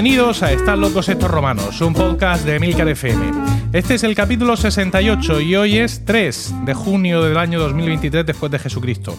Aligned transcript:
Bienvenidos 0.00 0.44
a 0.44 0.52
Están 0.52 0.80
locos 0.80 1.08
estos 1.08 1.28
romanos, 1.28 1.80
un 1.80 1.92
podcast 1.92 2.44
de 2.44 2.54
Emilcar 2.54 2.86
FM. 2.86 3.32
Este 3.72 3.96
es 3.96 4.04
el 4.04 4.14
capítulo 4.14 4.56
68 4.56 5.40
y 5.40 5.56
hoy 5.56 5.78
es 5.78 6.04
3 6.04 6.54
de 6.66 6.72
junio 6.72 7.20
del 7.20 7.36
año 7.36 7.58
2023 7.58 8.24
después 8.24 8.52
de 8.52 8.60
Jesucristo. 8.60 9.16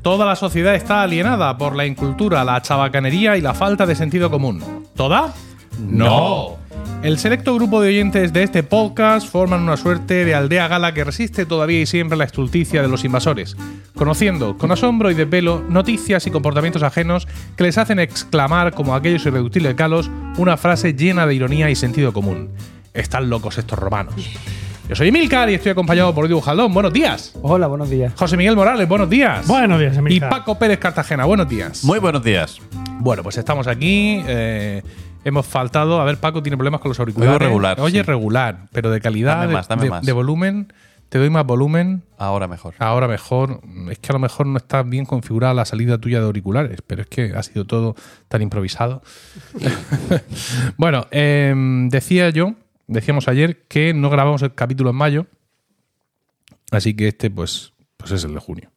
Toda 0.00 0.24
la 0.24 0.34
sociedad 0.34 0.74
está 0.76 1.02
alienada 1.02 1.58
por 1.58 1.76
la 1.76 1.84
incultura, 1.84 2.42
la 2.42 2.62
chabacanería 2.62 3.36
y 3.36 3.42
la 3.42 3.52
falta 3.52 3.84
de 3.84 3.94
sentido 3.94 4.30
común. 4.30 4.64
¿Toda? 4.96 5.34
No. 5.78 6.56
El 7.04 7.18
selecto 7.18 7.54
grupo 7.54 7.82
de 7.82 7.88
oyentes 7.90 8.32
de 8.32 8.42
este 8.44 8.62
podcast 8.62 9.28
forman 9.30 9.60
una 9.60 9.76
suerte 9.76 10.24
de 10.24 10.34
aldea 10.34 10.68
gala 10.68 10.94
que 10.94 11.04
resiste 11.04 11.44
todavía 11.44 11.80
y 11.82 11.84
siempre 11.86 12.16
la 12.16 12.24
estulticia 12.24 12.80
de 12.80 12.88
los 12.88 13.04
invasores, 13.04 13.58
conociendo 13.94 14.56
con 14.56 14.72
asombro 14.72 15.10
y 15.10 15.14
de 15.14 15.26
pelo 15.26 15.62
noticias 15.68 16.26
y 16.26 16.30
comportamientos 16.30 16.82
ajenos 16.82 17.28
que 17.58 17.64
les 17.64 17.76
hacen 17.76 17.98
exclamar 17.98 18.72
como 18.72 18.94
aquellos 18.94 19.26
irreductibles 19.26 19.76
galos 19.76 20.10
una 20.38 20.56
frase 20.56 20.94
llena 20.94 21.26
de 21.26 21.34
ironía 21.34 21.68
y 21.68 21.74
sentido 21.74 22.14
común. 22.14 22.48
Están 22.94 23.28
locos 23.28 23.58
estos 23.58 23.78
romanos. 23.78 24.14
Yo 24.88 24.96
soy 24.96 25.08
Emilcar 25.08 25.50
y 25.50 25.54
estoy 25.54 25.72
acompañado 25.72 26.14
por 26.14 26.26
Diego 26.26 26.40
Jaldón. 26.40 26.72
Buenos 26.72 26.92
días. 26.94 27.34
Hola, 27.42 27.66
buenos 27.66 27.90
días. 27.90 28.14
José 28.16 28.38
Miguel 28.38 28.56
Morales, 28.56 28.88
buenos 28.88 29.10
días. 29.10 29.46
Buenos 29.46 29.78
días, 29.78 29.94
Y 29.94 29.98
Emilcar. 29.98 30.30
Paco 30.30 30.58
Pérez 30.58 30.78
Cartagena, 30.78 31.26
buenos 31.26 31.48
días. 31.50 31.84
Muy 31.84 31.98
buenos 31.98 32.24
días. 32.24 32.60
Bueno, 33.00 33.22
pues 33.22 33.36
estamos 33.36 33.66
aquí. 33.66 34.22
eh, 34.26 34.82
hemos 35.24 35.46
faltado. 35.46 36.00
A 36.00 36.04
ver, 36.04 36.18
Paco 36.18 36.42
tiene 36.42 36.56
problemas 36.56 36.80
con 36.80 36.90
los 36.90 37.00
auriculares. 37.00 37.32
Oigo 37.34 37.38
regular, 37.44 37.80
Oye, 37.80 38.00
sí. 38.00 38.02
regular, 38.02 38.68
pero 38.72 38.90
de 38.90 39.00
calidad, 39.00 39.36
Dame 39.36 39.46
de, 39.48 39.52
más, 39.54 39.68
dame 39.68 39.82
de- 39.84 39.90
más. 39.90 40.04
de 40.06 40.12
volumen. 40.12 40.72
Te 41.08 41.18
doy 41.18 41.30
más 41.30 41.44
volumen. 41.46 42.02
Ahora 42.18 42.48
mejor. 42.48 42.74
Ahora 42.78 43.06
mejor. 43.06 43.60
Es 43.90 43.98
que 44.00 44.10
a 44.10 44.14
lo 44.14 44.18
mejor 44.18 44.46
no 44.46 44.56
está 44.56 44.82
bien 44.82 45.04
configurada 45.04 45.54
la 45.54 45.64
salida 45.64 45.98
tuya 45.98 46.18
de 46.18 46.26
auriculares, 46.26 46.80
pero 46.84 47.02
es 47.02 47.08
que 47.08 47.32
ha 47.36 47.42
sido 47.44 47.66
todo 47.66 47.94
tan 48.28 48.42
improvisado. 48.42 49.00
bueno, 50.76 51.06
em, 51.10 51.88
decía 51.88 52.30
yo, 52.30 52.54
decíamos 52.86 53.28
ayer 53.28 53.64
que 53.68 53.94
no 53.94 54.10
grabamos 54.10 54.42
el 54.42 54.54
capítulo 54.54 54.90
en 54.90 54.96
mayo, 54.96 55.26
así 56.72 56.94
que 56.94 57.08
este, 57.08 57.30
pues, 57.30 57.74
pues 57.96 58.10
es 58.12 58.24
el 58.24 58.34
de 58.34 58.40
junio. 58.40 58.70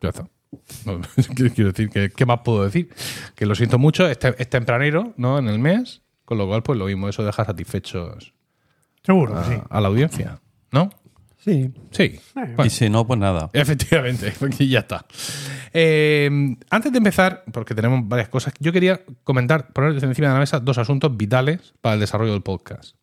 Ya 0.00 0.08
está. 0.08 0.26
Quiero 1.54 1.70
decir 1.72 1.88
que, 1.90 2.10
¿qué 2.10 2.26
más 2.26 2.40
puedo 2.44 2.64
decir? 2.64 2.88
Que 3.34 3.46
lo 3.46 3.54
siento 3.54 3.78
mucho, 3.78 4.06
es, 4.08 4.18
te- 4.18 4.34
es 4.40 4.48
tempranero, 4.50 5.14
¿no? 5.16 5.38
En 5.38 5.48
el 5.48 5.58
mes, 5.58 6.02
con 6.24 6.38
lo 6.38 6.46
cual, 6.46 6.62
pues 6.62 6.78
lo 6.78 6.86
mismo, 6.86 7.08
eso 7.08 7.24
deja 7.24 7.44
satisfechos 7.44 8.32
Seguro, 9.02 9.36
a, 9.36 9.44
sí. 9.44 9.54
a 9.68 9.80
la 9.80 9.88
audiencia, 9.88 10.40
¿no? 10.72 10.90
Sí. 11.38 11.72
Sí. 11.90 12.20
Bueno. 12.34 12.66
Y 12.66 12.70
si 12.70 12.90
no, 12.90 13.06
pues 13.06 13.18
nada. 13.18 13.48
Efectivamente, 13.54 14.32
y 14.58 14.68
ya 14.68 14.80
está. 14.80 15.06
Eh, 15.72 16.28
antes 16.68 16.92
de 16.92 16.98
empezar, 16.98 17.44
porque 17.52 17.74
tenemos 17.74 18.06
varias 18.06 18.28
cosas, 18.28 18.52
yo 18.58 18.72
quería 18.72 19.00
comentar, 19.24 19.72
poner 19.72 19.92
encima 20.04 20.28
de 20.28 20.34
la 20.34 20.40
mesa 20.40 20.60
dos 20.60 20.76
asuntos 20.76 21.16
vitales 21.16 21.72
para 21.80 21.94
el 21.94 22.00
desarrollo 22.00 22.32
del 22.32 22.42
podcast. 22.42 22.94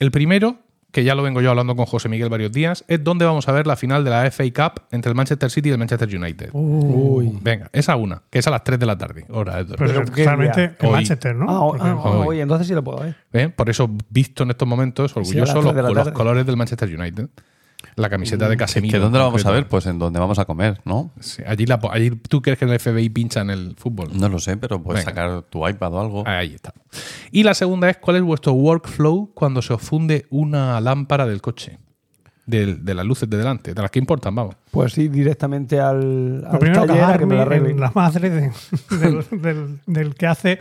El 0.00 0.10
primero, 0.10 0.58
que 0.92 1.04
ya 1.04 1.14
lo 1.14 1.22
vengo 1.22 1.40
yo 1.40 1.50
hablando 1.50 1.74
con 1.74 1.86
José 1.86 2.08
Miguel 2.08 2.28
varios 2.28 2.52
días, 2.52 2.84
es 2.86 3.02
dónde 3.02 3.24
vamos 3.24 3.48
a 3.48 3.52
ver 3.52 3.66
la 3.66 3.76
final 3.76 4.04
de 4.04 4.10
la 4.10 4.30
FA 4.30 4.44
Cup 4.54 4.82
entre 4.92 5.08
el 5.08 5.14
Manchester 5.16 5.50
City 5.50 5.70
y 5.70 5.72
el 5.72 5.78
Manchester 5.78 6.08
United. 6.16 6.50
Uy. 6.52 7.38
Venga, 7.42 7.70
esa 7.72 7.96
una, 7.96 8.22
que 8.30 8.38
es 8.38 8.46
a 8.46 8.50
las 8.50 8.62
3 8.62 8.78
de 8.78 8.86
la 8.86 8.96
tarde. 8.98 9.24
hora 9.30 9.64
de- 9.64 9.74
Pero, 9.74 10.02
en 10.02 10.76
Hoy. 10.80 10.90
Manchester, 10.92 11.34
¿no? 11.34 11.46
Ah, 11.48 11.60
Porque- 11.60 11.82
ah, 11.88 11.94
Hoy. 11.96 12.40
entonces 12.40 12.66
sí 12.68 12.74
lo 12.74 12.84
puedo 12.84 13.00
ver. 13.00 13.16
¿Eh? 13.32 13.48
Por 13.48 13.70
eso, 13.70 13.90
visto 14.10 14.42
en 14.42 14.50
estos 14.50 14.68
momentos, 14.68 15.16
orgulloso 15.16 15.62
los, 15.62 16.10
colores 16.10 16.44
del 16.44 16.56
Manchester 16.58 16.94
United. 16.94 17.28
La 17.96 18.08
camiseta 18.08 18.48
de 18.48 18.56
Casemiro. 18.56 18.92
¿Que 18.92 18.98
dónde 18.98 19.18
lo 19.18 19.24
vamos 19.26 19.44
a 19.46 19.50
ver? 19.50 19.68
Pues 19.68 19.86
en 19.86 19.98
donde 19.98 20.18
vamos 20.18 20.38
a 20.38 20.44
comer, 20.44 20.80
¿no? 20.84 21.10
Sí, 21.20 21.42
allí, 21.46 21.66
la, 21.66 21.78
allí 21.90 22.10
tú 22.10 22.40
crees 22.42 22.58
que 22.58 22.64
en 22.64 22.70
el 22.72 22.80
FBI 22.80 23.08
pinchan 23.10 23.50
el 23.50 23.74
fútbol. 23.76 24.08
No 24.18 24.28
lo 24.28 24.38
sé, 24.38 24.56
pero 24.56 24.82
puedes 24.82 25.04
Venga. 25.04 25.22
sacar 25.22 25.42
tu 25.42 25.66
iPad 25.68 25.92
o 25.94 26.00
algo. 26.00 26.24
Ahí 26.26 26.54
está. 26.54 26.72
Y 27.30 27.42
la 27.42 27.54
segunda 27.54 27.90
es 27.90 27.98
cuál 27.98 28.16
es 28.16 28.22
vuestro 28.22 28.52
workflow 28.52 29.32
cuando 29.34 29.60
se 29.62 29.72
os 29.74 29.82
funde 29.82 30.26
una 30.30 30.80
lámpara 30.80 31.26
del 31.26 31.40
coche. 31.42 31.78
De 32.44 32.94
las 32.94 33.06
luces 33.06 33.30
de 33.30 33.36
delante, 33.36 33.72
de 33.72 33.80
las 33.80 33.90
que 33.90 34.00
importan, 34.00 34.34
vamos. 34.34 34.56
Pues 34.72 34.92
sí, 34.94 35.06
directamente 35.08 35.78
al, 35.78 36.44
al 36.44 36.52
Lo 36.54 36.58
primero, 36.58 36.86
taller 36.86 37.04
a 37.04 37.16
que 37.18 37.24
me 37.24 37.36
lo 37.36 37.42
arreglen. 37.42 37.70
en 37.72 37.80
la 37.80 37.92
madre 37.94 38.30
de- 38.30 38.50
del, 38.98 39.24
del- 39.40 39.80
del 39.86 40.14
que 40.16 40.26
hace 40.26 40.58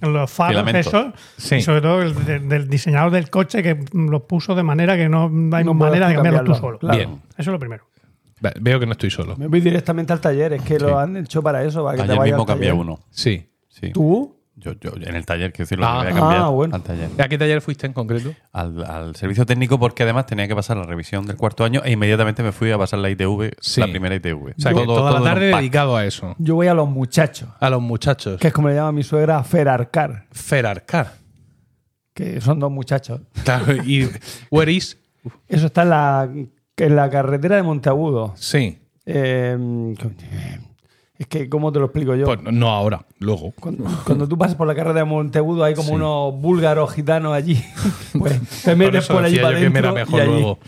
los 0.00 0.30
faros 0.30 0.66
esos. 0.74 1.06
Sí. 1.36 1.56
Y 1.56 1.62
sobre 1.62 1.80
todo 1.80 2.02
el 2.02 2.14
de- 2.24 2.38
del 2.40 2.68
diseñador 2.68 3.10
del 3.12 3.30
coche 3.30 3.62
que 3.62 3.78
los 3.94 4.22
puso 4.22 4.54
de 4.54 4.62
manera 4.62 4.96
que 4.96 5.08
no 5.08 5.24
hay 5.56 5.64
No 5.64 5.74
manera 5.74 6.08
de 6.08 6.14
puedes 6.14 6.30
cambiarlo 6.32 6.52
tú 6.54 6.60
solo. 6.60 6.78
claro. 6.78 6.96
Bien. 6.98 7.10
Eso 7.30 7.40
es 7.40 7.46
lo 7.48 7.58
primero. 7.58 7.84
Ve- 8.40 8.52
Veo 8.60 8.78
que 8.78 8.86
no 8.86 8.92
estoy 8.92 9.10
solo. 9.10 9.34
Me 9.36 9.46
voy 9.46 9.60
directamente 9.60 10.12
al 10.12 10.20
taller, 10.20 10.52
es 10.52 10.62
que 10.62 10.78
Sí. 10.78 10.84
lo 10.84 10.98
han 10.98 11.16
hecho 11.16 11.42
para 11.42 11.64
eso, 11.64 11.82
para 11.82 11.96
que 11.96 12.02
te 12.02 12.08
Ayer 12.10 12.18
vayas 12.18 12.34
mismo 12.34 12.42
al 12.42 12.46
cambié 12.46 12.72
uno. 12.72 13.00
Sí. 13.10 13.48
Sí. 13.68 13.90
¿Tú? 13.92 14.35
Yo, 14.58 14.72
yo 14.80 14.92
en 14.96 15.14
el 15.14 15.26
taller, 15.26 15.52
quiero 15.52 15.64
decir, 15.64 15.78
lo 15.78 15.86
Ah. 15.86 15.98
que 16.06 16.12
voy 16.12 16.16
a 16.16 16.20
cambiar 16.20 16.42
Ah, 16.42 16.48
bueno. 16.48 16.74
al 16.76 16.82
taller. 16.82 17.10
¿A 17.18 17.28
qué 17.28 17.36
taller 17.36 17.60
fuiste 17.60 17.86
en 17.86 17.92
concreto? 17.92 18.32
Al, 18.52 18.82
al 18.84 19.14
servicio 19.14 19.44
técnico 19.44 19.78
porque 19.78 20.02
además 20.02 20.24
tenía 20.26 20.48
que 20.48 20.54
pasar 20.54 20.78
la 20.78 20.84
revisión 20.84 21.26
del 21.26 21.36
cuarto 21.36 21.62
año 21.62 21.82
e 21.84 21.92
inmediatamente 21.92 22.42
me 22.42 22.52
fui 22.52 22.70
a 22.72 22.78
pasar 22.78 23.00
la 23.00 23.10
ITV, 23.10 23.52
Sí. 23.60 23.80
la 23.82 23.86
primera 23.88 24.14
ITV. 24.14 24.54
O 24.56 24.60
sea, 24.60 24.72
que 24.72 24.76
Todo- 24.84 24.96
toda 24.96 25.10
todo 25.10 25.18
la 25.24 25.30
tarde 25.30 25.46
dedicado 25.54 25.94
a 25.96 26.06
eso. 26.06 26.34
Yo 26.38 26.54
voy 26.54 26.68
a 26.68 26.74
los 26.74 26.88
muchachos, 26.88 27.50
A 27.60 27.68
los 27.68 27.82
muchachos. 27.82 28.40
que 28.40 28.48
es 28.48 28.52
como 28.54 28.68
le 28.68 28.74
llama 28.76 28.92
mi 28.92 29.02
suegra 29.02 29.44
Ferarcar, 29.44 30.24
Ferarcar. 30.32 31.12
que 32.14 32.40
son 32.40 32.58
dos 32.58 32.70
muchachos. 32.72 33.20
Claro, 33.44 33.76
y 33.84 34.08
where 34.50 34.72
is? 34.72 34.96
Eso 35.48 35.66
está 35.66 35.82
en 35.82 35.90
la, 35.90 36.28
en 36.78 36.96
la 36.96 37.10
carretera 37.10 37.56
de 37.56 37.62
Monteagudo. 37.62 38.32
Sí. 38.36 38.78
Eh, 39.04 39.54
es 41.18 41.26
que, 41.26 41.48
¿cómo 41.48 41.72
te 41.72 41.78
lo 41.78 41.86
explico 41.86 42.14
yo? 42.14 42.24
Pues 42.26 42.40
no 42.42 42.68
ahora, 42.68 43.04
luego. 43.20 43.52
Cuando, 43.58 43.84
cuando 44.04 44.28
tú 44.28 44.36
pasas 44.36 44.54
por 44.56 44.66
la 44.66 44.74
carretera 44.74 45.00
de 45.00 45.10
Monteagudo 45.10 45.64
hay 45.64 45.74
como 45.74 45.88
Sí. 45.88 45.94
unos 45.94 46.34
búlgaros 46.40 46.92
gitanos 46.92 47.32
allí. 47.34 47.62
Pues 48.18 48.40
te 48.62 48.70
Por 48.70 48.76
metes 48.78 49.04
eso 49.04 49.12
por 49.14 49.24
allí 49.24 49.34
decía 49.34 49.46
para 49.48 49.58
yo 49.58 49.64
que 49.66 49.70
me 49.70 49.78
era 49.78 49.92
mejor 49.92 50.24
luego. 50.26 50.58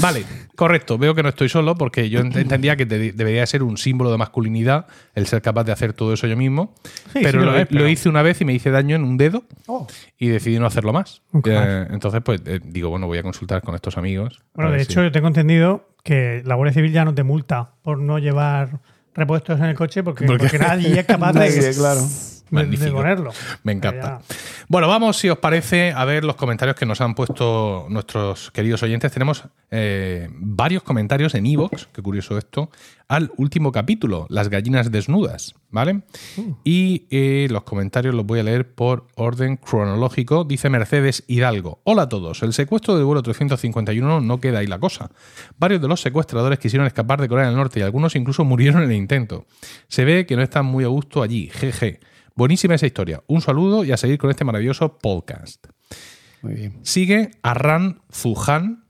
Vale, 0.00 0.24
correcto. 0.54 0.98
Veo 0.98 1.14
que 1.14 1.22
no 1.22 1.30
estoy 1.30 1.48
solo 1.48 1.74
porque 1.76 2.10
yo 2.10 2.20
ent- 2.20 2.36
entendía 2.36 2.76
que 2.76 2.84
de- 2.84 3.12
debería 3.12 3.46
ser 3.46 3.62
un 3.62 3.78
símbolo 3.78 4.10
de 4.10 4.18
masculinidad 4.18 4.86
el 5.14 5.26
ser 5.26 5.40
capaz 5.40 5.64
de 5.64 5.72
hacer 5.72 5.92
todo 5.94 6.12
eso 6.12 6.26
yo 6.26 6.36
mismo. 6.36 6.74
Sí, 7.12 7.20
pero 7.22 7.40
sí 7.40 7.46
lo, 7.46 7.52
lo 7.52 7.58
es, 7.58 7.66
pero- 7.68 7.80
lo 7.80 7.88
hice 7.88 8.08
una 8.10 8.20
vez 8.22 8.40
y 8.42 8.44
me 8.44 8.52
hice 8.52 8.70
daño 8.70 8.96
en 8.96 9.04
un 9.04 9.16
dedo 9.16 9.44
Oh. 9.66 9.86
y 10.18 10.28
decidí 10.28 10.58
no 10.58 10.66
hacerlo 10.66 10.92
más. 10.92 11.22
Eh, 11.44 11.86
entonces, 11.90 12.20
pues 12.22 12.42
eh, 12.44 12.60
digo, 12.62 12.90
bueno, 12.90 13.06
voy 13.06 13.16
a 13.18 13.22
consultar 13.22 13.62
con 13.62 13.74
estos 13.74 13.96
amigos. 13.96 14.40
Bueno, 14.54 14.70
de 14.72 14.82
hecho, 14.82 15.00
si- 15.00 15.06
yo 15.06 15.12
tengo 15.12 15.28
entendido 15.28 15.88
que 16.04 16.42
la 16.44 16.54
Guardia 16.54 16.74
Civil 16.74 16.92
ya 16.92 17.04
no 17.06 17.14
te 17.14 17.22
multa 17.22 17.70
por 17.82 17.98
no 17.98 18.18
llevar 18.18 18.80
repuestos 19.14 19.58
en 19.58 19.66
el 19.66 19.74
coche 19.74 20.02
porque, 20.02 20.24
Porque- 20.26 20.44
porque 20.44 20.58
nadie 20.58 20.98
es 21.00 21.06
capaz 21.06 21.32
de, 21.32 21.38
Nadie, 21.50 21.74
claro. 21.74 22.00
De- 22.50 22.92
ponerlo. 22.92 23.32
Me 23.62 23.72
encanta. 23.72 24.20
Bueno, 24.68 24.88
vamos, 24.88 25.16
si 25.18 25.28
os 25.28 25.38
parece, 25.38 25.92
a 25.92 26.04
ver 26.04 26.24
los 26.24 26.36
comentarios 26.36 26.76
que 26.76 26.86
nos 26.86 27.00
han 27.00 27.14
puesto 27.14 27.86
nuestros 27.88 28.50
queridos 28.50 28.82
oyentes. 28.82 29.10
Tenemos 29.12 29.44
eh, 29.70 30.28
varios 30.32 30.82
comentarios 30.82 31.34
en 31.34 31.46
Evox, 31.46 31.88
qué 31.92 32.02
curioso 32.02 32.38
esto, 32.38 32.70
al 33.08 33.32
último 33.36 33.72
capítulo, 33.72 34.26
Las 34.28 34.48
gallinas 34.48 34.92
desnudas, 34.92 35.54
¿vale? 35.70 36.02
Y 36.62 37.06
eh, 37.10 37.48
los 37.50 37.64
comentarios 37.64 38.14
los 38.14 38.24
voy 38.24 38.38
a 38.38 38.44
leer 38.44 38.72
por 38.72 39.08
orden 39.16 39.56
cronológico. 39.56 40.44
Dice 40.44 40.70
Mercedes 40.70 41.24
Hidalgo. 41.26 41.80
Hola 41.84 42.02
a 42.02 42.08
todos. 42.08 42.42
El 42.44 42.52
secuestro 42.52 42.94
del 42.96 43.04
vuelo 43.04 43.22
351 43.22 44.20
no 44.20 44.40
queda 44.40 44.60
ahí 44.60 44.68
la 44.68 44.78
cosa. 44.78 45.10
Varios 45.58 45.80
de 45.82 45.88
los 45.88 46.00
secuestradores 46.00 46.60
quisieron 46.60 46.86
escapar 46.86 47.20
de 47.20 47.28
Corea 47.28 47.46
del 47.46 47.56
Norte 47.56 47.80
y 47.80 47.82
algunos 47.82 48.14
incluso 48.14 48.44
murieron 48.44 48.82
en 48.84 48.90
el 48.90 48.96
intento. 48.96 49.46
Se 49.88 50.04
ve 50.04 50.24
que 50.26 50.36
no 50.36 50.42
están 50.42 50.66
muy 50.66 50.84
a 50.84 50.88
gusto 50.88 51.22
allí. 51.22 51.48
Jeje. 51.52 51.98
Buenísima 52.34 52.74
esa 52.74 52.86
historia. 52.86 53.22
Un 53.26 53.40
saludo 53.40 53.84
y 53.84 53.92
a 53.92 53.96
seguir 53.96 54.18
con 54.18 54.30
este 54.30 54.44
maravilloso 54.44 54.98
podcast. 54.98 55.66
Muy 56.42 56.54
bien. 56.54 56.80
Sigue 56.82 57.32
Arran 57.42 58.00
Zuhan. 58.12 58.84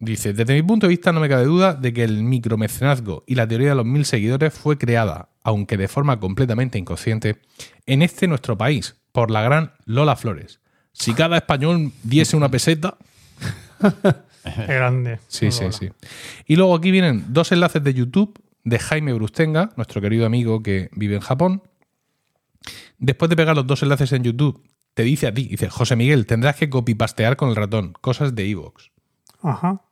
Dice, 0.00 0.32
desde 0.32 0.54
mi 0.54 0.62
punto 0.62 0.86
de 0.86 0.90
vista 0.90 1.12
no 1.12 1.18
me 1.18 1.28
cabe 1.28 1.44
duda 1.44 1.74
de 1.74 1.92
que 1.92 2.04
el 2.04 2.22
micromecenazgo 2.22 3.24
y 3.26 3.34
la 3.34 3.48
teoría 3.48 3.70
de 3.70 3.74
los 3.74 3.84
mil 3.84 4.04
seguidores 4.04 4.54
fue 4.54 4.78
creada, 4.78 5.30
aunque 5.42 5.76
de 5.76 5.88
forma 5.88 6.20
completamente 6.20 6.78
inconsciente, 6.78 7.40
en 7.86 8.02
este 8.02 8.28
nuestro 8.28 8.56
país, 8.56 8.94
por 9.10 9.32
la 9.32 9.42
gran 9.42 9.72
Lola 9.86 10.14
Flores. 10.14 10.60
Si 10.92 11.14
cada 11.14 11.36
español 11.36 11.92
diese 12.04 12.36
una 12.36 12.48
peseta... 12.48 12.96
Qué 14.42 14.72
grande. 14.74 15.18
Sí, 15.28 15.50
sí, 15.50 15.64
sí. 15.72 15.90
Y 16.46 16.56
luego 16.56 16.74
aquí 16.74 16.90
vienen 16.90 17.24
dos 17.28 17.52
enlaces 17.52 17.82
de 17.82 17.92
YouTube 17.92 18.40
de 18.64 18.78
Jaime 18.78 19.12
Brustenga, 19.12 19.70
nuestro 19.76 20.00
querido 20.00 20.26
amigo 20.26 20.62
que 20.62 20.90
vive 20.92 21.16
en 21.16 21.20
Japón. 21.20 21.62
Después 22.98 23.28
de 23.28 23.36
pegar 23.36 23.56
los 23.56 23.66
dos 23.66 23.82
enlaces 23.82 24.12
en 24.12 24.24
YouTube, 24.24 24.62
te 24.94 25.02
dice 25.04 25.28
a 25.28 25.34
ti, 25.34 25.44
dice, 25.48 25.68
José 25.68 25.96
Miguel, 25.96 26.26
tendrás 26.26 26.56
que 26.56 26.68
copipastear 26.68 27.36
con 27.36 27.48
el 27.48 27.56
ratón, 27.56 27.92
cosas 28.00 28.34
de 28.34 28.50
Evox. 28.50 28.90
Ajá. 29.42 29.82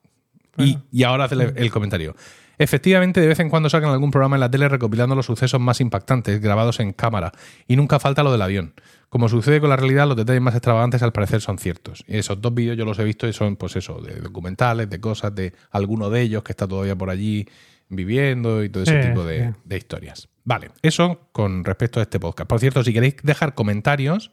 Y, 0.59 0.79
y 0.91 1.05
ahora 1.05 1.25
hace 1.25 1.35
el, 1.35 1.53
el 1.57 1.71
comentario. 1.71 2.17
Efectivamente, 2.59 3.21
de 3.21 3.29
vez 3.29 3.39
en 3.41 3.51
cuando 3.51 3.69
sacan 3.69 3.91
algún 3.91 4.11
programa 4.11 4.37
en 4.37 4.41
la 4.41 4.51
tele 4.51 4.69
recopilando 4.69 5.15
los 5.15 5.27
sucesos 5.27 5.61
más 5.61 5.81
impactantes, 5.83 6.41
grabados 6.41 6.81
en 6.81 6.93
cámara, 6.95 7.33
y 7.69 7.77
nunca 7.77 8.01
falta 8.01 8.23
lo 8.23 8.33
del 8.33 8.41
avión. 8.41 8.75
Como 9.11 9.29
sucede 9.29 9.61
con 9.61 9.69
la 9.69 9.77
realidad, 9.77 10.09
los 10.09 10.17
detalles 10.17 10.43
más 10.43 10.55
extravagantes 10.55 11.03
al 11.03 11.13
parecer 11.13 11.41
son 11.43 11.59
ciertos. 11.59 12.03
Y 12.09 12.17
esos 12.17 12.41
dos 12.41 12.55
vídeos 12.55 12.77
yo 12.77 12.85
los 12.87 12.99
he 12.99 13.05
visto 13.05 13.29
y 13.29 13.33
son, 13.33 13.57
pues 13.57 13.77
eso, 13.77 14.01
de 14.01 14.21
documentales, 14.21 14.89
de 14.89 15.01
cosas, 15.01 15.35
de 15.35 15.53
alguno 15.71 16.09
de 16.09 16.23
ellos 16.23 16.43
que 16.43 16.53
está 16.53 16.67
todavía 16.67 16.97
por 16.97 17.11
allí 17.11 17.47
viviendo 17.89 18.63
y 18.65 18.69
todo 18.69 18.83
ese 18.83 19.03
Sí, 19.03 19.09
tipo 19.09 19.25
de, 19.25 19.49
sí. 19.53 19.59
de 19.65 19.77
historias. 19.77 20.29
Vale, 20.45 20.71
eso 20.83 21.29
con 21.33 21.65
respecto 21.65 21.99
a 22.01 22.03
este 22.05 22.21
podcast. 22.21 22.49
Por 22.49 22.61
cierto, 22.61 22.83
si 22.85 22.93
queréis 22.93 23.17
dejar 23.23 23.55
comentarios, 23.55 24.31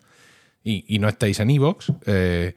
y, 0.64 0.86
y 0.88 1.00
no 1.00 1.10
estáis 1.10 1.40
en 1.40 1.50
Evox, 1.50 1.92
eh, 2.06 2.54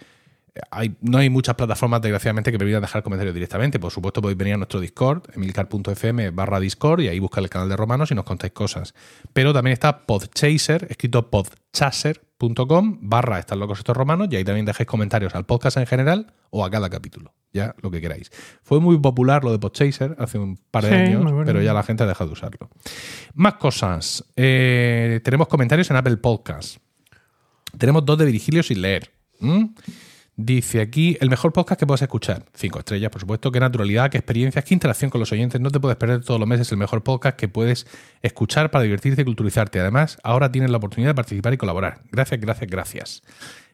hay, 0.71 0.97
no 1.01 1.19
hay 1.19 1.31
muchas 1.31 1.55
plataformas, 1.55 2.03
desgraciadamente, 2.03 2.53
que 2.53 2.59
permitan 2.59 2.81
dejar 2.81 3.03
comentarios 3.03 3.35
directamente. 3.35 3.79
Por 3.79 3.91
supuesto, 3.91 4.21
podéis 4.23 4.39
venir 4.39 4.55
a 4.55 4.57
nuestro 4.57 4.81
Discord, 4.81 5.23
emilcar.fm 5.35 6.31
barra 6.31 6.61
Discord, 6.61 7.01
y 7.01 7.09
ahí 7.09 7.19
buscar 7.19 7.43
el 7.43 7.51
canal 7.51 7.69
de 7.69 7.77
Romanos 7.77 8.11
y 8.11 8.15
nos 8.15 8.25
contáis 8.25 8.53
cosas. 8.53 8.95
Pero 9.33 9.53
también 9.53 9.73
está 9.73 10.07
Podchaser, 10.07 10.87
escrito 10.91 11.31
podchaser.com 11.31 12.99
barra 13.01 13.39
Están 13.39 13.59
locos 13.59 13.79
estos 13.79 13.97
romanos, 13.97 14.29
y 14.31 14.37
ahí 14.37 14.45
también 14.45 14.67
dejáis 14.67 14.87
comentarios 14.87 15.35
al 15.35 15.47
podcast 15.47 15.77
en 15.77 15.87
general 15.87 16.33
o 16.51 16.65
a 16.65 16.71
cada 16.71 16.89
capítulo, 16.89 17.35
ya 17.53 17.75
lo 17.83 17.91
que 17.91 18.01
queráis. 18.01 18.31
Fue 18.63 18.81
muy 18.81 18.99
popular 18.99 19.45
lo 19.45 19.53
de 19.53 19.59
Podchaser 19.59 20.17
hace 20.19 20.39
un 20.39 20.59
par 20.71 20.85
de 20.85 20.91
Sí, 20.91 20.95
años, 20.95 21.33
pero 21.45 21.61
ya 21.63 21.73
la 21.73 21.83
gente 21.83 22.05
ha 22.05 22.07
dejado 22.07 22.29
de 22.29 22.33
usarlo. 22.35 22.71
Más 23.35 23.55
cosas. 23.55 24.25
Eh, 24.37 25.21
tenemos 25.25 25.49
comentarios 25.49 25.91
en 25.91 25.97
Apple 25.97 26.17
Podcast. 26.19 26.79
Tenemos 27.77 28.05
dos 28.05 28.19
de 28.19 28.25
Virgilio 28.25 28.63
sin 28.63 28.81
leer. 28.81 29.11
¿Mm? 29.41 29.65
Dice 30.39 30.83
aquí, 30.83 31.17
el 31.23 31.31
mejor 31.31 31.55
podcast 31.55 31.81
que 31.81 31.87
puedes 31.87 32.03
escuchar. 32.03 32.45
Cinco 32.53 32.79
estrellas, 32.79 33.11
por 33.11 33.23
supuesto. 33.23 33.51
Qué 33.51 33.59
naturalidad, 33.59 34.11
qué 34.11 34.19
experiencias, 34.19 34.63
qué 34.67 34.75
interacción 34.75 35.11
con 35.11 35.19
los 35.19 35.33
oyentes. 35.33 35.63
No 35.63 35.71
te 35.71 35.81
puedes 35.81 35.97
perder 35.97 36.23
todos 36.23 36.39
los 36.39 36.47
meses 36.47 36.71
el 36.73 36.77
mejor 36.77 37.03
podcast 37.03 37.39
que 37.39 37.49
puedes 37.49 37.87
escuchar 38.21 38.71
para 38.71 38.83
divertirte 38.83 39.23
y 39.23 39.25
culturizarte. 39.25 39.81
Además, 39.81 40.19
ahora 40.23 40.53
tienes 40.53 40.71
la 40.71 40.77
oportunidad 40.77 41.11
de 41.11 41.15
participar 41.15 41.55
y 41.55 41.57
colaborar. 41.57 42.03
Gracias, 42.13 42.39
gracias, 42.39 42.71
gracias. 42.71 43.23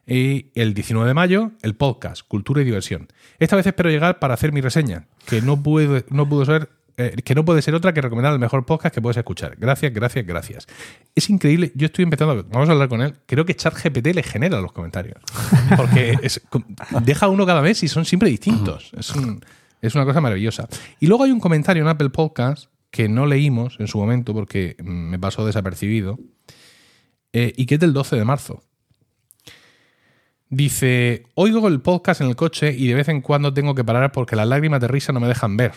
Y 0.07 0.51
el 0.55 0.73
19 0.73 1.05
de 1.05 1.13
mayo, 1.13 1.51
el 1.63 1.75
podcast 1.75 2.25
Cultura 2.25 2.61
y 2.61 2.65
Diversión. 2.65 3.09
Esta 3.39 3.57
vez 3.57 3.67
espero 3.67 3.89
llegar 3.89 4.19
para 4.19 4.33
hacer 4.33 4.53
mi 4.53 4.61
reseña, 4.61 5.07
que 5.25 5.41
no 5.41 5.61
puede, 5.61 6.05
no 6.09 6.29
pudo 6.29 6.45
ser, 6.45 6.69
eh, 6.97 7.15
que 7.23 7.35
no 7.35 7.43
puede 7.45 7.61
ser 7.61 7.73
otra 7.75 7.93
que 7.93 8.01
recomendar 8.01 8.33
el 8.33 8.39
mejor 8.39 8.65
podcast 8.65 8.93
que 8.93 9.01
puedes 9.01 9.17
escuchar. 9.17 9.55
Gracias, 9.57 9.93
gracias, 9.93 10.25
gracias. 10.25 10.67
Es 11.15 11.29
increíble. 11.29 11.71
Yo 11.75 11.85
estoy 11.87 12.03
empezando, 12.03 12.43
vamos 12.49 12.69
a 12.69 12.71
hablar 12.73 12.89
con 12.89 13.01
él. 13.01 13.15
Creo 13.25 13.45
que 13.45 13.55
ChatGPT 13.55 14.07
le 14.13 14.23
genera 14.23 14.59
los 14.61 14.71
comentarios, 14.71 15.17
porque 15.77 16.17
es- 16.21 16.41
deja 17.01 17.27
uno 17.29 17.45
cada 17.45 17.61
mes 17.61 17.81
y 17.83 17.87
son 17.87 18.05
siempre 18.05 18.29
distintos. 18.29 18.91
Es, 18.97 19.11
un- 19.15 19.43
es 19.81 19.95
una 19.95 20.05
cosa 20.05 20.21
maravillosa. 20.21 20.67
Y 20.99 21.07
luego 21.07 21.23
hay 21.23 21.31
un 21.31 21.39
comentario 21.39 21.81
en 21.83 21.89
Apple 21.89 22.09
Podcast 22.09 22.67
que 22.91 23.09
no 23.09 23.25
leímos 23.25 23.77
en 23.79 23.87
su 23.87 23.97
momento 23.97 24.33
porque 24.33 24.75
me 24.83 25.17
pasó 25.17 25.45
desapercibido 25.45 26.19
eh, 27.33 27.53
y 27.57 27.65
que 27.65 27.75
es 27.75 27.79
del 27.81 27.93
12 27.93 28.15
de 28.15 28.25
marzo. 28.25 28.63
Dice, 30.55 31.25
oigo 31.33 31.67
el 31.67 31.81
podcast 31.81 32.21
en 32.21 32.27
el 32.27 32.35
coche 32.35 32.75
y 32.77 32.85
de 32.85 32.93
vez 32.93 33.07
en 33.07 33.21
cuando 33.21 33.55
tengo 33.55 33.73
que 33.73 33.83
parar 33.83 34.11
porque 34.11 34.35
las 34.35 34.47
lágrimas 34.47 34.79
de 34.81 34.87
risa 34.87 35.11
no 35.11 35.19
me 35.19 35.27
dejan 35.27 35.57
ver. 35.57 35.71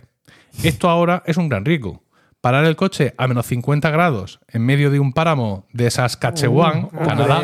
Esto 0.62 0.90
ahora 0.90 1.22
es 1.24 1.38
un 1.38 1.48
gran 1.48 1.64
riesgo. 1.64 2.02
Parar 2.42 2.64
el 2.64 2.76
coche 2.76 3.12
a 3.18 3.26
menos 3.26 3.44
50 3.46 3.90
grados 3.90 4.38
en 4.46 4.62
medio 4.64 4.90
de 4.92 5.00
un 5.00 5.12
páramo 5.12 5.66
de 5.72 5.90
Saskatchewan, 5.90 6.84
Uh, 6.92 7.04
Canadá. 7.04 7.42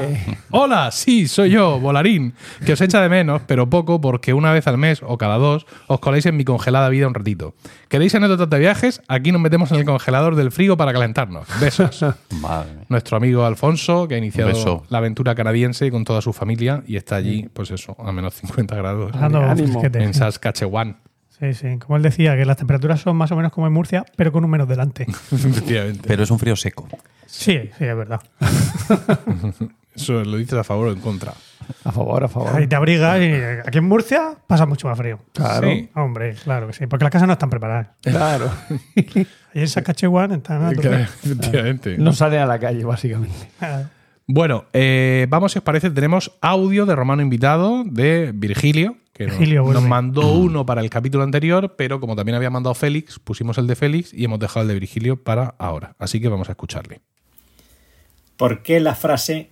Hola, 0.50 0.90
sí, 0.92 1.26
soy 1.26 1.50
yo, 1.50 1.80
Volarín, 1.80 2.34
que 2.64 2.74
os 2.74 2.80
echa 2.80 3.00
de 3.00 3.08
menos, 3.08 3.42
pero 3.48 3.68
poco 3.68 4.00
porque 4.00 4.32
una 4.32 4.52
vez 4.52 4.68
al 4.68 4.78
mes 4.78 5.00
o 5.04 5.18
cada 5.18 5.38
dos 5.38 5.66
os 5.88 5.98
coláis 5.98 6.26
en 6.26 6.36
mi 6.36 6.44
congelada 6.44 6.88
vida 6.88 7.08
un 7.08 7.14
ratito. 7.14 7.54
¿Queréis 7.88 8.14
anécdotas 8.14 8.48
de 8.48 8.58
viajes? 8.60 9.02
Aquí 9.08 9.32
nos 9.32 9.40
metemos 9.40 9.72
en 9.72 9.78
el 9.78 9.84
congelador 9.84 10.36
del 10.36 10.52
frigo 10.52 10.76
para 10.76 10.92
calentarnos. 10.92 11.48
Besos. 11.60 12.04
Madre. 12.40 12.70
Nuestro 12.88 13.16
amigo 13.16 13.44
Alfonso, 13.44 14.06
que 14.06 14.14
ha 14.14 14.18
iniciado 14.18 14.50
beso. 14.50 14.84
la 14.88 14.98
aventura 14.98 15.34
canadiense 15.34 15.90
con 15.90 16.04
toda 16.04 16.20
su 16.20 16.32
familia 16.32 16.84
y 16.86 16.96
está 16.96 17.16
allí, 17.16 17.48
pues 17.52 17.72
eso, 17.72 17.96
a 17.98 18.12
menos 18.12 18.34
50 18.34 18.76
grados 18.76 19.12
Ánimo. 19.16 19.52
fresquete. 19.80 20.00
en 20.04 20.14
Saskatchewan. 20.14 20.98
Sí, 21.38 21.54
sí. 21.54 21.78
Como 21.78 21.96
él 21.96 22.02
decía, 22.02 22.36
que 22.36 22.44
las 22.44 22.56
temperaturas 22.56 23.00
son 23.00 23.16
más 23.16 23.32
o 23.32 23.36
menos 23.36 23.52
como 23.52 23.66
en 23.66 23.72
Murcia, 23.72 24.04
pero 24.16 24.32
con 24.32 24.44
un 24.44 24.50
menos 24.50 24.68
delante. 24.68 25.02
Efectivamente. 25.32 26.02
Pero 26.06 26.22
es 26.22 26.30
un 26.30 26.38
frío 26.38 26.56
seco. 26.56 26.88
Sí, 27.26 27.70
sí, 27.78 27.84
es 27.84 27.96
verdad. 27.96 28.20
Eso 29.94 30.24
lo 30.24 30.36
dices 30.38 30.58
a 30.58 30.64
favor 30.64 30.88
o 30.88 30.92
en 30.92 31.00
contra. 31.00 31.34
A 31.84 31.92
favor, 31.92 32.24
a 32.24 32.28
favor. 32.28 32.56
Ahí 32.56 32.66
te 32.66 32.76
abrigas 32.76 33.20
y 33.20 33.32
aquí 33.66 33.78
en 33.78 33.84
Murcia 33.84 34.34
pasa 34.46 34.64
mucho 34.66 34.88
más 34.88 34.96
frío. 34.96 35.18
Claro. 35.32 35.68
Sí. 35.68 35.90
Hombre, 35.94 36.34
claro 36.42 36.66
que 36.66 36.72
sí. 36.72 36.86
Porque 36.86 37.04
las 37.04 37.12
casas 37.12 37.26
no 37.26 37.34
están 37.34 37.50
preparadas. 37.50 37.88
Claro. 38.00 38.50
Ahí 38.96 39.26
en 39.54 39.68
Saskatchewan 39.68 40.32
están. 40.32 40.72
Efectivamente. 40.72 41.98
No 41.98 42.12
sale 42.12 42.38
a 42.38 42.46
la 42.46 42.58
calle, 42.58 42.84
básicamente. 42.84 43.36
Bueno, 44.26 44.64
eh, 44.72 45.26
vamos, 45.28 45.52
si 45.52 45.58
os 45.58 45.64
parece, 45.64 45.90
tenemos 45.90 46.32
audio 46.40 46.86
de 46.86 46.96
Romano 46.96 47.20
invitado 47.22 47.84
de 47.84 48.32
Virgilio, 48.34 48.96
que 49.26 49.54
nos- 49.80 49.82
mandó 49.88 50.32
uno 50.32 50.64
para 50.66 50.80
el 50.80 50.90
capítulo 50.90 51.24
anterior, 51.24 51.74
pero 51.76 52.00
como 52.00 52.16
también 52.16 52.36
había 52.36 52.50
mandado 52.50 52.74
Félix, 52.74 53.18
pusimos 53.18 53.58
el 53.58 53.66
de 53.66 53.76
Félix 53.76 54.12
y 54.14 54.24
hemos 54.24 54.38
dejado 54.38 54.62
el 54.62 54.68
de 54.68 54.74
Virgilio 54.74 55.22
para 55.22 55.54
ahora. 55.58 55.94
Así 55.98 56.20
que 56.20 56.28
vamos 56.28 56.48
a 56.48 56.52
escucharle. 56.52 57.00
¿Por 58.36 58.62
qué 58.62 58.80
la 58.80 58.94
frase 58.94 59.50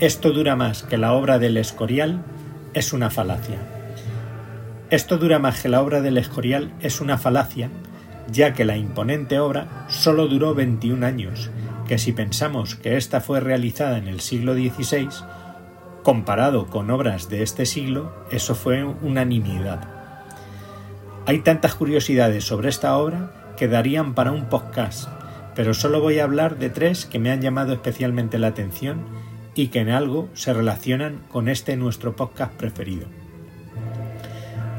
esto 0.00 0.30
dura 0.32 0.56
más 0.56 0.82
que 0.82 0.96
la 0.96 1.12
obra 1.12 1.38
del 1.38 1.56
Escorial 1.56 2.24
es 2.72 2.92
una 2.92 3.10
falacia? 3.10 3.58
Esto 4.90 5.18
dura 5.18 5.38
más 5.38 5.60
que 5.62 5.68
la 5.68 5.82
obra 5.82 6.00
del 6.00 6.18
Escorial 6.18 6.72
es 6.80 7.00
una 7.00 7.18
falacia, 7.18 7.68
ya 8.30 8.52
que 8.54 8.64
la 8.64 8.76
imponente 8.76 9.38
obra 9.38 9.86
solo 9.88 10.28
duró 10.28 10.54
21 10.54 11.04
años, 11.04 11.50
que 11.88 11.98
si 11.98 12.12
pensamos 12.12 12.76
que 12.76 12.96
ésta 12.96 13.20
fue 13.20 13.40
realizada 13.40 13.98
en 13.98 14.08
el 14.08 14.20
siglo 14.20 14.54
XVI, 14.54 15.08
comparado 16.04 16.66
con 16.66 16.90
obras 16.90 17.30
de 17.30 17.42
este 17.42 17.64
siglo, 17.64 18.12
eso 18.30 18.54
fue 18.54 18.84
una 18.84 19.24
nimiedad. 19.24 19.88
Hay 21.26 21.40
tantas 21.40 21.74
curiosidades 21.74 22.44
sobre 22.44 22.68
esta 22.68 22.96
obra 22.98 23.54
que 23.56 23.68
darían 23.68 24.14
para 24.14 24.30
un 24.30 24.44
podcast, 24.44 25.08
pero 25.54 25.72
solo 25.72 26.00
voy 26.00 26.18
a 26.18 26.24
hablar 26.24 26.58
de 26.58 26.68
tres 26.68 27.06
que 27.06 27.18
me 27.18 27.30
han 27.30 27.40
llamado 27.40 27.72
especialmente 27.72 28.38
la 28.38 28.48
atención 28.48 29.06
y 29.54 29.68
que 29.68 29.80
en 29.80 29.88
algo 29.88 30.28
se 30.34 30.52
relacionan 30.52 31.22
con 31.32 31.48
este 31.48 31.74
nuestro 31.76 32.14
podcast 32.14 32.52
preferido. 32.52 33.06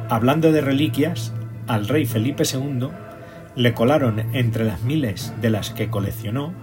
Hablando 0.07 0.51
de 0.51 0.61
reliquias, 0.61 1.33
al 1.65 1.87
rey 1.87 2.05
Felipe 2.05 2.43
II 2.43 2.89
le 3.55 3.73
colaron 3.73 4.19
entre 4.35 4.63
las 4.63 4.83
miles 4.83 5.33
de 5.41 5.49
las 5.49 5.71
que 5.71 5.89
coleccionó 5.89 6.53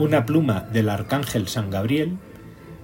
una 0.00 0.26
pluma 0.26 0.62
del 0.72 0.88
arcángel 0.88 1.46
San 1.46 1.70
Gabriel 1.70 2.18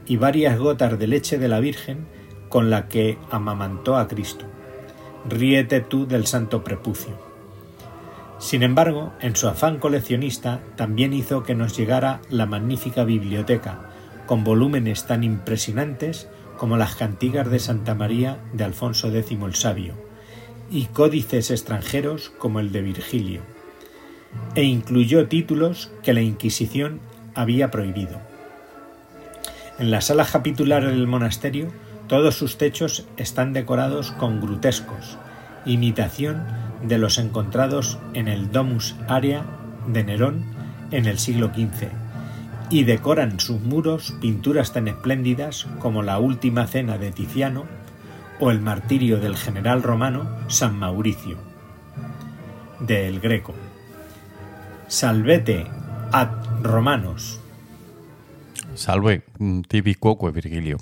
y 0.08 0.16
varias 0.16 0.58
gotas 0.58 0.98
de 0.98 1.06
leche 1.06 1.38
de 1.38 1.48
la 1.48 1.60
Virgen 1.60 2.06
con 2.48 2.70
la 2.70 2.88
que 2.88 3.18
amamantó 3.30 3.96
a 3.96 4.08
Cristo. 4.08 4.46
Ríete 5.28 5.80
tú 5.80 6.06
del 6.06 6.26
santo 6.26 6.64
prepucio. 6.64 7.28
Sin 8.38 8.62
embargo, 8.62 9.12
en 9.20 9.36
su 9.36 9.48
afán 9.48 9.78
coleccionista 9.78 10.60
también 10.76 11.12
hizo 11.12 11.42
que 11.42 11.54
nos 11.54 11.76
llegara 11.76 12.22
la 12.30 12.46
magnífica 12.46 13.04
biblioteca, 13.04 13.90
con 14.26 14.44
volúmenes 14.44 15.06
tan 15.06 15.24
impresionantes 15.24 16.28
como 16.56 16.76
las 16.76 16.96
cantigas 16.96 17.50
de 17.50 17.58
Santa 17.58 17.94
María 17.94 18.38
de 18.52 18.64
Alfonso 18.64 19.08
X 19.14 19.38
el 19.42 19.54
Sabio, 19.54 19.94
y 20.70 20.86
códices 20.86 21.50
extranjeros 21.50 22.30
como 22.38 22.60
el 22.60 22.72
de 22.72 22.82
Virgilio, 22.82 23.42
e 24.54 24.62
incluyó 24.62 25.28
títulos 25.28 25.90
que 26.02 26.14
la 26.14 26.20
Inquisición 26.20 27.00
había 27.34 27.70
prohibido. 27.70 28.27
En 29.78 29.92
las 29.92 30.06
salas 30.06 30.32
capitulares 30.32 30.90
del 30.90 31.06
monasterio, 31.06 31.68
todos 32.08 32.34
sus 32.34 32.58
techos 32.58 33.06
están 33.16 33.52
decorados 33.52 34.10
con 34.10 34.40
grutescos, 34.40 35.18
imitación 35.66 36.42
de 36.82 36.98
los 36.98 37.18
encontrados 37.18 37.98
en 38.12 38.26
el 38.26 38.50
Domus 38.50 38.96
Area 39.06 39.44
de 39.86 40.02
Nerón 40.02 40.44
en 40.90 41.06
el 41.06 41.20
siglo 41.20 41.48
XV, 41.54 41.90
y 42.70 42.84
decoran 42.84 43.38
sus 43.38 43.60
muros 43.60 44.14
pinturas 44.20 44.72
tan 44.72 44.88
espléndidas 44.88 45.68
como 45.78 46.02
la 46.02 46.18
Última 46.18 46.66
Cena 46.66 46.98
de 46.98 47.12
Tiziano 47.12 47.66
o 48.40 48.50
el 48.50 48.60
martirio 48.60 49.20
del 49.20 49.36
general 49.36 49.84
romano 49.84 50.28
San 50.48 50.76
Mauricio, 50.76 51.36
de 52.80 53.06
El 53.06 53.20
Greco. 53.20 53.54
Salvete 54.88 55.66
ad 56.10 56.30
Romanos. 56.62 57.40
Salve, 58.78 59.22
mm, 59.38 59.60
tibi 59.62 59.94
quoque, 59.96 60.30
Virgilio. 60.30 60.78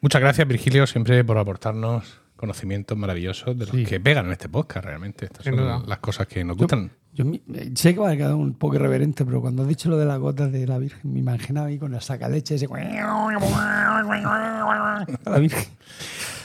Muchas 0.00 0.20
gracias, 0.20 0.46
Virgilio, 0.46 0.86
siempre 0.86 1.24
por 1.24 1.38
aportarnos 1.38 2.20
conocimientos 2.36 2.96
maravillosos 2.98 3.58
de 3.58 3.64
los 3.66 3.74
Sí. 3.74 3.84
que 3.84 3.98
pegan 3.98 4.26
en 4.26 4.32
este 4.32 4.48
podcast, 4.48 4.84
realmente. 4.84 5.24
Estas 5.24 5.44
son 5.46 5.88
las 5.88 5.98
cosas 5.98 6.26
que 6.26 6.44
nos 6.44 6.56
gustan. 6.56 6.90
Yo 7.14 7.24
mi- 7.24 7.42
eh, 7.54 7.70
sé 7.74 7.94
que 7.94 8.00
va 8.00 8.10
a 8.10 8.16
quedar 8.16 8.34
un 8.34 8.52
poco 8.52 8.74
irreverente, 8.76 9.24
pero 9.24 9.40
cuando 9.40 9.62
has 9.62 9.68
dicho 9.68 9.88
lo 9.88 9.96
de 9.96 10.04
las 10.04 10.18
gotas 10.18 10.52
de 10.52 10.66
la 10.66 10.76
Virgen, 10.76 11.12
me 11.14 11.18
imaginaba 11.20 11.68
ahí 11.68 11.78
con 11.78 11.90
la 11.90 12.00
sacaleche 12.02 12.56
ese. 12.56 12.68
La 15.24 15.38
Virgen. 15.38 15.64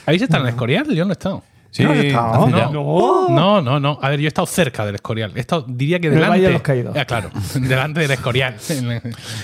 ¿Habéis 0.06 0.22
estado 0.22 0.42
en 0.44 0.48
el 0.48 0.54
Escorial? 0.54 0.86
Yo 0.94 1.04
no 1.04 1.10
he 1.10 1.12
estado. 1.12 1.42
Sí, 1.72 1.84
¿No. 1.84 2.48
No, 2.48 3.28
no, 3.30 3.62
no, 3.62 3.80
no. 3.80 3.98
A 4.02 4.10
ver, 4.10 4.20
yo 4.20 4.26
he 4.26 4.28
estado 4.28 4.46
cerca 4.46 4.84
del 4.84 4.94
Escorial. 4.96 5.32
He 5.34 5.40
estado, 5.40 5.64
diría 5.66 5.98
que 5.98 6.08
el 6.08 6.14
delante. 6.14 6.30
Valle 6.36 6.46
de 6.46 6.52
los 6.52 6.62
Caídos. 6.62 6.96
Ah, 6.96 7.04
claro, 7.06 7.30
delante 7.54 8.00
del 8.00 8.10
Escorial. 8.10 8.56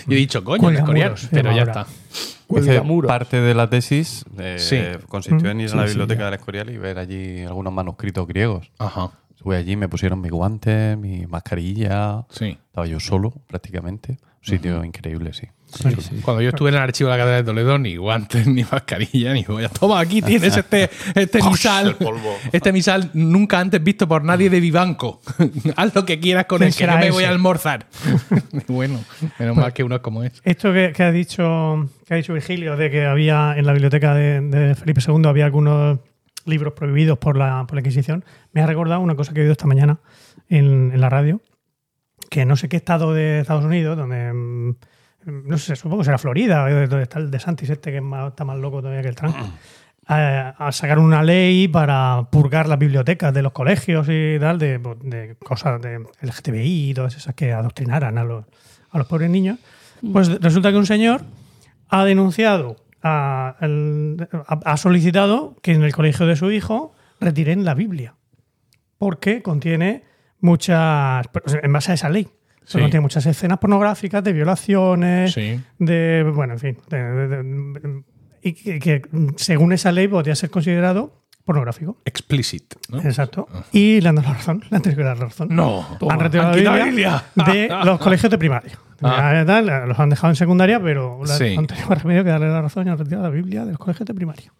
Yo 0.06 0.12
he 0.12 0.14
dicho, 0.16 0.44
coño, 0.44 0.68
el 0.68 0.74
Cuelgamuros, 0.84 1.24
Escorial. 1.24 1.42
Pero 1.42 1.52
ya 1.52 1.62
ahora. 1.62 1.82
está. 1.82 3.06
Parte 3.06 3.40
de 3.40 3.54
la 3.54 3.68
tesis 3.68 4.24
eh, 4.38 4.56
Sí. 4.58 4.78
consistió 5.08 5.50
en 5.50 5.60
ir 5.62 5.70
a 5.72 5.76
la 5.76 5.84
biblioteca 5.84 6.26
del 6.26 6.34
Escorial 6.34 6.70
y 6.70 6.78
ver 6.78 6.98
allí 6.98 7.42
algunos 7.44 7.72
manuscritos 7.72 8.26
griegos. 8.26 8.70
Ajá. 8.78 9.10
Estuve 9.34 9.56
allí, 9.56 9.76
me 9.76 9.88
pusieron 9.88 10.20
mi 10.20 10.28
guante, 10.28 10.96
mi 10.96 11.26
mascarilla. 11.26 12.26
Sí. 12.30 12.58
Estaba 12.66 12.86
yo 12.86 13.00
solo, 13.00 13.32
prácticamente. 13.46 14.12
Un 14.12 14.44
sitio 14.44 14.84
increíble, 14.84 15.32
sí. 15.32 15.46
Cuando 16.22 16.42
yo 16.42 16.50
estuve 16.50 16.70
en 16.70 16.76
el 16.76 16.80
archivo 16.80 17.10
de 17.10 17.16
la 17.16 17.22
Catedral 17.22 17.44
de 17.44 17.46
Toledo, 17.46 17.78
ni 17.78 17.96
guantes, 17.96 18.46
ni 18.48 18.64
mascarilla, 18.64 19.32
ni 19.32 19.44
voy 19.44 19.66
Toma, 19.68 20.00
aquí 20.00 20.22
tienes 20.22 20.56
este, 20.56 20.90
este 21.14 21.42
misal. 21.42 21.96
Este 22.52 22.72
misal 22.72 23.10
nunca 23.14 23.60
antes 23.60 23.82
visto 23.82 24.08
por 24.08 24.24
nadie 24.24 24.50
de 24.50 24.60
Vivanco. 24.60 25.20
Haz 25.76 25.94
lo 25.94 26.04
que 26.04 26.18
quieras 26.20 26.46
con 26.46 26.58
¿Quién 26.58 26.68
él, 26.68 26.74
que 26.74 26.86
no 26.86 26.92
será 26.92 27.04
me 27.04 27.10
voy 27.10 27.24
a 27.24 27.30
almorzar. 27.30 27.86
bueno, 28.68 29.00
menos 29.38 29.56
mal 29.56 29.72
que 29.72 29.84
uno 29.84 29.96
es 29.96 30.00
como 30.00 30.22
es. 30.22 30.40
Esto 30.44 30.72
que, 30.72 30.92
que 30.92 31.02
ha 31.02 31.12
dicho 31.12 31.88
que 32.06 32.14
ha 32.14 32.16
dicho 32.16 32.32
Virgilio 32.32 32.76
de 32.76 32.90
que 32.90 33.04
había 33.04 33.54
en 33.56 33.66
la 33.66 33.72
biblioteca 33.72 34.14
de, 34.14 34.40
de 34.40 34.74
Felipe 34.74 35.02
II 35.06 35.26
había 35.26 35.44
algunos 35.44 35.98
libros 36.46 36.72
prohibidos 36.72 37.18
por 37.18 37.36
la, 37.36 37.64
por 37.66 37.74
la 37.74 37.80
Inquisición, 37.80 38.24
me 38.52 38.62
ha 38.62 38.66
recordado 38.66 39.00
una 39.00 39.14
cosa 39.14 39.32
que 39.32 39.40
he 39.40 39.42
oído 39.42 39.52
esta 39.52 39.66
mañana 39.66 40.00
en, 40.48 40.90
en 40.92 41.00
la 41.00 41.10
radio, 41.10 41.40
que 42.30 42.44
no 42.44 42.56
sé 42.56 42.68
qué 42.68 42.76
estado 42.76 43.12
de 43.12 43.40
Estados 43.40 43.64
Unidos, 43.64 43.96
donde 43.96 44.32
mm, 44.32 44.76
no 45.30 45.58
sé, 45.58 45.76
supongo 45.76 45.98
que 45.98 46.04
será 46.06 46.18
Florida, 46.18 46.68
eh, 46.70 46.86
donde 46.86 47.02
está 47.04 47.18
el 47.18 47.30
de 47.30 47.38
Santis 47.38 47.70
este 47.70 47.90
que 47.90 47.98
es 47.98 48.02
más- 48.02 48.28
está 48.30 48.44
más 48.44 48.58
loco 48.58 48.80
todavía 48.80 49.02
que 49.02 49.08
el 49.08 49.14
Trump. 49.14 49.36
A, 50.06 50.48
a 50.58 50.72
sacar 50.72 50.98
una 50.98 51.22
ley 51.22 51.68
para 51.68 52.26
purgar 52.30 52.68
las 52.68 52.78
bibliotecas 52.78 53.32
de 53.34 53.42
los 53.42 53.52
colegios 53.52 54.06
y 54.10 54.38
tal, 54.40 54.58
de, 54.58 54.78
de 55.02 55.36
cosas 55.44 55.80
de 55.82 55.98
LGTBI 56.22 56.90
y 56.90 56.94
todas 56.94 57.16
esas 57.16 57.34
que 57.34 57.52
adoctrinaran 57.52 58.16
a 58.18 58.24
los, 58.24 58.44
a 58.90 58.98
los 58.98 59.06
pobres 59.06 59.30
niños. 59.30 59.58
Pues 60.12 60.40
resulta 60.40 60.70
que 60.70 60.76
un 60.78 60.86
señor 60.86 61.22
ha 61.88 62.04
denunciado, 62.04 62.76
a- 63.02 63.56
el- 63.60 64.28
ha, 64.46 64.60
ha 64.64 64.76
solicitado 64.76 65.56
que 65.62 65.72
en 65.72 65.82
el 65.82 65.92
colegio 65.94 66.26
de 66.26 66.36
su 66.36 66.50
hijo 66.50 66.94
retiren 67.20 67.64
la 67.64 67.74
Biblia. 67.74 68.14
Porque 68.98 69.42
contiene 69.42 70.04
muchas. 70.40 71.26
En 71.62 71.72
base 71.72 71.92
a 71.92 71.94
esa 71.94 72.08
ley. 72.08 72.28
Sí. 72.68 72.78
Contiene 72.78 73.00
muchas 73.00 73.24
escenas 73.24 73.58
pornográficas 73.58 74.22
de 74.22 74.32
violaciones, 74.34 75.32
Sí. 75.32 75.58
de. 75.78 76.30
Bueno, 76.34 76.52
en 76.52 76.58
fin. 76.58 76.78
de- 76.90 77.02
de- 77.02 77.28
de- 77.42 78.02
y 78.42 78.52
que, 78.52 78.78
que, 78.78 79.02
según 79.36 79.72
esa 79.72 79.90
ley 79.90 80.06
podría 80.06 80.34
ser 80.36 80.50
considerado 80.50 81.22
pornográfico. 81.46 81.96
Explicit. 82.04 82.74
¿no? 82.90 83.00
Exacto. 83.00 83.48
Y 83.72 84.02
le 84.02 84.08
han 84.10 84.16
dado 84.16 84.28
la 84.28 84.34
razón. 84.34 84.62
Le 84.70 84.76
han 84.76 84.82
tenido 84.82 84.98
que 84.98 85.04
dar 85.04 85.18
la 85.18 85.24
razón. 85.24 85.48
No, 85.50 85.96
toma, 85.98 86.12
han 86.12 86.20
retirado 86.20 86.50
la 86.50 86.56
Biblia, 86.84 87.24
Biblia. 87.34 87.78
de 87.78 87.84
los 87.86 87.98
colegios 87.98 88.30
de 88.30 88.38
primaria. 88.38 88.72
Ah. 89.00 89.44
Los 89.86 89.98
han 90.00 90.10
dejado 90.10 90.32
en 90.32 90.36
secundaria, 90.36 90.78
pero 90.82 91.20
la- 91.24 91.36
Sí. 91.38 91.54
han 91.56 91.68
tenido 91.68 91.88
más 91.88 92.02
remedio 92.02 92.24
que 92.24 92.30
darle 92.30 92.48
la 92.48 92.60
razón 92.60 92.86
y 92.86 92.90
han 92.90 92.98
retirado 92.98 93.22
la 93.22 93.30
Biblia 93.30 93.64
de 93.64 93.70
los 93.70 93.78
colegios 93.78 94.04
de 94.06 94.12
primaria. 94.12 94.52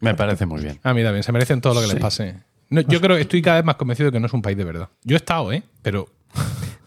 Me 0.00 0.14
parece 0.14 0.46
muy 0.46 0.62
bien. 0.62 0.80
A 0.82 0.94
mí 0.94 1.02
también, 1.04 1.22
se 1.22 1.30
merecen 1.30 1.60
todo 1.60 1.74
lo 1.74 1.80
que 1.82 1.86
les 1.92 1.96
pase. 2.02 2.36
No, 2.70 2.80
yo 2.80 3.00
creo 3.02 3.16
que 3.16 3.22
estoy 3.22 3.42
cada 3.42 3.56
vez 3.58 3.64
más 3.66 3.76
convencido 3.76 4.06
de 4.10 4.12
que 4.16 4.20
no 4.20 4.26
es 4.26 4.32
un 4.32 4.40
país 4.40 4.56
de 4.56 4.64
verdad. 4.64 4.88
Yo 5.04 5.14
he 5.14 5.18
estado, 5.18 5.52
¿eh? 5.52 5.62
Pero 5.82 6.08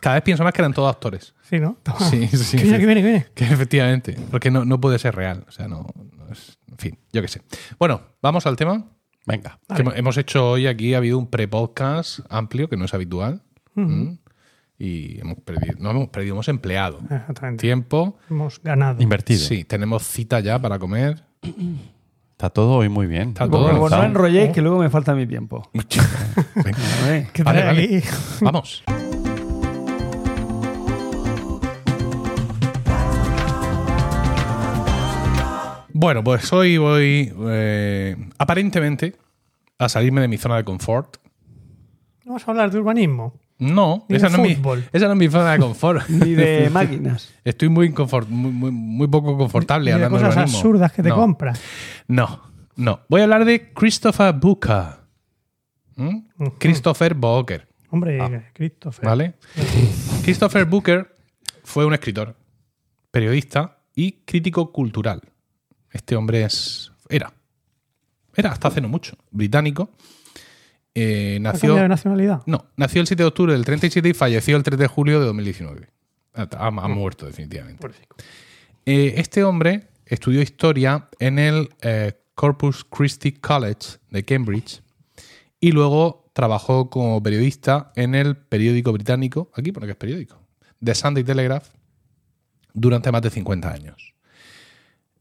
cada 0.05 0.17
vez 0.17 0.23
pienso 0.23 0.43
más 0.43 0.53
que 0.53 0.61
eran 0.61 0.71
todos 0.71 0.87
actores. 0.93 1.33
Sí, 1.49 1.59
¿no? 1.59 1.77
Toma. 1.81 1.99
Sí, 2.11 2.27
sí, 2.27 2.57
Que 2.57 2.63
viene, 2.63 2.77
sí. 2.77 2.79
que 2.79 2.85
viene, 2.85 3.01
que 3.01 3.07
viene. 3.07 3.25
Que 3.33 3.43
efectivamente, 3.45 4.15
porque 4.29 4.51
no, 4.51 4.63
no 4.63 4.79
puede 4.79 4.99
ser 4.99 5.15
real. 5.15 5.43
O 5.47 5.51
sea, 5.51 5.67
no, 5.67 5.87
no 6.15 6.31
es- 6.31 6.59
En 6.69 6.77
fin, 6.77 6.99
yo 7.11 7.23
qué 7.23 7.27
sé. 7.27 7.41
Bueno, 7.79 8.01
vamos 8.21 8.45
al 8.45 8.55
tema. 8.55 8.85
Venga. 9.25 9.57
Que 9.75 9.81
hemos- 9.95 10.17
hecho 10.17 10.51
hoy 10.51 10.67
aquí, 10.67 10.93
ha 10.93 10.97
habido 10.97 11.17
un 11.17 11.25
pre-podcast 11.25 12.19
amplio, 12.29 12.69
que 12.69 12.77
no 12.77 12.85
es 12.85 12.93
habitual. 12.93 13.41
¿Mm? 13.73 14.11
Y 14.77 15.19
hemos 15.21 15.39
perdido, 15.39 15.73
no 15.79 15.89
hemos 15.89 16.09
perdido, 16.09 16.35
hemos 16.35 16.47
empleado 16.49 16.99
Exactamente. 17.09 17.61
tiempo. 17.61 18.19
Hemos 18.29 18.61
ganado. 18.61 19.01
Invertido. 19.01 19.39
Sí, 19.39 19.63
tenemos 19.63 20.03
cita 20.03 20.39
ya 20.41 20.59
para 20.59 20.77
comer. 20.77 21.23
Está 22.33 22.51
todo 22.51 22.73
hoy 22.75 22.89
muy 22.89 23.07
bien. 23.07 23.29
Está 23.29 23.49
todo 23.49 23.67
como 23.71 23.89
no 23.89 24.03
enrolléis, 24.03 24.51
que 24.51 24.61
luego 24.61 24.77
me 24.77 24.91
falta 24.91 25.15
mi 25.15 25.25
tiempo. 25.25 25.67
Venga, 25.73 26.77
A 27.03 27.07
ver. 27.07 27.27
¿Qué 27.33 27.41
Vale, 27.41 27.63
vale. 27.63 28.03
Vamos. 28.41 28.83
Bueno, 35.97 36.25
pues 36.25 36.51
hoy 36.51 36.77
voy 36.77 37.31
eh, 37.47 38.17
aparentemente 38.37 39.15
a 39.79 39.87
salirme 39.87 40.19
de 40.19 40.27
mi 40.27 40.37
zona 40.37 40.57
de 40.57 40.65
confort. 40.65 41.15
Vamos 42.25 42.45
a 42.45 42.51
hablar 42.51 42.69
de 42.69 42.79
urbanismo. 42.79 43.39
No, 43.59 44.05
Ni 44.09 44.17
esa 44.17 44.27
de 44.27 44.35
no, 44.37 44.43
es 44.43 44.49
mi, 44.49 44.55
fútbol. 44.55 44.83
esa 44.91 45.05
no 45.05 45.13
es 45.13 45.17
mi 45.19 45.29
zona 45.29 45.53
de 45.53 45.59
confort. 45.59 46.05
Ni 46.09 46.31
de 46.35 46.69
máquinas. 46.73 47.33
Estoy 47.45 47.69
muy, 47.69 47.87
inconfort- 47.89 48.27
muy, 48.27 48.51
muy, 48.51 48.71
muy 48.71 49.07
poco 49.07 49.37
confortable 49.37 49.91
de 49.91 49.93
hablando 49.93 50.17
de 50.17 50.23
cosas 50.25 50.35
urbanismo. 50.35 50.57
absurdas 50.59 50.91
que 50.91 51.01
te 51.01 51.07
No. 51.09 51.15
compras. 51.15 51.61
No, 52.09 52.41
no. 52.75 52.99
Voy 53.07 53.21
a 53.21 53.23
hablar 53.23 53.45
de 53.45 53.71
Christopher 53.71 54.33
Booker. 54.33 54.97
¿Mm? 55.95 56.17
Christopher 56.59 57.13
Booker. 57.13 57.69
Hombre, 57.89 58.19
Ah. 58.19 58.43
Christopher. 58.51 59.05
¿Vale? 59.05 59.35
Christopher 60.25 60.65
Booker 60.65 61.15
fue 61.63 61.85
un 61.85 61.93
escritor, 61.93 62.35
periodista 63.11 63.77
y 63.95 64.11
crítico 64.25 64.73
cultural. 64.73 65.21
Este 65.95 66.15
hombre 66.15 66.43
es. 66.43 66.91
Era. 67.09 67.33
Era 68.35 68.51
hasta 68.51 68.67
hace 68.67 68.81
no 68.81 68.89
mucho. 68.89 69.15
Británico. 69.31 69.91
Eh, 70.93 71.35
¿Ha 71.37 71.39
nació. 71.39 71.61
cambiado 71.69 71.83
de 71.83 71.89
nacionalidad? 71.89 72.41
No, 72.45 72.65
nació 72.75 72.99
el 73.01 73.07
7 73.07 73.23
de 73.23 73.27
octubre 73.27 73.53
del 73.53 73.63
37 73.65 74.09
y 74.09 74.13
falleció 74.13 74.57
el 74.57 74.63
3 74.63 74.77
de 74.77 74.87
julio 74.87 75.19
de 75.19 75.25
2019. 75.27 75.87
Ha, 76.33 76.41
ha- 76.41 76.67
ha 76.67 76.87
muerto, 76.89 77.25
definitivamente. 77.25 77.87
Eh, 78.85 79.13
este 79.17 79.43
hombre 79.43 79.87
estudió 80.05 80.41
historia 80.41 81.07
en 81.19 81.39
el 81.39 81.69
eh, 81.81 82.13
Corpus 82.35 82.83
Christi 82.85 83.31
College 83.31 83.97
de 84.11 84.23
Cambridge 84.25 84.81
y 85.61 85.71
luego 85.71 86.29
trabajó 86.33 86.89
como 86.89 87.23
periodista 87.23 87.93
en 87.95 88.15
el 88.15 88.35
periódico 88.35 88.91
británico, 88.91 89.49
aquí 89.55 89.71
pone 89.71 89.85
que 89.87 89.91
es 89.91 89.97
periódico, 89.97 90.41
The 90.83 90.93
Sunday 90.93 91.23
Telegraph, 91.23 91.69
durante 92.73 93.11
más 93.13 93.21
de 93.21 93.29
50 93.29 93.71
años. 93.71 94.13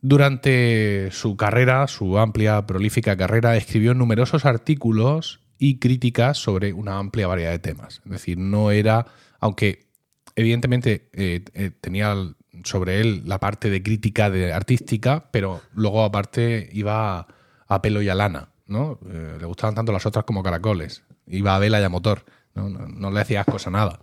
Durante 0.06 1.08
su 1.12 1.34
carrera, 1.34 1.88
su 1.88 2.18
amplia, 2.18 2.66
prolífica 2.66 3.16
carrera, 3.16 3.56
escribió 3.56 3.94
numerosos 3.94 4.44
artículos 4.44 5.40
y 5.56 5.78
críticas 5.78 6.36
sobre 6.36 6.74
una 6.74 6.98
amplia 6.98 7.26
variedad 7.26 7.52
de 7.52 7.58
temas. 7.58 8.02
Es 8.04 8.10
decir, 8.10 8.36
no 8.36 8.70
era, 8.70 9.06
aunque 9.40 9.86
evidentemente 10.36 11.08
eh, 11.14 11.42
eh, 11.54 11.70
tenía 11.80 12.14
sobre 12.64 13.00
él 13.00 13.22
la 13.24 13.40
parte 13.40 13.70
de 13.70 13.82
crítica 13.82 14.28
de 14.28 14.52
artística, 14.52 15.30
pero 15.30 15.62
luego 15.72 16.04
aparte 16.04 16.68
iba 16.74 17.26
a, 17.66 17.80
pelo 17.80 18.02
y 18.02 18.10
a 18.10 18.14
lana, 18.14 18.50
¿no? 18.66 18.98
Eh, 19.10 19.38
le 19.40 19.46
gustaban 19.46 19.74
tanto 19.74 19.90
las 19.90 20.04
otras 20.04 20.26
como 20.26 20.42
caracoles. 20.42 21.02
Iba 21.26 21.56
a 21.56 21.58
vela 21.58 21.80
y 21.80 21.82
a 21.82 21.88
motor, 21.88 22.26
no, 22.54 22.68
no, 22.68 22.88
no 22.88 23.10
le 23.10 23.20
hacía 23.22 23.40
asco 23.40 23.56
a 23.64 23.70
nada. 23.70 24.00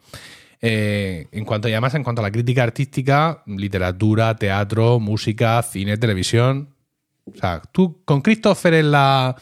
Eh, 0.62 1.28
en 1.32 1.44
cuanto 1.46 1.68
y 1.68 1.72
además 1.72 1.96
en 1.96 2.04
cuanto 2.04 2.22
a 2.22 2.24
la 2.24 2.32
crítica 2.32 2.62
artística, 2.64 3.42
literatura, 3.48 4.36
teatro, 4.36 5.00
música, 5.00 5.62
cine, 5.64 5.98
televisión. 5.98 6.70
O 7.26 7.36
sea, 7.38 7.62
tú 7.72 8.02
con 8.06 8.22
Christopher 8.22 8.76
en 8.76 8.92
la, 8.92 9.36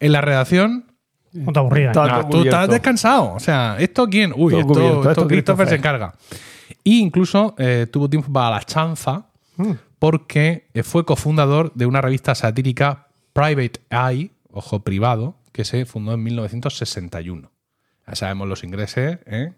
en 0.00 0.12
la 0.12 0.20
redacción, 0.20 0.86
No 1.32 1.52
te 1.52 1.58
aburrías. 1.60 1.92
Todo- 1.92 2.08
no, 2.08 2.28
tú 2.28 2.42
estás 2.42 2.68
descansado. 2.68 3.32
O 3.34 3.40
sea, 3.40 3.76
¿esto 3.78 4.06
quién? 4.08 4.32
Uy, 4.34 4.54
esto, 4.54 4.66
cubierto, 4.66 4.98
esto 4.98 5.10
esto 5.10 5.28
Christopher 5.28 5.28
Christopher. 5.28 5.68
se 5.68 5.74
encarga. 5.76 6.14
Y 6.82 7.00
incluso 7.00 7.54
eh, 7.58 7.86
tuvo 7.90 8.08
tiempo 8.10 8.32
para 8.32 8.50
la 8.56 8.62
chanza 8.62 9.26
Mm. 9.58 9.72
porque 9.98 10.66
eh, 10.74 10.82
fue 10.82 11.06
cofundador 11.06 11.72
de 11.74 11.86
una 11.86 12.00
revista 12.02 12.34
satírica 12.34 13.06
Private 13.32 13.80
Eye, 13.90 14.30
ojo 14.52 14.80
privado, 14.80 15.36
que 15.52 15.64
se 15.64 15.86
fundó 15.86 16.12
en 16.12 16.22
1961. 16.22 17.50
Ya 18.06 18.14
sabemos 18.14 18.48
los 18.48 18.62
ingleses, 18.64 19.18
¿eh? 19.26 19.52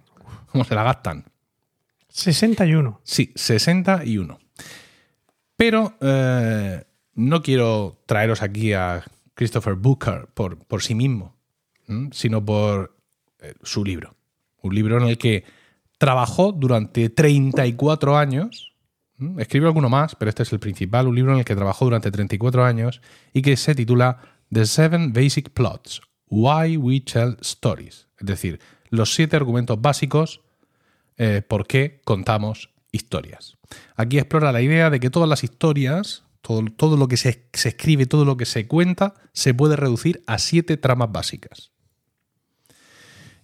¿Cómo 0.50 0.64
se 0.64 0.74
la 0.74 0.82
gastan? 0.82 1.24
61. 2.08 3.00
Sí, 3.04 3.32
61. 3.34 4.38
Pero 5.56 5.96
eh, 6.00 6.84
no 7.14 7.42
quiero 7.42 8.00
traeros 8.06 8.42
aquí 8.42 8.72
a 8.72 9.04
Christopher 9.34 9.74
Booker 9.74 10.28
por, 10.34 10.58
por 10.58 10.82
sí 10.82 10.94
mismo, 10.94 11.36
¿m? 11.86 12.10
sino 12.12 12.44
por 12.44 12.96
eh, 13.40 13.54
su 13.62 13.84
libro. 13.84 14.16
Un 14.62 14.74
libro 14.74 14.98
en 14.98 15.08
el 15.08 15.18
que 15.18 15.44
trabajó 15.98 16.52
durante 16.52 17.10
34 17.10 18.16
años. 18.16 18.72
¿m? 19.18 19.40
Escribió 19.42 19.68
alguno 19.68 19.88
más, 19.88 20.14
pero 20.14 20.28
este 20.28 20.44
es 20.44 20.52
el 20.52 20.60
principal. 20.60 21.08
Un 21.08 21.16
libro 21.16 21.32
en 21.32 21.40
el 21.40 21.44
que 21.44 21.56
trabajó 21.56 21.84
durante 21.84 22.10
34 22.10 22.64
años 22.64 23.00
y 23.32 23.42
que 23.42 23.56
se 23.56 23.74
titula 23.74 24.18
The 24.52 24.66
Seven 24.66 25.12
Basic 25.12 25.50
Plots: 25.50 26.00
Why 26.28 26.76
We 26.76 27.00
Tell 27.00 27.36
Stories. 27.40 28.08
Es 28.18 28.26
decir, 28.26 28.60
los 28.90 29.14
siete 29.14 29.36
argumentos 29.36 29.80
básicos 29.80 30.40
eh, 31.16 31.42
por 31.46 31.66
qué 31.66 32.00
contamos 32.04 32.70
historias. 32.92 33.56
Aquí 33.96 34.18
explora 34.18 34.52
la 34.52 34.62
idea 34.62 34.90
de 34.90 35.00
que 35.00 35.10
todas 35.10 35.28
las 35.28 35.44
historias, 35.44 36.24
todo, 36.42 36.64
todo 36.76 36.96
lo 36.96 37.08
que 37.08 37.16
se, 37.16 37.48
se 37.52 37.70
escribe, 37.70 38.06
todo 38.06 38.24
lo 38.24 38.36
que 38.36 38.46
se 38.46 38.66
cuenta, 38.66 39.14
se 39.32 39.52
puede 39.52 39.76
reducir 39.76 40.22
a 40.26 40.38
siete 40.38 40.76
tramas 40.76 41.12
básicas. 41.12 41.72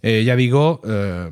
Eh, 0.02 0.22
ya 0.24 0.36
digo, 0.36 0.82
eh, 0.84 1.30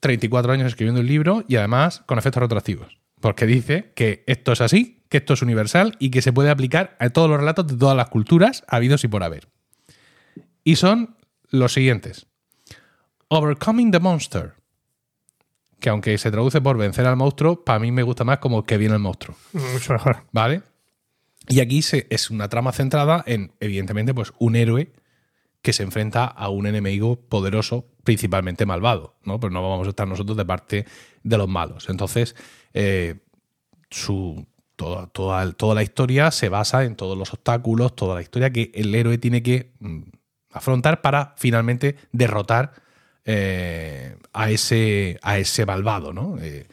34 0.00 0.52
años 0.52 0.68
escribiendo 0.68 1.00
el 1.00 1.06
libro 1.06 1.44
y 1.46 1.56
además 1.56 2.02
con 2.06 2.18
efectos 2.18 2.42
retroactivos. 2.42 2.98
Porque 3.20 3.46
dice 3.46 3.92
que 3.94 4.24
esto 4.26 4.52
es 4.52 4.60
así, 4.60 5.02
que 5.08 5.18
esto 5.18 5.34
es 5.34 5.42
universal 5.42 5.96
y 5.98 6.10
que 6.10 6.22
se 6.22 6.32
puede 6.32 6.50
aplicar 6.50 6.96
a 7.00 7.10
todos 7.10 7.28
los 7.28 7.38
relatos 7.38 7.66
de 7.66 7.76
todas 7.76 7.96
las 7.96 8.08
culturas 8.08 8.64
habidos 8.66 9.04
y 9.04 9.08
por 9.08 9.22
haber. 9.22 9.48
Y 10.64 10.76
son 10.76 11.16
los 11.50 11.72
siguientes. 11.72 12.26
Overcoming 13.28 13.90
the 13.90 14.00
Monster, 14.00 14.54
que 15.80 15.88
aunque 15.90 16.16
se 16.18 16.30
traduce 16.30 16.60
por 16.60 16.76
vencer 16.76 17.06
al 17.06 17.16
monstruo, 17.16 17.64
para 17.64 17.78
mí 17.78 17.92
me 17.92 18.02
gusta 18.02 18.24
más 18.24 18.38
como 18.38 18.64
que 18.64 18.78
viene 18.78 18.94
el 18.94 19.00
monstruo. 19.00 19.36
Mucho 19.52 19.92
mejor. 19.92 20.24
¿Vale? 20.32 20.62
Y 21.48 21.60
aquí 21.60 21.82
se, 21.82 22.06
es 22.10 22.30
una 22.30 22.48
trama 22.48 22.72
centrada 22.72 23.22
en, 23.26 23.52
evidentemente, 23.60 24.14
pues 24.14 24.32
un 24.38 24.56
héroe 24.56 24.92
que 25.60 25.72
se 25.72 25.82
enfrenta 25.82 26.24
a 26.24 26.48
un 26.48 26.66
enemigo 26.66 27.16
poderoso, 27.16 27.86
principalmente 28.02 28.66
malvado, 28.66 29.16
¿no? 29.24 29.40
Pero 29.40 29.50
no 29.50 29.62
vamos 29.62 29.86
a 29.86 29.90
estar 29.90 30.06
nosotros 30.06 30.36
de 30.36 30.44
parte 30.44 30.86
de 31.22 31.38
los 31.38 31.48
malos. 31.48 31.88
Entonces, 31.88 32.36
eh, 32.74 33.16
su, 33.90 34.46
toda, 34.76 35.06
toda, 35.06 35.52
toda 35.52 35.74
la 35.74 35.82
historia 35.82 36.30
se 36.30 36.48
basa 36.48 36.84
en 36.84 36.96
todos 36.96 37.16
los 37.16 37.32
obstáculos, 37.32 37.96
toda 37.96 38.16
la 38.16 38.22
historia 38.22 38.50
que 38.50 38.72
el 38.74 38.94
héroe 38.94 39.18
tiene 39.18 39.42
que 39.42 39.72
mm, 39.80 40.02
afrontar 40.50 41.00
para 41.00 41.34
finalmente 41.38 41.96
derrotar 42.12 42.83
eh, 43.26 44.16
a, 44.32 44.50
ese, 44.50 45.18
a 45.22 45.38
ese 45.38 45.66
malvado, 45.66 46.12
¿no? 46.12 46.36
Eh, 46.40 46.66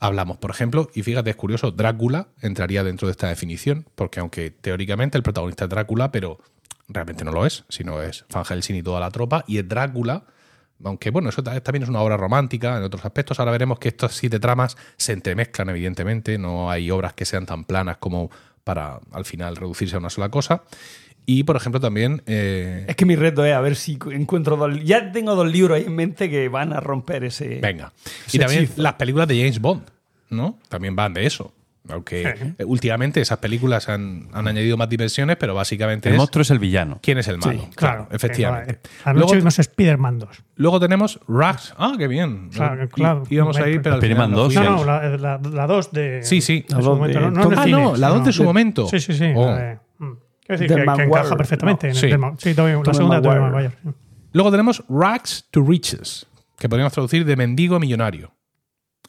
Hablamos, 0.00 0.38
por 0.38 0.50
ejemplo, 0.50 0.88
y 0.94 1.02
fíjate, 1.02 1.28
es 1.30 1.36
curioso, 1.36 1.70
Drácula 1.72 2.28
entraría 2.40 2.82
dentro 2.84 3.06
de 3.08 3.12
esta 3.12 3.28
definición, 3.28 3.84
porque 3.96 4.20
aunque 4.20 4.50
teóricamente 4.50 5.18
el 5.18 5.22
protagonista 5.22 5.64
es 5.64 5.70
Drácula, 5.70 6.10
pero 6.10 6.38
realmente 6.88 7.22
no 7.24 7.32
lo 7.32 7.44
es, 7.44 7.64
sino 7.68 8.00
es 8.00 8.24
Van 8.32 8.44
Helsing 8.46 8.76
y 8.76 8.82
toda 8.82 8.98
la 9.00 9.10
tropa, 9.10 9.44
y 9.46 9.58
es 9.58 9.68
Drácula, 9.68 10.24
aunque 10.82 11.10
bueno, 11.10 11.28
eso 11.28 11.42
ta- 11.42 11.60
también 11.60 11.82
es 11.82 11.88
una 11.90 12.00
obra 12.00 12.16
romántica 12.16 12.78
en 12.78 12.84
otros 12.84 13.04
aspectos. 13.04 13.40
Ahora 13.40 13.52
veremos 13.52 13.78
que 13.78 13.88
estas 13.88 14.14
siete 14.14 14.38
tramas 14.40 14.76
se 14.96 15.12
entremezclan, 15.12 15.68
evidentemente, 15.68 16.38
no 16.38 16.70
hay 16.70 16.90
obras 16.90 17.12
que 17.12 17.24
sean 17.26 17.44
tan 17.44 17.64
planas 17.64 17.98
como 17.98 18.30
para 18.64 19.00
al 19.12 19.24
final 19.26 19.56
reducirse 19.56 19.96
a 19.96 19.98
una 19.98 20.08
sola 20.10 20.30
cosa. 20.30 20.62
Y, 21.30 21.42
por 21.44 21.56
ejemplo, 21.56 21.78
también 21.78 22.22
eh, 22.24 22.86
Es 22.88 22.96
que 22.96 23.04
mi 23.04 23.14
reto 23.14 23.44
es 23.44 23.52
a 23.54 23.60
ver 23.60 23.76
si 23.76 23.98
encuentro 24.12 24.56
dos. 24.56 24.82
Ya 24.82 25.12
tengo 25.12 25.34
dos 25.34 25.46
libros 25.52 25.76
ahí 25.76 25.84
en 25.84 25.94
mente 25.94 26.30
que 26.30 26.48
van 26.48 26.72
a 26.72 26.80
romper 26.80 27.22
ese. 27.24 27.58
Venga. 27.60 27.92
Y 28.06 28.28
Ese 28.28 28.38
también 28.38 28.64
hechizo. 28.64 28.80
las 28.80 28.94
películas 28.94 29.28
de 29.28 29.36
James 29.36 29.60
Bond, 29.60 29.82
¿no? 30.30 30.58
También 30.70 30.96
van 30.96 31.12
de 31.12 31.26
eso. 31.26 31.52
Aunque 31.90 32.54
eh, 32.58 32.64
últimamente 32.64 33.20
esas 33.20 33.38
películas 33.38 33.90
han, 33.90 34.28
han 34.32 34.48
añadido 34.48 34.78
más 34.78 34.88
dimensiones, 34.88 35.36
pero 35.36 35.54
básicamente 35.54 36.08
El 36.08 36.14
es 36.14 36.18
monstruo 36.18 36.40
es 36.42 36.50
el 36.50 36.58
villano. 36.58 36.98
quién 37.02 37.18
es 37.18 37.28
el 37.28 37.36
malo. 37.36 37.60
Sí, 37.60 37.68
Claro. 37.76 38.08
efectivamente. 38.10 38.80
Anoche 39.04 39.18
Luego, 39.20 39.34
vimos 39.34 39.58
Spider-Man 39.58 40.18
2. 40.20 40.28
luego 40.56 40.80
tenemos 40.80 41.20
Rags. 41.28 41.74
Ah, 41.76 41.92
qué 41.98 42.08
bien. 42.08 42.48
Claro, 42.54 42.84
Y- 42.84 42.88
claro. 42.88 43.22
íbamos 43.28 43.58
a 43.58 43.68
ir, 43.68 43.82
pero 43.82 43.96
Spider-Man 43.96 44.30
no 44.30 44.36
2. 44.38 44.54
No, 44.54 44.62
no, 44.62 44.84
la, 44.86 45.08
la, 45.18 45.38
la 45.38 45.66
2 45.66 45.92
de. 45.92 46.22
Sí, 46.22 46.40
sí. 46.40 46.64
de 46.68 46.74
La 46.74 46.80
su 46.80 46.88
dos 46.88 46.98
momento, 46.98 47.18
de 47.20 47.24
no, 47.26 47.30
no 47.32 47.40
Ah, 47.40 47.44
no, 47.44 47.50
la 47.96 48.08
sino- 48.08 48.16
dos 48.16 48.24
de 48.24 48.32
su 48.32 48.44
momento. 48.44 48.88
Sí, 48.88 48.98
sí, 49.00 49.12
sí. 49.12 49.32
Oh. 49.36 49.46
la 49.50 49.56
de-. 49.58 49.78
Quiero 50.48 50.60
decir 50.62 50.76
Del 50.86 50.96
que, 50.96 51.02
encaja 51.02 51.36
perfectamente 51.36 51.86
no. 51.88 51.90
en 51.90 51.96
el 51.96 52.00
Sí. 52.02 52.08
tema. 52.08 52.34
Sí, 52.38 52.54
todavía- 52.54 52.80
la 52.84 52.94
segunda 52.94 53.20
de 53.20 53.40
Maguire. 53.40 53.76
Luego 54.32 54.50
tenemos 54.50 54.82
Rags 54.88 55.46
to 55.50 55.62
Riches, 55.62 56.26
que 56.58 56.68
podríamos 56.68 56.92
traducir 56.94 57.24
de 57.26 57.36
mendigo 57.36 57.76
a 57.76 57.80
millonario. 57.80 58.32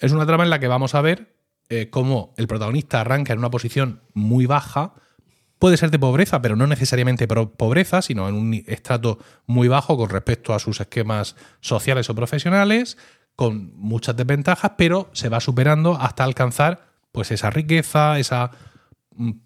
Es 0.01 0.11
una 0.11 0.25
trama 0.25 0.43
en 0.43 0.49
la 0.49 0.59
que 0.59 0.67
vamos 0.67 0.95
a 0.95 1.01
ver 1.01 1.35
eh, 1.69 1.89
cómo 1.91 2.33
el 2.35 2.47
protagonista 2.47 2.99
arranca 3.01 3.31
en 3.31 3.39
una 3.39 3.51
posición 3.51 4.01
muy 4.13 4.47
baja. 4.47 4.93
Puede 5.59 5.77
ser 5.77 5.91
de 5.91 5.99
pobreza, 5.99 6.41
pero 6.41 6.55
no 6.55 6.65
necesariamente 6.67 7.27
pobreza, 7.27 8.01
sino 8.01 8.27
en 8.27 8.33
un 8.35 8.53
estrato 8.65 9.19
muy 9.45 9.67
bajo 9.67 9.95
con 9.95 10.09
respecto 10.09 10.53
a 10.55 10.59
sus 10.59 10.79
esquemas 10.81 11.35
sociales 11.61 12.09
o 12.09 12.15
profesionales, 12.15 12.97
con 13.35 13.71
muchas 13.77 14.15
desventajas, 14.17 14.71
pero 14.77 15.09
se 15.13 15.29
va 15.29 15.39
superando 15.39 15.95
hasta 15.95 16.23
alcanzar 16.23 16.87
pues 17.11 17.29
esa 17.31 17.49
riqueza, 17.51 18.17
esa 18.19 18.51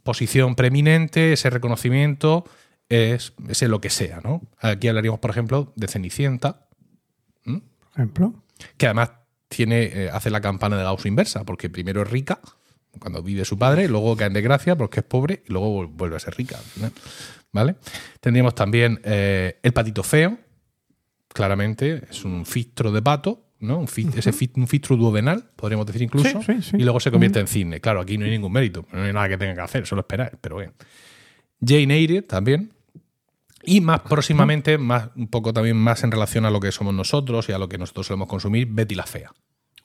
posición 0.03 0.55
preeminente, 0.55 1.33
ese 1.33 1.49
reconocimiento, 1.49 2.45
es, 2.89 3.33
ese 3.47 3.67
lo 3.67 3.81
que 3.81 3.89
sea, 3.89 4.21
¿no? 4.23 4.41
Aquí 4.59 4.87
hablaríamos, 4.87 5.19
por 5.19 5.31
ejemplo, 5.31 5.73
de 5.75 5.87
Cenicienta, 5.87 6.67
Por 7.43 7.61
ejemplo. 7.95 8.43
que 8.77 8.85
además 8.87 9.11
tiene, 9.47 9.83
eh, 9.83 10.09
hace 10.11 10.29
la 10.29 10.41
campana 10.41 10.77
de 10.77 10.83
Gauss 10.83 11.05
inversa, 11.05 11.43
porque 11.43 11.69
primero 11.69 12.01
es 12.03 12.09
rica, 12.09 12.39
cuando 12.99 13.23
vive 13.23 13.45
su 13.45 13.57
padre, 13.57 13.87
luego 13.87 14.15
cae 14.15 14.27
en 14.27 14.33
desgracia 14.33 14.75
porque 14.75 14.99
es 14.99 15.05
pobre 15.05 15.43
y 15.47 15.51
luego 15.51 15.83
vuel- 15.83 15.89
vuelve 15.91 16.15
a 16.15 16.19
ser 16.19 16.35
rica. 16.35 16.59
¿Vale? 17.51 17.75
Tendríamos 18.19 18.53
también 18.55 18.99
eh, 19.03 19.59
el 19.63 19.73
patito 19.73 20.03
feo, 20.03 20.37
claramente, 21.29 22.03
es 22.09 22.23
un 22.25 22.45
fistro 22.45 22.91
de 22.91 23.01
pato, 23.01 23.45
¿no? 23.63 23.79
Un, 23.79 23.87
fi- 23.87 24.07
ese 24.15 24.31
fi- 24.33 24.51
un 24.55 24.67
fistro 24.67 24.95
duodenal, 24.97 25.49
podríamos 25.55 25.85
decir 25.85 26.03
incluso, 26.03 26.41
Sí, 26.43 26.53
sí, 26.55 26.61
sí. 26.71 26.77
y 26.79 26.83
luego 26.83 26.99
se 26.99 27.09
convierte 27.11 27.39
en 27.39 27.47
cisne. 27.47 27.79
Claro, 27.81 28.01
aquí 28.01 28.17
no 28.17 28.25
hay 28.25 28.31
ningún 28.31 28.51
mérito, 28.51 28.85
no 28.91 29.01
hay 29.03 29.13
nada 29.13 29.27
que 29.29 29.37
tenga 29.37 29.55
que 29.55 29.61
hacer, 29.61 29.85
solo 29.87 30.01
esperar, 30.01 30.37
pero 30.41 30.57
bien. 30.57 30.73
Jane 31.65 31.95
Eyre 31.95 32.21
también, 32.21 32.73
y 33.63 33.79
más 33.81 34.01
próximamente, 34.01 34.77
más, 34.77 35.09
un 35.15 35.27
poco 35.27 35.53
también 35.53 35.77
más 35.77 36.03
en 36.03 36.11
relación 36.11 36.45
a 36.45 36.49
lo 36.51 36.59
que 36.59 36.71
somos 36.71 36.93
nosotros 36.93 37.47
y 37.49 37.53
a 37.53 37.57
lo 37.57 37.69
que 37.69 37.77
nosotros 37.77 38.07
solemos 38.07 38.27
consumir, 38.27 38.67
Betty 38.69 38.95
la 38.95 39.05
Fea. 39.05 39.31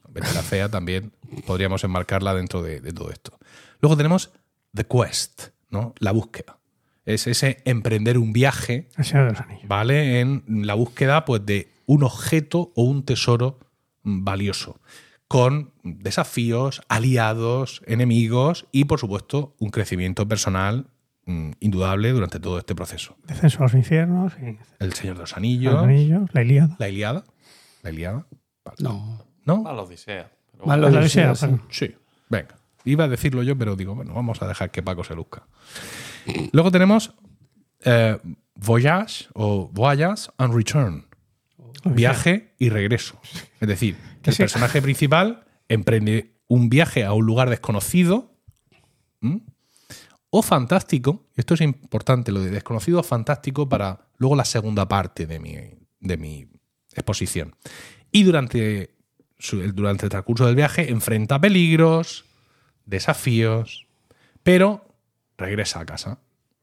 Betty 0.08 0.34
la 0.34 0.42
Fea 0.42 0.68
también 0.68 1.12
podríamos 1.46 1.84
enmarcarla 1.84 2.34
dentro 2.34 2.62
de, 2.62 2.80
de 2.80 2.92
todo 2.92 3.10
esto. 3.10 3.38
Luego 3.80 3.96
tenemos 3.96 4.32
The 4.74 4.84
Quest, 4.86 5.48
¿no? 5.70 5.94
La 6.00 6.10
búsqueda. 6.12 6.58
Es 7.04 7.26
ese 7.26 7.62
emprender 7.64 8.18
un 8.18 8.32
viaje. 8.32 8.88
¿vale? 9.64 10.20
En 10.20 10.42
la 10.46 10.74
búsqueda 10.74 11.24
pues, 11.24 11.46
de 11.46 11.70
un 11.86 12.02
objeto 12.02 12.72
o 12.74 12.82
un 12.82 13.04
tesoro 13.04 13.58
valioso. 14.24 14.80
Con 15.28 15.72
desafíos, 15.82 16.80
aliados, 16.88 17.82
enemigos 17.86 18.66
y, 18.72 18.84
por 18.86 18.98
supuesto, 18.98 19.54
un 19.58 19.70
crecimiento 19.70 20.26
personal 20.26 20.86
mm, 21.26 21.50
indudable 21.60 22.10
durante 22.12 22.40
todo 22.40 22.58
este 22.58 22.74
proceso. 22.74 23.16
Descenso 23.26 23.58
a 23.58 23.62
los 23.64 23.74
infiernos. 23.74 24.32
Y 24.40 24.58
El 24.78 24.94
Señor 24.94 25.16
de 25.16 25.20
los 25.22 25.30
los 25.30 25.36
Anillos, 25.36 25.82
anillos, 25.82 26.30
la 26.32 26.42
Ilíada. 26.42 26.76
la 26.78 26.88
Iliada. 26.88 27.24
La 27.82 27.90
Iliada. 27.90 28.26
Vale. 28.64 28.76
No. 28.80 29.24
¿No? 29.44 29.62
La 29.64 29.82
Odisea. 29.82 30.30
Más 30.64 30.78
La 30.78 30.90
decía, 30.90 31.30
Odisea, 31.30 31.34
sí. 31.34 31.56
Sí, 31.70 31.94
venga. 32.28 32.56
Iba 32.84 33.04
a 33.04 33.08
decirlo 33.08 33.42
yo, 33.42 33.56
pero 33.56 33.76
digo, 33.76 33.94
bueno, 33.94 34.14
vamos 34.14 34.40
a 34.42 34.48
dejar 34.48 34.70
que 34.70 34.82
Paco 34.82 35.04
se 35.04 35.14
luzca. 35.14 35.46
Luego 36.52 36.70
tenemos 36.70 37.14
eh, 37.84 38.18
Voyage 38.54 39.26
o 39.34 39.68
Voyage 39.68 40.30
and 40.38 40.54
Return. 40.54 41.06
Viaje 41.84 42.54
y 42.58 42.68
regreso. 42.68 43.20
Es 43.60 43.68
decir, 43.68 43.96
el 44.24 44.32
sí. 44.32 44.42
personaje 44.42 44.80
principal 44.80 45.44
emprende 45.68 46.34
un 46.46 46.68
viaje 46.68 47.04
a 47.04 47.12
un 47.12 47.26
lugar 47.26 47.50
desconocido 47.50 48.34
¿m? 49.20 49.42
o 50.30 50.42
fantástico. 50.42 51.26
Esto 51.36 51.54
es 51.54 51.60
importante, 51.60 52.32
lo 52.32 52.40
de 52.40 52.50
desconocido 52.50 53.00
o 53.00 53.02
fantástico 53.02 53.68
para 53.68 54.08
luego 54.16 54.36
la 54.36 54.44
segunda 54.44 54.88
parte 54.88 55.26
de 55.26 55.40
mi, 55.40 55.56
de 56.00 56.16
mi 56.16 56.46
exposición. 56.92 57.54
Y 58.12 58.22
durante, 58.22 58.94
durante 59.74 60.06
el 60.06 60.10
transcurso 60.10 60.46
del 60.46 60.56
viaje 60.56 60.90
enfrenta 60.90 61.40
peligros, 61.40 62.24
desafíos, 62.86 63.86
pero 64.42 64.86
regresa 65.36 65.80
a 65.80 65.86
casa 65.86 66.18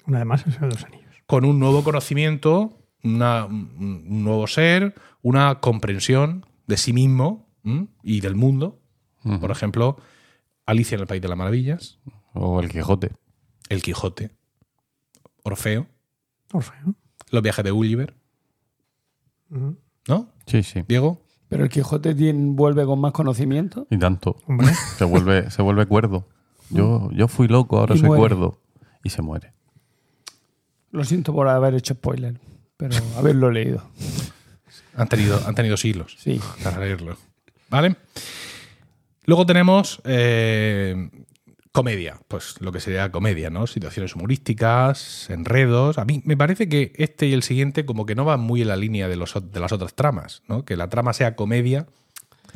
Una 0.05 0.19
vez 0.19 0.27
más, 0.27 0.45
de 0.45 0.67
los 0.67 0.83
Anillos. 0.83 1.15
con 1.25 1.45
un 1.45 1.59
nuevo 1.59 1.83
conocimiento, 1.83 2.84
una- 3.05 3.45
un 3.45 4.23
nuevo 4.23 4.47
ser, 4.47 4.95
una 5.21 5.59
comprensión 5.61 6.45
de 6.67 6.77
sí 6.77 6.91
mismo 6.93 7.47
¿m? 7.63 7.87
y 8.03 8.19
del 8.21 8.35
mundo. 8.35 8.79
Por 9.39 9.49
ejemplo, 9.51 9.97
Alicia 10.65 10.95
en 10.95 11.01
el 11.01 11.07
País 11.07 11.21
de 11.21 11.27
las 11.27 11.37
Maravillas, 11.37 11.99
O 12.33 12.59
el 12.59 12.69
Quijote. 12.69 13.11
El 13.69 13.81
Quijote, 13.81 14.31
Orfeo, 15.43 15.87
Orfeo. 16.51 16.95
Los 17.31 17.41
viajes 17.41 17.63
de 17.65 17.71
Gulliver. 17.71 18.15
¿no? 20.07 20.29
Sí, 20.45 20.63
sí. 20.63 20.83
Diego, 20.87 21.21
Pero 21.47 21.63
el 21.63 21.69
Quijote 21.69 22.13
tiene- 22.15 22.51
vuelve 22.53 22.85
con 22.85 22.99
más 22.99 23.13
conocimiento. 23.13 23.87
Y 23.89 23.97
tanto. 23.97 24.35
Hombre. 24.47 24.67
Se 24.97 25.05
vuelve, 25.05 25.49
se 25.51 25.61
vuelve 25.61 25.85
cuerdo. 25.85 26.27
Yo, 26.69 27.09
yo 27.11 27.27
fui 27.27 27.47
loco, 27.47 27.77
ahora 27.79 27.95
Y 27.95 27.99
soy 27.99 28.07
muere. 28.07 28.19
cuerdo. 28.19 28.59
Y 29.03 29.09
se 29.11 29.21
muere. 29.21 29.53
Lo 30.91 31.03
siento 31.03 31.33
por 31.33 31.47
haber 31.47 31.75
hecho 31.75 31.93
spoiler, 31.93 32.39
pero 32.77 32.95
haberlo 33.17 33.51
leído. 33.51 33.89
han 34.95 35.07
tenido, 35.07 35.41
han 35.45 35.55
tenido 35.55 35.77
siglos. 35.77 36.15
Sí. 36.19 36.39
para 36.63 36.79
leerlo. 36.79 37.17
¿Vale? 37.69 37.95
Luego 39.25 39.45
tenemos 39.45 40.01
eh, 40.05 41.09
comedia, 41.71 42.19
pues 42.27 42.55
lo 42.61 42.71
que 42.71 42.79
sería 42.79 43.11
comedia, 43.11 43.49
¿no? 43.49 43.67
Situaciones 43.67 44.15
humorísticas, 44.15 45.29
enredos. 45.29 45.97
A 45.97 46.05
mí 46.05 46.21
me 46.23 46.37
parece 46.37 46.69
que 46.69 46.93
este 46.95 47.25
y 47.27 47.33
el 47.33 47.43
siguiente 47.43 47.85
como 47.85 48.05
que 48.05 48.15
no 48.15 48.23
van 48.23 48.39
muy 48.39 48.61
en 48.61 48.69
la 48.69 48.77
línea 48.77 49.07
de, 49.07 49.15
los, 49.15 49.33
de 49.51 49.59
las 49.59 49.71
otras 49.71 49.93
tramas, 49.93 50.43
¿no? 50.47 50.63
Que 50.63 50.77
la 50.77 50.89
trama 50.89 51.13
sea 51.13 51.35
comedia. 51.35 51.87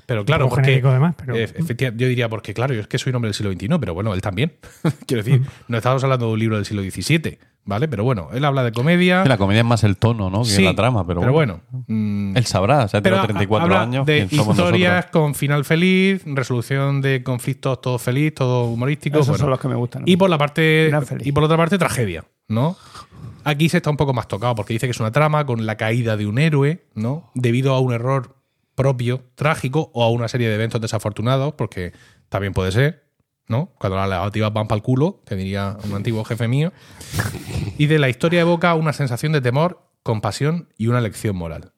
Pero 0.06 0.26
claro, 0.26 0.46
poco 0.46 0.56
porque, 0.56 0.66
genérico 0.68 0.90
además, 0.90 1.16
pero- 1.18 1.36
eh, 1.36 1.44
efectiva- 1.44 1.92
yo 1.96 2.08
diría 2.08 2.30
porque, 2.30 2.54
claro, 2.54 2.74
yo 2.74 2.82
es 2.82 2.88
que 2.88 2.98
soy 2.98 3.12
un 3.12 3.18
hombre 3.18 3.28
del 3.30 3.34
siglo 3.36 3.52
XXI, 3.52 3.80
pero 3.80 3.94
bueno, 3.94 4.14
él 4.14 4.22
también. 4.22 4.54
Quiero 5.08 5.24
decir, 5.24 5.42
no 5.68 5.78
estamos 5.78 6.04
hablando 6.04 6.28
de 6.28 6.34
un 6.34 6.40
libro 6.40 6.56
del 6.58 6.66
siglo 6.66 6.82
XVII, 6.84 7.38
¿vale? 7.66 7.88
Pero 7.88 8.04
bueno, 8.04 8.30
él 8.34 8.44
habla 8.46 8.64
de 8.64 8.72
comedia. 8.72 9.24
La 9.26 9.38
comedia 9.38 9.60
es 9.62 9.66
más 9.66 9.84
el 9.84 9.98
tono, 9.98 10.30
¿no? 10.30 10.44
Que 10.44 10.50
Sí, 10.50 10.64
la 10.64 10.76
trama, 10.76 11.06
pero, 11.06 11.22
bueno. 11.32 11.62
mm, 11.88 12.36
Él 12.38 12.46
sabrá, 12.46 12.86
o 12.86 12.88
sea, 12.88 13.02
tengo 13.02 13.22
34 13.22 13.66
habla 13.66 13.82
años. 13.82 14.06
de 14.06 14.28
¿quién 14.28 14.40
somos 14.42 14.58
historias 14.58 14.94
nosotros? 14.96 15.12
con 15.12 15.36
final 15.36 15.66
feliz, 15.66 16.24
resolución 16.26 17.02
de 17.02 17.24
conflictos 17.24 17.82
todo 17.82 17.98
feliz, 18.00 18.34
todo 18.36 18.66
humorístico. 18.66 19.18
Esos 19.18 19.28
bueno. 19.30 19.42
son 19.42 19.50
los 19.52 19.60
que 19.60 19.68
me 19.68 19.76
gustan. 19.76 20.04
y 20.06 20.16
por 20.18 20.30
la 20.30 20.38
parte 20.38 20.92
y 21.22 21.32
por 21.32 21.44
otra 21.44 21.58
parte 21.58 21.78
tragedia, 21.78 22.24
¿no? 22.48 22.76
Aquí 23.46 23.70
se 23.70 23.78
está 23.78 23.90
un 23.90 23.98
poco 23.98 24.14
más 24.14 24.28
tocado 24.28 24.54
porque 24.54 24.74
dice 24.74 24.86
que 24.86 24.92
es 24.92 25.00
una 25.00 25.12
trama 25.12 25.46
con 25.46 25.66
la 25.66 25.76
caída 25.78 26.18
de 26.18 26.28
un 26.28 26.40
héroe, 26.40 26.84
¿no? 26.94 27.32
Debido 27.36 27.74
a 27.74 27.80
un 27.80 27.94
error 27.94 28.36
propio, 28.80 29.26
trágico, 29.36 29.92
o 29.94 30.06
a 30.06 30.10
una 30.10 30.30
serie 30.30 30.48
de 30.48 30.56
eventos 30.56 30.80
desafortunados, 30.80 31.54
porque 31.56 31.92
también 32.30 32.54
puede 32.54 32.72
ser, 32.72 33.04
¿no? 33.46 33.74
Cuando 33.78 33.98
las 33.98 34.10
negativas 34.10 34.54
van 34.54 34.70
para 34.70 34.78
el 34.78 34.84
culo, 34.84 35.22
que 35.26 35.36
diría 35.36 35.76
un 35.84 35.94
antiguo 35.96 36.24
jefe 36.24 36.48
mío. 36.48 36.72
Y 37.78 37.88
de 37.88 38.00
la 38.00 38.08
historia 38.08 38.40
evoca 38.40 38.74
una 38.76 38.94
sensación 38.94 39.34
de 39.34 39.42
temor, 39.42 39.86
compasión 40.02 40.70
y 40.78 40.88
una 40.88 41.02
lección 41.02 41.36
moral. 41.36 41.74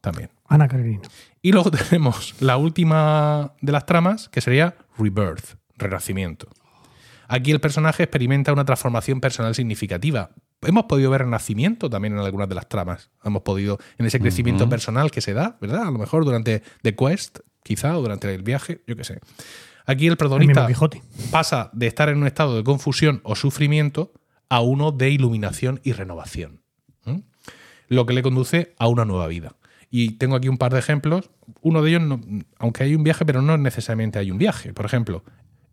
También. 0.00 0.30
Ana 0.48 0.66
Karenina. 0.66 1.02
Y 1.40 1.52
luego 1.52 1.70
tenemos 1.88 2.34
la 2.40 2.56
última 2.56 3.54
de 3.60 3.70
las 3.70 3.86
tramas, 3.86 4.28
que 4.28 4.40
sería 4.40 4.74
Rebirth, 4.98 5.54
renacimiento. 5.76 6.48
Aquí 7.28 7.52
el 7.52 7.60
personaje 7.60 8.02
experimenta 8.02 8.52
una 8.52 8.64
transformación 8.64 9.20
personal 9.20 9.54
significativa. 9.54 10.30
Hemos 10.62 10.84
podido 10.84 11.10
ver 11.10 11.22
renacimiento 11.22 11.88
también 11.88 12.14
en 12.14 12.20
algunas 12.20 12.48
de 12.48 12.54
las 12.54 12.68
tramas. 12.68 13.10
Hemos 13.24 13.42
podido, 13.42 13.78
en 13.98 14.06
ese 14.06 14.18
crecimiento 14.20 14.64
personal 14.70 15.10
que 15.10 15.20
se 15.20 15.32
da, 15.32 15.56
¿verdad? 15.60 15.82
A 15.86 15.90
lo 15.90 15.98
mejor 15.98 16.24
durante 16.24 16.62
The 16.82 16.94
Quest, 16.94 17.38
quizá, 17.62 17.96
o 17.96 18.02
durante 18.02 18.32
el 18.34 18.42
viaje, 18.42 18.82
yo 18.86 18.94
qué 18.96 19.04
sé. 19.04 19.20
Aquí 19.86 20.06
el 20.06 20.16
protagonista 20.18 20.60
pasa 21.30 21.70
de 21.72 21.86
estar 21.86 22.08
en 22.10 22.18
un 22.18 22.26
estado 22.26 22.56
de 22.56 22.62
confusión 22.64 23.20
o 23.24 23.34
sufrimiento 23.36 24.12
a 24.50 24.60
uno 24.60 24.92
de 24.92 25.10
iluminación 25.10 25.80
y 25.82 25.92
renovación. 25.92 26.60
Lo 27.88 28.06
que 28.06 28.12
le 28.12 28.22
conduce 28.22 28.74
a 28.78 28.86
una 28.86 29.04
nueva 29.04 29.26
vida. 29.26 29.56
Y 29.90 30.12
tengo 30.12 30.36
aquí 30.36 30.48
un 30.48 30.58
par 30.58 30.72
de 30.72 30.78
ejemplos. 30.78 31.30
Uno 31.62 31.82
de 31.82 31.90
ellos, 31.90 32.02
no- 32.02 32.20
aunque 32.58 32.84
hay 32.84 32.94
un 32.94 33.02
viaje, 33.02 33.24
pero 33.24 33.42
no 33.42 33.56
necesariamente 33.58 34.18
hay 34.20 34.30
un 34.30 34.38
viaje. 34.38 34.72
Por 34.72 34.84
ejemplo, 34.86 35.24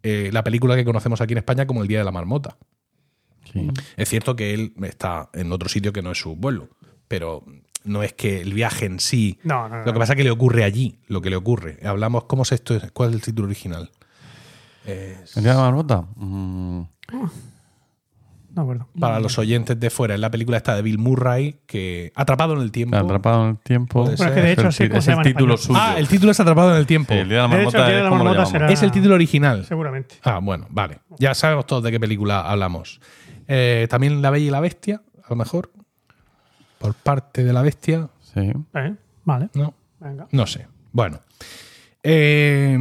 eh, 0.02 0.32
la 0.34 0.44
película 0.44 0.76
que 0.76 0.84
conocemos 0.84 1.22
aquí 1.22 1.34
en 1.34 1.40
España 1.40 1.68
como 1.68 1.84
El 1.84 1.88
Día 1.88 2.00
de 2.00 2.06
la 2.06 2.12
Marmota. 2.12 2.58
Sí. 3.54 3.70
Es 3.98 4.10
cierto 4.10 4.36
que 4.36 4.54
él 4.54 4.74
está 4.84 5.30
en 5.34 5.52
otro 5.52 5.70
sitio 5.70 5.94
que 5.94 6.02
no 6.02 6.12
es 6.12 6.20
su 6.20 6.36
vuelo, 6.36 6.70
pero 7.08 7.44
no 7.84 8.04
es 8.04 8.14
que 8.14 8.42
el 8.42 8.54
viaje 8.54 8.86
en 8.86 9.00
sí. 9.00 9.40
No, 9.44 9.70
no, 9.70 9.80
no. 9.80 9.86
Lo 9.86 9.94
que 9.94 10.00
pasa 10.00 10.14
es 10.14 10.18
que 10.18 10.24
le 10.24 10.32
ocurre 10.32 10.64
allí, 10.64 11.00
lo 11.08 11.22
que 11.22 11.30
le 11.30 11.36
ocurre. 11.36 11.80
Hablamos, 11.86 12.26
¿cómo 12.26 12.44
es 12.44 12.52
esto? 12.52 12.78
¿Cuál 12.94 13.10
es 13.10 13.16
el 13.16 13.22
título 13.22 13.48
original? 13.48 13.92
Es- 14.86 15.36
¿El 15.38 15.44
día 15.44 15.52
de 15.54 15.58
la 15.58 15.64
marmota? 15.66 16.06
Mm, 16.16 16.82
No 18.56 18.62
acuerdo. 18.64 18.88
para 19.00 19.20
los 19.20 19.38
oyentes 19.38 19.80
de 19.80 19.90
fuera, 19.92 20.16
es 20.16 20.20
la 20.20 20.32
película 20.32 20.58
esta 20.58 20.76
de 20.76 20.82
Bill 20.82 20.98
Murray, 20.98 21.60
que 21.68 22.12
Atrapado 22.16 22.54
en 22.56 22.62
el 22.62 22.72
tiempo. 22.72 22.96
Atrapado 22.98 23.44
en 23.44 23.50
el 23.52 23.58
tiempo. 23.60 24.00
Bueno, 24.02 24.14
es 24.16 24.20
que 24.22 24.42
de 24.42 24.54
el, 24.54 24.66
es 24.68 24.78
título 24.78 24.98
español. 25.00 25.58
suyo. 25.60 25.80
Ah, 25.80 25.96
el 25.98 26.08
título 26.08 26.32
es 26.32 26.40
Atrapado 26.40 26.72
en 26.72 26.78
el 26.78 26.88
tiempo. 26.88 27.14
Sí, 27.14 27.20
el 27.20 27.30
día 27.30 27.44
de 27.44 27.48
la 27.48 27.56
De 27.56 27.64
hecho, 27.64 27.72
marmota 27.78 27.80
el 27.80 27.88
día 27.88 27.98
de 27.98 28.04
la 28.04 28.10
marmota 28.10 28.46
será- 28.48 28.72
Es 28.72 28.82
el 28.82 28.92
título 28.92 29.14
original. 29.16 29.66
Seguramente. 29.66 30.16
Ah, 30.24 30.40
bueno, 30.42 30.66
vale. 30.72 31.00
Ya 31.20 31.34
sabemos 31.36 31.68
todos 31.68 31.84
de 31.84 31.92
qué 31.92 32.00
película 32.00 32.42
hablamos. 32.50 33.00
Eh, 33.48 33.88
también 33.90 34.22
La 34.22 34.30
Bella 34.30 34.46
y 34.46 34.50
la 34.50 34.60
Bestia, 34.60 35.02
a 35.24 35.30
lo 35.30 35.36
mejor. 35.36 35.72
Por 36.80 36.94
parte 36.94 37.44
de 37.44 37.54
la 37.54 37.62
bestia, 37.64 38.10
Sí. 38.34 38.52
Eh, 38.76 38.96
Vale. 39.24 39.50
¿no? 39.56 39.74
Venga. 40.00 40.28
No 40.32 40.46
sé. 40.46 40.68
Bueno. 40.92 41.22
Eh, 42.04 42.78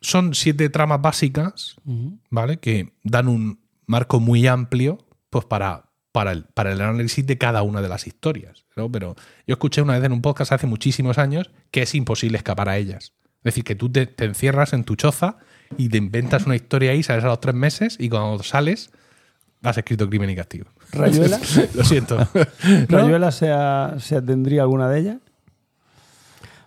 son 0.00 0.34
siete 0.34 0.68
tramas 0.68 1.00
básicas, 1.00 1.76
¿vale? 2.30 2.58
Que 2.58 2.92
dan 3.02 3.28
un 3.28 3.60
marco 3.86 4.20
muy 4.20 4.46
amplio 4.46 4.98
pues 5.30 5.44
para, 5.44 5.84
para, 6.12 6.32
el, 6.32 6.44
para 6.44 6.72
el 6.72 6.80
análisis 6.80 7.26
de 7.26 7.38
cada 7.38 7.62
una 7.62 7.80
de 7.80 7.88
las 7.88 8.06
historias. 8.06 8.66
¿no? 8.76 8.90
Pero 8.90 9.14
yo 9.46 9.54
escuché 9.54 9.80
una 9.80 9.94
vez 9.94 10.04
en 10.04 10.12
un 10.12 10.22
podcast 10.22 10.52
hace 10.52 10.66
muchísimos 10.66 11.18
años 11.18 11.50
que 11.70 11.82
es 11.82 11.94
imposible 11.94 12.36
escapar 12.36 12.68
a 12.68 12.76
ellas. 12.76 13.12
Es 13.38 13.44
decir, 13.54 13.64
que 13.64 13.74
tú 13.74 13.90
te, 13.90 14.06
te 14.06 14.24
encierras 14.24 14.72
en 14.72 14.84
tu 14.84 14.96
choza 14.96 15.38
y 15.76 15.88
te 15.88 15.98
inventas 15.98 16.46
una 16.46 16.56
historia 16.56 16.92
ahí, 16.92 17.02
sales 17.02 17.24
a 17.24 17.28
los 17.28 17.40
tres 17.40 17.54
meses 17.54 17.96
y 17.98 18.08
cuando 18.08 18.42
sales 18.42 18.90
has 19.62 19.78
escrito 19.78 20.08
crimen 20.08 20.30
y 20.30 20.36
castigo. 20.36 20.66
¿Rayuela? 20.92 21.38
Lo 21.74 21.84
siento. 21.84 22.16
¿No? 22.88 22.98
¿Rayuela 22.98 23.30
se, 23.30 23.50
a- 23.50 23.94
se 23.98 24.16
atendría 24.16 24.62
alguna 24.62 24.88
de 24.88 24.98
ellas? 25.00 25.16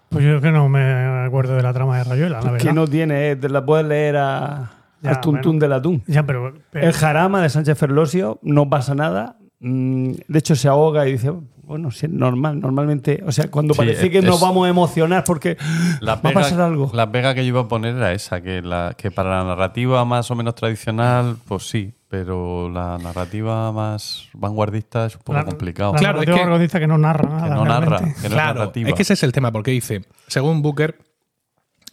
Pues 0.10 0.24
yo 0.24 0.40
que 0.40 0.52
no 0.52 0.70
me 0.70 1.26
acuerdo 1.26 1.56
de 1.56 1.64
la 1.64 1.74
trama 1.74 1.98
de 1.98 2.04
Rayuela, 2.06 2.40
la 2.42 2.52
verdad. 2.52 2.66
Que 2.68 2.74
no 2.74 2.88
tiene, 2.88 3.32
eh, 3.32 3.36
te 3.36 3.50
la 3.50 3.66
puedes 3.66 3.86
leer 3.86 4.16
a, 4.18 4.72
Ya, 5.02 5.10
al 5.12 5.22
tuntún 5.22 5.54
bueno. 5.54 5.60
del 5.60 5.74
atún. 5.74 6.04
Ya, 6.08 6.24
pero. 6.24 6.54
pero- 6.72 6.88
El 6.88 6.94
jarama 6.94 7.42
de 7.42 7.50
Sánchez 7.50 7.78
Ferlosio 7.78 8.40
no 8.42 8.70
pasa 8.70 8.96
nada. 8.96 9.38
Mm, 9.60 10.12
De 10.28 10.40
hecho, 10.40 10.56
se 10.56 10.68
ahoga 10.68 11.08
y 11.08 11.14
dice, 11.14 11.34
bueno, 11.66 11.90
es 11.90 12.10
normal, 12.10 12.60
normalmente. 12.60 13.24
O 13.26 13.32
sea, 13.32 13.50
cuando 13.50 13.74
Sí, 13.74 13.80
parece 13.80 14.06
es- 14.06 14.12
que 14.12 14.22
nos 14.22 14.36
es- 14.36 14.42
vamos 14.42 14.66
a 14.66 14.70
emocionar 14.70 15.24
porque 15.24 15.58
La 16.00 16.14
va 16.14 16.20
a 16.20 16.22
pega, 16.22 16.34
pasar 16.36 16.62
algo. 16.62 16.92
la 16.94 17.12
pega 17.12 17.34
que 17.34 17.42
yo 17.44 17.50
iba 17.50 17.62
a 17.62 17.68
poner 17.68 17.96
era 17.96 18.14
esa, 18.14 18.42
que, 18.42 18.62
la, 18.62 18.96
que 18.98 19.12
para 19.12 19.38
la 19.38 19.44
narrativa 19.44 20.04
más 20.06 20.30
o 20.32 20.36
menos 20.36 20.56
tradicional, 20.56 21.38
pues 21.48 21.68
sí, 21.70 21.94
pero 22.08 22.70
la 22.70 22.98
narrativa 22.98 23.72
más 23.72 24.30
vanguardista 24.34 25.06
es 25.08 25.16
un 25.16 25.22
poco 25.24 25.34
la- 25.40 25.46
complicado. 25.46 25.94
La 25.94 26.00
Claro, 26.00 26.14
es 26.22 26.28
narrativa 26.28 26.36
que- 26.38 26.42
vanguardista 26.44 26.80
que 26.80 26.88
no 26.88 26.98
narra 26.98 27.30
nada. 27.30 27.44
que 27.44 27.50
no 27.50 27.66
narra, 27.66 27.98
que 28.00 28.06
no 28.06 28.12
es 28.12 28.22
Claro, 28.30 28.60
narrativa. 28.60 28.90
es 28.90 28.96
que 28.96 29.02
ese 29.02 29.14
es 29.14 29.24
el 29.24 29.32
tema, 29.32 29.52
porque 29.52 29.72
dice, 29.72 30.02
según 30.28 30.62
Booker, 30.62 30.98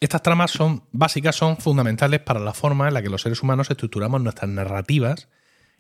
estas 0.01 0.21
tramas 0.23 0.51
son 0.51 0.83
básicas, 0.93 1.37
son 1.37 1.57
fundamentales 1.57 2.21
para 2.21 2.41
la 2.41 2.53
forma 2.53 2.89
en 2.89 2.95
la 2.95 3.03
que 3.03 3.09
los 3.09 3.23
seres 3.23 3.43
humanos 3.43 3.71
estructuramos 3.71 4.21
nuestras 4.21 4.51
narrativas 4.51 5.29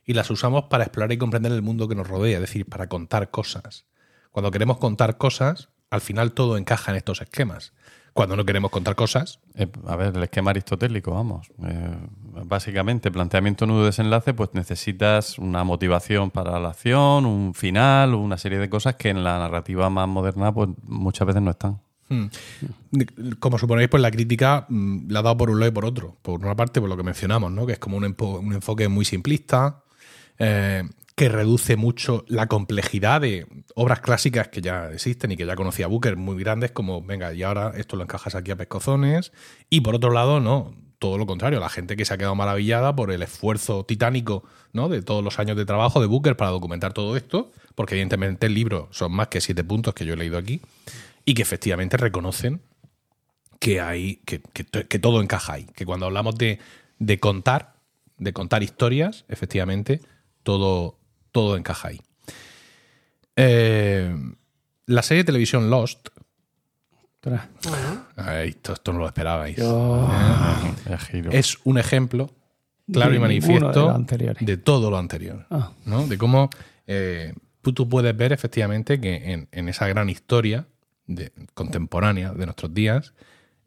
y 0.05 0.15
las 0.15 0.31
usamos 0.31 0.65
para 0.65 0.85
explorar 0.85 1.12
y 1.12 1.19
comprender 1.19 1.53
el 1.53 1.62
mundo 1.62 1.88
que 1.88 1.95
nos 1.95 2.09
rodea, 2.09 2.37
es 2.37 2.41
decir, 2.41 2.67
para 2.67 2.88
contar 2.88 3.31
cosas. 3.31 3.87
Cuando 4.31 4.51
queremos 4.51 4.79
contar 4.79 5.19
cosas, 5.19 5.69
al 5.91 6.01
final 6.01 6.33
todo 6.33 6.57
encaja 6.57 6.91
en 6.91 6.97
estos 6.97 7.21
esquemas. 7.21 7.73
Cuando 8.15 8.37
no 8.37 8.45
queremos 8.45 8.71
contar 8.71 8.95
cosas, 8.95 9.41
Eh, 9.55 9.69
a 9.87 9.97
ver, 9.97 10.17
el 10.17 10.23
esquema 10.23 10.51
aristotélico, 10.51 11.12
vamos. 11.12 11.51
Eh, 11.62 11.97
básicamente, 12.45 13.11
planteamiento 13.11 13.67
nudo 13.67 13.85
desenlace, 13.85 14.33
pues 14.33 14.51
necesitas 14.55 15.38
una 15.38 15.62
motivación 15.65 16.31
para 16.31 16.59
la 16.59 16.71
acción, 16.71 17.27
un 17.27 17.53
final, 17.55 18.15
una 18.15 18.38
serie 18.38 18.59
de 18.59 18.71
cosas 18.71 18.97
que 18.97 19.11
en 19.11 19.23
la 19.23 19.38
narrativa 19.38 19.91
más 19.91 20.09
moderna, 20.09 20.53
pues 20.53 20.71
muchas 20.85 21.27
veces 21.27 21.43
no 21.43 21.51
están. 21.51 21.81
Hmm. 22.09 22.27
Como 23.38 23.59
suponéis, 23.59 23.88
pues 23.88 24.03
la 24.03 24.11
crítica 24.11 24.67
mm, 24.69 25.11
la 25.11 25.21
ha 25.21 25.23
dado 25.23 25.37
por 25.37 25.51
un 25.51 25.61
lado 25.61 25.71
y 25.71 25.75
por 25.75 25.85
otro. 25.85 26.17
Por 26.23 26.41
una 26.41 26.57
parte, 26.57 26.81
por 26.81 26.88
lo 26.88 26.97
que 26.97 27.03
mencionamos, 27.03 27.53
¿no? 27.53 27.67
Que 27.67 27.75
es 27.75 27.79
como 27.79 27.99
un, 27.99 28.17
un 28.19 28.53
enfoque 28.53 28.88
muy 28.88 29.05
simplista, 29.05 29.82
eh, 30.44 30.83
que 31.14 31.28
reduce 31.28 31.76
mucho 31.76 32.24
la 32.26 32.48
complejidad 32.48 33.20
de 33.20 33.46
obras 33.76 34.00
clásicas 34.00 34.48
que 34.48 34.61
ya 34.61 34.90
existen 34.90 35.31
y 35.31 35.37
que 35.37 35.46
ya 35.46 35.55
conocía 35.55 35.87
Booker, 35.87 36.16
muy 36.16 36.37
grandes, 36.42 36.72
como, 36.72 37.00
venga, 37.00 37.33
y 37.33 37.44
ahora 37.44 37.74
esto 37.76 37.94
lo 37.94 38.02
encajas 38.02 38.35
aquí 38.35 38.50
a 38.50 38.57
pescozones. 38.57 39.31
Y 39.70 39.83
por 39.83 39.94
otro 39.94 40.11
lado, 40.11 40.40
no, 40.40 40.74
todo 40.98 41.16
lo 41.16 41.26
contrario, 41.26 41.61
la 41.61 41.68
gente 41.68 41.94
que 41.94 42.05
se 42.05 42.12
ha 42.12 42.18
quedado 42.18 42.35
maravillada 42.35 42.96
por 42.96 43.12
el 43.12 43.22
esfuerzo 43.22 43.85
titánico 43.85 44.42
¿no? 44.72 44.88
de 44.88 45.00
todos 45.02 45.22
los 45.22 45.38
años 45.38 45.57
de 45.57 45.64
trabajo 45.64 46.00
de 46.00 46.09
Booker 46.09 46.37
para 46.37 46.50
documentar 46.50 46.92
todo 46.92 47.16
esto, 47.16 47.52
porque 47.76 47.94
evidentemente 47.94 48.46
el 48.46 48.55
libro 48.55 48.88
son 48.90 49.12
más 49.12 49.28
que 49.28 49.40
siete 49.40 49.62
puntos 49.62 49.94
que 49.94 50.05
yo 50.05 50.14
he 50.14 50.16
leído 50.16 50.38
aquí, 50.38 50.61
y 51.24 51.35
que 51.35 51.42
efectivamente 51.42 51.98
reconocen 51.98 52.62
que 53.61 53.81
hay 53.81 54.16
que, 54.24 54.40
que 54.40 54.64
que 54.64 54.98
todo 54.98 55.22
encaja 55.22 55.52
ahí. 55.52 55.66
Que 55.76 55.87
cuando 55.87 56.07
hablamos 56.07 56.37
de, 56.37 56.59
de 56.98 57.20
contar, 57.20 57.74
de 58.18 58.33
contar 58.33 58.64
historias, 58.64 59.24
efectivamente, 59.28 60.00
todo, 60.42 60.98
todo 61.33 61.57
encaja 61.57 61.88
ahí. 61.88 62.00
Eh, 63.37 64.14
la 64.87 65.02
serie 65.02 65.22
de 65.22 65.26
televisión 65.26 65.70
Lost. 65.70 66.09
Ay, 68.16 68.48
esto, 68.50 68.72
esto 68.72 68.92
no 68.92 68.98
lo 69.00 69.07
esperabais. 69.07 69.57
yo- 69.57 70.09
giro. 71.11 71.31
Es 71.31 71.59
un 71.64 71.78
ejemplo 71.78 72.31
claro 72.92 73.11
De 73.11 73.16
y 73.16 73.18
de 73.18 73.22
manifiesto 73.22 74.05
de 74.40 74.57
todo 74.57 74.90
lo 74.90 74.98
anterior. 74.98 75.46
Ah. 75.50 75.72
¿no? 75.85 76.07
De 76.07 76.18
cómo 76.18 76.50
eh, 76.87 77.33
tú, 77.62 77.88
puedes 77.88 78.16
ver 78.16 78.33
efectivamente 78.33 79.00
que 79.00 79.33
en, 79.33 79.48
en 79.52 79.68
esa 79.68 79.87
gran 79.87 80.09
historia 80.11 80.66
de- 81.07 81.33
contemporánea 81.55 82.33
de 82.33 82.44
nuestros 82.44 82.74
días, 82.74 83.14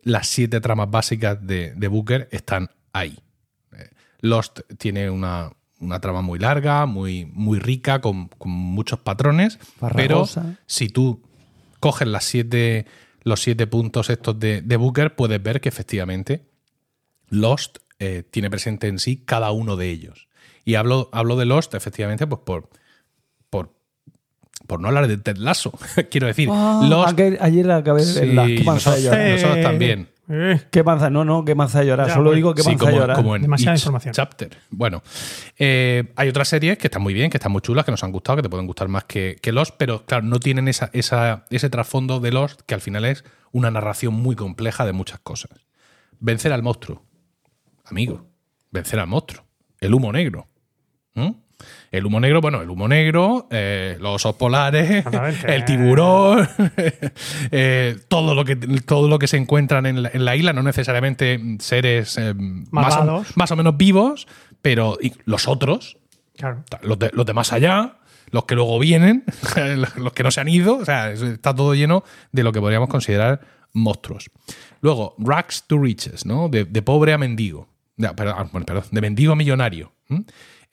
las 0.02 0.28
siete 0.28 0.60
tramas 0.60 0.92
básicas 0.92 1.46
de, 1.48 1.74
de 1.76 1.88
Booker 1.88 2.28
están 2.32 2.70
ahí. 2.92 3.18
Eh, 3.72 3.90
Lost 4.20 4.60
tiene 4.78 5.10
una, 5.10 5.50
una 5.86 6.00
trama 6.02 6.22
muy 6.22 6.40
larga, 6.40 6.86
muy, 6.86 7.26
muy 7.34 7.60
rica, 7.60 8.02
con, 8.02 8.28
con 8.28 8.52
muchos 8.52 9.00
patrones, 9.00 9.60
pero 9.96 10.26
si 10.66 10.90
tú 10.90 11.22
coges 11.80 12.08
las 12.08 12.24
siete, 12.26 12.86
los 13.24 13.42
siete 13.42 13.68
puntos 13.68 14.10
estos 14.10 14.40
de, 14.40 14.62
de 14.62 14.78
Booker, 14.78 15.16
puedes 15.16 15.42
ver 15.42 15.62
que 15.62 15.70
efectivamente 15.70 16.46
Lost 17.30 17.78
eh, 18.00 18.24
tiene 18.30 18.50
presente 18.50 18.88
en 18.88 19.00
sí 19.00 19.18
cada 19.26 19.52
uno 19.52 19.76
de 19.78 19.90
ellos. 19.90 20.28
Y 20.66 20.76
hablo, 20.76 21.10
hablo 21.14 21.36
de 21.38 21.46
Lost, 21.46 21.74
efectivamente, 21.76 22.26
pues 22.28 22.42
por, 22.44 22.70
por, 23.50 23.72
por 24.68 24.80
no 24.80 24.88
hablar 24.88 25.08
de 25.08 25.18
Ted 25.18 25.38
Lasso. 25.38 25.72
Quiero 26.10 26.28
decir, 26.28 26.50
Ah, 26.52 26.82
Lost. 26.90 27.20
ayer 27.40 27.72
acabé 27.72 28.04
verla. 28.14 28.46
Qué 28.48 28.64
nosotros, 28.64 29.04
nosotros 29.04 29.62
también. 29.62 30.10
Eh, 30.28 30.60
Qué 30.72 30.84
panza, 30.84 31.10
no, 31.10 31.24
no, 31.24 31.46
qué 31.46 31.56
panza 31.56 31.84
llorar. 31.84 32.08
Ya, 32.08 32.14
Solo 32.14 32.26
bueno. 32.26 32.36
digo 32.36 32.56
qué 32.56 32.64
Sí, 32.64 32.70
panza 32.70 32.86
de 32.86 32.92
como, 32.92 33.02
llorar. 33.02 33.16
como 33.18 33.36
en 33.36 33.42
Demasiada 33.44 33.76
each 33.76 33.82
información. 33.82 34.14
chapter. 34.14 34.58
Bueno, 34.72 35.04
eh, 35.58 36.12
hay 36.16 36.30
otras 36.30 36.48
series 36.48 36.78
que 36.78 36.88
están 36.88 37.02
muy 37.04 37.14
bien, 37.14 37.30
que 37.30 37.38
están 37.38 37.52
muy 37.52 37.62
chulas, 37.62 37.86
que 37.86 37.92
nos 37.92 38.04
han 38.04 38.12
gustado, 38.12 38.38
que 38.38 38.42
te 38.44 38.50
pueden 38.50 38.66
gustar 38.66 38.88
más 38.88 39.04
que, 39.06 39.38
que 39.42 39.52
Lost, 39.52 39.76
pero 39.78 40.06
claro, 40.06 40.24
no 40.26 40.40
tienen 40.40 40.68
esa, 40.68 40.90
esa- 40.94 41.46
ese 41.52 41.70
trasfondo 41.70 42.20
de 42.20 42.32
Lost 42.32 42.62
que 42.66 42.74
al 42.74 42.82
final 42.82 43.06
es 43.06 43.24
una 43.52 43.70
narración 43.72 44.14
muy 44.16 44.36
compleja 44.36 44.86
de 44.86 44.94
muchas 44.94 45.20
cosas. 45.20 45.52
Vencer 46.20 46.52
al 46.54 46.64
monstruo. 46.64 47.04
Amigo, 47.86 48.26
vencer 48.72 49.00
al 49.00 49.08
monstruo. 49.08 49.46
El 49.80 49.94
humo 49.94 50.12
negro. 50.12 50.48
¿Mm? 51.14 51.32
El 51.92 52.06
humo 52.06 52.20
negro, 52.20 52.42
bueno, 52.42 52.62
el 52.62 52.70
humo 52.70 52.88
negro, 52.88 53.48
eh, 53.52 53.98
los 54.02 54.16
osos 54.16 54.36
polares, 54.36 55.06
el 55.48 55.66
tiburón, 55.66 56.48
eh, 57.52 57.98
todo, 58.08 58.34
lo 58.36 58.44
que, 58.46 58.56
todo 58.56 59.08
lo 59.08 59.20
que 59.20 59.28
se 59.28 59.38
encuentran 59.38 59.86
en 59.86 60.04
la, 60.04 60.10
en 60.14 60.26
la 60.26 60.36
isla, 60.36 60.54
no 60.54 60.64
necesariamente 60.64 61.40
seres 61.60 62.18
eh, 62.18 62.34
más, 62.36 62.96
o, 62.96 63.00
Malvados. 63.00 63.38
más 63.38 63.52
o 63.52 63.56
menos 63.56 63.78
vivos, 63.78 64.28
pero 64.62 64.98
los 65.26 65.48
otros, 65.48 65.98
Claro. 66.38 66.64
los 66.82 67.00
de, 67.00 67.12
los 67.14 67.26
de 67.26 67.34
más 67.34 67.54
allá, 67.54 68.00
los 68.32 68.44
que 68.46 68.56
luego 68.56 68.78
vienen, 68.80 69.24
los 69.98 70.12
que 70.14 70.24
no 70.24 70.32
se 70.32 70.42
han 70.42 70.50
ido, 70.50 70.78
o 70.78 70.86
sea, 70.86 71.12
es- 71.12 71.22
está 71.22 71.56
todo 71.56 71.74
lleno 71.76 72.04
de 72.34 72.44
lo 72.44 72.52
que 72.52 72.60
podríamos 72.60 72.90
considerar 72.90 73.40
monstruos. 73.72 74.30
Luego, 74.82 75.16
rags 75.18 75.64
to 75.68 75.78
riches, 75.82 76.26
¿no? 76.26 76.50
De, 76.50 76.66
de 76.66 76.82
pobre 76.82 77.14
a 77.14 77.18
mendigo. 77.18 77.70
Perdón, 77.98 78.36
ah, 78.38 78.50
perdón, 78.66 78.84
de 78.92 79.02
mendigo 79.02 79.32
a 79.34 79.36
millonario. 79.38 79.94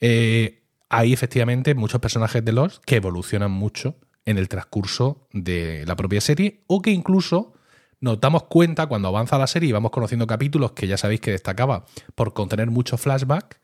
Eh, 0.01 0.62
hay 0.93 1.11
efectivamente 1.11 1.73
muchos 1.73 1.99
personajes 1.99 2.45
de 2.45 2.51
los 2.51 2.79
que 2.81 2.97
evolucionan 2.97 3.49
mucho 3.49 3.95
en 4.25 4.37
el 4.37 4.47
transcurso 4.47 5.27
de 5.33 5.85
la 5.87 5.95
propia 5.95 6.21
serie 6.21 6.61
o 6.67 6.83
que 6.83 6.91
incluso 6.91 7.53
nos 7.99 8.19
damos 8.19 8.43
cuenta 8.43 8.85
cuando 8.85 9.07
avanza 9.07 9.39
la 9.39 9.47
serie 9.47 9.69
y 9.69 9.71
vamos 9.71 9.89
conociendo 9.89 10.27
capítulos 10.27 10.73
que 10.73 10.85
ya 10.85 10.97
sabéis 10.97 11.19
que 11.19 11.31
destacaba 11.31 11.85
por 12.13 12.33
contener 12.33 12.69
mucho 12.69 12.97
flashback 12.97 13.59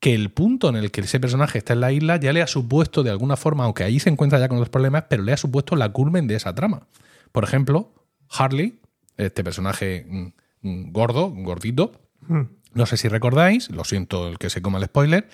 que 0.00 0.14
el 0.14 0.30
punto 0.32 0.68
en 0.68 0.76
el 0.76 0.90
que 0.90 1.00
ese 1.00 1.18
personaje 1.18 1.56
está 1.56 1.72
en 1.72 1.80
la 1.80 1.92
isla 1.92 2.18
ya 2.18 2.34
le 2.34 2.42
ha 2.42 2.46
supuesto 2.46 3.02
de 3.02 3.10
alguna 3.10 3.38
forma, 3.38 3.64
aunque 3.64 3.84
allí 3.84 3.98
se 3.98 4.10
encuentra 4.10 4.38
ya 4.38 4.48
con 4.48 4.58
los 4.58 4.68
problemas, 4.68 5.04
pero 5.08 5.22
le 5.22 5.32
ha 5.32 5.38
supuesto 5.38 5.76
la 5.76 5.90
culmen 5.90 6.26
de 6.26 6.34
esa 6.34 6.54
trama. 6.54 6.88
Por 7.32 7.44
ejemplo, 7.44 7.92
Harley, 8.28 8.80
este 9.16 9.42
personaje 9.44 10.06
mm, 10.06 10.26
mm, 10.62 10.92
gordo, 10.92 11.30
gordito, 11.30 11.92
Mm. 12.28 12.42
no 12.74 12.84
sé 12.86 12.98
si 12.98 13.08
recordáis, 13.08 13.70
lo 13.70 13.84
siento 13.84 14.28
el 14.28 14.38
que 14.38 14.50
se 14.50 14.60
coma 14.60 14.78
el 14.78 14.84
spoiler, 14.84 15.28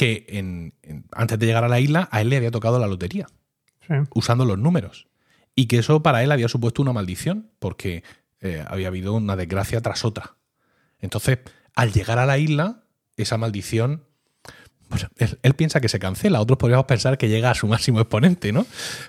que 0.00 0.24
en- 0.30 0.72
en- 0.82 1.04
antes 1.12 1.38
de 1.38 1.44
llegar 1.44 1.62
a 1.62 1.68
la 1.68 1.78
isla 1.78 2.08
a 2.10 2.22
él 2.22 2.30
le 2.30 2.38
había 2.38 2.50
tocado 2.50 2.78
la 2.78 2.86
lotería 2.86 3.26
Sí. 3.86 3.94
usando 4.14 4.46
los 4.46 4.56
números. 4.58 5.08
Y 5.54 5.66
que 5.66 5.76
eso 5.78 6.02
para 6.02 6.22
él 6.22 6.32
había 6.32 6.48
supuesto 6.48 6.80
una 6.80 6.94
maldición, 6.94 7.50
porque 7.58 8.02
eh, 8.40 8.64
había 8.66 8.88
habido 8.88 9.12
una 9.12 9.36
desgracia 9.36 9.82
tras 9.82 10.02
otra. 10.06 10.36
Entonces, 11.00 11.40
al 11.74 11.92
llegar 11.92 12.18
a 12.18 12.24
la 12.24 12.38
isla, 12.38 12.84
esa 13.18 13.36
maldición, 13.36 14.04
bueno, 14.90 15.08
él, 15.42 15.54
piensa 15.54 15.80
que 15.80 15.88
se 15.88 15.98
cancela, 15.98 16.40
otros 16.40 16.58
podríamos 16.58 16.86
pensar 16.86 17.16
que 17.16 17.28
llega 17.28 17.50
a 17.50 17.54
su 17.54 17.66
máximo 17.68 18.00
exponente, 18.00 18.52
¿no? 18.52 18.66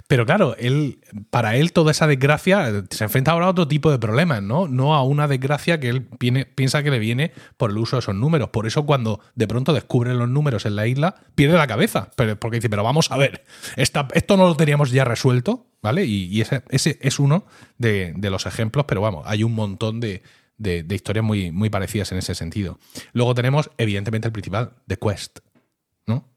Pero 0.08 0.26
claro, 0.26 0.56
él, 0.58 1.00
para 1.32 1.56
él 1.56 1.74
toda 1.74 1.92
esa 1.92 2.06
desgracia 2.08 2.70
eh, 2.70 2.84
se 2.90 3.04
enfrenta 3.04 3.32
ahora 3.32 3.48
a 3.48 3.50
otro 3.50 3.68
tipo 3.68 3.92
de 3.92 3.98
problemas, 3.98 4.44
¿no? 4.44 4.68
No 4.68 4.94
a 4.94 5.04
una 5.04 5.28
desgracia 5.28 5.80
que 5.80 5.90
él 5.90 6.04
piensa 6.04 6.84
que 6.84 6.92
le 6.92 7.00
viene 7.00 7.32
por 7.58 7.72
el 7.72 7.78
uso 7.78 7.96
de 7.96 8.02
esos 8.02 8.16
números. 8.16 8.50
Por 8.50 8.68
eso 8.68 8.86
cuando 8.86 9.20
de 9.36 9.48
pronto 9.48 9.74
descubre 9.74 10.14
los 10.14 10.30
números 10.30 10.66
en 10.66 10.76
la 10.76 10.86
isla, 10.86 11.16
pierde 11.36 11.58
la 11.58 11.68
cabeza, 11.68 12.12
porque 12.16 12.58
dice, 12.58 12.70
pero 12.70 12.84
vamos 12.84 13.10
a 13.12 13.18
ver, 13.18 13.44
esto 13.76 14.38
no 14.38 14.46
lo 14.46 14.56
teníamos 14.56 14.92
ya 14.92 15.04
resuelto, 15.04 15.66
¿vale? 15.82 16.06
Y, 16.06 16.42
ese, 16.42 16.64
es 16.70 17.20
uno 17.20 17.46
de, 17.78 18.14
los 18.22 18.46
ejemplos, 18.46 18.86
pero 18.88 19.02
vamos, 19.02 19.26
hay 19.26 19.44
un 19.44 19.54
montón 19.54 20.00
de, 20.00 20.22
de- 20.58 20.86
historias 20.94 21.26
muy, 21.26 21.52
muy 21.52 21.70
parecidas 21.70 22.12
en 22.12 22.20
ese 22.20 22.36
sentido. 22.36 22.78
Luego 23.14 23.34
tenemos, 23.34 23.72
evidentemente, 23.78 24.28
el 24.28 24.32
principal, 24.32 24.74
The 24.88 24.98
Quest. 24.98 25.40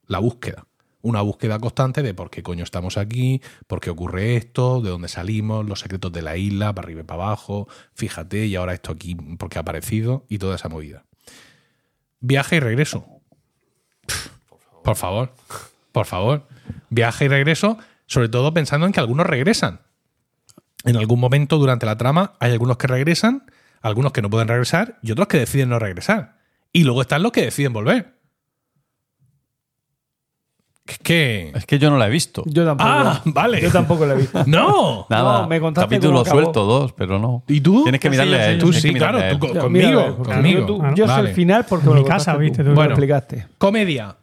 La 0.07 0.19
búsqueda. 0.19 0.67
Una 1.03 1.21
búsqueda 1.21 1.59
constante 1.59 2.03
de 2.03 2.14
por 2.14 2.31
qué 2.31 2.43
coño 2.43 2.64
estamos 2.64 2.97
aquí, 2.97 3.43
por 3.67 3.81
qué 3.81 3.90
ocurre 3.90 4.37
esto, 4.37 4.81
de 4.81 4.88
dónde 4.88 5.09
salimos, 5.09 5.67
los 5.67 5.81
secretos 5.81 6.12
de 6.12 6.23
la 6.23 6.38
isla, 6.38 6.75
para 6.75 6.87
arriba 6.87 7.03
y 7.03 7.05
para 7.05 7.25
abajo, 7.25 7.69
fíjate, 7.93 8.47
y 8.47 8.57
ahora 8.57 8.73
esto 8.73 8.93
aquí, 8.93 9.14
por 9.14 9.51
qué 9.51 9.59
ha 9.59 9.62
aparecido, 9.62 10.25
y 10.31 10.38
toda 10.38 10.57
esa 10.57 10.71
movida. 10.71 11.05
Viaje 12.21 12.57
y 12.57 12.61
regreso. 12.61 13.07
Por 14.83 14.97
favor, 14.97 15.35
por 15.93 16.07
favor. 16.07 16.47
Viaje 16.88 17.27
y 17.27 17.29
regreso, 17.29 17.77
sobre 18.07 18.31
todo 18.31 18.55
pensando 18.55 18.87
en 18.87 18.93
que 18.93 19.01
algunos 19.01 19.27
regresan. 19.27 19.81
En 20.85 20.97
algún 20.97 21.21
momento 21.21 21.59
durante 21.59 21.87
la 21.87 21.97
trama 21.97 22.35
hay 22.40 22.53
algunos 22.53 22.77
que 22.77 22.87
regresan, 22.87 23.45
algunos 23.81 24.12
que 24.12 24.23
no 24.23 24.31
pueden 24.31 24.49
regresar 24.49 24.99
y 25.03 25.12
otros 25.12 25.29
que 25.29 25.38
deciden 25.38 25.69
no 25.71 25.79
regresar. 25.79 26.38
Y 26.73 26.85
luego 26.85 27.03
están 27.03 27.23
los 27.23 27.33
que 27.33 27.43
deciden 27.43 27.73
volver. 27.73 28.13
Es 30.87 30.99
que... 30.99 31.51
Es 31.55 31.64
que 31.64 31.79
yo 31.79 31.88
no 31.90 31.97
la 31.97 32.09
he 32.09 32.11
visto. 32.11 32.42
Yo 32.47 32.64
tampoco. 32.64 32.90
Ah, 32.92 33.23
vale. 33.25 33.61
Yo 33.62 33.70
tampoco 33.70 34.05
lo 34.05 34.12
he 34.12 34.16
visto. 34.18 34.44
¡No! 34.47 35.07
Nada. 35.09 35.42
No, 35.42 35.49
me 35.49 35.59
contaste 35.59 35.97
Capítulo 35.97 36.25
suelto, 36.25 36.64
dos, 36.64 36.92
pero 36.92 37.18
no. 37.18 37.42
¿Y 37.49 37.61
tú? 37.62 37.83
Tienes 37.85 38.01
que 38.01 38.11
mirarle 38.11 38.37
sí, 38.37 38.42
a 38.42 38.51
él. 38.51 38.59
Tú 38.59 38.73
sí, 38.73 38.92
claro, 38.92 39.18
tú 39.38 39.49
conmigo. 39.59 40.16
conmigo. 40.18 40.94
Yo, 40.94 41.07
sé 41.07 41.12
Vale. 41.12 41.31
el 41.31 41.35
final 41.35 41.64
porque 41.66 41.87
En 41.88 41.94
me 41.94 42.01
mi 42.01 42.07
casa, 42.07 42.37
viste, 42.37 42.59
tú, 42.62 42.70
Bueno. 42.75 42.83
lo 42.83 42.90
explicaste. 42.90 43.47
Comedia. 43.57 44.14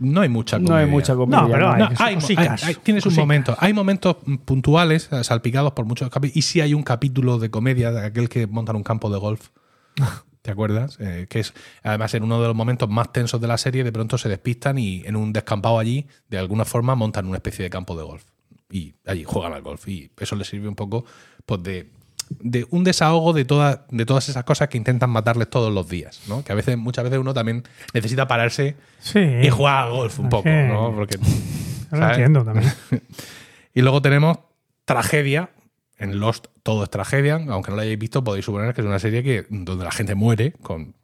No 0.00 0.22
hay 0.22 0.28
mucha 0.30 0.56
comedia. 0.56 0.72
No 0.74 0.80
hay 0.80 0.86
mucha 0.86 1.14
comedia. 1.14 1.42
No, 1.42 1.48
pero 1.50 1.70
hay- 1.72 1.78
No, 1.78 1.88
hay, 1.98 2.16
hay- 2.36 2.48
hay- 2.64 2.74
tienes 2.82 3.06
un 3.06 3.14
momento. 3.14 3.54
Hay 3.60 3.72
momentos 3.72 4.16
puntuales, 4.44 5.10
salpicados 5.22 5.72
por 5.72 5.84
muchos 5.84 6.08
capítulos. 6.10 6.36
Y 6.38 6.42
sí 6.42 6.60
hay 6.60 6.74
un 6.74 6.82
capítulo 6.82 7.38
de 7.38 7.50
comedia 7.50 7.92
de 7.92 8.04
aquel 8.06 8.28
que 8.28 8.46
montan 8.48 8.74
un 8.76 8.82
campo 8.82 9.10
de 9.10 9.18
golf. 9.18 9.48
¿Te 10.42 10.50
acuerdas? 10.50 10.96
Eh, 11.00 11.26
que 11.28 11.40
es, 11.40 11.52
además, 11.82 12.14
en 12.14 12.22
uno 12.22 12.40
de 12.40 12.46
los 12.48 12.56
momentos 12.56 12.88
más 12.88 13.12
tensos 13.12 13.40
de 13.40 13.46
la 13.48 13.58
serie, 13.58 13.84
de 13.84 13.92
pronto 13.92 14.16
se 14.16 14.28
despistan 14.28 14.78
y 14.78 15.02
en 15.06 15.16
un 15.16 15.32
descampado 15.32 15.78
allí, 15.78 16.06
de 16.28 16.38
alguna 16.38 16.64
forma, 16.64 16.94
montan 16.94 17.26
una 17.26 17.36
especie 17.36 17.62
de 17.62 17.68
campo 17.70 17.94
de 17.96 18.04
golf. 18.04 18.24
Y 18.70 18.94
allí 19.06 19.24
juegan 19.24 19.52
al 19.52 19.62
golf. 19.62 19.86
Y 19.88 20.10
eso 20.18 20.36
les 20.36 20.48
sirve 20.48 20.68
un 20.68 20.76
poco 20.76 21.04
pues, 21.44 21.62
de, 21.62 21.90
de 22.38 22.66
un 22.70 22.84
desahogo 22.84 23.32
de, 23.34 23.44
toda- 23.44 23.84
de 23.90 24.06
todas 24.06 24.28
esas 24.30 24.44
cosas 24.44 24.68
que 24.68 24.78
intentan 24.78 25.10
matarles 25.10 25.50
todos 25.50 25.72
los 25.72 25.88
días. 25.88 26.22
¿no? 26.28 26.42
Que 26.42 26.52
a 26.52 26.54
veces, 26.54 26.78
muchas 26.78 27.04
veces 27.04 27.18
uno 27.18 27.34
también 27.34 27.64
necesita 27.92 28.26
pararse 28.26 28.76
Sí. 29.00 29.18
y 29.18 29.50
jugar 29.50 29.84
al 29.86 29.90
golf 29.92 30.18
un 30.20 30.28
poco, 30.30 30.48
¿no? 30.48 30.92
Porque, 30.94 31.18
lo 31.90 32.08
entiendo 32.08 32.44
también. 32.44 32.72
Y 33.74 33.82
luego 33.82 34.00
tenemos 34.02 34.38
tragedia. 34.84 35.50
En 36.00 36.18
Lost 36.18 36.46
todo 36.62 36.82
es 36.82 36.90
tragedia. 36.90 37.34
Aunque 37.48 37.70
no 37.70 37.76
lo 37.76 37.82
hayáis 37.82 37.98
visto, 37.98 38.24
podéis 38.24 38.46
suponer 38.46 38.74
que 38.74 38.80
es 38.80 38.86
una 38.86 38.98
serie 38.98 39.22
que, 39.22 39.46
donde 39.50 39.84
la 39.84 39.92
gente 39.92 40.14
muere 40.14 40.52
con, 40.62 40.94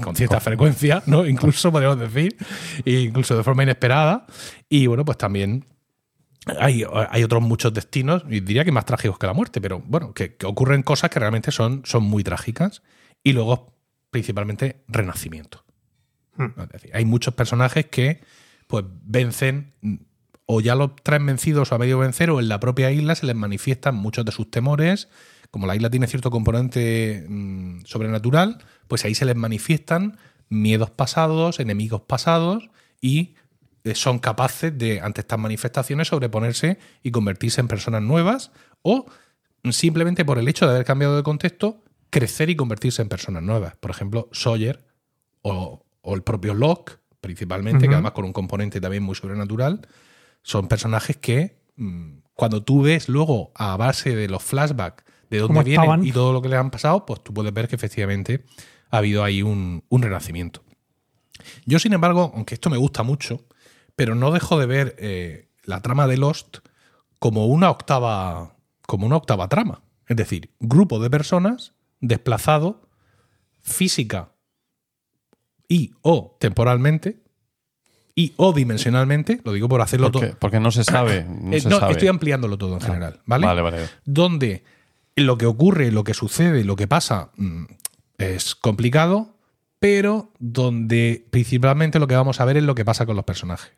con 0.00 0.16
cierta 0.16 0.40
frecuencia, 0.40 1.02
¿no? 1.06 1.26
Incluso 1.26 1.70
podríamos 1.72 1.98
decir, 1.98 2.36
e 2.84 3.00
incluso 3.00 3.36
de 3.36 3.42
forma 3.42 3.64
inesperada. 3.64 4.26
Y 4.68 4.86
bueno, 4.86 5.04
pues 5.04 5.18
también 5.18 5.66
hay, 6.58 6.84
hay 7.10 7.24
otros 7.24 7.42
muchos 7.42 7.74
destinos, 7.74 8.24
y 8.30 8.40
diría 8.40 8.64
que 8.64 8.72
más 8.72 8.86
trágicos 8.86 9.18
que 9.18 9.26
la 9.26 9.34
muerte, 9.34 9.60
pero 9.60 9.82
bueno, 9.84 10.14
que, 10.14 10.36
que 10.36 10.46
ocurren 10.46 10.82
cosas 10.82 11.10
que 11.10 11.18
realmente 11.18 11.50
son, 11.50 11.82
son 11.84 12.04
muy 12.04 12.22
trágicas. 12.22 12.82
Y 13.22 13.32
luego, 13.32 13.74
principalmente, 14.10 14.84
renacimiento. 14.86 15.64
Hmm. 16.36 16.52
Es 16.60 16.68
decir, 16.68 16.90
hay 16.94 17.04
muchos 17.04 17.34
personajes 17.34 17.86
que 17.86 18.20
pues 18.66 18.84
vencen 19.04 19.72
o 20.46 20.60
ya 20.60 20.74
los 20.74 20.94
traen 21.02 21.26
vencidos 21.26 21.72
o 21.72 21.74
a 21.74 21.78
medio 21.78 21.98
vencer 21.98 22.30
o 22.30 22.40
en 22.40 22.48
la 22.48 22.60
propia 22.60 22.90
isla 22.90 23.14
se 23.14 23.26
les 23.26 23.34
manifiestan 23.34 23.94
muchos 23.94 24.24
de 24.24 24.32
sus 24.32 24.50
temores. 24.50 25.08
Como 25.50 25.66
la 25.66 25.76
isla 25.76 25.90
tiene 25.90 26.06
cierto 26.06 26.30
componente 26.30 27.24
mm, 27.28 27.84
sobrenatural, 27.84 28.58
pues 28.88 29.04
ahí 29.04 29.14
se 29.14 29.24
les 29.24 29.36
manifiestan 29.36 30.18
miedos 30.48 30.90
pasados, 30.90 31.60
enemigos 31.60 32.02
pasados 32.02 32.68
y 33.00 33.34
eh, 33.84 33.94
son 33.94 34.18
capaces 34.18 34.76
de, 34.76 35.00
ante 35.00 35.22
estas 35.22 35.38
manifestaciones, 35.38 36.08
sobreponerse 36.08 36.78
y 37.02 37.10
convertirse 37.10 37.60
en 37.60 37.68
personas 37.68 38.02
nuevas 38.02 38.50
o 38.82 39.06
simplemente 39.70 40.24
por 40.24 40.38
el 40.38 40.48
hecho 40.48 40.66
de 40.66 40.72
haber 40.72 40.84
cambiado 40.84 41.16
de 41.16 41.22
contexto, 41.22 41.82
crecer 42.10 42.50
y 42.50 42.56
convertirse 42.56 43.00
en 43.00 43.08
personas 43.08 43.42
nuevas. 43.42 43.76
Por 43.76 43.90
ejemplo, 43.90 44.28
Sawyer 44.32 44.84
o, 45.40 45.86
o 46.02 46.14
el 46.14 46.22
propio 46.22 46.52
Locke, 46.52 46.98
principalmente, 47.20 47.88
que 47.88 47.94
además 47.94 48.12
con 48.12 48.26
un 48.26 48.34
componente 48.34 48.80
también 48.80 49.02
muy 49.02 49.14
sobrenatural, 49.14 49.80
son 50.44 50.68
personajes 50.68 51.16
que 51.16 51.58
mm, 51.76 52.18
cuando 52.34 52.62
tú 52.62 52.82
ves 52.82 53.08
luego 53.08 53.50
a 53.56 53.76
base 53.76 54.14
de 54.14 54.28
los 54.28 54.42
flashbacks 54.42 55.04
de 55.30 55.38
dónde 55.38 55.54
¿Cómo 55.54 55.64
vienen 55.64 55.82
estaban? 55.82 56.06
y 56.06 56.12
todo 56.12 56.32
lo 56.32 56.42
que 56.42 56.48
les 56.48 56.58
han 56.58 56.70
pasado, 56.70 57.04
pues 57.06 57.24
tú 57.24 57.34
puedes 57.34 57.52
ver 57.52 57.66
que 57.66 57.74
efectivamente 57.74 58.44
ha 58.90 58.98
habido 58.98 59.24
ahí 59.24 59.42
un, 59.42 59.82
un 59.88 60.02
renacimiento. 60.02 60.62
Yo, 61.64 61.78
sin 61.80 61.92
embargo, 61.92 62.30
aunque 62.34 62.54
esto 62.54 62.70
me 62.70 62.76
gusta 62.76 63.02
mucho, 63.02 63.44
pero 63.96 64.14
no 64.14 64.30
dejo 64.30 64.58
de 64.58 64.66
ver 64.66 64.94
eh, 64.98 65.48
la 65.64 65.80
trama 65.80 66.06
de 66.06 66.18
Lost 66.18 66.58
como 67.18 67.46
una 67.46 67.70
octava, 67.70 68.56
como 68.86 69.06
una 69.06 69.16
octava 69.16 69.48
trama. 69.48 69.82
Es 70.06 70.16
decir, 70.16 70.54
grupo 70.60 71.00
de 71.00 71.10
personas 71.10 71.72
desplazado 72.00 72.88
física 73.60 74.34
y 75.68 75.94
o 76.02 76.36
temporalmente 76.38 77.23
y 78.14 78.32
o 78.36 78.52
dimensionalmente, 78.52 79.40
lo 79.44 79.52
digo 79.52 79.68
por 79.68 79.80
hacerlo 79.80 80.10
todo. 80.10 80.36
porque 80.38 80.60
no 80.60 80.70
se 80.70 80.84
sabe. 80.84 81.24
No 81.28 81.52
Eh, 81.52 81.60
se 81.60 81.68
no, 81.68 81.78
sabe. 81.80 81.92
estoy 81.92 82.08
ampliándolo 82.08 82.56
todo 82.58 82.74
en 82.74 82.80
general, 82.80 83.20
¿vale? 83.26 83.46
Vale, 83.46 83.62
vale. 83.62 83.78
donde 84.04 84.62
lo 85.16 85.36
que 85.38 85.46
ocurre, 85.46 85.90
lo 85.92 86.04
que 86.04 86.14
sucede, 86.14 86.64
lo 86.64 86.76
que 86.76 86.86
pasa 86.88 87.30
mm, 87.36 87.64
es 88.18 88.54
complicado, 88.54 89.34
pero 89.80 90.32
donde 90.38 91.26
principalmente 91.30 91.98
lo 91.98 92.06
que 92.06 92.16
vamos 92.16 92.40
a 92.40 92.44
ver 92.44 92.56
es 92.56 92.62
lo 92.64 92.74
que 92.74 92.84
pasa 92.84 93.04
con 93.06 93.16
los 93.16 93.24
personajes. 93.24 93.72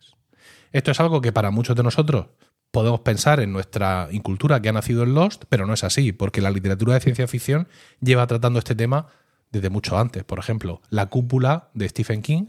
Esto 0.72 0.90
es 0.90 1.00
algo 1.00 1.20
que 1.20 1.32
para 1.32 1.50
muchos 1.50 1.74
de 1.76 1.82
nosotros 1.82 2.26
podemos 2.70 3.00
pensar 3.00 3.40
en 3.40 3.52
nuestra 3.52 4.08
incultura 4.10 4.60
que 4.60 4.68
ha 4.68 4.72
nacido 4.72 5.02
en 5.02 5.14
Lost, 5.14 5.44
pero 5.48 5.66
no 5.66 5.72
es 5.72 5.82
así, 5.84 6.12
porque 6.12 6.42
la 6.42 6.50
literatura 6.50 6.94
de 6.94 7.00
ciencia 7.00 7.26
ficción 7.26 7.68
lleva 8.00 8.26
tratando 8.26 8.58
este 8.58 8.74
tema 8.74 9.06
desde 9.50 9.70
mucho 9.70 9.96
antes. 9.98 10.24
Por 10.24 10.38
ejemplo, 10.38 10.82
La 10.90 11.06
cúpula 11.06 11.70
de 11.72 11.88
Stephen 11.88 12.20
King, 12.20 12.46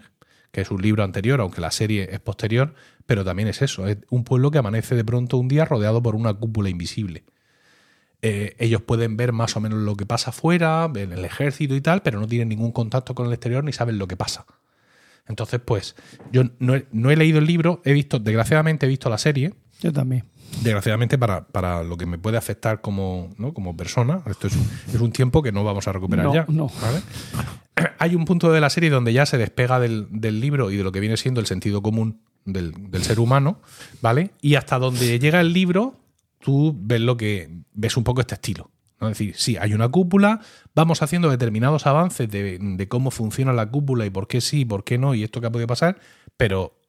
es 0.62 0.72
un 0.72 0.82
libro 0.82 1.04
anterior, 1.04 1.42
aunque 1.42 1.62
la 1.62 1.72
serie 1.72 2.10
es 2.12 2.20
posterior, 2.20 2.74
pero 3.06 3.24
también 3.24 3.48
es 3.48 3.62
eso, 3.62 3.88
es 3.88 3.98
un 4.10 4.24
pueblo 4.24 4.52
que 4.52 4.58
amanece 4.58 4.96
de 4.96 5.06
pronto 5.06 5.38
un 5.38 5.48
día 5.48 5.66
rodeado 5.66 6.02
por 6.02 6.16
una 6.16 6.34
cúpula 6.34 6.70
invisible. 6.70 7.24
Eh, 8.22 8.56
ellos 8.58 8.82
pueden 8.82 9.16
ver 9.16 9.32
más 9.32 9.56
o 9.56 9.62
menos 9.62 9.80
lo 9.80 9.96
que 9.96 10.06
pasa 10.06 10.32
afuera, 10.32 10.92
en 10.96 11.12
el 11.12 11.24
ejército 11.24 11.76
y 11.76 11.82
tal, 11.82 12.02
pero 12.02 12.20
no 12.20 12.28
tienen 12.28 12.50
ningún 12.50 12.72
contacto 12.72 13.14
con 13.14 13.28
el 13.28 13.34
exterior 13.34 13.64
ni 13.64 13.74
saben 13.74 13.98
lo 14.00 14.08
que 14.08 14.18
pasa. 14.18 14.46
Entonces, 15.28 15.60
pues, 15.64 15.96
yo 16.32 16.44
no 16.60 16.76
he, 16.76 16.88
no 16.92 17.12
he 17.12 17.16
leído 17.16 17.38
el 17.40 17.46
libro, 17.46 17.82
he 17.86 17.94
visto, 17.94 18.18
desgraciadamente 18.20 18.86
he 18.86 18.90
visto 18.90 19.10
la 19.10 19.18
serie, 19.18 19.54
Yo 19.82 19.94
también. 19.94 20.24
desgraciadamente 20.64 21.18
para, 21.18 21.46
para 21.48 21.84
lo 21.84 21.98
que 21.98 22.06
me 22.06 22.18
puede 22.18 22.38
afectar 22.38 22.82
como, 22.82 23.30
¿no? 23.38 23.54
como 23.54 23.76
persona. 23.78 24.22
Esto 24.28 24.48
es 24.48 24.56
un, 24.56 24.68
es 24.94 25.00
un 25.02 25.12
tiempo 25.12 25.44
que 25.44 25.52
no 25.52 25.64
vamos 25.64 25.88
a 25.88 25.92
recuperar 25.94 26.26
No, 26.26 26.34
ya. 26.34 26.46
no. 26.50 26.72
¿vale? 26.82 27.02
Hay 28.00 28.16
un 28.16 28.26
punto 28.26 28.52
de 28.52 28.60
la 28.60 28.70
serie 28.70 28.90
donde 28.90 29.14
ya 29.14 29.26
se 29.26 29.38
despega 29.38 29.80
del, 29.80 30.08
del 30.10 30.40
libro 30.40 30.72
y 30.72 30.78
de 30.78 30.84
lo 30.84 30.92
que 30.92 31.00
viene 31.00 31.16
siendo 31.18 31.40
el 31.40 31.46
sentido 31.46 31.82
común 31.84 32.22
del, 32.46 32.74
del 32.92 33.04
ser 33.04 33.20
humano, 33.20 33.62
¿vale? 34.02 34.32
Y 34.42 34.56
hasta 34.56 34.80
donde 34.80 35.20
llega 35.20 35.42
el 35.42 35.54
libro, 35.54 36.00
tú 36.40 36.76
ves 36.80 37.02
lo 37.02 37.18
que 37.18 37.50
ves 37.74 37.98
un 37.98 38.04
poco 38.04 38.22
este 38.22 38.34
estilo. 38.36 38.72
¿no? 39.00 39.10
Es 39.10 39.18
decir, 39.18 39.36
sí, 39.38 39.58
hay 39.58 39.74
una 39.76 39.90
cúpula, 39.90 40.40
vamos 40.74 41.04
haciendo 41.04 41.30
determinados 41.30 41.86
avances 41.86 42.28
de, 42.32 42.58
de 42.60 42.88
cómo 42.88 43.12
funciona 43.12 43.54
la 43.54 43.70
cúpula 43.70 44.06
y 44.08 44.10
por 44.10 44.28
qué 44.28 44.42
sí, 44.42 44.66
por 44.66 44.84
qué 44.84 44.98
no, 44.98 45.14
y 45.14 45.24
esto 45.24 45.40
que 45.40 45.48
ha 45.48 45.52
podido 45.52 45.68
pasar, 45.68 46.00
pero 46.36 46.80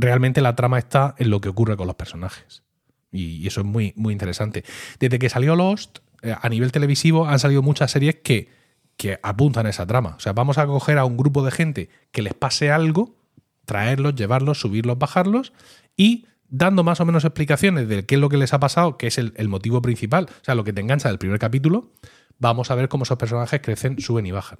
realmente 0.00 0.40
la 0.40 0.54
trama 0.56 0.78
está 0.78 1.14
en 1.18 1.30
lo 1.30 1.40
que 1.40 1.48
ocurre 1.48 1.76
con 1.76 1.86
los 1.86 1.96
personajes. 1.96 2.62
Y, 3.10 3.46
eso 3.46 3.60
es 3.60 3.66
muy, 3.66 3.92
muy 3.96 4.12
interesante. 4.12 4.64
Desde 4.98 5.18
que 5.18 5.28
salió 5.28 5.56
Lost, 5.56 5.98
eh, 6.22 6.34
a 6.40 6.48
nivel 6.48 6.72
televisivo 6.72 7.26
han 7.26 7.38
salido 7.38 7.62
muchas 7.62 7.90
series 7.90 8.16
que, 8.16 8.50
que 8.96 9.18
apuntan 9.22 9.66
a 9.66 9.70
esa 9.70 9.86
trama. 9.86 10.14
O 10.16 10.20
sea, 10.20 10.32
vamos 10.32 10.58
a 10.58 10.66
coger 10.66 10.98
a 10.98 11.04
un 11.04 11.16
grupo 11.16 11.44
de 11.44 11.50
gente 11.50 11.88
que 12.10 12.22
les 12.22 12.34
pase 12.34 12.70
algo, 12.70 13.16
traerlos, 13.64 14.14
llevarlos, 14.14 14.60
subirlos, 14.60 14.98
bajarlos 14.98 15.52
y 15.96 16.26
dando 16.48 16.82
más 16.82 17.00
o 17.00 17.04
menos 17.04 17.24
explicaciones 17.24 17.88
de 17.88 18.06
qué 18.06 18.14
es 18.16 18.20
lo 18.20 18.28
que 18.28 18.38
les 18.38 18.52
ha 18.52 18.60
pasado, 18.60 18.96
que 18.96 19.06
es 19.06 19.18
el, 19.18 19.48
motivo 19.48 19.82
principal, 19.82 20.28
o 20.30 20.44
sea, 20.44 20.54
lo 20.54 20.64
que 20.64 20.72
te 20.72 20.80
engancha 20.80 21.08
del 21.08 21.18
primer 21.18 21.38
capítulo, 21.38 21.92
vamos 22.38 22.70
a 22.70 22.74
ver 22.74 22.88
cómo 22.88 23.04
esos 23.04 23.18
personajes 23.18 23.60
crecen, 23.60 24.00
suben 24.00 24.26
y 24.26 24.32
bajan. 24.32 24.58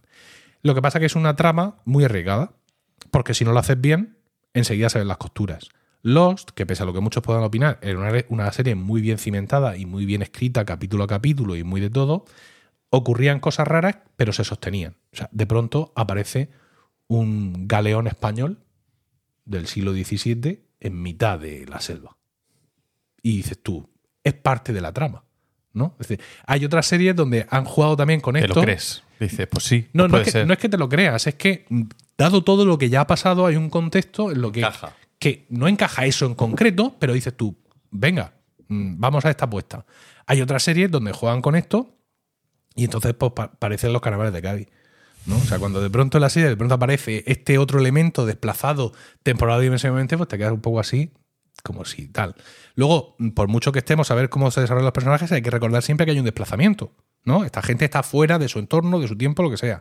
Lo 0.63 0.75
que 0.75 0.83
pasa 0.83 1.01
que 1.01 1.07
es 1.07 1.17
una 1.17 1.37
trama 1.37 1.77
muy 1.85 2.05
arriesgada, 2.05 2.53
porque 3.11 3.35
si 3.35 3.45
no 3.45 3.53
lo 3.53 3.61
haces 3.61 3.81
bien, 3.81 4.19
enseguida 4.55 4.89
se 4.89 4.99
ven 4.99 5.09
las 5.09 5.19
costuras. 5.19 5.69
Lost, 6.03 6.51
que 6.51 6.65
pese 6.65 6.83
a 6.83 6.87
lo 6.87 6.93
que 6.93 7.01
muchos 7.01 7.23
puedan 7.23 7.43
opinar, 7.43 7.79
era 7.83 7.99
una, 7.99 8.13
una 8.29 8.53
serie 8.53 8.75
muy 8.75 9.01
bien 9.01 9.19
cimentada 9.19 9.77
y 9.77 9.85
muy 9.85 10.07
bien 10.07 10.23
escrita 10.23 10.65
capítulo 10.65 11.05
a 11.05 11.07
capítulo 11.07 11.57
y 11.57 11.65
muy 11.65 11.81
de 11.81 11.91
todo, 11.91 12.25
ocurrían 12.91 13.41
cosas 13.41 13.67
raras, 13.67 13.99
pero 14.17 14.33
se 14.33 14.45
sostenían. 14.45 14.97
O 15.13 15.17
sea, 15.17 15.29
de 15.33 15.47
pronto 15.47 15.93
aparece 15.97 16.51
un 17.09 17.67
galeón 17.67 18.07
español 18.07 18.65
del 19.45 19.67
siglo 19.67 19.93
XVII 19.93 20.63
en 20.81 21.03
mitad 21.03 21.39
de 21.39 21.67
la 21.67 21.81
selva. 21.81 22.17
Y 23.23 23.39
dices 23.39 23.61
tú, 23.63 23.89
es 24.23 24.35
parte 24.35 24.73
de 24.73 24.81
la 24.81 24.93
trama. 24.93 25.25
¿no? 25.73 25.95
Es 25.99 26.09
decir, 26.09 26.25
hay 26.47 26.65
otras 26.65 26.87
series 26.87 27.17
donde 27.17 27.47
han 27.51 27.65
jugado 27.65 27.97
también 27.97 28.21
con 28.21 28.35
¿Te 28.35 28.41
esto. 28.41 28.55
lo 28.55 28.63
crees? 28.63 29.03
Dices, 29.19 29.47
pues 29.49 29.65
sí. 29.65 29.89
No, 29.93 30.05
no 30.05 30.11
puede 30.11 30.23
es, 30.23 30.27
que, 30.27 30.33
ser. 30.33 30.47
no 30.47 30.53
es 30.53 30.59
que 30.59 30.69
te 30.69 30.79
lo 30.79 30.89
creas, 30.89 31.27
es 31.27 31.35
que 31.35 31.67
mm, 31.69 31.83
dado 32.19 32.43
todo 32.45 32.65
lo 32.67 32.77
que 32.79 32.91
ya 32.91 33.03
ha 33.03 33.07
pasado, 33.07 33.47
hay 33.47 33.57
un 33.57 33.71
contexto 33.71 34.31
en 34.31 34.41
lo 34.43 34.53
que, 34.53 34.61
que 35.19 35.47
no 35.51 35.69
encaja 35.69 36.05
eso 36.07 36.27
en 36.27 36.35
concreto, 36.35 36.97
pero 36.99 37.13
dices 37.13 37.37
tú, 37.37 37.57
venga, 37.91 38.35
mm, 38.69 38.99
vamos 38.99 39.25
a 39.25 39.31
esta 39.31 39.47
apuesta. 39.47 39.87
Hay 40.27 40.43
otras 40.43 40.63
series 40.63 40.91
donde 40.91 41.13
juegan 41.13 41.41
con 41.43 41.55
esto 41.57 41.97
y 42.75 42.85
entonces 42.85 43.15
pues, 43.15 43.33
pa- 43.33 43.53
parecen 43.53 43.93
los 43.93 44.03
carnavales 44.03 44.33
de 44.33 44.43
Cádiz. 44.43 44.69
¿no? 45.27 45.37
O 45.37 45.41
sea, 45.41 45.59
cuando 45.59 45.81
de 45.81 45.91
pronto 45.91 46.19
en 46.19 46.23
la 46.23 46.31
serie 46.31 46.49
de 46.49 46.57
pronto 46.57 46.75
aparece 46.75 47.23
este 47.27 47.59
otro 47.59 47.79
elemento 47.81 48.25
desplazado 48.27 48.93
temporal 49.23 49.61
y 49.61 49.65
dimensionalmente, 49.65 50.17
pues 50.17 50.29
te 50.29 50.39
quedas 50.39 50.53
un 50.53 50.61
poco 50.61 50.81
así, 50.81 51.13
como 51.63 51.85
si 51.85 52.09
tal. 52.09 52.35
Luego, 52.77 53.17
por 53.35 53.49
mucho 53.49 53.73
que 53.73 53.81
estemos 53.81 54.11
a 54.11 54.15
ver 54.15 54.29
cómo 54.31 54.51
se 54.51 54.61
desarrollan 54.61 54.85
los 54.87 54.93
personajes, 54.93 55.31
hay 55.33 55.43
que 55.43 55.51
recordar 55.51 55.83
siempre 55.83 56.07
que 56.07 56.13
hay 56.13 56.19
un 56.19 56.25
desplazamiento. 56.25 56.93
¿No? 57.29 57.45
Esta 57.45 57.63
gente 57.63 57.85
está 57.85 58.03
fuera 58.03 58.41
de 58.41 58.49
su 58.49 58.59
entorno, 58.59 58.99
de 58.99 59.07
su 59.07 59.17
tiempo, 59.17 59.45
lo 59.45 59.51
que 59.51 59.57
sea. 59.57 59.79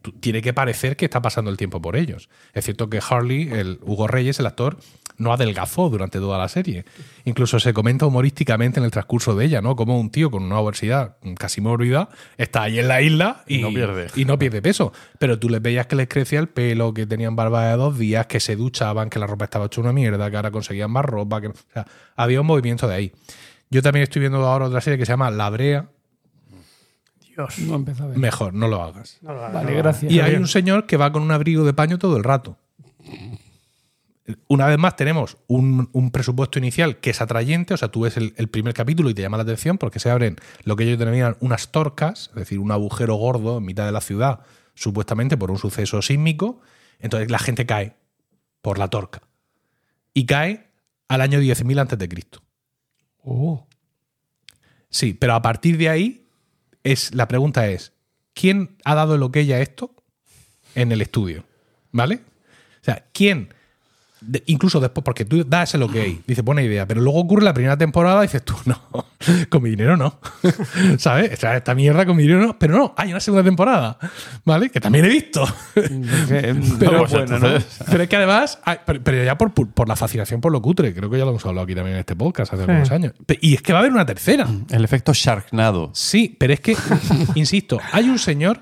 Tú- 0.00 0.12
tiene 0.12 0.40
que 0.40 0.54
parecer 0.54 0.96
que 0.96 1.04
está 1.04 1.20
pasando 1.20 1.50
el 1.50 1.58
tiempo 1.58 1.82
por 1.82 1.96
ellos. 1.96 2.30
Es 2.54 2.64
cierto 2.64 2.88
que 2.88 3.00
Harley, 3.06 3.50
el 3.52 3.78
Hugo 3.82 4.06
Reyes, 4.08 4.38
el 4.40 4.46
actor, 4.46 4.78
no 5.16 5.32
adelgazó 5.32 5.90
durante 5.90 6.18
toda 6.18 6.38
la 6.38 6.48
serie. 6.48 6.84
Incluso 7.24 7.60
se 7.60 7.72
comenta 7.72 8.06
humorísticamente 8.06 8.80
en 8.80 8.84
el 8.84 8.90
transcurso 8.90 9.36
de 9.36 9.44
ella, 9.44 9.60
¿no? 9.60 9.76
Como 9.76 10.00
un 10.00 10.10
tío 10.10 10.30
con 10.30 10.42
una 10.42 10.58
obesidad 10.58 11.16
casi 11.38 11.60
mórbida 11.60 12.08
está 12.36 12.62
ahí 12.62 12.78
en 12.80 12.88
la 12.88 13.00
isla 13.02 13.44
y 13.46 13.58
No 13.58 13.68
pierde. 13.68 14.06
y 14.16 14.24
no 14.24 14.38
pierde 14.38 14.62
peso. 14.62 14.92
Pero 15.18 15.38
tú 15.38 15.48
les 15.48 15.60
veías 15.62 15.86
que 15.86 15.94
les 15.96 16.08
crecía 16.08 16.40
el 16.40 16.48
pelo, 16.48 16.94
que 16.94 17.06
tenían 17.06 17.36
barba 17.36 17.68
de 17.68 17.76
dos 17.76 17.98
días, 17.98 18.26
que 18.26 18.40
se 18.40 18.56
duchaban, 18.56 19.10
que 19.10 19.18
la 19.18 19.26
ropa 19.26 19.44
estaba 19.44 19.66
hecha 19.66 19.80
una 19.80 19.92
mierda, 19.92 20.30
que 20.30 20.36
ahora 20.36 20.50
conseguían 20.50 20.90
más 20.90 21.04
ropa. 21.04 21.40
Que, 21.40 21.48
o 21.48 21.54
sea, 21.72 21.86
había 22.16 22.40
un 22.40 22.46
movimiento 22.46 22.88
de 22.88 22.94
ahí. 22.94 23.12
Yo 23.70 23.82
también 23.82 24.02
estoy 24.04 24.20
viendo 24.20 24.38
ahora 24.46 24.66
otra 24.66 24.80
serie 24.80 24.98
que 24.98 25.06
se 25.06 25.12
llama 25.12 25.30
La 25.30 25.48
Brea. 25.50 25.88
Dios. 27.34 27.58
No 27.60 27.76
empezó 27.76 28.04
a 28.04 28.06
ver. 28.08 28.18
Mejor, 28.18 28.54
no 28.54 28.68
lo 28.68 28.82
hagas. 28.82 29.18
No 29.22 29.32
lo 29.32 29.40
hagas, 29.40 29.54
Vale, 29.54 29.70
no 29.70 29.76
lo 29.76 29.82
gracias. 29.82 30.12
Y 30.12 30.20
hay 30.20 30.34
un 30.36 30.46
señor 30.48 30.86
que 30.86 30.96
va 30.96 31.12
con 31.12 31.22
un 31.22 31.30
abrigo 31.30 31.64
de 31.64 31.72
paño 31.72 31.98
todo 31.98 32.16
el 32.16 32.24
rato. 32.24 32.58
Una 34.48 34.66
vez 34.66 34.78
más 34.78 34.96
tenemos 34.96 35.36
un, 35.48 35.90
un 35.92 36.10
presupuesto 36.10 36.58
inicial 36.58 36.96
que 36.96 37.10
es 37.10 37.20
atrayente, 37.20 37.74
o 37.74 37.76
sea, 37.76 37.88
tú 37.88 38.02
ves 38.02 38.16
el, 38.16 38.32
el 38.38 38.48
primer 38.48 38.72
capítulo 38.72 39.10
y 39.10 39.14
te 39.14 39.20
llama 39.20 39.36
la 39.36 39.42
atención 39.42 39.76
porque 39.76 39.98
se 39.98 40.10
abren 40.10 40.36
lo 40.64 40.76
que 40.76 40.84
ellos 40.84 40.98
denominan 40.98 41.36
unas 41.40 41.70
torcas, 41.70 42.30
es 42.30 42.34
decir, 42.36 42.58
un 42.58 42.72
agujero 42.72 43.16
gordo 43.16 43.58
en 43.58 43.64
mitad 43.66 43.84
de 43.84 43.92
la 43.92 44.00
ciudad, 44.00 44.40
supuestamente 44.74 45.36
por 45.36 45.50
un 45.50 45.58
suceso 45.58 46.00
sísmico, 46.00 46.60
entonces 47.00 47.30
la 47.30 47.38
gente 47.38 47.66
cae 47.66 47.96
por 48.62 48.78
la 48.78 48.88
torca. 48.88 49.20
Y 50.14 50.24
cae 50.24 50.70
al 51.08 51.20
año 51.20 51.40
10.000 51.40 51.80
antes 51.80 51.98
de 51.98 52.08
Cristo. 52.08 52.42
Oh. 53.22 53.66
Sí, 54.88 55.12
pero 55.12 55.34
a 55.34 55.42
partir 55.42 55.76
de 55.76 55.88
ahí 55.90 56.23
es 56.84 57.14
la 57.14 57.26
pregunta 57.26 57.66
es 57.68 57.92
¿quién 58.34 58.76
ha 58.84 58.94
dado 58.94 59.16
el 59.16 59.22
ok 59.22 59.36
a 59.36 59.60
esto 59.60 59.94
en 60.74 60.92
el 60.92 61.00
estudio? 61.00 61.44
¿Vale? 61.90 62.20
O 62.80 62.84
sea, 62.84 63.06
¿quién? 63.12 63.52
De- 64.26 64.42
incluso 64.46 64.80
después, 64.80 65.04
porque 65.04 65.24
tú 65.24 65.44
das 65.44 65.74
el 65.74 65.82
ok, 65.82 65.94
dices, 66.26 66.44
buena 66.44 66.62
idea, 66.62 66.86
pero 66.86 67.00
luego 67.00 67.20
ocurre 67.20 67.44
la 67.44 67.54
primera 67.54 67.76
temporada 67.76 68.24
y 68.24 68.26
dices 68.26 68.44
tú, 68.44 68.54
no, 68.64 68.80
con 69.48 69.62
mi 69.62 69.70
dinero 69.70 69.96
no. 69.96 70.18
¿Sabes? 70.98 71.32
O 71.32 71.36
sea, 71.36 71.56
esta 71.56 71.74
mierda 71.74 72.04
con 72.06 72.16
mi 72.16 72.22
dinero 72.24 72.40
no. 72.40 72.58
Pero 72.58 72.76
no, 72.76 72.94
hay 72.96 73.10
una 73.10 73.20
segunda 73.20 73.44
temporada, 73.44 73.98
¿vale? 74.44 74.70
Que 74.70 74.80
también 74.80 75.04
he 75.04 75.08
visto. 75.08 75.44
Pero 75.74 76.54
No, 76.54 77.06
bueno, 77.06 77.38
¿no? 77.38 77.48
Pero 77.90 78.02
es 78.02 78.08
que 78.08 78.16
además, 78.16 78.58
hay- 78.64 78.78
pero, 78.84 79.00
pero 79.02 79.24
ya 79.24 79.36
por, 79.38 79.52
por- 79.52 79.88
la 79.88 79.96
fascinación 79.96 80.40
por 80.40 80.52
lo 80.52 80.60
cutre, 80.62 80.94
creo 80.94 81.10
que 81.10 81.18
ya 81.18 81.24
lo 81.24 81.30
hemos 81.30 81.44
hablado 81.46 81.64
aquí 81.64 81.74
también 81.74 81.94
en 81.94 82.00
este 82.00 82.16
podcast 82.16 82.52
hace 82.52 82.64
Sí. 82.64 82.70
algunos 82.70 82.90
años. 82.90 83.12
Y 83.40 83.54
es 83.54 83.62
que 83.62 83.72
va 83.72 83.78
a 83.78 83.82
haber 83.82 83.92
una 83.92 84.06
tercera. 84.06 84.46
El 84.70 84.84
efecto 84.84 85.12
Sharknado. 85.12 85.90
Sí, 85.94 86.34
pero 86.38 86.52
es 86.54 86.60
que, 86.60 86.76
insisto, 87.34 87.78
hay 87.92 88.08
un 88.08 88.18
señor 88.18 88.60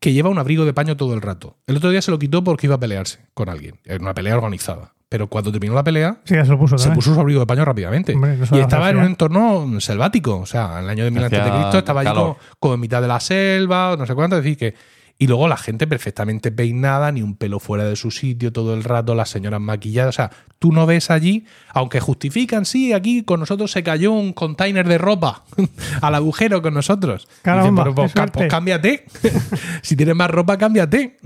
que 0.00 0.12
lleva 0.12 0.30
un 0.30 0.38
abrigo 0.38 0.64
de 0.64 0.72
paño 0.72 0.96
todo 0.96 1.14
el 1.14 1.20
rato. 1.20 1.56
El 1.66 1.76
otro 1.76 1.90
día 1.90 2.02
se 2.02 2.10
lo 2.10 2.18
quitó 2.18 2.42
porque 2.42 2.66
iba 2.66 2.76
a 2.76 2.80
pelearse 2.80 3.20
con 3.34 3.48
alguien, 3.48 3.78
en 3.84 4.02
una 4.02 4.14
pelea 4.14 4.34
organizada. 4.36 4.94
Pero 5.10 5.26
cuando 5.26 5.50
terminó 5.50 5.74
la 5.74 5.82
pelea, 5.82 6.18
Sí, 6.24 6.34
se 6.34 6.44
lo 6.44 6.56
puso. 6.58 6.78
se 6.78 6.90
puso 6.90 7.12
su 7.12 7.20
abrigo 7.20 7.40
de 7.40 7.46
paño 7.46 7.64
rápidamente. 7.64 8.14
Hombre, 8.14 8.36
no 8.36 8.46
se 8.46 8.56
y 8.56 8.60
estaba 8.60 8.90
en 8.90 8.96
un 8.98 9.04
entorno 9.04 9.80
selvático. 9.80 10.38
O 10.38 10.46
sea, 10.46 10.78
en 10.78 10.84
el 10.84 10.90
año 10.90 11.04
de 11.04 11.10
1000 11.10 11.24
Hacía 11.24 11.38
antes 11.38 11.52
de 11.52 11.58
Cristo 11.60 11.78
estaba 11.78 12.00
allí 12.02 12.10
como, 12.10 12.38
como 12.60 12.74
en 12.74 12.80
mitad 12.80 13.02
de 13.02 13.08
la 13.08 13.18
selva, 13.18 13.96
no 13.98 14.06
sé 14.06 14.14
cuánto. 14.14 14.36
Es 14.36 14.44
decir, 14.44 14.56
que. 14.56 14.74
Y 15.20 15.26
luego 15.26 15.48
la 15.48 15.58
gente 15.58 15.86
perfectamente 15.86 16.50
peinada, 16.50 17.12
ni 17.12 17.20
un 17.20 17.36
pelo 17.36 17.60
fuera 17.60 17.84
de 17.84 17.94
su 17.94 18.10
sitio 18.10 18.54
todo 18.54 18.72
el 18.72 18.82
rato, 18.82 19.14
las 19.14 19.28
señoras 19.28 19.60
maquilladas. 19.60 20.14
O 20.14 20.16
sea, 20.16 20.30
tú 20.58 20.72
no 20.72 20.86
ves 20.86 21.10
allí, 21.10 21.44
aunque 21.74 22.00
justifican, 22.00 22.64
sí, 22.64 22.94
aquí 22.94 23.22
con 23.22 23.38
nosotros 23.38 23.70
se 23.70 23.82
cayó 23.82 24.12
un 24.12 24.32
container 24.32 24.88
de 24.88 24.96
ropa 24.96 25.44
al 26.00 26.14
agujero 26.14 26.62
con 26.62 26.72
nosotros. 26.72 27.28
Caramba, 27.42 27.84
Dicen, 27.84 27.94
pues, 27.94 28.30
pues, 28.32 28.48
cámbiate. 28.48 29.04
si 29.82 29.94
tienes 29.94 30.16
más 30.16 30.30
ropa, 30.30 30.56
cámbiate. 30.56 31.18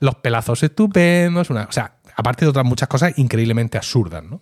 Los 0.00 0.14
pelazos 0.14 0.62
estupendos. 0.62 1.50
Una, 1.50 1.64
o 1.64 1.72
sea, 1.72 1.98
aparte 2.16 2.46
de 2.46 2.48
otras 2.48 2.64
muchas 2.64 2.88
cosas 2.88 3.18
increíblemente 3.18 3.76
absurdas. 3.76 4.24
¿no? 4.24 4.40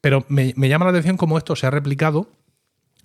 Pero 0.00 0.24
me, 0.28 0.52
me 0.54 0.68
llama 0.68 0.84
la 0.84 0.92
atención 0.92 1.16
cómo 1.16 1.38
esto 1.38 1.56
se 1.56 1.66
ha 1.66 1.70
replicado. 1.72 2.30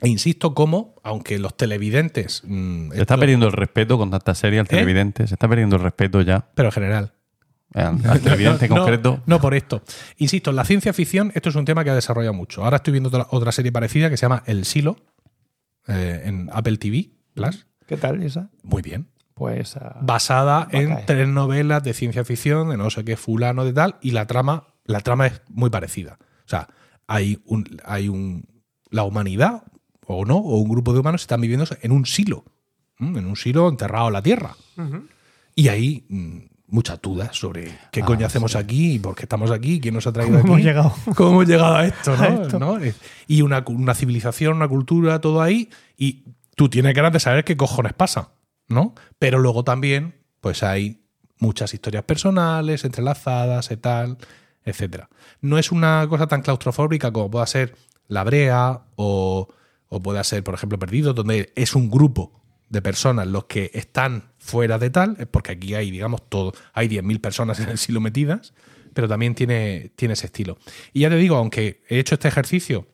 E 0.01 0.09
insisto, 0.09 0.53
cómo, 0.53 0.95
aunque 1.03 1.39
los 1.39 1.55
televidentes. 1.55 2.41
mm, 2.45 2.89
Se 2.89 3.01
está 3.01 3.13
esto- 3.13 3.19
perdiendo 3.19 3.45
el 3.47 3.53
respeto 3.53 3.97
con 3.97 4.11
tanta 4.11 4.35
serie 4.35 4.59
al 4.59 4.67
televidente. 4.67 5.27
Se 5.27 5.35
está 5.35 5.47
perdiendo 5.47 5.75
el 5.77 5.81
respeto 5.81 6.21
ya 6.21 6.49
Pero 6.55 6.67
en 6.69 6.71
general. 6.73 7.13
al, 7.73 8.01
televidente 8.21 8.65
en 8.65 8.71
No, 8.71 8.77
concreto. 8.77 9.21
No 9.25 9.39
por 9.39 9.53
esto. 9.53 9.81
Insisto, 10.17 10.49
en 10.49 10.57
la 10.57 10.65
ciencia 10.65 10.91
ficción 10.93 11.31
esto 11.35 11.49
es 11.49 11.55
un 11.55 11.65
tema 11.65 11.83
que 11.83 11.89
ha 11.91 11.95
desarrollado 11.95 12.33
mucho. 12.33 12.63
Ahora 12.63 12.77
estoy 12.77 12.91
viendo 12.91 13.09
otra, 13.09 13.27
otra 13.31 13.51
serie 13.51 13.71
parecida 13.71 14.09
que 14.09 14.17
se 14.17 14.21
llama 14.25 14.43
El 14.45 14.65
Silo 14.65 14.97
eh, 15.87 16.23
en 16.25 16.49
Apple 16.51 16.77
TV 16.77 17.09
Plus. 17.33 17.65
¿Qué 17.87 17.97
tal 17.97 18.21
esa? 18.23 18.49
Muy 18.63 18.81
bien. 18.81 19.07
Pues 19.35 19.75
ah, 19.77 19.97
basada 20.01 20.67
en 20.71 21.05
tres 21.07 21.27
novelas 21.27 21.81
de 21.83 21.93
ciencia 21.93 22.23
ficción, 22.23 22.69
de 22.69 22.77
no 22.77 22.89
sé 22.89 23.03
qué 23.03 23.17
fulano 23.17 23.65
de 23.65 23.73
tal, 23.73 23.95
y 24.01 24.11
la 24.11 24.27
trama, 24.27 24.67
la 24.85 24.99
trama 25.01 25.25
es 25.27 25.41
muy 25.49 25.69
parecida. 25.71 26.17
O 26.45 26.49
sea, 26.49 26.67
hay 27.07 27.41
un, 27.45 27.65
hay 27.83 28.09
un 28.09 28.45
la 28.91 29.03
humanidad, 29.03 29.63
o 30.07 30.25
no, 30.25 30.37
o 30.37 30.57
un 30.57 30.69
grupo 30.69 30.93
de 30.93 30.99
humanos 30.99 31.21
están 31.21 31.41
viviendo 31.41 31.65
en 31.81 31.91
un 31.91 32.05
silo, 32.05 32.43
en 32.99 33.25
un 33.25 33.35
silo 33.35 33.69
enterrado 33.69 34.07
en 34.07 34.13
la 34.13 34.21
tierra. 34.21 34.55
Y 35.55 35.67
ahí 35.67 36.05
mm, 36.09 36.37
muchas 36.67 37.01
dudas 37.01 37.35
sobre 37.37 37.71
qué 37.91 38.01
Ah, 38.01 38.05
coño 38.05 38.25
hacemos 38.25 38.53
sí. 38.53 38.57
aquí, 38.57 38.99
por 38.99 39.15
qué 39.15 39.23
estamos 39.23 39.51
aquí, 39.51 39.79
quién 39.79 39.93
nos 39.93 40.07
ha 40.07 40.11
traído 40.13 40.41
¿Cómo 40.41 40.55
aquí. 40.55 40.63
hemos 40.63 40.65
llegado? 40.65 40.93
¿Cómo 41.15 41.29
hemos 41.31 41.47
llegado 41.47 41.75
a 41.75 41.85
esto? 41.85 42.15
¿no? 42.17 42.23
A 42.23 42.27
esto. 42.43 42.59
¿No? 42.59 42.77
Y 43.27 43.41
una, 43.41 43.63
una 43.67 43.93
civilización, 43.93 44.55
una 44.55 44.67
cultura, 44.67 45.21
todo 45.21 45.41
ahí, 45.41 45.69
y 45.97 46.23
tú 46.55 46.69
tienes 46.69 46.93
ganas 46.95 47.13
de 47.13 47.19
saber 47.19 47.43
qué 47.43 47.55
cojones 47.57 47.93
pasa, 47.93 48.31
¿no? 48.67 48.95
Pero 49.19 49.39
luego 49.39 49.63
también, 49.63 50.15
pues 50.41 50.63
hay 50.63 51.01
muchas 51.39 51.73
historias 51.73 52.03
personales, 52.05 52.85
entrelazadas 52.85 53.69
y 53.71 53.77
tal, 53.77 54.17
etcétera. 54.65 55.09
No 55.41 55.57
es 55.57 55.71
una 55.71 56.07
cosa 56.09 56.25
tan 56.27 56.41
claustrofóbica 56.41 57.11
como 57.11 57.29
pueda 57.29 57.45
ser 57.47 57.75
La 58.07 58.23
Brea 58.23 58.81
o, 58.95 59.49
o 59.93 60.01
pueda 60.01 60.23
ser, 60.23 60.43
por 60.43 60.55
ejemplo, 60.55 60.79
Perdido, 60.79 61.13
donde 61.13 61.53
es 61.55 61.75
un 61.75 61.87
grupo 61.87 62.41
de 62.67 62.81
personas 62.81 63.27
los 63.27 63.45
que 63.45 63.69
están 63.75 64.31
fuera 64.39 64.79
de 64.79 64.89
tal, 64.89 65.27
porque 65.29 65.51
aquí 65.51 65.75
hay, 65.75 65.91
digamos, 65.91 66.27
todo, 66.29 66.53
hay 66.73 66.87
10.000 66.87 67.21
personas 67.21 67.59
en 67.61 67.69
el 67.69 67.77
silo 67.77 68.01
metidas, 68.01 68.55
pero 68.95 69.07
también 69.07 69.35
tiene, 69.35 69.91
tiene 69.95 70.15
ese 70.15 70.25
estilo. 70.25 70.57
Y 70.93 71.01
ya 71.01 71.09
te 71.09 71.15
digo, 71.17 71.35
aunque 71.35 71.83
he 71.89 71.99
hecho 71.99 72.15
este 72.15 72.27
ejercicio 72.27 72.87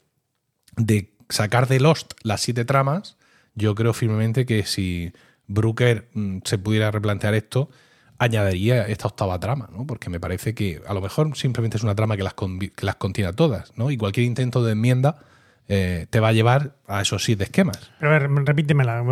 de 0.76 1.16
sacar 1.30 1.70
de 1.70 1.80
Lost 1.80 2.14
las 2.24 2.42
siete 2.42 2.66
tramas, 2.66 3.18
yo 3.56 3.76
creo 3.76 3.94
firmemente 3.94 4.46
que 4.46 4.66
si 4.66 5.14
Brooker 5.48 6.10
mm, 6.14 6.40
se 6.44 6.58
pudiera 6.58 6.92
replantear 6.92 7.34
esto, 7.34 7.70
añadiría 8.18 8.88
esta 8.88 9.08
octava 9.08 9.40
trama, 9.40 9.70
¿no? 9.72 9.88
Porque 9.88 10.10
me 10.10 10.20
parece 10.20 10.54
que 10.54 10.82
a 10.86 10.94
lo 10.94 11.00
mejor 11.00 11.38
simplemente 11.38 11.78
es 11.78 11.84
una 11.84 11.96
trama 11.96 12.18
que 12.18 12.24
las, 12.24 12.34
que 12.34 12.86
las 12.86 12.96
contiene 12.96 13.30
a 13.30 13.34
todas, 13.34 13.72
¿no? 13.78 13.90
Y 13.90 13.96
cualquier 13.96 14.26
intento 14.26 14.62
de 14.66 14.74
enmienda 14.74 15.24
eh, 15.70 16.08
te 16.10 16.20
va 16.20 16.30
a 16.30 16.34
llevar 16.34 16.76
a 16.88 17.02
esos 17.02 17.24
siete 17.24 17.46
esquemas. 17.46 17.92
Pero 18.00 18.12
a 18.14 18.20
ver, 18.20 18.30
repítemela. 18.30 19.04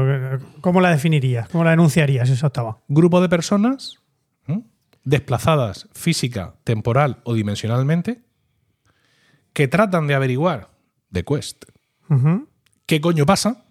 ¿Cómo 0.60 0.82
la 0.82 0.90
definirías? 0.90 1.48
¿Cómo 1.50 1.64
la 1.64 1.74
enunciarías 1.74 2.30
esa 2.30 2.48
octava? 2.48 2.80
Grupo 2.90 3.22
de 3.22 3.30
personas 3.30 4.00
desplazadas 5.04 5.88
física, 5.94 6.56
temporal 6.66 7.22
o 7.24 7.34
dimensionalmente 7.34 8.24
que 9.54 9.70
tratan 9.70 10.06
de 10.06 10.16
averiguar 10.16 10.70
de 11.10 11.24
Quest 11.24 11.64
qué 12.86 13.02
coño 13.02 13.26
pasa, 13.26 13.66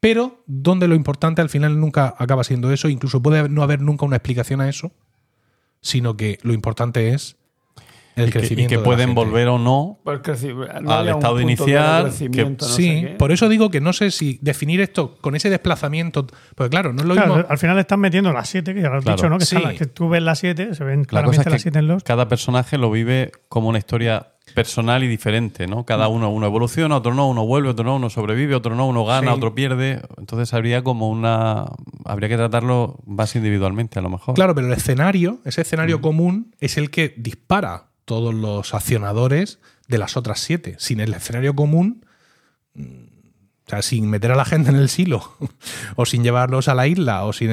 pero 0.00 0.44
donde 0.46 0.88
lo 0.88 0.94
importante 0.94 1.40
al 1.40 1.48
final 1.48 1.80
nunca 1.80 2.14
acaba 2.18 2.44
siendo 2.44 2.72
eso, 2.72 2.88
incluso 2.88 3.22
puede 3.22 3.48
no 3.48 3.62
haber 3.62 3.80
nunca 3.80 4.04
una 4.04 4.16
explicación 4.16 4.60
a 4.60 4.68
eso, 4.68 4.92
sino 5.80 6.16
que 6.16 6.38
lo 6.42 6.52
importante 6.52 7.14
es 7.14 7.36
el 8.16 8.28
y 8.28 8.30
que, 8.32 8.38
y 8.38 8.40
crecimiento. 8.40 8.68
que 8.70 8.76
de 8.76 8.80
la 8.82 8.84
pueden 8.84 9.06
gente. 9.08 9.20
volver 9.24 9.48
o 9.48 9.58
no 9.58 9.98
Pues 10.04 10.20
Al 10.86 11.08
estado 11.08 11.40
inicial, 11.40 12.04
no 12.04 12.66
sí, 12.66 13.06
por 13.18 13.32
eso 13.32 13.48
digo 13.48 13.70
que 13.70 13.80
no 13.80 13.92
sé 13.92 14.10
si 14.10 14.38
definir 14.42 14.80
esto 14.80 15.16
con 15.20 15.34
ese 15.34 15.50
desplazamiento, 15.50 16.26
porque 16.54 16.70
claro, 16.70 16.92
no 16.92 17.02
es 17.02 17.08
lo 17.08 17.14
Claro, 17.14 17.36
mismo. 17.36 17.50
al 17.50 17.58
final 17.58 17.78
están 17.78 18.00
metiendo 18.00 18.32
las 18.32 18.48
7, 18.48 18.74
que 18.74 18.82
ya 18.82 18.88
lo 18.90 18.96
has 18.98 19.04
Claro. 19.04 19.16
dicho, 19.16 19.28
¿no? 19.28 19.38
Que, 19.38 19.44
Sí. 19.46 19.56
están 19.56 19.70
las- 19.72 19.78
que 19.78 19.86
tú 19.86 20.08
ves 20.08 20.22
las 20.22 20.38
7, 20.38 20.74
se 20.74 20.84
ven 20.84 21.00
La 21.00 21.06
claramente 21.06 21.44
las 21.50 21.54
que 21.54 21.62
7 21.62 21.78
en 21.78 21.88
los. 21.88 22.02
cada 22.04 22.28
personaje 22.28 22.78
lo 22.78 22.90
vive 22.90 23.32
como 23.48 23.68
una 23.68 23.78
historia 23.78 24.28
personal 24.54 25.02
y 25.02 25.08
diferente, 25.08 25.66
¿no? 25.66 25.84
Cada 25.86 26.08
Mm. 26.08 26.12
uno, 26.12 26.30
uno 26.30 26.46
evoluciona, 26.46 26.96
otro 26.96 27.14
no, 27.14 27.28
uno 27.28 27.46
vuelve, 27.46 27.70
otro 27.70 27.84
no, 27.84 27.96
uno 27.96 28.10
sobrevive, 28.10 28.54
otro 28.54 28.74
no, 28.74 28.86
uno 28.88 29.04
gana, 29.04 29.28
Sí. 29.30 29.36
otro 29.36 29.54
pierde. 29.54 30.02
Entonces 30.18 30.52
habría 30.52 30.82
como 30.82 31.08
una. 31.08 31.66
Habría 32.04 32.28
que 32.28 32.36
tratarlo 32.36 32.98
más 33.06 33.34
individualmente, 33.36 33.98
a 33.98 34.02
lo 34.02 34.10
mejor. 34.10 34.34
Claro, 34.34 34.54
pero 34.54 34.66
el 34.66 34.72
escenario, 34.74 35.38
ese 35.44 35.62
escenario 35.62 36.00
común, 36.02 36.54
es 36.60 36.76
el 36.76 36.90
que 36.90 37.14
dispara 37.16 37.84
todos 38.04 38.34
los 38.34 38.74
accionadores 38.74 39.58
de 39.88 39.98
las 39.98 40.16
otras 40.16 40.40
siete. 40.40 40.76
Sin 40.78 41.00
el 41.00 41.14
escenario 41.14 41.54
común, 41.54 42.04
mm, 42.74 43.04
o 43.66 43.70
sea, 43.70 43.82
sin 43.82 44.08
meter 44.10 44.32
a 44.32 44.36
la 44.36 44.44
gente 44.44 44.70
en 44.70 44.76
el 44.76 44.88
silo, 44.88 45.36
o 45.96 46.04
sin 46.04 46.22
llevarlos 46.22 46.68
a 46.68 46.74
la 46.74 46.86
isla, 46.86 47.24
o 47.24 47.32
sin 47.32 47.50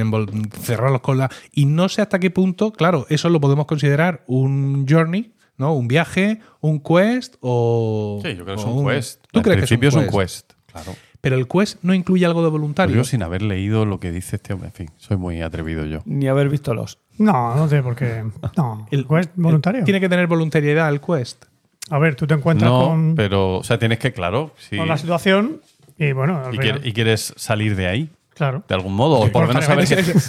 cerrarlos 0.52 1.02
con 1.02 1.18
la. 1.18 1.30
Y 1.52 1.66
no 1.66 1.90
sé 1.90 2.02
hasta 2.02 2.20
qué 2.20 2.32
punto, 2.32 2.72
claro, 2.72 3.06
eso 3.10 3.30
lo 3.30 3.40
podemos 3.40 3.66
considerar 3.68 4.24
un 4.28 4.86
journey, 4.88 5.34
¿no? 5.58 5.74
Un 5.74 5.88
viaje, 5.88 6.40
un 6.62 6.80
quest 6.82 7.36
o. 7.42 8.20
Sí, 8.24 8.36
yo 8.36 8.44
creo 8.44 8.56
que 8.56 8.62
es 8.62 8.68
un 8.68 8.88
quest. 8.88 9.26
¿Tú 9.32 9.40
Al 9.40 9.44
crees 9.44 9.56
que 9.56 9.68
principio 9.68 9.90
es 9.90 9.96
un 9.96 10.04
quest? 10.06 10.18
quest? 10.18 10.54
Claro. 10.72 10.96
Pero 11.22 11.36
el 11.36 11.48
quest 11.48 11.80
no 11.84 11.94
incluye 11.94 12.26
algo 12.26 12.42
de 12.42 12.46
Pero 12.48 12.52
voluntario. 12.52 12.96
yo 12.96 13.04
sin 13.04 13.24
haber 13.24 13.42
leído 13.42 13.86
lo 13.86 14.00
que 14.00 14.12
dice 14.12 14.38
este 14.38 14.54
hombre, 14.54 14.70
en 14.70 14.74
fin, 14.74 14.90
soy 14.98 15.18
muy 15.18 15.42
atrevido 15.42 15.86
yo. 15.86 16.00
Ni 16.06 16.28
haber 16.28 16.48
visto 16.50 16.74
los. 16.74 16.98
No, 17.18 17.56
no 17.56 17.68
sé 17.68 17.84
por 17.84 17.96
qué. 17.96 18.24
No, 18.56 18.88
El- 18.92 19.06
quest 19.06 19.32
voluntario. 19.36 19.84
Tiene 19.84 20.00
que 20.00 20.08
tener 20.08 20.28
voluntariedad 20.28 20.88
el 20.90 21.02
quest. 21.02 21.46
A 21.90 21.98
ver, 22.00 22.16
tú 22.16 22.26
te 22.28 22.36
encuentras 22.36 22.70
No, 22.72 22.86
con, 22.90 23.16
pero, 23.16 23.58
o 23.58 23.64
sea, 23.64 23.78
tienes 23.80 24.00
que, 24.00 24.14
claro, 24.14 24.54
sí. 24.58 24.78
con 24.78 24.88
la 24.88 24.98
situación 24.98 25.62
y 25.98 26.12
bueno, 26.14 26.42
Y, 26.84 26.94
quieres 26.94 27.34
salir 27.36 27.76
de 27.76 27.88
ahí, 27.88 28.10
claro. 28.36 28.64
de 28.68 28.76
algún 28.76 28.94
modo, 28.94 29.20
o 29.20 29.30
por 29.32 29.42
lo 29.42 29.48
menos 29.50 29.66
saber, 29.66 29.88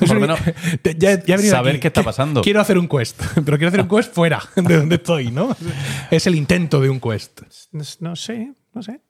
por 0.09 0.19
menos 0.21 0.41
ya- 0.99 1.23
ya 1.25 1.37
venido 1.37 1.55
saber 1.55 1.79
qué 1.79 1.89
está 1.89 2.03
pasando. 2.03 2.41
Quiero 2.41 2.61
hacer 2.61 2.79
un 2.79 2.89
quest, 2.89 3.23
pero 3.45 3.59
quiero 3.59 3.69
hacer 3.69 3.83
un 3.83 3.89
quest 3.89 4.13
fuera 4.13 4.41
de 4.57 4.77
donde 4.79 4.97
estoy, 4.97 5.31
¿no? 5.31 5.55
Es 6.11 6.27
el 6.27 6.35
intento 6.35 6.81
de 6.81 6.89
un 6.91 6.99
quest. 6.99 7.43
No 8.01 8.17
sé, 8.17 8.53
no 8.75 8.83
sé. 8.83 9.01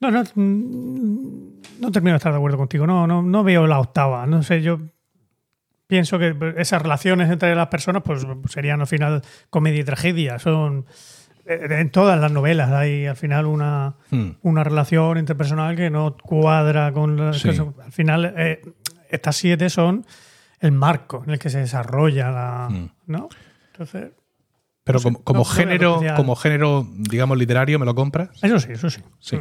No, 0.00 0.10
no, 0.10 0.22
mm, 0.34 1.80
no 1.80 1.90
termino 1.92 2.12
de 2.12 2.16
estar 2.18 2.32
de 2.32 2.38
acuerdo 2.38 2.56
contigo. 2.58 2.86
No, 2.86 3.06
no, 3.06 3.22
no 3.22 3.42
veo 3.44 3.66
la 3.66 3.80
octava. 3.80 4.26
No 4.26 4.42
sé, 4.42 4.62
yo 4.62 4.78
pienso 5.86 6.18
que 6.18 6.36
esas 6.58 6.82
relaciones 6.82 7.30
entre 7.30 7.54
las 7.54 7.68
personas 7.68 8.02
pues 8.04 8.26
serían 8.50 8.80
al 8.80 8.86
final 8.86 9.22
comedia 9.50 9.80
y 9.80 9.84
tragedia. 9.84 10.38
Son 10.38 10.86
eh, 11.46 11.66
en 11.70 11.90
todas 11.90 12.20
las 12.20 12.30
novelas 12.30 12.70
hay 12.70 13.06
al 13.06 13.16
final 13.16 13.46
una, 13.46 13.94
Hmm. 14.10 14.30
una 14.42 14.62
relación 14.64 15.18
interpersonal 15.18 15.76
que 15.76 15.88
no 15.90 16.16
cuadra 16.22 16.92
con 16.92 17.16
la- 17.16 17.32
Sí. 17.32 17.48
al 17.48 17.92
final 17.92 18.34
eh, 18.36 18.60
estas 19.10 19.36
siete 19.36 19.70
son 19.70 20.04
el 20.60 20.72
marco 20.72 21.22
en 21.24 21.30
el 21.30 21.38
que 21.38 21.48
se 21.50 21.58
desarrolla 21.58 22.30
la 22.30 22.68
Hmm. 22.70 22.88
¿no? 23.06 23.28
Entonces, 23.72 24.10
Pero 24.84 24.96
No 24.96 25.00
sé, 25.00 25.04
como, 25.04 25.22
como 25.24 25.38
no- 25.40 25.44
género, 25.44 26.00
como 26.16 26.34
género, 26.36 26.86
digamos, 26.96 27.36
literario, 27.36 27.78
¿me 27.78 27.84
lo 27.86 27.94
compras? 27.94 28.30
eso 28.42 28.58
sí, 28.58 28.72
eso 28.72 28.88
sí. 28.90 29.02
Sí. 29.20 29.38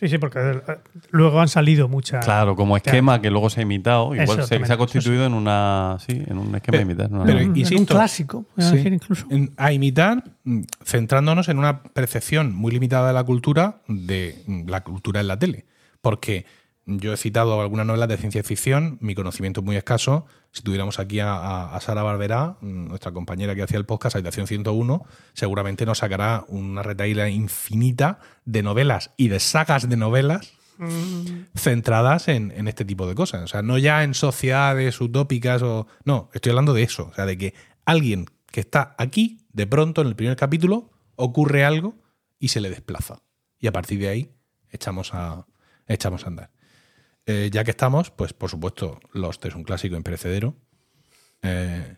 Sí, 0.00 0.08
sí, 0.08 0.16
porque 0.16 0.38
eh, 0.38 0.62
luego 1.10 1.40
han 1.42 1.48
salido 1.48 1.86
muchas. 1.86 2.24
Claro, 2.24 2.56
como 2.56 2.74
esquema 2.76 3.20
que 3.20 3.30
luego 3.30 3.50
se 3.50 3.60
ha 3.60 3.62
imitado, 3.64 4.14
igual 4.14 4.44
se, 4.44 4.54
ha 4.56 4.76
constituido 4.78 5.26
en 5.26 5.34
una 5.34 5.98
sí, 6.06 6.22
en 6.26 6.38
un 6.38 6.54
esquema 6.54 6.72
Pero- 6.78 6.82
imitar. 6.82 7.06
en 7.10 7.14
una 7.16 7.24
pero- 7.26 7.42
insisto, 7.42 7.76
un 7.78 7.84
clásico, 7.84 8.46
voy 8.56 8.64
a 8.64 8.70
Sí. 8.70 8.76
decir 8.76 8.92
incluso. 8.94 9.26
En- 9.30 9.52
a 9.58 9.72
imitar, 9.72 10.24
mm, 10.44 10.62
centrándonos 10.84 11.50
en 11.50 11.58
una 11.58 11.82
percepción 11.82 12.54
muy 12.54 12.72
limitada 12.72 13.08
de 13.08 13.12
la 13.14 13.24
cultura, 13.24 13.82
de 13.88 14.42
mm, 14.46 14.68
la 14.70 14.82
cultura 14.82 15.20
en 15.20 15.28
la 15.28 15.38
tele. 15.38 15.66
Porque 16.00 16.46
yo 16.86 17.12
he 17.12 17.16
citado 17.16 17.60
algunas 17.60 17.86
novelas 17.86 18.08
de 18.08 18.16
ciencia 18.16 18.42
ficción, 18.42 18.98
mi 19.00 19.14
conocimiento 19.14 19.60
es 19.60 19.64
muy 19.66 19.76
escaso. 19.76 20.26
Si 20.50 20.62
tuviéramos 20.62 20.98
aquí 20.98 21.20
a, 21.20 21.32
a- 21.34 21.76
a 21.76 21.80
Sara 21.80 22.02
Barberá, 22.02 22.56
mm, 22.60 22.88
nuestra 22.88 23.12
compañera 23.12 23.54
que 23.54 23.62
hacía 23.62 23.78
el 23.78 23.84
podcast 23.86 24.16
Habitación 24.16 24.46
101, 24.46 25.04
seguramente 25.34 25.86
nos 25.86 25.98
sacará 25.98 26.44
una 26.48 26.82
retaíla 26.82 27.28
infinita 27.28 28.18
de 28.44 28.62
novelas 28.62 29.12
y 29.16 29.28
de 29.28 29.38
sagas 29.40 29.88
de 29.88 29.96
novelas 29.96 30.52
centradas 31.54 32.28
en, 32.28 32.52
en 32.56 32.66
este 32.68 32.84
tipo 32.84 33.06
de 33.06 33.14
cosas. 33.14 33.42
O 33.42 33.46
sea, 33.46 33.62
no 33.62 33.78
ya 33.78 34.02
en 34.02 34.14
sociedades 34.14 35.00
utópicas 35.00 35.62
o. 35.62 35.86
No, 36.04 36.30
estoy 36.32 36.50
hablando 36.50 36.72
de 36.74 36.82
eso. 36.82 37.08
O 37.10 37.14
sea, 37.14 37.26
de 37.26 37.36
que 37.38 37.54
alguien 37.84 38.26
que 38.50 38.60
está 38.60 38.94
aquí, 38.98 39.46
de 39.52 39.66
pronto, 39.66 40.00
en 40.00 40.08
el 40.08 40.16
primer 40.16 40.36
capítulo, 40.36 40.90
ocurre 41.16 41.64
algo 41.64 41.94
y 42.38 42.48
se 42.48 42.60
le 42.60 42.70
desplaza. 42.70 43.20
Y 43.58 43.66
a 43.66 43.72
partir 43.72 44.00
de 44.00 44.08
ahí 44.08 44.32
echamos 44.70 45.12
a, 45.14 45.46
echamos 45.86 46.24
a 46.24 46.28
andar. 46.28 46.50
Eh, 47.26 47.50
ya 47.52 47.64
que 47.64 47.70
estamos, 47.70 48.10
pues 48.10 48.32
por 48.32 48.50
supuesto, 48.50 48.98
Lost 49.12 49.44
es 49.46 49.54
un 49.54 49.64
clásico 49.64 49.96
imperecedero. 49.96 50.54
Eh, 51.42 51.96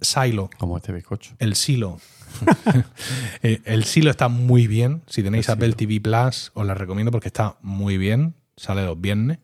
Silo, 0.00 0.50
Como 0.58 0.76
este 0.76 0.92
bizcocho. 0.92 1.34
el 1.38 1.54
silo. 1.54 1.98
Eh, 3.42 3.62
el 3.64 3.84
silo 3.84 4.10
está 4.10 4.28
muy 4.28 4.66
bien. 4.66 5.02
Si 5.06 5.22
tenéis 5.22 5.48
El 5.48 5.54
Apple 5.54 5.66
silo. 5.68 5.76
TV 5.76 6.00
Plus, 6.00 6.50
os 6.54 6.66
la 6.66 6.74
recomiendo 6.74 7.10
porque 7.12 7.28
está 7.28 7.56
muy 7.62 7.96
bien. 7.96 8.34
Sale 8.56 8.84
los 8.84 9.00
viernes. 9.00 9.38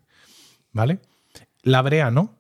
¿Vale? 0.73 0.99
La 1.63 1.81
brea 1.83 2.11
no. 2.11 2.39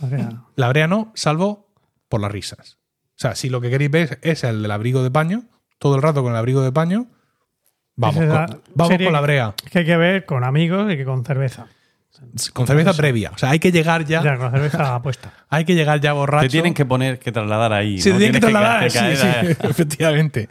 O 0.00 0.08
sea, 0.08 0.44
La 0.54 0.68
brea 0.68 0.86
no, 0.86 1.10
salvo 1.14 1.72
por 2.08 2.20
las 2.20 2.30
risas. 2.30 2.78
O 3.16 3.20
sea, 3.20 3.34
si 3.34 3.48
lo 3.48 3.60
que 3.60 3.70
queréis 3.70 3.90
ver 3.90 4.18
es 4.22 4.44
el 4.44 4.62
del 4.62 4.70
abrigo 4.70 5.02
de 5.02 5.10
paño, 5.10 5.44
todo 5.78 5.96
el 5.96 6.02
rato 6.02 6.22
con 6.22 6.32
el 6.32 6.38
abrigo 6.38 6.62
de 6.62 6.70
paño, 6.70 7.08
vamos, 7.96 8.16
con, 8.16 8.62
vamos 8.74 8.96
con 9.02 9.12
la 9.12 9.20
brea. 9.20 9.54
que 9.70 9.80
hay 9.80 9.84
que 9.84 9.96
ver 9.96 10.24
con 10.26 10.44
amigos 10.44 10.92
y 10.92 10.96
que 10.96 11.04
con 11.04 11.24
cerveza. 11.24 11.66
Con 12.52 12.66
cerveza 12.66 12.92
previa. 12.94 13.30
O 13.34 13.38
sea, 13.38 13.50
hay 13.50 13.58
que 13.58 13.72
llegar 13.72 14.04
ya. 14.04 14.22
Ya, 14.22 14.36
con 14.36 14.50
cerveza 14.50 14.94
apuesta. 14.94 15.32
Hay 15.50 15.64
que 15.64 15.74
llegar 15.74 16.00
ya 16.00 16.12
borracho. 16.12 16.42
Te 16.46 16.50
tienen 16.50 16.74
que 16.74 16.84
poner, 16.84 17.18
que 17.18 17.32
trasladar 17.32 17.72
ahí. 17.72 18.00
Se 18.00 18.10
¿no? 18.10 18.18
tienen 18.18 18.34
que 18.34 18.40
trasladar, 18.40 18.82
que 18.84 18.90
sí, 18.90 18.98
caer 18.98 19.16
sí, 19.16 19.26
a- 19.26 19.40
efectivamente. 19.68 20.48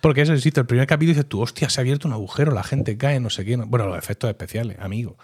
Porque 0.00 0.22
eso, 0.22 0.32
insisto, 0.32 0.60
el 0.60 0.66
primer 0.66 0.86
capítulo 0.86 1.14
dices 1.14 1.28
tú, 1.28 1.40
hostia, 1.42 1.68
se 1.68 1.80
ha 1.80 1.82
abierto 1.82 2.08
un 2.08 2.14
agujero, 2.14 2.52
la 2.52 2.62
gente 2.62 2.96
cae, 2.96 3.20
no 3.20 3.28
sé 3.30 3.44
qué. 3.44 3.56
no- 3.56 3.66
Bueno, 3.66 3.86
los 3.86 3.98
efectos 3.98 4.30
especiales, 4.30 4.78
amigo. 4.80 5.16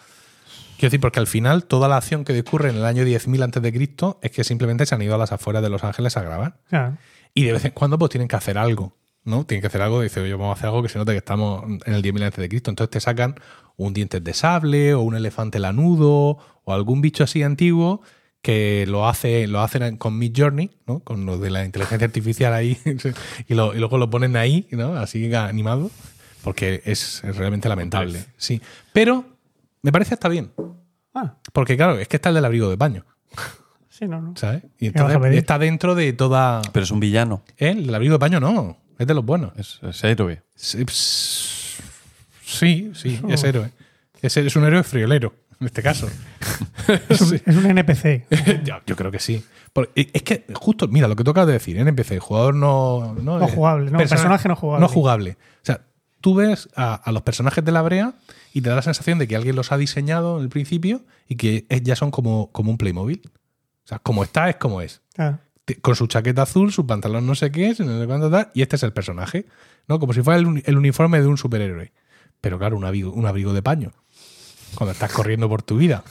Quiero 0.77 0.89
decir, 0.91 1.01
porque 1.01 1.21
al 1.21 1.27
final 1.27 1.65
toda 1.65 1.89
la 1.89 1.97
acción 1.97 2.25
que 2.25 2.33
discurre 2.33 2.69
en 2.71 2.77
el 2.77 2.85
año 2.85 3.05
10.000 3.05 3.43
antes 3.45 3.63
de 3.63 3.73
Cristo 3.73 4.19
es 4.23 4.31
que 4.31 4.45
simplemente 4.45 4.85
se 4.87 4.95
han 4.95 5.03
ido 5.03 5.15
a 5.15 5.19
las 5.19 5.33
afueras 5.33 5.63
de 5.63 5.71
Los 5.71 5.85
Ángeles 5.85 6.17
a 6.17 6.23
grabar. 6.23 6.57
Claro. 6.69 6.97
Y 7.33 7.45
de 7.45 7.53
vez 7.53 7.65
en 7.65 7.71
cuando 7.71 7.99
pues 7.99 8.11
tienen 8.11 8.29
que 8.29 8.37
hacer 8.37 8.59
algo, 8.59 8.97
¿no? 9.25 9.45
Tienen 9.47 9.61
que 9.61 9.67
hacer 9.69 9.83
algo, 9.83 10.01
dice, 10.03 10.21
oye, 10.21 10.33
vamos 10.33 10.51
a 10.51 10.53
hacer 10.59 10.67
algo 10.67 10.83
que 10.83 10.89
se 10.89 10.99
note 10.99 11.13
que 11.13 11.19
estamos 11.19 11.65
en 11.87 11.95
el 11.95 12.03
10.000 12.03 12.23
antes 12.25 12.39
de 12.39 12.49
Cristo. 12.49 12.71
Entonces 12.71 12.91
te 12.91 13.01
sacan 13.01 13.35
un 13.77 13.93
diente 13.95 14.21
de 14.21 14.35
sable 14.35 14.95
o 14.95 15.01
un 15.03 15.17
elefante 15.17 15.59
lanudo 15.59 16.39
o 16.65 16.73
algún 16.73 17.01
bicho 17.01 17.25
así 17.25 17.43
antiguo 17.43 18.03
que 18.43 18.85
lo 18.87 19.09
hace 19.09 19.47
lo 19.47 19.61
hacen 19.63 19.97
con 19.97 20.19
Mid 20.19 20.33
Journey, 20.37 20.71
¿no? 20.87 21.01
Con 21.01 21.25
lo 21.25 21.39
de 21.39 21.49
la 21.51 21.65
inteligencia 21.65 22.05
artificial 22.07 22.53
ahí 22.53 22.77
y, 23.49 23.55
lo- 23.55 23.75
y 23.75 23.79
luego 23.79 23.97
lo 23.99 24.11
ponen 24.11 24.37
ahí, 24.37 24.69
¿no? 24.71 24.97
Así 24.97 25.35
animado, 25.35 25.91
porque 26.43 26.83
es, 26.85 27.25
es 27.25 27.37
realmente 27.37 27.69
lamentable. 27.71 28.23
Sí, 28.37 28.61
pero 28.93 29.25
me 29.83 29.91
parece 29.93 30.15
hasta 30.15 30.29
bien, 30.29 30.51
Ah, 31.15 31.37
porque 31.53 31.77
claro, 31.77 31.99
es 31.99 32.07
que 32.09 32.17
está 32.17 32.29
el 32.29 32.35
del 32.35 32.45
abrigo 32.45 32.69
de 32.69 32.77
paño, 32.77 33.05
sí, 33.89 34.07
no, 34.09 34.21
no. 34.21 34.37
¿sabes? 34.37 34.65
Y 34.79 34.89
está 34.89 35.59
dentro 35.59 35.95
de 35.95 36.13
toda 36.13 36.61
Pero 36.73 36.83
es 36.85 36.91
un 36.91 37.01
villano. 37.01 37.43
¿Eh? 37.57 37.71
El 37.71 37.95
abrigo 37.95 38.15
de 38.15 38.19
paño 38.19 38.41
no, 38.41 38.77
es 38.99 39.07
de 39.07 39.15
los 39.15 39.25
buenos. 39.25 39.53
Es, 39.57 39.81
es 39.83 40.05
héroe. 40.05 40.43
Sí, 40.55 40.85
ps- 40.85 41.79
Sí, 42.45 42.93
es 43.29 43.45
héroe. 43.45 43.71
Es, 44.23 44.37
es 44.37 44.57
un 44.57 44.65
héroe 44.65 44.83
friolero, 44.85 45.35
en 45.61 45.67
este 45.67 45.83
caso. 45.83 46.09
Sí. 47.11 47.41
Es 47.45 47.57
un 47.57 47.67
NPC. 47.67 48.27
yo, 48.65 48.77
yo 48.87 48.97
creo 48.97 49.11
que 49.11 49.19
sí. 49.19 49.45
Por- 49.73 49.91
es 49.95 50.23
que, 50.23 50.45
justo, 50.55 50.87
mira, 50.89 51.09
lo 51.09 51.17
que 51.17 51.23
acabas 51.23 51.47
de 51.49 51.55
decir, 51.55 51.77
NPC, 51.79 52.19
jugador 52.21 52.55
no. 52.55 53.15
No, 53.15 53.39
No 53.39 53.47
eh, 53.49 53.51
jugable, 53.53 53.91
no, 53.91 53.99
personaje 53.99 54.49
no 54.49 54.57
jugable. 54.57 54.83
No 54.83 54.89
jugable. 54.89 55.31
O 55.33 55.65
sea, 55.65 55.81
tú 56.21 56.35
ves 56.35 56.69
a, 56.77 56.95
a 56.95 57.13
los 57.13 57.23
personajes 57.23 57.65
de 57.65 57.73
la 57.73 57.83
brea 57.83 58.15
y 58.53 58.61
te 58.61 58.69
da 58.69 58.77
la 58.77 58.83
sensación 58.83 59.19
de 59.19 59.27
que 59.27 59.35
alguien 59.37 59.57
los 59.57 59.73
ha 59.73 59.77
diseñado 59.77 60.37
en 60.39 60.45
el 60.45 60.49
principio 60.49 61.03
y 61.29 61.37
que 61.37 61.67
ya 61.83 61.97
son 61.97 62.11
como, 62.11 62.51
como 62.53 62.71
un 62.71 62.79
Playmobil. 62.79 63.23
O 63.85 63.87
sea, 63.89 63.99
como 63.99 64.23
está, 64.23 64.49
es 64.49 64.57
como 64.57 64.81
es. 64.81 65.03
Claro. 65.15 65.39
Con 65.81 65.97
su 65.97 66.07
chaqueta 66.07 66.43
azul, 66.43 66.73
su 66.73 66.87
pantalón 66.87 67.27
no 67.27 67.35
sé 67.35 67.51
qué, 67.51 67.75
no 67.79 68.01
sé 68.01 68.07
cuánto 68.07 68.31
tal, 68.31 68.51
y 68.55 68.63
este 68.63 68.77
es 68.77 68.83
el 68.83 68.93
personaje. 68.93 69.47
¿no? 69.89 69.99
Como 69.99 70.13
si 70.13 70.23
fuera 70.23 70.39
el, 70.39 70.47
uni- 70.47 70.63
el 70.67 70.77
uniforme 70.77 71.21
de 71.21 71.27
un 71.27 71.37
superhéroe. 71.39 71.93
Pero 72.41 72.59
claro, 72.59 72.77
un 72.77 72.85
abrigo, 72.85 73.13
un 73.13 73.27
abrigo 73.27 73.53
de 73.55 73.63
paño. 73.63 73.93
Cuando 74.75 74.93
estás 74.93 75.13
corriendo 75.13 75.49
por 75.49 75.63
tu 75.63 75.77
vida. 75.79 76.05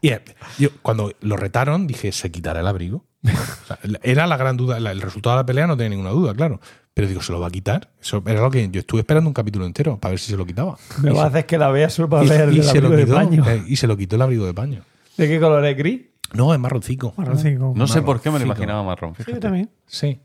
Y 0.00 0.08
eh, 0.10 0.20
yo, 0.58 0.68
cuando 0.82 1.12
lo 1.20 1.36
retaron, 1.36 1.86
dije, 1.86 2.12
¿se 2.12 2.30
quitará 2.30 2.60
el 2.60 2.66
abrigo? 2.66 3.04
O 3.26 3.66
sea, 3.66 3.78
era 4.02 4.26
la 4.26 4.36
gran 4.36 4.56
duda. 4.56 4.76
El 4.78 5.00
resultado 5.00 5.36
de 5.36 5.42
la 5.42 5.46
pelea 5.46 5.66
no 5.66 5.76
tenía 5.76 5.90
ninguna 5.90 6.10
duda, 6.10 6.34
claro. 6.34 6.60
Pero 6.94 7.08
digo, 7.08 7.20
¿se 7.22 7.32
lo 7.32 7.40
va 7.40 7.48
a 7.48 7.50
quitar? 7.50 7.90
Eso 8.00 8.22
era 8.26 8.40
lo 8.40 8.50
que 8.50 8.68
yo 8.70 8.80
estuve 8.80 9.00
esperando 9.00 9.28
un 9.28 9.34
capítulo 9.34 9.66
entero 9.66 9.98
para 9.98 10.10
ver 10.10 10.18
si 10.20 10.30
se 10.30 10.36
lo 10.36 10.46
quitaba. 10.46 10.76
Me 11.02 11.10
Y 11.10 11.14
va 11.14 11.24
a 11.24 11.26
hacer 11.26 11.44
que 11.46 11.58
la 11.58 11.70
vea 11.70 11.90
solo 11.90 12.08
para 12.08 12.24
y- 12.24 12.28
ver 12.28 12.52
y 12.52 12.60
el 12.60 12.68
abrigo 12.68 12.90
de 12.96 13.06
paño. 13.06 13.44
eh, 13.50 13.64
y 13.66 13.76
se 13.76 13.86
lo 13.86 13.96
quitó 13.96 14.16
el 14.16 14.22
abrigo 14.22 14.46
de 14.46 14.54
paño. 14.54 14.82
¿De 15.16 15.26
qué 15.28 15.38
color 15.40 15.64
es 15.66 15.76
gris? 15.76 16.02
No, 16.34 16.52
es 16.52 16.60
marroncico. 16.60 17.14
Marroncico. 17.16 17.72
No 17.76 17.86
sé 17.86 18.02
por 18.02 18.20
qué 18.20 18.30
me 18.30 18.38
lo 18.38 18.44
imaginaba 18.46 18.82
marrón. 18.82 19.14
Sí, 19.24 19.32
yo 19.32 19.40
también. 19.40 19.70
Sí. 19.86 20.20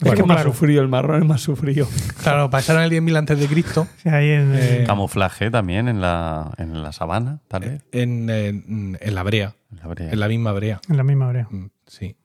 es 0.00 0.12
que 0.12 0.20
es 0.20 0.26
más 0.26 0.36
claro. 0.36 0.52
sufrido, 0.52 0.82
el 0.82 0.88
marrón 0.88 1.22
es 1.22 1.28
más 1.28 1.40
sufrido. 1.40 1.88
Claro, 2.22 2.50
pasaron 2.50 2.82
el 2.82 2.90
10.000 2.90 3.16
antes 3.18 3.38
de 3.40 3.46
Cristo. 3.48 3.86
Sí, 4.02 4.08
ahí 4.10 4.30
en, 4.30 4.52
Eh, 4.54 4.84
Camuflaje 4.86 5.50
también 5.50 5.88
en 5.88 6.00
la, 6.00 6.52
en 6.58 6.82
la 6.82 6.92
sabana, 6.92 7.40
tal 7.48 7.62
vez. 7.62 7.82
En, 7.92 8.28
en- 8.30 8.98
en 9.00 9.14
la 9.14 9.22
brea. 9.22 9.54
En 9.72 9.78
la 9.78 9.86
brea. 9.88 10.10
En 10.12 10.20
la 10.20 10.28
misma 10.28 10.52
brea. 10.52 10.80
en 10.88 10.96
la 10.96 11.02
misma 11.02 11.28
brea. 11.28 11.48
Mm, 11.50 11.66
Sí. 11.86 12.16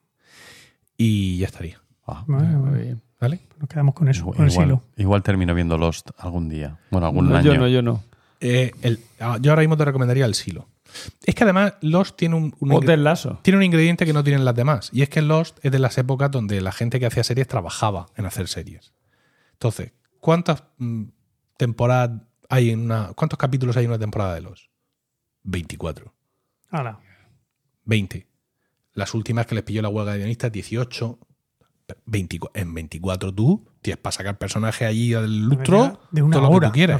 Y 0.96 1.38
ya 1.38 1.46
estaría. 1.46 1.80
Ah, 2.06 2.22
bueno, 2.26 2.70
bien. 2.72 3.02
¿Vale? 3.20 3.40
nos 3.58 3.68
quedamos 3.70 3.94
con 3.94 4.08
eso, 4.08 4.20
igual, 4.20 4.36
con 4.36 4.44
el 4.44 4.50
silo. 4.50 4.82
igual 4.96 5.22
termino 5.22 5.54
viendo 5.54 5.78
Lost 5.78 6.10
algún 6.18 6.50
día. 6.50 6.76
Bueno, 6.90 7.06
algún 7.06 7.30
No, 7.30 7.36
año. 7.36 7.54
yo 7.54 7.58
no, 7.58 7.68
yo 7.68 7.80
no. 7.80 8.02
Eh, 8.40 8.72
el- 8.82 9.00
ah, 9.20 9.38
yo 9.40 9.52
ahora 9.52 9.62
mismo 9.62 9.76
te 9.78 9.84
recomendaría 9.86 10.26
el 10.26 10.34
silo. 10.34 10.68
Es 11.24 11.34
que 11.34 11.44
además 11.44 11.74
Lost 11.80 12.16
tiene 12.16 12.34
un, 12.36 12.52
ingre- 12.82 12.86
tiene 13.42 13.56
un 13.58 13.62
ingrediente 13.64 14.06
que 14.06 14.12
no 14.12 14.22
tienen 14.24 14.44
las 14.44 14.54
demás. 14.54 14.90
Y 14.92 15.02
es 15.02 15.08
que 15.08 15.22
Lost 15.22 15.58
es 15.62 15.72
de 15.72 15.78
las 15.78 15.96
épocas 15.98 16.30
donde 16.30 16.60
la 16.60 16.72
gente 16.72 16.98
que 17.00 17.06
hacía 17.06 17.24
series 17.24 17.48
trabajaba 17.48 18.06
en 18.16 18.26
hacer 18.26 18.48
series. 18.48 18.92
Entonces, 19.52 19.92
¿cuántas 20.20 20.64
mm, 20.78 21.04
temporadas 21.56 22.20
hay 22.48 22.70
en 22.70 22.80
una. 22.80 23.12
¿Cuántos 23.14 23.38
capítulos 23.38 23.76
hay 23.76 23.84
en 23.84 23.90
una 23.90 23.98
temporada 23.98 24.34
de 24.34 24.40
Lost? 24.42 24.64
24. 25.44 26.12
Ahora, 26.70 26.98
20. 27.84 28.26
Las 28.94 29.14
últimas 29.14 29.46
que 29.46 29.54
les 29.56 29.64
pilló 29.64 29.82
la 29.82 29.88
huelga 29.88 30.12
de 30.12 30.18
guionistas, 30.18 30.52
18. 30.52 31.18
24. 32.06 32.60
En 32.62 32.72
24 32.72 33.34
tú 33.34 33.68
tienes 33.82 34.00
para 34.00 34.12
sacar 34.12 34.38
personajes 34.38 34.88
allí 34.88 35.10
del 35.10 35.42
lustro. 35.42 36.00
de 36.10 36.22
una 36.22 36.34
todo 36.36 36.42
lo 36.44 36.48
que 36.50 36.56
hora 36.56 36.68
tú 36.68 36.72
quieras. 36.74 36.96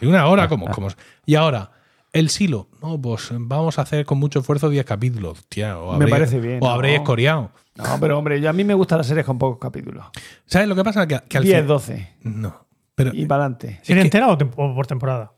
De 0.00 0.08
una 0.08 0.26
hora, 0.26 0.48
como, 0.48 0.68
como. 0.70 0.88
Y 1.26 1.34
ahora, 1.36 1.70
el 2.12 2.28
silo. 2.30 2.68
No, 2.82 3.00
pues 3.00 3.28
vamos 3.32 3.78
a 3.78 3.82
hacer 3.82 4.04
con 4.04 4.18
mucho 4.18 4.40
esfuerzo 4.40 4.68
10 4.68 4.84
capítulos. 4.84 5.38
Hostia, 5.38 5.78
o 5.78 5.90
Me 5.90 6.04
habréis- 6.04 6.10
parece 6.10 6.40
bien, 6.40 6.58
O 6.62 6.66
¿no? 6.66 6.70
habréis 6.72 6.98
escoriado. 7.00 7.50
No, 7.76 7.84
pero 8.00 8.18
hombre, 8.18 8.40
yo, 8.40 8.50
a 8.50 8.52
mí 8.52 8.64
me 8.64 8.74
gustan 8.74 8.98
las 8.98 9.06
series 9.06 9.24
con 9.24 9.38
pocos 9.38 9.58
capítulos. 9.58 10.04
¿Sabes 10.46 10.68
lo 10.68 10.74
que 10.74 10.84
pasa? 10.84 11.06
Que, 11.06 11.20
que 11.28 11.38
al 11.38 11.44
10, 11.44 11.58
fin- 11.58 11.66
12. 11.66 12.14
No. 12.22 12.66
Pero 12.94 13.12
Y 13.14 13.24
para 13.26 13.44
adelante. 13.44 13.80
¿Serie 13.82 14.02
que- 14.02 14.06
entera 14.08 14.28
o, 14.28 14.36
tem- 14.36 14.52
o 14.56 14.74
por 14.74 14.86
temporada? 14.86 15.32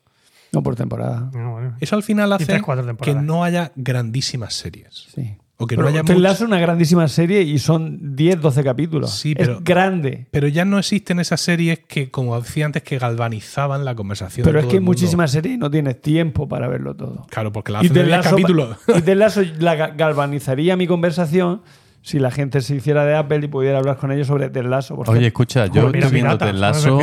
No 0.51 0.63
por 0.63 0.75
temporada. 0.77 1.31
No, 1.33 1.53
bueno. 1.53 1.77
eso 1.81 1.97
al 1.97 2.03
final 2.03 2.33
hace 2.33 2.45
tres, 2.47 2.63
que 3.01 3.15
no 3.15 3.43
haya 3.45 3.73
grandísimas 3.77 4.53
series. 4.55 5.07
Sí. 5.15 5.37
O 5.63 5.67
que 5.67 5.77
Pero 5.77 5.89
no 5.89 5.95
haya 5.95 6.03
Ted 6.03 6.15
much- 6.15 6.21
Lasso 6.23 6.45
es 6.45 6.49
una 6.49 6.59
grandísima 6.59 7.07
serie 7.07 7.43
y 7.43 7.59
son 7.59 8.17
10, 8.17 8.41
12 8.41 8.65
capítulos. 8.65 9.11
Sí, 9.13 9.35
pero- 9.35 9.59
es 9.59 9.65
grande. 9.65 10.27
Pero 10.33 10.49
ya 10.49 10.65
no 10.65 10.79
existen 10.79 11.21
esas 11.21 11.41
series 11.41 11.79
que, 11.87 12.11
como 12.11 12.41
decía 12.41 12.67
antes, 12.67 12.83
que 12.83 12.99
galvanizaban 12.99 13.85
la 13.85 13.95
conversación. 13.95 14.45
Pero 14.45 14.55
de 14.55 14.61
es 14.61 14.65
todo 14.65 14.71
que 14.73 14.77
hay 14.79 14.85
muchísimas 14.85 15.31
series 15.31 15.55
y 15.55 15.59
no 15.59 15.71
tienes 15.71 16.01
tiempo 16.01 16.49
para 16.49 16.67
verlo 16.69 16.95
todo. 16.97 17.27
Claro, 17.31 17.53
porque 17.53 17.71
la 17.73 17.79
Y 17.79 17.87
hacen 17.87 17.95
Ted 17.95 18.05
10 18.07 18.17
Lasso, 18.17 18.31
capítulos. 18.31 18.77
y 18.89 19.03
Ted 19.03 19.17
Lasso 19.17 19.43
la 19.61 19.77
ga- 19.77 19.97
galvanizaría 19.97 20.77
mi 20.77 20.87
conversación 20.87 21.63
si 22.03 22.19
la 22.19 22.31
gente 22.33 22.61
se 22.61 22.75
hiciera 22.75 23.05
de 23.05 23.15
Apple 23.17 23.41
y 23.45 23.49
pudiera 23.49 23.79
hablar 23.79 23.97
con 23.97 24.11
ellos 24.11 24.27
sobre 24.27 24.51
Ted 24.51 24.65
Lasso. 24.65 24.97
por 24.97 25.09
Oye, 25.09 25.29
escucha, 25.29 25.67
yo 25.67 25.87
estoy 25.89 26.11
viendo 26.11 26.37
Ted 26.37 26.53
Lasso. 26.55 26.99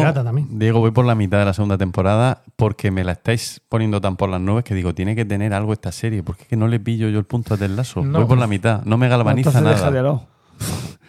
Diego, 0.50 0.80
voy 0.80 0.92
por 0.92 1.06
la 1.06 1.16
mitad 1.16 1.40
de 1.40 1.46
la 1.46 1.54
segunda 1.54 1.78
temporada 1.78 2.44
porque 2.58 2.92
me 2.92 3.04
la 3.06 3.14
estáis 3.14 3.62
poniendo 3.70 4.02
tan 4.02 4.18
por 4.18 4.30
las 4.30 4.42
nubes 4.42 4.66
que 4.66 4.76
digo, 4.76 4.94
tiene 4.94 5.16
que 5.16 5.24
tener 5.26 5.54
algo 5.54 5.72
esta 5.74 5.92
serie. 5.92 6.22
Porque 6.22 6.44
es 6.44 6.48
que 6.50 6.58
no 6.58 6.68
le 6.68 6.80
pillo 6.80 7.08
yo 7.10 7.18
el 7.18 7.26
punto 7.26 7.54
a 7.54 7.58
Ted 7.58 7.70
Lasso. 7.70 8.04
No. 8.04 8.20
Voy 8.20 8.28
por 8.28 8.38
la 8.38 8.48
mitad. 8.48 8.84
No 8.84 8.98
me 8.98 9.08
galvaniza 9.08 9.62
nada. 9.62 9.90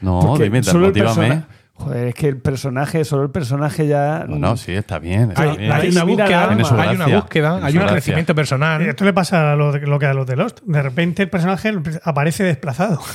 No, 0.01 0.21
Porque 0.21 0.45
dime, 0.45 0.63
solo 0.63 0.87
el 0.87 0.93
persona- 0.93 1.47
Joder, 1.81 2.09
es 2.09 2.15
que 2.15 2.29
el 2.29 2.37
personaje, 2.37 3.05
solo 3.07 3.23
el 3.23 3.31
personaje 3.31 3.87
ya. 3.87 4.27
No, 4.29 4.37
no, 4.39 4.57
sí, 4.59 4.73
está 4.73 4.99
bien. 4.99 5.31
Está 5.31 5.43
Hay, 5.43 5.57
bien. 5.57 5.73
hay 5.73 5.81
Ahí 5.83 5.89
una 5.91 6.05
búsqueda, 6.05 6.49
hay 6.51 6.95
una 6.97 7.07
búsqueda, 7.07 7.55
un 7.55 7.87
crecimiento 7.89 8.35
personal. 8.35 8.83
Esto 8.83 9.05
le 9.07 9.13
pasa 9.15 9.53
a 9.53 9.57
lo, 9.57 9.73
de- 9.73 9.81
lo 9.87 9.99
que 9.99 10.05
a 10.07 10.13
los 10.13 10.27
de 10.27 10.37
Lost. 10.37 10.61
De 10.65 10.83
repente 10.83 11.23
el 11.23 11.31
personaje 11.31 11.73
aparece 12.05 12.45
desplazado. 12.45 13.01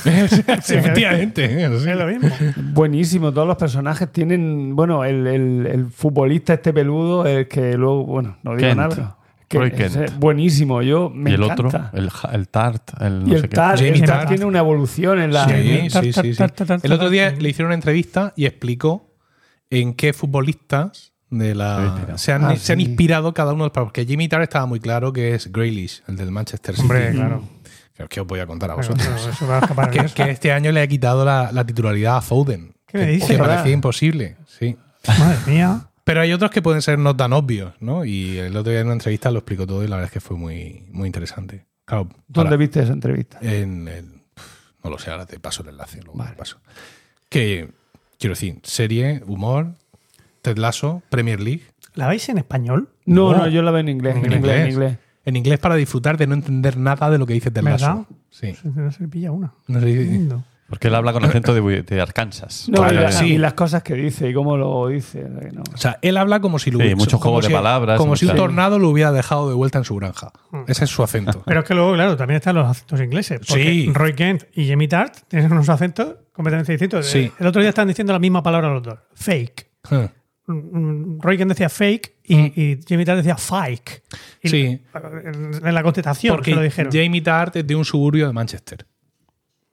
Sí, 0.62 0.74
efectivamente. 0.74 1.44
es 1.64 1.70
lo 1.70 2.06
mismo. 2.06 2.28
Buenísimo, 2.72 3.32
todos 3.32 3.46
los 3.46 3.56
personajes 3.56 4.10
tienen. 4.10 4.74
Bueno, 4.74 5.04
el, 5.04 5.26
el- 5.26 5.66
el 5.66 5.86
futbolista 5.86 6.54
este 6.54 6.72
peludo, 6.72 7.24
el 7.26 7.46
que 7.48 7.74
luego. 7.76 8.04
Bueno, 8.04 8.36
no 8.42 8.56
digo 8.56 8.68
Kent. 8.68 8.80
nada. 8.80 9.16
Que 9.48 9.58
es, 9.84 10.18
buenísimo, 10.18 10.82
yo 10.82 11.08
me 11.08 11.30
y 11.30 11.34
el 11.34 11.42
encanta. 11.44 11.90
otro, 11.94 12.30
el, 12.32 12.48
Tart, 12.48 13.00
el 13.00 13.20
no 13.20 13.26
y 13.28 13.30
sé 13.30 13.36
el 13.36 13.42
qué. 13.42 13.48
Tart, 13.48 13.76
Jamie 13.78 13.92
el 13.94 14.00
Tart 14.00 14.18
Tart. 14.20 14.28
tiene 14.28 14.44
una 14.44 14.58
evolución 14.58 15.20
en 15.20 15.32
la. 15.32 15.48
Sí, 15.48 15.88
Sí, 16.12 16.12
sí, 16.34 16.42
El 16.82 16.92
otro 16.92 17.10
día 17.10 17.30
le 17.30 17.48
hicieron 17.48 17.68
una 17.68 17.74
entrevista 17.76 18.32
y 18.36 18.46
explicó 18.46 19.14
en 19.70 19.94
qué 19.94 20.12
futbolistas 20.12 21.12
de 21.30 21.54
la 21.54 22.06
se 22.16 22.32
han, 22.32 22.44
Ah, 22.44 22.56
se 22.56 22.72
han 22.72 22.80
inspirado 22.80 23.34
cada 23.34 23.52
uno 23.52 23.64
de 23.64 23.68
los 23.74 23.84
porque 23.84 24.04
Jimmy 24.06 24.28
Tarr 24.28 24.42
estaba 24.42 24.66
muy 24.66 24.80
claro 24.80 25.12
que 25.12 25.34
es 25.34 25.50
Grealish, 25.52 26.02
el 26.08 26.16
del 26.16 26.30
Manchester 26.30 26.74
City. 26.74 26.82
Hombre, 26.82 27.12
claro. 27.12 27.42
Que- 27.94 28.06
que 28.08 28.20
os 28.20 28.26
voy 28.26 28.40
a 28.40 28.46
contar 28.46 28.70
a 28.70 28.74
vosotros. 28.74 29.08
a 29.42 29.90
que, 29.90 30.30
este 30.30 30.52
año 30.52 30.70
le 30.72 30.82
ha 30.82 30.86
quitado 30.86 31.24
la, 31.24 31.50
la 31.52 31.64
titularidad 31.64 32.16
a 32.18 32.20
Foden. 32.20 32.74
¿Qué 32.86 32.98
me 32.98 33.06
dices? 33.06 33.30
que 33.30 33.38
parecía 33.38 33.72
imposible, 33.72 34.36
sí. 34.46 34.76
Madre 35.18 35.38
mía. 35.46 35.88
Pero 36.06 36.20
hay 36.20 36.32
otros 36.32 36.52
que 36.52 36.62
pueden 36.62 36.82
ser 36.82 37.00
no 37.00 37.16
tan 37.16 37.32
obvios, 37.32 37.74
¿no? 37.80 38.04
Y 38.04 38.38
el 38.38 38.56
otro 38.56 38.70
día 38.70 38.80
en 38.80 38.86
una 38.86 38.94
entrevista 38.94 39.28
lo 39.32 39.40
explicó 39.40 39.66
todo 39.66 39.82
y 39.82 39.88
la 39.88 39.96
verdad 39.96 40.06
es 40.06 40.12
que 40.12 40.20
fue 40.20 40.36
muy, 40.36 40.84
muy 40.92 41.06
interesante. 41.08 41.66
Claro, 41.84 42.04
¿Dónde 42.28 42.50
para- 42.50 42.56
viste 42.56 42.80
esa 42.80 42.92
entrevista? 42.92 43.38
en 43.42 43.88
el- 43.88 44.22
no 44.84 44.90
lo 44.90 44.98
sé, 44.98 45.10
ahora 45.10 45.26
te 45.26 45.40
paso 45.40 45.64
el 45.64 45.70
enlace. 45.70 46.00
luego 46.04 46.22
te 46.24 46.32
paso. 46.36 46.58
Que, 47.28 47.70
quiero 48.20 48.34
decir, 48.34 48.60
serie, 48.62 49.20
humor, 49.26 49.72
Ted 50.42 50.58
Lasso, 50.58 51.02
Premier 51.10 51.40
League. 51.40 51.62
¿La 51.94 52.06
veis 52.06 52.28
en 52.28 52.38
español? 52.38 52.88
No, 53.04 53.32
No. 53.32 53.38
no, 53.38 53.48
yo 53.48 53.62
la 53.62 53.72
veo 53.72 53.80
en 53.80 53.88
inglés. 53.88 54.14
En, 54.14 54.26
En 54.26 54.32
inglés, 54.32 54.60
en 54.60 54.70
inglés. 54.70 54.98
En 55.24 55.34
inglés 55.34 55.58
para 55.58 55.74
disfrutar 55.74 56.16
de 56.18 56.28
no 56.28 56.34
entender 56.34 56.76
nada 56.76 57.10
de 57.10 57.18
lo 57.18 57.26
que 57.26 57.32
dice 57.34 57.50
Ted 57.50 57.64
¿Verdad? 57.64 57.80
Lasso. 57.80 58.06
Sí. 58.30 58.54
Se, 58.54 58.90
se 58.92 59.08
pilla 59.08 59.32
una. 59.32 59.52
No 59.66 59.80
sé 59.80 59.86
si- 59.92 60.04
Lindo. 60.08 60.44
Porque 60.68 60.88
él 60.88 60.94
habla 60.96 61.12
con 61.12 61.24
acento 61.24 61.54
de, 61.54 61.82
de 61.82 62.00
Arkansas. 62.00 62.68
No, 62.68 62.90
y, 62.90 62.94
la- 62.94 63.12
sí. 63.12 63.34
y 63.34 63.38
las 63.38 63.54
cosas 63.54 63.82
que 63.84 63.94
dice 63.94 64.28
y 64.30 64.34
cómo 64.34 64.56
lo 64.56 64.88
dice. 64.88 65.24
no. 65.52 65.62
O 65.72 65.76
sea, 65.76 65.98
él 66.02 66.16
habla 66.16 66.40
como 66.40 66.58
si 66.58 66.70
lo 66.72 66.78
Sí, 66.78 66.82
hubiera- 66.82 66.96
muchos 66.96 67.12
como 67.20 67.34
juegos 67.34 67.44
de 67.44 67.48
si- 67.48 67.54
palabras, 67.54 67.98
Como 67.98 68.16
si 68.16 68.26
un 68.26 68.34
tornado 68.34 68.78
lo 68.80 68.88
hubiera 68.88 69.12
dejado 69.12 69.48
de 69.48 69.54
vuelta 69.54 69.78
en 69.78 69.84
su 69.84 69.94
granja. 69.96 70.32
Ese 70.66 70.84
es 70.84 70.90
su 70.90 71.02
acento. 71.04 71.42
Pero 71.46 71.60
es 71.60 71.66
que 71.66 71.74
luego, 71.74 71.92
claro, 71.94 72.16
también 72.16 72.36
están 72.38 72.56
los 72.56 72.66
acentos 72.68 73.00
ingleses. 73.00 73.40
Porque 73.46 73.62
Sí. 73.64 73.90
Roy 73.92 74.14
Kent 74.14 74.44
y 74.54 74.68
Jamie 74.68 74.88
Tart 74.88 75.14
tienen 75.28 75.52
unos 75.52 75.68
acentos 75.68 76.16
completamente 76.32 76.72
distintos. 76.72 77.06
Sí. 77.06 77.30
El 77.38 77.46
otro 77.46 77.60
día 77.60 77.68
están 77.68 77.86
diciendo 77.86 78.12
la 78.12 78.18
misma 78.18 78.42
palabra 78.42 78.68
los 78.70 78.82
dos. 78.82 78.98
Fake. 79.14 79.70
Eh, 79.92 80.08
Mm, 80.48 81.18
Roy 81.20 81.36
Kent 81.38 81.48
decía 81.50 81.68
fake 81.68 82.18
y, 82.22 82.36
y 82.62 82.80
Jamie 82.88 83.04
Tart 83.04 83.16
decía 83.18 83.36
fake. 83.36 84.02
Y 84.44 84.48
Sí. 84.48 84.80
En, 84.94 85.66
en 85.66 85.74
la 85.74 85.82
contestación 85.82 86.36
Porque 86.36 86.52
se 86.52 86.56
lo 86.56 86.62
dijeron. 86.62 86.92
Jamie 86.92 87.20
Tart 87.20 87.56
es 87.56 87.66
de 87.66 87.74
un 87.74 87.84
suburbio 87.84 88.28
de 88.28 88.32
Manchester. 88.32 88.86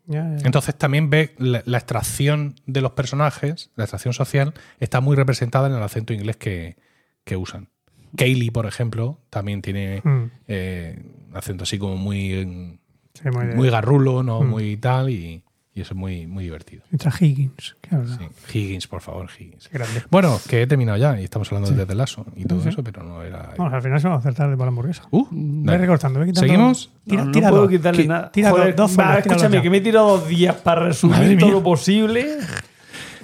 Entonces 0.08 0.76
también 0.78 1.10
ves 1.10 1.32
la, 1.38 1.64
la 1.66 1.78
extracción 1.78 2.56
de 2.66 2.82
los 2.82 2.92
personajes, 2.92 3.72
la 3.76 3.86
extracción 3.86 4.14
social, 4.14 4.54
está 4.80 5.00
muy 5.02 5.16
representada 5.16 5.68
en 5.70 5.74
el 5.76 5.82
acento 5.84 6.14
inglés 6.14 6.36
que, 6.38 6.76
que 7.24 7.38
usan. 7.38 7.70
Kaylee, 8.18 8.52
por 8.52 8.66
ejemplo, 8.66 9.20
también 9.30 9.62
tiene 9.62 10.02
Mm. 10.04 10.24
eh, 10.48 11.02
un 11.30 11.38
acento 11.38 11.64
así 11.64 11.78
como 11.80 11.96
muy, 11.98 12.78
Sí, 13.14 13.30
muy, 13.32 13.46
de- 13.48 13.56
muy 13.56 13.70
garrulo, 13.70 14.24
no 14.24 14.42
Mm. 14.42 14.50
muy 14.50 14.78
tal, 14.78 15.10
y, 15.10 15.44
y 15.76 15.82
eso 15.82 15.94
es 15.94 15.98
muy, 15.98 16.28
muy 16.28 16.44
divertido. 16.44 16.84
Mientras 16.92 17.20
Higgins. 17.22 17.76
que 17.82 17.96
habla. 17.96 18.18
Sí. 18.48 18.60
Higgins, 18.60 18.88
por 18.88 19.02
favor, 19.02 19.28
Higgins. 19.40 19.68
Qué 19.70 19.78
grande. 19.78 20.04
Bueno, 20.12 20.40
que 20.48 20.62
he 20.62 20.68
terminado 20.68 20.98
ya 21.00 21.20
y 21.20 21.24
estamos 21.24 21.52
hablando 21.52 21.72
de 21.76 21.86
Ted 21.86 21.96
Lasso 21.96 22.26
y 22.36 22.46
todo 22.46 22.68
eso, 22.70 22.84
pero 22.84 23.04
no 23.04 23.24
era. 23.24 23.54
Vamos, 23.58 23.74
al 23.74 23.82
final 23.82 24.00
se 24.00 24.08
va 24.08 24.16
a 24.16 24.18
acertar 24.20 24.50
de 24.50 24.56
por 24.58 24.66
la 24.66 24.70
hamburguesa. 24.70 25.04
Uh, 25.12 25.26
Ve 25.32 25.78
recortando, 25.78 26.20
ve 26.20 26.28
quitando. 26.28 26.48
¿Seguimos? 26.48 26.92
Tira, 27.08 27.22
no, 27.22 27.26
no 27.26 27.32
tira 27.32 27.50
puedo 27.50 27.62
dos. 27.64 27.72
quitarle 27.72 28.04
Qui- 28.04 28.08
nada. 28.08 28.32
Tira 28.32 28.50
dos- 28.50 28.60
Joder, 28.60 28.76
dos 28.76 29.00
va, 29.00 29.18
escúchame, 29.18 29.56
ya. 29.58 29.62
que 29.64 29.70
me 29.70 29.78
he 29.78 29.82
tirado 29.82 30.18
dos 30.18 30.28
días 30.28 30.56
para 30.58 30.86
resumir 30.86 31.38
todo 31.40 31.50
lo 31.52 31.64
posible. 31.64 32.38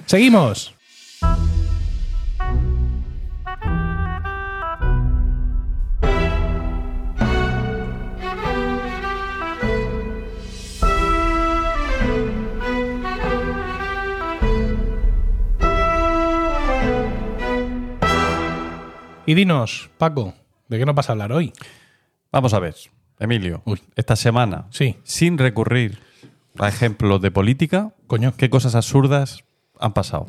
Seguimos. 0.06 0.74
Y 19.30 19.34
dinos, 19.34 19.90
Paco, 19.96 20.34
¿de 20.66 20.76
qué 20.76 20.84
nos 20.84 20.96
vas 20.96 21.08
a 21.08 21.12
hablar 21.12 21.30
hoy? 21.30 21.52
Vamos 22.32 22.52
a 22.52 22.58
ver, 22.58 22.74
Emilio, 23.20 23.62
Uy. 23.64 23.80
esta 23.94 24.16
semana, 24.16 24.66
Sí. 24.70 24.96
sin 25.04 25.38
recurrir 25.38 26.00
a 26.58 26.66
ejemplos 26.66 27.22
de 27.22 27.30
política, 27.30 27.94
Coño. 28.08 28.34
¿qué 28.36 28.50
cosas 28.50 28.74
absurdas 28.74 29.44
han 29.78 29.92
pasado? 29.92 30.26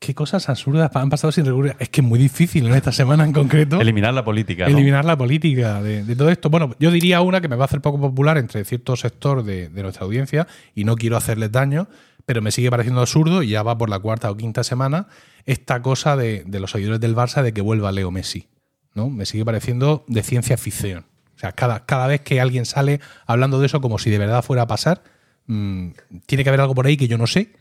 ¿Qué 0.00 0.16
cosas 0.16 0.48
absurdas 0.48 0.90
han 0.96 1.10
pasado 1.10 1.30
sin 1.30 1.46
recurrir? 1.46 1.76
Es 1.78 1.90
que 1.90 2.00
es 2.00 2.04
muy 2.04 2.18
difícil 2.18 2.66
en 2.66 2.74
esta 2.74 2.90
semana 2.90 3.22
en 3.24 3.32
concreto. 3.32 3.80
Eliminar 3.80 4.12
la 4.12 4.24
política. 4.24 4.64
¿no? 4.68 4.74
eliminar 4.76 5.04
la 5.04 5.16
política 5.16 5.80
de, 5.80 6.02
de 6.02 6.16
todo 6.16 6.28
esto. 6.28 6.50
Bueno, 6.50 6.74
yo 6.80 6.90
diría 6.90 7.20
una 7.20 7.40
que 7.40 7.46
me 7.46 7.54
va 7.54 7.62
a 7.62 7.66
hacer 7.66 7.80
poco 7.80 8.00
popular 8.00 8.36
entre 8.36 8.64
cierto 8.64 8.96
sector 8.96 9.44
de, 9.44 9.68
de 9.68 9.82
nuestra 9.84 10.04
audiencia 10.04 10.48
y 10.74 10.82
no 10.82 10.96
quiero 10.96 11.16
hacerles 11.16 11.52
daño, 11.52 11.86
pero 12.26 12.42
me 12.42 12.50
sigue 12.50 12.70
pareciendo 12.70 13.00
absurdo 13.00 13.42
y 13.42 13.48
ya 13.48 13.62
va 13.62 13.78
por 13.78 13.88
la 13.88 13.98
cuarta 13.98 14.30
o 14.30 14.36
quinta 14.36 14.64
semana 14.64 15.08
esta 15.44 15.82
cosa 15.82 16.16
de, 16.16 16.44
de 16.46 16.60
los 16.60 16.70
seguidores 16.70 17.00
del 17.00 17.16
Barça 17.16 17.42
de 17.42 17.52
que 17.52 17.60
vuelva 17.60 17.92
Leo 17.92 18.10
Messi. 18.10 18.48
¿no? 18.94 19.10
Me 19.10 19.26
sigue 19.26 19.44
pareciendo 19.44 20.04
de 20.08 20.22
ciencia 20.22 20.56
ficción. 20.56 21.06
O 21.34 21.38
sea, 21.38 21.52
cada, 21.52 21.84
cada 21.86 22.06
vez 22.06 22.20
que 22.20 22.40
alguien 22.40 22.66
sale 22.66 23.00
hablando 23.26 23.58
de 23.58 23.66
eso 23.66 23.80
como 23.80 23.98
si 23.98 24.10
de 24.10 24.18
verdad 24.18 24.42
fuera 24.42 24.62
a 24.62 24.66
pasar, 24.66 25.02
mm, 25.46 25.88
tiene 26.26 26.44
que 26.44 26.50
haber 26.50 26.60
algo 26.60 26.74
por 26.74 26.86
ahí 26.86 26.96
que 26.96 27.08
yo 27.08 27.18
no 27.18 27.26
sé, 27.26 27.52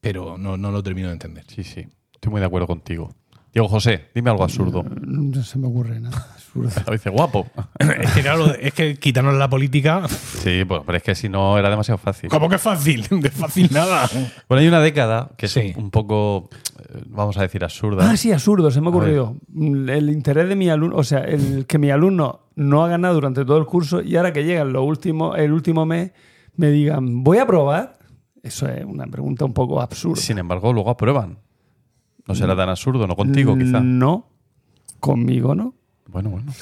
pero 0.00 0.36
no, 0.38 0.56
no 0.56 0.70
lo 0.70 0.82
termino 0.82 1.08
de 1.08 1.14
entender. 1.14 1.44
Sí, 1.48 1.64
sí, 1.64 1.86
estoy 2.12 2.30
muy 2.30 2.40
de 2.40 2.46
acuerdo 2.46 2.66
contigo. 2.66 3.14
Diego 3.56 3.68
José, 3.68 4.10
dime 4.14 4.28
algo 4.28 4.44
absurdo. 4.44 4.84
No 5.00 5.42
se 5.42 5.58
me 5.58 5.66
ocurre 5.68 5.98
nada. 5.98 6.26
absurdo. 6.34 6.68
Lo 6.86 6.92
dice 6.92 7.08
guapo. 7.08 7.46
es 7.78 8.12
que 8.12 8.20
claro, 8.20 8.54
es 8.54 8.74
que 8.74 8.96
quitarnos 8.96 9.32
la 9.36 9.48
política, 9.48 10.06
Sí, 10.08 10.62
pues, 10.68 10.82
pero 10.84 10.98
es 10.98 11.02
que 11.02 11.14
si 11.14 11.30
no 11.30 11.56
era 11.56 11.70
demasiado 11.70 11.96
fácil. 11.96 12.28
¿cómo 12.28 12.50
que 12.50 12.56
es 12.56 12.60
fácil? 12.60 13.06
De 13.10 13.30
fácil 13.30 13.70
nada. 13.72 14.10
Bueno, 14.46 14.60
hay 14.60 14.68
una 14.68 14.80
década 14.80 15.30
que 15.38 15.46
es 15.46 15.52
Sí. 15.52 15.72
un 15.74 15.90
poco, 15.90 16.50
eh, 16.80 17.00
vamos 17.06 17.38
a 17.38 17.40
decir, 17.40 17.64
absurda. 17.64 18.10
Ah, 18.10 18.18
sí, 18.18 18.30
absurdo, 18.30 18.70
se 18.70 18.82
me 18.82 18.90
ocurrido. 18.90 19.36
Mm, 19.48 19.88
El 19.88 20.10
interés 20.10 20.50
de 20.50 20.54
mi 20.54 20.68
alumno, 20.68 20.96
o 20.96 21.02
sea, 21.04 21.20
el 21.20 21.64
que 21.64 21.78
mi 21.78 21.88
alumno 21.90 22.40
no 22.56 22.84
ha 22.84 22.88
ganado 22.88 23.14
durante 23.14 23.42
todo 23.46 23.56
el 23.56 23.64
curso 23.64 24.02
y 24.02 24.16
ahora 24.16 24.34
que 24.34 24.44
llega 24.44 24.66
lo 24.66 24.82
último, 24.84 25.34
el 25.34 25.50
último 25.50 25.86
mes, 25.86 26.12
me 26.56 26.68
digan, 26.68 27.24
voy 27.24 27.38
a 27.38 27.46
probar. 27.46 27.96
Eso 28.42 28.68
es 28.68 28.84
una 28.84 29.06
pregunta 29.06 29.46
un 29.46 29.54
poco 29.54 29.80
absurda. 29.80 30.20
Sin 30.20 30.36
embargo, 30.36 30.74
luego 30.74 30.90
aprueban. 30.90 31.38
No 32.26 32.34
será 32.34 32.56
tan 32.56 32.68
absurdo, 32.68 33.06
no 33.06 33.14
contigo, 33.16 33.56
quizá. 33.56 33.80
No, 33.80 34.28
conmigo 35.00 35.54
no. 35.54 35.74
Bueno, 36.08 36.30
bueno. 36.30 36.52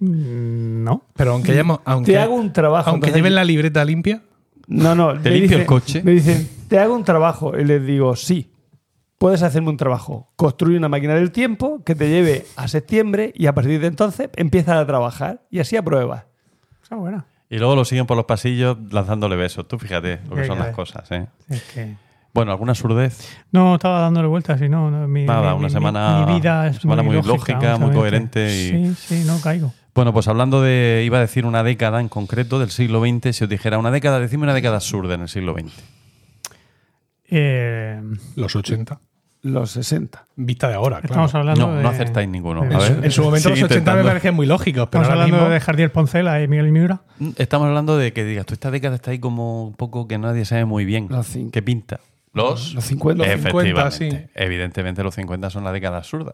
Mm, 0.00 0.82
No. 0.84 1.02
Pero 1.14 1.32
aunque, 1.32 1.52
hayamos- 1.52 1.80
aunque, 1.84 2.12
Te 2.12 2.18
hago 2.18 2.34
un 2.34 2.52
trabajo. 2.52 2.90
aunque 2.90 3.06
entonces- 3.08 3.16
lleven 3.22 3.34
la 3.34 3.44
libreta 3.44 3.84
limpia, 3.84 4.22
No, 4.68 4.94
no. 4.94 5.20
¿Te 5.20 5.30
limpio 5.30 5.58
el 5.58 5.66
coche? 5.66 6.02
Me 6.04 6.12
dicen, 6.12 6.48
te 6.68 6.78
hago 6.78 6.94
un 6.94 7.04
trabajo. 7.04 7.58
Y 7.58 7.64
les 7.64 7.84
digo, 7.84 8.14
sí. 8.16 8.50
Puedes 9.18 9.42
hacerme 9.42 9.68
un 9.68 9.76
trabajo. 9.76 10.32
Construye 10.36 10.76
una 10.78 10.88
máquina 10.88 11.14
del 11.14 11.30
tiempo 11.30 11.82
que 11.84 11.94
te 11.94 12.08
lleve 12.08 12.46
a 12.56 12.66
septiembre 12.68 13.32
y 13.36 13.46
a 13.46 13.54
partir 13.54 13.80
de 13.80 13.88
entonces 13.88 14.30
empiezas 14.36 14.76
a 14.78 14.86
trabajar 14.86 15.42
y 15.50 15.58
así 15.60 15.76
apruebas. 15.76 16.24
Esa 16.82 16.94
es 16.94 17.00
buena. 17.00 17.26
Y 17.50 17.58
luego 17.58 17.76
lo 17.76 17.84
siguen 17.84 18.06
por 18.06 18.16
los 18.16 18.24
pasillos 18.26 18.78
lanzándole 18.90 19.36
besos. 19.36 19.68
Tú 19.68 19.78
fíjate 19.78 20.20
lo 20.28 20.36
que 20.36 20.46
son 20.46 20.58
las 20.58 20.68
cae. 20.68 20.74
cosas, 20.76 21.10
¿eh? 21.12 21.26
Es 21.48 21.62
que- 21.64 21.96
Bueno, 22.34 22.52
¿alguna 22.52 22.74
surdez? 22.74 23.28
No, 23.50 23.74
estaba 23.74 24.00
dándole 24.00 24.26
vueltas 24.28 24.60
y 24.62 24.68
no. 24.68 24.90
no, 24.90 25.06
mi, 25.06 25.24
Nada, 25.26 25.50
mi- 25.52 25.58
una 25.58 25.68
mi- 25.68 25.72
semana- 25.72 26.24
Mi 26.26 26.34
vida 26.34 26.66
es 26.68 26.76
semana 26.78 27.02
muy 27.02 27.20
lógica, 27.22 27.76
muy 27.76 27.92
coherente 27.94 28.46
y- 28.46 28.94
Sí, 28.94 29.18
sí, 29.20 29.24
no 29.26 29.38
caigo. 29.40 29.72
Bueno, 29.94 30.14
pues 30.14 30.26
hablando 30.28 30.62
de, 30.62 31.02
iba 31.04 31.18
a 31.18 31.20
decir 31.20 31.44
una 31.44 31.62
década 31.62 32.00
en 32.00 32.08
concreto 32.08 32.58
del 32.58 32.70
siglo 32.70 33.00
XX, 33.04 33.36
si 33.36 33.44
os 33.44 33.50
dijera 33.50 33.76
una 33.78 33.90
década, 33.90 34.18
decime 34.20 34.44
una 34.44 34.54
década 34.54 34.76
absurda 34.76 35.14
en 35.14 35.20
el 35.20 35.28
siglo 35.28 35.52
XX. 35.52 35.70
Eh, 37.30 38.00
los 38.36 38.56
80. 38.56 39.00
Los 39.42 39.72
60. 39.72 40.24
Vista 40.36 40.68
de 40.68 40.74
ahora, 40.74 40.98
claro. 41.00 41.06
Estamos 41.26 41.34
hablando 41.34 41.66
No, 41.66 41.74
de. 41.74 41.82
no 41.82 41.88
acertáis 41.88 42.28
ninguno. 42.28 42.62
de- 42.62 42.74
A 42.74 42.78
ver. 42.78 43.00
En 43.04 43.10
su 43.10 43.22
momento 43.24 43.50
los 43.50 43.62
80 43.62 43.94
me 43.96 44.04
parecían 44.04 44.34
muy 44.36 44.46
lógicos, 44.46 44.88
pero 44.88 45.02
Estamos 45.02 45.08
ahora 45.08 45.22
hablando 45.24 45.36
mismo... 45.38 45.50
de 45.52 45.60
Jardiel 45.60 45.90
Poncela 45.90 46.40
y 46.42 46.48
Miguel 46.48 46.70
Miura. 46.70 47.02
Mm, 47.18 47.30
Estamos 47.38 47.66
hablando 47.66 47.96
de 47.98 48.12
que 48.12 48.24
digas, 48.24 48.46
tú 48.46 48.54
esta 48.54 48.70
década 48.70 48.94
está 48.94 49.10
ahí 49.10 49.18
como 49.18 49.64
un 49.66 49.74
poco 49.74 50.06
que 50.06 50.16
nadie 50.16 50.44
sabe 50.44 50.64
muy 50.64 50.84
bien 50.84 51.08
Los 51.10 51.26
cinco. 51.26 51.50
qué 51.52 51.60
pinta. 51.60 51.98
Los, 52.32 52.74
Los 52.74 52.84
50. 52.84 53.24
Los 53.24 53.32
50, 53.32 53.48
Efectivamente. 53.88 54.30
Evidentemente 54.34 55.02
los 55.02 55.14
50 55.14 55.50
son 55.50 55.64
la 55.64 55.72
década 55.72 55.98
absurda. 55.98 56.32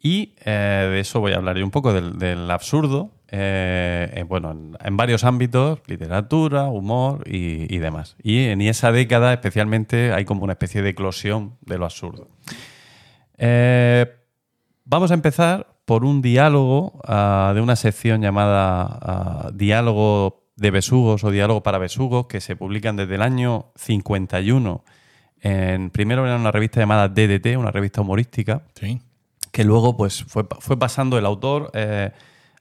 Y 0.00 0.34
eh, 0.44 0.88
de 0.92 1.00
eso 1.00 1.20
voy 1.20 1.32
a 1.32 1.36
hablar 1.36 1.56
yo 1.56 1.64
un 1.64 1.72
poco, 1.72 1.92
del, 1.92 2.18
del 2.18 2.48
absurdo, 2.50 3.10
eh, 3.30 4.10
eh, 4.14 4.22
bueno, 4.22 4.52
en, 4.52 4.76
en 4.82 4.96
varios 4.96 5.24
ámbitos, 5.24 5.80
literatura, 5.86 6.64
humor 6.68 7.24
y, 7.26 7.74
y 7.74 7.78
demás. 7.78 8.16
Y 8.22 8.44
en 8.44 8.60
esa 8.60 8.92
década 8.92 9.32
especialmente 9.32 10.12
hay 10.12 10.24
como 10.24 10.44
una 10.44 10.52
especie 10.52 10.82
de 10.82 10.90
eclosión 10.90 11.56
de 11.62 11.78
lo 11.78 11.84
absurdo. 11.84 12.28
Eh, 13.38 14.06
vamos 14.84 15.10
a 15.10 15.14
empezar 15.14 15.78
por 15.84 16.04
un 16.04 16.20
diálogo 16.20 17.00
ah, 17.04 17.52
de 17.54 17.60
una 17.60 17.76
sección 17.76 18.20
llamada 18.20 18.98
ah, 19.00 19.50
Diálogo 19.54 20.50
de 20.56 20.70
Besugos 20.70 21.22
o 21.24 21.30
Diálogo 21.30 21.62
para 21.62 21.78
Besugos, 21.78 22.26
que 22.26 22.40
se 22.40 22.56
publican 22.56 22.96
desde 22.96 23.14
el 23.14 23.22
año 23.22 23.72
51. 23.76 24.84
En, 25.40 25.90
primero 25.90 26.26
era 26.26 26.36
una 26.36 26.50
revista 26.50 26.80
llamada 26.80 27.08
DDT, 27.08 27.56
una 27.56 27.70
revista 27.70 28.00
humorística, 28.00 28.62
Sí. 28.74 29.00
que 29.52 29.64
luego 29.64 29.96
pues 29.96 30.24
fue, 30.24 30.44
fue 30.60 30.78
pasando 30.78 31.16
el 31.18 31.26
autor 31.26 31.70
eh, 31.74 32.10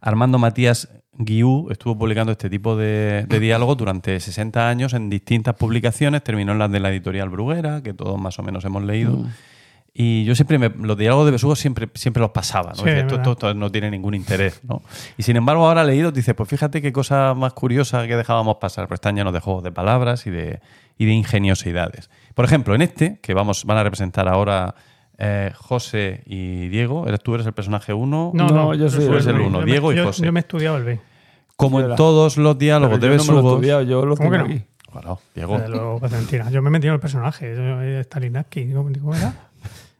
Armando 0.01 0.37
Matías 0.37 0.89
Guiú 1.19 1.69
estuvo 1.71 1.97
publicando 1.97 2.31
este 2.31 2.47
tipo 2.49 2.75
de, 2.75 3.25
de 3.27 3.39
diálogos 3.39 3.75
durante 3.77 4.19
60 4.19 4.69
años 4.69 4.93
en 4.93 5.09
distintas 5.09 5.55
publicaciones, 5.55 6.23
terminó 6.23 6.51
en 6.51 6.59
las 6.59 6.71
de 6.71 6.79
la 6.79 6.91
editorial 6.91 7.29
Bruguera, 7.29 7.81
que 7.81 7.93
todos 7.95 8.19
más 8.19 8.37
o 8.37 8.43
menos 8.43 8.63
hemos 8.65 8.83
leído. 8.83 9.25
Y 9.99 10.25
yo 10.25 10.35
siempre, 10.35 10.59
me- 10.59 10.69
los 10.69 10.95
diálogos 10.95 11.25
de 11.25 11.31
Besugo 11.31 11.55
siempre, 11.55 11.89
siempre 11.95 12.21
los 12.21 12.29
pasaba, 12.29 12.69
¿no? 12.69 12.75
Sí, 12.83 12.89
esto, 12.89 13.15
verdad. 13.15 13.17
esto- 13.17 13.31
esto 13.31 13.53
no 13.55 13.71
tiene 13.71 13.89
ningún 13.89 14.13
interés, 14.13 14.61
¿no? 14.63 14.83
Y 15.17 15.23
sin 15.23 15.37
embargo 15.37 15.67
ahora 15.67 15.83
leído 15.83 16.11
dice, 16.11 16.35
pues 16.35 16.47
fíjate 16.47 16.83
qué 16.83 16.93
cosa 16.93 17.33
más 17.33 17.53
curiosa 17.53 18.05
que 18.05 18.15
dejábamos 18.15 18.57
pasar, 18.57 18.87
pues 18.87 18.97
están 18.99 19.15
llenos 19.15 19.33
de 19.33 19.39
juegos 19.39 19.63
de 19.63 19.71
palabras 19.71 20.27
y 20.27 20.29
de, 20.29 20.59
y 20.97 21.05
de 21.05 21.11
ingeniosidades. 21.13 22.09
Por 22.35 22.45
ejemplo, 22.45 22.75
en 22.75 22.81
este, 22.81 23.19
que 23.21 23.33
vamos, 23.33 23.65
van 23.65 23.77
a 23.77 23.83
representar 23.83 24.27
ahora 24.27 24.75
eh, 25.17 25.51
José 25.55 26.23
y 26.25 26.67
Diego, 26.67 27.07
¿eres 27.07 27.21
tú 27.21 27.33
eres 27.35 27.47
el 27.47 27.53
personaje 27.53 27.93
1? 27.93 28.31
No, 28.33 28.47
No, 28.47 28.53
no, 28.53 28.73
yo 28.75 28.89
soy 28.89 29.05
Tú 29.05 29.13
eres 29.13 29.25
el 29.27 29.35
B. 29.35 29.41
uno, 29.45 29.59
Yo 29.61 29.65
me- 29.65 29.71
Diego 29.71 29.93
y 29.93 29.95
yo- 29.95 30.05
José. 30.05 30.25
Yo 30.25 30.31
me 30.31 30.39
he 30.39 30.41
estudiado 30.41 30.77
el 30.77 30.83
B. 30.83 30.99
Como 31.55 31.79
en 31.81 31.95
todos 31.95 32.37
los 32.37 32.57
diálogos 32.59 32.99
de 32.99 33.07
yo 33.07 33.13
no 33.15 33.17
me 33.17 33.17
lo 33.17 33.31
he 33.31 33.33
Besugos... 33.33 33.53
estudiado, 33.55 33.81
yo 33.81 34.05
lo 34.05 34.15
¿Cómo 34.15 34.29
tengo 34.31 34.43
que 34.45 34.49
no? 34.49 34.55
aquí. 34.55 34.65
Bueno, 34.93 35.19
Diego, 35.35 35.57
Desde 35.57 35.69
luego, 35.69 35.99
pues 35.99 36.11
mentira. 36.11 36.49
Yo 36.51 36.61
me 36.61 36.69
he 36.69 36.71
metido 36.71 36.91
en 36.91 36.95
el 36.95 36.99
personaje. 37.01 37.55
Yo, 37.55 38.01
Stalinaki. 38.03 38.71
¿Cómo, 38.73 39.15
era? 39.15 39.33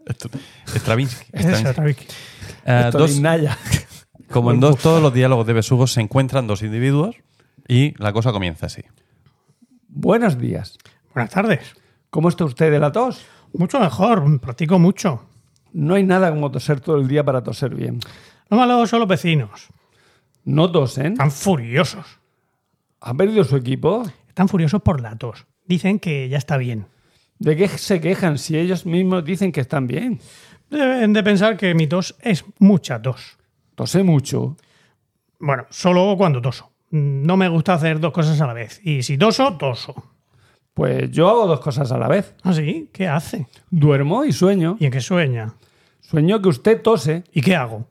Stravinsky. 0.76 1.26
Stravinsky. 1.38 2.08
Dos- 2.92 3.20
Naya. 3.20 3.58
Como 4.30 4.52
en 4.52 4.60
dos, 4.60 4.78
todos 4.78 5.02
los 5.02 5.14
diálogos 5.14 5.48
de 5.48 5.54
Besugos 5.54 5.94
se 5.94 6.02
encuentran 6.02 6.48
dos 6.48 6.62
individuos 6.62 7.16
y 7.68 7.94
la 8.02 8.12
cosa 8.14 8.32
comienza 8.34 8.66
así. 8.66 8.82
Buenos 10.00 10.38
días. 10.38 10.78
Buenas 11.16 11.32
tardes. 11.32 11.76
¿Cómo 12.12 12.30
está 12.30 12.46
usted 12.46 12.70
de 12.72 12.80
la 12.80 12.92
tos? 12.92 13.26
Mucho 13.54 13.80
mejor. 13.80 14.40
Practico 14.40 14.78
mucho. 14.78 15.26
No 15.74 15.96
hay 15.96 16.04
nada 16.04 16.30
como 16.30 16.52
toser 16.52 16.80
todo 16.80 16.98
el 16.98 17.08
día 17.08 17.26
para 17.26 17.42
toser 17.42 17.74
bien. 17.74 18.00
Lo 18.48 18.58
malo 18.58 18.86
son 18.86 19.00
los 19.00 19.10
vecinos. 19.10 19.70
No 20.46 20.72
tosen. 20.72 21.14
Están 21.14 21.32
furiosos. 21.32 22.06
¿Ha 23.02 23.12
perdido 23.16 23.44
su 23.44 23.56
equipo? 23.56 24.04
Están 24.28 24.48
furiosos 24.48 24.84
por 24.84 25.02
la 25.02 25.16
tos. 25.16 25.48
Dicen 25.66 25.98
que 25.98 26.30
ya 26.30 26.38
está 26.38 26.58
bien. 26.58 26.86
¿De 27.40 27.56
qué 27.56 27.68
se 27.68 28.00
quejan 28.00 28.38
si 28.38 28.56
ellos 28.56 28.86
mismos 28.86 29.26
dicen 29.26 29.52
que 29.52 29.62
están 29.62 29.88
bien? 29.88 30.20
Deben 30.70 31.12
de 31.12 31.24
pensar 31.24 31.58
que 31.58 31.74
mi 31.74 31.88
tos 31.88 32.16
es 32.22 32.46
mucha 32.60 33.02
tos. 33.02 33.40
Tosé 33.74 34.04
mucho. 34.04 34.58
Bueno, 35.40 35.66
solo 35.72 36.14
cuando 36.16 36.40
toso. 36.40 36.72
No 36.90 37.36
me 37.38 37.50
gusta 37.50 37.74
hacer 37.74 38.00
dos 38.00 38.14
cosas 38.14 38.40
a 38.42 38.48
la 38.48 38.54
vez. 38.54 38.80
Y 38.84 39.04
si 39.04 39.18
toso, 39.18 39.58
toso. 39.58 39.94
Pues 40.74 41.10
yo 41.12 41.28
hago 41.30 41.48
dos 41.48 41.60
cosas 41.60 41.92
a 41.92 41.98
la 41.98 42.08
vez. 42.08 42.36
¿Ah, 42.44 42.54
sí? 42.54 42.90
¿Qué 42.94 43.08
hace? 43.08 43.48
Duermo 43.70 44.24
y 44.26 44.32
sueño. 44.32 44.78
¿Y 44.80 44.86
en 44.86 44.92
qué 44.92 45.02
sueña? 45.02 45.54
Sueño 46.02 46.42
que 46.42 46.50
usted 46.50 46.82
tose. 46.82 47.24
¿Y 47.34 47.42
qué 47.42 47.56
hago? 47.56 47.88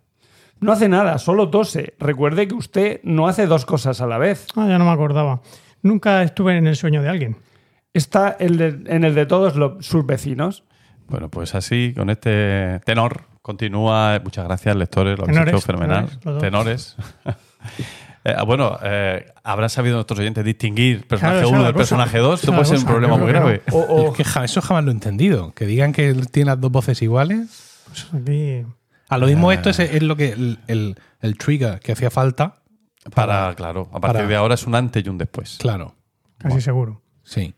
No 0.61 0.72
hace 0.72 0.88
nada, 0.88 1.18
solo 1.18 1.51
tose. 1.51 1.94
Recuerde 1.99 2.49
que 2.49 2.55
usted 2.55 3.01
no 3.03 3.28
hace 3.28 3.47
dos 3.47 3.66
cosas 3.66 4.01
a 4.01 4.07
la 4.07 4.18
vez. 4.18 4.47
Ah, 4.57 4.66
ya 4.68 4.78
no 4.78 4.84
me 4.86 4.92
acordaba. 4.92 5.42
Nunca 5.82 6.22
estuve 6.22 6.57
en 6.57 6.66
el 6.66 6.76
sueño 6.76 7.03
de 7.03 7.09
alguien. 7.11 7.36
Está 7.92 8.36
el 8.38 8.57
de- 8.57 8.82
en 8.94 9.05
el 9.05 9.14
de 9.14 9.26
todos 9.26 9.57
los, 9.57 9.84
sus 9.84 10.07
vecinos. 10.07 10.64
Bueno, 11.09 11.28
pues 11.28 11.55
así, 11.55 11.92
con 11.94 12.09
este 12.09 12.80
tenor, 12.84 13.24
continúa. 13.42 14.18
Muchas 14.24 14.44
gracias, 14.47 14.74
lectores, 14.76 15.18
lo 15.18 15.24
habéis 15.24 15.34
Tenores, 15.38 15.55
hecho 15.55 15.61
fenomenal. 15.66 16.07
tenores, 16.07 16.24
los 16.24 16.34
dos. 16.34 16.42
Tenores. 16.42 16.97
Eh, 18.29 18.35
bueno, 18.45 18.77
eh, 18.83 19.24
habrán 19.45 19.70
sabido 19.70 19.95
nuestros 19.95 20.18
oyentes 20.18 20.45
distinguir 20.45 21.07
personaje 21.07 21.37
Claro, 21.43 21.47
esa 21.49 21.49
1 21.49 21.57
es 21.59 21.62
la 21.62 21.66
del 21.68 21.74
cosa. 21.74 21.83
personaje 21.83 22.18
2. 22.18 22.35
Esa 22.35 22.41
Esto 22.41 22.51
es 22.51 22.57
puede 22.57 22.66
ser 22.66 22.79
un 22.79 22.93
problema 22.93 23.16
muy 23.16 23.29
grave. 23.29 23.62
O, 23.70 23.79
o- 23.79 24.11
Es 24.11 24.16
que 24.16 24.45
eso 24.45 24.61
jamás 24.62 24.85
lo 24.85 24.91
he 24.91 24.95
entendido. 24.95 25.53
Que 25.55 25.64
digan 25.66 25.93
que 25.93 26.12
tiene 26.33 26.51
las 26.51 26.61
dos 26.61 26.72
voces 26.72 27.01
iguales. 27.03 27.85
Pues 27.87 28.07
aquí. 28.20 28.64
A 29.09 29.18
lo 29.18 29.27
mismo, 29.29 29.53
esto 29.53 29.70
es, 29.70 29.79
es 29.79 30.03
lo 30.03 30.16
que 30.16 30.33
el, 30.33 30.59
el- 30.66 30.97
el 31.20 31.39
trigger 31.39 31.79
que 31.79 31.93
hacía 31.93 32.11
falta. 32.11 32.57
Para, 33.14 33.55
claro, 33.55 33.83
a 33.93 34.01
partir 34.01 34.16
para- 34.22 34.27
de 34.27 34.35
ahora 34.35 34.55
es 34.55 34.66
un 34.66 34.74
antes 34.74 35.07
y 35.07 35.09
un 35.09 35.18
después. 35.18 35.59
Claro, 35.61 35.95
Casi 36.39 36.61
seguro. 36.61 37.03
sí. 37.22 37.55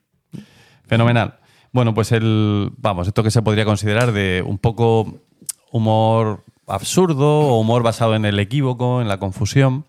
Fenomenal. 0.86 1.38
Bueno, 1.72 1.94
pues 1.94 2.12
el. 2.12 2.72
Vamos, 2.78 3.08
esto 3.08 3.22
que 3.22 3.30
se 3.30 3.42
podría 3.42 3.64
considerar 3.64 4.12
de 4.12 4.42
un 4.46 4.58
poco 4.58 5.20
humor 5.70 6.44
absurdo 6.66 7.40
o 7.40 7.58
humor 7.60 7.82
basado 7.82 8.14
en 8.14 8.24
el 8.24 8.38
equívoco, 8.38 9.00
en 9.00 9.08
la 9.08 9.18
confusión, 9.18 9.86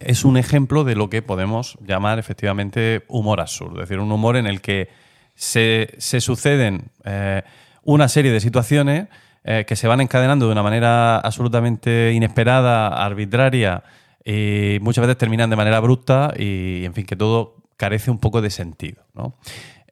es 0.00 0.24
un 0.24 0.36
ejemplo 0.36 0.82
de 0.82 0.96
lo 0.96 1.10
que 1.10 1.22
podemos 1.22 1.78
llamar 1.86 2.18
efectivamente 2.18 3.04
humor 3.08 3.40
absurdo. 3.40 3.82
Es 3.82 3.88
decir, 3.88 4.00
un 4.00 4.10
humor 4.10 4.36
en 4.36 4.46
el 4.46 4.60
que 4.60 4.88
se, 5.34 5.94
suceden 5.98 6.90
eh, 7.04 7.42
una 7.84 8.08
serie 8.08 8.32
de 8.32 8.40
situaciones 8.40 9.08
eh, 9.44 9.64
que 9.66 9.76
se 9.76 9.86
van 9.86 10.00
encadenando 10.00 10.46
de 10.46 10.52
una 10.52 10.62
manera 10.62 11.18
absolutamente 11.18 12.12
inesperada, 12.12 12.88
arbitraria 12.88 13.82
y 14.24 14.78
muchas 14.80 15.02
veces 15.02 15.18
terminan 15.18 15.48
de 15.50 15.56
manera 15.56 15.76
abrupta 15.78 16.32
y, 16.36 16.84
en 16.84 16.94
fin, 16.94 17.06
que 17.06 17.16
todo 17.16 17.56
carece 17.76 18.10
un 18.10 18.18
poco 18.18 18.42
de 18.42 18.50
sentido. 18.50 19.02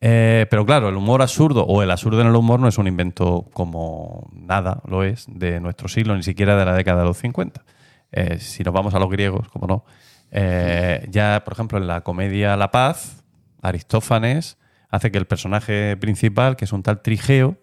Eh, 0.00 0.46
pero 0.50 0.64
claro, 0.64 0.90
el 0.90 0.96
humor 0.96 1.22
absurdo 1.22 1.64
o 1.64 1.82
el 1.82 1.90
absurdo 1.90 2.20
en 2.20 2.28
el 2.28 2.36
humor 2.36 2.60
no 2.60 2.68
es 2.68 2.78
un 2.78 2.86
invento 2.86 3.46
como 3.52 4.30
nada 4.32 4.80
lo 4.86 5.02
es 5.02 5.26
de 5.28 5.60
nuestro 5.60 5.88
siglo, 5.88 6.14
ni 6.14 6.22
siquiera 6.22 6.56
de 6.56 6.64
la 6.64 6.74
década 6.74 7.00
de 7.00 7.08
los 7.08 7.18
50. 7.18 7.64
Eh, 8.12 8.38
si 8.38 8.62
nos 8.62 8.72
vamos 8.72 8.94
a 8.94 8.98
los 8.98 9.10
griegos, 9.10 9.48
como 9.48 9.66
no, 9.66 9.84
eh, 10.30 11.06
ya, 11.10 11.42
por 11.44 11.52
ejemplo, 11.54 11.78
en 11.78 11.86
la 11.86 12.02
comedia 12.02 12.56
La 12.56 12.70
Paz, 12.70 13.24
Aristófanes 13.62 14.58
hace 14.90 15.10
que 15.10 15.18
el 15.18 15.26
personaje 15.26 15.96
principal, 15.96 16.56
que 16.56 16.64
es 16.64 16.72
un 16.72 16.82
tal 16.82 17.02
Trigeo, 17.02 17.58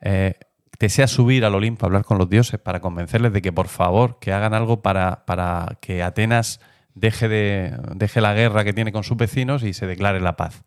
eh, 0.00 0.34
desea 0.78 1.06
subir 1.06 1.44
al 1.44 1.54
Olimpo 1.54 1.84
a 1.84 1.88
hablar 1.88 2.04
con 2.04 2.18
los 2.18 2.28
dioses 2.28 2.60
para 2.60 2.80
convencerles 2.80 3.32
de 3.32 3.42
que 3.42 3.52
por 3.52 3.68
favor 3.68 4.18
que 4.20 4.32
hagan 4.32 4.54
algo 4.54 4.82
para, 4.82 5.24
para 5.24 5.78
que 5.80 6.02
Atenas 6.02 6.60
deje, 6.94 7.28
de, 7.28 7.76
deje 7.94 8.20
la 8.20 8.34
guerra 8.34 8.64
que 8.64 8.72
tiene 8.72 8.92
con 8.92 9.04
sus 9.04 9.16
vecinos 9.16 9.62
y 9.62 9.72
se 9.72 9.86
declare 9.86 10.20
la 10.20 10.36
paz. 10.36 10.64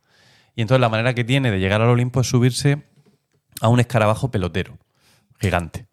Y 0.55 0.62
entonces 0.62 0.82
la 0.82 0.89
manera 0.89 1.14
que 1.14 1.24
tiene 1.24 1.51
de 1.51 1.59
llegar 1.59 1.82
al 1.82 1.89
Olimpo 1.89 2.22
es 2.22 2.28
subirse 2.28 2.84
a 3.62 3.70
un 3.70 3.80
escarabajo 3.80 4.32
pelotero, 4.32 4.78
gigante, 5.39 5.88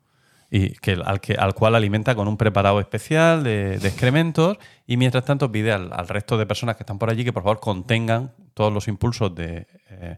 y 0.50 0.70
que, 0.70 0.92
al, 1.04 1.20
que, 1.20 1.34
al 1.34 1.54
cual 1.54 1.74
alimenta 1.74 2.14
con 2.14 2.26
un 2.26 2.36
preparado 2.36 2.80
especial 2.80 3.44
de, 3.44 3.78
de 3.78 3.88
excrementos 3.88 4.56
y 4.86 4.96
mientras 4.96 5.24
tanto 5.24 5.52
pide 5.52 5.72
al, 5.72 5.92
al 5.92 6.08
resto 6.08 6.38
de 6.38 6.46
personas 6.46 6.76
que 6.76 6.84
están 6.84 6.98
por 6.98 7.10
allí 7.10 7.24
que 7.24 7.32
por 7.32 7.42
favor 7.42 7.60
contengan 7.60 8.32
todos 8.54 8.72
los 8.72 8.88
impulsos 8.88 9.34
de 9.34 9.66
eh, 9.90 10.16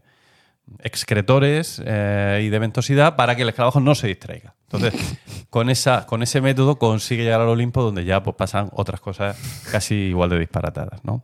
excretores 0.79 1.81
eh, 1.85 2.41
y 2.43 2.49
de 2.49 2.59
ventosidad 2.59 3.15
para 3.15 3.35
que 3.35 3.43
el 3.43 3.49
escarabajo 3.49 3.79
no 3.79 3.93
se 3.93 4.07
distraiga. 4.07 4.55
Entonces, 4.71 4.93
con, 5.49 5.69
esa, 5.69 6.05
con 6.05 6.23
ese 6.23 6.41
método 6.41 6.77
consigue 6.77 7.23
llegar 7.23 7.41
al 7.41 7.49
Olimpo 7.49 7.83
donde 7.83 8.05
ya 8.05 8.23
pues, 8.23 8.35
pasan 8.35 8.69
otras 8.73 9.01
cosas 9.01 9.37
casi 9.71 9.95
igual 9.95 10.29
de 10.29 10.39
disparatadas. 10.39 11.03
¿no? 11.03 11.23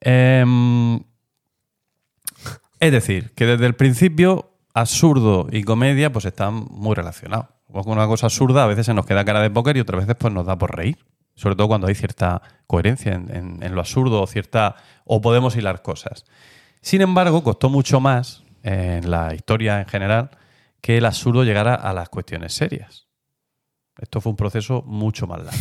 Em, 0.00 1.00
es 2.80 2.92
decir, 2.92 3.32
que 3.34 3.46
desde 3.46 3.66
el 3.66 3.74
principio 3.74 4.52
absurdo 4.74 5.48
y 5.50 5.64
comedia 5.64 6.12
pues 6.12 6.24
están 6.24 6.66
muy 6.70 6.94
relacionados. 6.94 7.57
Que 7.72 7.90
una 7.90 8.06
cosa 8.06 8.26
absurda 8.26 8.64
a 8.64 8.66
veces 8.66 8.86
se 8.86 8.94
nos 8.94 9.06
queda 9.06 9.24
cara 9.24 9.40
de 9.40 9.50
póker 9.50 9.76
y 9.76 9.80
otras 9.80 10.00
veces 10.00 10.16
pues 10.18 10.32
nos 10.32 10.46
da 10.46 10.56
por 10.56 10.74
reír. 10.76 10.98
Sobre 11.34 11.54
todo 11.54 11.68
cuando 11.68 11.86
hay 11.86 11.94
cierta 11.94 12.42
coherencia 12.66 13.12
en, 13.14 13.62
en- 13.62 13.74
lo 13.74 13.80
absurdo 13.80 14.20
o 14.22 14.26
cierta 14.26 14.74
o 15.04 15.20
podemos 15.20 15.54
hilar 15.56 15.82
cosas. 15.82 16.24
Sin 16.80 17.00
embargo, 17.00 17.44
costó 17.44 17.68
mucho 17.68 18.00
más 18.00 18.42
en 18.62 19.10
la 19.10 19.34
historia 19.34 19.80
en 19.80 19.86
general 19.86 20.30
que 20.80 20.96
el 20.98 21.04
absurdo 21.04 21.44
llegara 21.44 21.74
a 21.74 21.92
las 21.92 22.08
cuestiones 22.08 22.54
serias. 22.54 23.06
Esto 24.00 24.20
fue 24.20 24.30
un 24.30 24.36
proceso 24.36 24.82
mucho 24.86 25.26
más 25.26 25.38
largo. 25.44 25.60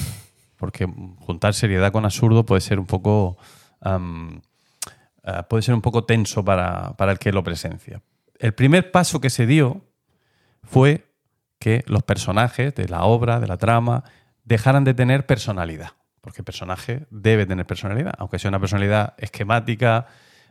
Porque 0.57 0.87
juntar 1.19 1.53
seriedad 1.53 1.91
con 1.91 2.05
absurdo 2.05 2.45
puede 2.45 2.61
ser 2.61 2.79
un 2.79 2.85
poco. 2.87 3.37
am, 3.81 4.41
eh, 5.23 5.43
puede 5.49 5.61
ser 5.61 5.75
un 5.75 5.81
poco 5.81 6.05
tenso 6.05 6.43
para, 6.43 6.93
para 6.97 7.11
el 7.11 7.19
que 7.19 7.31
lo 7.31 7.43
presencia. 7.43 8.01
El 8.39 8.53
primer 8.53 8.91
paso 8.91 9.19
que 9.21 9.29
se 9.29 9.45
dio 9.45 9.81
fue 10.63 11.05
que 11.59 11.83
los 11.87 12.03
personajes 12.03 12.73
de 12.75 12.87
la 12.87 13.03
obra, 13.03 13.39
de 13.39 13.47
la 13.47 13.57
trama, 13.57 14.03
dejaran 14.43 14.83
de 14.83 14.93
tener 14.93 15.25
personalidad. 15.25 15.91
Porque 16.21 16.41
el 16.41 16.45
personaje 16.45 17.05
debe 17.09 17.45
tener 17.45 17.65
personalidad, 17.65 18.13
aunque 18.17 18.37
sea 18.39 18.49
una 18.49 18.59
personalidad 18.59 19.13
esquemática, 19.17 20.07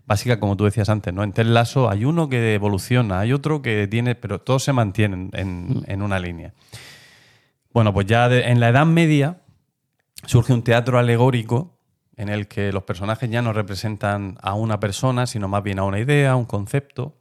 básica, 0.06 0.38
como 0.40 0.56
tú 0.56 0.64
decías 0.64 0.88
antes, 0.88 1.12
¿no? 1.12 1.22
En 1.22 1.32
Ted 1.32 1.46
Lasso 1.46 1.90
hay 1.90 2.04
uno 2.04 2.28
que 2.28 2.54
evoluciona, 2.54 3.20
hay 3.20 3.32
otro 3.32 3.60
que 3.60 3.86
tiene, 3.88 4.14
pero 4.14 4.40
todos 4.40 4.62
se 4.62 4.72
mantienen 4.72 5.30
en, 5.34 5.82
en 5.86 6.02
una 6.02 6.18
línea. 6.18 6.54
Bueno, 7.72 7.92
pues 7.92 8.06
ya 8.06 8.28
de- 8.28 8.48
en 8.48 8.60
la 8.60 8.68
Edad 8.70 8.86
Media 8.86 9.38
surge 10.24 10.52
un 10.52 10.62
teatro 10.62 10.98
alegórico 10.98 11.78
en 12.16 12.28
el 12.30 12.48
que 12.48 12.72
los 12.72 12.84
personajes 12.84 13.28
ya 13.28 13.42
no 13.42 13.52
representan 13.52 14.38
a 14.40 14.54
una 14.54 14.80
persona, 14.80 15.26
sino 15.26 15.48
más 15.48 15.62
bien 15.62 15.78
a 15.78 15.84
una 15.84 15.98
idea, 15.98 16.30
a 16.32 16.36
un 16.36 16.46
concepto. 16.46 17.18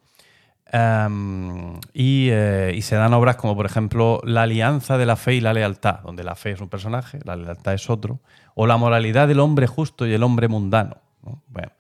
Em, 0.78 1.80
y, 1.94 2.28
eh, 2.32 2.74
y 2.76 2.82
se 2.82 2.98
dan 2.98 3.14
obras 3.14 3.38
como, 3.38 3.56
por 3.56 3.66
ejemplo, 3.66 4.20
La 4.26 4.42
alianza 4.42 4.98
de 4.98 5.06
la 5.06 5.16
fe 5.16 5.36
y 5.36 5.40
la 5.40 5.54
lealtad, 5.54 6.02
donde 6.02 6.26
la 6.26 6.36
fe 6.36 6.52
es 6.52 6.60
un 6.60 6.68
personaje, 6.68 7.20
la 7.24 7.38
lealtad 7.38 7.74
es 7.74 7.90
otro, 7.90 8.20
o 8.56 8.68
La 8.68 8.76
moralidad 8.76 9.30
del 9.30 9.40
hombre 9.40 9.68
justo 9.68 10.06
y 10.06 10.12
el 10.12 10.22
hombre 10.22 10.50
mundano. 10.50 10.98
¿no? 11.24 11.42
Bueno, 11.48 11.72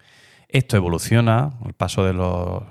esto 0.48 0.78
evoluciona 0.78 1.52
al 1.66 1.74
paso 1.74 2.06
de 2.06 2.14
los 2.14 2.64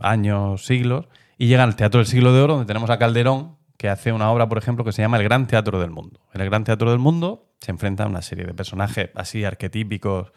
años, 0.00 0.66
siglos, 0.66 1.06
y 1.38 1.46
llega 1.46 1.64
al 1.64 1.76
Teatro 1.76 2.00
del 2.00 2.06
Siglo 2.06 2.34
de 2.34 2.42
Oro, 2.42 2.54
donde 2.56 2.66
tenemos 2.66 2.90
a 2.90 2.98
Calderón, 2.98 3.56
que 3.78 3.88
hace 3.88 4.12
una 4.12 4.30
obra, 4.30 4.50
por 4.50 4.58
ejemplo, 4.58 4.84
que 4.84 4.92
se 4.92 5.00
llama 5.00 5.16
El 5.16 5.24
Gran 5.24 5.46
Teatro 5.46 5.80
del 5.80 5.90
Mundo. 5.90 6.20
En 6.34 6.42
el 6.42 6.50
Gran 6.50 6.64
Teatro 6.64 6.90
del 6.90 6.98
Mundo 6.98 7.54
se 7.58 7.70
enfrentan 7.70 8.08
una 8.08 8.20
serie 8.20 8.44
de 8.44 8.52
personajes 8.52 9.08
así 9.14 9.44
arquetípicos, 9.44 10.32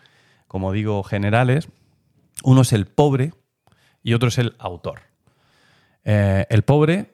como 0.48 0.72
digo, 0.72 1.04
generales. 1.04 1.68
Uno 2.46 2.62
es 2.62 2.72
el 2.72 2.86
pobre 2.86 3.34
y 4.04 4.14
otro 4.14 4.30
es 4.30 4.38
el 4.38 4.56
autor. 4.60 5.12
Eh, 6.06 6.45
el 6.49 6.64
pobre, 6.64 7.14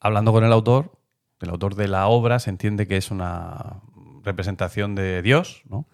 hablando 0.00 0.32
con 0.32 0.44
el 0.44 0.52
autor, 0.52 0.92
el 1.40 1.50
autor 1.50 1.74
de 1.74 1.88
la 1.88 2.06
obra, 2.06 2.38
se 2.38 2.50
entiende 2.50 2.86
que 2.86 2.96
es 2.96 3.10
una 3.10 3.80
representación 4.22 4.94
de 4.94 5.22
Dios, 5.22 5.62
¿no? 5.68 5.86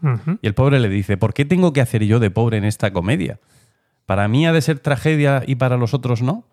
Y 0.43 0.47
el 0.47 0.55
pobre 0.55 0.81
le 0.81 0.89
dice, 0.89 1.17
¿por 1.17 1.33
qué 1.33 1.45
tengo 1.45 1.73
que 1.73 1.81
hacer 1.81 2.05
yo 2.05 2.21
de 2.21 2.31
pobre 2.31 2.59
en 2.59 2.65
esta 2.65 2.93
comedia? 2.93 3.41
Para 4.07 4.29
mí 4.29 4.47
ha 4.47 4.53
de 4.53 4.61
ser 4.61 4.79
tragedia 4.79 5.43
y 5.47 5.57
para 5.57 5.77
los 5.77 5.95
otros 5.95 6.23
no. 6.23 6.45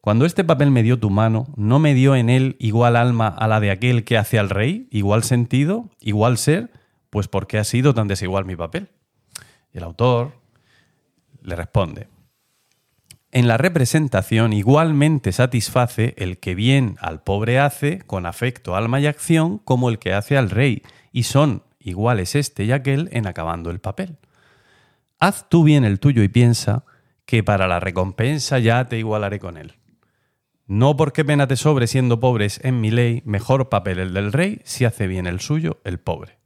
Cuando 0.00 0.26
este 0.26 0.44
papel 0.44 0.70
me 0.70 0.82
dio 0.82 0.98
tu 0.98 1.10
mano, 1.10 1.46
¿no 1.56 1.80
me 1.80 1.94
dio 1.94 2.14
en 2.14 2.30
él 2.30 2.56
igual 2.60 2.96
alma 2.96 3.28
a 3.28 3.48
la 3.48 3.60
de 3.60 3.70
aquel 3.70 4.04
que 4.04 4.16
hace 4.16 4.38
al 4.38 4.48
rey? 4.48 4.88
¿Igual 4.90 5.24
sentido? 5.24 5.90
¿Igual 6.00 6.38
ser? 6.38 6.70
Pues 7.10 7.26
¿por 7.26 7.46
qué 7.46 7.58
ha 7.58 7.64
sido 7.64 7.94
tan 7.94 8.06
desigual 8.06 8.44
mi 8.44 8.54
papel? 8.54 8.88
Y 9.72 9.78
el 9.78 9.84
autor 9.84 10.32
le 11.42 11.56
responde, 11.56 12.08
en 13.30 13.46
la 13.46 13.58
representación 13.58 14.52
igualmente 14.52 15.32
satisface 15.32 16.14
el 16.16 16.38
que 16.38 16.54
bien 16.54 16.96
al 17.00 17.22
pobre 17.22 17.58
hace, 17.58 17.98
con 18.00 18.24
afecto, 18.24 18.74
alma 18.74 19.00
y 19.00 19.06
acción, 19.06 19.58
como 19.58 19.90
el 19.90 19.98
que 19.98 20.14
hace 20.14 20.38
al 20.38 20.50
rey, 20.50 20.82
y 21.12 21.24
son 21.24 21.62
iguales 21.78 22.34
este 22.34 22.64
y 22.64 22.72
aquel 22.72 23.08
en 23.12 23.26
acabando 23.26 23.70
el 23.70 23.80
papel. 23.80 24.16
Haz 25.18 25.48
tú 25.48 25.62
bien 25.62 25.84
el 25.84 26.00
tuyo 26.00 26.22
y 26.22 26.28
piensa 26.28 26.84
que 27.26 27.42
para 27.42 27.68
la 27.68 27.80
recompensa 27.80 28.58
ya 28.58 28.86
te 28.86 28.98
igualaré 28.98 29.38
con 29.38 29.58
él. 29.58 29.74
No 30.66 30.96
porque 30.96 31.24
pena 31.24 31.46
te 31.46 31.56
sobre 31.56 31.86
siendo 31.86 32.20
pobres 32.20 32.60
en 32.62 32.80
mi 32.80 32.90
ley, 32.90 33.22
mejor 33.24 33.68
papel 33.68 33.98
el 33.98 34.14
del 34.14 34.32
rey, 34.32 34.60
si 34.64 34.84
hace 34.84 35.06
bien 35.06 35.26
el 35.26 35.40
suyo 35.40 35.80
el 35.84 35.98
pobre. 35.98 36.38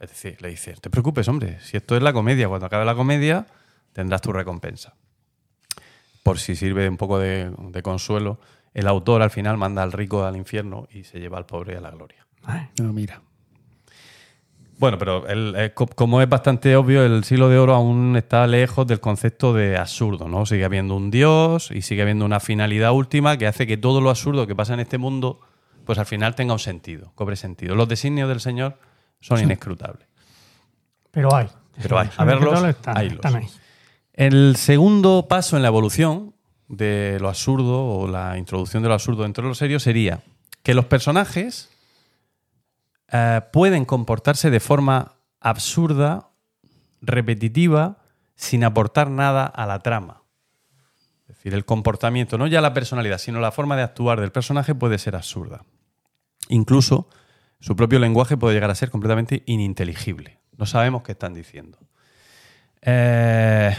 Es 0.00 0.10
decir, 0.10 0.40
le 0.40 0.48
dice, 0.48 0.74
te 0.74 0.90
preocupes, 0.90 1.28
hombre, 1.28 1.58
si 1.60 1.76
esto 1.76 1.96
es 1.96 2.02
la 2.02 2.12
comedia, 2.12 2.48
cuando 2.48 2.66
acabe 2.66 2.84
la 2.84 2.94
comedia 2.94 3.46
tendrás 3.92 4.20
tu 4.20 4.32
recompensa. 4.32 4.94
Por 6.22 6.38
si 6.38 6.56
sirve 6.56 6.88
un 6.88 6.96
poco 6.96 7.18
de, 7.18 7.50
de 7.58 7.82
consuelo, 7.82 8.38
el 8.74 8.86
autor 8.86 9.22
al 9.22 9.30
final 9.30 9.56
manda 9.56 9.82
al 9.82 9.92
rico 9.92 10.24
al 10.24 10.36
infierno 10.36 10.86
y 10.92 11.04
se 11.04 11.18
lleva 11.20 11.38
al 11.38 11.46
pobre 11.46 11.76
a 11.76 11.80
la 11.80 11.90
gloria. 11.90 12.26
No, 12.80 12.92
mira. 12.92 13.20
Bueno, 14.78 14.96
pero 14.96 15.26
el- 15.26 15.72
co- 15.74 15.86
como 15.88 16.22
es 16.22 16.28
bastante 16.28 16.76
obvio, 16.76 17.04
el 17.04 17.24
siglo 17.24 17.48
de 17.48 17.58
oro 17.58 17.74
aún 17.74 18.16
está 18.16 18.46
lejos 18.46 18.86
del 18.86 19.00
concepto 19.00 19.52
de 19.52 19.76
absurdo, 19.76 20.28
¿no? 20.28 20.46
Sigue 20.46 20.64
habiendo 20.64 20.94
un 20.94 21.10
dios 21.10 21.70
y 21.72 21.82
sigue 21.82 22.02
habiendo 22.02 22.24
una 22.24 22.38
finalidad 22.38 22.92
última 22.92 23.36
que 23.36 23.46
hace 23.48 23.66
que 23.66 23.76
todo 23.76 24.00
lo 24.00 24.10
absurdo 24.10 24.46
que 24.46 24.54
pasa 24.54 24.74
en 24.74 24.80
este 24.80 24.98
mundo 24.98 25.40
pues 25.84 25.98
al 25.98 26.06
final 26.06 26.34
tenga 26.34 26.52
un 26.52 26.58
sentido, 26.58 27.10
cobre 27.14 27.34
sentido. 27.34 27.74
Los 27.74 27.88
designios 27.88 28.28
del 28.28 28.40
Señor 28.40 28.78
son 29.20 29.38
inescrutables. 29.46 30.06
Pero 31.10 31.34
hay. 31.34 31.48
Pero 31.80 31.98
hay. 31.98 32.10
A 32.16 32.24
verlos, 32.24 32.62
están, 32.64 32.96
haylos. 32.98 33.14
están 33.14 33.36
ahí. 33.36 33.48
El 34.18 34.56
segundo 34.56 35.28
paso 35.28 35.54
en 35.54 35.62
la 35.62 35.68
evolución 35.68 36.34
de 36.66 37.18
lo 37.20 37.28
absurdo 37.28 37.86
o 37.86 38.08
la 38.08 38.36
introducción 38.36 38.82
de 38.82 38.88
lo 38.88 38.94
absurdo 38.94 39.22
dentro 39.22 39.44
de 39.44 39.50
lo 39.50 39.54
serio 39.54 39.78
sería 39.78 40.24
que 40.64 40.74
los 40.74 40.86
personajes 40.86 41.70
eh, 43.12 43.42
pueden 43.52 43.84
comportarse 43.84 44.50
de 44.50 44.58
forma 44.58 45.12
absurda, 45.38 46.30
repetitiva, 47.00 47.98
sin 48.34 48.64
aportar 48.64 49.08
nada 49.08 49.46
a 49.46 49.66
la 49.66 49.78
trama. 49.84 50.24
Es 51.28 51.36
decir, 51.36 51.54
el 51.54 51.64
comportamiento, 51.64 52.38
no 52.38 52.48
ya 52.48 52.60
la 52.60 52.74
personalidad, 52.74 53.18
sino 53.18 53.38
la 53.38 53.52
forma 53.52 53.76
de 53.76 53.82
actuar 53.84 54.20
del 54.20 54.32
personaje 54.32 54.74
puede 54.74 54.98
ser 54.98 55.14
absurda. 55.14 55.64
Incluso 56.48 57.08
su 57.60 57.76
propio 57.76 58.00
lenguaje 58.00 58.36
puede 58.36 58.54
llegar 58.54 58.72
a 58.72 58.74
ser 58.74 58.90
completamente 58.90 59.44
ininteligible. 59.46 60.40
No 60.56 60.66
sabemos 60.66 61.04
qué 61.04 61.12
están 61.12 61.34
diciendo. 61.34 61.78
Eh, 62.82 63.76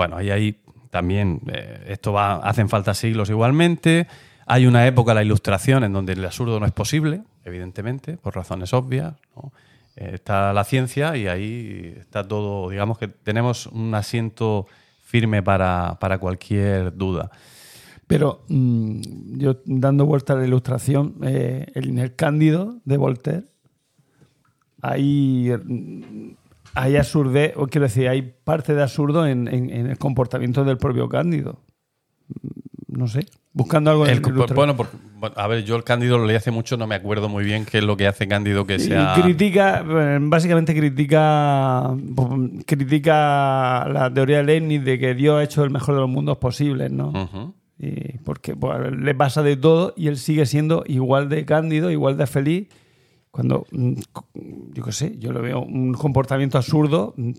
bueno, 0.00 0.16
ahí 0.16 0.56
también, 0.88 1.42
eh, 1.52 1.84
esto 1.88 2.14
va, 2.14 2.36
hacen 2.36 2.70
falta 2.70 2.94
siglos 2.94 3.28
igualmente. 3.28 4.06
Hay 4.46 4.64
una 4.64 4.86
época, 4.86 5.12
la 5.12 5.22
ilustración, 5.22 5.84
en 5.84 5.92
donde 5.92 6.14
el 6.14 6.24
absurdo 6.24 6.58
no 6.58 6.64
es 6.64 6.72
posible, 6.72 7.20
evidentemente, 7.44 8.16
por 8.16 8.34
razones 8.34 8.72
obvias. 8.72 9.12
¿no? 9.36 9.52
Eh, 9.96 10.12
está 10.14 10.54
la 10.54 10.64
ciencia 10.64 11.18
y 11.18 11.26
ahí 11.26 11.94
está 11.98 12.26
todo, 12.26 12.70
digamos 12.70 12.96
que 12.96 13.08
tenemos 13.08 13.66
un 13.66 13.94
asiento 13.94 14.66
firme 15.02 15.42
para, 15.42 15.98
para 16.00 16.16
cualquier 16.16 16.96
duda. 16.96 17.30
Pero 18.06 18.46
mm, 18.48 19.36
yo 19.36 19.60
dando 19.66 20.06
vuelta 20.06 20.32
a 20.32 20.36
la 20.36 20.46
ilustración, 20.46 21.16
eh, 21.24 21.66
en 21.74 21.98
el 21.98 22.16
Cándido 22.16 22.78
de 22.86 22.96
Voltaire 22.96 23.44
hay, 24.80 25.52
mm, 25.62 26.30
hay 26.74 26.96
absurdez, 26.96 27.52
o 27.56 27.66
quiero 27.66 27.86
decir, 27.86 28.08
hay 28.08 28.22
parte 28.22 28.74
de 28.74 28.82
absurdo 28.82 29.26
en, 29.26 29.48
en- 29.48 29.70
en 29.70 29.86
el 29.86 29.98
comportamiento 29.98 30.64
del 30.64 30.78
propio 30.78 31.08
Cándido. 31.08 31.60
Mm, 32.42 32.48
No 32.98 33.06
sé, 33.08 33.24
buscando 33.52 33.90
algo 33.92 34.04
en 34.04 34.10
El- 34.10 34.16
el 34.26 34.54
bueno, 34.54 34.76
porque- 34.76 34.96
a 35.36 35.46
ver, 35.46 35.64
yo 35.64 35.76
el 35.76 35.84
Cándido 35.84 36.18
lo 36.18 36.26
leí 36.26 36.36
hace 36.36 36.50
mucho, 36.50 36.76
no 36.76 36.86
me 36.86 36.96
acuerdo 36.96 37.28
muy 37.28 37.44
bien 37.44 37.64
qué 37.64 37.78
es 37.78 37.84
lo 37.84 37.96
que 37.96 38.06
hace 38.06 38.26
Cándido 38.28 38.66
que 38.66 38.74
Y 38.74 38.80
sea... 38.80 39.14
critica, 39.22 39.84
eh, 39.88 40.18
básicamente 40.20 40.74
critica, 40.76 41.94
critica 42.66 43.88
la 43.92 44.10
teoría 44.12 44.38
de 44.38 44.44
Leibniz 44.44 44.84
de 44.84 44.98
que 44.98 45.14
Dios 45.14 45.36
ha 45.38 45.44
hecho 45.44 45.64
el 45.64 45.70
mejor 45.70 45.94
de 45.94 46.00
los 46.02 46.10
mundos 46.10 46.38
posibles, 46.38 46.90
¿no? 46.90 47.54
Y 47.78 48.18
porque 48.18 48.54
pues, 48.56 48.92
le 48.92 49.14
pasa 49.14 49.42
de 49.42 49.56
todo 49.56 49.94
y 49.96 50.08
él 50.08 50.18
sigue 50.18 50.44
siendo 50.46 50.84
igual 50.86 51.28
de 51.28 51.44
cándido, 51.46 51.90
igual 51.90 52.16
de 52.18 52.26
feliz. 52.26 52.68
Cuando, 53.30 53.66
mm, 53.70 53.92
yo 54.74 54.82
qué 54.84 54.92
sé, 54.92 55.14
yo 55.18 55.30
lo 55.32 55.40
veo 55.40 55.60
un 55.60 55.94
comportamiento 55.94 56.58
absurdo 56.58 57.14
mm, 57.16 57.30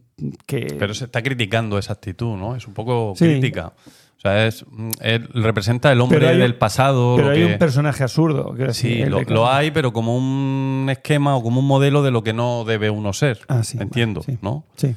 que... 0.45 0.75
Pero 0.79 0.93
se 0.93 1.05
está 1.05 1.21
criticando 1.21 1.77
esa 1.77 1.93
actitud, 1.93 2.37
¿no? 2.37 2.55
Es 2.55 2.65
un 2.67 2.73
poco 2.73 3.13
Sí. 3.15 3.25
crítica. 3.25 3.73
O 4.17 4.21
sea, 4.21 4.45
es, 4.47 4.63
mm, 4.69 4.89
él 5.01 5.27
representa 5.33 5.91
el 5.91 5.99
hombre 5.99 6.27
hay 6.29 6.37
del 6.37 6.55
pasado. 6.55 7.15
pero 7.17 7.27
lo 7.29 7.33
hay 7.33 7.39
que- 7.45 7.53
un 7.53 7.59
personaje 7.59 8.03
absurdo. 8.03 8.55
Sí, 8.71 9.03
lo, 9.05 9.49
hay, 9.49 9.71
pero 9.71 9.91
como 9.91 10.15
un 10.15 10.87
esquema 10.89 11.35
o 11.35 11.43
como 11.43 11.59
un 11.59 11.67
modelo 11.67 12.03
de 12.03 12.11
lo 12.11 12.23
que 12.23 12.31
no 12.31 12.63
debe 12.63 12.89
uno 12.89 13.11
ser. 13.13 13.39
Ah, 13.49 13.63
sí, 13.63 13.77
Entiendo, 13.81 14.21
bueno, 14.25 14.39
sí. 14.39 14.39
¿no? 14.41 14.63
Sí. 14.77 14.95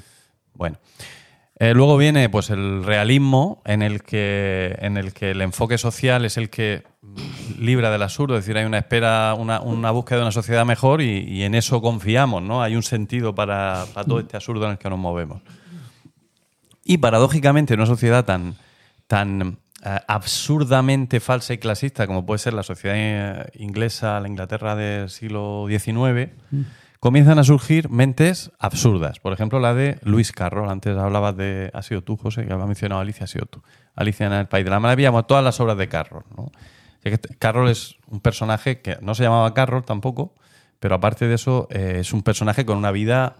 Bueno. 0.54 0.76
Eh, 1.56 1.72
luego 1.72 1.96
viene 1.96 2.28
pues 2.28 2.50
el 2.50 2.84
realismo 2.84 3.62
en 3.64 3.82
el 3.82 4.02
que 4.02 4.76
en 4.80 4.96
el 4.96 5.12
que 5.12 5.30
el 5.30 5.40
enfoque 5.40 5.78
social 5.78 6.24
es 6.24 6.36
el 6.36 6.50
que 6.50 6.82
libra 7.58 7.90
del 7.90 8.02
absurdo, 8.02 8.36
es 8.36 8.44
decir, 8.44 8.58
hay 8.58 8.64
una 8.64 8.78
espera, 8.78 9.34
una, 9.34 9.60
una 9.60 9.92
búsqueda 9.92 10.18
de 10.18 10.24
una 10.24 10.32
sociedad 10.32 10.66
mejor 10.66 11.00
y, 11.00 11.18
y 11.20 11.42
en 11.44 11.54
eso 11.54 11.80
confiamos, 11.80 12.42
¿no? 12.42 12.62
Hay 12.62 12.74
un 12.74 12.82
sentido 12.82 13.34
para, 13.34 13.84
para 13.94 14.04
todo 14.04 14.18
este 14.18 14.36
absurdo 14.36 14.64
en 14.64 14.72
el 14.72 14.78
que 14.78 14.90
nos 14.90 14.98
movemos. 14.98 15.42
Y 16.84 16.98
paradójicamente, 16.98 17.74
en 17.74 17.80
una 17.80 17.86
sociedad 17.86 18.24
tan, 18.24 18.56
tan 19.06 19.58
eh, 19.84 19.98
absurdamente 20.06 21.20
falsa 21.20 21.54
y 21.54 21.58
clasista 21.58 22.06
como 22.06 22.26
puede 22.26 22.38
ser 22.38 22.54
la 22.54 22.62
sociedad 22.62 22.96
eh, 22.98 23.50
inglesa, 23.58 24.18
la 24.18 24.28
Inglaterra 24.28 24.74
del 24.74 25.08
siglo 25.10 25.66
XIX, 25.68 26.30
comienzan 27.04 27.38
a 27.38 27.44
surgir 27.44 27.90
mentes 27.90 28.50
absurdas. 28.58 29.18
Por 29.18 29.34
ejemplo, 29.34 29.60
la 29.60 29.74
de 29.74 29.98
Luis 30.04 30.32
Carroll. 30.32 30.70
Antes 30.70 30.96
hablabas 30.96 31.36
de. 31.36 31.70
Ha 31.74 31.82
sido 31.82 32.02
tú, 32.02 32.16
José, 32.16 32.46
que 32.46 32.52
había 32.54 32.64
mencionado 32.64 33.00
a 33.00 33.02
Alicia, 33.02 33.24
ha 33.24 33.26
sido 33.26 33.44
tú. 33.44 33.62
Alicia 33.94 34.26
en 34.26 34.32
el 34.32 34.46
País 34.46 34.64
de 34.64 34.70
la 34.70 34.80
Maravilla, 34.80 35.10
bueno, 35.10 35.26
todas 35.26 35.44
las 35.44 35.60
obras 35.60 35.76
de 35.76 35.86
Carroll. 35.86 36.24
¿no? 36.34 36.50
Carroll 37.38 37.68
es 37.68 37.96
un 38.08 38.20
personaje 38.20 38.80
que 38.80 38.96
no 39.02 39.14
se 39.14 39.22
llamaba 39.22 39.52
Carroll 39.52 39.84
tampoco, 39.84 40.32
pero 40.80 40.94
aparte 40.94 41.28
de 41.28 41.34
eso, 41.34 41.68
eh, 41.70 41.98
es 42.00 42.14
un 42.14 42.22
personaje 42.22 42.64
con 42.64 42.78
una 42.78 42.90
vida 42.90 43.36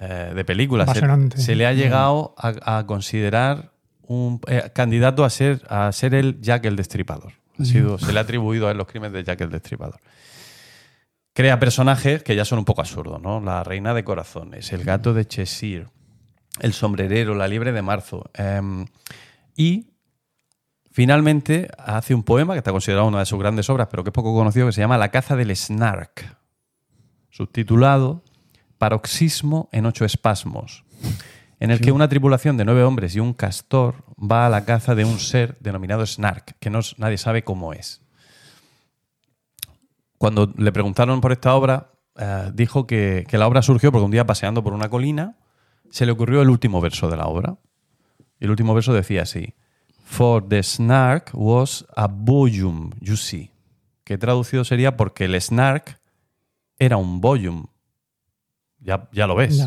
eh, 0.00 0.32
de 0.34 0.44
película. 0.44 0.84
Se, 0.92 1.40
se 1.40 1.54
le 1.54 1.68
ha 1.68 1.72
llegado 1.72 2.34
a, 2.36 2.78
a 2.78 2.84
considerar 2.84 3.70
un 4.08 4.40
eh, 4.48 4.72
candidato 4.74 5.24
a 5.24 5.30
ser, 5.30 5.62
a 5.68 5.92
ser 5.92 6.16
el 6.16 6.40
Jack 6.40 6.64
el 6.64 6.74
Destripador. 6.74 7.34
Ha 7.60 7.64
sido, 7.64 7.96
se 7.96 8.12
le 8.12 8.18
ha 8.18 8.22
atribuido 8.22 8.66
a 8.66 8.72
él 8.72 8.76
los 8.76 8.88
crímenes 8.88 9.12
de 9.12 9.22
Jack 9.22 9.40
el 9.42 9.50
Destripador. 9.50 10.00
Crea 11.34 11.58
personajes 11.58 12.22
que 12.22 12.36
ya 12.36 12.44
son 12.44 12.60
un 12.60 12.64
poco 12.64 12.80
absurdos, 12.80 13.20
¿no? 13.20 13.40
La 13.40 13.64
reina 13.64 13.92
de 13.92 14.04
corazones, 14.04 14.72
el 14.72 14.84
gato 14.84 15.12
de 15.12 15.26
Cheshire, 15.26 15.88
el 16.60 16.72
sombrerero, 16.72 17.34
la 17.34 17.48
liebre 17.48 17.72
de 17.72 17.82
marzo. 17.82 18.30
em, 18.34 18.86
y 19.56 19.90
finalmente 20.92 21.68
hace 21.76 22.14
un 22.14 22.22
poema 22.22 22.54
que 22.54 22.58
está 22.58 22.70
considerado 22.70 23.08
una 23.08 23.18
de 23.18 23.26
sus 23.26 23.40
grandes 23.40 23.68
obras, 23.68 23.88
pero 23.90 24.04
que 24.04 24.10
es 24.10 24.14
poco 24.14 24.32
conocido, 24.32 24.66
que 24.66 24.72
se 24.72 24.80
llama 24.80 24.96
La 24.96 25.10
caza 25.10 25.34
del 25.34 25.54
snark, 25.56 26.36
subtitulado 27.30 28.22
Paroxismo 28.78 29.68
en 29.72 29.86
ocho 29.86 30.04
espasmos, 30.04 30.84
en 31.58 31.72
el 31.72 31.80
que 31.80 31.90
una 31.90 32.08
tripulación 32.08 32.56
de 32.56 32.64
nueve 32.64 32.84
hombres 32.84 33.16
y 33.16 33.20
un 33.20 33.34
castor 33.34 34.04
va 34.18 34.46
a 34.46 34.50
la 34.50 34.64
caza 34.64 34.94
de 34.94 35.04
un 35.04 35.18
ser 35.18 35.56
denominado 35.58 36.06
snark, 36.06 36.56
que 36.60 36.70
no, 36.70 36.78
nadie 36.96 37.18
sabe 37.18 37.42
cómo 37.42 37.72
es. 37.72 38.03
Cuando 40.18 40.52
le 40.56 40.72
preguntaron 40.72 41.20
por 41.20 41.32
esta 41.32 41.54
obra, 41.54 41.90
eh, 42.16 42.50
dijo 42.54 42.86
que, 42.86 43.24
que 43.28 43.38
la 43.38 43.46
obra 43.46 43.62
surgió 43.62 43.90
porque 43.92 44.04
un 44.04 44.10
día 44.10 44.26
paseando 44.26 44.62
por 44.62 44.72
una 44.72 44.88
colina 44.88 45.36
se 45.90 46.06
le 46.06 46.12
ocurrió 46.12 46.42
el 46.42 46.50
último 46.50 46.80
verso 46.80 47.08
de 47.08 47.16
la 47.16 47.26
obra. 47.26 47.56
Y 48.40 48.44
el 48.44 48.50
último 48.50 48.74
verso 48.74 48.92
decía 48.92 49.22
así: 49.22 49.54
For 50.04 50.46
the 50.48 50.62
snark 50.62 51.30
was 51.34 51.86
a 51.96 52.06
boyum, 52.08 52.90
you 53.00 53.16
see. 53.16 53.50
Que 54.04 54.18
traducido 54.18 54.64
sería 54.64 54.96
porque 54.96 55.24
el 55.24 55.40
snark 55.40 55.98
era 56.78 56.96
un 56.96 57.20
boyum. 57.20 57.66
Ya, 58.80 59.08
ya 59.12 59.26
lo 59.26 59.34
ves. 59.34 59.58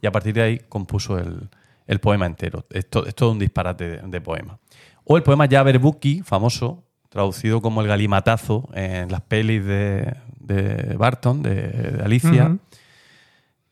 Y 0.00 0.06
a 0.06 0.12
partir 0.12 0.34
de 0.34 0.42
ahí 0.42 0.58
compuso 0.68 1.18
el, 1.18 1.48
el 1.86 1.98
poema 2.00 2.26
entero. 2.26 2.64
Es, 2.70 2.88
to- 2.88 3.04
es 3.06 3.14
todo 3.14 3.32
un 3.32 3.38
disparate 3.38 3.88
de, 3.88 3.98
de 4.08 4.20
poema. 4.20 4.58
O 5.04 5.16
el 5.16 5.22
poema 5.22 5.46
Jabberwocky, 5.48 6.22
famoso, 6.22 6.83
traducido 7.14 7.62
como 7.62 7.80
el 7.80 7.86
galimatazo 7.86 8.68
en 8.74 9.08
las 9.12 9.20
pelis 9.20 9.64
de, 9.64 10.16
de 10.40 10.96
Barton, 10.96 11.42
de, 11.44 11.68
de 11.68 12.02
Alicia, 12.02 12.56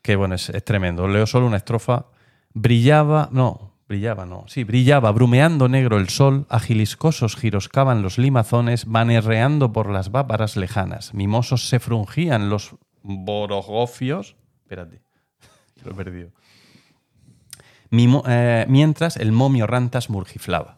que 0.01 0.15
bueno, 0.15 0.35
es, 0.35 0.47
es 0.49 0.63
tremendo. 0.63 1.09
Leo 1.09 1.27
solo 1.27 1.45
una 1.45 1.57
estrofa. 1.57 2.05
Brillaba, 2.53 3.27
no, 3.33 3.73
brillaba, 3.89 4.25
no, 4.25 4.45
sí, 4.47 4.63
brillaba, 4.63 5.11
brumeando 5.11 5.67
negro 5.67 5.97
el 5.97 6.07
sol, 6.07 6.45
agiliscosos 6.49 7.35
giroscaban 7.35 8.01
los 8.01 8.17
limazones, 8.17 8.87
manerreando 8.87 9.73
por 9.73 9.89
las 9.89 10.09
váparas 10.09 10.55
lejanas, 10.55 11.13
mimosos 11.13 11.67
se 11.67 11.81
frungían 11.81 12.49
los 12.49 12.75
borogofios. 13.01 14.37
Espérate, 14.61 15.01
lo 15.83 15.91
he 15.91 15.95
perdido. 15.95 16.29
Mimo- 17.91 18.23
eh, 18.25 18.65
mientras 18.69 19.17
el 19.17 19.33
momio 19.33 19.67
rantas 19.67 20.09
murgiflaba. 20.09 20.77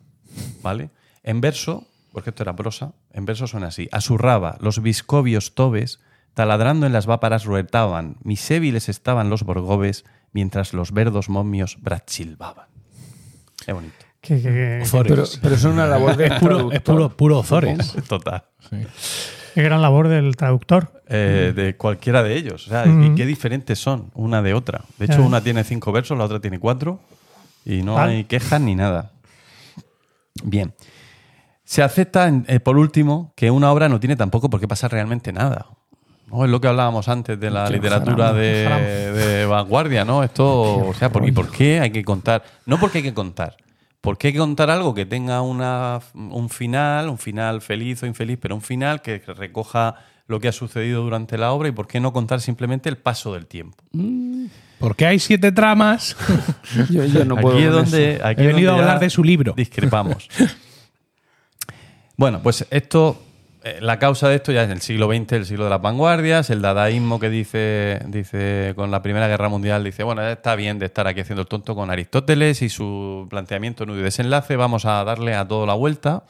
¿Vale? 0.64 0.90
En 1.22 1.42
verso, 1.42 1.86
porque 2.16 2.30
esto 2.30 2.44
era 2.44 2.56
prosa, 2.56 2.94
en 3.12 3.26
verso 3.26 3.46
suena 3.46 3.68
así: 3.68 3.90
Asurraba, 3.92 4.56
los 4.62 4.82
viscobios 4.82 5.54
tobes, 5.54 6.00
taladrando 6.34 6.86
en 6.86 6.94
las 6.94 7.08
váparas 7.08 7.44
ruetaban, 7.44 8.16
misébiles 8.24 8.88
estaban 8.88 9.30
los 9.30 9.44
borgobes, 9.44 10.06
mientras 10.32 10.74
los 10.74 10.94
verdos 10.94 11.28
momios 11.28 11.76
brachilbaban. 11.82 12.68
Qué 13.66 13.74
bonito. 13.74 13.96
Que-. 14.22 14.82
Pero, 14.90 15.26
pero 15.42 15.56
es 15.56 15.64
una 15.66 15.88
labor 15.88 16.16
de 16.16 16.28
es 16.28 16.34
puro, 16.40 16.72
es 16.72 16.80
puro, 16.80 17.10
puro 17.10 17.40
Ozores. 17.40 17.98
Total. 18.08 18.46
qué 19.54 19.62
gran 19.62 19.82
labor 19.82 20.08
del 20.08 20.38
traductor. 20.38 21.04
Eh, 21.10 21.52
de 21.54 21.76
cualquiera 21.76 22.24
de 22.24 22.38
ellos. 22.38 22.66
O 22.68 22.70
sea, 22.70 22.86
y 22.88 23.14
qué 23.16 23.26
diferentes 23.26 23.78
son 23.78 24.12
una 24.14 24.42
de 24.42 24.54
otra. 24.54 24.86
De 24.98 25.08
hecho, 25.08 25.22
una 25.22 25.42
tiene 25.42 25.66
cinco 25.66 25.92
versos, 25.92 26.18
la 26.18 26.24
otra 26.24 26.40
tiene 26.40 26.60
cuatro. 26.60 27.02
Y 27.66 27.82
no 27.82 27.98
hay 27.98 28.24
quejas 28.24 28.62
ni 28.62 28.74
nada. 28.74 29.12
Bien. 30.46 30.74
Se 31.66 31.84
acepta, 31.84 32.28
en- 32.28 32.46
eh, 32.48 32.60
por 32.60 32.78
último, 32.78 33.34
que 33.36 33.52
una 33.52 33.72
obra 33.72 33.90
no 33.90 34.00
tiene 34.00 34.16
tampoco 34.16 34.50
por 34.50 34.60
qué 34.60 34.68
pasar 34.68 34.92
realmente 34.92 35.34
nada. 35.34 35.66
¿no? 36.32 36.46
Es 36.46 36.50
lo 36.52 36.62
que 36.62 36.68
hablábamos 36.68 37.08
antes 37.08 37.40
de 37.40 37.50
la 37.52 37.66
Qué 37.68 37.74
literatura 37.74 38.34
de, 38.34 39.46
vanguardia, 39.50 40.06
¿no? 40.06 40.24
Esto, 40.24 40.88
o 40.88 40.94
sea, 40.94 41.12
¿por, 41.12 41.28
¿y 41.28 41.32
por 41.32 41.52
qué 41.52 41.80
hay 41.80 41.92
que 41.92 42.04
contar? 42.04 42.44
No 42.66 42.80
porque 42.80 43.00
hay 43.00 43.04
que 43.04 43.14
contar. 43.14 43.58
Porque 44.02 44.28
hay 44.28 44.34
que 44.34 44.40
contar 44.40 44.70
algo 44.70 44.94
que 44.94 45.06
tenga 45.08 45.42
una, 45.42 46.00
un 46.14 46.50
final, 46.50 47.10
un 47.10 47.18
final 47.18 47.62
feliz 47.62 48.04
o 48.04 48.06
infeliz, 48.06 48.38
pero 48.40 48.54
un 48.56 48.62
final 48.62 49.02
que 49.02 49.18
recoja 49.20 49.96
lo 50.28 50.40
que 50.40 50.48
ha 50.48 50.52
sucedido 50.52 51.02
durante 51.04 51.38
la 51.38 51.52
obra 51.52 51.70
y 51.70 51.72
por 51.72 51.88
qué 51.88 52.00
no 52.00 52.14
contar 52.14 52.42
simplemente 52.42 52.90
el 52.90 52.98
paso 52.98 53.34
del 53.34 53.48
tiempo. 53.48 53.84
Porque 54.80 55.06
hay 55.08 55.18
siete 55.20 55.52
tramas. 55.52 56.16
Yo, 56.92 57.06
yo 57.06 57.26
no 57.26 57.36
puedo. 57.38 57.56
aquí 57.56 57.66
es 57.66 57.72
donde, 57.72 58.22
aquí 58.24 58.44
He 58.44 58.48
venido 58.48 58.72
a 58.74 58.76
hablar 58.78 59.00
de 59.00 59.10
su 59.10 59.24
libro. 59.24 59.54
Discrepamos. 59.56 60.28
bueno, 62.18 62.42
pues 62.42 62.66
esto, 62.70 63.22
eh, 63.64 63.78
la 63.82 64.00
causa 64.00 64.30
de 64.30 64.36
esto 64.36 64.52
ya 64.52 64.64
es 64.64 64.70
el 64.70 64.82
siglo 64.82 65.08
XX, 65.08 65.34
el 65.34 65.46
siglo 65.46 65.64
de 65.66 65.70
las 65.70 65.82
vanguardias, 65.82 66.50
el 66.50 66.62
dadaísmo 66.62 67.20
que 67.20 67.30
dice, 67.30 68.00
dice 68.08 68.74
con 68.76 68.92
la 68.92 69.02
Primera 69.02 69.28
Guerra 69.28 69.50
Mundial, 69.50 69.84
dice, 69.84 70.04
bueno, 70.04 70.26
está 70.28 70.56
bien 70.56 70.80
de 70.80 70.86
estar 70.86 71.08
aquí 71.08 71.22
haciendo 71.22 71.42
el 71.42 71.48
tonto 71.48 71.76
con 71.76 71.90
Aristóteles 71.92 72.62
y 72.62 72.70
su 72.70 73.28
planteamiento 73.30 73.86
nudo 73.86 74.00
y 74.00 74.04
desenlace, 74.04 74.56
vamos 74.56 74.86
a 74.86 75.04
darle 75.04 75.36
a 75.36 75.48
todo 75.48 75.66
la 75.66 75.74
vuelta. 75.74 76.24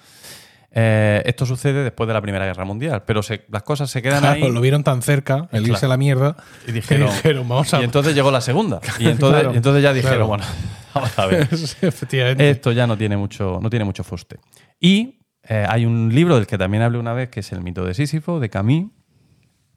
Eh, 0.77 1.21
esto 1.25 1.45
sucede 1.45 1.86
después 1.86 2.05
de 2.07 2.13
la 2.13 2.21
Primera 2.21 2.45
Guerra 2.45 2.65
Mundial, 2.65 3.03
pero 3.05 3.23
se- 3.23 3.45
las 3.49 3.63
cosas 3.63 3.89
se 3.89 4.01
quedan 4.01 4.19
Claro, 4.19 4.45
ahí. 4.45 4.51
lo 4.51 4.59
vieron 4.59 4.83
tan 4.83 5.01
cerca, 5.01 5.47
el 5.53 5.65
irse 5.65 5.86
a 5.86 5.89
la 5.89 5.95
mierda, 5.95 6.36
Y 6.67 6.71
dijeron, 6.73 7.09
vamos 7.47 7.73
a... 7.73 7.79
y 7.79 7.86
entonces 7.86 8.13
llegó 8.13 8.29
la 8.29 8.41
segunda. 8.41 8.81
Y 8.99 9.07
entonces, 9.07 9.39
Claro. 9.41 9.53
y 9.53 9.57
entonces 9.57 9.81
ya 9.83 9.93
dijeron, 9.93 10.27
bueno, 10.27 10.43
vamos 10.93 11.17
a 11.17 11.25
ver. 11.27 11.47
Efectivamente. 11.81 12.49
Esto 12.49 12.73
ya 12.73 12.88
no 12.88 12.97
tiene 12.97 13.15
mucho, 13.15 13.59
no 13.61 13.69
tiene 13.69 13.86
mucho 13.86 14.03
fuste. 14.03 14.38
Y 14.81 15.19
eh, 15.47 15.65
hay 15.67 15.85
un 15.85 16.13
libro 16.13 16.35
del 16.35 16.47
que 16.47 16.57
también 16.57 16.83
hablé 16.83 16.97
una 16.97 17.13
vez, 17.13 17.29
que 17.29 17.41
es 17.41 17.51
El 17.51 17.61
mito 17.61 17.85
de 17.85 17.93
Sísifo, 17.93 18.39
de 18.39 18.49
Camus, 18.49 18.91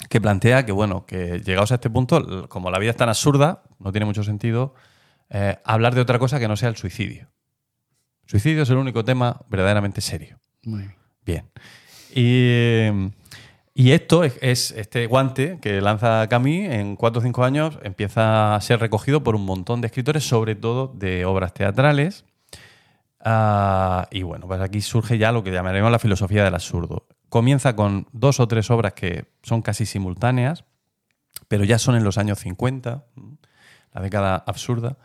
que 0.08 0.20
plantea 0.20 0.64
que, 0.64 0.72
bueno, 0.72 1.04
que 1.06 1.40
llegados 1.40 1.72
a 1.72 1.76
este 1.76 1.90
punto, 1.90 2.48
como 2.48 2.70
la 2.70 2.78
vida 2.78 2.90
es 2.90 2.96
tan 2.96 3.08
absurda, 3.08 3.64
no 3.78 3.92
tiene 3.92 4.06
mucho 4.06 4.22
sentido 4.22 4.74
eh, 5.30 5.58
hablar 5.64 5.94
de 5.94 6.00
otra 6.00 6.18
cosa 6.18 6.38
que 6.38 6.48
no 6.48 6.56
sea 6.56 6.68
el 6.68 6.76
suicidio. 6.76 7.28
Suicidio 8.26 8.62
es 8.62 8.70
el 8.70 8.76
único 8.76 9.04
tema 9.04 9.40
verdaderamente 9.48 10.00
serio. 10.00 10.38
Muy 10.64 10.80
bien. 10.80 10.94
Bien. 11.24 11.50
Y, 12.14 13.12
y 13.74 13.92
esto 13.92 14.24
es, 14.24 14.38
es 14.40 14.70
este 14.70 15.06
guante 15.06 15.58
que 15.60 15.80
lanza 15.80 16.26
Camus 16.28 16.70
en 16.70 16.96
cuatro 16.96 17.20
o 17.20 17.22
cinco 17.22 17.44
años 17.44 17.78
empieza 17.82 18.54
a 18.54 18.60
ser 18.60 18.80
recogido 18.80 19.22
por 19.22 19.34
un 19.36 19.44
montón 19.44 19.80
de 19.80 19.88
escritores, 19.88 20.26
sobre 20.26 20.54
todo 20.54 20.88
de 20.94 21.26
obras 21.26 21.52
teatrales. 21.52 22.24
Ah, 23.20 24.06
y 24.10 24.22
bueno, 24.22 24.46
pues 24.46 24.60
aquí 24.60 24.80
surge 24.80 25.18
ya 25.18 25.32
lo 25.32 25.42
que 25.42 25.50
llamaremos 25.50 25.90
la 25.90 25.98
filosofía 25.98 26.44
del 26.44 26.54
absurdo. 26.54 27.06
Comienza 27.28 27.74
con 27.76 28.06
dos 28.12 28.40
o 28.40 28.48
tres 28.48 28.70
obras 28.70 28.94
que 28.94 29.26
son 29.42 29.60
casi 29.62 29.86
simultáneas, 29.86 30.64
pero 31.48 31.64
ya 31.64 31.78
son 31.78 31.96
en 31.96 32.04
los 32.04 32.16
años 32.18 32.38
50, 32.38 33.04
la 33.94 34.00
década 34.02 34.36
absurda. 34.46 34.96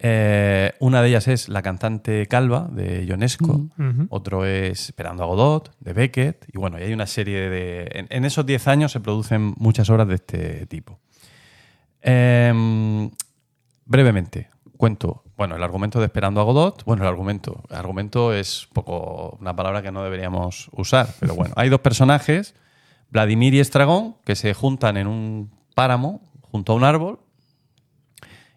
Eh, 0.00 0.74
una 0.78 1.02
de 1.02 1.08
ellas 1.08 1.26
es 1.26 1.48
La 1.48 1.60
cantante 1.62 2.26
calva 2.26 2.68
de 2.70 3.04
Ionesco, 3.04 3.66
Ujú. 3.76 4.06
otro 4.10 4.44
es 4.44 4.90
Esperando 4.90 5.24
a 5.24 5.26
Godot 5.26 5.74
de 5.80 5.92
Beckett, 5.92 6.46
y 6.52 6.58
bueno, 6.58 6.78
y 6.78 6.82
hay 6.84 6.92
una 6.92 7.06
serie 7.08 7.48
de... 7.50 7.88
En, 7.92 8.06
en 8.10 8.24
esos 8.24 8.46
10 8.46 8.68
años 8.68 8.92
se 8.92 9.00
producen 9.00 9.54
muchas 9.56 9.90
obras 9.90 10.06
de 10.06 10.14
este 10.14 10.66
tipo. 10.66 11.00
Em, 12.00 13.10
brevemente, 13.86 14.50
cuento, 14.76 15.24
bueno, 15.38 15.56
el 15.56 15.62
argumento 15.62 16.00
de 16.00 16.04
Esperando 16.06 16.40
a 16.40 16.44
Godot, 16.44 16.84
bueno, 16.84 17.04
el 17.04 17.08
argumento, 17.08 17.62
el 17.70 17.76
argumento 17.76 18.34
es 18.34 18.68
poco 18.74 19.38
una 19.40 19.54
palabra 19.56 19.80
que 19.80 19.90
no 19.92 20.02
deberíamos 20.04 20.68
usar, 20.72 21.08
pero 21.20 21.34
bueno, 21.34 21.54
hay 21.56 21.68
dos 21.70 21.80
personajes, 21.80 22.54
Vladimir 23.10 23.54
y 23.54 23.60
Estragón, 23.60 24.16
que 24.26 24.34
se 24.36 24.52
juntan 24.52 24.96
en 24.98 25.06
un 25.06 25.50
páramo 25.74 26.20
junto 26.42 26.72
a 26.72 26.74
un 26.76 26.84
árbol, 26.84 27.20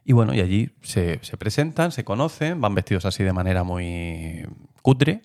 y 0.03 0.13
bueno, 0.13 0.33
y 0.33 0.41
allí 0.41 0.71
se, 0.81 1.19
se 1.21 1.37
presentan, 1.37 1.91
se 1.91 2.03
conocen, 2.03 2.59
van 2.59 2.73
vestidos 2.73 3.05
así 3.05 3.23
de 3.23 3.31
manera 3.31 3.63
muy 3.63 4.43
cutre 4.81 5.21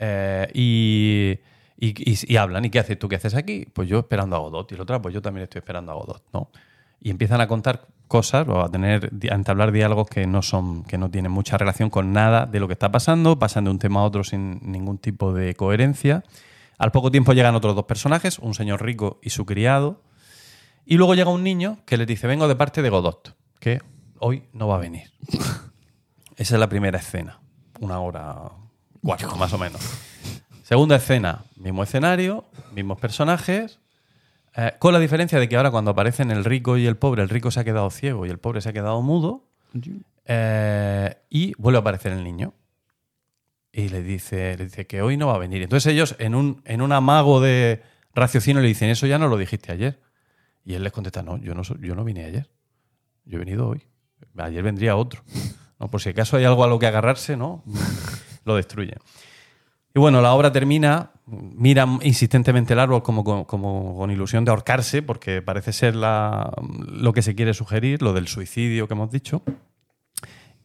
eh, 0.00 0.48
y, 0.52 1.38
y- 1.78 2.10
y- 2.12 2.18
y 2.34 2.36
hablan. 2.36 2.64
¿Y 2.64 2.70
qué 2.70 2.80
haces 2.80 2.98
tú? 2.98 3.08
¿Qué 3.08 3.14
haces 3.16 3.34
aquí? 3.36 3.66
Pues 3.72 3.88
yo 3.88 4.00
esperando 4.00 4.34
a 4.34 4.40
Godot. 4.40 4.70
Y 4.72 4.74
el 4.74 4.80
otro, 4.80 5.00
pues 5.00 5.14
yo 5.14 5.22
también 5.22 5.44
estoy 5.44 5.60
esperando 5.60 5.92
a 5.92 5.94
Godot, 5.94 6.24
¿no? 6.32 6.50
Y 7.00 7.10
empiezan 7.10 7.40
a 7.40 7.48
contar 7.48 7.86
cosas 8.08 8.46
o 8.48 8.60
a 8.60 8.68
tener 8.68 9.10
a 9.30 9.34
entablar 9.34 9.70
diálogos 9.70 10.08
que 10.08 10.26
no 10.26 10.42
son 10.42 10.82
que 10.82 10.98
no 10.98 11.10
tienen 11.10 11.30
mucha 11.30 11.56
relación 11.56 11.90
con 11.90 12.12
nada 12.12 12.44
de 12.44 12.58
lo 12.58 12.66
que 12.66 12.72
está 12.72 12.90
pasando, 12.90 13.38
pasan 13.38 13.64
de 13.64 13.70
un 13.70 13.78
tema 13.78 14.00
a 14.00 14.02
otro 14.02 14.24
sin 14.24 14.60
ningún 14.70 14.98
tipo 14.98 15.32
de 15.32 15.54
coherencia. 15.54 16.24
Al 16.76 16.90
poco 16.90 17.10
tiempo 17.10 17.32
llegan 17.34 17.54
otros 17.54 17.76
dos 17.76 17.84
personajes, 17.84 18.38
un 18.38 18.54
señor 18.54 18.82
rico 18.82 19.20
y 19.22 19.30
su 19.30 19.46
criado, 19.46 20.02
y 20.84 20.96
luego 20.96 21.14
llega 21.14 21.30
un 21.30 21.44
niño 21.44 21.78
que 21.86 21.96
les 21.96 22.06
dice, 22.06 22.26
vengo 22.26 22.48
de 22.48 22.56
parte 22.56 22.82
de 22.82 22.90
Godot, 22.90 23.36
que 23.60 23.80
hoy 24.18 24.44
no 24.52 24.66
va 24.66 24.76
a 24.76 24.78
venir. 24.78 25.12
Esa 26.36 26.54
es 26.54 26.60
la 26.60 26.68
primera 26.68 26.98
escena, 26.98 27.38
una 27.78 28.00
hora 28.00 28.50
cuatro 29.02 29.36
más 29.36 29.52
o 29.52 29.58
menos. 29.58 29.80
Segunda 30.64 30.96
escena, 30.96 31.44
mismo 31.56 31.82
escenario, 31.82 32.44
mismos 32.72 32.98
personajes, 32.98 33.78
eh, 34.56 34.72
con 34.78 34.92
la 34.92 34.98
diferencia 34.98 35.38
de 35.38 35.48
que 35.48 35.56
ahora 35.56 35.70
cuando 35.70 35.92
aparecen 35.92 36.30
el 36.30 36.44
rico 36.44 36.76
y 36.76 36.86
el 36.86 36.96
pobre, 36.96 37.22
el 37.22 37.28
rico 37.28 37.50
se 37.50 37.60
ha 37.60 37.64
quedado 37.64 37.90
ciego 37.90 38.26
y 38.26 38.30
el 38.30 38.38
pobre 38.38 38.60
se 38.60 38.70
ha 38.70 38.72
quedado 38.72 39.00
mudo, 39.02 39.48
eh, 40.26 41.16
y 41.28 41.54
vuelve 41.58 41.78
a 41.78 41.80
aparecer 41.80 42.12
el 42.12 42.24
niño. 42.24 42.54
Y 43.72 43.88
le 43.88 44.02
dice, 44.02 44.56
le 44.56 44.64
dice 44.64 44.86
que 44.86 45.00
hoy 45.00 45.16
no 45.16 45.28
va 45.28 45.36
a 45.36 45.38
venir. 45.38 45.62
Entonces 45.62 45.92
ellos, 45.92 46.16
en 46.18 46.34
un, 46.34 46.62
en 46.64 46.82
un 46.82 46.90
amago 46.90 47.40
de 47.40 47.82
raciocinio, 48.14 48.60
le 48.60 48.68
dicen, 48.68 48.90
eso 48.90 49.06
ya 49.06 49.18
no 49.18 49.28
lo 49.28 49.36
dijiste 49.36 49.70
ayer. 49.70 50.00
Y 50.64 50.74
él 50.74 50.82
les 50.82 50.92
contesta, 50.92 51.22
no, 51.22 51.38
yo 51.38 51.54
no, 51.54 51.62
yo 51.62 51.94
no 51.94 52.04
vine 52.04 52.24
ayer. 52.24 52.50
Yo 53.24 53.36
he 53.36 53.38
venido 53.38 53.68
hoy. 53.68 53.86
Ayer 54.36 54.62
vendría 54.62 54.96
otro. 54.96 55.22
No, 55.78 55.88
por 55.88 56.00
si 56.00 56.10
acaso 56.10 56.36
hay 56.36 56.44
algo 56.44 56.64
a 56.64 56.68
lo 56.68 56.78
que 56.78 56.86
agarrarse, 56.86 57.36
¿no? 57.36 57.62
lo 58.44 58.56
destruye. 58.56 58.94
Y 59.94 59.98
bueno, 59.98 60.20
la 60.22 60.32
obra 60.34 60.52
termina, 60.52 61.10
mira 61.26 61.86
insistentemente 62.02 62.74
el 62.74 62.78
árbol 62.78 63.02
como, 63.02 63.24
con- 63.24 63.44
como 63.44 63.96
con 63.96 64.10
ilusión 64.10 64.44
de 64.44 64.50
ahorcarse, 64.52 65.02
porque 65.02 65.42
parece 65.42 65.72
ser 65.72 65.96
la- 65.96 66.52
lo 66.88 67.12
que 67.12 67.22
se 67.22 67.34
quiere 67.34 67.54
sugerir, 67.54 68.00
lo 68.02 68.12
del 68.12 68.28
suicidio 68.28 68.86
que 68.86 68.94
hemos 68.94 69.10
dicho. 69.10 69.42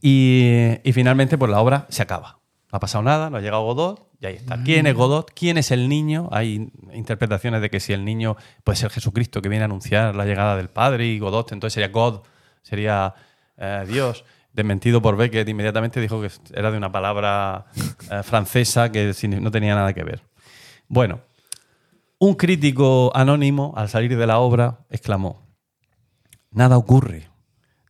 Y, 0.02 0.78
y 0.84 0.94
finalmente, 0.94 1.38
pues 1.38 1.50
la 1.52 1.60
obra 1.60 1.88
se 1.90 2.04
acaba. 2.04 2.40
No 2.72 2.78
ha 2.78 2.80
pasado 2.80 3.04
nada, 3.04 3.30
no 3.30 3.38
ha 3.38 3.42
llegado 3.42 3.64
Godot, 3.64 4.08
y 4.20 4.26
ahí 4.28 4.36
está. 4.36 4.62
¿Quién 4.64 4.86
es 4.86 4.94
Godot? 4.94 5.32
¿Quién 5.34 5.58
es 5.58 5.72
el 5.72 5.90
niño? 5.90 6.30
Hay 6.32 6.72
interpretaciones 6.94 7.62
de 7.62 7.70
que 7.70 7.80
si 7.80 7.94
el 7.94 8.06
niño 8.06 8.36
puede 8.64 8.76
ser 8.76 8.90
Jesucristo 8.92 9.42
que 9.42 9.50
viene 9.50 9.64
a 9.64 9.66
anunciar 9.66 10.16
la 10.16 10.26
llegada 10.26 10.56
del 10.58 10.70
Padre 10.70 11.06
y 11.08 11.20
Godot, 11.20 11.52
entonces 11.52 11.74
sería 11.74 11.90
God, 11.90 12.22
sería 12.62 13.14
eh, 13.58 13.86
Dios. 13.88 14.26
Desmentido 14.56 15.02
por 15.02 15.18
Beckett, 15.18 15.50
inmediatamente 15.50 16.00
dijo 16.00 16.22
que 16.22 16.30
era 16.54 16.72
de 16.72 16.78
una 16.78 16.92
palabra 16.92 17.66
eh, 18.12 18.24
francesa 18.24 18.90
que 18.92 19.14
no 19.42 19.52
tenía 19.52 19.76
nada 19.76 19.94
que 19.94 20.04
ver. 20.04 20.22
Bueno, 20.88 21.20
un 22.20 22.36
crítico 22.36 23.12
anónimo, 23.16 23.74
al 23.76 23.90
salir 23.90 24.16
de 24.18 24.26
la 24.26 24.40
obra, 24.40 24.86
exclamó: 24.90 25.46
Nada 26.52 26.78
ocurre. 26.78 27.28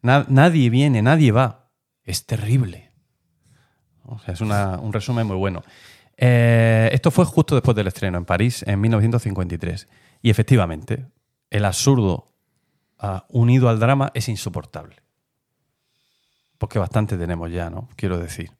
Na- 0.02 0.26
nadie 0.28 0.70
viene, 0.72 1.02
nadie 1.04 1.32
va. 1.32 1.70
Es 2.04 2.26
terrible. 2.26 2.92
O 4.04 4.18
sea, 4.20 4.34
es 4.34 4.42
una- 4.42 4.80
un 4.80 4.92
resumen 4.92 5.28
muy 5.28 5.36
bueno. 5.38 5.64
Eh, 6.18 6.90
esto 6.94 7.12
fue 7.12 7.26
justo 7.26 7.56
después 7.56 7.76
del 7.76 7.88
estreno 7.88 8.18
en 8.18 8.26
París 8.26 8.64
en 8.68 8.80
1953. 8.82 9.88
Y 10.22 10.30
efectivamente, 10.32 11.06
el 11.52 11.66
absurdo 11.66 12.28
ah, 12.98 13.26
unido 13.30 13.70
al 13.70 13.80
drama 13.80 14.12
es 14.16 14.30
insoportable. 14.30 14.96
Porque 16.58 16.80
bastante 16.80 17.18
tenemos 17.18 17.52
ya, 17.52 17.70
¿no? 17.70 17.90
Quiero 17.96 18.18
decir. 18.18 18.52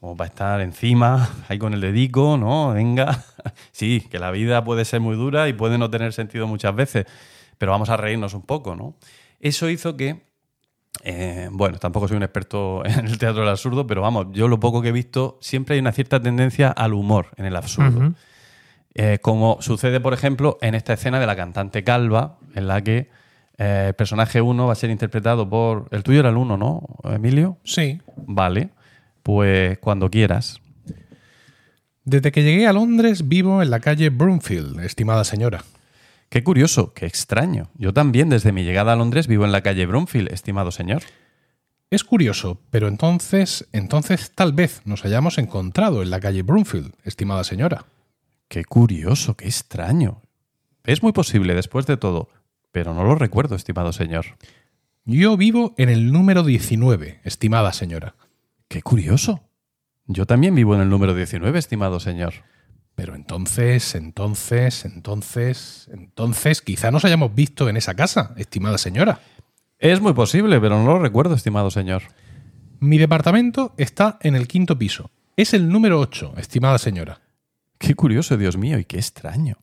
Como 0.00 0.16
para 0.16 0.28
estar 0.28 0.60
encima, 0.60 1.28
ahí 1.48 1.58
con 1.58 1.74
el 1.74 1.80
dedico, 1.80 2.36
¿no? 2.36 2.72
Venga. 2.72 3.24
Sí, 3.70 4.00
que 4.10 4.18
la 4.18 4.30
vida 4.30 4.64
puede 4.64 4.84
ser 4.84 5.00
muy 5.00 5.16
dura 5.16 5.48
y 5.48 5.52
puede 5.52 5.78
no 5.78 5.88
tener 5.88 6.12
sentido 6.12 6.46
muchas 6.46 6.74
veces, 6.74 7.06
pero 7.58 7.72
vamos 7.72 7.90
a 7.90 7.96
reírnos 7.96 8.34
un 8.34 8.42
poco, 8.42 8.74
¿no? 8.74 8.96
Eso 9.38 9.68
hizo 9.68 9.96
que 9.96 10.26
eh, 11.02 11.48
bueno, 11.52 11.78
tampoco 11.78 12.08
soy 12.08 12.16
un 12.16 12.22
experto 12.22 12.82
en 12.84 13.06
el 13.06 13.18
teatro 13.18 13.40
del 13.40 13.50
absurdo, 13.50 13.86
pero 13.86 14.02
vamos, 14.02 14.26
yo 14.32 14.48
lo 14.48 14.60
poco 14.60 14.82
que 14.82 14.88
he 14.88 14.92
visto, 14.92 15.38
siempre 15.40 15.74
hay 15.74 15.80
una 15.80 15.92
cierta 15.92 16.20
tendencia 16.20 16.70
al 16.70 16.94
humor 16.94 17.28
en 17.36 17.46
el 17.46 17.56
absurdo. 17.56 18.14
Eh, 18.94 19.18
como 19.20 19.58
sucede, 19.60 20.00
por 20.00 20.14
ejemplo, 20.14 20.58
en 20.62 20.74
esta 20.74 20.94
escena 20.94 21.20
de 21.20 21.26
la 21.26 21.36
cantante 21.36 21.84
calva, 21.84 22.38
en 22.54 22.66
la 22.66 22.82
que 22.82 23.10
eh, 23.58 23.86
el 23.88 23.94
personaje 23.94 24.40
1 24.40 24.66
va 24.66 24.72
a 24.72 24.76
ser 24.76 24.90
interpretado 24.90 25.48
por... 25.48 25.88
El 25.90 26.02
tuyo 26.02 26.20
era 26.20 26.30
el 26.30 26.36
1, 26.36 26.56
¿no, 26.56 26.82
Emilio? 27.04 27.58
Sí. 27.64 28.00
Vale, 28.16 28.70
pues 29.22 29.78
cuando 29.78 30.10
quieras. 30.10 30.60
Desde 32.04 32.30
que 32.32 32.42
llegué 32.42 32.66
a 32.66 32.72
Londres 32.72 33.26
vivo 33.28 33.62
en 33.62 33.70
la 33.70 33.80
calle 33.80 34.10
Broomfield, 34.10 34.80
estimada 34.80 35.24
señora. 35.24 35.64
Qué 36.28 36.42
curioso, 36.42 36.92
qué 36.92 37.06
extraño. 37.06 37.70
Yo 37.74 37.92
también 37.92 38.28
desde 38.28 38.52
mi 38.52 38.64
llegada 38.64 38.92
a 38.92 38.96
Londres 38.96 39.26
vivo 39.26 39.44
en 39.44 39.52
la 39.52 39.62
calle 39.62 39.86
Bromfield, 39.86 40.32
estimado 40.32 40.70
señor. 40.70 41.02
Es 41.88 42.02
curioso, 42.02 42.60
pero 42.70 42.88
entonces, 42.88 43.68
entonces 43.72 44.32
tal 44.34 44.52
vez 44.52 44.82
nos 44.84 45.04
hayamos 45.04 45.38
encontrado 45.38 46.02
en 46.02 46.10
la 46.10 46.18
calle 46.18 46.42
Broomfield, 46.42 46.94
estimada 47.04 47.44
señora. 47.44 47.86
Qué 48.48 48.64
curioso, 48.64 49.36
qué 49.36 49.46
extraño. 49.46 50.20
Es 50.84 51.02
muy 51.02 51.12
posible 51.12 51.54
después 51.54 51.86
de 51.86 51.96
todo, 51.96 52.28
pero 52.76 52.92
no 52.92 53.04
lo 53.04 53.14
recuerdo, 53.14 53.56
estimado 53.56 53.90
señor. 53.90 54.26
Yo 55.06 55.38
vivo 55.38 55.74
en 55.78 55.88
el 55.88 56.12
número 56.12 56.42
19, 56.42 57.20
estimada 57.24 57.72
señora. 57.72 58.16
Qué 58.68 58.82
curioso. 58.82 59.48
Yo 60.04 60.26
también 60.26 60.54
vivo 60.54 60.74
en 60.74 60.82
el 60.82 60.90
número 60.90 61.14
19, 61.14 61.58
estimado 61.58 62.00
señor. 62.00 62.34
Pero 62.94 63.14
entonces, 63.14 63.94
entonces, 63.94 64.84
entonces, 64.84 65.88
entonces, 65.90 66.60
quizá 66.60 66.90
nos 66.90 67.06
hayamos 67.06 67.34
visto 67.34 67.70
en 67.70 67.78
esa 67.78 67.94
casa, 67.94 68.34
estimada 68.36 68.76
señora. 68.76 69.20
Es 69.78 70.02
muy 70.02 70.12
posible, 70.12 70.60
pero 70.60 70.78
no 70.78 70.84
lo 70.84 70.98
recuerdo, 70.98 71.34
estimado 71.34 71.70
señor. 71.70 72.02
Mi 72.78 72.98
departamento 72.98 73.72
está 73.78 74.18
en 74.20 74.36
el 74.36 74.46
quinto 74.46 74.76
piso. 74.76 75.10
Es 75.34 75.54
el 75.54 75.70
número 75.70 75.98
8, 75.98 76.34
estimada 76.36 76.76
señora. 76.76 77.22
Qué 77.78 77.94
curioso, 77.94 78.36
Dios 78.36 78.58
mío, 78.58 78.78
y 78.78 78.84
qué 78.84 78.98
extraño. 78.98 79.56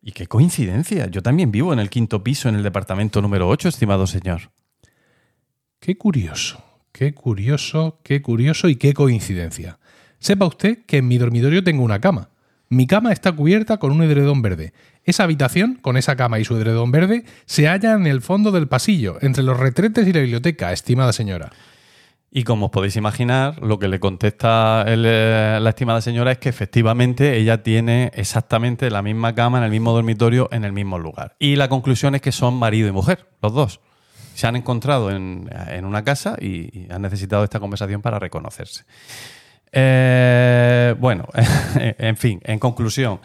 Y 0.00 0.12
qué 0.12 0.26
coincidencia. 0.26 1.06
Yo 1.06 1.22
también 1.22 1.50
vivo 1.50 1.72
en 1.72 1.78
el 1.78 1.90
quinto 1.90 2.22
piso, 2.22 2.48
en 2.48 2.54
el 2.54 2.62
departamento 2.62 3.20
número 3.20 3.48
8, 3.48 3.68
estimado 3.68 4.06
señor. 4.06 4.50
Qué 5.80 5.96
curioso, 5.96 6.64
qué 6.92 7.14
curioso, 7.14 8.00
qué 8.02 8.22
curioso 8.22 8.68
y 8.68 8.76
qué 8.76 8.94
coincidencia. 8.94 9.78
Sepa 10.18 10.46
usted 10.46 10.84
que 10.86 10.98
en 10.98 11.08
mi 11.08 11.18
dormitorio 11.18 11.62
tengo 11.62 11.82
una 11.82 12.00
cama. 12.00 12.30
Mi 12.68 12.86
cama 12.86 13.12
está 13.12 13.32
cubierta 13.32 13.78
con 13.78 13.92
un 13.92 14.02
edredón 14.02 14.42
verde. 14.42 14.74
Esa 15.04 15.24
habitación, 15.24 15.76
con 15.80 15.96
esa 15.96 16.16
cama 16.16 16.38
y 16.38 16.44
su 16.44 16.56
edredón 16.56 16.90
verde, 16.90 17.24
se 17.46 17.66
halla 17.66 17.94
en 17.94 18.06
el 18.06 18.20
fondo 18.20 18.52
del 18.52 18.68
pasillo, 18.68 19.16
entre 19.22 19.42
los 19.42 19.58
retretes 19.58 20.06
y 20.06 20.12
la 20.12 20.20
biblioteca, 20.20 20.72
estimada 20.72 21.12
señora. 21.12 21.50
Y 22.30 22.44
como 22.44 22.66
os 22.66 22.72
podéis 22.72 22.96
imaginar, 22.96 23.62
lo 23.62 23.78
que 23.78 23.88
le 23.88 24.00
contesta 24.00 24.84
eh, 24.86 25.58
la 25.60 25.70
estimada 25.70 26.00
señora 26.02 26.32
es 26.32 26.38
que 26.38 26.50
efectivamente 26.50 27.36
ella 27.36 27.62
tiene 27.62 28.10
exactamente 28.14 28.90
la 28.90 29.00
misma 29.00 29.34
cama 29.34 29.58
en 29.58 29.64
el 29.64 29.70
mismo 29.70 29.92
dormitorio 29.92 30.48
en 30.52 30.64
el 30.64 30.72
mismo 30.72 30.98
lugar. 30.98 31.36
Y 31.38 31.56
la 31.56 31.68
conclusión 31.68 32.14
es 32.14 32.20
que 32.20 32.32
son 32.32 32.54
marido 32.54 32.86
y 32.88 32.92
mujer, 32.92 33.28
los 33.40 33.54
dos. 33.54 33.80
Se 34.34 34.46
han 34.46 34.56
encontrado 34.56 35.10
en, 35.10 35.48
en 35.68 35.84
una 35.84 36.04
casa 36.04 36.36
y, 36.38 36.78
y 36.78 36.92
han 36.92 37.02
necesitado 37.02 37.44
esta 37.44 37.60
conversación 37.60 38.02
para 38.02 38.18
reconocerse. 38.18 38.84
Eh, 39.72 40.94
bueno, 40.98 41.26
en 41.74 42.16
fin, 42.16 42.40
en 42.44 42.58
conclusión, 42.58 43.20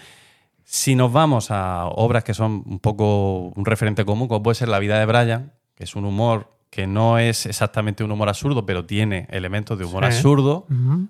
si 0.64 0.95
nos 0.95 1.12
vamos 1.12 1.51
a 1.51 1.86
obras 1.88 2.24
que 2.24 2.34
son 2.34 2.64
un 2.66 2.80
poco 2.80 3.51
un 3.56 3.66
referente 3.66 4.06
común, 4.06 4.28
como 4.28 4.43
puede 4.43 4.56
ser 4.56 4.70
La 4.70 4.80
vida 4.80 4.99
de 4.99 5.06
Brian, 5.06 5.54
que 5.76 5.84
es 5.84 5.95
un 5.95 6.06
humor 6.06 6.53
que 6.74 6.88
no 6.88 7.20
es 7.20 7.46
exactamente 7.46 8.04
un 8.04 8.12
humor 8.12 8.30
absurdo, 8.30 8.66
pero 8.66 8.84
tiene 8.84 9.28
elementos 9.30 9.78
de 9.78 9.86
humor 9.86 10.04
Sí. 10.06 10.18
absurdo. 10.18 10.66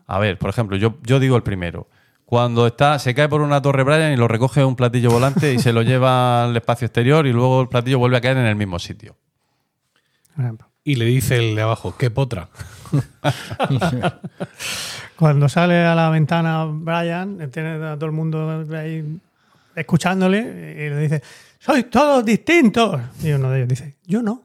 A 0.07 0.19
ver, 0.19 0.37
por 0.37 0.49
ejemplo, 0.49 0.75
yo, 0.75 0.95
yo 1.03 1.21
digo 1.21 1.37
el 1.37 1.43
primero. 1.43 1.87
Cuando 2.25 2.67
está, 2.67 2.99
se 2.99 3.15
cae 3.15 3.29
por 3.29 3.39
una 3.41 3.61
torre 3.61 3.83
Brian 3.83 4.11
y 4.11 4.17
lo 4.17 4.27
recoge 4.27 4.65
un 4.65 4.75
platillo 4.75 5.09
volante 5.11 5.53
y 5.53 5.59
se 5.59 5.71
lo 5.71 5.81
lleva 5.81 6.43
al 6.43 6.57
espacio 6.57 6.87
exterior 6.87 7.25
y 7.27 7.31
luego 7.31 7.61
el 7.61 7.69
platillo 7.69 7.97
vuelve 7.97 8.17
a 8.17 8.21
caer 8.21 8.35
en 8.37 8.45
el 8.45 8.57
mismo 8.57 8.77
sitio. 8.77 9.15
Y 10.83 10.95
le 10.95 11.05
dice 11.05 11.37
el 11.37 11.55
de 11.55 11.61
abajo, 11.61 11.95
qué 11.97 12.09
potra. 12.09 12.49
Cuando 15.15 15.47
sale 15.47 15.85
a 15.85 15.95
la 15.95 16.09
ventana 16.09 16.65
Brian, 16.69 17.49
tiene 17.51 17.75
a 17.85 17.95
todo 17.95 18.07
el 18.07 18.11
mundo 18.11 18.65
ahí 18.75 19.17
escuchándole 19.75 20.39
y 20.39 20.89
le 20.89 20.97
dice, 20.97 21.23
sois 21.59 21.89
todos 21.89 22.25
distintos. 22.25 22.99
Y 23.23 23.31
uno 23.31 23.49
de 23.49 23.59
ellos 23.59 23.69
dice, 23.69 23.95
yo 24.05 24.21
no. 24.21 24.41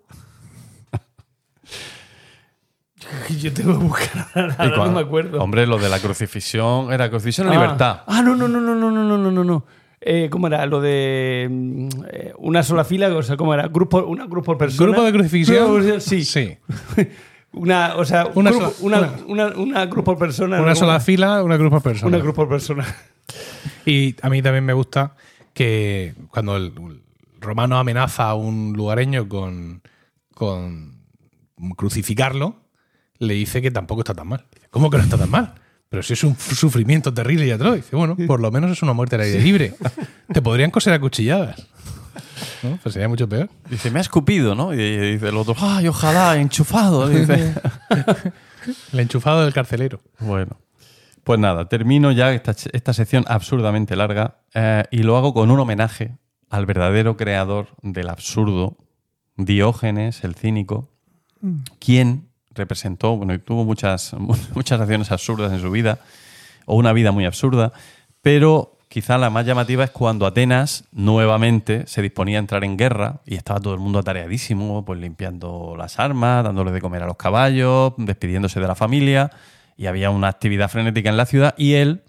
Yo 3.40 3.52
tengo 3.52 3.78
que 3.78 3.84
buscar 3.84 4.28
ahora, 4.34 4.54
ahora 4.58 4.70
no 4.70 4.76
cuando- 4.76 4.94
me 5.00 5.06
acuerdo. 5.06 5.40
Hombre, 5.42 5.66
lo 5.66 5.78
de 5.78 5.88
la 5.88 6.00
crucifixión 6.00 6.92
era 6.92 7.08
crucifixión 7.10 7.46
en 7.48 7.52
Ah. 7.54 7.56
libertad. 7.62 8.00
Ah, 8.06 8.22
no, 8.22 8.34
no, 8.36 8.48
no, 8.48 8.60
no, 8.60 8.74
no, 8.74 8.90
no, 8.90 9.18
no, 9.18 9.30
no, 9.30 9.44
no. 9.44 9.64
Eh, 10.00 10.28
¿Cómo 10.30 10.46
era? 10.46 10.64
Lo 10.66 10.80
de 10.80 11.48
mm, 11.50 11.88
eh, 12.12 12.32
una 12.38 12.62
sola 12.62 12.84
fila, 12.84 13.08
o 13.14 13.22
sea, 13.22 13.36
¿cómo 13.36 13.52
era? 13.54 13.66
Grupo, 13.68 14.04
una 14.04 14.26
grupo 14.26 14.46
por 14.46 14.58
persona. 14.58 14.86
¿Grupo 14.90 15.04
de 15.04 15.12
crucifixión? 15.12 16.00
Sí. 16.00 16.24
Sí. 16.24 16.56
Una, 17.52 17.96
o 17.96 18.04
sea, 18.04 18.28
Una 18.34 18.50
grupo, 18.50 18.70
sola- 18.72 19.10
una, 19.26 19.46
una, 19.46 19.56
una 19.56 19.86
grupo 19.86 20.12
por 20.12 20.18
persona. 20.18 20.60
Una 20.60 20.70
¿no? 20.70 20.76
sola 20.76 21.00
fila, 21.00 21.42
una 21.42 21.56
grupo 21.56 21.76
de 21.76 21.82
personas. 21.82 22.12
Una 22.14 22.18
grupo 22.22 22.36
por 22.42 22.48
persona. 22.50 22.84
Y 23.86 24.14
a 24.20 24.28
mí 24.28 24.42
también 24.42 24.64
me 24.66 24.74
gusta 24.74 25.14
que 25.54 26.14
cuando 26.30 26.56
el 26.56 26.72
romano 27.40 27.78
amenaza 27.78 28.28
a 28.28 28.34
un 28.34 28.74
lugareño 28.76 29.28
con, 29.28 29.80
con 30.34 30.98
crucificarlo, 31.76 32.56
le 33.18 33.34
dice 33.34 33.62
que 33.62 33.70
tampoco 33.70 34.02
está 34.02 34.14
tan 34.14 34.28
mal. 34.28 34.44
Dice, 34.54 34.66
¿Cómo 34.70 34.90
que 34.90 34.98
no 34.98 35.04
está 35.04 35.18
tan 35.18 35.30
mal? 35.30 35.54
Pero 35.88 36.02
si 36.02 36.12
es 36.12 36.24
un 36.24 36.36
sufrimiento 36.36 37.12
terrible 37.14 37.46
y 37.46 37.50
atroz. 37.50 37.76
Dice, 37.76 37.96
bueno, 37.96 38.16
por 38.26 38.40
lo 38.40 38.50
menos 38.50 38.70
es 38.70 38.82
una 38.82 38.92
muerte 38.92 39.16
al 39.16 39.22
aire 39.22 39.40
libre. 39.40 39.74
Te 40.32 40.42
podrían 40.42 40.70
coser 40.70 40.92
a 40.92 41.00
cuchilladas. 41.00 41.66
¿No? 42.62 42.78
Pues 42.82 42.92
sería 42.92 43.08
mucho 43.08 43.28
peor. 43.28 43.48
Dice, 43.70 43.90
me 43.90 43.98
ha 43.98 44.02
escupido, 44.02 44.54
¿no? 44.54 44.74
Y 44.74 45.12
dice 45.12 45.28
el 45.28 45.36
otro, 45.36 45.54
¡ay, 45.58 45.88
ojalá, 45.88 46.36
enchufado! 46.36 47.08
Dice. 47.08 47.54
El 48.92 49.00
enchufado 49.00 49.44
del 49.44 49.54
carcelero. 49.54 50.00
bueno. 50.18 50.58
Pues 51.24 51.38
nada, 51.38 51.68
termino 51.68 52.10
ya 52.10 52.32
esta, 52.32 52.54
esta 52.72 52.94
sección 52.94 53.24
absurdamente 53.28 53.96
larga 53.96 54.38
eh, 54.54 54.84
y 54.90 55.02
lo 55.02 55.16
hago 55.18 55.34
con 55.34 55.50
un 55.50 55.60
homenaje 55.60 56.16
al 56.48 56.64
verdadero 56.64 57.18
creador 57.18 57.68
del 57.82 58.08
absurdo, 58.08 58.78
Diógenes, 59.36 60.24
el 60.24 60.34
cínico, 60.34 60.90
quien 61.78 62.27
representó, 62.58 63.16
bueno, 63.16 63.38
tuvo 63.40 63.64
muchas, 63.64 64.14
muchas 64.54 64.80
acciones 64.80 65.10
absurdas 65.10 65.52
en 65.52 65.60
su 65.60 65.70
vida, 65.70 65.98
o 66.66 66.76
una 66.76 66.92
vida 66.92 67.12
muy 67.12 67.24
absurda, 67.24 67.72
pero 68.20 68.76
quizá 68.88 69.16
la 69.16 69.30
más 69.30 69.46
llamativa 69.46 69.84
es 69.84 69.90
cuando 69.90 70.26
Atenas 70.26 70.84
nuevamente 70.92 71.86
se 71.86 72.02
disponía 72.02 72.38
a 72.38 72.40
entrar 72.40 72.64
en 72.64 72.76
guerra 72.76 73.20
y 73.24 73.36
estaba 73.36 73.60
todo 73.60 73.74
el 73.74 73.80
mundo 73.80 73.98
atareadísimo, 73.98 74.84
pues 74.84 75.00
limpiando 75.00 75.74
las 75.78 75.98
armas, 75.98 76.44
dándoles 76.44 76.74
de 76.74 76.80
comer 76.80 77.02
a 77.02 77.06
los 77.06 77.16
caballos, 77.16 77.94
despidiéndose 77.96 78.60
de 78.60 78.66
la 78.66 78.74
familia, 78.74 79.30
y 79.76 79.86
había 79.86 80.10
una 80.10 80.28
actividad 80.28 80.68
frenética 80.68 81.08
en 81.08 81.16
la 81.16 81.26
ciudad, 81.26 81.54
y 81.56 81.74
él, 81.74 82.02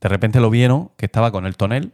de 0.00 0.08
repente 0.08 0.40
lo 0.40 0.50
vieron 0.50 0.90
que 0.96 1.06
estaba 1.06 1.30
con 1.30 1.46
el 1.46 1.56
tonel, 1.56 1.92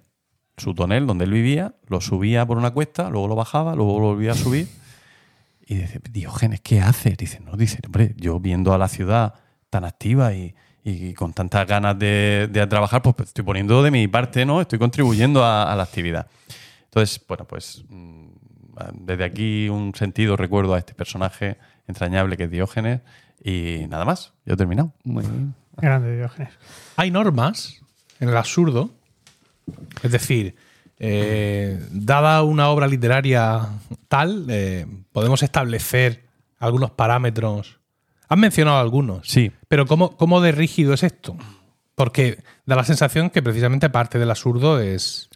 su 0.57 0.75
tonel 0.75 1.07
donde 1.07 1.25
él 1.25 1.33
vivía, 1.33 1.75
lo 1.89 2.01
subía 2.01 2.47
por 2.47 2.59
una 2.59 2.71
cuesta, 2.71 3.11
luego 3.11 3.29
lo 3.29 3.37
bajaba, 3.37 3.75
luego 3.75 3.99
lo 4.01 4.07
volvía 4.07 4.33
a 4.33 4.35
subir. 4.35 4.69
Y 5.71 5.77
dice, 5.77 6.01
Diógenes, 6.11 6.61
¿qué 6.63 6.81
haces? 6.81 7.17
Dice, 7.17 7.39
no, 7.39 7.57
dice, 7.57 7.79
hombre, 7.87 8.13
yo 8.17 8.41
viendo 8.41 8.75
a 8.75 8.79
la 8.79 8.89
ciudad 8.89 9.35
tan 9.71 9.85
activa 9.85 10.35
y, 10.35 10.53
y 10.83 11.15
con 11.15 11.33
tantas 11.33 11.65
ganas 11.65 11.97
de, 11.97 12.49
de 12.51 12.67
trabajar, 12.67 13.03
pues 13.03 13.29
estoy 13.29 13.45
poniendo 13.45 13.81
de 13.81 13.93
mi 13.93 14.09
parte, 14.09 14.45
¿no? 14.45 14.61
Estoy 14.61 14.81
contribuyendo 14.81 15.45
a, 15.45 15.73
a 15.73 15.77
la 15.77 15.85
actividad. 15.85 16.27
Entonces, 16.87 17.25
bueno, 17.29 17.45
pues 17.47 17.85
mm, 17.89 18.27
desde 18.95 19.23
aquí 19.23 19.69
un 19.69 19.95
sentido 19.95 20.37
recuerdo 20.37 20.75
a 20.75 20.79
este 20.81 20.93
personaje 20.93 21.57
entrañable 21.87 22.37
que 22.37 22.45
es 22.45 22.51
Diógenes 22.51 23.03
y 23.45 23.87
nada 23.89 24.05
más, 24.05 24.33
yo 24.45 24.55
he 24.55 24.57
terminado. 24.57 24.93
Muy 25.05 25.23
bien. 25.23 25.55
Grande 25.77 26.17
Diógenes. 26.17 26.53
Hay 26.97 27.13
normas 27.13 27.81
en 28.19 28.29
el 28.29 28.37
absurdo. 28.37 28.91
Es 30.03 30.11
decir, 30.11 30.57
eh, 31.01 31.81
dada 31.91 32.43
una 32.43 32.69
obra 32.69 32.87
literaria 32.87 33.67
tal, 34.09 34.47
eh, 34.49 34.87
podemos 35.13 35.43
establecer 35.43 36.25
algunos 36.59 36.91
parámetros. 36.91 37.81
Has 38.29 38.39
mencionado 38.39 38.79
algunos. 38.79 39.27
Sí, 39.27 39.51
Pero 39.67 39.87
¿cómo, 39.87 40.17
¿cómo 40.17 40.41
de 40.41 40.53
rígido 40.53 40.93
es 40.93 41.03
esto? 41.03 41.37
Porque 41.95 42.39
da 42.67 42.77
la 42.77 42.85
sensación 42.85 43.31
que 43.31 43.43
precisamente 43.43 43.91
parte 43.91 44.19
del 44.19 44.31
absurdo 44.31 44.79
es... 44.79 45.29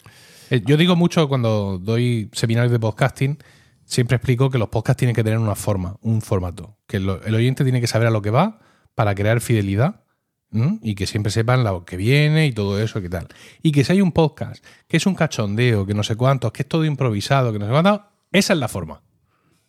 eh, 0.51 0.62
Yo 0.65 0.77
digo 0.77 0.95
mucho 0.97 1.27
cuando 1.28 1.78
doy 1.78 2.28
seminarios 2.32 2.70
de 2.70 2.78
podcasting, 2.78 3.39
siempre 3.85 4.16
explico 4.16 4.51
que 4.51 4.59
los 4.59 4.69
podcasts 4.69 4.99
tienen 4.99 5.16
que 5.16 5.24
tener 5.24 5.39
una 5.39 5.55
forma, 5.57 5.97
un 6.03 6.23
formato. 6.23 6.77
Que 6.86 6.99
el 6.99 7.35
oyente 7.35 7.65
tiene 7.65 7.81
que 7.81 7.86
saber 7.86 8.07
a 8.09 8.11
lo 8.11 8.23
que 8.23 8.31
va 8.31 8.61
para 8.95 9.15
crear 9.15 9.41
fidelidad 9.41 10.04
y 10.83 10.95
que 10.95 11.07
siempre 11.07 11.33
sepan 11.33 11.65
lo 11.65 11.85
que 11.85 11.97
viene 11.97 12.47
y 12.47 12.53
todo 12.53 12.81
eso 12.81 12.99
y 13.01 13.09
tal. 13.09 13.29
Y 13.63 13.73
que 13.73 13.85
si 13.85 13.93
hay 13.93 14.01
un 14.01 14.13
podcast 14.13 14.65
que 14.87 14.97
es 14.97 15.07
un 15.07 15.15
cachondeo, 15.15 15.87
que 15.87 15.95
no 15.95 16.03
sé 16.03 16.17
cuántos, 16.17 16.53
que 16.53 16.63
es 16.63 16.69
todo 16.69 16.85
improvisado, 16.85 17.53
que 17.53 17.59
no 17.59 17.67
sé 17.67 17.73
cuántos, 17.73 18.01
esa 18.33 18.53
es 18.53 18.59
la 18.59 18.69
forma. 18.69 19.03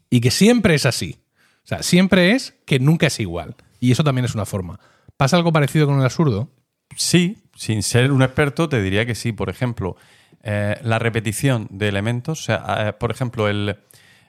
Y 0.09 0.21
que 0.21 0.31
siempre 0.31 0.75
es 0.75 0.85
así. 0.85 1.19
O 1.63 1.67
sea, 1.67 1.81
siempre 1.81 2.31
es 2.31 2.55
que 2.65 2.79
nunca 2.79 3.07
es 3.07 3.19
igual. 3.19 3.55
Y 3.79 3.91
eso 3.91 4.03
también 4.03 4.25
es 4.25 4.35
una 4.35 4.45
forma. 4.45 4.79
¿Pasa 5.17 5.37
algo 5.37 5.51
parecido 5.51 5.87
con 5.87 5.97
el 5.97 6.05
absurdo? 6.05 6.49
Sí, 6.95 7.37
sin 7.55 7.83
ser 7.83 8.11
un 8.11 8.21
experto, 8.21 8.69
te 8.69 8.81
diría 8.81 9.05
que 9.05 9.15
sí. 9.15 9.31
Por 9.31 9.49
ejemplo, 9.49 9.95
eh, 10.43 10.77
la 10.83 10.99
repetición 10.99 11.67
de 11.71 11.87
elementos, 11.87 12.41
o 12.41 12.43
sea, 12.43 12.89
eh, 12.89 12.93
por 12.93 13.11
ejemplo, 13.11 13.47
el, 13.47 13.77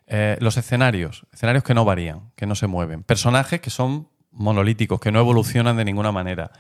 eh, 0.07 0.37
los 0.41 0.57
escenarios, 0.57 1.27
escenarios 1.33 1.65
que 1.65 1.75
no 1.75 1.85
varían, 1.85 2.31
que 2.37 2.47
no 2.47 2.55
se 2.55 2.67
mueven, 2.67 3.03
personajes 3.03 3.61
que 3.61 3.71
son 3.71 4.09
monolíticos, 4.37 5.01
que 5.01 5.11
no 5.11 5.21
evolucionan 5.21 5.77
de 5.77 5.85
ninguna 5.85 6.13
manera. 6.13 6.51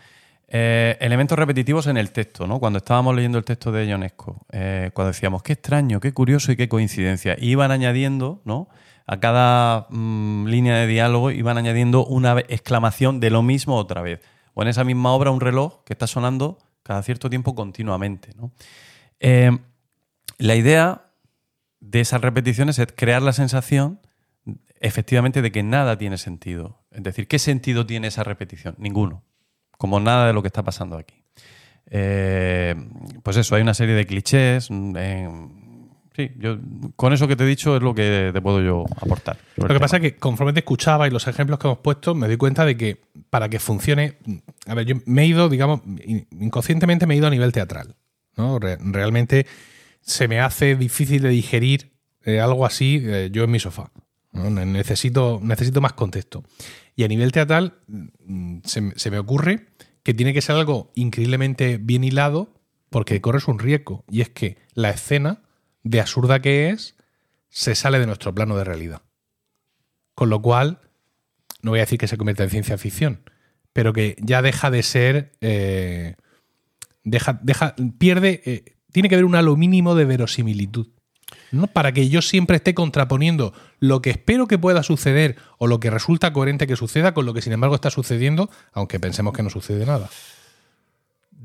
Eh, 0.49 0.97
elementos 1.01 1.37
repetitivos 1.37 1.89
en 1.89 1.97
el 1.97 2.13
texto, 2.13 2.47
¿no? 2.47 2.61
Cuando 2.61 2.79
estábamos 2.79 3.15
leyendo 3.17 3.39
el 3.39 3.45
texto 3.45 3.73
de 3.73 3.87
Ionesco, 3.87 4.47
eh, 4.53 4.91
cuando 4.95 5.13
decíamos 5.13 5.43
qué 5.43 5.55
extraño, 5.55 5.99
qué 5.99 6.13
curioso 6.13 6.53
y 6.53 6.57
qué 6.57 6.69
coincidencia, 6.69 7.37
iban 7.39 7.73
añadiendo, 7.73 8.43
¿no? 8.45 8.69
A 9.07 9.19
cada 9.19 9.87
mm, 9.91 10.47
línea 10.47 10.77
de 10.77 10.87
diálogo 10.87 11.31
iban 11.33 11.59
añadiendo 11.59 12.07
una 12.07 12.39
exclamación 12.49 13.19
de 13.19 13.31
lo 13.31 13.43
mismo 13.43 13.77
otra 13.77 14.03
vez. 14.03 14.21
O 14.55 14.63
en 14.63 14.69
esa 14.69 14.85
misma 14.85 15.13
obra 15.13 15.31
un 15.33 15.41
reloj 15.41 15.83
que 15.85 15.93
está 15.93 16.07
sonando 16.07 16.59
cada 16.83 17.03
cierto 17.03 17.29
tiempo 17.29 17.55
continuamente, 17.55 18.31
¿no? 18.37 18.53
Eh, 19.19 19.51
la 20.39 20.55
idea 20.55 21.07
de 21.81 22.01
esas 22.01 22.21
repeticiones 22.21 22.79
es 22.79 22.89
crear 22.95 23.23
la 23.23 23.33
sensación 23.33 24.01
efectivamente 24.81 25.43
de 25.43 25.51
que 25.51 25.63
nada 25.63 25.99
tiene 25.99 26.19
sentido. 26.19 26.79
Es 26.97 27.03
decir, 27.03 27.29
¿qué 27.29 27.39
sentido 27.39 27.87
tiene 27.87 28.09
esa 28.09 28.25
repetición? 28.25 28.75
Ninguno. 28.79 29.23
Como 29.79 30.01
nada 30.01 30.27
de 30.27 30.33
lo 30.33 30.43
que 30.43 30.49
está 30.49 30.63
pasando 30.65 30.97
aquí. 30.97 31.23
Eh, 31.91 32.75
pues 33.23 33.37
eso, 33.37 33.55
hay 33.55 33.63
una 33.63 33.75
serie 33.75 33.95
de 33.95 34.07
clichés. 34.07 34.71
mm, 34.71 34.97
eh, 34.99 35.29
sí, 36.17 36.31
yo 36.39 36.59
con 36.97 37.13
eso 37.13 37.29
que 37.29 37.37
te 37.37 37.45
he 37.45 37.47
dicho 37.47 37.77
es 37.77 37.83
lo 37.83 37.95
que 37.95 38.31
te 38.33 38.41
puedo 38.41 38.61
yo 38.63 38.85
aportar. 38.97 39.37
Lo 39.57 39.69
que 39.69 39.79
pasa 39.79 39.97
es 39.97 40.03
que 40.03 40.17
conforme 40.17 40.53
te 40.53 40.61
escuchaba 40.61 41.07
y 41.07 41.11
los 41.11 41.27
ejemplos 41.29 41.59
que 41.59 41.69
hemos 41.69 41.79
puesto, 41.79 42.15
me 42.15 42.27
doy 42.27 42.37
cuenta 42.39 42.65
de 42.65 42.77
que 42.77 43.03
para 43.31 43.49
que 43.49 43.59
funcione. 43.61 44.17
A 44.67 44.75
ver, 44.75 44.87
yo 44.87 44.97
me 45.07 45.23
he 45.23 45.27
ido, 45.27 45.49
digamos, 45.49 45.81
in- 46.05 46.27
inconscientemente 46.41 47.07
me 47.07 47.15
he 47.15 47.19
ido 47.19 47.27
a 47.27 47.31
nivel 47.31 47.53
teatral. 47.53 47.95
¿no? 48.37 48.59
Re- 48.59 48.79
realmente 48.81 49.47
se 50.01 50.29
me 50.29 50.41
hace 50.41 50.77
difícil 50.77 51.23
de 51.23 51.29
digerir 51.29 51.93
eh, 52.25 52.41
algo 52.41 52.67
así 52.67 53.01
eh, 53.05 53.29
yo 53.31 53.45
en 53.45 53.51
mi 53.51 53.61
sofá. 53.61 53.91
Necesito, 54.33 55.41
necesito 55.43 55.81
más 55.81 55.95
contexto. 55.95 56.45
Y 56.97 57.05
a 57.05 57.09
nivel 57.09 57.31
teatral, 57.31 57.79
mm, 57.89 58.59
se, 58.65 59.11
me- 59.11 59.19
ocurre 59.19 59.67
que 60.03 60.15
tiene 60.15 60.33
que 60.33 60.41
ser 60.41 60.57
algo 60.57 60.91
increíblemente 60.95 61.79
bien 61.79 62.03
hilado 62.05 62.55
porque 62.91 63.21
corres 63.21 63.49
un 63.49 63.59
riesgo. 63.59 64.05
Y 64.11 64.23
es 64.23 64.31
que 64.31 64.57
la 64.75 64.91
escena, 64.91 65.43
de 65.83 66.01
absurda 66.01 66.41
que 66.41 66.71
es, 66.71 66.97
se 67.51 67.75
sale 67.75 67.99
de 67.99 68.07
nuestro 68.07 68.35
plano 68.35 68.57
de 68.57 68.65
realidad. 68.65 69.03
Con 70.15 70.31
lo 70.31 70.41
cual, 70.41 70.81
no 71.63 71.73
voy 71.73 71.81
a 71.81 71.83
decir 71.83 71.99
que 71.99 72.09
se 72.09 72.17
convierta 72.17 72.45
en 72.45 72.51
ciencia 72.51 72.79
ficción, 72.79 73.21
pero 73.73 73.93
que 73.93 74.17
ya 74.21 74.41
deja 74.43 74.71
de 74.71 74.83
ser. 74.83 75.33
eh, 75.41 76.17
deja, 77.05 77.39
deja, 77.43 77.75
pierde. 77.99 78.43
eh, 78.47 78.77
tiene 78.93 79.09
que 79.11 79.17
haber 79.17 79.27
un 79.27 79.35
halo 79.35 79.57
mínimo 79.57 79.95
de 79.95 80.07
verosimilitud. 80.07 80.89
¿No? 81.53 81.67
Para 81.69 81.93
que 81.93 82.09
yo 82.09 82.23
siempre 82.23 82.57
esté 82.57 82.75
contraponiendo 82.75 83.53
lo 83.81 84.03
que 84.03 84.11
espero 84.11 84.47
que 84.47 84.59
pueda 84.59 84.83
suceder 84.83 85.37
o 85.59 85.67
lo 85.67 85.81
que 85.81 85.91
resulta 85.91 86.33
coherente 86.33 86.67
que 86.67 86.77
suceda 86.77 87.15
con 87.15 87.27
lo 87.27 87.35
que 87.35 87.43
sin 87.43 87.53
embargo 87.53 87.75
está 87.75 87.91
sucediendo, 87.91 88.51
aunque 88.73 88.99
pensemos 89.01 89.33
que 89.33 89.43
no 89.43 89.51
sucede 89.51 89.87
nada. 89.87 90.09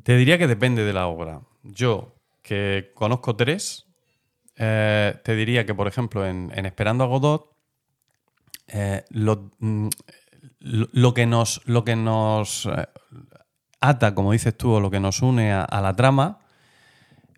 Te 0.03 0.15
diría 0.18 0.38
que 0.38 0.48
depende 0.48 0.84
de 0.84 0.94
la 0.94 1.07
obra. 1.07 1.41
Yo, 1.64 2.15
que 2.41 2.91
conozco 2.95 3.36
tres, 3.36 3.86
eh, 4.57 5.15
te 5.23 5.36
diría 5.36 5.65
que, 5.65 5.76
por 5.76 5.88
ejemplo, 5.88 6.26
en, 6.26 6.52
Esperando 6.65 7.03
a 7.03 7.07
Godot, 7.07 7.52
eh, 8.68 9.03
lo, 9.10 9.52
mm, 9.60 9.90
lo- 10.60 10.88
lo 10.91 11.14
que 11.14 11.26
nos, 11.26 11.61
lo 11.65 11.84
que 11.84 11.95
nos 11.95 12.65
eh, 12.65 12.88
ata, 13.80 14.15
como 14.15 14.32
dices 14.32 14.57
tú, 14.57 14.72
o 14.73 14.80
lo 14.80 14.90
que 14.90 14.99
nos 14.99 15.22
une 15.22 15.52
a, 15.52 15.64
a 15.64 15.82
la 15.82 15.95
trama, 15.95 16.40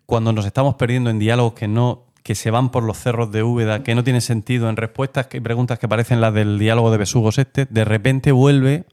cuando 0.06 0.32
nos 0.32 0.46
estamos 0.46 0.74
perdiendo 0.76 1.10
en 1.10 1.18
diálogos 1.18 1.54
que 1.54 1.68
no 1.68 2.06
que 2.24 2.34
se 2.34 2.50
van 2.50 2.70
por 2.70 2.82
los 2.82 2.98
cerros 2.98 3.30
de 3.30 3.42
Úbeda, 3.44 3.84
que 3.84 3.94
no 3.94 4.02
tienen 4.02 4.22
sentido 4.22 4.68
en 4.68 4.76
respuestas 4.76 5.28
y 5.32 5.40
preguntas 5.40 5.78
que 5.78 5.86
parecen 5.86 6.20
las 6.20 6.34
del 6.34 6.58
diálogo 6.58 6.90
de 6.90 6.96
Besugos 6.98 7.38
este, 7.38 7.66
de 7.66 7.84
repente 7.84 8.32
vuelve 8.32 8.86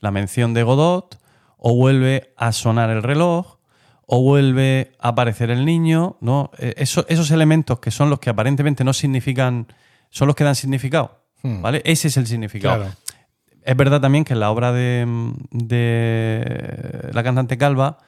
la 0.00 0.10
mención 0.10 0.54
de 0.54 0.62
Godot, 0.64 1.20
o 1.58 1.74
vuelve 1.74 2.32
a 2.36 2.50
sonar 2.52 2.88
el 2.90 3.02
reloj, 3.02 3.58
o 4.06 4.22
vuelve 4.22 4.92
a 5.00 5.08
aparecer 5.08 5.50
el 5.50 5.64
niño, 5.66 6.16
¿no? 6.20 6.50
Eh, 6.58 6.72
eso- 6.78 7.04
esos 7.08 7.30
elementos 7.30 7.78
que 7.78 7.90
son 7.90 8.08
los 8.08 8.20
que 8.20 8.30
aparentemente 8.30 8.84
no 8.84 8.92
significan, 8.94 9.66
son 10.10 10.26
los 10.28 10.34
que 10.34 10.44
dan 10.44 10.54
significado, 10.54 11.18
Hmm. 11.42 11.60
¿vale? 11.60 11.82
Ese 11.84 12.08
es 12.08 12.16
el 12.16 12.26
significado. 12.26 12.76
Claro. 12.84 12.94
Es 13.64 13.76
verdad 13.76 14.00
también 14.00 14.24
que 14.24 14.32
en 14.32 14.40
la 14.40 14.50
obra 14.50 14.72
de, 14.72 15.04
de 15.50 17.10
la 17.12 17.22
cantante 17.22 17.58
Calva 17.58 17.98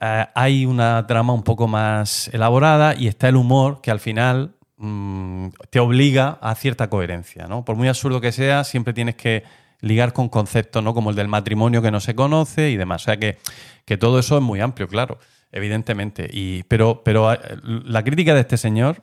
eh, 0.00 0.26
hay 0.34 0.66
una 0.66 1.06
trama 1.06 1.32
un 1.32 1.42
poco 1.42 1.68
más 1.68 2.28
elaborada 2.32 2.94
y 2.96 3.06
está 3.06 3.28
el 3.28 3.36
humor 3.36 3.80
que 3.80 3.90
al 3.90 4.00
final 4.00 4.54
mm, 4.76 5.48
te 5.70 5.80
obliga 5.80 6.38
a 6.40 6.54
cierta 6.54 6.90
coherencia. 6.90 7.46
¿no? 7.46 7.64
Por 7.64 7.76
muy 7.76 7.88
absurdo 7.88 8.20
que 8.20 8.32
sea, 8.32 8.64
siempre 8.64 8.92
tienes 8.92 9.14
que 9.14 9.44
ligar 9.80 10.12
con 10.12 10.28
conceptos 10.28 10.82
¿no? 10.82 10.94
como 10.94 11.10
el 11.10 11.16
del 11.16 11.28
matrimonio 11.28 11.82
que 11.82 11.90
no 11.90 12.00
se 12.00 12.14
conoce 12.14 12.70
y 12.70 12.76
demás. 12.76 13.02
O 13.02 13.04
sea 13.04 13.18
que, 13.18 13.38
que 13.84 13.96
todo 13.96 14.18
eso 14.18 14.36
es 14.36 14.42
muy 14.42 14.60
amplio, 14.60 14.88
claro, 14.88 15.18
evidentemente. 15.52 16.28
Y, 16.32 16.64
pero, 16.64 17.02
pero 17.04 17.32
eh, 17.32 17.38
la 17.62 18.02
crítica 18.02 18.34
de 18.34 18.40
este 18.40 18.56
señor, 18.56 19.02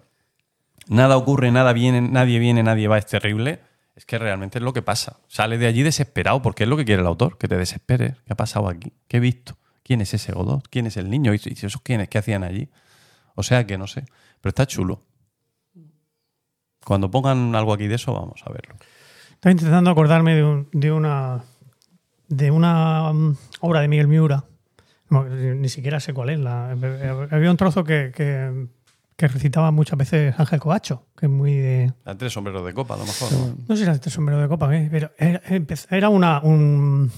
nada 0.87 1.15
ocurre, 1.17 1.51
nada 1.51 1.71
viene, 1.73 2.01
nadie 2.01 2.39
viene, 2.39 2.63
nadie 2.63 2.87
va, 2.87 2.97
es 2.97 3.05
terrible. 3.05 3.59
Es 3.95 4.05
que 4.05 4.17
realmente 4.17 4.57
es 4.57 4.63
lo 4.63 4.73
que 4.73 4.81
pasa. 4.81 5.17
Sale 5.27 5.57
de 5.57 5.67
allí 5.67 5.83
desesperado 5.83 6.41
porque 6.41 6.63
es 6.63 6.69
lo 6.69 6.77
que 6.77 6.85
quiere 6.85 7.01
el 7.01 7.07
autor, 7.07 7.37
que 7.37 7.47
te 7.47 7.57
desesperes. 7.57 8.15
¿Qué 8.25 8.33
ha 8.33 8.37
pasado 8.37 8.67
aquí? 8.67 8.93
¿Qué 9.07 9.17
he 9.17 9.19
visto? 9.19 9.57
¿Quién 9.83 10.01
es 10.01 10.13
ese 10.13 10.31
Godot? 10.31 10.67
¿Quién 10.69 10.87
es 10.87 10.97
el 10.97 11.09
niño? 11.09 11.33
¿Y 11.33 11.37
esos 11.37 11.81
quiénes? 11.81 12.07
¿Qué 12.09 12.17
hacían 12.17 12.43
allí? 12.43 12.69
O 13.35 13.43
sea 13.43 13.65
que 13.65 13.77
no 13.77 13.87
sé. 13.87 14.05
Pero 14.41 14.49
está 14.49 14.65
chulo. 14.67 15.03
Cuando 16.85 17.11
pongan 17.11 17.53
algo 17.55 17.73
aquí 17.73 17.87
de 17.87 17.95
eso, 17.95 18.13
vamos 18.13 18.41
a 18.45 18.51
verlo. 18.51 18.75
Estaba 19.33 19.51
intentando 19.51 19.89
acordarme 19.89 20.35
de, 20.35 20.43
un- 20.43 20.67
de 20.71 20.91
una 20.91 21.43
de 22.27 22.49
una 22.49 23.11
mm, 23.11 23.37
obra 23.61 23.81
de 23.81 23.87
Miguel 23.87 24.07
Miura. 24.07 24.45
No, 25.09 25.25
ni 25.25 25.67
siquiera 25.69 25.99
sé 25.99 26.13
cuál 26.13 26.29
es. 26.29 26.39
La, 26.39 26.71
había 26.71 27.51
un 27.51 27.57
trozo 27.57 27.83
que, 27.83 28.11
que- 28.15 28.67
que 29.17 29.27
recitaba 29.27 29.69
muchas 29.69 29.99
veces 29.99 30.33
Ángel 30.39 30.59
Coacho, 30.59 31.05
que 31.15 31.27
es 31.27 31.31
muy 31.31 31.53
de. 31.55 31.93
La 32.05 32.17
tres 32.17 32.33
sombreros 32.33 32.65
de 32.65 32.73
copa, 32.73 32.95
a 32.95 32.97
lo 32.97 33.05
mejor. 33.05 33.31
¿no? 33.33 33.55
No 33.67 33.75
sé 33.75 33.77
si 33.77 33.83
era 33.83 33.91
este 33.93 34.09
sombrero 34.09 34.41
de 34.41 34.47
copa, 34.47 34.75
¿eh? 34.75 34.87
pero 34.89 35.11
era, 35.17 35.41
era 35.89 36.09
una. 36.09 36.39
Un, 36.41 37.11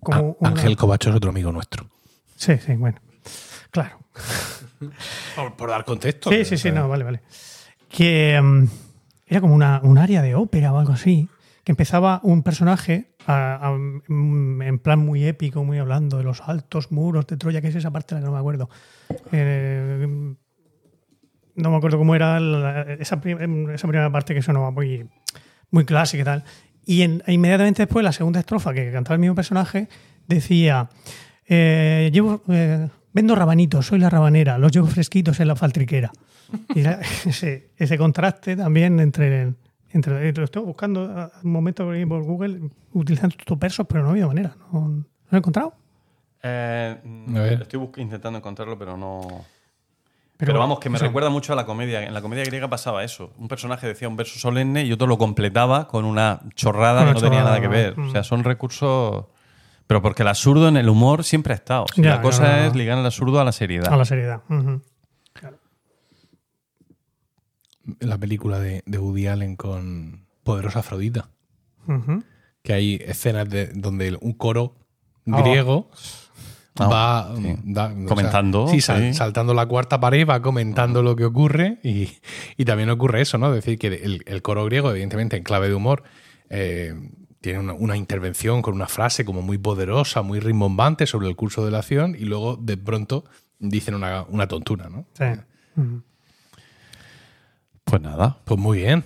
como 0.00 0.18
Ah, 0.18 0.36
una- 0.40 0.50
Ángel 0.50 0.76
Covacho 0.76 1.10
es 1.10 1.16
otro 1.16 1.30
amigo 1.30 1.52
nuestro. 1.52 1.86
Sí, 2.36 2.56
sí, 2.58 2.74
bueno. 2.74 2.98
Claro. 3.70 3.98
Por, 5.36 5.54
por 5.56 5.68
dar 5.70 5.84
contexto. 5.84 6.30
Sí, 6.30 6.44
sí, 6.44 6.56
sí, 6.56 6.70
no, 6.72 6.88
vale, 6.88 7.04
vale. 7.04 7.20
Que 7.88 8.40
mm, 8.42 8.64
era 9.26 9.40
como 9.42 9.54
una, 9.54 9.80
un 9.82 9.98
área 9.98 10.22
de 10.22 10.34
ópera 10.34 10.72
o 10.72 10.78
algo 10.78 10.92
así, 10.94 11.28
que 11.64 11.72
empezaba 11.72 12.20
un 12.22 12.42
personaje 12.42 13.10
a- 13.26 13.68
a- 13.68 13.72
mm, 13.72 14.62
en 14.62 14.78
plan 14.78 14.98
muy 14.98 15.26
épico, 15.26 15.62
muy 15.64 15.78
hablando 15.78 16.16
de 16.16 16.24
los 16.24 16.40
altos 16.40 16.90
muros 16.92 17.26
de 17.26 17.36
Troya, 17.36 17.60
que 17.60 17.68
es 17.68 17.74
esa 17.76 17.90
parte 17.90 18.14
de 18.14 18.20
la 18.20 18.24
que 18.24 18.30
no 18.30 18.32
me 18.32 18.38
acuerdo. 18.40 18.70
Eh, 19.32 20.34
no 21.56 21.70
me 21.70 21.76
acuerdo 21.76 21.98
cómo 21.98 22.14
era 22.14 22.40
la- 22.40 22.82
esa, 22.94 23.20
prim- 23.20 23.68
esa 23.70 23.86
primera 23.86 24.10
parte 24.10 24.34
que 24.34 24.40
sonaba 24.42 24.70
muy, 24.70 25.08
muy 25.70 25.84
clásica 25.84 26.22
y 26.22 26.24
tal. 26.24 26.44
Y 26.90 27.02
en- 27.02 27.22
inmediatamente 27.28 27.82
después, 27.82 28.02
la 28.04 28.10
segunda 28.12 28.40
estrofa 28.40 28.74
que 28.74 28.90
cantaba 28.90 29.14
el 29.14 29.20
mismo 29.20 29.36
personaje, 29.36 29.88
decía: 30.26 30.88
eh, 31.48 32.10
llevo, 32.12 32.42
eh, 32.48 32.88
Vendo 33.12 33.34
rabanitos, 33.34 33.86
soy 33.86 33.98
la 33.98 34.08
rabanera, 34.10 34.56
los 34.58 34.70
llevo 34.72 34.86
fresquitos 34.86 35.38
en 35.40 35.48
la 35.48 35.56
faltriquera. 35.56 36.10
Y 36.74 36.80
era 36.80 37.00
ese, 37.26 37.70
ese 37.76 37.96
contraste 37.98 38.56
también 38.56 38.98
entre. 39.00 39.54
entre 39.92 40.32
lo 40.32 40.44
estoy 40.44 40.62
buscando 40.64 41.04
a- 41.04 41.30
un 41.44 41.52
momento 41.52 41.84
por 42.08 42.22
Google 42.24 42.60
utilizando 42.92 43.36
estos 43.38 43.58
versos, 43.58 43.86
pero 43.88 44.02
no 44.04 44.10
había 44.10 44.26
manera. 44.26 44.56
No, 44.72 44.88
no 44.88 45.04
lo 45.30 45.36
he 45.36 45.38
encontrado. 45.38 45.74
Eh, 46.42 46.96
estoy 47.60 47.88
intentando 47.98 48.38
encontrarlo, 48.38 48.76
pero 48.78 48.96
no. 48.96 49.44
Pero, 50.40 50.52
Pero, 50.52 50.58
vamos, 50.58 50.80
que 50.80 50.88
me 50.88 50.96
o 50.96 50.98
sea, 50.98 51.06
recuerda 51.08 51.30
mucho 51.30 51.52
a 51.52 51.56
la 51.56 51.66
comedia. 51.66 52.02
En 52.02 52.12
la 52.14 52.20
comedia 52.22 52.42
griega 52.44 52.68
pasaba 52.68 53.04
eso. 53.04 53.32
Un 53.38 53.46
personaje 53.46 53.86
decía 53.86 54.08
un 54.08 54.16
verso 54.16 54.38
solemne 54.38 54.84
y 54.84 54.92
otro 54.92 55.06
lo 55.06 55.18
completaba 55.18 55.86
con 55.86 56.04
una 56.04 56.40
chorrada 56.56 57.06
que 57.06 57.12
no 57.14 57.20
tenía 57.20 57.44
nada 57.44 57.60
que 57.60 57.68
ver. 57.68 57.96
mm. 57.96 58.08
O 58.08 58.10
sea, 58.10 58.24
son 58.24 58.42
recursos. 58.42 59.26
Pero 59.86 60.02
porque 60.02 60.22
el 60.22 60.28
absurdo 60.28 60.66
en 60.68 60.76
el 60.76 60.88
humor 60.88 61.24
siempre 61.24 61.52
ha 61.52 61.56
estado. 61.56 61.84
Ya, 61.96 62.10
la 62.16 62.22
cosa 62.22 62.66
es 62.66 62.74
ligar 62.74 62.96
el 62.98 63.04
absurdo 63.06 63.38
a 63.40 63.44
la 63.44 63.52
seriedad. 63.52 63.92
A 63.92 63.96
la 63.96 64.04
seriedad. 64.04 64.40
La 67.98 68.18
película 68.18 68.58
de, 68.58 68.82
de 68.86 68.98
Woody 68.98 69.26
Allen 69.26 69.56
con 69.56 70.26
Poderosa 70.42 70.80
Afrodita. 70.80 71.28
Que 72.62 72.72
hay 72.72 72.94
escenas 73.04 73.48
de, 73.48 73.66
donde 73.68 74.16
un 74.20 74.32
coro 74.32 74.76
Ah. 75.30 75.42
griego 75.42 75.90
Ah, 76.78 76.86
va 76.86 77.34
sí. 77.36 77.54
da- 77.64 77.86
o 77.88 77.94
sea, 77.96 78.06
Comentando, 78.06 78.68
sí, 78.68 78.80
sal- 78.80 79.00
sí. 79.00 79.14
saltando 79.14 79.52
la 79.54 79.66
cuarta 79.66 79.98
pared, 80.00 80.26
va 80.26 80.40
comentando 80.40 81.02
lo 81.02 81.16
que 81.16 81.24
ocurre 81.24 81.78
y, 81.82 82.08
y 82.56 82.64
también 82.64 82.88
ocurre 82.90 83.20
eso, 83.22 83.38
¿no? 83.38 83.48
Es 83.48 83.56
decir, 83.64 83.78
que 83.78 83.88
el, 83.88 84.22
el 84.26 84.42
coro 84.42 84.64
griego, 84.64 84.90
evidentemente 84.90 85.36
en 85.36 85.42
clave 85.42 85.68
de 85.68 85.74
humor, 85.74 86.04
eh, 86.48 86.94
tiene 87.40 87.58
una, 87.58 87.72
una 87.72 87.96
intervención 87.96 88.62
con 88.62 88.74
una 88.74 88.86
frase 88.86 89.24
como 89.24 89.42
muy 89.42 89.58
poderosa, 89.58 90.22
muy 90.22 90.40
rimbombante 90.40 91.06
sobre 91.06 91.28
el 91.28 91.36
curso 91.36 91.64
de 91.64 91.70
la 91.72 91.78
acción 91.78 92.14
y 92.18 92.24
luego 92.24 92.56
de 92.56 92.76
pronto 92.76 93.24
dicen 93.58 93.94
una, 93.94 94.22
una 94.28 94.46
tontura, 94.46 94.88
¿no? 94.88 95.06
Sí. 95.14 95.24
Pues 97.84 98.02
nada, 98.02 98.38
Pues 98.44 98.58
muy 98.60 98.78
bien. 98.78 99.04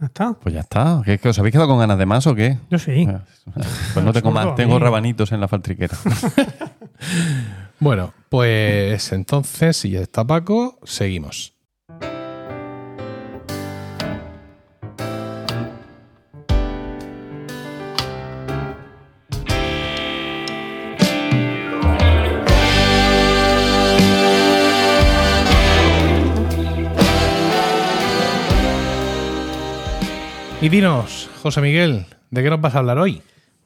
Ya 0.00 0.06
está. 0.06 0.32
pues 0.34 0.52
ya 0.54 0.60
está. 0.62 1.00
¿Qué, 1.04 1.18
qué, 1.18 1.28
¿Os 1.28 1.38
habéis 1.38 1.52
quedado 1.52 1.68
con 1.68 1.78
ganas 1.78 1.96
de 1.98 2.04
más 2.04 2.26
o 2.26 2.34
qué? 2.34 2.58
Yo 2.70 2.78
sí. 2.78 3.06
Pues 3.94 4.04
no 4.04 4.12
tengo 4.12 4.30
más. 4.32 4.54
Tengo 4.56 4.78
rabanitos 4.78 5.30
en 5.32 5.40
la 5.40 5.46
faltriquera. 5.48 5.96
Bueno, 7.80 8.14
pues 8.28 9.12
entonces, 9.12 9.76
si 9.76 9.90
ya 9.90 10.00
está 10.00 10.24
Paco, 10.24 10.78
seguimos. 10.84 11.54
Y 30.64 30.70
dinos, 30.70 31.28
José 31.42 31.60
Miguel, 31.60 32.06
¿de 32.30 32.42
qué 32.42 32.48
nos 32.48 32.58
vas 32.58 32.74
a 32.74 32.78
hablar 32.78 32.98
hoy? 32.98 33.20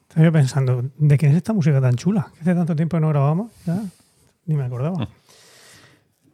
Estaba 0.09 0.25
yo 0.25 0.31
pensando, 0.31 0.83
¿de 0.97 1.17
quién 1.17 1.31
es 1.31 1.37
esta 1.37 1.53
música 1.53 1.79
tan 1.79 1.95
chula? 1.95 2.27
Que 2.35 2.41
hace 2.41 2.55
tanto 2.55 2.75
tiempo 2.75 2.97
que 2.97 3.01
no 3.01 3.09
grabamos. 3.09 3.51
Ya. 3.65 3.79
ni 4.45 4.55
me 4.55 4.63
acordaba. 4.63 5.07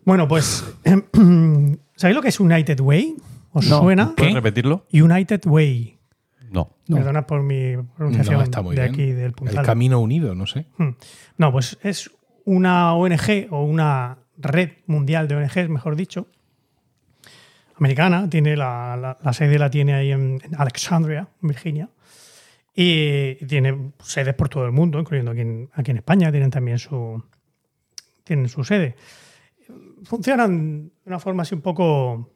Bueno, 0.05 0.27
pues, 0.27 0.63
¿sabéis 1.95 2.15
lo 2.15 2.21
que 2.21 2.29
es 2.29 2.39
United 2.39 2.79
Way? 2.79 3.15
¿Os 3.51 3.67
No. 3.67 3.79
suena? 3.79 4.13
¿Puedes 4.15 4.33
repetirlo? 4.33 4.85
United 4.93 5.45
Way. 5.45 5.97
No. 6.51 6.71
No. 6.87 6.97
Perdona 6.97 7.27
por 7.27 7.43
mi 7.43 7.75
pronunciación 7.97 8.37
No, 8.37 8.43
está 8.43 8.61
muy 8.61 8.75
de 8.75 8.83
bien. 8.83 8.93
aquí, 8.93 9.11
del 9.11 9.33
El 9.45 9.61
camino 9.65 9.99
unido, 9.99 10.35
no 10.35 10.45
sé. 10.45 10.67
Hmm. 10.77 10.91
No, 11.37 11.51
pues 11.51 11.77
es 11.83 12.11
una 12.45 12.93
ONG 12.93 13.47
o 13.49 13.63
una 13.65 14.19
red 14.37 14.69
mundial 14.87 15.27
de 15.27 15.35
ONGs, 15.35 15.67
mejor 15.69 15.95
dicho, 15.97 16.27
americana. 17.77 18.29
Tiene 18.29 18.55
la, 18.55 18.95
la- 18.95 19.17
la 19.21 19.33
sede 19.33 19.57
la 19.59 19.69
tiene 19.69 19.93
ahí 19.95 20.11
en, 20.11 20.39
en 20.43 20.55
Alexandria, 20.55 21.27
en 21.41 21.47
Virginia. 21.49 21.89
Y, 22.75 23.35
tiene 23.45 23.93
sedes 24.03 24.33
por 24.33 24.49
todo 24.49 24.65
el 24.65 24.71
mundo, 24.71 24.99
incluyendo 24.99 25.31
aquí 25.31 25.41
en, 25.41 25.69
aquí 25.73 25.91
en 25.91 25.97
España. 25.97 26.31
Tienen 26.31 26.51
también 26.51 26.77
su, 26.77 27.23
tienen 28.23 28.49
su 28.49 28.63
sede. 28.63 28.95
Funcionan 30.03 30.87
de 30.87 30.91
una 31.05 31.19
forma 31.19 31.43
así 31.43 31.55
un 31.55 31.61
poco. 31.61 32.31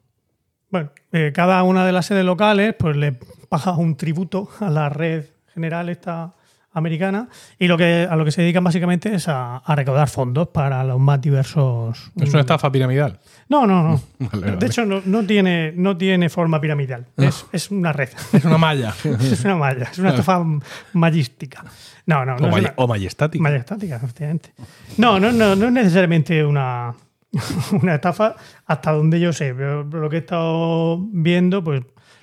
Bueno, 0.70 0.92
eh, 1.12 1.32
cada 1.34 1.62
una 1.62 1.84
de 1.84 1.92
las 1.92 2.06
sedes 2.06 2.24
locales 2.24 2.74
pues 2.78 2.96
le 2.96 3.18
paga 3.48 3.76
un 3.76 3.96
tributo 3.96 4.48
a 4.60 4.70
la 4.70 4.88
red 4.88 5.26
general 5.52 5.88
esta 5.88 6.34
americana 6.72 7.28
y 7.58 7.66
lo 7.66 7.76
que 7.76 8.06
a 8.08 8.14
lo 8.14 8.24
que 8.24 8.30
se 8.30 8.42
dedican 8.42 8.62
básicamente 8.62 9.12
es 9.14 9.26
a, 9.28 9.56
a 9.56 9.74
recaudar 9.74 10.08
fondos 10.08 10.48
para 10.48 10.84
los 10.84 11.00
más 11.00 11.20
diversos. 11.20 12.12
Es 12.20 12.30
una 12.30 12.40
estafa 12.40 12.70
piramidal. 12.70 13.18
No, 13.48 13.66
no, 13.66 13.82
no. 13.82 14.00
Vale, 14.32 14.46
De 14.46 14.52
vale. 14.54 14.66
hecho, 14.66 14.84
no, 14.86 15.02
no 15.04 15.24
tiene, 15.26 15.72
no 15.74 15.96
tiene 15.96 16.28
forma 16.28 16.60
piramidal. 16.60 17.06
Es, 17.16 17.44
es 17.52 17.70
una 17.70 17.92
red. 17.92 18.10
Es 18.32 18.44
una 18.44 18.58
malla. 18.58 18.94
es 19.04 19.44
una 19.44 19.56
malla. 19.56 19.88
Es 19.90 19.98
una 19.98 20.10
estafa 20.10 20.44
mayística. 20.92 21.64
No, 22.06 22.24
no, 22.24 22.36
no. 22.36 22.46
o, 22.46 22.50
may- 22.50 22.60
una- 22.60 22.74
o 22.76 22.86
majestática. 22.86 23.42
Majestática, 23.42 23.96
efectivamente. 23.96 24.52
No, 24.96 25.18
no, 25.20 25.32
no, 25.32 25.56
no 25.56 25.66
es 25.66 25.72
necesariamente 25.72 26.44
una, 26.44 26.94
una 27.72 27.94
estafa, 27.96 28.36
hasta 28.66 28.92
donde 28.92 29.18
yo 29.20 29.32
sé. 29.32 29.54
Pero 29.54 29.82
lo 29.84 30.08
que 30.08 30.16
he 30.16 30.20
estado 30.20 30.98
viendo, 31.12 31.62
pues 31.64 31.82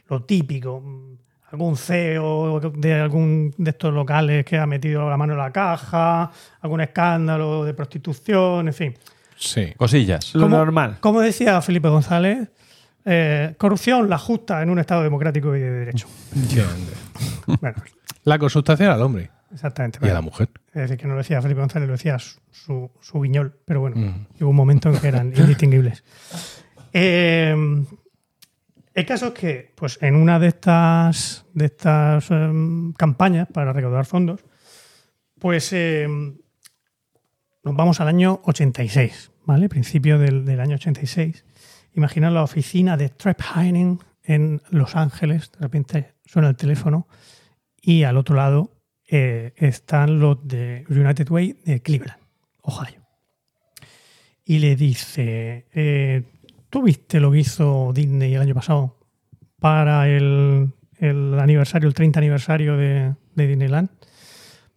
lo 0.10 0.24
típico. 0.24 0.82
Algún 1.52 1.78
CEO 1.78 2.60
de 2.60 2.94
algún 2.94 3.54
de 3.58 3.70
estos 3.72 3.94
locales 3.94 4.44
que 4.46 4.58
ha 4.58 4.66
metido 4.66 5.10
la 5.10 5.16
mano 5.18 5.34
en 5.34 5.40
la 5.40 5.52
caja, 5.52 6.30
algún 6.62 6.82
escándalo 6.82 7.64
de 7.64 7.74
prostitución, 7.74 8.68
en 8.68 8.74
fin. 8.74 8.94
Sí. 9.38 9.74
Cosillas. 9.78 10.36
Lo 10.36 10.50
normal. 10.50 10.98
Como 11.00 11.22
decía 11.22 11.62
Felipe 11.62 11.88
González, 11.88 12.50
eh, 13.06 13.54
corrupción 13.58 14.10
la 14.10 14.18
justa 14.18 14.62
en 14.62 14.70
un 14.70 14.80
Estado 14.80 15.04
democrático 15.04 15.56
y 15.56 15.60
de 15.62 15.70
derecho. 15.72 16.08
Bueno, 17.62 17.76
La 18.26 18.38
consultación 18.40 18.90
al 18.90 19.02
hombre 19.02 19.30
exactamente. 19.54 20.00
y 20.02 20.10
a 20.10 20.14
la 20.14 20.22
mujer. 20.22 20.50
Es 20.74 20.82
decir, 20.82 20.98
que 20.98 21.06
no 21.08 21.14
lo 21.14 21.20
decía 21.20 21.42
Felipe 21.42 21.62
González, 21.62 21.88
lo 21.88 21.94
decía 21.94 22.20
su, 22.20 22.40
su, 22.52 22.92
su 23.00 23.22
guiñol, 23.22 23.54
pero 23.64 23.80
bueno, 23.80 23.96
Mm. 23.96 24.28
hubo 24.42 24.50
un 24.50 24.56
momento 24.56 24.90
en 24.90 24.98
que 25.00 25.08
eran 25.08 25.28
indistinguibles. 25.38 26.04
Eh, 26.92 27.56
el 28.98 29.06
caso 29.06 29.28
es 29.28 29.34
que, 29.34 29.74
pues, 29.76 30.00
en 30.02 30.16
una 30.16 30.40
de 30.40 30.48
estas, 30.48 31.46
de 31.54 31.66
estas 31.66 32.32
em, 32.32 32.94
campañas 32.94 33.48
para 33.54 33.72
recaudar 33.72 34.08
fondos, 34.08 34.44
pues 35.40 35.72
em, 35.72 36.40
nos 37.64 37.76
vamos 37.76 38.02
al 38.02 38.08
año 38.08 38.42
86, 38.46 39.34
¿vale? 39.46 39.70
Principio 39.70 40.18
del, 40.18 40.60
año 40.60 40.78
86. 40.78 41.46
Imagina 41.94 42.32
la 42.32 42.42
oficina 42.42 42.98
de 42.98 43.10
Trep 43.10 43.40
Heining 43.56 44.00
en 44.24 44.64
Los 44.72 44.96
Ángeles, 44.96 45.52
de 45.52 45.60
repente 45.60 46.16
suena 46.26 46.50
el 46.50 46.56
teléfono 46.56 47.08
y 47.80 48.02
al 48.02 48.18
otro 48.18 48.36
lado 48.36 48.72
eh, 49.08 49.54
están 49.58 50.20
los 50.20 50.48
de 50.48 50.86
United 50.90 51.30
Way 51.30 51.60
de 51.64 51.84
Cleveland, 51.84 52.20
Ohio. 52.64 53.06
Y 54.44 54.58
le 54.58 54.76
dice, 54.76 55.68
eh, 55.72 56.24
¿tú 56.70 56.82
viste 56.84 57.20
lo 57.20 57.32
que 57.32 57.40
hizo 57.40 57.92
Disney 57.94 58.34
el 58.36 58.42
año 58.42 58.54
pasado 58.56 58.98
para 59.60 60.08
el, 60.10 60.72
el 60.98 61.40
aniversario, 61.40 61.88
el 61.88 61.94
30 61.96 62.20
aniversario 62.20 62.78
de, 62.78 63.16
de 63.36 63.48
Disneyland? 63.48 63.90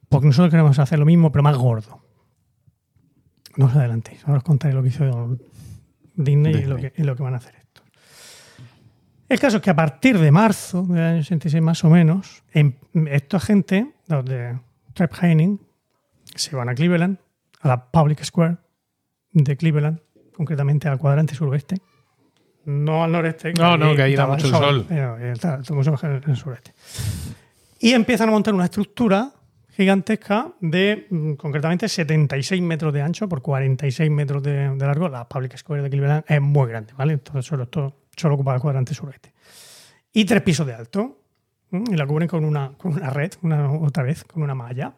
Porque 0.09 0.27
nosotros 0.27 0.51
queremos 0.51 0.79
hacer 0.79 0.99
lo 0.99 1.07
mismo, 1.07 1.31
pero 1.31 1.43
más 1.43 1.57
gordo. 1.57 2.03
No 3.57 3.67
os 3.67 3.77
adelantéis, 3.77 4.23
ahora 4.27 4.39
os 4.39 4.45
contaré 4.45 4.75
lo 4.75 4.83
que 4.83 4.89
hizo 4.89 5.39
Disney, 6.15 6.55
Y, 6.55 6.63
lo 6.65 6.77
que, 6.77 6.93
y 6.97 7.03
lo 7.03 7.17
que 7.17 7.23
van 7.23 7.35
a 7.35 7.39
hacer 7.39 7.55
estos. 7.57 7.85
El 9.29 9.39
caso 9.39 9.59
es 9.59 9.63
que 9.63 9.71
a 9.71 9.77
partir 9.77 10.19
de 10.19 10.31
marzo 10.31 10.83
del 10.83 11.03
año 11.03 11.21
86 11.21 11.63
más 11.63 11.85
o 11.85 11.91
menos, 11.91 12.43
em- 12.53 12.75
esta 13.09 13.39
gente, 13.39 13.95
los 14.09 14.25
de 14.25 14.59
Trep 14.95 15.13
Heining, 15.23 15.61
se 16.35 16.57
van 16.57 16.69
a 16.69 16.75
Cleveland, 16.75 17.19
a 17.61 17.69
la 17.69 17.91
Public 17.91 18.25
Square 18.25 18.57
de 19.33 19.57
Cleveland, 19.57 20.01
concretamente 20.41 20.89
al 20.89 20.97
cuadrante 20.97 21.35
suroeste. 21.35 21.77
No 22.65 23.05
al 23.05 23.13
noreste. 23.13 23.53
No, 23.53 23.77
no, 23.77 23.95
que 23.95 24.01
ahí 24.01 24.17
da 24.17 24.27
mucho 24.27 24.47
el 24.47 24.53
sol. 24.53 24.87
Eh, 24.89 25.35
eh, 25.35 26.23
el 26.27 26.37
sureste. 26.37 26.73
Y 27.79 27.93
empiezan 27.93 28.31
a 28.31 28.33
montar 28.33 28.55
una 28.55 28.65
estructura 28.65 29.35
gigantesca 29.69 30.51
de 30.61 31.07
mm, 31.11 31.35
concretamente 31.35 31.91
76 31.91 32.63
metros 32.63 32.91
de 32.95 33.03
ancho 33.03 33.29
por 33.29 33.43
46 33.43 34.11
metros 34.11 34.43
de, 34.43 34.71
de 34.71 34.87
largo. 34.87 35.11
La 35.11 35.29
Public 35.29 35.59
Square 35.59 35.83
de 35.83 35.91
Cleveland 35.91 36.25
es 36.27 36.41
muy 36.41 36.71
grande, 36.71 36.95
¿vale? 36.97 37.13
Entonces 37.13 37.45
solo, 37.45 37.65
esto, 37.65 37.99
solo 38.17 38.37
ocupa 38.37 38.55
el 38.55 38.63
cuadrante 38.63 38.95
suroeste. 38.95 39.35
Y 40.11 40.25
tres 40.25 40.41
pisos 40.41 40.67
de 40.67 40.73
alto. 40.73 41.19
Y 41.71 41.97
la 41.97 42.07
cubren 42.07 42.29
con 42.29 42.47
una, 42.47 42.73
con 42.79 42.95
una 42.95 43.11
red, 43.11 43.33
una, 43.43 43.71
otra 43.71 44.05
vez, 44.05 44.25
con 44.25 44.43
una 44.43 44.55
malla. 44.55 44.95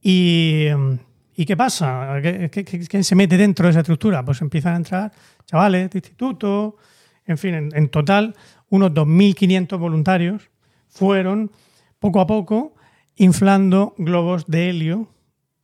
Y, 0.00 0.68
mm, 0.72 1.09
¿y 1.40 1.46
qué 1.46 1.56
pasa? 1.56 2.20
¿Qué, 2.20 2.50
quién 2.50 3.02
se 3.02 3.14
mete 3.14 3.38
dentro 3.38 3.64
de 3.64 3.70
esa 3.70 3.80
estructura? 3.80 4.22
Pues 4.22 4.42
empiezan 4.42 4.74
a 4.74 4.76
entrar 4.76 5.12
chavales 5.46 5.90
de 5.90 5.98
instituto, 5.98 6.76
en 7.24 7.38
fin, 7.38 7.54
en, 7.54 7.70
en 7.74 7.88
total 7.88 8.36
unos 8.68 8.90
2.500 8.92 9.78
voluntarios 9.78 10.50
fueron 10.88 11.50
poco 11.98 12.20
a 12.20 12.26
poco 12.26 12.74
inflando 13.16 13.94
globos 13.96 14.46
de 14.48 14.68
helio 14.68 15.08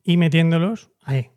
y 0.02 0.16
metiéndolos 0.16 0.90
ahí, 1.02 1.28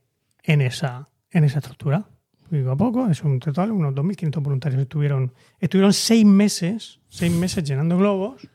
en 0.43 0.61
esa, 0.61 1.09
en 1.31 1.43
esa 1.43 1.59
estructura. 1.59 2.05
Poco 2.49 2.71
a 2.71 2.77
poco, 2.77 3.09
es 3.09 3.21
un 3.23 3.39
total, 3.39 3.71
unos 3.71 3.93
2.500 3.93 4.41
voluntarios 4.41 4.81
estuvieron, 4.81 5.33
estuvieron 5.59 5.91
seis 5.91 6.25
meses, 6.25 7.01
seis 7.09 7.31
meses 7.31 7.63
llenando 7.65 7.97
globos, 7.97 8.47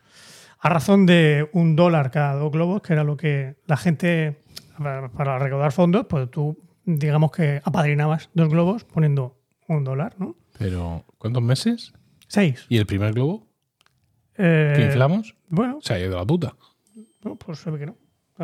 a 0.59 0.69
razón 0.69 1.05
de 1.05 1.47
un 1.53 1.75
dólar 1.75 2.09
cada 2.09 2.33
dos 2.33 2.51
globos, 2.51 2.81
que 2.81 2.93
era 2.93 3.03
lo 3.03 3.15
que 3.17 3.55
la 3.67 3.77
gente, 3.77 4.41
para, 4.77 5.09
para 5.09 5.39
recaudar 5.39 5.71
fondos, 5.71 6.05
pues 6.07 6.29
tú, 6.31 6.57
digamos 6.85 7.31
que 7.31 7.61
apadrinabas 7.63 8.29
dos 8.33 8.49
globos 8.49 8.83
poniendo 8.83 9.37
un 9.67 9.83
dólar, 9.83 10.15
¿no? 10.19 10.35
Pero, 10.57 11.03
¿cuántos 11.17 11.43
meses? 11.43 11.93
Seis. 12.27 12.65
¿Y 12.69 12.77
el 12.77 12.85
primer 12.85 13.13
globo 13.13 13.47
Eh, 14.37 14.73
que 14.75 14.85
inflamos? 14.85 15.35
Bueno, 15.49 15.79
Se 15.81 15.93
ha 15.93 15.99
ido 15.99 16.11
de 16.11 16.15
la 16.17 16.25
puta. 16.25 16.55
No, 17.23 17.35
pues 17.35 17.59
se 17.59 17.71
ve 17.71 17.79
que 17.79 17.85
no. 17.87 17.95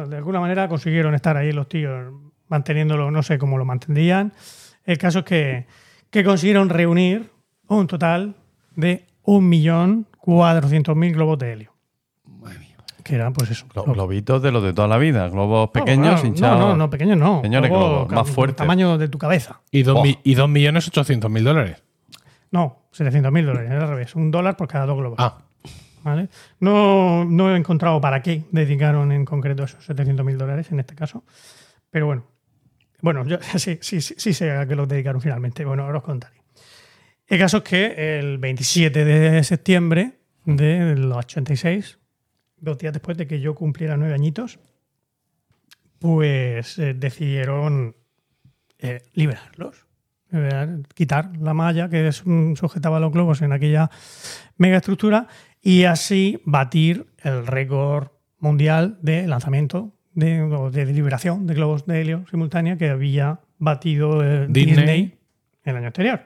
De 0.08 0.16
alguna 0.18 0.40
manera 0.40 0.68
consiguieron 0.70 1.14
estar 1.16 1.36
ahí 1.38 1.52
los 1.52 1.68
tíos 1.68 2.14
manteniéndolo, 2.48 3.12
no 3.12 3.24
sé 3.24 3.38
cómo 3.38 3.58
lo 3.58 3.66
mantendrían. 3.66 4.34
El 4.86 4.98
caso 4.98 5.20
es 5.20 5.26
que, 5.26 5.68
que 6.10 6.24
consiguieron 6.24 6.70
reunir 6.70 7.30
un 7.68 7.88
total 7.88 8.36
de 8.76 9.06
1.400.000 9.24 11.14
globos 11.14 11.40
de 11.40 11.54
helio. 11.54 11.71
Que 13.04 13.16
eran, 13.16 13.34
pues 13.34 13.50
eso. 13.52 13.66
Glo- 13.68 13.84
globos. 13.84 13.94
Globitos 13.96 14.42
de 14.42 14.52
los 14.52 14.64
de 14.64 14.74
toda 14.74 14.88
la 14.88 14.98
vida. 14.98 15.28
Globos 15.30 15.70
pequeños, 15.72 16.22
no, 16.22 16.28
hinchados. 16.28 16.60
No, 16.60 16.70
no, 16.70 16.76
no, 16.78 16.90
pequeños 16.90 17.18
no. 17.18 17.42
Señores, 17.42 17.70
globos, 17.70 18.10
más 18.12 18.26
del 18.26 18.34
fuertes. 18.36 18.56
tamaño 18.58 18.98
de 18.98 19.08
tu 19.08 19.18
cabeza. 19.18 19.62
Y 19.72 19.84
dos, 19.84 19.98
Oh. 20.00 20.04
mi- 20.04 20.20
y 20.24 20.36
dos 20.36 20.48
millones 20.50 20.88
ochocientos 20.88 21.30
mil 21.32 21.44
dólares. 21.44 21.82
No, 22.52 22.80
700.000 22.92 23.46
dólares, 23.46 23.72
es 23.72 23.82
al 23.82 23.88
revés. 23.88 24.14
Un 24.16 24.30
dólar 24.30 24.58
por 24.58 24.68
cada 24.68 24.86
dos 24.86 24.98
globos. 24.98 25.18
Ah, 25.20 25.38
¿vale? 26.04 26.28
No, 26.60 27.24
no 27.24 27.54
he 27.54 27.58
encontrado 27.58 28.02
para 28.02 28.22
qué 28.22 28.44
dedicaron 28.52 29.14
en 29.14 29.24
concreto 29.24 29.64
esos 29.64 29.88
700.000 29.88 30.36
dólares 30.38 30.70
en 30.72 30.80
este 30.82 30.94
caso. 30.94 31.24
Pero 31.90 32.08
bueno, 32.08 32.26
bueno, 33.02 33.26
yo 33.26 33.38
sí, 33.58 33.78
sí, 33.82 34.02
sí, 34.02 34.16
sí 34.18 34.34
sé 34.34 34.52
a 34.52 34.66
qué 34.68 34.76
los 34.76 34.88
dedicaron 34.90 35.22
finalmente. 35.22 35.64
Bueno, 35.64 35.84
ahora 35.86 36.00
os 36.00 36.04
contaré. 36.04 36.36
El 37.28 37.40
caso 37.40 37.58
es 37.58 37.64
que 37.64 38.20
el 38.20 38.38
27 38.40 39.06
de 39.06 39.44
septiembre 39.46 40.20
de 40.44 40.96
los 40.98 41.16
86, 41.16 42.00
dos 42.62 42.78
días 42.78 42.94
después 42.94 43.18
de 43.18 43.28
que 43.28 43.42
yo 43.42 43.54
cumpliera 43.56 43.98
nueve 43.98 44.14
añitos, 44.14 44.60
pues 46.00 46.78
eh, 46.80 46.94
decidieron 46.94 47.96
eh, 48.80 49.02
liberarlos. 49.14 49.86
Liberar, 50.32 50.80
quitar 50.96 51.36
la 51.38 51.54
malla 51.54 51.90
que 51.90 52.08
es- 52.08 52.26
mm, 52.26 52.56
sujetaba 52.56 53.00
los 53.00 53.12
globos 53.12 53.42
en 53.42 53.52
aquella 53.52 53.90
megaestructura 54.58 55.28
y 55.62 55.84
así 55.84 56.42
batir 56.46 57.06
el 57.22 57.46
récord 57.46 58.08
mundial 58.40 58.98
de 59.02 59.28
lanzamiento 59.28 59.94
de, 60.14 60.42
o 60.42 60.72
de 60.72 60.86
liberación 60.86 61.46
de 61.48 61.54
globos 61.54 61.86
de 61.86 62.02
helio 62.02 62.26
simultánea 62.32 62.78
que 62.78 62.90
había 62.90 63.42
batido 63.60 64.24
eh, 64.24 64.48
Disney. 64.50 64.76
Disney 64.76 65.18
el 65.64 65.76
año 65.76 65.88
anterior. 65.88 66.22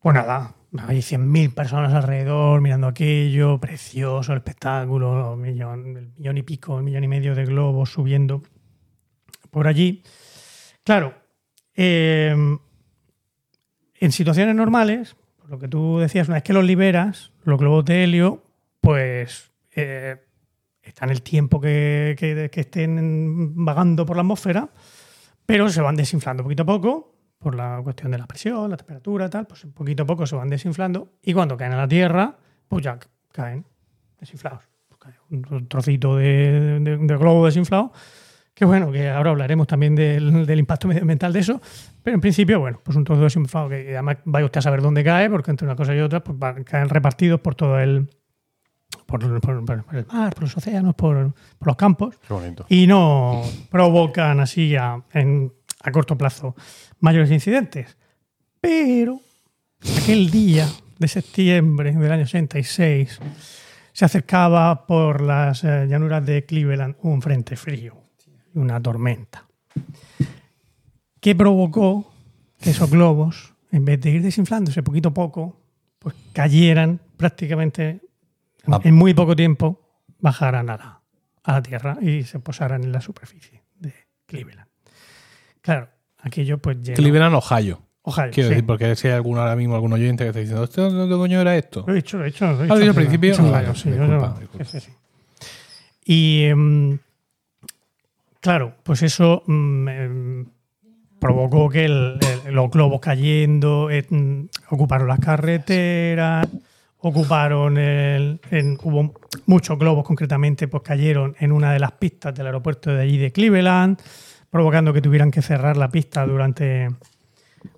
Pues 0.00 0.14
nada, 0.14 0.54
hay 0.80 0.98
100.000 1.02 1.54
personas 1.54 1.92
alrededor 1.94 2.60
mirando 2.60 2.86
aquello, 2.86 3.58
precioso 3.58 4.32
el 4.32 4.38
espectáculo, 4.38 5.36
millón, 5.36 5.96
el 5.96 6.08
millón 6.16 6.38
y 6.38 6.42
pico, 6.42 6.78
el 6.78 6.84
millón 6.84 7.04
y 7.04 7.08
medio 7.08 7.34
de 7.34 7.44
globos 7.44 7.90
subiendo 7.90 8.42
por 9.50 9.66
allí. 9.66 10.02
Claro, 10.84 11.14
eh, 11.74 12.34
en 13.98 14.12
situaciones 14.12 14.54
normales, 14.54 15.16
por 15.36 15.50
lo 15.50 15.58
que 15.58 15.68
tú 15.68 15.98
decías, 15.98 16.28
una 16.28 16.36
vez 16.36 16.44
que 16.44 16.52
los 16.52 16.64
liberas, 16.64 17.32
los 17.44 17.58
globos 17.58 17.84
de 17.84 18.04
helio, 18.04 18.42
pues 18.80 19.50
eh, 19.74 20.16
están 20.82 21.10
el 21.10 21.22
tiempo 21.22 21.60
que- 21.60 22.14
que 22.18 22.60
estén 22.60 23.64
vagando 23.64 24.06
por 24.06 24.16
la 24.16 24.22
atmósfera, 24.22 24.68
pero 25.44 25.68
se 25.70 25.80
van 25.80 25.96
desinflando 25.96 26.42
poquito 26.42 26.62
a 26.62 26.66
poco, 26.66 27.15
por 27.46 27.54
la 27.54 27.80
cuestión 27.80 28.10
de 28.10 28.18
la 28.18 28.26
presión, 28.26 28.68
la 28.68 28.76
temperatura, 28.76 29.30
tal, 29.30 29.46
pues 29.46 29.64
poquito 29.72 30.02
a 30.02 30.06
poco 30.06 30.26
se 30.26 30.34
van 30.34 30.48
desinflando, 30.48 31.12
y 31.22 31.32
cuando 31.32 31.56
caen 31.56 31.74
a 31.74 31.76
la 31.76 31.86
Tierra, 31.86 32.34
pues 32.66 32.82
ya 32.84 32.98
caen 33.30 33.64
desinflados. 34.18 34.64
Pues 34.88 34.98
cae 34.98 35.12
un, 35.30 35.68
trocito 35.68 36.16
de, 36.16 36.80
de- 36.80 36.96
de 36.96 37.16
globo 37.16 37.46
desinflado, 37.46 37.92
que 38.52 38.64
bueno, 38.64 38.90
que 38.90 39.08
ahora 39.10 39.30
hablaremos 39.30 39.68
también 39.68 39.94
del, 39.94 40.44
del 40.44 40.58
impacto 40.58 40.88
medioambiental 40.88 41.32
de 41.32 41.38
eso, 41.38 41.60
pero 42.02 42.16
en 42.16 42.20
principio, 42.20 42.58
bueno, 42.58 42.80
pues 42.82 42.96
un 42.96 43.04
trozo 43.04 43.22
desinflado 43.22 43.68
que 43.68 43.90
además 43.92 44.16
vaya 44.24 44.46
usted 44.46 44.58
a 44.58 44.62
saber 44.62 44.82
dónde 44.82 45.04
cae, 45.04 45.30
porque 45.30 45.52
entre 45.52 45.68
una 45.68 45.76
cosa 45.76 45.94
y 45.94 46.00
otra, 46.00 46.24
pues 46.24 46.36
caen 46.64 46.88
repartidos 46.88 47.38
por 47.38 47.54
todo 47.54 47.78
el. 47.78 48.08
Por, 49.06 49.20
por- 49.20 49.40
por- 49.40 49.84
por 49.84 49.94
el 49.96 50.06
mar, 50.06 50.32
por 50.34 50.42
los 50.42 50.56
océanos, 50.56 50.96
por, 50.96 51.32
por 51.60 51.68
los 51.68 51.76
campos 51.76 52.16
Qué 52.26 52.34
bonito. 52.34 52.66
y 52.68 52.88
no 52.88 53.40
provocan 53.70 54.40
así 54.40 54.74
a, 54.74 55.00
en- 55.12 55.52
a 55.86 55.92
corto 55.92 56.18
plazo 56.18 56.54
mayores 57.00 57.30
incidentes. 57.30 57.96
Pero 58.60 59.20
aquel 60.02 60.30
día 60.30 60.68
de 60.98 61.08
septiembre 61.08 61.92
del 61.92 62.12
año 62.12 62.24
86 62.24 63.20
se 63.92 64.04
acercaba 64.04 64.86
por 64.86 65.20
las 65.20 65.64
eh, 65.64 65.86
llanuras 65.88 66.26
de 66.26 66.44
Cleveland 66.44 66.96
un 67.02 67.22
frente 67.22 67.56
frío, 67.56 67.94
una 68.54 68.82
tormenta, 68.82 69.46
que 71.20 71.34
provocó 71.34 72.12
que 72.60 72.70
esos 72.70 72.90
globos, 72.90 73.54
en 73.70 73.84
vez 73.84 74.00
de 74.00 74.10
ir 74.10 74.22
desinflándose 74.22 74.82
poquito 74.82 75.10
a 75.10 75.14
poco, 75.14 75.60
pues 75.98 76.14
cayeran 76.32 77.00
prácticamente 77.16 78.00
en, 78.64 78.74
Ah. 78.74 78.80
en 78.82 78.94
muy 78.94 79.14
poco 79.14 79.36
tiempo, 79.36 79.80
bajaran 80.18 80.68
a 80.70 80.76
la, 80.76 81.02
a 81.44 81.52
la 81.52 81.62
Tierra 81.62 81.98
y 82.00 82.24
se 82.24 82.40
posaran 82.40 82.82
en 82.82 82.92
la 82.92 83.00
superficie 83.00 83.62
de 83.78 83.94
Cleveland. 84.26 84.65
Claro, 85.66 85.88
aquello 86.22 86.56
pues 86.58 86.78
llenó- 86.80 86.96
Cleveland, 86.96 87.34
Ohio. 87.34 87.82
Ohio, 88.02 88.30
Quiero 88.32 88.48
sí. 88.48 88.54
decir, 88.54 88.66
porque 88.66 88.96
si 88.96 89.08
hay 89.08 89.14
alguno 89.14 89.40
ahora 89.42 89.56
mismo, 89.56 89.74
algún 89.74 89.92
oyente 89.92 90.22
que 90.24 90.28
está 90.28 90.40
diciendo, 90.40 90.64
¿esto 90.64 90.88
qué 91.08 91.14
coño 91.14 91.40
era 91.40 91.56
esto? 91.56 91.84
Lo 91.86 91.92
he 91.92 91.96
dicho, 91.96 92.16
lo 92.16 92.22
he 92.24 92.28
dicho. 92.28 92.46
Lo 92.46 92.60
he 92.60 92.78
dicho, 92.78 92.88
al 92.90 92.94
principio. 92.94 93.34
sí, 93.34 93.42
disculpa, 93.90 94.36
disculpa. 94.40 94.64
sí, 94.64 94.80
sí. 94.80 94.92
Y 96.06 96.46
claro, 98.40 98.74
pues 98.82 99.02
eso 99.02 99.42
mm, 99.46 99.88
em, 99.88 100.46
provocó 101.18 101.68
que 101.68 101.84
el- 101.84 102.18
el- 102.46 102.54
los 102.54 102.70
globos 102.70 103.00
cayendo 103.00 103.90
eh, 103.90 104.06
mm, 104.08 104.42
ocuparon 104.70 105.08
las 105.08 105.18
carreteras, 105.18 106.46
ocuparon 106.98 107.76
el, 107.78 108.40
en- 108.50 108.78
hubo 108.82 109.14
muchos 109.46 109.78
globos 109.78 110.04
concretamente, 110.04 110.68
pues 110.68 110.82
cayeron 110.82 111.34
en 111.40 111.52
una 111.52 111.72
de 111.72 111.80
las 111.80 111.92
pistas 111.92 112.34
del 112.34 112.46
aeropuerto 112.46 112.90
de 112.94 113.02
allí 113.02 113.18
de 113.18 113.32
Cleveland, 113.32 113.98
provocando 114.56 114.92
que 114.94 115.02
tuvieran 115.02 115.30
que 115.30 115.42
cerrar 115.42 115.76
la 115.76 115.90
pista 115.90 116.24
durante 116.26 116.88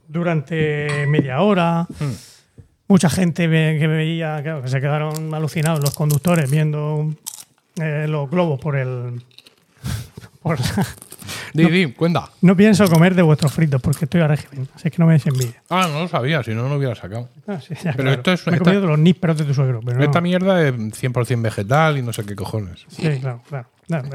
durante 0.06 1.06
media 1.09 1.40
hora. 1.40 1.82
Hmm. 1.98 2.12
Mucha 2.86 3.10
gente 3.10 3.48
que 3.48 3.86
veía, 3.86 4.40
claro, 4.42 4.62
que 4.62 4.68
se 4.68 4.80
quedaron 4.80 5.34
alucinados 5.34 5.80
los 5.80 5.92
conductores 5.94 6.48
viendo 6.50 7.12
eh, 7.82 8.06
los 8.09 8.30
globos 8.30 8.60
por 8.60 8.76
el. 8.76 9.22
por 10.40 10.59
la- 10.60 10.86
di, 11.52 11.92
cuenta. 11.92 12.30
No 12.42 12.56
pienso 12.56 12.88
comer 12.88 13.14
de 13.16 13.22
vuestros 13.22 13.52
fritos 13.52 13.82
porque 13.82 14.05
estoy 14.05 14.20
a 14.20 14.28
régimen, 14.28 14.68
así 14.74 14.88
que 14.90 14.96
no 14.98 15.06
me 15.06 15.14
des 15.14 15.26
envidia. 15.26 15.60
Ah, 15.68 15.88
no 15.92 16.00
lo 16.00 16.09
sabía, 16.09 16.42
si 16.44 16.52
no, 16.55 16.62
no 16.62 16.68
lo 16.70 16.76
hubiera 16.76 16.94
sacado. 16.94 17.28
Ah, 17.48 17.60
sí, 17.60 17.74
ya, 17.74 17.92
Pero 17.92 18.05
claro. 18.05 18.10
esto 18.12 18.32
es- 18.32 18.46
Me 18.46 18.52
he 18.52 18.55
esta- 18.55 18.64
comido 18.64 18.80
de 18.82 18.86
los 18.88 18.98
nísperos 19.00 19.36
de 19.36 19.44
tu 19.44 19.52
suegro, 19.52 19.80
pero 19.84 19.98
no. 19.98 20.05
Esta 20.05 20.20
mierda 20.20 20.62
es 20.66 20.72
100% 20.74 21.42
vegetal 21.42 21.98
y 21.98 22.02
no 22.02 22.12
sé 22.12 22.24
qué 22.24 22.36
cojones. 22.36 22.84
Sí, 22.88 23.02
claro, 23.20 23.42
claro. 23.48 23.68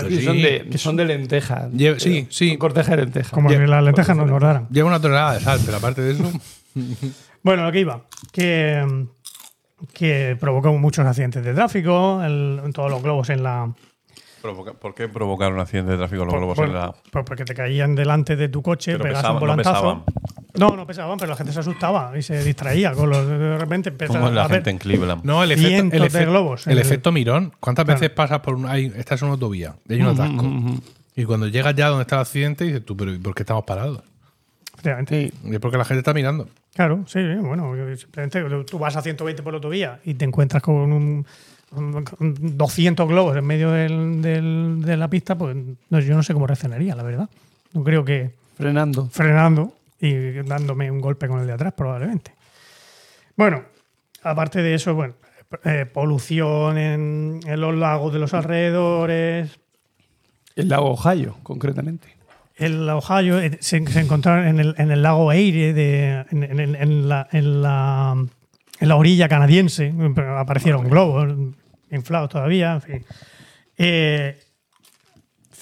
Sí. 0.10 0.22
son, 0.24 0.38
de, 0.38 0.78
son 0.78 0.96
de 0.96 1.06
lentejas. 1.06 1.72
Lleva- 1.72 2.00
sí, 2.00 2.28
sí. 2.30 2.50
Son 2.50 2.58
cortejas 2.58 2.96
de 2.96 3.04
lentejas. 3.04 3.32
Como 3.32 3.50
que 3.50 3.58
las 3.60 3.84
lentejas 3.84 4.16
no 4.16 4.24
engordaran. 4.24 4.68
Lleva 4.70 4.88
una 4.88 5.00
tonelada 5.02 5.34
de 5.34 5.40
sal, 5.40 5.60
pero 5.66 5.78
aparte 5.78 6.02
de 6.02 6.12
eso. 6.14 6.32
Bueno, 7.44 7.66
lo 7.66 7.72
que 7.74 7.80
iba, 7.82 8.02
que, 8.32 9.06
que 9.94 10.38
provocó 10.40 10.72
muchos 10.74 11.06
accidentes 11.06 11.44
de 11.44 11.54
tráfico, 11.54 12.24
el- 12.24 12.62
todos 12.74 12.90
los 12.90 13.04
globos 13.04 13.30
en 13.30 13.44
la, 13.44 13.74
¿Por 14.80 14.94
qué 14.96 15.08
provocaron 15.10 15.56
un 15.56 15.60
accidente 15.62 15.92
de 15.92 15.98
tráfico 15.98 16.24
los 16.26 16.34
Por- 16.34 16.40
globos 16.40 16.56
por- 16.58 16.68
en 16.68 16.74
la.? 16.74 16.94
por- 17.12 17.26
porque 17.26 17.44
te 17.46 17.54
caían 17.54 17.96
delante 17.96 18.36
de 18.36 18.48
tu 18.50 18.62
coche, 18.62 18.94
Pero 18.94 19.04
pegas 19.04 19.20
pesaban- 19.24 19.32
un 19.36 19.36
no 19.36 19.40
volantazo. 19.40 19.74
pesaban. 19.82 20.04
No, 20.56 20.76
no 20.76 20.86
pesaban, 20.86 21.18
pero 21.18 21.32
la 21.32 21.36
gente 21.36 21.52
se 21.52 21.60
asustaba 21.62 22.16
y 22.18 22.22
se 22.22 22.44
distraía. 22.44 22.92
Con 22.94 23.10
los, 23.10 23.28
de 23.28 23.58
repente 23.58 23.90
empezaba 23.90 24.20
¿Cómo 24.20 24.30
es 24.30 24.36
la 24.36 24.44
a 24.44 24.48
ver 24.48 24.58
gente 24.58 24.70
en 24.70 24.78
Cleveland? 24.78 25.24
No, 25.24 25.44
el 25.44 25.52
efecto, 25.52 25.96
el 25.96 26.02
de 26.04 26.08
efe- 26.10 26.26
globos. 26.28 26.68
en 26.68 26.74
el 26.74 26.80
el- 26.80 26.86
efecto 26.86 27.12
mirón. 27.12 27.54
¿Cuántas 27.60 27.86
Claro. 27.86 28.00
veces 28.00 28.16
pasas 28.16 28.40
por 28.42 28.56
una. 28.56 28.72
Hay, 28.72 28.92
esta 28.96 29.16
es 29.16 29.22
una 29.24 29.32
autovía 29.32 29.76
hay 29.90 30.02
un 30.02 30.08
atasco? 30.08 30.46
Y 31.16 31.26
cuando 31.26 31.48
llegas 31.48 31.76
ya 31.76 31.88
donde 31.90 32.04
está 32.04 32.16
el 32.18 32.22
accidente, 32.22 32.66
dices 32.66 32.86
tú, 32.86 32.96
pero 32.98 33.14
¿y 33.14 33.18
¿por 33.18 33.34
qué 33.36 33.44
estamos 33.44 33.64
parados? 33.64 34.02
Efectivamente. 34.74 35.32
Y 35.46 35.54
es 35.54 35.60
porque 35.60 35.78
la 35.78 35.86
gente 35.86 36.00
está 36.00 36.14
mirando. 36.14 36.48
Claro, 36.76 37.04
sí, 37.08 37.20
bueno, 37.42 37.72
simplemente 37.98 38.44
tú 38.70 38.80
vas 38.80 38.96
a 38.96 39.02
120 39.02 39.44
por 39.44 39.54
la 39.54 39.58
autovía 39.58 40.00
y 40.06 40.16
te 40.16 40.26
encuentras 40.26 40.62
con 40.64 40.76
un, 40.92 41.26
un- 41.76 42.04
con 42.04 42.36
200 42.58 43.08
globos 43.08 43.38
en 43.38 43.46
medio 43.46 43.72
del- 43.72 44.22
del- 44.22 44.82
de 44.84 44.98
la 44.98 45.08
pista, 45.08 45.36
pues 45.38 45.56
no, 45.90 46.00
yo 46.00 46.16
no 46.16 46.24
sé 46.24 46.34
cómo 46.34 46.48
reaccionaría, 46.48 46.96
la 46.96 47.04
verdad. 47.04 47.30
No 47.74 47.84
creo 47.84 48.04
que 48.04 48.32
Frenando. 48.58 49.08
frenando 49.12 49.74
y 50.08 50.32
dándome 50.44 50.92
un 50.92 51.00
golpe 51.02 51.28
con 51.28 51.40
el 51.40 51.48
de 51.48 51.54
atrás, 51.54 51.74
probablemente. 51.74 52.34
Bueno, 53.36 53.64
aparte 54.22 54.62
de 54.62 54.76
eso, 54.76 54.94
bueno, 54.94 55.16
eh, 55.64 55.86
polución 55.86 56.78
en, 56.78 57.40
en 57.46 57.62
los 57.62 57.74
lagos 57.76 58.12
de 58.14 58.20
los 58.20 58.34
alrededores. 58.34 59.60
El 60.56 60.70
lago 60.70 60.92
Ohio, 60.92 61.38
concretamente. 61.44 62.08
El 62.56 62.88
Ohio 62.90 63.40
eh, 63.40 63.58
se, 63.62 63.84
se 63.88 64.00
encontraron 64.00 64.46
en 64.48 64.60
el, 64.60 64.76
en 64.78 64.92
el 64.92 65.02
lago 65.02 65.32
Erie, 65.32 65.74
de, 65.74 66.26
en, 66.32 66.44
en- 66.44 67.10
la, 67.10 67.28
en, 67.32 67.62
la, 67.64 68.16
en 68.80 68.88
la 68.90 68.96
orilla 68.96 69.28
canadiense, 69.28 69.92
aparecieron 70.38 70.88
globos 70.88 71.34
inflados 71.90 72.30
todavía, 72.30 72.74
en 72.74 72.82
fin. 72.82 73.06
Eh, 73.78 74.40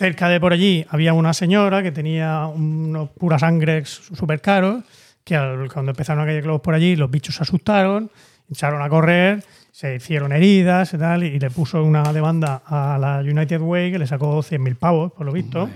cerca 0.02 0.30
de 0.30 0.40
por 0.40 0.52
allí 0.52 0.84
había 0.90 1.14
una 1.14 1.32
señora 1.32 1.84
que 1.84 1.92
tenía 1.92 2.48
unos 2.48 3.12
pura 3.12 3.38
sangre 3.38 3.86
súper 3.86 4.42
caros, 4.42 4.84
que 5.24 5.36
cuando 5.72 5.92
empezaron 5.92 6.24
a 6.24 6.26
caer 6.26 6.42
globos 6.42 6.62
por 6.62 6.74
allí, 6.74 6.96
los 6.96 7.12
bichos 7.12 7.36
se 7.36 7.44
asustaron, 7.44 8.10
echaron 8.50 8.82
a 8.82 8.90
correr, 8.90 9.44
se 9.72 9.98
hicieron 9.98 10.32
heridas 10.32 10.92
y 10.96 10.98
tal, 10.98 11.24
y 11.24 11.38
le 11.38 11.52
puso 11.52 11.84
una 11.84 12.02
demanda 12.14 12.64
a 12.66 12.98
la 13.00 13.20
United 13.20 13.62
Way 13.62 13.92
que 13.92 14.00
le 14.00 14.08
sacó 14.08 14.40
100.000 14.40 14.76
pavos, 14.76 15.12
por 15.12 15.24
lo 15.24 15.32
visto 15.32 15.70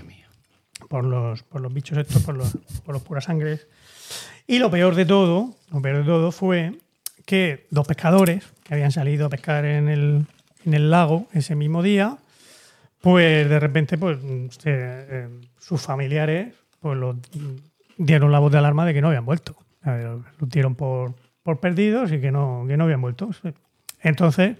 por 0.88 1.04
los, 1.04 1.44
por 1.44 1.60
los 1.60 1.72
bichos 1.72 1.96
estos, 1.96 2.20
por 2.24 2.36
los, 2.36 2.58
por 2.84 3.14
los 3.14 3.24
sangres. 3.24 3.68
Y 4.48 4.58
lo 4.58 4.72
peor 4.72 4.96
de 4.96 5.06
todo, 5.06 5.54
lo 5.70 5.80
peor 5.80 5.98
de 5.98 6.04
todo 6.04 6.32
fue 6.32 6.72
que 7.26 7.68
dos 7.70 7.86
pescadores 7.86 8.42
que 8.64 8.74
habían 8.74 8.90
salido 8.90 9.26
a 9.26 9.30
pescar 9.30 9.64
en 9.64 9.88
el, 9.88 10.26
en 10.64 10.74
el 10.74 10.90
lago 10.90 11.28
ese 11.32 11.54
mismo 11.54 11.84
día, 11.84 12.18
pues 13.06 13.48
de 13.48 13.60
repente 13.60 13.96
pues, 13.96 14.18
se- 14.58 14.72
eh, 14.74 15.28
sus 15.60 15.80
familiares 15.80 16.52
pues 16.80 16.98
dieron 17.96 18.32
la 18.32 18.40
voz 18.40 18.50
de 18.50 18.58
alarma 18.58 18.84
de 18.84 18.94
que 18.94 19.00
no 19.00 19.06
habían 19.06 19.24
vuelto. 19.24 19.54
Los 19.84 20.48
dieron 20.50 20.74
por, 20.74 21.14
por 21.44 21.60
perdidos 21.60 22.10
y 22.10 22.20
que 22.20 22.32
no, 22.32 22.64
que 22.66 22.76
no 22.76 22.82
habían 22.82 23.00
vuelto. 23.00 23.30
Entonces, 24.00 24.56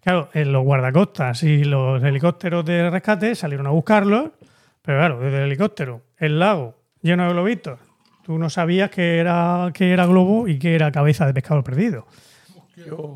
claro, 0.00 0.30
eh, 0.32 0.46
los 0.46 0.64
guardacostas 0.64 1.42
y 1.42 1.62
los 1.64 2.02
helicópteros 2.02 2.64
de 2.64 2.88
rescate 2.88 3.34
salieron 3.34 3.66
a 3.66 3.70
buscarlos, 3.70 4.30
pero 4.80 4.96
claro, 4.98 5.20
desde 5.20 5.36
el 5.36 5.44
helicóptero, 5.48 6.00
el 6.16 6.38
lago 6.38 6.76
lleno 7.02 7.24
de 7.26 7.32
globitos, 7.34 7.78
tú 8.24 8.38
no 8.38 8.48
sabías 8.48 8.88
que 8.90 9.18
era, 9.18 9.72
que 9.74 9.92
era 9.92 10.06
globo 10.06 10.48
y 10.48 10.58
que 10.58 10.74
era 10.74 10.90
cabeza 10.90 11.26
de 11.26 11.34
pescado 11.34 11.62
perdido. 11.62 12.06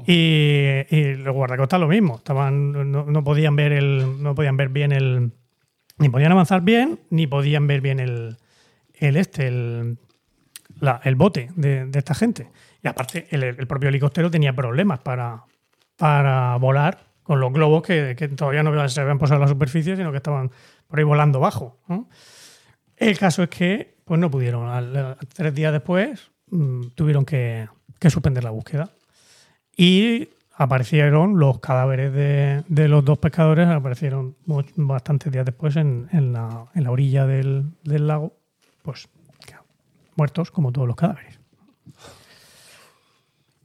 Y, 0.06 1.14
los 1.14 1.34
guardacostas 1.34 1.80
lo 1.80 1.88
mismo, 1.88 2.16
estaban, 2.16 2.90
no, 2.90 3.04
no 3.04 3.24
podían 3.24 3.56
ver 3.56 3.72
el, 3.72 4.22
no 4.22 4.34
podían 4.34 4.56
ver 4.56 4.68
bien 4.68 4.92
el, 4.92 5.32
ni 5.98 6.08
podían 6.08 6.32
avanzar 6.32 6.62
bien, 6.62 7.00
ni 7.10 7.26
podían 7.26 7.66
ver 7.66 7.80
bien 7.80 8.00
el, 8.00 8.36
el 8.94 9.16
este, 9.16 9.46
el, 9.48 9.98
el 11.04 11.14
bote 11.14 11.50
de, 11.54 11.88
esta 11.94 12.14
gente. 12.14 12.50
Y 12.82 12.88
aparte, 12.88 13.26
el, 13.30 13.66
propio 13.66 13.88
helicóptero 13.88 14.30
tenía 14.30 14.54
problemas 14.54 15.00
para, 15.00 15.44
para 15.96 16.56
volar 16.56 17.06
con 17.22 17.40
los 17.40 17.52
globos 17.52 17.82
que, 17.82 18.14
todavía 18.36 18.62
no 18.62 18.88
se 18.88 19.00
habían 19.00 19.18
posado 19.18 19.36
en 19.36 19.42
la 19.42 19.48
superficie, 19.48 19.96
sino 19.96 20.10
que 20.10 20.18
estaban 20.18 20.50
por 20.88 20.98
ahí 20.98 21.04
volando 21.04 21.40
bajo. 21.40 21.78
El 22.96 23.18
caso 23.18 23.42
es 23.42 23.48
que 23.48 23.94
pues 24.04 24.20
no 24.20 24.30
pudieron. 24.30 25.16
Tres 25.32 25.54
días 25.54 25.72
después 25.72 26.30
mm, 26.50 26.88
tuvieron 26.94 27.24
que 27.24 27.68
suspender 28.08 28.44
la 28.44 28.50
búsqueda. 28.50 28.93
Y 29.76 30.28
aparecieron 30.56 31.38
los 31.38 31.58
cadáveres 31.60 32.12
de, 32.12 32.62
de 32.68 32.88
los 32.88 33.04
dos 33.04 33.18
pescadores, 33.18 33.66
aparecieron 33.68 34.36
bastantes 34.76 35.32
días 35.32 35.44
después 35.44 35.76
en, 35.76 36.08
en 36.12 36.32
la, 36.32 36.66
en 36.74 36.84
la 36.84 36.90
orilla 36.92 37.26
del, 37.26 37.64
del 37.82 38.06
lago, 38.06 38.32
pues 38.82 39.08
muertos 40.16 40.50
como 40.52 40.70
todos 40.70 40.86
los 40.86 40.96
cadáveres. 40.96 41.40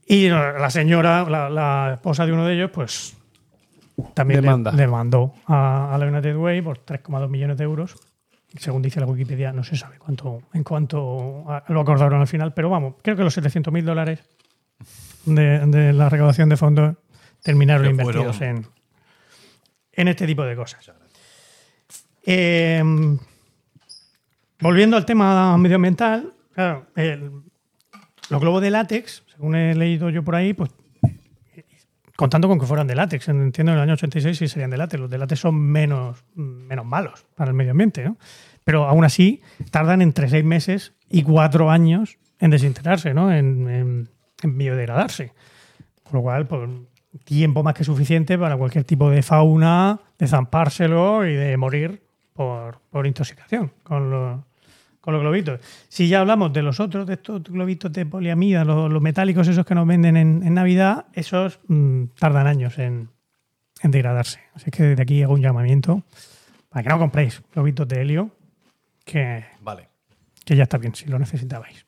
Y 0.06 0.28
la 0.28 0.68
señora, 0.70 1.22
la, 1.30 1.48
la 1.48 1.92
esposa 1.94 2.26
de 2.26 2.32
uno 2.32 2.44
de 2.44 2.54
ellos, 2.54 2.70
pues 2.72 3.16
también 4.14 4.40
le- 4.42 4.48
demandó 4.76 5.34
a, 5.46 5.94
a 5.94 5.98
la 5.98 6.06
United 6.06 6.36
Way 6.36 6.62
por 6.62 6.84
3,2 6.84 7.28
millones 7.28 7.56
de 7.58 7.64
euros. 7.64 7.94
Según 8.58 8.82
dice 8.82 8.98
la 8.98 9.06
Wikipedia, 9.06 9.52
no 9.52 9.62
se 9.62 9.76
sabe 9.76 9.98
cuánto, 9.98 10.42
en 10.52 10.64
cuánto 10.64 11.44
a- 11.48 11.62
lo 11.68 11.82
acordaron 11.82 12.20
al 12.20 12.26
final, 12.26 12.52
pero 12.52 12.68
vamos, 12.68 12.94
creo 13.02 13.14
que 13.14 13.22
los 13.22 13.34
700 13.34 13.72
mil 13.72 13.84
dólares 13.84 14.18
de, 15.24 15.60
de 15.66 15.92
la 15.92 16.08
recaudación 16.08 16.48
de 16.48 16.56
fondos 16.56 16.96
terminaron 17.42 17.86
invertidos 17.90 18.36
fueron- 18.36 18.56
en, 18.58 18.66
en 19.92 20.08
este 20.08 20.26
tipo 20.26 20.42
de 20.44 20.56
cosas. 20.56 20.90
Eh, 22.26 22.82
volviendo 24.60 24.96
al 24.96 25.04
tema 25.06 25.56
medioambiental, 25.58 26.32
claro, 26.52 26.86
el- 26.96 27.30
los 28.28 28.40
globos 28.40 28.62
de 28.62 28.70
látex, 28.70 29.24
según 29.32 29.54
he 29.56 29.74
leído 29.74 30.10
yo 30.10 30.22
por 30.22 30.36
ahí, 30.36 30.52
pues 30.54 30.70
contando 32.16 32.48
con 32.48 32.58
que 32.60 32.66
fueran 32.66 32.86
de 32.86 32.94
látex, 32.94 33.28
entiendo 33.28 33.72
en 33.72 33.78
el 33.78 33.82
año 33.82 33.94
86 33.94 34.36
sí 34.36 34.46
serían 34.46 34.68
de 34.70 34.76
látex, 34.76 35.00
los 35.00 35.10
de 35.10 35.16
látex 35.18 35.40
son 35.40 35.58
menos, 35.58 36.22
menos 36.34 36.84
malos 36.84 37.24
para 37.34 37.50
el 37.50 37.56
medio 37.56 37.70
ambiente, 37.70 38.04
¿no? 38.04 38.18
Pero 38.62 38.84
aún 38.86 39.04
así 39.06 39.40
tardan 39.70 40.02
entre 40.02 40.28
seis 40.28 40.44
meses 40.44 40.92
y 41.08 41.22
cuatro 41.22 41.70
años 41.70 42.18
en 42.38 42.50
desintegrarse, 42.50 43.14
¿no? 43.14 43.32
En, 43.32 43.66
en- 43.68 44.10
en 44.10 44.10
biodegradarse. 44.44 45.32
Con 46.02 46.18
lo 46.18 46.22
cual, 46.22 46.46
pues, 46.46 46.68
tiempo 47.24 47.62
más 47.62 47.74
que 47.74 47.84
suficiente 47.84 48.38
para 48.38 48.56
cualquier 48.56 48.84
tipo 48.84 49.10
de 49.10 49.22
fauna, 49.22 50.00
de 50.18 50.26
zampárselo 50.26 51.26
y 51.26 51.34
de 51.34 51.56
morir 51.56 52.02
por, 52.32 52.80
por 52.90 53.06
intoxicación 53.06 53.72
con 53.82 54.10
los, 54.10 54.40
con 55.00 55.14
los 55.14 55.22
globitos. 55.22 55.60
Si 55.88 56.08
ya 56.08 56.20
hablamos 56.20 56.52
de 56.52 56.62
los 56.62 56.80
otros, 56.80 57.06
de 57.06 57.14
estos 57.14 57.42
globitos 57.42 57.92
de 57.92 58.06
poliamida, 58.06 58.64
los, 58.64 58.90
los 58.90 59.02
metálicos 59.02 59.48
esos 59.48 59.66
que 59.66 59.74
nos 59.74 59.86
venden 59.86 60.16
en, 60.16 60.42
en 60.44 60.54
Navidad, 60.54 61.06
esos 61.12 61.60
mm, 61.68 62.04
tardan 62.18 62.46
años 62.46 62.78
en, 62.78 63.08
en 63.82 63.90
degradarse. 63.90 64.40
Así 64.54 64.70
que 64.70 64.82
desde 64.82 65.02
aquí 65.02 65.22
hago 65.22 65.34
un 65.34 65.42
llamamiento 65.42 66.02
para 66.68 66.84
que 66.84 66.88
no 66.88 66.98
compréis 66.98 67.42
globitos 67.52 67.88
de 67.88 68.00
helio, 68.00 68.30
que, 69.04 69.44
Vale. 69.60 69.88
que 70.44 70.54
ya 70.54 70.64
está 70.64 70.78
bien 70.78 70.94
si 70.94 71.06
lo 71.06 71.18
necesitabais. 71.18 71.84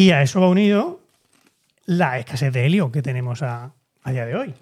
Y 0.00 0.12
a 0.12 0.22
eso 0.22 0.40
va 0.40 0.48
unido 0.48 0.98
la 1.84 2.18
escasez 2.18 2.50
de 2.54 2.64
helio 2.64 2.90
que 2.90 3.02
tenemos 3.02 3.42
a, 3.42 3.74
a 4.02 4.10
día 4.12 4.24
de 4.24 4.34
hoy. 4.34 4.54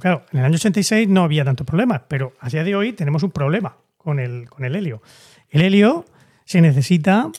Claro, 0.00 0.24
en 0.32 0.38
el 0.38 0.44
año 0.46 0.54
86 0.54 1.06
no 1.08 1.22
había 1.24 1.44
tantos 1.44 1.66
problemas, 1.66 2.00
pero 2.08 2.32
a 2.40 2.48
día 2.48 2.64
de 2.64 2.74
hoy 2.74 2.94
tenemos 2.94 3.22
un 3.24 3.30
problema 3.30 3.76
con 3.98 4.20
el, 4.20 4.48
con 4.48 4.64
el 4.64 4.74
helio. 4.74 5.02
El 5.50 5.60
helio 5.60 6.06
se 6.46 6.62
necesita 6.62 7.30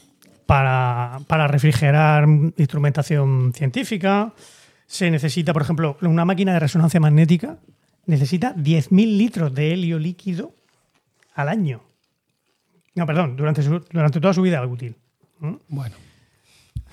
para, 0.46 1.20
para 1.26 1.48
refrigerar 1.48 2.28
instrumentación 2.58 3.52
científica, 3.56 4.32
se 4.86 5.10
necesita, 5.10 5.52
por 5.52 5.64
ejemplo, 5.64 5.98
una 6.02 6.26
máquina 6.26 6.54
de 6.54 6.60
resonancia 6.60 7.00
magnética 7.00 7.58
necesita 8.06 8.54
10.000 8.56 9.18
litros 9.18 9.52
de 9.56 9.74
helio 9.74 9.98
líquido 9.98 10.54
al 11.34 11.50
año. 11.50 11.82
No, 12.94 13.08
perdón, 13.08 13.36
durante, 13.36 13.64
su- 13.64 13.84
durante 13.92 14.20
toda 14.22 14.36
su 14.36 14.44
vida 14.44 14.64
útil. 14.64 14.96
Bueno, 15.68 15.96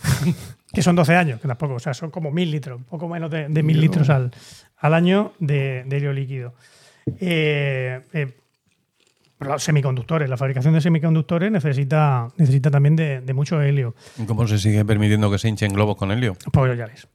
Que 0.72 0.82
son 0.82 0.94
12 0.96 1.14
años, 1.14 1.40
que 1.40 1.48
tampoco, 1.48 1.74
o 1.74 1.78
sea, 1.78 1.94
son 1.94 2.10
como 2.10 2.30
1.000 2.30 2.50
litros, 2.50 2.78
un 2.78 2.84
poco 2.84 3.08
menos 3.08 3.30
de, 3.30 3.48
de 3.48 3.64
1.000 3.64 3.76
litros 3.76 4.10
al, 4.10 4.30
al 4.76 4.94
año 4.94 5.32
de, 5.38 5.84
de 5.86 5.96
helio 5.96 6.12
líquido. 6.12 6.54
Eh, 7.20 8.00
eh, 8.12 8.36
los 9.40 9.62
semiconductores, 9.62 10.28
la 10.28 10.36
fabricación 10.36 10.74
de 10.74 10.80
semiconductores 10.80 11.50
necesita, 11.52 12.28
necesita 12.36 12.70
también 12.70 12.96
de, 12.96 13.20
de 13.20 13.32
mucho 13.32 13.62
helio. 13.62 13.94
¿Y 14.18 14.24
¿Cómo 14.26 14.46
se 14.46 14.58
sigue 14.58 14.84
permitiendo 14.84 15.30
que 15.30 15.38
se 15.38 15.48
hinchen 15.48 15.72
globos 15.72 15.96
con 15.96 16.10
helio? 16.10 16.36
Pues 16.52 16.76
ya 16.76 16.86
ves. 16.86 17.06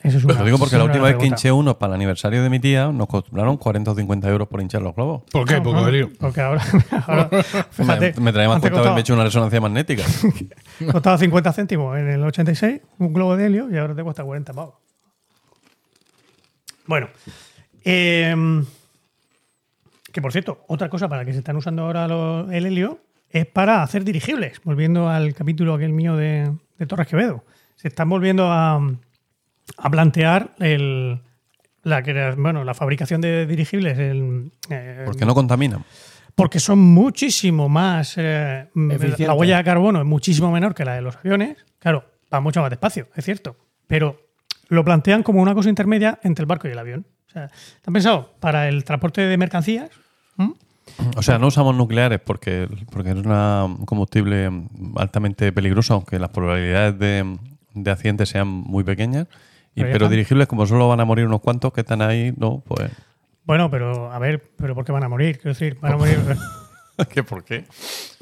Eso 0.00 0.18
es 0.18 0.24
una, 0.24 0.34
Lo 0.34 0.44
digo 0.44 0.58
porque 0.58 0.76
la 0.78 0.84
última 0.84 1.04
vez 1.06 1.16
que 1.16 1.26
hinché 1.26 1.50
uno 1.50 1.76
para 1.76 1.90
el 1.90 1.94
aniversario 1.96 2.40
de 2.42 2.48
mi 2.48 2.60
tía 2.60 2.86
nos 2.92 3.08
cobraron 3.08 3.56
40 3.56 3.90
o 3.90 3.94
50 3.96 4.28
euros 4.30 4.46
por 4.46 4.60
hinchar 4.60 4.80
los 4.80 4.94
globos. 4.94 5.22
¿Por 5.32 5.46
qué? 5.46 5.60
Porque 5.60 5.80
Ah, 5.84 5.88
helio. 5.88 6.10
Porque 6.20 6.40
ahora, 6.40 6.62
ahora, 7.06 7.28
fíjate, 7.70 8.14
me, 8.16 8.20
me 8.26 8.32
traía 8.32 8.48
más 8.48 8.60
cuenta 8.60 8.78
haberme 8.78 9.00
hecho 9.00 9.14
una 9.14 9.24
resonancia 9.24 9.60
magnética. 9.60 10.04
Costaba 10.92 11.18
50 11.18 11.52
céntimos 11.52 11.98
en 11.98 12.08
el 12.10 12.22
86, 12.22 12.80
un 12.98 13.12
globo 13.12 13.36
de 13.36 13.46
helio, 13.46 13.68
y 13.72 13.76
ahora 13.76 13.94
te 13.96 14.04
cuesta 14.04 14.22
40 14.22 14.52
pavos. 14.52 14.74
Bueno, 16.86 17.08
em, 17.84 18.64
que 20.12 20.22
por 20.22 20.32
cierto, 20.32 20.64
otra 20.68 20.88
cosa 20.88 21.08
para 21.08 21.22
la 21.22 21.26
que 21.26 21.32
se 21.32 21.38
están 21.40 21.56
usando 21.56 21.82
ahora 21.82 22.08
los- 22.08 22.50
el 22.52 22.66
helio 22.66 23.00
es 23.30 23.46
para 23.46 23.82
hacer 23.82 24.04
dirigibles. 24.04 24.60
Volviendo 24.64 25.08
al 25.08 25.34
capítulo 25.34 25.74
aquel 25.74 25.92
mío 25.92 26.16
de, 26.16 26.50
de 26.78 26.86
Torres 26.86 27.08
Quevedo. 27.08 27.44
Se 27.76 27.88
están 27.88 28.08
volviendo 28.08 28.50
a, 28.50 28.80
a 29.76 29.90
plantear 29.90 30.54
el, 30.58 31.20
la, 31.82 32.02
bueno, 32.36 32.64
la 32.64 32.74
fabricación 32.74 33.20
de 33.20 33.46
dirigibles. 33.46 33.98
el, 33.98 34.50
eh, 34.70 35.02
Porque 35.04 35.24
no 35.26 35.34
contaminan. 35.34 35.84
porque 36.34 36.60
son 36.60 36.78
muchísimo 36.78 37.68
más. 37.68 38.14
eh, 38.16 38.68
la 38.74 39.34
huella 39.34 39.58
de 39.58 39.64
carbono 39.64 40.00
es 40.00 40.06
muchísimo 40.06 40.50
menor 40.50 40.74
que 40.74 40.84
la 40.84 40.94
de 40.94 41.02
los 41.02 41.16
aviones. 41.16 41.56
Claro, 41.78 42.04
va 42.32 42.40
mucho 42.40 42.60
más 42.60 42.70
despacio, 42.70 43.08
es 43.14 43.24
cierto. 43.24 43.56
Pero 43.86 44.20
lo 44.68 44.84
plantean 44.84 45.22
como 45.22 45.40
una 45.42 45.54
cosa 45.54 45.68
intermedia 45.68 46.18
entre 46.22 46.42
el 46.42 46.46
barco 46.46 46.68
y 46.68 46.72
el 46.72 46.78
avión. 46.78 47.06
O 47.28 47.30
sea, 47.30 47.44
¿están 47.76 47.92
pensado 47.94 48.34
para 48.40 48.68
el 48.68 48.84
transporte 48.84 49.20
de 49.22 49.36
mercancías? 49.36 49.90
¿Mm? 50.36 50.52
O 51.16 51.22
sea, 51.22 51.38
no 51.38 51.48
usamos 51.48 51.74
nucleares 51.76 52.18
porque, 52.20 52.68
porque 52.90 53.10
es 53.10 53.16
una- 53.16 53.64
un 53.66 53.84
combustible 53.84 54.50
altamente 54.96 55.52
peligroso, 55.52 55.94
aunque 55.94 56.18
las 56.18 56.30
probabilidades 56.30 56.98
de, 56.98 57.36
de 57.74 57.90
accidentes 57.90 58.30
sean 58.30 58.48
muy 58.48 58.84
pequeñas. 58.84 59.26
Y, 59.74 59.82
Pero 59.82 60.08
dirigibles, 60.08 60.48
como 60.48 60.66
solo 60.66 60.88
van 60.88 61.00
a 61.00 61.04
morir 61.04 61.26
unos 61.26 61.40
cuantos 61.40 61.72
que 61.72 61.82
están 61.82 62.02
ahí, 62.02 62.32
no, 62.36 62.62
pues. 62.66 62.90
Bueno, 63.44 63.70
pero 63.70 64.12
a 64.12 64.18
ver, 64.18 64.42
¿pero 64.56 64.74
por 64.74 64.84
qué 64.84 64.92
van 64.92 65.04
a 65.04 65.08
morir? 65.08 65.38
Quiero 65.38 65.50
decir, 65.50 65.78
van 65.80 65.92
a 65.92 65.96
morir. 65.96 66.18
¿Qué 67.08 67.22
por 67.22 67.44
qué? 67.44 67.64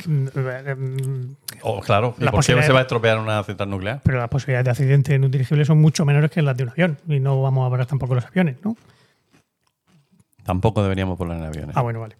mm, 0.06 1.34
Oh, 1.62 1.80
claro. 1.80 2.14
¿Y 2.18 2.26
por 2.26 2.44
qué 2.44 2.62
se 2.62 2.72
va 2.72 2.80
a 2.80 2.82
estropear 2.82 3.18
una 3.18 3.42
central 3.42 3.70
nuclear? 3.70 4.00
pero 4.04 4.18
las 4.18 4.28
posibilidades 4.28 4.64
de 4.66 4.70
accidente 4.70 5.14
en 5.14 5.24
un 5.24 5.30
dirigible 5.30 5.64
son 5.64 5.80
mucho 5.80 6.04
menores 6.04 6.30
que 6.30 6.42
las 6.42 6.56
de 6.56 6.64
un 6.64 6.70
avión. 6.70 6.98
Y 7.08 7.18
no 7.20 7.40
vamos 7.40 7.62
a 7.62 7.66
hablar 7.66 7.86
tampoco 7.86 8.14
los 8.14 8.24
aviones, 8.24 8.56
¿no? 8.62 8.76
Tampoco 10.44 10.82
deberíamos 10.82 11.18
volar 11.18 11.38
en 11.38 11.44
aviones. 11.44 11.76
Ah, 11.76 11.82
bueno, 11.82 12.00
vale. 12.00 12.16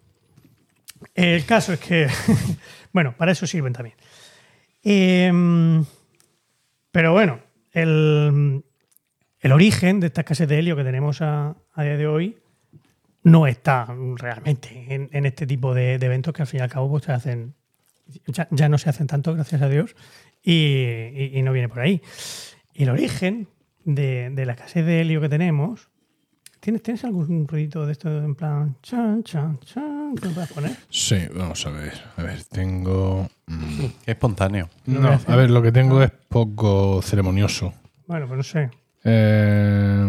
El 1.13 1.45
caso 1.45 1.73
es 1.73 1.79
que, 1.79 2.07
bueno, 2.93 3.13
para 3.15 3.31
eso 3.31 3.45
sirven 3.45 3.73
también. 3.73 3.95
Em, 4.83 5.85
pero 6.91 7.13
bueno, 7.13 7.39
el, 7.71 8.63
el 9.47 9.53
origen 9.53 10.01
de 10.01 10.07
esta 10.07 10.21
escasez 10.21 10.47
de 10.49 10.59
helio 10.59 10.75
que 10.75 10.83
tenemos 10.83 11.21
a, 11.21 11.55
a 11.73 11.83
día 11.83 11.95
de 11.95 12.05
hoy 12.05 12.37
no 13.23 13.47
está 13.47 13.87
realmente 14.17 14.93
en, 14.93 15.09
en 15.13 15.25
este 15.25 15.47
tipo 15.47 15.73
de, 15.73 15.97
de 15.97 16.05
eventos 16.05 16.33
que 16.33 16.41
al 16.41 16.47
fin 16.47 16.59
y 16.59 16.63
al 16.63 16.69
cabo 16.69 16.89
pues, 16.89 17.05
se 17.05 17.13
hacen, 17.13 17.53
ya, 18.27 18.47
ya 18.51 18.67
no 18.67 18.77
se 18.77 18.89
hacen 18.89 19.07
tanto, 19.07 19.33
gracias 19.33 19.61
a 19.61 19.69
Dios, 19.69 19.95
y, 20.43 20.53
y- 20.53 21.31
y 21.33 21.41
no 21.43 21.53
viene 21.53 21.69
por 21.69 21.79
ahí. 21.79 22.01
El 22.73 22.89
origen 22.89 23.47
de, 23.85 24.29
de 24.31 24.45
la 24.45 24.51
escasez 24.53 24.85
de 24.85 24.99
helio 25.01 25.21
que 25.21 25.29
tenemos 25.29 25.89
¿Tienes, 26.59 26.81
¿Tienes 26.83 27.05
algún 27.05 27.47
ruidito 27.47 27.85
de 27.85 27.91
esto 27.93 28.09
en 28.17 28.35
plan 28.35 28.75
chan, 28.81 29.23
chan, 29.23 29.59
chan 29.59 30.15
que 30.15 30.27
me 30.27 30.33
puedas 30.33 30.51
poner? 30.51 30.71
Sí, 30.89 31.15
vamos 31.33 31.65
a 31.65 31.69
ver. 31.69 31.93
A 32.17 32.23
ver, 32.23 32.43
tengo. 32.45 33.29
mm, 33.45 33.85
espontáneo. 34.07 34.67
No, 34.87 35.17
a 35.27 35.35
ver, 35.37 35.51
lo 35.51 35.61
que 35.61 35.71
tengo 35.71 36.01
es 36.01 36.11
poco 36.27 36.99
ceremonioso. 37.03 37.73
Bueno, 38.07 38.27
pues 38.27 38.37
no 38.37 38.43
sé. 38.43 38.69
Eh, 39.09 40.05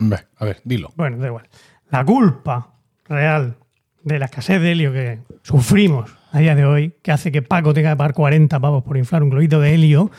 ve, 0.00 0.18
a 0.36 0.44
ver, 0.44 0.60
dilo. 0.64 0.92
Bueno, 0.96 1.16
da 1.16 1.28
igual. 1.28 1.48
La 1.90 2.04
culpa 2.04 2.74
real 3.06 3.56
de 4.02 4.18
la 4.18 4.26
escasez 4.26 4.60
de 4.60 4.72
helio 4.72 4.92
que 4.92 5.20
sufrimos 5.42 6.14
a 6.30 6.40
día 6.40 6.54
de 6.54 6.66
hoy, 6.66 6.94
que 7.02 7.10
hace 7.10 7.32
que 7.32 7.40
Paco 7.40 7.72
tenga 7.72 7.92
que 7.92 7.96
pagar 7.96 8.12
40 8.12 8.60
pavos 8.60 8.84
por 8.84 8.98
inflar 8.98 9.22
un 9.22 9.30
globito 9.30 9.60
de 9.60 9.74
helio, 9.74 10.10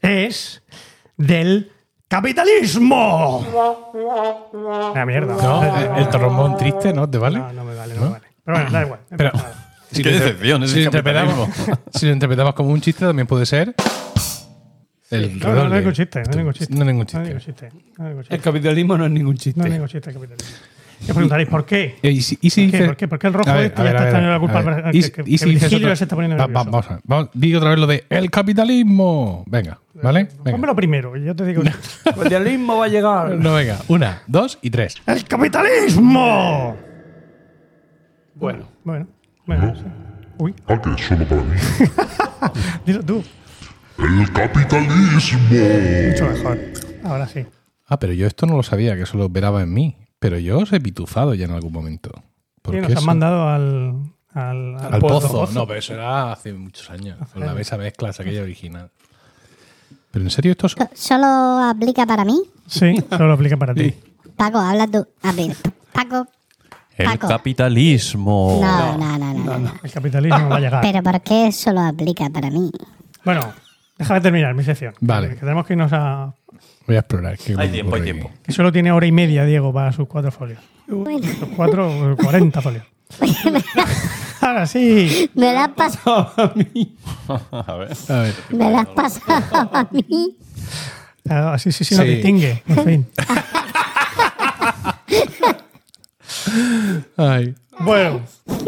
es 0.00 0.62
del 1.18 1.70
capitalismo. 2.08 3.46
La 4.94 5.04
mierda. 5.04 5.34
No, 5.34 5.96
el, 5.96 6.02
el 6.02 6.08
trombón 6.08 6.56
triste, 6.56 6.94
¿no? 6.94 7.10
¿Te 7.10 7.18
vale? 7.18 7.40
No, 7.40 7.52
no 7.52 7.64
me 7.64 7.74
vale, 7.74 7.94
no, 7.94 8.00
me 8.00 8.08
vale. 8.08 8.26
Pero 8.42 8.56
bueno, 8.56 8.70
da 8.70 8.82
igual. 8.84 9.00
no 9.10 9.16
Pero-. 9.18 9.32
Si 9.92 10.04
Qué 10.04 10.10
decepción 10.10 10.62
si 10.68 10.74
si 10.74 12.06
lo 12.06 12.12
interpretamos 12.12 12.54
como 12.54 12.70
un 12.70 12.80
chiste, 12.80 13.04
también 13.04 13.26
puede 13.26 13.44
ser. 13.44 13.74
El 15.10 15.38
No, 15.38 15.48
no, 15.54 15.68
no 15.68 15.74
hay 15.74 15.78
ningún 15.80 15.92
chiste, 15.92 16.22
no 16.22 16.30
hay 16.30 16.36
ningún 16.38 16.52
chiste. 16.54 16.74
No 16.74 16.80
hay 16.82 16.86
ningún 16.86 17.06
No 17.12 17.20
hay 17.20 17.26
chiste. 17.26 17.28
ningún 17.28 17.40
chiste. 17.40 17.68
No 17.98 18.04
ningún 18.04 18.18
el 18.20 18.24
chiste. 18.28 18.38
capitalismo 18.38 18.98
no 18.98 19.04
es 19.06 19.10
ningún 19.10 19.36
chiste. 19.36 19.58
No 19.60 19.64
hay 19.66 19.72
ningún 19.72 19.88
chiste 19.88 20.12
capitalismo. 20.12 20.56
Y 21.00 21.04
os 21.04 21.10
preguntaréis, 21.12 21.48
¿por 21.48 21.64
qué? 21.64 21.96
Eh, 22.02 22.10
¿Y 22.10 22.20
si, 22.20 22.38
y 22.42 22.50
si 22.50 22.68
¿Por 22.68 22.78
qué? 22.78 22.86
¿Por 22.86 22.96
qué? 22.96 23.08
¿Por 23.08 23.18
qué 23.18 23.26
el 23.28 23.32
rojo 23.32 23.52
ver, 23.54 23.64
este 23.64 23.80
a 23.80 23.84
ya 23.84 23.90
ver, 23.90 23.94
está 23.94 24.04
ver, 24.04 24.12
teniendo 24.12 24.32
la 24.34 24.38
culpa? 24.38 24.60
ver. 24.60 24.84
que- 24.92 24.98
¿Y 24.98 25.02
si- 25.02 25.10
que- 25.10 25.22
y 25.26 25.38
si 25.38 25.44
que 25.46 25.50
Virgilio 25.52 25.78
otra- 25.86 25.96
se 25.96 26.04
está 26.04 26.14
poniendo 26.14 26.36
Va- 26.36 26.42
va- 26.42 26.48
nervioso? 26.48 26.70
Vamos 26.70 26.86
a 26.86 26.92
ver. 26.94 27.02
Vamos, 27.06 27.30
di 27.32 27.54
otra 27.54 27.70
vez 27.70 27.78
lo 27.78 27.86
de 27.86 28.04
el 28.10 28.30
capitalismo. 28.30 29.44
Venga, 29.46 29.78
¿vale? 29.94 30.24
Venga. 30.44 30.50
Pónmelo 30.52 30.76
primero, 30.76 31.16
y 31.16 31.24
yo 31.24 31.34
te 31.34 31.46
digo. 31.46 31.62
El 32.04 32.14
capitalismo 32.14 32.76
va 32.78 32.84
a 32.84 32.88
llegar. 32.88 33.30
No, 33.34 33.54
venga. 33.54 33.78
Una, 33.88 34.22
dos 34.26 34.58
y 34.60 34.68
tres. 34.70 34.96
¡El 35.06 35.24
capitalismo! 35.24 36.76
Bueno. 38.34 38.68
Bueno, 38.84 39.06
bueno. 39.46 39.74
sí. 39.76 39.82
Uy, 40.38 40.54
Antes 40.66 41.00
solo 41.06 41.24
para 41.26 41.42
mí. 41.42 41.56
dilo 42.86 43.02
tú. 43.02 43.24
El 44.02 44.32
capitalismo. 44.32 45.40
Mucho 45.48 46.26
mejor. 46.28 46.58
Ahora 47.04 47.28
sí. 47.28 47.44
Ah, 47.86 47.98
pero 47.98 48.12
yo 48.12 48.26
esto 48.26 48.46
no 48.46 48.56
lo 48.56 48.62
sabía, 48.62 48.94
que 48.96 49.02
eso 49.02 49.16
lo 49.18 49.24
esperaba 49.24 49.62
en 49.62 49.72
mí. 49.72 49.96
Pero 50.18 50.38
yo 50.38 50.58
os 50.58 50.72
he 50.72 50.80
pitufado 50.80 51.34
ya 51.34 51.46
en 51.46 51.52
algún 51.52 51.72
momento. 51.72 52.10
¿Por 52.62 52.74
Sí, 52.74 52.80
qué 52.80 52.82
nos 52.82 52.90
han 52.92 52.96
eso? 52.98 53.06
mandado 53.06 53.48
al. 53.48 53.94
Al, 54.32 54.76
Al 54.94 55.00
pozo. 55.00 55.48
No, 55.52 55.66
pero 55.66 55.78
eso 55.80 55.94
era 55.94 56.32
hace 56.32 56.52
muchos 56.52 56.88
años. 56.90 57.18
Con 57.32 57.44
la 57.44 57.52
mesa 57.52 57.76
mezcla, 57.76 58.10
aquella 58.10 58.42
original. 58.42 58.90
Pero 60.12 60.24
en 60.24 60.30
serio, 60.30 60.52
esto 60.52 60.66
es... 60.66 60.76
¿Solo 60.94 61.26
aplica 61.68 62.06
para 62.06 62.24
mí? 62.24 62.40
Sí, 62.66 62.94
solo 63.10 63.32
aplica 63.32 63.56
para 63.56 63.74
ti. 63.74 63.94
Paco, 64.36 64.58
habla 64.58 64.86
tú. 64.86 65.06
A 65.22 65.32
ver, 65.32 65.56
Paco. 65.92 66.26
El 66.96 67.06
Paco. 67.06 67.28
capitalismo. 67.28 68.58
No, 68.62 68.98
no, 68.98 69.18
no, 69.18 69.34
no. 69.34 69.44
no, 69.44 69.58
no. 69.58 69.72
El 69.82 69.90
capitalismo 69.90 70.48
va 70.48 70.56
a 70.56 70.60
llegar. 70.60 70.80
Pero 70.82 71.02
¿por 71.02 71.20
qué 71.22 71.50
solo 71.52 71.80
aplica 71.80 72.28
para 72.30 72.50
mí? 72.50 72.70
Bueno, 73.24 73.40
déjame 74.00 74.20
terminar 74.20 74.54
mi 74.54 74.64
sección. 74.64 74.94
Vale. 75.00 75.28
Que 75.30 75.34
tenemos 75.36 75.64
que 75.66 75.74
irnos 75.74 75.92
a. 75.92 76.34
Voy 76.86 76.96
a 76.96 77.00
explorar. 77.00 77.38
¿qué 77.38 77.54
Hay 77.56 77.68
tiempo, 77.68 77.94
hay 77.94 78.02
tiempo. 78.02 78.28
aquí? 78.28 78.38
Que 78.44 78.52
solo 78.52 78.72
tiene 78.72 78.90
hora 78.90 79.06
y 79.06 79.12
media, 79.12 79.44
Diego, 79.44 79.72
para 79.72 79.92
sus 79.92 80.08
cuatro 80.08 80.32
folios. 80.32 80.58
Bueno, 80.88 81.20
Sus 81.22 81.48
cuatro, 81.54 82.16
cuarenta 82.20 82.60
folios. 82.60 82.84
Ahora 84.40 84.66
sí. 84.66 85.30
me 85.34 85.52
la 85.52 85.64
has 85.64 85.68
pasado, 85.70 86.32
A 86.36 87.74
ver. 87.76 87.92
A 88.08 88.14
ver. 88.22 88.34
me 88.50 88.70
la 88.70 88.80
has 88.80 88.88
pasado 88.88 89.70
a 89.72 89.88
mí. 89.92 90.36
Ah, 91.28 91.56
sí, 91.58 91.70
sí, 91.70 91.84
Sí. 91.84 92.02
distingue. 92.02 92.62
En 92.66 92.84
fin. 92.84 93.06
Ay. 97.16 97.54
Bueno, 97.80 98.20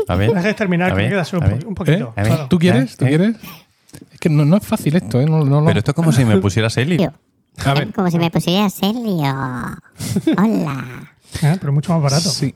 A 0.08 0.14
ver. 0.14 0.32
dejes 0.32 0.56
terminar, 0.56 0.92
A 0.92 0.96
que 0.96 1.02
me 1.02 1.08
queda 1.08 1.24
solo 1.24 1.46
a 1.46 1.48
un, 1.66 1.74
poquito. 1.74 2.14
¿Eh? 2.16 2.20
A. 2.20 2.24
Solo. 2.24 2.48
¿Tú 2.48 2.58
quieres? 2.58 2.96
¿Tú 2.96 3.04
¿Eh? 3.04 3.08
quieres? 3.08 3.36
Que 4.22 4.28
no, 4.28 4.44
no 4.44 4.56
es 4.56 4.64
fácil 4.64 4.94
esto, 4.94 5.20
¿eh? 5.20 5.26
No, 5.26 5.44
no, 5.44 5.60
no. 5.60 5.66
Pero 5.66 5.80
esto 5.80 5.90
es 5.90 5.94
como 5.96 6.12
si 6.12 6.24
me 6.24 6.36
pusieras 6.38 6.76
Eli. 6.76 6.96
A 7.64 7.74
ver. 7.74 7.92
como 7.92 8.08
si 8.08 8.18
me 8.20 8.30
pusiera 8.30 8.70
serio. 8.70 9.02
Hola. 10.38 11.08
Ah, 11.42 11.56
Pero 11.58 11.72
mucho 11.72 11.92
más 11.94 12.02
barato. 12.02 12.28
Sí. 12.28 12.54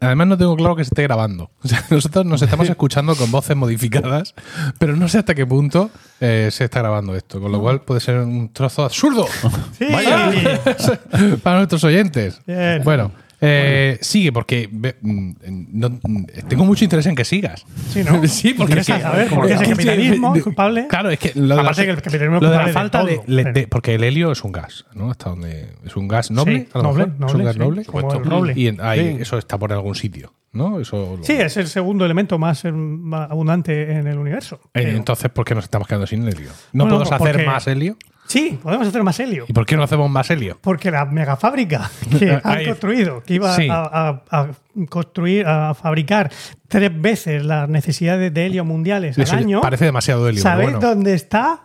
Además 0.00 0.28
no 0.28 0.38
tengo 0.38 0.56
claro 0.56 0.76
que 0.76 0.84
se 0.84 0.88
esté 0.90 1.02
grabando. 1.02 1.50
O 1.64 1.68
sea, 1.68 1.84
nosotros 1.90 2.24
nos 2.24 2.40
estamos 2.40 2.68
escuchando 2.70 3.14
con 3.16 3.30
voces 3.30 3.54
modificadas, 3.54 4.34
pero 4.78 4.96
no 4.96 5.08
sé 5.08 5.18
hasta 5.18 5.34
qué 5.34 5.44
punto 5.44 5.90
eh, 6.20 6.48
se 6.50 6.64
está 6.64 6.78
grabando 6.78 7.14
esto. 7.16 7.38
Con 7.38 7.52
lo 7.52 7.60
cual 7.60 7.82
puede 7.82 8.00
ser 8.00 8.20
un 8.20 8.50
trozo 8.52 8.84
absurdo 8.84 9.26
Sí. 9.78 9.86
para 11.42 11.56
nuestros 11.58 11.84
oyentes. 11.84 12.40
Bien. 12.46 12.82
Bueno, 12.82 13.10
eh, 13.40 13.98
sigue 14.00 14.32
porque 14.32 14.68
mm, 14.68 15.30
no- 15.72 15.90
mm, 16.02 16.24
tengo 16.48 16.64
mucho 16.64 16.84
interés 16.84 17.06
en 17.06 17.14
que 17.14 17.24
sigas. 17.24 17.64
Sí, 17.90 18.02
¿no? 18.04 18.20
sí, 18.26 18.54
porque 18.54 18.74
¿Quieres 18.74 18.88
es 18.88 18.96
que- 18.96 19.02
saber 19.02 19.28
por 19.28 19.38
porque 19.38 19.54
es 19.54 19.60
el 19.60 19.68
capitalismo 19.70 20.34
es 20.34 20.42
culpable? 20.42 20.86
Claro, 20.88 21.10
es 21.10 21.18
que 21.18 21.32
lo 21.34 21.54
de, 21.54 21.60
Aparte 21.60 21.80
la, 21.82 21.84
que 21.86 21.90
el 21.92 22.02
capitalismo 22.02 22.40
lo 22.40 22.50
de 22.50 22.56
la 22.56 22.66
de 22.66 22.72
falta 22.72 23.04
de, 23.04 23.66
porque 23.70 23.94
el 23.94 24.04
helio 24.04 24.32
es 24.32 24.42
un 24.44 24.52
gas, 24.52 24.86
¿no? 24.94 25.10
Hasta 25.10 25.30
donde 25.30 25.68
es 25.84 25.96
un 25.96 26.08
gas 26.08 26.30
noble, 26.30 26.60
Sí, 26.60 26.68
a 26.74 26.78
lo 26.78 26.84
noble, 26.84 27.06
mejor. 27.06 27.14
es 27.14 27.20
noble, 27.20 27.34
un 27.38 27.44
gas 27.44 27.54
sí, 27.54 27.58
noble. 27.60 27.84
como 27.84 28.12
el 28.14 28.24
roble. 28.24 28.52
Y 28.56 28.66
en- 28.68 28.80
ahí, 28.80 29.16
Sí. 29.16 29.22
eso 29.22 29.38
está 29.38 29.56
por 29.58 29.72
algún 29.72 29.94
sitio, 29.94 30.32
¿no? 30.52 30.80
Eso 30.80 31.16
lo- 31.18 31.24
Sí, 31.24 31.34
es 31.34 31.56
el 31.56 31.68
segundo 31.68 32.04
elemento 32.04 32.38
más, 32.38 32.64
más 32.72 33.30
abundante 33.30 33.92
en 33.92 34.06
el 34.06 34.18
universo. 34.18 34.60
Eh, 34.74 34.94
Entonces, 34.96 35.30
¿por 35.30 35.44
qué 35.44 35.54
nos 35.54 35.64
estamos 35.64 35.86
quedando 35.86 36.06
sin 36.06 36.26
helio? 36.26 36.50
¿No 36.72 36.84
Bueno, 36.84 36.98
podemos 36.98 37.18
porque- 37.18 37.30
hacer 37.34 37.46
más 37.46 37.66
helio? 37.66 37.96
Sí, 38.28 38.58
podemos 38.62 38.86
hacer 38.86 39.02
más 39.02 39.18
helio. 39.18 39.44
¿Y 39.48 39.52
por 39.52 39.66
qué 39.66 39.76
no 39.76 39.82
hacemos 39.82 40.08
más 40.08 40.30
helio? 40.30 40.56
Porque 40.60 40.90
la 40.92 41.04
megafábrica 41.06 41.90
que 42.18 42.38
han 42.44 42.64
construido, 42.64 43.22
que 43.24 43.34
iba 43.34 43.56
Sí. 43.56 43.68
a, 43.68 43.82
a- 43.82 44.22
a 44.30 44.48
construir, 44.88 45.44
a 45.46 45.74
fabricar 45.74 46.30
tres 46.68 46.92
veces 47.00 47.44
las 47.44 47.68
necesidades 47.68 48.32
de 48.32 48.46
helio 48.46 48.64
mundiales 48.64 49.18
Eso 49.18 49.32
al 49.32 49.38
año, 49.40 49.60
parece 49.60 49.86
demasiado 49.86 50.28
helio. 50.28 50.40
¿sabéis 50.42 50.70
bueno. 50.72 50.86
dónde 50.86 51.14
está? 51.14 51.62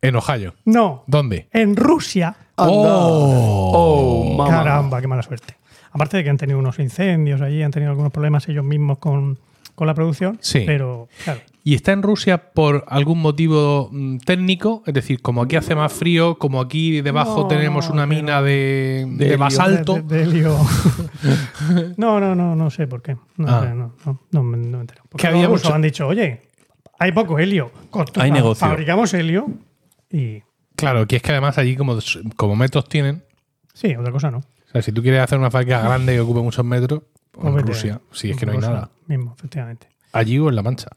En 0.00 0.16
Ohio. 0.16 0.54
No, 0.64 1.04
¿Dónde? 1.06 1.48
en 1.52 1.76
Rusia. 1.76 2.34
¡Oh! 2.56 4.36
Oh. 4.38 4.46
Caramba, 4.48 5.00
qué 5.00 5.06
mala 5.08 5.22
suerte. 5.22 5.54
Aparte 5.92 6.16
de 6.18 6.24
que 6.24 6.30
han 6.30 6.36
tenido 6.36 6.58
unos 6.58 6.78
incendios 6.78 7.40
allí, 7.40 7.62
han 7.62 7.70
tenido 7.70 7.90
algunos 7.90 8.12
problemas 8.12 8.48
ellos 8.48 8.64
mismos 8.64 8.98
con, 8.98 9.38
con 9.78 9.86
la 9.86 9.94
producción. 9.94 10.36
Sí. 10.42 10.64
Pero, 10.66 11.08
claro. 11.24 11.40
¿Y 11.62 11.74
está 11.74 11.92
en 11.92 12.02
Rusia 12.02 12.50
por 12.52 12.84
algún 12.88 13.20
motivo 13.20 13.88
mm, 13.92 14.18
técnico? 14.18 14.82
Es 14.86 14.94
decir, 14.94 15.22
como 15.22 15.42
aquí 15.42 15.54
hace 15.54 15.74
más 15.76 15.92
frío, 15.92 16.36
como 16.38 16.60
aquí 16.60 17.00
debajo 17.00 17.42
No, 17.42 17.46
tenemos 17.48 17.86
no, 17.88 17.94
una 17.94 18.06
mina 18.06 18.42
de, 18.42 19.04
de 19.08 19.26
helio. 19.26 19.38
basalto. 19.38 19.94
De, 19.94 20.02
de 20.02 20.22
helio. 20.24 20.56
no, 21.96 22.18
no, 22.20 22.34
no, 22.34 22.56
no 22.56 22.70
sé 22.70 22.86
por 22.86 23.02
qué. 23.02 23.16
No, 23.36 23.46
Ah. 23.48 23.60
sé, 23.62 23.74
no, 23.74 23.94
no, 24.04 24.20
no 24.32 24.42
me 24.42 24.56
entero. 24.78 25.02
Porque 25.08 25.22
Que 25.22 25.28
había 25.28 25.42
los 25.44 25.52
rusos 25.52 25.70
han 25.72 25.82
dicho, 25.82 26.06
oye, 26.06 26.42
hay 26.98 27.12
poco 27.12 27.38
helio. 27.38 27.70
Hay 28.16 28.30
negocio. 28.30 28.66
Fabricamos 28.66 29.12
helio 29.14 29.46
y. 30.10 30.42
Claro, 30.74 31.06
que 31.06 31.16
es 31.16 31.22
que 31.22 31.32
además 31.32 31.58
allí 31.58 31.76
como, 31.76 31.98
como 32.36 32.56
metros 32.56 32.88
tienen, 32.88 33.22
Sí, 33.74 33.94
otra 33.94 34.10
cosa 34.12 34.30
no. 34.30 34.38
o 34.38 34.42
sea, 34.72 34.82
si 34.82 34.90
tú 34.90 35.02
quieres 35.02 35.20
hacer 35.20 35.38
una 35.38 35.50
fábrica 35.52 35.80
grande 35.80 36.14
que 36.14 36.20
ocupe 36.20 36.40
muchos 36.40 36.64
metros, 36.64 37.02
en 37.42 37.66
Rusia, 37.66 37.94
ahí. 37.94 38.00
sí, 38.12 38.30
es 38.30 38.36
que 38.36 38.46
no 38.46 38.52
hay 38.52 38.58
nada. 38.58 38.90
Mismo, 39.06 39.34
efectivamente. 39.36 39.88
Allí 40.12 40.38
o 40.38 40.48
en 40.48 40.56
La 40.56 40.62
Mancha. 40.62 40.88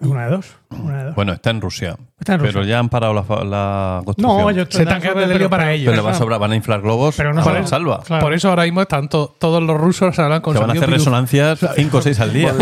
Una 0.00 0.24
de 0.26 0.30
dos. 0.32 0.46
Una 0.70 0.98
de 0.98 1.04
dos. 1.04 1.14
Bueno, 1.14 1.32
está 1.32 1.50
en 1.50 1.60
Rusia. 1.60 1.96
Está 2.18 2.34
en 2.34 2.40
Pero 2.42 2.62
ya 2.64 2.78
han 2.78 2.88
parado 2.90 3.14
la, 3.14 3.22
la 3.44 4.02
construcción. 4.04 4.38
no, 4.42 4.50
ellos 4.50 4.68
Se 4.70 4.82
están 4.82 5.00
quedando 5.00 5.22
el 5.22 5.30
helio 5.30 5.48
para 5.48 5.72
ellos. 5.72 5.86
Pero 5.92 5.96
le 5.96 6.02
va 6.02 6.10
a 6.10 6.14
sobrar, 6.18 6.38
van 6.40 6.50
a 6.52 6.56
inflar 6.56 6.82
globos. 6.82 7.16
Pero 7.16 7.32
no 7.32 7.40
a 7.40 7.44
saben- 7.44 7.66
salva. 7.66 8.02
Claro. 8.04 8.20
Por 8.22 8.34
eso 8.34 8.48
ahora 8.50 8.64
mismo 8.64 8.82
están 8.82 9.08
to- 9.08 9.34
todos 9.38 9.62
los 9.62 9.80
rusos 9.80 10.18
hablan 10.18 10.42
con 10.42 10.52
Que 10.54 10.60
van 10.60 10.70
a 10.70 10.72
hacer 10.74 10.90
resonancias 10.90 11.60
5 11.76 11.96
o 11.98 12.02
6 12.02 12.20
al 12.20 12.32
día. 12.32 12.52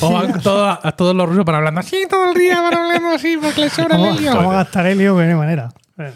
O 0.00 0.12
van 0.12 0.40
todos, 0.42 0.78
a 0.82 0.92
todos 0.92 1.14
los 1.14 1.28
rusos 1.28 1.44
para 1.44 1.58
hablando 1.58 1.80
así 1.80 2.06
todo 2.08 2.32
el 2.32 2.38
día, 2.38 2.60
van 2.60 2.74
hablando 2.74 3.08
así 3.10 3.36
porque 3.40 3.60
les 3.60 3.72
sobra 3.72 3.94
el 3.96 4.00
¿Cómo, 4.02 4.18
helio. 4.18 4.36
cómo 4.36 4.50
gastar 4.50 4.86
helio 4.86 5.16
de 5.16 5.28
qué 5.28 5.34
manera? 5.34 5.68
Eh. 5.98 6.12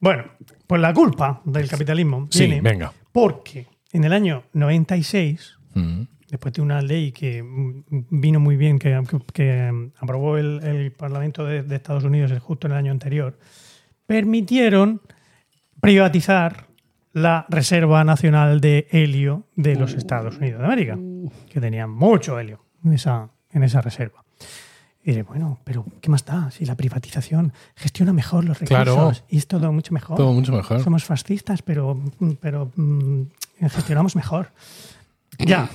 Bueno, 0.00 0.24
pues 0.66 0.80
la 0.80 0.92
culpa 0.92 1.40
del 1.44 1.68
capitalismo 1.70 2.26
Sí, 2.30 2.40
viene 2.46 2.60
venga. 2.60 2.92
porque 3.12 3.66
en 3.92 4.04
el 4.04 4.12
año 4.12 4.44
96 4.52 5.54
Mm. 5.74 6.02
después 6.30 6.54
de 6.54 6.62
una 6.62 6.80
ley 6.80 7.12
que 7.12 7.44
vino 8.10 8.40
muy 8.40 8.56
bien, 8.56 8.78
que, 8.78 8.98
que- 9.08 9.32
que, 9.32 9.90
aprobó 9.98 10.38
el, 10.38 10.62
el 10.64 10.90
Parlamento 10.92 11.44
de, 11.44 11.62
de 11.62 11.76
Estados 11.76 12.04
Unidos 12.04 12.32
justo 12.40 12.66
en 12.66 12.72
el 12.72 12.78
año 12.78 12.92
anterior, 12.92 13.38
permitieron 14.06 15.00
privatizar 15.80 16.66
la 17.12 17.46
Reserva 17.48 18.04
Nacional 18.04 18.60
de 18.60 18.88
Helio 18.90 19.44
de 19.56 19.76
los 19.76 19.94
Estados 19.94 20.36
Unidos 20.38 20.60
de 20.60 20.64
América, 20.66 20.98
que 21.50 21.60
tenían 21.60 21.90
mucho 21.90 22.38
helio 22.38 22.64
en 22.84 22.92
esa, 22.94 23.28
en 23.52 23.62
esa 23.62 23.80
reserva. 23.80 24.22
Y 25.02 25.10
diré, 25.10 25.22
bueno, 25.22 25.60
pero 25.64 25.84
¿qué 26.00 26.10
más 26.10 26.24
da? 26.24 26.50
Si 26.50 26.64
la 26.66 26.74
privatización 26.74 27.52
gestiona 27.76 28.12
mejor 28.12 28.44
los 28.44 28.58
recursos 28.58 28.84
Claro. 28.84 29.12
y 29.28 29.38
es 29.38 29.46
todo 29.46 29.70
mucho 29.72 29.94
mejor. 29.94 30.16
Todo 30.16 30.32
mucho 30.32 30.52
mejor. 30.52 30.80
Somos 30.82 31.04
fascistas, 31.04 31.62
pero, 31.62 31.98
pero 32.40 32.72
mm, 32.74 33.22
gestionamos 33.60 34.16
mejor. 34.16 34.50
Ya, 35.38 35.68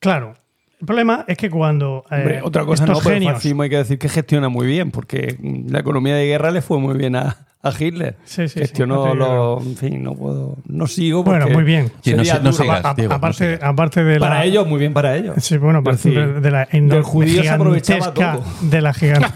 claro. 0.00 0.34
El 0.80 0.86
problema 0.86 1.24
es 1.28 1.38
que 1.38 1.48
cuando 1.48 2.04
eh, 2.10 2.16
Hombre, 2.16 2.40
otra 2.42 2.64
cosa 2.66 2.84
no, 2.84 2.92
estos 2.92 3.04
pero 3.04 3.14
genios, 3.14 3.32
fascismo 3.34 3.62
hay 3.62 3.70
que 3.70 3.76
decir 3.78 3.98
que 3.98 4.08
gestiona 4.08 4.48
muy 4.50 4.66
bien, 4.66 4.90
porque 4.90 5.38
la 5.68 5.78
economía 5.78 6.14
de 6.14 6.26
guerra 6.26 6.50
le 6.50 6.60
fue 6.60 6.78
muy 6.78 6.94
bien 6.98 7.16
a, 7.16 7.46
a 7.62 7.70
Hitler. 7.78 8.16
Sí, 8.24 8.42
sí, 8.42 8.54
sí, 8.54 8.58
Gestionó 8.60 9.14
no 9.14 9.56
los. 9.56 9.66
En 9.66 9.76
fin, 9.78 10.02
no 10.02 10.14
puedo. 10.14 10.58
No 10.66 10.86
sigo. 10.86 11.22
Bueno, 11.24 11.44
porque 11.44 11.54
muy 11.54 11.64
bien. 11.64 11.90
Sí, 12.02 12.10
no 12.10 12.18
no 12.18 12.52
sigas. 12.52 12.84
a- 12.84 12.92
Diego, 12.94 13.08
no 13.10 13.16
aparte, 13.16 13.44
sigas. 13.54 13.60
aparte 13.62 14.04
de 14.04 14.18
la, 14.18 14.26
Para 14.28 14.44
ellos, 14.44 14.66
muy 14.66 14.78
bien 14.78 14.92
para 14.92 15.16
ellos. 15.16 15.36
Sí, 15.42 15.56
bueno, 15.56 15.78
aparte 15.78 16.10
de, 16.10 16.40
de 16.40 16.50
la 16.50 16.66
del 16.70 17.02
judío 17.02 17.42
se 17.42 17.48
aprovechaba 17.48 18.12
todo. 18.12 18.44
de 18.60 18.80
la 18.82 18.92
gigante. 18.92 19.28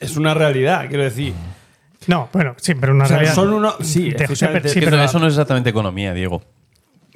Es 0.00 0.16
una 0.16 0.32
realidad, 0.34 0.86
quiero 0.88 1.04
decir. 1.04 1.34
No, 2.06 2.28
bueno, 2.32 2.54
sí, 2.58 2.74
pero 2.74 2.92
una 2.94 3.04
O 3.04 3.08
sea, 3.08 3.16
realidad. 3.18 3.34
son. 3.34 3.66
Sí, 3.80 4.12
Te- 4.12 4.24
efectivamente. 4.24 4.68
sí, 4.68 4.80
pero- 4.80 5.02
eso 5.02 5.18
no 5.18 5.26
es 5.26 5.32
exactamente 5.34 5.70
economía, 5.70 6.12
Diego. 6.14 6.42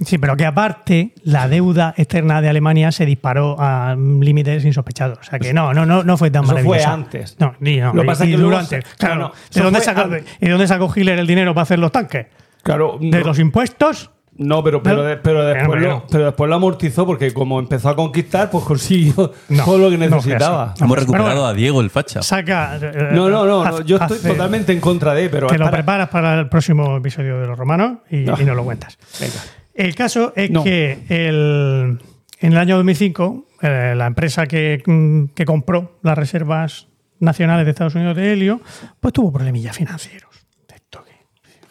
Sí, 0.03 0.17
pero 0.17 0.35
que 0.35 0.47
aparte 0.47 1.13
la 1.25 1.47
deuda 1.47 1.93
externa 1.99 2.41
de 2.41 2.49
Alemania 2.49 2.91
se 2.91 3.05
disparó 3.05 3.57
a 3.59 3.95
límites 3.97 4.65
insospechados. 4.65 5.19
O 5.19 5.23
sea 5.23 5.39
que 5.39 5.53
no, 5.53 5.75
no, 5.75 5.85
no, 5.85 6.03
no 6.03 6.17
fue 6.17 6.31
tan 6.31 6.45
Eso 6.45 6.53
fue 6.55 6.63
maravilloso. 6.63 6.91
antes. 6.91 7.37
No, 7.39 7.55
ni 7.61 7.77
no. 7.77 7.93
Lo 7.93 8.05
y- 8.05 8.07
pasa 8.07 8.25
y 8.25 8.31
que 8.31 8.37
se- 8.65 8.83
Claro. 8.97 9.15
no. 9.17 9.33
¿De, 9.53 9.61
dónde 9.61 9.81
fue 9.81 9.85
sacó. 9.85 10.09
¿Y 10.41 10.49
dónde 10.49 10.67
sacó 10.67 10.91
Hitler 10.97 11.19
el 11.19 11.27
dinero 11.27 11.53
para 11.53 11.65
hacer 11.65 11.79
los 11.79 11.93
tanques? 11.93 12.27
Claro, 12.63 12.97
¿De 12.99 13.11
no- 13.11 13.27
los 13.27 13.39
impuestos? 13.39 14.11
No, 14.43 14.65
pero, 14.65 14.83
pero, 14.83 15.03
de- 15.03 15.19
pero, 15.19 15.45
después 15.45 15.79
Pero, 15.81 15.91
lo, 15.97 16.07
pero- 16.11 16.25
después 16.25 16.49
lo 16.49 16.57
amortizó 16.57 17.05
porque 17.05 17.33
como 17.35 17.61
empezó 17.61 17.91
a 17.91 17.95
conquistar, 17.97 18.51
pues 18.51 18.65
consiguió 18.65 19.33
No, 19.51 19.65
todo 19.67 19.79
lo 19.79 19.91
que 19.91 19.99
no 19.99 20.07
necesitaba. 20.09 20.75
Hemos 20.79 20.91
Pero 20.97 21.01
recuperado 21.01 21.29
bueno, 21.29 21.47
a 21.47 21.53
Diego 21.53 21.81
el 21.83 21.91
facha. 21.91 22.23
Saca. 22.23 22.77
eh, 22.81 23.09
no, 23.13 23.29
no, 23.29 23.45
no, 23.45 23.63
no, 23.63 23.65
haz- 23.65 23.85
yo 23.85 23.99
estoy 23.99 24.19
totalmente 24.19 24.73
en 24.73 24.81
contra 24.81 25.13
de, 25.13 25.29
pero 25.29 25.47
Te 25.47 25.59
lo 25.59 25.67
para- 25.67 25.77
preparas 25.77 26.09
para 26.09 26.41
el 26.41 26.49
próximo 26.49 26.97
episodio 26.97 27.39
de 27.39 27.47
los 27.47 27.59
romanos 27.59 27.99
y, 28.11 28.19
No. 28.23 28.35
nos 28.37 28.57
lo 28.57 28.65
cuentas. 28.65 28.99
Venga. 29.21 29.35
El 29.75 29.95
caso 29.95 30.33
es 30.35 30.51
No. 30.51 30.65
que 30.65 30.99
el- 31.11 31.99
en 32.41 32.53
el 32.53 32.59
año 32.59 32.77
2005, 32.77 33.47
eh, 33.61 33.93
la 33.95 34.07
empresa 34.07 34.47
que, 34.47 34.83
mm, 34.87 35.35
que 35.35 35.45
compró 35.45 35.99
las 36.03 36.17
reservas 36.17 36.87
nacionales 37.19 37.67
de 37.67 37.73
Estados 37.73 37.95
Unidos 37.95 38.17
de 38.17 38.33
helio, 38.33 38.63
pues 39.01 39.13
tuvo 39.13 39.31
problemillas 39.31 39.77
financieros. 39.77 40.31
De 40.67 40.77
esto 40.77 41.05
que 41.05 41.13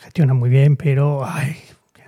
gestiona 0.04 0.36
muy 0.36 0.52
bien, 0.52 0.78
pero 0.78 1.26
ay, 1.26 1.56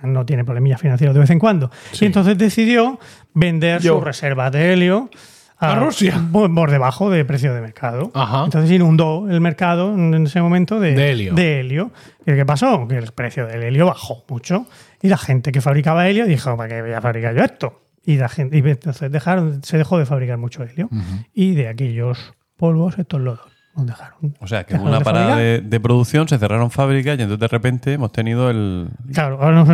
no 0.04 0.24
tiene 0.26 0.44
problemillas 0.44 0.80
financieros 0.80 1.14
de 1.14 1.20
vez 1.20 1.30
en 1.30 1.38
cuando. 1.38 1.70
Y 2.00 2.04
entonces 2.04 2.36
decidió 2.38 2.98
vender 3.34 3.80
Yo. 3.80 3.94
sus 3.94 4.04
reservas 4.04 4.52
de 4.52 4.72
helio 4.72 5.10
A 5.58 5.76
Rusia. 5.76 6.20
Por, 6.32 6.70
debajo 6.70 7.08
de 7.10 7.24
precio 7.24 7.54
de 7.54 7.60
mercado. 7.60 8.10
Ajá. 8.14 8.44
Entonces 8.44 8.70
inundó 8.70 9.28
el 9.30 9.40
mercado 9.40 9.94
en 9.94 10.26
ese 10.26 10.40
momento 10.42 10.80
de, 10.80 10.94
De 10.94 11.10
helio. 11.12 11.34
de 11.34 11.60
helio. 11.60 11.90
¿Y 12.22 12.34
qué 12.34 12.44
pasó? 12.44 12.88
Que 12.88 12.98
el 12.98 13.12
precio 13.12 13.46
del 13.46 13.62
helio 13.62 13.86
bajó 13.86 14.24
mucho. 14.28 14.66
Y 15.00 15.08
la 15.08 15.18
gente 15.18 15.52
que 15.52 15.60
fabricaba 15.60 16.08
helio 16.08 16.26
dijo, 16.26 16.56
¿para 16.56 16.68
qué 16.68 16.82
voy 16.82 16.92
a 16.92 17.00
fabricar 17.00 17.34
yo 17.36 17.44
esto? 17.44 17.80
Y 18.04 18.16
la 18.16 18.28
gente, 18.28 18.56
y 18.58 18.60
entonces 18.60 19.12
dejaron, 19.12 19.62
se 19.62 19.78
dejó 19.78 19.98
de 19.98 20.06
fabricar 20.06 20.36
mucho 20.38 20.64
helio. 20.64 20.88
Y 21.32 21.54
de 21.54 21.68
aquellos 21.68 22.34
polvos, 22.56 22.98
estos 22.98 23.20
lodos, 23.20 23.51
nos 23.76 23.86
dejaron. 23.86 24.36
O 24.40 24.46
sea, 24.46 24.64
que 24.64 24.74
en 24.74 24.80
una 24.82 24.98
de 24.98 25.04
parada 25.04 25.36
de, 25.36 25.60
de 25.60 25.80
producción 25.80 26.28
se 26.28 26.38
cerraron 26.38 26.70
fábricas 26.70 27.18
y 27.18 27.22
entonces 27.22 27.40
de 27.40 27.48
repente 27.48 27.92
hemos 27.94 28.12
tenido 28.12 28.50
el 28.50 28.88
Claro, 29.12 29.38
ahora 29.42 29.64
nos, 29.64 29.68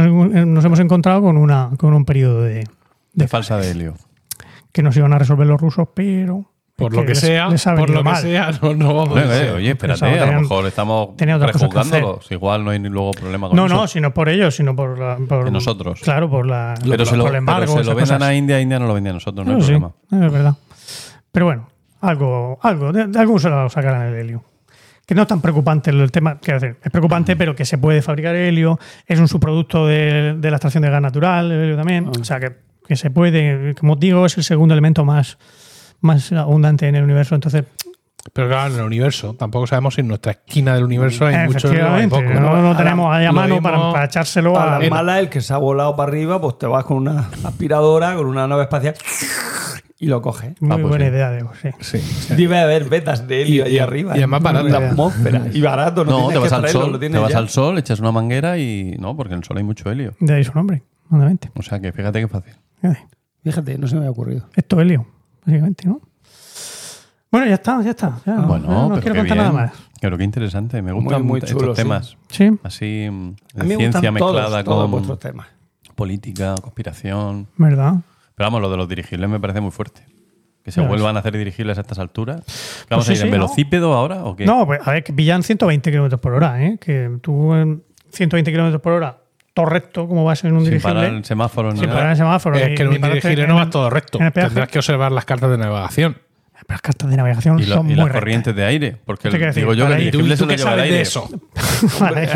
nos 0.47 0.65
hemos 0.65 0.79
encontrado 0.81 1.23
con, 1.23 1.37
una, 1.37 1.71
con 1.79 1.93
un 1.95 2.05
periodo 2.05 2.43
de, 2.43 2.67
de 3.13 3.29
falsa 3.29 3.57
de 3.57 3.71
helio. 3.71 3.95
que 4.73 4.83
nos 4.83 4.97
iban 4.97 5.13
a 5.13 5.19
resolver 5.19 5.47
los 5.47 5.61
rusos, 5.61 5.89
pero. 5.95 6.51
Por 6.77 6.95
lo 6.95 7.03
que 7.03 7.09
les- 7.09 7.19
sea, 7.19 7.49
les 7.49 7.65
por 7.65 7.91
lo 7.91 8.05
que 8.05 8.15
sea, 8.15 8.53
no, 8.63 8.73
no 8.73 8.95
vamos 8.95 9.19
a 9.19 9.25
eh, 9.25 9.27
ser. 9.27 9.51
oye, 9.57 9.71
espérate, 9.71 9.99
Pensaba, 10.01 10.13
a 10.13 10.15
lo 10.15 10.23
tenían- 10.27 10.43
mejor 10.43 10.67
estamos 10.67 11.17
tenía 11.17 11.35
otras 11.37 11.51
cosas 11.51 11.69
que 11.69 11.75
prejuzgándolos. 11.75 12.31
Igual 12.31 12.65
no 12.65 12.71
hay 12.71 12.79
ni 12.79 12.89
luego 12.89 13.11
problema 13.11 13.49
con 13.49 13.57
No, 13.57 13.67
eso. 13.67 13.75
no, 13.75 13.87
sino 13.89 14.15
por 14.15 14.29
ellos, 14.29 14.55
sino 14.55 14.77
por, 14.77 14.97
la, 14.97 15.17
por 15.29 15.51
nosotros. 15.51 16.01
Claro, 16.05 16.31
por 16.31 16.47
la. 16.47 16.75
pero 16.89 17.05
se 17.05 17.17
lo, 17.17 17.25
por 17.25 17.33
el 17.33 17.39
embargo, 17.39 17.73
pero 17.75 17.83
se 17.85 17.91
lo 17.91 17.97
vendan 17.97 18.19
cosas. 18.19 18.29
a 18.31 18.35
India, 18.37 18.61
India 18.61 18.79
no 18.79 18.87
lo 18.87 18.95
vendía 18.95 19.11
a 19.11 19.15
nosotros, 19.15 19.45
no 19.45 19.55
hay 19.55 19.59
No, 19.59 19.65
sí, 19.65 19.73
problema. 19.73 19.93
es 20.27 20.33
verdad. 20.33 20.55
Pero 21.33 21.47
bueno, 21.47 21.69
algo, 22.01 22.59
algo, 22.63 22.93
de, 22.93 23.07
de 23.07 23.19
algo 23.19 23.39
se 23.39 23.49
lo 23.49 23.69
sacarán 23.69 24.07
el 24.09 24.15
helio. 24.15 24.45
Que 25.07 25.15
no 25.15 25.23
es 25.23 25.29
tan 25.29 25.41
preocupante 25.41 25.91
el 25.91 26.11
tema, 26.13 26.39
quiero 26.39 26.61
decir, 26.61 26.77
es 26.83 26.91
preocupante, 26.91 27.35
pero 27.35 27.57
que 27.57 27.65
se 27.65 27.79
puede 27.79 28.03
fabricar 28.03 28.35
helio, 28.37 28.79
es 29.07 29.19
un 29.19 29.27
subproducto 29.27 29.87
de, 29.87 30.35
de 30.39 30.51
la 30.51 30.57
extracción 30.59 30.83
de 30.83 30.91
gas 30.91 31.01
natural, 31.01 31.51
el 31.51 31.61
helio 31.63 31.77
también. 31.77 32.09
O 32.09 32.25
sea, 32.25 32.39
que, 32.39 32.53
que 32.87 32.95
se 32.95 33.11
puede, 33.11 33.75
como 33.75 33.95
os 33.95 34.01
digo, 34.01 34.27
es 34.27 34.37
el 34.37 34.45
segundo 34.45 34.75
elemento 34.75 35.07
más, 35.07 35.39
más 36.03 36.31
abundante 36.33 36.87
en 36.89 36.95
el 36.95 37.05
universo. 37.05 37.35
Entonces, 37.35 37.65
Pero 38.35 38.49
claro, 38.49 38.75
en 38.75 38.81
el 38.81 38.85
universo, 38.85 39.33
tampoco 39.33 39.67
sabemos 39.67 39.95
si 39.95 40.03
en 40.03 40.09
nuestra 40.09 40.33
esquina 40.33 40.75
del 40.75 40.85
universo 40.85 41.25
hay 41.25 41.47
mucho 41.47 41.69
o 41.69 41.71
hay 41.71 41.77
efectivamente, 41.79 42.17
poco. 42.17 42.41
no, 42.41 42.57
no 42.61 42.73
la- 42.73 42.77
tenemos 42.77 43.11
ahí 43.17 43.25
a 43.25 43.33
mano 43.33 43.63
para, 43.63 43.79
para 43.91 44.05
echárselo 44.05 44.53
Para 44.53 44.77
a. 44.77 44.79
las 44.79 44.91
malas, 44.91 45.21
el 45.21 45.31
que 45.31 45.41
se 45.41 45.55
ha 45.55 45.57
volado 45.57 45.97
para 45.97 46.11
arriba, 46.13 46.39
pues 46.39 46.59
te 46.59 46.67
vas 46.67 46.85
con 46.85 46.99
una 46.99 47.31
aspiradora, 47.45 48.15
con 48.15 48.27
una 48.27 48.47
nave 48.47 48.65
espacial 48.65 48.95
y 49.99 50.07
lo 50.07 50.23
coges. 50.23 50.61
Muy 50.61 50.71
Ah, 50.73 50.75
pues 50.77 50.89
buena 50.89 51.05
sí. 51.07 51.11
idea, 51.11 51.31
Diego, 51.33 51.51
sí. 51.81 51.99
Sí. 51.99 52.35
Debe 52.35 52.59
haber 52.59 52.89
vetas 52.89 53.27
de 53.27 53.43
helio 53.43 53.65
ahí 53.65 53.79
arriba. 53.79 54.15
y 54.15 54.19
además 54.19 54.43
barato. 54.43 54.69
La 54.69 54.91
atmósfera. 54.91 55.47
Y 55.53 55.61
barato, 55.61 56.05
no, 56.05 56.23
No, 56.23 56.29
te 56.29 56.39
vas 56.39 56.49
que 56.49 56.55
al 56.55 56.61
traerlo, 56.63 56.81
sol, 56.83 56.93
lo 56.93 56.99
te 57.01 57.09
vas 57.09 57.33
ya. 57.33 57.39
al 57.39 57.49
sol, 57.49 57.79
echas 57.79 58.01
una 58.01 58.13
manguera 58.13 58.59
y 58.59 58.97
no, 58.99 59.17
porque 59.17 59.35
en 59.35 59.39
el 59.39 59.45
sol 59.45 59.57
hay 59.59 59.65
mucho 59.65 59.91
helio. 59.91 60.15
De 60.21 60.35
ahí 60.35 60.45
su 60.45 60.53
nombre, 60.55 60.83
obviamente. 61.11 61.51
O 61.55 61.63
sea 61.63 61.81
que 61.81 61.93
fíjate 61.93 62.21
qué 62.21 62.29
fácil. 62.29 62.55
Fíjate, 63.43 63.79
no 63.79 63.87
se 63.89 63.95
me 63.95 64.01
había 64.01 64.11
ocurrido. 64.11 64.47
Esto 64.55 64.81
helio, 64.81 65.07
básicamente, 65.45 65.89
¿no? 65.89 66.01
Bueno, 67.31 67.47
ya 67.47 67.55
está, 67.55 67.83
ya 67.83 67.91
está. 67.91 68.19
ya. 68.25 68.37
bueno, 68.41 68.67
Ya 68.69 68.73
no 68.75 68.89
pero 68.91 69.01
quiero 69.03 69.15
qué 69.15 69.19
contar 69.21 69.37
bien. 69.39 69.53
nada 69.53 69.67
más. 69.67 69.73
Pero 70.01 70.17
qué 70.17 70.25
interesante, 70.25 70.81
me 70.81 70.93
gustan 70.93 71.25
muy 71.27 71.39
estos 71.41 71.53
chulo, 71.53 71.75
sí. 71.75 71.83
temas. 71.83 72.17
Sí, 72.31 72.51
Así, 72.63 73.09
mm, 73.11 73.35
A 73.55 73.59
de 73.59 73.65
mí 73.65 73.69
me 73.71 73.77
ciencia 73.77 74.01
gustan 74.11 74.15
mezclada 74.15 74.49
todos, 74.49 74.65
todos 74.65 74.83
con 74.83 74.91
vuestros 74.93 75.19
temas. 75.19 75.47
política, 75.95 76.55
conspiración. 76.63 77.49
verdad. 77.57 77.95
Pero 78.39 78.47
vamos, 78.47 78.63
lo 78.63 78.71
de 78.71 78.77
los 78.79 78.89
dirigibles 78.89 79.29
me 79.29 79.39
parece 79.41 79.61
muy 79.61 79.71
fuerte. 79.73 80.01
Que 80.65 80.71
se 80.73 80.81
vuelvan 80.81 81.17
a 81.17 81.21
hacer 81.21 81.37
dirigibles 81.37 81.77
a 81.79 81.81
estas 81.81 81.99
alturas. 81.99 82.43
¿Qué 82.47 82.87
¿Vamos 82.91 83.07
sí, 83.07 83.13
a 83.13 83.15
ir 83.15 83.21
en 83.21 83.27
sí, 83.27 83.31
¿no? 83.31 83.33
velocípedo 83.33 83.95
ahora 83.95 84.25
o 84.25 84.37
qué? 84.37 84.45
No, 84.47 84.65
pues 84.67 84.81
a 84.87 84.93
ver, 84.93 85.03
que 85.05 85.13
pillan 85.13 85.43
120 85.43 85.91
kilómetros 85.91 86.21
por 86.21 86.35
hora, 86.35 86.63
¿eh? 86.65 86.79
Que 86.81 87.11
tú 87.23 87.55
en 87.55 87.83
120 88.13 88.51
kilómetros 88.51 88.81
por 88.83 88.93
hora, 88.93 89.19
todo 89.55 89.67
recto, 89.67 90.07
como 90.07 90.25
vas 90.25 90.45
en 90.45 90.53
un 90.53 90.61
Sin 90.61 90.71
dirigible. 90.71 90.95
parar 90.95 91.13
el 91.15 91.25
semáforo 91.25 91.73
sin 91.73 91.83
nada. 91.83 91.95
parar 91.95 92.11
el 92.13 92.17
semáforo. 92.17 92.57
Es 92.59 92.77
que 92.77 92.83
en 92.83 92.89
un 92.89 93.01
dirigible 93.01 93.47
no 93.47 93.55
el- 93.59 93.65
vas 93.65 93.71
todo 93.71 93.89
recto. 93.91 94.19
el. 94.21 94.33
Tendrás 94.33 94.69
que 94.69 94.79
observar 94.79 95.11
las 95.11 95.25
cartas 95.25 95.51
de 95.51 95.59
navegación. 95.59 96.19
Pero 96.53 96.75
las 96.75 96.83
cartas 96.83 97.09
de 97.11 97.17
navegación 97.17 97.59
Y, 97.61 97.65
lo- 97.65 97.77
son 97.77 97.87
y 97.87 97.89
muy 97.91 97.95
las 97.97 98.05
rectas. 98.07 98.21
corrientes 98.21 98.55
de 98.55 98.65
aire. 98.67 98.97
Porque 99.07 99.23
¿Qué 99.23 99.31
quiere 99.31 99.47
decir? 99.47 99.63
digo 99.63 99.73
yo 99.73 99.87
que 99.89 99.95
el 99.95 100.01
ir- 100.03 100.11
¿Tú, 100.13 100.19
dirigible 100.19 100.37
se 100.37 100.45
lo 100.47 100.53
lleva 100.55 100.75
el 100.75 100.81
aire. 100.81 100.97
de 100.97 101.03
eso? 101.03 101.29
para, 101.99 102.23
ir, 102.25 102.31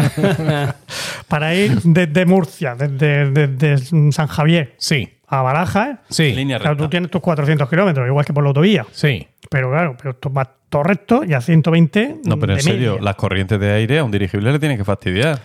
para 1.29 1.55
ir 1.55 1.81
desde 1.83 2.25
Murcia, 2.25 2.75
desde, 2.75 3.31
desde 3.31 4.11
San 4.13 4.27
Javier 4.29 4.75
Sí, 4.79 5.09
a 5.33 5.41
Barajas, 5.41 5.99
sí, 6.11 6.35
Línea 6.35 6.59
claro, 6.59 6.75
recta. 6.75 6.85
tú 6.85 6.91
tienes 6.91 7.11
tus 7.11 7.23
400 7.23 7.67
kilómetros, 7.67 8.07
igual 8.07 8.23
que 8.23 8.35
por 8.35 8.45
la 8.45 8.49
autovía. 8.49 8.87
sí. 8.93 9.27
Pero 9.51 9.71
claro, 9.71 9.97
pero 10.01 10.15
tú 10.15 10.31
vas 10.31 10.49
todo 10.71 10.83
recto 10.83 11.25
y 11.25 11.35
a 11.35 11.41
120. 11.41 12.21
No, 12.25 12.39
pero 12.39 12.55
en 12.55 12.61
serio, 12.63 12.93
media. 12.93 13.03
las 13.05 13.17
corrientes 13.17 13.61
de 13.61 13.71
aire 13.71 13.99
a 13.99 14.05
un 14.05 14.11
dirigible 14.11 14.51
le 14.53 14.59
tienen 14.59 14.79
que 14.79 14.85
fastidiar. 14.85 15.41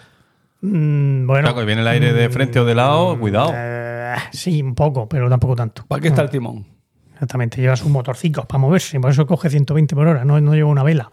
Mm, 0.61 1.25
bueno. 1.27 1.41
Claro, 1.47 1.59
que 1.59 1.65
viene 1.65 1.81
el 1.81 1.87
aire 1.87 2.13
de 2.13 2.29
frente 2.29 2.59
o 2.59 2.65
de 2.65 2.73
lado, 2.75 3.19
cuidado. 3.19 3.51
Eh, 3.53 4.15
sí, 4.31 4.61
un 4.61 4.75
poco, 4.75 5.09
pero 5.09 5.29
tampoco 5.29 5.55
tanto. 5.55 5.85
¿Para 5.87 6.01
qué 6.01 6.07
está 6.09 6.21
el 6.21 6.29
timón? 6.29 6.65
Exactamente, 7.13 7.59
lleva 7.61 7.75
sus 7.75 7.89
motorcicos 7.89 8.45
para 8.45 8.59
moverse, 8.59 8.99
por 8.99 9.11
eso 9.11 9.25
coge 9.25 9.49
120 9.49 9.95
por 9.95 10.07
hora, 10.07 10.23
no, 10.23 10.39
no 10.39 10.53
lleva 10.53 10.69
una 10.69 10.83
vela. 10.83 11.09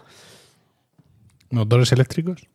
¿Motores 1.51 1.91
eléctricos? 1.93 2.47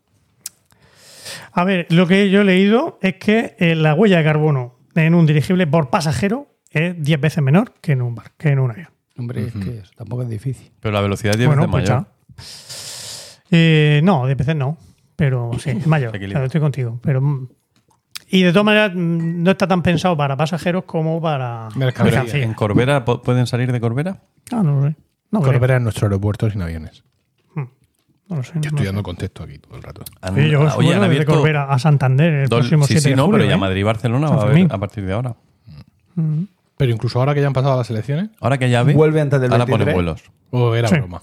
A 1.51 1.63
ver, 1.63 1.87
lo 1.89 2.07
que 2.07 2.29
yo 2.29 2.41
he 2.41 2.45
leído 2.45 2.97
es 3.01 3.15
que 3.15 3.55
eh, 3.59 3.75
la 3.75 3.93
huella 3.93 4.19
de 4.19 4.23
carbono 4.23 4.78
en 4.95 5.15
un 5.15 5.25
dirigible 5.25 5.67
por 5.67 5.89
pasajero 5.89 6.47
es 6.71 7.01
10 7.01 7.21
veces 7.21 7.43
menor 7.43 7.73
que 7.81 7.93
en 7.93 8.01
un 8.01 8.15
bar, 8.15 8.31
que 8.37 8.49
en 8.49 8.59
un 8.59 8.71
avión. 8.71 8.89
Hombre, 9.17 9.47
es 9.47 9.53
que 9.53 9.79
eso 9.79 9.91
tampoco 9.95 10.23
es 10.23 10.29
difícil. 10.29 10.71
Pero 10.79 10.93
la 10.93 11.01
velocidad 11.01 11.33
es 11.33 11.39
10 11.39 11.47
bueno, 11.47 11.61
veces 11.63 11.71
pues 11.71 11.89
mayor. 11.89 12.07
Eh, 13.51 14.01
no, 14.03 14.25
de 14.27 14.35
veces 14.35 14.55
no, 14.55 14.77
pero 15.15 15.51
sí, 15.59 15.71
es 15.71 15.87
mayor. 15.87 16.17
Claro, 16.19 16.45
estoy 16.45 16.61
contigo. 16.61 16.99
Pero, 17.01 17.19
mm, 17.21 17.49
y 18.29 18.43
de 18.43 18.51
todas 18.51 18.65
maneras, 18.65 18.91
mm, 18.93 19.43
no 19.43 19.51
está 19.51 19.67
tan 19.67 19.81
pensado 19.81 20.15
para 20.15 20.37
pasajeros 20.37 20.85
como 20.85 21.21
para 21.21 21.67
Mercancía. 21.75 22.43
¿En 22.43 22.53
Corbera 22.53 23.03
pueden 23.03 23.47
salir 23.47 23.71
de 23.71 23.81
Corbera? 23.81 24.21
Ah, 24.51 24.63
no 24.63 24.79
lo 24.79 24.87
sé. 24.87 24.95
No, 25.31 25.41
creo. 25.41 25.53
Corbera 25.53 25.77
en 25.77 25.83
nuestro 25.83 26.07
aeropuerto 26.07 26.49
sin 26.49 26.61
aviones. 26.61 27.03
No 28.29 28.37
lo 28.37 28.43
sé. 28.43 28.51
Yo 28.55 28.61
no 28.61 28.67
estoy 28.69 28.85
dando 28.85 29.03
contexto 29.03 29.43
aquí 29.43 29.57
todo 29.57 29.75
el 29.75 29.83
rato. 29.83 30.03
Han- 30.21 30.35
Sí, 30.35 30.49
yo 30.49 30.61
ah, 30.67 30.75
oye, 30.77 30.93
han 30.93 31.03
abierto 31.03 31.33
Corbera 31.33 31.65
a 31.65 31.79
Santander 31.79 32.33
el 32.33 32.47
dos- 32.49 32.59
próximo 32.59 32.83
sí, 32.85 32.93
7 32.93 33.01
sí, 33.01 33.09
de 33.09 33.15
no, 33.15 33.25
julio, 33.25 33.39
pero 33.39 33.49
ya 33.49 33.55
¿eh? 33.55 33.59
Madrid 33.59 33.79
y 33.81 33.83
Barcelona 33.83 34.29
va 34.29 34.41
a 34.43 34.45
haber 34.45 34.67
a 34.71 34.77
partir 34.77 35.05
de 35.05 35.13
ahora. 35.13 35.35
Pero 36.77 36.91
incluso 36.93 37.19
ahora 37.19 37.33
que 37.33 37.41
ya 37.41 37.47
han 37.47 37.53
pasado 37.53 37.77
las 37.77 37.89
elecciones, 37.89 38.29
Ahora 38.39 38.57
que 38.57 38.69
ya 38.69 38.83
ve, 38.83 38.93
Vuelve 38.93 39.19
antes 39.19 39.41
del 39.41 39.51
ahora 39.51 39.65
ponen 39.65 39.85
23. 39.87 39.95
vuelos. 39.95 40.31
o 40.51 40.75
era 40.75 40.87
Sí. 40.87 40.95
broma. 40.95 41.21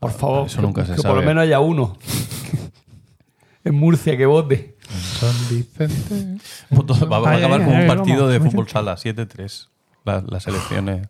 Por 0.00 0.10
favor, 0.10 0.46
Eso 0.46 0.60
nunca 0.62 0.82
que, 0.82 0.88
se 0.88 0.92
que 0.94 0.96
por 0.96 1.02
sabe. 1.12 1.20
lo 1.22 1.26
menos 1.26 1.42
haya 1.42 1.60
uno. 1.60 1.96
en 3.64 3.74
Murcia 3.74 4.16
que 4.16 4.26
vote. 4.26 4.76
San 4.88 5.34
Vicente. 5.48 6.38
Va, 6.72 7.18
va 7.20 7.30
a 7.32 7.36
acabar 7.36 7.60
ay, 7.62 7.82
un 7.82 7.86
partido 7.86 8.28
de 8.28 8.40
fútbol 8.40 8.68
sala, 8.68 8.96
7-3. 8.96 9.68
La- 10.04 10.22
Las 10.26 10.46
elecciones 10.46 11.08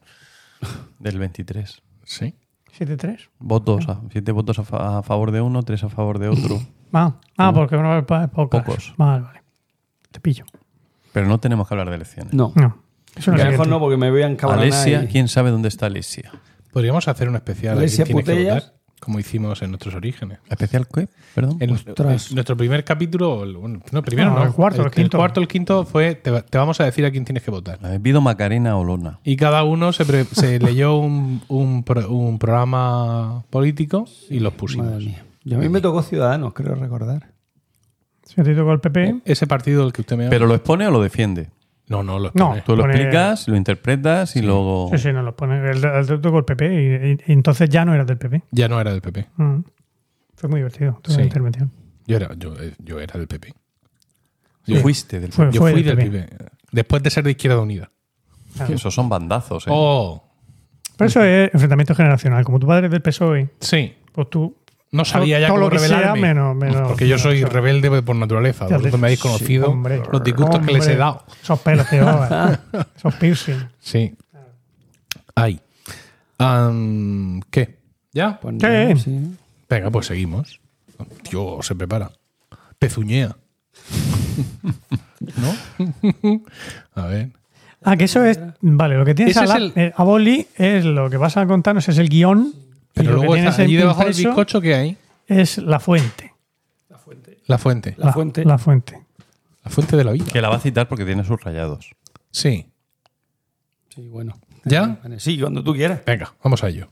del 0.99 1.19
23. 1.19 1.83
Sí. 2.05 2.35
7-3. 2.79 3.29
Votos, 3.39 3.89
a- 3.89 4.01
siete 4.11 4.33
votos 4.33 4.59
a, 4.59 4.65
fa- 4.65 4.99
a 4.99 5.03
favor 5.03 5.31
de 5.33 5.41
uno, 5.41 5.63
tres 5.63 5.83
a 5.85 5.89
favor 5.89 6.19
de 6.19 6.29
otro. 6.29 6.61
Ah, 6.93 7.17
ah 7.37 7.53
porque 7.53 7.77
no 7.77 7.83
va 7.89 8.29
pocas. 8.29 8.63
Pocos. 8.63 8.95
Vale, 8.97 9.23
vale. 9.25 9.43
Te 10.13 10.21
pillo. 10.21 10.45
Pero 11.13 11.27
no 11.27 11.39
tenemos 11.41 11.67
que 11.69 11.75
hablar 11.75 11.91
de 11.91 11.97
elecciones. 11.97 12.33
No. 12.33 12.53
No. 12.55 12.79
Eso 13.15 13.33
no 13.33 13.39
es 13.39 13.45
mejor 13.45 13.67
no, 13.67 13.81
porque 13.81 13.97
me 13.97 14.11
voy 14.11 14.23
a 14.23 14.29
encabronar. 14.29 14.63
Alesia, 14.65 15.03
y- 15.03 15.09
¿quién 15.09 15.29
sabe 15.29 15.51
dónde 15.51 15.69
está 15.69 15.87
Alesia? 15.87 16.31
Podríamos 16.73 17.09
hacer 17.09 17.29
un 17.29 17.35
especial 17.35 17.77
Alesia 17.77 18.07
Putellas. 18.07 18.73
Como 19.01 19.19
hicimos 19.19 19.61
en 19.63 19.71
nuestros 19.71 19.95
orígenes. 19.95 20.39
¿Especial 20.49 20.87
qué? 20.93 21.09
Perdón. 21.35 21.59
En 21.61 21.71
Ostras. 21.71 22.29
en 22.31 22.35
nuestro 22.37 22.57
primer 22.57 22.83
capítulo, 22.85 23.45
el- 23.45 23.57
bueno, 23.57 23.81
no, 23.93 24.03
primero 24.03 24.31
No, 24.31 24.37
no, 24.37 24.45
el 24.45 24.53
cuarto, 24.53 24.85
el 24.85 24.91
quinto. 24.91 25.19
cuarto, 25.19 25.41
el 25.41 25.49
quinto 25.49 25.85
fue, 25.85 26.15
te, 26.15 26.31
va- 26.31 26.43
te 26.43 26.57
vamos 26.59 26.81
a 26.81 26.85
decir 26.85 27.05
a 27.05 27.11
quién 27.11 27.25
tienes 27.25 27.43
que 27.43 27.51
votar. 27.51 27.79
Pido 28.03 28.21
Macarena 28.21 28.77
Olona. 28.77 29.21
Y 29.23 29.37
cada 29.37 29.65
uno 29.65 29.93
se, 29.93 30.05
pre- 30.07 30.25
se 30.25 30.59
leyó 30.61 30.97
un, 30.97 31.43
un 31.49 31.83
pro- 31.85 32.09
un 32.09 32.39
programa 32.39 33.45
político 33.51 34.07
y 34.31 34.41
los 34.41 34.55
pusimos. 34.55 34.87
Madre 34.87 35.05
mía. 35.05 35.25
Y 35.45 35.55
a 35.55 35.59
mí 35.59 35.69
me 35.69 35.81
tocó 35.81 36.03
Ciudadanos, 36.03 36.53
creo 36.55 36.75
recordar. 36.75 37.29
Si 38.25 38.43
ti 38.43 38.55
tocó 38.57 38.73
el 38.73 38.81
PP, 38.81 39.21
Ese 39.25 39.47
partido 39.47 39.83
del 39.85 39.93
que 39.93 40.01
usted 40.01 40.17
me 40.17 40.25
habla. 40.25 40.31
¿Pero 40.35 40.47
lo 40.47 40.55
expone 40.57 40.87
o 40.89 40.91
lo 40.91 41.01
defiende? 41.01 41.51
No, 41.89 42.03
no, 42.03 42.19
lo 42.19 42.31
No. 42.35 42.57
Tú 42.65 42.75
lo 42.77 42.83
Pone- 42.83 42.95
explicas, 42.95 43.47
lo 43.49 43.57
interpretas 43.57 44.35
y 44.37 44.43
luego... 44.43 44.89
sí, 44.93 44.99
sí, 44.99 45.13
no 45.13 45.23
lo 45.23 45.37
pone. 45.37 45.59
El, 45.71 45.85
el 45.85 46.11
el 46.11 46.45
PP 46.45 46.67
y, 46.67 47.11
y- 47.13 47.19
y 47.27 47.33
entonces 47.33 47.69
ya 47.69 47.85
no 47.85 47.95
era 47.95 48.05
del 48.05 48.19
PP. 48.19 48.43
Ya 48.51 48.69
no 48.69 48.81
era 48.81 48.91
del 48.93 49.01
PP. 49.01 49.29
Mm. 49.37 49.61
Fue 50.35 50.49
muy 50.51 50.61
divertido 50.61 51.01
Sí. 51.07 51.21
intervención. 51.21 51.71
Yo 52.07 52.17
era, 52.17 52.35
yo, 52.35 52.55
eh, 52.61 52.75
yo 52.79 53.01
era 53.01 53.19
del 53.19 53.27
PP. 53.29 53.53
Yo 54.67 54.81
fuiste 54.81 55.21
del 55.21 55.33
Fue- 55.33 55.51
Yo 55.53 55.61
fue 55.61 55.73
fui 55.73 55.83
del 55.83 55.97
del 55.97 56.11
PP. 56.11 56.23
PP. 56.37 56.45
Después 56.73 57.03
de 57.03 57.11
ser 57.11 57.25
de 57.25 57.31
Izquierda 57.31 57.61
Unida. 57.61 57.91
Esos 58.69 58.93
son 58.95 59.09
bandazos, 59.09 59.67
¿eh? 59.67 59.71
Oh, 59.73 60.25
Pero 60.97 61.09
eso 61.09 61.23
es 61.23 61.51
enfrentamiento 61.53 61.95
generacional. 61.95 62.45
Como 62.45 62.59
tu 62.59 62.67
padre 62.67 62.87
es 62.87 62.91
del 62.93 63.03
PSOE, 63.03 63.51
sí. 63.61 63.95
Pues 64.13 64.29
tú. 64.31 64.57
No 64.93 65.05
sabía 65.05 65.41
ya 65.41 65.49
todo 65.49 65.57
cómo 65.57 65.67
lo 65.67 65.71
que 65.73 65.79
sea, 65.81 65.89
revelarme. 65.99 66.21
menos- 66.35 66.57
menos- 66.57 66.89
porque 66.89 67.09
yo 67.09 67.19
soy 67.19 67.37
menos- 67.39 67.53
rebelde 67.53 68.03
por 68.03 68.17
naturaleza. 68.17 68.65
Vosotros 68.67 68.93
me 69.01 69.07
habéis 69.09 69.19
Sí, 69.21 69.29
conocido 69.29 69.71
hombre. 69.71 70.03
los 70.11 70.23
disgustos 70.25 70.61
que 70.65 70.73
les 70.73 70.87
he 70.87 70.97
dado. 70.97 71.25
Esos 71.43 71.59
pelos 71.61 71.87
que 71.89 71.97
llevabas, 71.97 72.59
esos 72.97 73.15
piercing. 73.17 73.69
Sí. 73.81 74.15
Ay. 75.35 75.61
Am, 76.39 77.41
¿Qué? 77.51 77.79
¿Ya? 78.13 78.39
Pues 78.41 78.57
¿Qué? 78.61 78.91
no, 78.95 79.01
sí. 79.01 79.21
Venga, 79.69 79.91
pues 79.91 80.07
seguimos. 80.07 80.61
Dios, 81.31 81.67
se 81.67 81.75
prepara. 81.75 82.11
Pezuñea. 82.79 83.37
¿No? 85.21 85.55
A 86.95 87.07
ver. 87.07 87.31
Ah, 87.83 87.97
que 87.97 88.05
eso 88.05 88.25
es. 88.25 88.39
Vale, 88.61 88.97
lo 88.97 89.05
que 89.05 89.15
tienes 89.15 89.37
Ese 89.37 89.45
a, 89.45 89.49
la, 89.49 89.57
el- 89.57 89.73
eh, 89.77 89.93
a 89.97 90.03
boli 90.05 90.47
es 90.57 90.85
lo 90.85 91.09
que 91.11 91.17
vas 91.17 91.37
a 91.37 91.47
contarnos, 91.47 91.89
es 91.89 91.99
el 91.99 92.09
guion. 92.09 92.53
Y 92.97 93.01
Pero 93.01 93.13
luego 93.17 93.37
está 93.37 93.63
allí 93.63 93.77
debajo 93.77 94.03
del 94.05 94.15
bizcocho 94.15 94.61
que 94.61 94.75
hay. 94.75 94.97
es 95.27 95.59
la 95.59 95.79
fuente. 95.81 96.33
La 96.89 96.99
fuente. 97.59 97.95
La 97.99 98.13
fuente. 98.13 98.45
La 98.45 98.59
fuente. 98.59 99.07
La 99.63 99.71
fuente 99.71 99.97
de 99.97 100.05
la 100.05 100.13
vida. 100.13 100.25
Que 100.33 100.41
la 100.41 100.49
va 100.49 100.57
a 100.57 100.61
citar 100.61 100.89
porque 100.89 101.05
tiene 101.05 101.23
sus 101.25 101.41
rayados. 101.41 101.91
Sí. 102.31 102.67
Sí, 103.95 104.09
bueno. 104.09 104.39
¿Ya? 104.65 104.99
Sí, 105.19 105.39
cuando 105.39 105.63
tú 105.63 105.75
quieras. 105.75 106.01
Venga, 106.05 106.35
vamos 106.43 106.65
a 106.65 106.69
ello. 106.69 106.89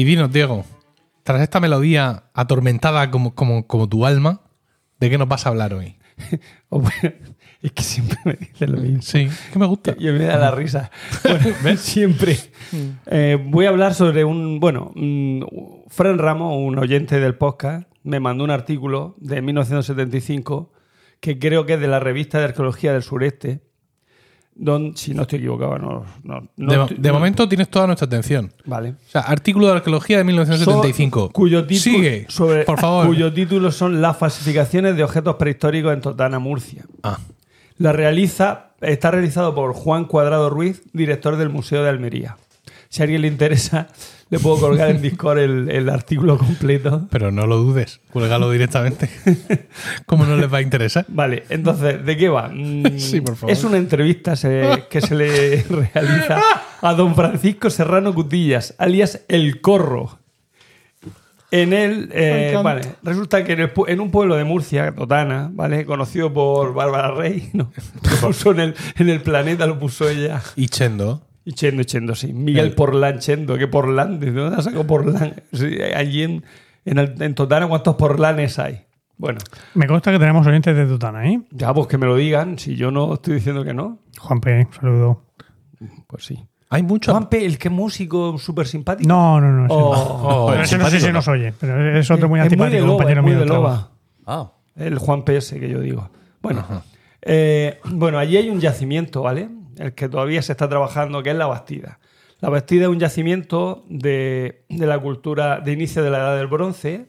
Y 0.00 0.04
dinos, 0.04 0.32
Diego, 0.32 0.64
tras 1.24 1.42
esta 1.42 1.60
melodía 1.60 2.22
atormentada 2.32 3.10
como, 3.10 3.34
como, 3.34 3.66
como 3.66 3.86
tu 3.86 4.06
alma, 4.06 4.40
¿de 4.98 5.10
qué 5.10 5.18
nos 5.18 5.28
vas 5.28 5.44
a 5.44 5.50
hablar 5.50 5.74
hoy? 5.74 5.98
O 6.70 6.80
bueno, 6.80 7.16
es 7.60 7.72
que 7.72 7.82
siempre 7.82 8.16
me 8.24 8.32
dicen 8.32 8.72
lo 8.72 8.78
mismo. 8.78 9.02
Sí, 9.02 9.28
que 9.52 9.58
me 9.58 9.66
gusta. 9.66 9.94
Y 9.98 10.06
me 10.06 10.24
da 10.24 10.38
la 10.38 10.52
risa. 10.52 10.90
Bueno, 11.62 11.76
siempre. 11.76 12.38
Eh, 13.08 13.36
voy 13.44 13.66
a 13.66 13.68
hablar 13.68 13.92
sobre 13.92 14.24
un. 14.24 14.58
Bueno, 14.58 14.90
mm, 14.94 15.42
Fran 15.88 16.16
Ramos, 16.16 16.56
un 16.56 16.78
oyente 16.78 17.20
del 17.20 17.34
podcast, 17.34 17.86
me 18.02 18.20
mandó 18.20 18.44
un 18.44 18.50
artículo 18.50 19.16
de 19.18 19.42
1975 19.42 20.72
que 21.20 21.38
creo 21.38 21.66
que 21.66 21.74
es 21.74 21.80
de 21.80 21.88
la 21.88 22.00
revista 22.00 22.38
de 22.38 22.44
Arqueología 22.44 22.94
del 22.94 23.02
Sureste. 23.02 23.60
Donde, 24.54 24.96
si 24.98 25.14
no 25.14 25.22
estoy 25.22 25.38
equivocado, 25.38 25.78
no. 25.78 26.04
no- 26.22 26.48
no 26.56 26.70
de, 26.72 26.76
mo- 26.78 26.84
estoy- 26.84 26.98
de 26.98 27.08
no- 27.08 27.14
momento 27.14 27.48
tienes 27.48 27.68
toda 27.70 27.86
nuestra 27.86 28.06
atención. 28.06 28.52
Vale. 28.66 28.90
O 28.90 29.10
sea, 29.10 29.22
artículo 29.22 29.68
de 29.68 29.72
arqueología 29.74 30.18
de 30.18 30.24
1975. 30.24 31.20
So- 31.26 31.30
cuyo 31.32 31.66
título, 31.66 31.96
Sigue, 31.96 32.26
sobre, 32.28 32.64
por 32.64 32.78
favor. 32.78 33.06
Cuyo 33.06 33.32
título 33.32 33.72
son 33.72 34.02
Las 34.02 34.18
falsificaciones 34.18 34.96
de 34.96 35.04
objetos 35.04 35.36
prehistóricos 35.36 35.94
en 35.94 36.00
Totana, 36.02 36.38
Murcia. 36.38 36.84
Ah, 37.02 37.18
La 37.78 37.92
realiza, 37.92 38.72
está 38.82 39.10
realizado 39.10 39.54
por 39.54 39.72
Juan 39.72 40.04
Cuadrado 40.04 40.50
Ruiz, 40.50 40.82
director 40.92 41.36
del 41.36 41.48
Museo 41.48 41.82
de 41.82 41.88
Almería. 41.88 42.36
Si 42.90 43.00
a 43.00 43.04
alguien 43.04 43.22
le 43.22 43.28
interesa, 43.28 43.88
le 44.30 44.38
puedo 44.38 44.58
colgar 44.58 44.90
en 44.90 45.02
Discord 45.02 45.38
el, 45.38 45.70
el 45.70 45.88
artículo 45.88 46.38
completo. 46.38 47.08
pero 47.10 47.30
no 47.32 47.46
lo 47.46 47.56
dudes, 47.58 48.00
cuélgalo 48.12 48.50
directamente. 48.50 49.10
¿Cómo 50.06 50.24
no 50.24 50.36
les 50.36 50.52
va 50.52 50.58
a 50.58 50.62
interesar? 50.62 51.04
Vale, 51.08 51.44
entonces, 51.48 52.04
¿de 52.06 52.16
qué 52.16 52.28
va? 52.28 52.48
Mm, 52.48 52.84
Sí, 52.98 53.20
por 53.20 53.36
favor. 53.36 53.52
Es 53.52 53.64
una 53.64 53.76
entrevista 53.76 54.36
se- 54.36 54.84
que 54.88 55.00
se 55.00 55.14
le 55.14 55.62
realiza 55.68 56.40
a 56.80 56.94
don 56.94 57.14
Francisco 57.14 57.68
Serrano 57.70 58.14
Cutillas, 58.14 58.74
alias 58.78 59.20
El 59.28 59.60
Corro. 59.60 60.18
En 61.52 61.72
él, 61.72 62.08
eh, 62.12 62.56
vale, 62.62 62.82
resulta 63.02 63.42
que 63.42 63.54
en, 63.54 63.60
el 63.62 63.74
pu- 63.74 63.86
en 63.88 63.98
un 64.00 64.12
pueblo 64.12 64.36
de 64.36 64.44
Murcia, 64.44 64.94
Totana, 64.94 65.50
¿vale? 65.52 65.84
Conocido 65.84 66.32
por 66.32 66.72
Bárbara 66.74 67.10
Rey, 67.10 67.50
¿no? 67.54 67.72
Lo 68.08 68.28
puso 68.28 68.52
en 68.52 68.60
el, 68.60 68.74
en 68.96 69.08
el 69.08 69.20
planeta, 69.20 69.66
lo 69.66 69.76
puso 69.76 70.08
ella. 70.08 70.40
Y 70.54 70.68
Chendo. 70.68 71.22
Y 71.50 71.52
Chendo, 71.54 71.82
Chendo, 71.82 72.14
sí. 72.14 72.32
Miguel 72.32 72.66
El- 72.66 72.74
Porlán, 72.74 73.18
Chendo. 73.18 73.58
¿Qué 73.58 73.66
Porlán? 73.66 74.20
¿De 74.20 74.30
dónde 74.30 74.56
ha 74.56 74.62
sacado 74.62 74.86
Porlán? 74.86 75.34
Sí, 75.52 75.78
allí 75.96 76.22
en, 76.22 76.44
en, 76.84 76.98
el- 76.98 77.20
en 77.20 77.34
Totana, 77.34 77.66
¿cuántos 77.66 77.96
Porlanes 77.96 78.58
hay? 78.60 78.82
Bueno, 79.16 79.40
Me 79.74 79.86
consta 79.88 80.12
que 80.12 80.18
tenemos 80.20 80.46
oyentes 80.46 80.76
de 80.76 80.86
Tutana, 80.86 81.28
¿eh? 81.28 81.40
ya 81.50 81.74
pues 81.74 81.88
que 81.88 81.98
me 81.98 82.06
lo 82.06 82.14
digan. 82.14 82.56
Si 82.58 82.76
yo 82.76 82.90
no 82.92 83.14
estoy 83.14 83.34
diciendo 83.34 83.64
que 83.64 83.74
no, 83.74 83.98
Juan 84.18 84.40
P., 84.40 84.68
saludo. 84.80 85.24
pues 86.06 86.24
sí. 86.24 86.38
Hay 86.72 86.84
mucho. 86.84 87.10
Juanpe, 87.10 87.44
el 87.44 87.58
que 87.58 87.68
músico 87.68 88.38
súper 88.38 88.68
simpático. 88.68 89.08
No, 89.08 89.40
no, 89.40 89.50
no. 89.50 89.64
ese 89.64 89.74
Oh. 89.74 89.92
no. 89.92 90.00
Oh, 90.44 90.46
pero 90.52 90.62
ese 90.62 90.78
no 90.78 90.84
sé 90.84 90.90
si 90.92 90.96
simpático, 91.06 91.16
nos 91.18 91.28
oye. 91.28 91.52
Pero 91.58 91.98
es 91.98 92.08
otro 92.12 92.28
muy 92.28 92.38
Es 92.38 92.44
antipático, 92.44 92.74
de 92.76 92.80
loba, 92.82 92.92
compañero 92.92 93.20
es 93.20 93.24
muy 93.24 93.32
mío 93.32 93.40
de 93.40 93.46
loba. 93.46 93.90
Ah, 94.24 94.52
El 94.76 94.98
Juan 94.98 95.24
PS 95.24 95.58
que 95.58 95.68
yo 95.68 95.80
digo. 95.80 96.08
Bueno, 96.40 96.64
eh, 97.22 97.80
bueno, 97.90 98.18
allí 98.20 98.36
hay 98.36 98.48
un 98.50 98.60
yacimiento, 98.60 99.22
¿vale? 99.22 99.48
El 99.78 99.94
que 99.94 100.08
todavía 100.08 100.42
se 100.42 100.52
está 100.52 100.68
trabajando, 100.68 101.22
que 101.22 101.30
es 101.30 101.36
la 101.36 101.46
Bastida. 101.46 101.98
La 102.40 102.48
Bastida 102.48 102.84
es 102.84 102.88
un 102.88 102.98
yacimiento 102.98 103.84
de, 103.88 104.62
de 104.68 104.86
la 104.86 104.98
cultura 104.98 105.60
de 105.60 105.72
inicio 105.72 106.02
de 106.02 106.10
la 106.10 106.18
Edad 106.18 106.36
del 106.36 106.46
Bronce. 106.46 107.06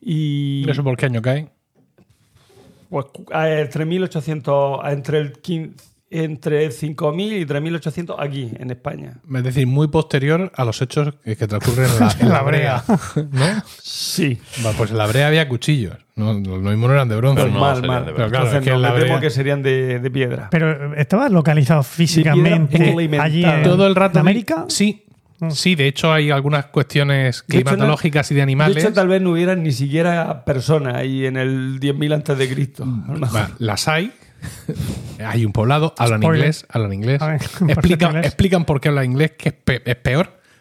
Y 0.00 0.68
¿Eso 0.68 0.82
por 0.84 0.96
qué 0.96 1.06
año 1.06 1.22
cae? 1.22 1.48
pues, 2.90 3.06
entre 3.32 3.84
1800, 3.84 4.80
entre 4.86 5.18
el 5.18 5.32
15 5.32 5.94
entre 6.10 6.68
5.000 6.68 7.40
y 7.40 7.44
3.800 7.44 8.14
aquí, 8.20 8.52
en 8.56 8.70
España. 8.70 9.14
Es 9.34 9.42
decir, 9.42 9.66
muy 9.66 9.88
posterior 9.88 10.52
a 10.54 10.64
los 10.64 10.80
hechos 10.80 11.12
que 11.24 11.34
que 11.34 11.48
transcurren 11.48 11.90
en 11.90 11.98
la, 11.98 12.16
en 12.20 12.28
la 12.28 12.42
brea. 12.44 12.84
¿No? 13.32 13.62
Sí. 13.82 14.38
Va, 14.64 14.70
pues 14.72 14.92
en 14.92 14.98
la 14.98 15.08
brea 15.08 15.26
había 15.26 15.48
cuchillos. 15.48 15.96
No, 16.16 16.32
lo 16.32 16.58
mismo 16.70 16.86
no 16.86 16.94
eran 16.94 17.08
de 17.08 17.16
bronce. 17.16 17.42
Pero 17.42 17.54
no, 17.54 17.60
mal, 17.60 17.74
serían 17.76 17.94
mal. 17.94 18.06
de. 18.06 18.12
Pero 18.12 18.28
claro, 18.28 18.44
Entonces 18.46 18.58
es 18.60 18.64
que 18.64 18.70
no, 18.70 18.78
la 18.78 18.92
me 18.92 19.00
temo 19.00 19.20
que 19.20 19.30
serían 19.30 19.62
de, 19.62 19.98
de 19.98 20.10
piedra. 20.10 20.48
Pero 20.50 20.94
estaba 20.94 21.28
localizado 21.28 21.82
físicamente 21.82 22.94
allí 23.20 23.44
en, 23.44 23.62
Todo 23.64 23.86
el 23.86 23.94
rato. 23.94 24.18
en 24.18 24.20
América. 24.20 24.64
Sí. 24.68 25.00
Sí, 25.50 25.74
de 25.74 25.88
hecho 25.88 26.12
hay 26.12 26.30
algunas 26.30 26.66
cuestiones 26.66 27.44
De 27.48 27.58
hecho, 27.58 27.64
no- 27.64 27.70
climatológicas 27.70 28.30
y 28.30 28.34
de 28.36 28.42
animales. 28.42 28.76
De 28.76 28.80
hecho, 28.82 28.92
tal 28.92 29.08
vez 29.08 29.20
no 29.20 29.30
hubieran 29.32 29.62
ni 29.64 29.72
siquiera 29.72 30.44
personas 30.44 30.94
ahí 30.94 31.26
en 31.26 31.36
el 31.36 31.80
10.000 31.80 32.14
antes 32.14 32.38
de 32.38 32.48
Cristo. 32.48 32.84
Va, 33.34 33.50
las 33.58 33.88
hay. 33.88 34.12
hay 35.24 35.44
un 35.44 35.52
poblado, 35.52 35.94
hablan 35.98 36.20
Spoiler. 36.20 36.38
inglés, 36.44 36.66
hablan 36.68 36.92
inglés. 36.92 37.20
Ver, 37.20 37.40
explican, 37.70 38.16
explican 38.18 38.64
por 38.64 38.80
qué 38.80 38.88
hablan 38.88 39.06
inglés, 39.06 39.32
que 39.36 39.48
es, 39.50 39.54
pe- 39.54 39.82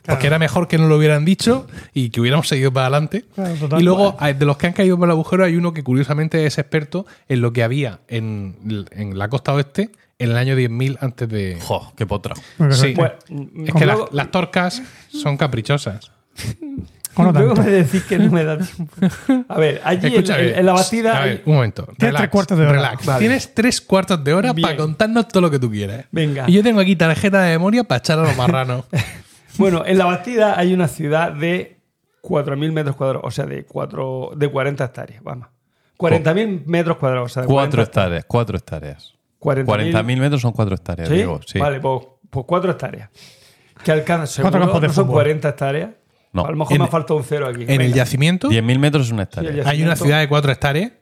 Porque 0.06 0.28
era 0.28 0.38
mejor 0.40 0.68
que 0.68 0.78
no 0.78 0.88
lo 0.88 0.98
hubieran 0.98 1.24
dicho 1.26 1.66
y 1.94 2.10
que 2.10 2.20
hubiéramos 2.22 2.48
seguido 2.48 2.74
para 2.74 2.88
adelante. 2.88 3.26
Claro, 3.36 3.56
total. 3.56 3.82
y 3.82 3.84
luego, 3.84 4.18
de 4.22 4.46
los 4.46 4.58
que 4.58 4.68
han 4.68 4.74
caído 4.74 4.98
por 4.98 5.08
el 5.08 5.12
agujero, 5.12 5.46
hay 5.46 5.56
uno 5.56 5.74
que 5.74 5.84
curiosamente 5.84 6.46
es 6.46 6.58
experto 6.58 7.06
en 7.30 7.42
lo 7.42 7.54
que 7.54 7.64
había 7.64 8.00
en, 8.08 8.56
en 8.92 9.18
la 9.18 9.30
costa 9.30 9.54
oeste 9.54 9.92
en 10.20 10.32
el 10.32 10.38
año 10.38 10.56
10.000 10.56 10.98
antes 11.02 11.28
de. 11.30 11.58
jo, 11.62 11.92
qué 11.98 12.06
potra. 12.06 12.36
Sí. 12.72 12.94
Bueno, 12.94 13.14
Es 13.66 13.74
que 13.74 13.86
las, 13.86 13.96
luego- 13.98 14.10
las 14.12 14.30
torcas 14.32 14.82
son 15.12 15.38
caprichosas. 15.38 16.12
o 17.16 17.24
no 17.32 17.54
me 17.56 17.64
decís 17.70 18.04
que 18.04 18.18
no 18.20 18.32
me 18.32 18.44
da 18.44 18.58
tiempo. 18.58 18.94
A 19.48 19.58
ver, 19.60 19.82
allí 19.84 20.08
en- 20.08 20.14
Escúchame, 20.14 20.50
en, 20.50 20.60
en 20.60 20.66
la 20.66 20.74
Bastida. 20.74 21.18
A 21.18 21.24
hay- 21.24 21.30
ver, 21.30 21.44
un 21.46 21.54
momento. 21.56 21.84
Tienes 21.86 22.00
relax, 22.00 22.18
tres 22.22 22.30
cuartos 22.32 22.58
de 22.58 22.64
hora. 22.66 22.74
relax. 22.74 23.06
Vale. 23.06 23.20
Tienes 23.20 23.54
tres 23.54 23.82
cuartos 23.82 24.24
de 24.24 24.34
hora 24.34 24.54
Bien. 24.54 24.64
para 24.64 24.78
contarnos 24.78 25.28
todo 25.28 25.42
lo 25.42 25.52
que 25.52 25.60
tú 25.60 25.70
quieras. 25.72 26.06
Venga. 26.12 26.46
Y 26.50 26.54
yo 26.54 26.64
tengo 26.64 26.80
aquí 26.80 26.96
tarjeta 26.96 27.42
de 27.44 27.52
memoria 27.54 27.84
para 27.84 28.00
echar 28.00 28.20
a 28.20 28.24
los 28.24 28.36
marranos. 28.36 28.86
Bueno, 29.58 29.84
en 29.86 29.98
la 29.98 30.06
Bastida 30.06 30.58
hay 30.58 30.74
una 30.74 30.88
ciudad 30.88 31.32
de 31.32 31.80
4.000 32.22 32.72
metros 32.72 32.96
cuadrados, 32.96 33.24
o 33.26 33.32
sea, 33.32 33.46
de, 33.46 33.66
cuatro, 33.66 34.32
de 34.36 34.48
40 34.50 34.84
hectáreas, 34.86 35.24
vamos. 35.24 35.48
40.000 35.98 36.64
metros 36.66 36.98
cuadrados, 36.98 37.32
o 37.32 37.34
sea, 37.34 37.42
de 37.44 37.48
Cuatro 37.48 37.72
40 37.78 37.82
hectáreas, 37.84 38.26
cuatro 38.26 38.58
hectáreas. 38.58 39.14
40.000 39.40 39.66
40.000 39.94 40.18
metros 40.20 40.42
son 40.42 40.52
cuatro 40.54 40.76
hectáreas, 40.76 41.10
¿Sí? 41.10 41.16
digo. 41.16 41.40
Sí. 41.46 41.60
Vale, 41.60 41.80
pues, 41.80 42.06
pues 42.30 42.46
cuatro 42.48 42.72
hectáreas. 42.72 43.10
Que 43.84 43.92
alcanza, 43.92 44.42
Cuatro 44.42 44.60
seguro 44.60 44.60
campos 44.74 44.82
de 44.82 44.88
no 44.88 44.94
son 44.94 45.06
fútbol. 45.06 45.16
40 45.24 45.50
hectáreas. 45.50 45.90
No. 46.32 46.46
A 46.46 46.50
lo 46.52 46.58
mejor 46.58 46.74
En- 46.74 46.82
me 46.82 46.86
ha 46.86 46.92
faltado 46.92 47.18
un 47.18 47.24
cero 47.26 47.48
aquí. 47.48 47.64
en 47.64 47.70
el 47.72 47.78
Venga. 47.78 47.96
yacimiento 47.96 48.50
10.000 48.50 48.80
metros 48.80 49.06
es 49.08 49.12
una 49.12 49.24
Sí, 49.24 49.30
hectárea. 49.40 49.52
el 49.52 49.68
hay 49.68 49.84
una 49.84 49.96
ciudad 49.96 50.20
de 50.20 50.28
cuatro 50.30 50.52
hectáreas. 50.52 50.94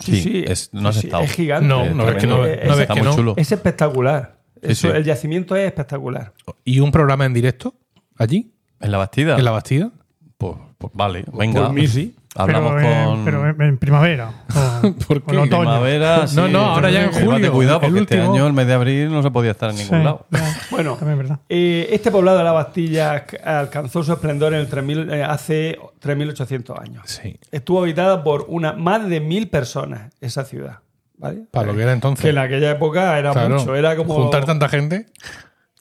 Sí, 0.00 0.20
sí, 0.20 0.44
es- 0.46 0.72
no 0.74 0.88
has 0.90 0.96
sí, 0.96 1.06
estado. 1.06 1.22
es 1.24 1.32
gigante. 1.32 1.66
No, 1.68 1.86
no 1.86 2.04
ves 2.06 2.16
que 2.16 2.26
no, 2.26 2.36
no 2.38 2.42
ves 2.42 2.58
Está 2.80 2.94
que 2.94 3.00
muy 3.00 3.08
no. 3.08 3.16
chulo. 3.16 3.34
Es 3.36 3.50
espectacular. 3.50 4.37
Sí, 4.62 4.72
Eso, 4.72 4.90
sí. 4.90 4.96
El 4.96 5.04
yacimiento 5.04 5.56
es 5.56 5.66
espectacular. 5.66 6.32
Y 6.64 6.80
un 6.80 6.90
programa 6.90 7.24
en 7.26 7.34
directo 7.34 7.74
allí, 8.16 8.50
¿En 8.80 8.90
la 8.92 8.98
Bastida? 8.98 9.36
en 9.38 9.44
la 9.44 9.50
Bastida. 9.50 9.90
Pues, 10.36 10.54
pues 10.78 10.92
vale, 10.94 11.24
venga. 11.32 11.66
Por 11.66 11.72
mí 11.74 11.86
sí. 11.88 12.14
Hablamos 12.36 12.74
pero, 12.76 12.88
en- 12.88 13.04
con... 13.06 13.24
pero 13.24 13.48
en, 13.48 13.62
en 13.62 13.78
primavera. 13.78 14.30
O, 14.54 14.92
¿Por 15.08 15.22
qué? 15.22 15.32
en 15.34 15.38
otoño. 15.38 15.48
Primavera, 15.62 16.26
sí. 16.28 16.36
No, 16.36 16.46
no, 16.46 16.58
ahora 16.60 16.90
ya 16.90 17.04
en 17.06 17.10
julio, 17.12 17.50
cuidado, 17.52 17.80
porque 17.80 17.98
este 18.00 18.16
último. 18.16 18.34
año, 18.34 18.46
el 18.46 18.52
mes 18.52 18.66
de 18.68 18.74
abril, 18.74 19.10
no 19.10 19.22
se 19.24 19.30
podía 19.32 19.50
estar 19.52 19.70
en 19.70 19.76
ningún 19.76 19.98
Sí, 19.98 20.04
lado. 20.04 20.26
Bueno, 20.70 20.94
también 20.94 21.12
es 21.18 21.24
verdad. 21.28 21.40
eh, 21.48 21.88
este 21.90 22.12
poblado 22.12 22.38
de 22.38 22.44
la 22.44 22.52
Bastilla 22.52 23.24
alcanzó 23.44 24.04
su 24.04 24.12
esplendor 24.12 24.54
en 24.54 24.60
el 24.60 24.68
3000, 24.68 25.10
eh, 25.10 25.24
hace 25.24 25.78
3.800 26.00 26.80
años. 26.80 27.02
Sí. 27.06 27.36
Estuvo 27.50 27.80
habitada 27.82 28.22
por 28.22 28.44
una, 28.48 28.74
más 28.74 29.08
de 29.08 29.18
mil 29.20 29.48
personas, 29.48 30.12
esa 30.20 30.44
ciudad. 30.44 30.78
¿Vale? 31.18 31.42
Para 31.50 31.66
lo 31.68 31.76
que 31.76 31.82
era 31.82 31.92
entonces. 31.92 32.22
Que 32.22 32.30
en 32.30 32.38
aquella 32.38 32.70
época 32.70 33.18
era 33.18 33.32
Claro, 33.32 33.58
mucho, 33.58 33.74
era 33.76 33.96
como, 33.96 34.14
Juntar 34.14 34.44
tanta 34.44 34.68
gente. 34.68 35.06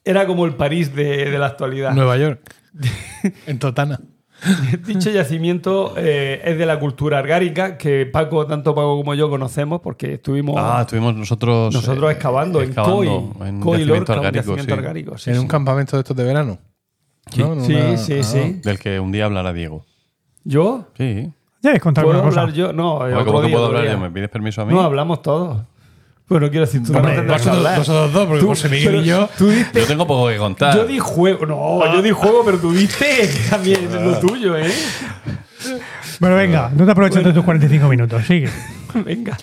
era 0.03 0.25
como 0.27 0.45
el 0.45 0.55
París 0.55 0.93
de, 0.95 1.29
de 1.29 1.37
la 1.39 1.47
actualidad. 1.47 1.93
Nueva 1.93 2.17
York. 2.17 2.39
en 3.47 3.59
Totana. 3.59 3.99
Dicho 4.85 5.09
yacimiento 5.09 5.95
eh, 5.97 6.41
es 6.45 6.59
de 6.59 6.65
la 6.67 6.79
cultura 6.79 7.17
argárica, 7.17 7.75
que 7.75 8.05
Paco, 8.05 8.45
tanto 8.45 8.75
Paco 8.75 8.95
como 8.97 9.15
yo 9.15 9.31
conocemos, 9.31 9.81
porque 9.81 10.13
estuvimos 10.13 10.55
Ah, 10.59 10.81
estuvimos 10.81 11.15
nosotros. 11.15 11.73
nosotros 11.73 12.09
eh, 12.11 12.13
excavando, 12.13 12.61
excavando 12.61 13.03
en 13.03 13.31
COI, 13.31 13.47
en 13.49 13.59
COI 13.59 13.79
yacimiento 13.79 14.13
Lorca, 14.13 14.27
un 14.29 14.35
yacimiento 14.35 14.63
sí. 14.65 14.79
argárico. 14.79 15.17
sí, 15.17 15.29
en 15.31 15.35
sí. 15.37 15.41
un 15.41 15.47
campamento 15.47 15.97
de 15.97 16.01
estos 16.01 16.15
de 16.15 16.23
verano. 16.23 16.59
Sí. 17.31 17.41
¿no? 17.41 17.65
Sí, 17.65 17.73
una- 17.73 17.97
sí, 17.97 18.13
ah. 18.19 18.23
sí. 18.23 18.61
Del 18.63 18.77
que 18.77 18.99
un 18.99 19.11
día 19.11 19.25
hablará 19.25 19.51
Diego. 19.53 19.85
¿Yo? 20.43 20.87
Sí. 20.95 21.33
Habéis 21.69 21.81
contado 21.83 22.07
¿Puedo 22.07 22.19
alguna 22.19 22.29
cosa. 22.31 22.41
hablar 22.41 22.55
yo? 22.55 22.73
No, 22.73 22.95
Oye, 22.95 23.13
otro 23.13 23.25
¿Cómo 23.25 23.41
que 23.41 23.47
día, 23.47 23.55
puedo 23.55 23.65
otro 23.67 23.77
hablar 23.77 23.91
día. 23.93 23.99
yo? 24.01 24.09
¿Me 24.09 24.11
pides 24.13 24.29
permiso 24.29 24.61
a 24.61 24.65
mí? 24.65 24.73
No, 24.73 24.81
hablamos 24.81 25.21
todos. 25.21 25.61
Bueno, 26.29 26.49
quiero 26.49 26.65
decir, 26.65 26.83
tú 26.83 26.93
Hombre, 26.93 27.11
no 27.13 27.17
tendrás 27.19 27.41
que 27.41 27.47
Vosotros, 27.49 27.57
hablar. 27.65 27.79
vosotros 27.79 28.13
dos, 28.13 28.25
porque 28.27 28.41
Tú- 28.41 28.47
José 28.47 28.69
Miguel 28.69 28.87
pero 28.87 29.01
y 29.01 29.05
yo. 29.05 29.29
Tú 29.37 29.47
diste, 29.49 29.79
Yo 29.79 29.87
tengo 29.87 30.05
poco 30.05 30.27
que 30.27 30.37
contar. 30.37 30.75
yo 30.75 30.85
di 30.85 30.99
juego. 30.99 31.45
No, 31.45 31.93
yo 31.93 32.01
di 32.01 32.11
juego, 32.11 32.41
pero 32.43 32.57
tú 32.59 32.73
diste 32.73 33.29
también 33.49 33.87
lo 33.93 34.19
tuyo, 34.19 34.57
¿eh? 34.57 34.69
Bueno, 36.19 36.35
venga, 36.35 36.69
no 36.75 36.85
te 36.85 36.91
aproveches 36.91 37.23
de 37.23 37.31
tus 37.33 37.43
45 37.43 37.87
minutos. 37.87 38.23
Sigue. 38.25 38.49
Venga. 39.05 39.37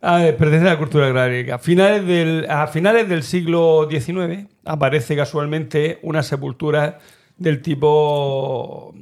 A 0.00 0.16
ver, 0.18 0.36
pertenece 0.36 0.68
a 0.68 0.72
la 0.74 0.78
cultura 0.78 1.06
agrárica. 1.06 1.58
Finales 1.58 2.06
del, 2.06 2.46
a 2.48 2.68
finales 2.68 3.08
del 3.08 3.22
siglo 3.24 3.88
XIX 3.90 4.46
aparece 4.64 5.16
casualmente 5.16 5.98
una 6.02 6.22
sepultura 6.22 6.98
del 7.36 7.60
tipo. 7.60 8.94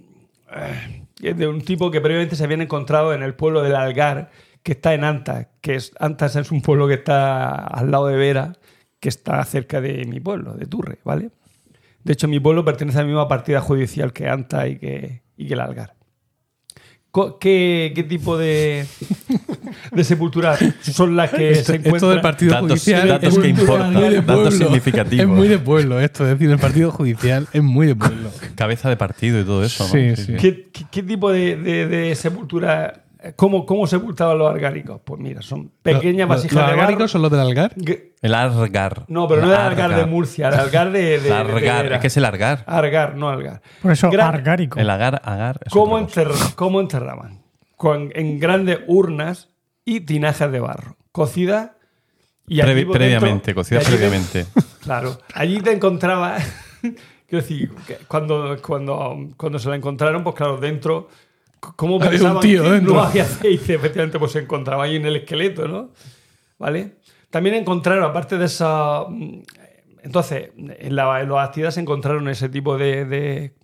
eh, 0.56 1.02
de 1.20 1.46
un 1.46 1.60
tipo 1.62 1.90
que 1.90 2.00
previamente 2.00 2.36
se 2.36 2.44
habían 2.44 2.62
encontrado 2.62 3.14
en 3.14 3.22
el 3.22 3.34
pueblo 3.34 3.62
del 3.62 3.74
Algar, 3.74 4.30
que 4.62 4.72
está 4.72 4.94
en 4.94 5.04
Antas, 5.04 5.48
que 5.60 5.76
es 5.76 5.92
Antas 5.98 6.36
es 6.36 6.50
un 6.50 6.60
pueblo 6.60 6.88
que 6.88 6.94
está 6.94 7.54
al 7.54 7.90
lado 7.90 8.06
de 8.08 8.16
Vera, 8.16 8.52
que 9.00 9.08
está 9.08 9.42
cerca 9.44 9.80
de 9.80 10.04
mi 10.04 10.20
pueblo, 10.20 10.54
de 10.54 10.66
Turre, 10.66 10.98
¿vale? 11.04 11.30
De 12.02 12.12
hecho, 12.12 12.28
mi 12.28 12.38
pueblo 12.40 12.64
pertenece 12.64 12.98
a 12.98 13.02
la 13.02 13.06
misma 13.06 13.28
partida 13.28 13.60
judicial 13.60 14.12
que 14.12 14.28
Antas 14.28 14.68
y 14.68 14.78
que, 14.78 15.22
y 15.36 15.48
que 15.48 15.54
el 15.54 15.60
Algar. 15.60 15.95
¿Qué, 17.40 17.92
qué 17.94 18.02
tipo 18.02 18.36
de, 18.36 18.86
de 19.92 20.04
sepulturas 20.04 20.58
son 20.82 21.16
las 21.16 21.30
que 21.30 21.50
Esto, 21.52 21.64
se 21.72 21.76
esto 21.76 21.86
encuentran? 21.88 22.10
del 22.12 22.20
partido 22.20 22.52
Datos- 22.52 22.68
judicial 22.70 23.08
datos 23.08 23.28
es 23.28 23.34
que 23.34 23.40
muy- 23.40 23.60
importan, 23.60 23.94
datos 23.94 24.24
pueblo. 24.24 24.50
significativos. 24.50 25.22
Es 25.24 25.28
muy 25.28 25.48
de 25.48 25.58
pueblo 25.58 26.00
esto, 26.00 26.24
es 26.24 26.30
decir, 26.30 26.50
el 26.50 26.58
partido 26.58 26.90
judicial 26.90 27.46
es 27.52 27.62
muy 27.62 27.86
de 27.86 27.96
pueblo. 27.96 28.30
Cabeza 28.54 28.88
de 28.88 28.96
partido 28.96 29.40
y 29.40 29.44
todo 29.44 29.64
eso, 29.64 29.84
¿no? 29.84 29.90
Sí, 29.90 30.14
sí. 30.16 30.34
¿Qué, 30.38 30.68
qué- 30.72 30.84
qué 30.90 31.02
tipo 31.02 31.32
de, 31.32 31.56
de, 31.56 31.86
de 31.86 32.14
sepultura? 32.14 33.02
¿Cómo, 33.34 33.66
¿Cómo 33.66 33.86
sepultaban 33.86 34.38
los 34.38 34.48
argáricos? 34.50 35.00
Pues 35.04 35.20
mira, 35.20 35.42
son 35.42 35.70
pequeñas 35.82 36.28
Los- 36.28 36.36
vasijas 36.36 36.52
¿Los 36.54 36.62
de 36.64 36.70
barro. 36.70 36.80
argáricos 36.82 37.10
son 37.10 37.22
los 37.22 37.30
del 37.30 37.40
Algar? 37.40 37.72
El 38.22 38.34
Argar. 38.34 39.04
No, 39.08 39.26
pero 39.26 39.42
no 39.42 39.48
era 39.52 39.62
el 39.62 39.68
Algar 39.68 39.96
de 39.96 40.06
Murcia, 40.06 40.48
era 40.48 40.56
el 40.56 40.62
Algar 40.62 40.92
de, 40.92 41.02
de, 41.02 41.18
de. 41.20 41.42
Vera. 41.60 41.96
Es 41.96 42.00
que 42.00 42.06
es 42.06 42.16
el 42.16 42.24
Argar. 42.24 42.62
Argar, 42.66 43.16
no 43.16 43.28
Algar. 43.28 43.62
Por 43.82 43.92
eso, 43.92 44.10
Gran- 44.10 44.34
argárico. 44.34 44.78
El 44.78 44.90
Agar, 44.90 45.20
Agar. 45.24 45.60
¿Cómo, 45.70 45.98
enterra- 45.98 46.34
cómo 46.54 46.80
enterraban? 46.80 47.42
Con, 47.76 48.10
en 48.14 48.38
grandes 48.38 48.78
urnas 48.86 49.48
y 49.84 50.00
tinajas 50.00 50.50
de 50.50 50.60
barro, 50.60 50.96
cocidas 51.12 51.70
y 52.48 52.58
Previ- 52.60 52.86
por 52.86 52.96
previamente, 52.96 53.28
dentro- 53.52 53.54
cocidas 53.54 53.84
te- 53.84 53.90
previamente. 53.90 54.46
Claro, 54.86 55.18
allí 55.34 55.60
te 55.60 55.72
encontrabas. 55.72 56.42
Quiero 57.28 57.42
decir, 57.42 57.72
cuando, 58.06 58.56
cuando, 58.64 59.30
cuando 59.36 59.58
se 59.58 59.68
la 59.68 59.74
encontraron, 59.74 60.22
pues 60.22 60.36
claro, 60.36 60.58
dentro. 60.58 61.08
¿Cómo 61.60 61.96
Había 61.96 62.06
un 62.08 62.10
pensaban 62.10 62.40
tío 62.40 62.62
que 62.62 62.70
dentro. 62.70 62.94
no 62.94 63.02
había 63.02 63.22
aceite? 63.24 63.74
Efectivamente, 63.74 64.18
pues 64.18 64.32
se 64.32 64.40
encontraba 64.40 64.84
ahí 64.84 64.96
en 64.96 65.06
el 65.06 65.16
esqueleto, 65.16 65.66
¿no? 65.68 65.90
¿Vale? 66.58 66.96
También 67.30 67.56
encontraron, 67.56 68.04
aparte 68.04 68.38
de 68.38 68.44
esa. 68.46 69.04
mm, 69.08 69.40
Entonces, 70.02 70.50
en, 70.56 70.94
la, 70.96 71.20
en 71.20 71.28
los 71.28 71.38
actividades 71.40 71.74
se 71.74 71.80
encontraron 71.80 72.28
ese 72.28 72.48
tipo 72.48 72.78
de, 72.78 73.04
de, 73.04 73.54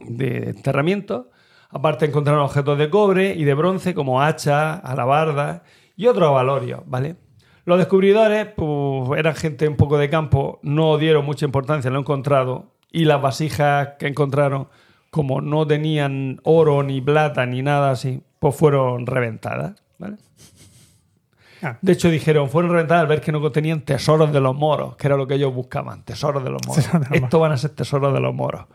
de 0.00 0.50
enterramientos. 0.50 1.26
Aparte 1.70 2.06
encontraron 2.06 2.42
objetos 2.42 2.78
de 2.78 2.88
cobre 2.90 3.34
y 3.34 3.44
de 3.44 3.54
bronce 3.54 3.94
como 3.94 4.22
hachas, 4.22 4.80
alabardas 4.84 5.62
y 5.96 6.06
otros 6.06 6.32
valorios, 6.32 6.80
¿vale? 6.86 7.16
Los 7.64 7.78
descubridores 7.78 8.46
pues, 8.56 9.18
eran 9.18 9.34
gente 9.34 9.66
un 9.68 9.76
poco 9.76 9.98
de 9.98 10.08
campo, 10.08 10.60
no 10.62 10.96
dieron 10.98 11.24
mucha 11.24 11.44
importancia 11.44 11.90
a 11.90 11.92
lo 11.92 11.98
encontrado 12.00 12.76
y 12.92 13.04
las 13.04 13.20
vasijas 13.20 13.94
que 13.98 14.06
encontraron, 14.06 14.68
como 15.16 15.40
no 15.40 15.66
tenían 15.66 16.42
oro 16.44 16.82
ni 16.82 17.00
plata 17.00 17.46
ni 17.46 17.62
nada 17.62 17.92
así, 17.92 18.20
pues 18.38 18.54
fueron 18.54 19.06
reventadas, 19.06 19.82
¿vale? 19.96 20.16
Ah. 21.62 21.78
De 21.80 21.92
hecho 21.92 22.10
dijeron, 22.10 22.50
fueron 22.50 22.70
reventadas 22.72 23.00
al 23.00 23.08
ver 23.08 23.22
que 23.22 23.32
no 23.32 23.40
contenían 23.40 23.80
tesoros 23.80 24.30
de 24.30 24.40
los 24.40 24.54
moros, 24.54 24.94
que 24.96 25.06
era 25.06 25.16
lo 25.16 25.26
que 25.26 25.36
ellos 25.36 25.54
buscaban, 25.54 26.04
tesoros 26.04 26.44
de 26.44 26.50
los 26.50 26.60
moros. 26.66 26.86
Los 26.92 27.12
Estos 27.12 27.40
van 27.40 27.52
a 27.52 27.56
ser 27.56 27.70
tesoros 27.70 28.12
de 28.12 28.20
los 28.20 28.34
moros. 28.34 28.66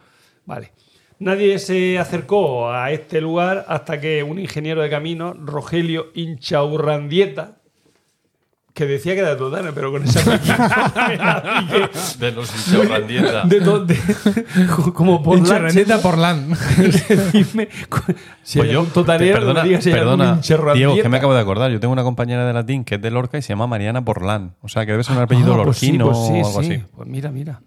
Vale. 0.47 0.71
Nadie 1.19 1.59
se 1.59 1.99
acercó 1.99 2.71
a 2.71 2.89
este 2.89 3.21
lugar 3.21 3.63
hasta 3.67 4.01
que 4.01 4.23
un 4.23 4.39
ingeniero 4.39 4.81
de 4.81 4.89
camino, 4.89 5.33
Rogelio 5.33 6.07
Inchaurrandieta, 6.15 7.60
que 8.73 8.85
decía 8.85 9.13
que 9.13 9.19
era 9.19 9.29
de 9.31 9.35
Totana, 9.35 9.71
pero 9.73 9.91
con 9.91 10.03
esa 10.03 10.19
De 12.19 12.31
los 12.31 12.67
Inchaurrandieta. 12.67 13.43
de, 13.43 13.61
to- 13.61 13.85
de- 13.85 13.97
como 14.93 15.21
por 15.21 15.37
Inchorrandeta 15.37 15.99
por 16.01 16.17
LAN. 16.17 16.49
Decirme, 16.77 17.67
si 18.43 18.59
Pues 18.59 18.71
yo, 18.71 18.83
totanero, 18.85 19.35
perdona, 19.35 19.63
digas 19.63 19.83
si 19.83 19.91
perdona. 19.91 20.39
Diego, 20.73 20.95
que 20.95 21.09
me 21.09 21.17
acabo 21.17 21.33
de 21.33 21.41
acordar. 21.41 21.69
Yo 21.71 21.79
tengo 21.79 21.91
una 21.93 22.03
compañera 22.03 22.45
de 22.45 22.53
latín 22.53 22.83
que 22.83 22.95
es 22.95 23.01
de 23.01 23.11
Lorca 23.11 23.37
y 23.37 23.41
se 23.41 23.49
llama 23.49 23.67
Mariana 23.67 24.03
Porlán. 24.05 24.55
O 24.61 24.67
sea, 24.69 24.85
que 24.85 24.91
debe 24.93 25.03
ser 25.03 25.17
un 25.17 25.23
apellido 25.23 25.53
Ah, 25.59 25.63
pues 25.65 25.77
sí, 25.77 25.87
lorquino 25.97 26.05
pues 26.11 26.17
sí, 26.27 26.33
o 26.33 26.47
algo 26.47 26.63
sí. 26.63 26.73
así. 26.73 26.83
Pues 26.95 27.07
mira, 27.09 27.31
mira. 27.31 27.61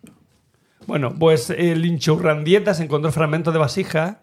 Bueno, 0.86 1.14
pues 1.18 1.50
el 1.50 1.84
Inchaurrandieta 1.84 2.74
se 2.74 2.84
encontró 2.84 3.10
fragmentos 3.12 3.52
de 3.52 3.58
vasija 3.60 4.20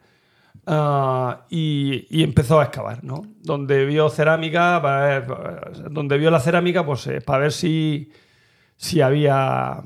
ah, 0.65 1.45
y, 1.49 2.07
y 2.09 2.23
empezó 2.23 2.59
a 2.59 2.63
excavar, 2.65 3.03
¿no? 3.03 3.23
Donde 3.43 3.85
vio 3.85 4.09
cerámica, 4.09 4.81
para 4.81 5.05
ver- 5.19 5.89
donde 5.91 6.17
vio 6.17 6.31
la 6.31 6.39
cerámica, 6.39 6.85
pues 6.85 7.07
eh, 7.07 7.21
para 7.21 7.39
ver 7.43 7.51
si, 7.51 8.11
si 8.77 9.01
había 9.01 9.83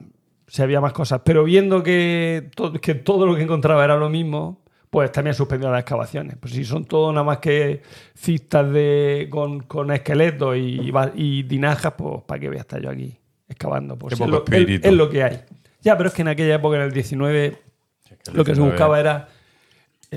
si 0.48 0.62
había 0.62 0.80
más 0.80 0.94
cosas. 0.94 1.22
Pero 1.26 1.44
viendo 1.44 1.84
que, 1.84 2.50
to- 2.56 2.74
que 2.74 2.96
todo 2.96 3.26
lo 3.26 3.36
que 3.36 3.42
encontraba 3.42 3.84
era 3.84 3.98
lo 3.98 4.10
mismo, 4.10 4.62
pues 4.90 5.12
también 5.12 5.34
suspendió 5.34 5.70
las 5.72 5.82
excavaciones. 5.82 6.38
Pues 6.40 6.54
si 6.54 6.64
son 6.64 6.86
todo 6.86 7.12
nada 7.12 7.26
más 7.26 7.40
que 7.40 7.82
cistas 8.16 8.72
de, 8.72 9.28
con, 9.30 9.62
con 9.62 9.92
esqueletos 9.92 10.56
y, 10.56 10.92
y 11.16 11.44
tinajas, 11.44 11.94
pues 11.98 12.22
para 12.26 12.40
qué 12.40 12.48
voy 12.48 12.58
a 12.58 12.62
estar 12.62 12.80
yo 12.82 12.90
aquí 12.90 13.18
excavando. 13.50 13.98
Pues 13.98 14.14
es, 14.26 14.30
lo, 14.32 14.44
es- 14.88 14.94
lo 14.94 15.10
que 15.10 15.24
hay. 15.24 15.40
Ya, 15.82 15.98
pero 15.98 16.08
es 16.10 16.16
que 16.16 16.22
en 16.22 16.30
aquella 16.30 16.56
época, 16.56 16.78
en 16.78 16.84
el 16.84 16.92
19, 16.92 17.58
lo 18.34 18.44
que 18.46 18.52
se 18.56 18.62
19. 18.62 18.70
buscaba 18.72 19.00
era, 19.00 19.28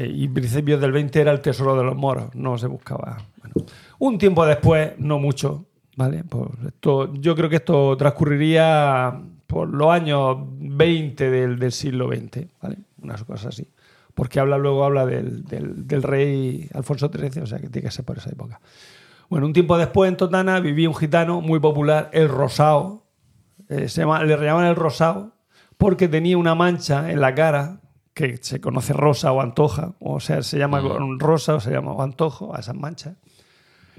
eh, 0.00 0.10
y 0.14 0.28
principios 0.28 0.80
del 0.80 0.92
20 0.92 1.20
era 1.20 1.32
el 1.32 1.40
tesoro 1.40 1.76
de 1.76 1.84
los 1.84 1.96
moros, 1.96 2.34
no 2.34 2.56
se 2.58 2.66
buscaba. 2.66 3.18
Bueno, 3.40 3.66
un 3.98 4.18
tiempo 4.18 4.44
después, 4.46 4.92
no 4.98 5.18
mucho, 5.18 5.66
¿vale? 5.96 6.24
Pues 6.24 6.50
esto, 6.66 7.12
yo 7.14 7.34
creo 7.34 7.48
que 7.48 7.56
esto 7.56 7.96
transcurriría 7.96 9.20
por 9.46 9.68
los 9.68 9.90
años 9.90 10.36
20 10.58 11.30
del, 11.30 11.58
del 11.58 11.72
siglo 11.72 12.08
XX, 12.08 12.46
¿vale? 12.62 12.76
Unas 13.02 13.24
cosas 13.24 13.46
así. 13.46 13.66
Porque 14.14 14.40
habla 14.40 14.58
luego 14.58 14.84
habla 14.84 15.06
del, 15.06 15.44
del- 15.44 15.86
del 15.86 16.02
rey 16.02 16.68
Alfonso 16.74 17.08
XIII, 17.12 17.42
o 17.42 17.46
sea 17.46 17.58
que 17.58 17.68
tiene 17.68 17.86
que 17.88 17.92
ser 17.94 18.04
por 18.04 18.18
esa 18.18 18.30
época. 18.30 18.60
Bueno, 19.30 19.46
un 19.46 19.52
tiempo 19.52 19.76
después 19.78 20.08
en 20.08 20.16
Totana 20.16 20.58
vivía 20.60 20.88
un 20.88 20.94
gitano 20.94 21.40
muy 21.40 21.60
popular, 21.60 22.10
el 22.12 22.28
Rosao. 22.28 23.04
Eh, 23.68 23.88
se 23.88 24.00
llama- 24.02 24.24
le 24.24 24.36
llamaban 24.36 24.66
el 24.66 24.76
Rosao 24.76 25.32
porque 25.76 26.08
tenía 26.08 26.36
una 26.36 26.54
mancha 26.54 27.10
en 27.12 27.20
la 27.20 27.34
cara 27.34 27.80
que 28.18 28.36
se 28.38 28.60
conoce 28.60 28.92
rosa 28.92 29.30
o 29.30 29.40
antoja, 29.40 29.92
o 30.00 30.18
sea, 30.18 30.42
se 30.42 30.58
llama 30.58 30.82
rosa 31.20 31.54
o 31.54 31.60
se 31.60 31.70
llama 31.70 31.92
o 31.92 32.02
antojo 32.02 32.52
a 32.52 32.58
esas 32.58 32.74
manchas. 32.74 33.14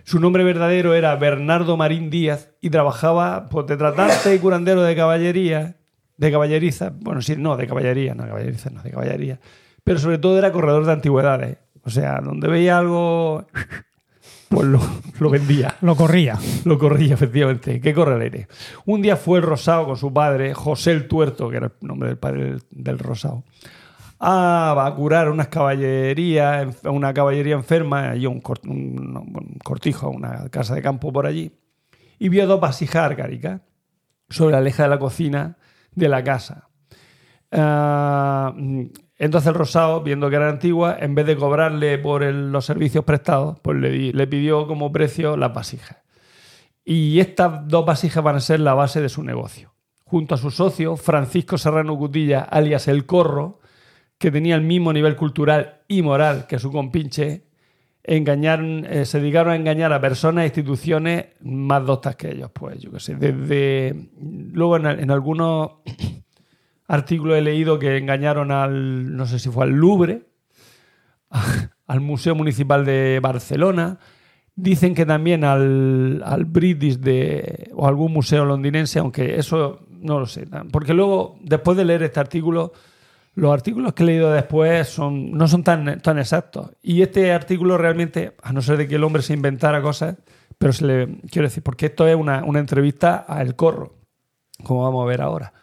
Su 0.04 0.20
nombre 0.20 0.44
verdadero 0.44 0.94
era 0.94 1.16
Bernardo 1.16 1.78
Marín 1.78 2.10
Díaz 2.10 2.50
y 2.60 2.70
trabajaba 2.70 3.48
pues, 3.48 3.68
de 3.68 3.78
tratante 3.78 4.36
y 4.36 4.40
curandero 4.40 4.84
de 4.84 4.94
caballería, 4.94 5.78
de 6.18 6.32
caballeriza, 6.32 6.91
bueno, 7.00 7.22
sí, 7.22 7.38
no, 7.38 7.56
de 7.56 7.66
caballería, 7.66 8.14
no, 8.14 8.24
de 8.24 8.30
caballeriza, 8.30 8.70
no, 8.72 8.84
de 8.84 8.91
caballería, 8.91 9.40
pero 9.86 10.00
sobre 10.00 10.18
todo 10.18 10.38
era 10.38 10.52
corredor 10.52 10.86
de 10.86 10.91
antigüedades. 10.91 11.58
O 11.86 11.90
sea, 11.90 12.20
donde 12.20 12.50
veía 12.50 12.78
algo, 12.78 13.48
pues 14.50 14.68
lo, 14.68 14.82
lo 15.18 15.30
vendía. 15.30 15.78
Lo 15.80 15.96
corría. 15.96 16.38
Lo 16.66 16.78
corría, 16.78 17.14
efectivamente. 17.14 17.80
¿Qué 17.80 17.94
corre 17.94 18.16
el 18.16 18.22
aire? 18.22 18.48
Un 18.86 19.02
día 19.02 19.16
fue 19.16 19.40
el 19.40 19.46
Rosado 19.46 19.86
con 19.86 19.96
su 19.96 20.12
padre, 20.12 20.54
José 20.54 20.91
el 20.91 21.08
Tuerto, 21.08 21.50
que 21.50 21.56
era 21.56 21.68
el 21.68 21.88
nombre 21.88 22.10
del 22.10 22.18
padre 22.18 22.44
del, 22.44 22.64
del 22.70 23.00
Rosado, 23.00 23.46
a, 24.20 24.86
a 24.86 24.96
curar 24.96 25.30
unas 25.30 25.48
una 26.84 27.14
caballería 27.14 27.54
enferma, 27.56 28.16
y 28.16 28.26
un, 28.26 28.41
cor- 28.41 28.60
un- 28.66 29.16
un 29.18 29.58
cortijo, 29.64 30.10
una 30.10 30.50
casa 30.50 30.76
de 30.76 30.82
campo 30.82 31.12
por 31.14 31.26
allí, 31.26 31.52
y 32.20 32.30
vio 32.30 32.46
dos 32.48 32.60
vasijas 32.60 33.06
arcáricas 33.06 33.62
sobre 34.30 34.54
la 34.54 34.62
leja 34.62 34.84
de 34.84 34.90
la 34.90 35.00
cocina 35.00 35.58
de 35.96 36.10
la 36.10 36.24
casa. 36.24 36.70
Ah, 37.52 38.54
mm, 38.56 38.82
entonces 39.18 39.48
el 39.48 39.56
Rosado, 39.56 40.02
viendo 40.02 40.30
que 40.30 40.36
era 40.36 40.50
antigua, 40.50 40.98
en 41.00 41.16
vez 41.16 41.26
de 41.26 41.36
cobrarle 41.36 41.98
por 41.98 42.24
los 42.24 42.66
servicios 42.66 43.04
prestados, 43.06 43.60
pues 43.62 43.78
le, 43.78 44.14
le 44.14 44.28
pidió 44.28 44.68
como 44.68 44.91
precio 44.91 45.36
las 45.36 45.54
vasijas. 45.54 45.98
Y 46.86 47.20
estas 47.20 47.68
dos 47.68 47.86
vasijas 47.86 48.24
van 48.24 48.36
a 48.38 48.40
ser 48.40 48.60
la 48.62 48.74
base 48.74 49.02
de 49.02 49.10
su 49.10 49.24
negocio. 49.24 49.74
Junto 50.06 50.36
a 50.36 50.38
su 50.38 50.50
socio, 50.52 50.96
Francisco 50.96 51.58
Serrano 51.58 51.98
Cutilla, 51.98 52.41
alias 52.41 52.88
El 52.88 53.06
Corro, 53.06 53.59
que 54.20 54.32
tenía 54.32 54.56
el 54.56 54.62
mismo 54.62 54.91
nivel 54.94 55.16
cultural 55.16 55.80
y 55.88 56.02
moral 56.02 56.46
que 56.46 56.60
su 56.60 56.72
compinche, 56.72 57.46
engañaron, 58.04 58.86
eh, 58.86 59.06
se 59.06 59.20
dedicaron 59.20 59.54
a 59.54 59.56
engañar 59.56 59.94
a 59.94 60.02
personas 60.02 60.44
e 60.44 60.48
instituciones 60.48 61.28
más 61.41 61.86
doctas 61.86 62.18
que 62.18 62.32
ellos. 62.32 62.52
Pues 62.54 62.80
yo 62.80 62.91
qué 62.91 63.00
sé, 63.00 63.16
desde. 63.16 64.10
Luego 64.22 64.76
en, 64.76 64.86
en 64.88 65.10
algunos 65.10 65.72
artículos 66.88 67.38
he 67.38 67.41
leído 67.41 67.80
que 67.80 67.98
engañaron 67.98 68.52
al. 68.52 69.16
No 69.16 69.26
sé 69.26 69.40
si 69.40 69.50
fue 69.50 69.64
al 69.64 69.72
Louvre, 69.72 70.28
al 71.88 72.02
Museo 72.02 72.36
Municipal 72.36 72.86
de 72.86 73.20
Barcelona. 73.24 74.00
Dicen 74.54 74.94
que 74.94 75.06
también 75.06 75.46
al, 75.46 76.22
al 76.26 76.44
British 76.44 76.98
de, 76.98 77.72
o 77.74 77.88
algún 77.88 78.12
museo 78.12 78.44
londinense, 78.44 79.00
aunque 79.00 79.40
eso 79.40 79.88
no 80.02 80.20
lo 80.20 80.26
sé. 80.26 80.46
Porque 80.70 80.94
luego, 80.94 81.38
después 81.41 81.78
de 81.78 81.86
leer 81.86 82.04
este 82.04 82.20
artículo, 82.20 82.74
los 83.40 83.53
artículos 83.53 83.94
que 83.94 84.03
he 84.03 84.06
leído 84.06 84.32
después 84.32 84.88
son, 84.90 85.32
no 85.32 85.48
son 85.48 85.64
tan, 85.64 85.99
tan 86.02 86.20
exactos. 86.20 86.72
Y 86.82 87.02
este 87.02 87.32
artículo 87.32 87.78
realmente, 87.78 88.36
a 88.44 88.53
no 88.53 88.61
ser 88.61 88.78
de 88.78 88.88
que 88.88 88.95
el 88.95 89.03
hombre 89.03 89.22
se 89.22 89.34
inventara 89.34 89.82
cosas, 89.82 90.16
pero 90.57 90.74
se 90.74 90.86
le, 90.86 91.07
quiero 91.32 91.48
decir, 91.48 91.64
porque 91.64 91.88
esto 91.88 92.07
es 92.07 92.16
una, 92.16 92.44
una 92.44 92.60
entrevista 92.60 93.26
a 93.28 93.41
El 93.41 93.56
Corro, 93.56 93.95
como 94.64 94.84
vamos 94.84 95.03
a 95.03 95.07
ver 95.07 95.22
ahora. 95.22 95.53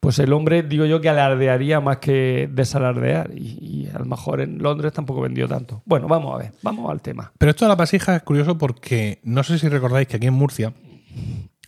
Pues 0.00 0.18
el 0.18 0.34
hombre, 0.34 0.62
digo 0.62 0.84
yo, 0.84 1.00
que 1.00 1.08
alardearía 1.08 1.80
más 1.80 1.96
que 1.96 2.46
desalardear. 2.52 3.30
Y, 3.34 3.86
y 3.86 3.90
a 3.94 3.98
lo 3.98 4.04
mejor 4.04 4.42
en 4.42 4.58
Londres 4.58 4.92
tampoco 4.92 5.22
vendió 5.22 5.48
tanto. 5.48 5.80
Bueno, 5.86 6.08
vamos 6.08 6.34
a 6.34 6.38
ver, 6.38 6.52
vamos 6.60 6.90
al 6.90 7.00
tema. 7.00 7.32
Pero 7.38 7.50
esto 7.50 7.64
de 7.64 7.70
la 7.70 7.76
vasija 7.76 8.14
es 8.14 8.22
curioso 8.22 8.58
porque 8.58 9.20
no 9.22 9.42
sé 9.42 9.58
si 9.58 9.66
recordáis 9.70 10.06
que 10.06 10.16
aquí 10.16 10.26
en 10.26 10.34
Murcia, 10.34 10.74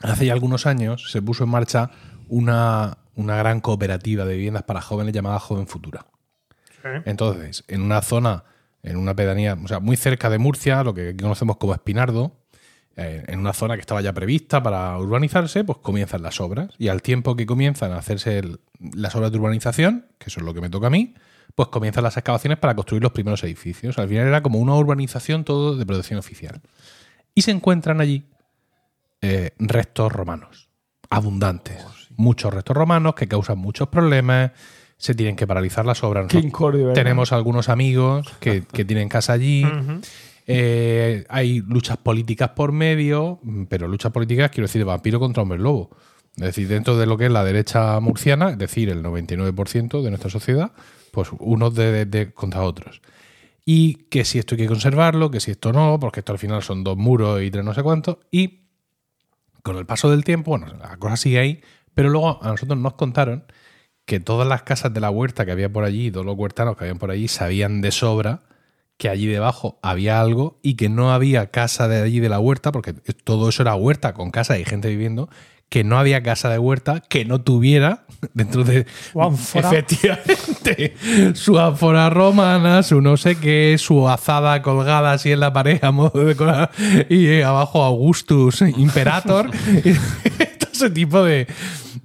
hace 0.02 0.26
ya 0.26 0.34
algunos 0.34 0.66
años, 0.66 1.10
se 1.10 1.22
puso 1.22 1.44
en 1.44 1.50
marcha 1.50 1.90
una, 2.28 2.98
una 3.16 3.36
gran 3.36 3.60
cooperativa 3.60 4.24
de 4.24 4.34
viviendas 4.34 4.62
para 4.62 4.80
jóvenes 4.80 5.12
llamada 5.14 5.38
Joven 5.40 5.66
Futura. 5.66 6.06
Entonces, 7.04 7.64
en 7.68 7.82
una 7.82 8.00
zona, 8.02 8.44
en 8.82 8.96
una 8.96 9.14
pedanía, 9.16 9.56
o 9.62 9.66
sea, 9.68 9.80
muy 9.80 9.96
cerca 9.96 10.30
de 10.30 10.38
Murcia, 10.38 10.84
lo 10.84 10.94
que 10.94 11.08
aquí 11.10 11.18
conocemos 11.18 11.56
como 11.56 11.74
Espinardo, 11.74 12.36
eh, 12.96 13.24
en 13.26 13.40
una 13.40 13.52
zona 13.52 13.74
que 13.74 13.80
estaba 13.80 14.00
ya 14.00 14.12
prevista 14.12 14.62
para 14.62 14.96
urbanizarse, 14.98 15.64
pues 15.64 15.78
comienzan 15.78 16.22
las 16.22 16.40
obras. 16.40 16.70
Y 16.78 16.88
al 16.88 17.02
tiempo 17.02 17.34
que 17.36 17.44
comienzan 17.44 17.92
a 17.92 17.98
hacerse 17.98 18.38
el- 18.38 18.60
las 18.94 19.14
obras 19.16 19.32
de 19.32 19.38
urbanización, 19.38 20.06
que 20.18 20.30
eso 20.30 20.40
es 20.40 20.46
lo 20.46 20.54
que 20.54 20.60
me 20.60 20.70
toca 20.70 20.86
a 20.86 20.90
mí, 20.90 21.14
pues 21.54 21.68
comienzan 21.68 22.04
las 22.04 22.16
excavaciones 22.16 22.58
para 22.58 22.74
construir 22.76 23.02
los 23.02 23.12
primeros 23.12 23.42
edificios. 23.44 23.98
Al 23.98 24.08
final 24.08 24.26
era 24.28 24.42
como 24.42 24.58
una 24.60 24.74
urbanización 24.74 25.44
todo 25.44 25.76
de 25.76 25.84
protección 25.86 26.18
oficial. 26.18 26.60
Y 27.34 27.42
se 27.42 27.50
encuentran 27.50 28.00
allí 28.00 28.26
eh, 29.22 29.50
restos 29.58 30.12
romanos, 30.12 30.68
abundantes. 31.10 31.84
Muchos 32.16 32.52
restos 32.52 32.76
romanos 32.76 33.14
que 33.14 33.28
causan 33.28 33.58
muchos 33.58 33.88
problemas. 33.88 34.52
Se 34.98 35.14
tienen 35.14 35.36
que 35.36 35.46
paralizar 35.46 35.84
las 35.84 36.02
obras. 36.04 36.26
Qué 36.28 36.38
incordio, 36.38 36.86
¿verdad? 36.86 36.94
Tenemos 37.02 37.32
algunos 37.32 37.68
amigos 37.68 38.26
que, 38.40 38.62
que 38.62 38.84
tienen 38.84 39.08
casa 39.08 39.34
allí. 39.34 39.64
Eh, 40.46 41.24
hay 41.28 41.60
luchas 41.60 41.96
políticas 41.96 42.50
por 42.50 42.72
medio, 42.72 43.40
pero 43.68 43.88
luchas 43.88 44.12
políticas 44.12 44.50
quiero 44.50 44.66
decir 44.66 44.80
de 44.80 44.84
vampiro 44.84 45.18
contra 45.18 45.42
hombre 45.42 45.58
lobo. 45.58 45.90
Es 46.36 46.42
decir, 46.44 46.68
dentro 46.68 46.96
de 46.96 47.06
lo 47.06 47.16
que 47.16 47.26
es 47.26 47.32
la 47.32 47.44
derecha 47.44 47.98
murciana, 48.00 48.50
es 48.50 48.58
decir, 48.58 48.88
el 48.90 49.02
99% 49.02 50.02
de 50.02 50.10
nuestra 50.10 50.30
sociedad, 50.30 50.72
pues 51.10 51.28
unos 51.38 51.74
de, 51.74 51.90
de- 51.92 52.04
de- 52.06 52.32
contra 52.32 52.62
otros. 52.62 53.00
Y 53.64 53.94
que 54.10 54.24
si 54.24 54.38
esto 54.38 54.54
hay 54.54 54.60
que 54.60 54.66
conservarlo, 54.68 55.30
que 55.30 55.40
si 55.40 55.50
esto 55.50 55.72
no, 55.72 55.98
porque 55.98 56.20
esto 56.20 56.32
al 56.32 56.38
final 56.38 56.62
son 56.62 56.84
dos 56.84 56.96
muros 56.96 57.42
y 57.42 57.50
tres 57.50 57.64
no 57.64 57.74
sé 57.74 57.82
cuántos. 57.82 58.18
Y 58.30 58.66
con 59.62 59.76
el 59.76 59.86
paso 59.86 60.10
del 60.10 60.22
tiempo, 60.24 60.52
bueno, 60.52 60.66
la 60.78 60.96
cosa 60.98 61.16
sigue 61.16 61.38
ahí, 61.40 61.60
pero 61.96 62.10
luego 62.10 62.38
a 62.42 62.48
nosotros 62.50 62.78
nos 62.78 62.92
contaron 62.92 63.44
que 64.04 64.20
todas 64.20 64.46
las 64.46 64.62
casas 64.62 64.92
de 64.92 65.00
la 65.00 65.08
huerta 65.08 65.46
que 65.46 65.52
había 65.52 65.72
por 65.72 65.82
allí, 65.82 66.10
todos 66.10 66.26
los 66.26 66.36
huertanos 66.36 66.76
que 66.76 66.84
habían 66.84 66.98
por 66.98 67.10
allí, 67.10 67.26
sabían 67.26 67.80
de 67.80 67.90
sobra 67.90 68.42
que 68.98 69.08
allí 69.08 69.26
debajo 69.26 69.78
había 69.82 70.20
algo 70.20 70.58
y 70.62 70.74
que 70.74 70.90
no 70.90 71.10
había 71.10 71.50
casa 71.50 71.88
de 71.88 72.02
allí 72.02 72.20
de 72.20 72.28
la 72.28 72.38
huerta, 72.38 72.70
porque 72.70 72.92
todo 72.92 73.48
eso 73.48 73.62
era 73.62 73.74
huerta 73.74 74.12
con 74.12 74.30
casa 74.30 74.58
y 74.58 74.64
gente 74.64 74.88
viviendo, 74.88 75.30
que 75.70 75.84
no 75.84 75.98
había 75.98 76.22
casa 76.22 76.50
de 76.50 76.58
huerta 76.58 77.00
que 77.00 77.24
no 77.24 77.40
tuviera 77.40 78.04
dentro 78.34 78.62
de 78.62 78.86
efectivamente 79.54 80.94
su 81.34 81.58
ánfora 81.58 82.10
romana, 82.10 82.82
su 82.82 83.00
no 83.00 83.16
sé 83.16 83.36
qué, 83.36 83.76
su 83.78 84.06
azada 84.06 84.60
colgada 84.60 85.12
así 85.12 85.32
en 85.32 85.40
la 85.40 85.52
pared 85.52 85.82
a 85.82 85.92
modo 85.92 86.20
de 86.20 86.26
decorar 86.26 86.70
y 87.08 87.26
eh, 87.26 87.44
abajo 87.44 87.82
Augustus 87.82 88.60
Imperator 88.60 89.50
y 89.84 89.92
todo 90.58 90.70
ese 90.72 90.90
tipo 90.90 91.24
de, 91.24 91.46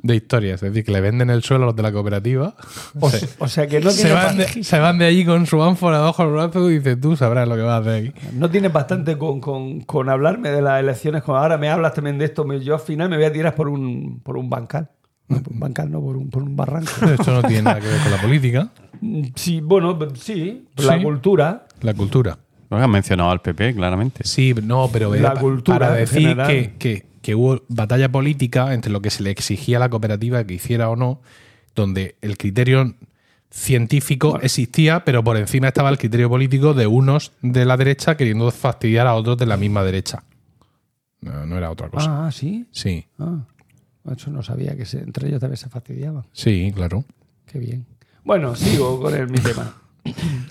de 0.01 0.15
historias, 0.15 0.61
es 0.63 0.71
decir, 0.71 0.83
que 0.85 0.91
le 0.91 1.01
venden 1.01 1.29
el 1.29 1.43
suelo 1.43 1.63
a 1.63 1.67
los 1.67 1.75
de 1.75 1.83
la 1.83 1.91
cooperativa. 1.91 2.55
O, 2.99 3.09
se- 3.09 3.27
o 3.39 3.47
sea 3.47 3.67
que 3.67 3.79
no 3.79 3.91
se, 3.91 4.03
tiene, 4.03 4.13
van 4.15 4.37
de, 4.37 4.63
se 4.63 4.79
van 4.79 4.97
de 4.97 5.05
allí 5.05 5.25
con 5.25 5.45
su 5.45 5.61
ánfora 5.63 5.97
debajo 5.97 6.23
del 6.23 6.31
brazo 6.33 6.69
y 6.71 6.79
dices, 6.79 6.99
tú 6.99 7.15
sabrás 7.15 7.47
lo 7.47 7.55
que 7.55 7.61
vas 7.61 7.73
a 7.73 7.89
hacer 7.89 8.09
aquí. 8.11 8.27
no 8.33 8.49
tienes 8.49 8.71
bastante 8.73 9.17
con, 9.17 9.39
con- 9.41 9.81
con 9.81 10.09
hablarme 10.09 10.49
de 10.51 10.61
las 10.61 10.79
elecciones. 10.79 11.23
Como 11.23 11.37
ahora 11.37 11.57
me 11.57 11.69
hablas 11.69 11.93
también 11.93 12.17
de 12.17 12.25
esto. 12.25 12.45
Yo 12.59 12.73
al 12.75 12.79
final 12.81 13.09
me 13.09 13.15
voy 13.17 13.25
a 13.25 13.31
tirar 13.33 13.55
por 13.55 13.67
un, 13.69 14.19
por 14.23 14.37
un 14.37 14.49
bancal. 14.49 14.89
No, 15.27 15.41
por 15.41 15.53
un 15.53 15.59
bancal, 15.61 15.89
no, 15.91 16.01
por 16.01 16.17
un, 16.17 16.29
por 16.29 16.43
un 16.43 16.55
barranco. 16.57 16.91
Esto 17.17 17.31
no 17.31 17.41
tiene 17.43 17.61
nada 17.63 17.79
que 17.79 17.87
ver 17.87 17.99
con 18.01 18.11
la 18.11 18.21
política, 18.21 18.69
Mm, 18.99 19.23
Sí, 19.33 19.61
bueno, 19.61 19.97
sí, 20.13 20.67
la 20.77 20.97
Sí. 20.97 21.03
cultura. 21.03 21.65
la 21.81 21.93
cultura. 21.95 22.37
No 22.69 22.77
han 22.77 22.89
mencionado 22.91 23.31
al 23.31 23.41
PP, 23.41 23.73
claramente. 23.75 24.21
Sí, 24.25 24.53
no, 24.63 24.89
pero 24.93 25.11
La 25.13 25.17
era 25.19 25.33
pa- 25.33 25.39
cultura 25.39 25.79
para 25.79 25.93
decir 25.95 26.19
general. 26.21 26.47
que, 26.47 26.73
que- 26.77 27.05
que 27.21 27.35
hubo 27.35 27.61
batalla 27.67 28.11
política 28.11 28.73
entre 28.73 28.91
lo 28.91 29.01
que 29.01 29.09
se 29.09 29.21
le 29.23 29.29
exigía 29.31 29.77
a 29.77 29.79
la 29.79 29.89
cooperativa 29.89 30.43
que 30.43 30.55
hiciera 30.55 30.89
o 30.89 30.95
no, 30.95 31.21
donde 31.75 32.15
el 32.21 32.37
criterio 32.37 32.95
científico 33.49 34.39
existía, 34.41 35.03
pero 35.03 35.23
por 35.23 35.37
encima 35.37 35.67
estaba 35.67 35.89
el 35.89 35.97
criterio 35.97 36.29
político 36.29 36.73
de 36.73 36.87
unos 36.87 37.31
de 37.41 37.65
la 37.65 37.77
derecha 37.77 38.15
queriendo 38.17 38.49
fastidiar 38.51 39.07
a 39.07 39.13
otros 39.15 39.37
de 39.37 39.45
la 39.45 39.57
misma 39.57 39.83
derecha. 39.83 40.23
No, 41.21 41.45
no 41.45 41.57
era 41.57 41.69
otra 41.69 41.89
cosa. 41.89 42.27
Ah, 42.27 42.31
sí. 42.31 42.65
Sí, 42.71 43.05
Ah, 43.19 43.39
eso 44.15 44.31
no 44.31 44.41
sabía 44.41 44.75
que 44.75 44.85
se- 44.85 44.99
entre 44.99 45.27
ellos 45.27 45.39
también 45.39 45.57
se 45.57 45.69
fastidiaban. 45.69 46.23
sí, 46.33 46.71
claro. 46.73 47.03
Qué 47.45 47.59
bien. 47.59 47.85
Bueno, 48.23 48.55
sigo 48.55 48.99
con 49.01 49.13
el, 49.13 49.27
mi 49.29 49.39
tema. 49.39 49.75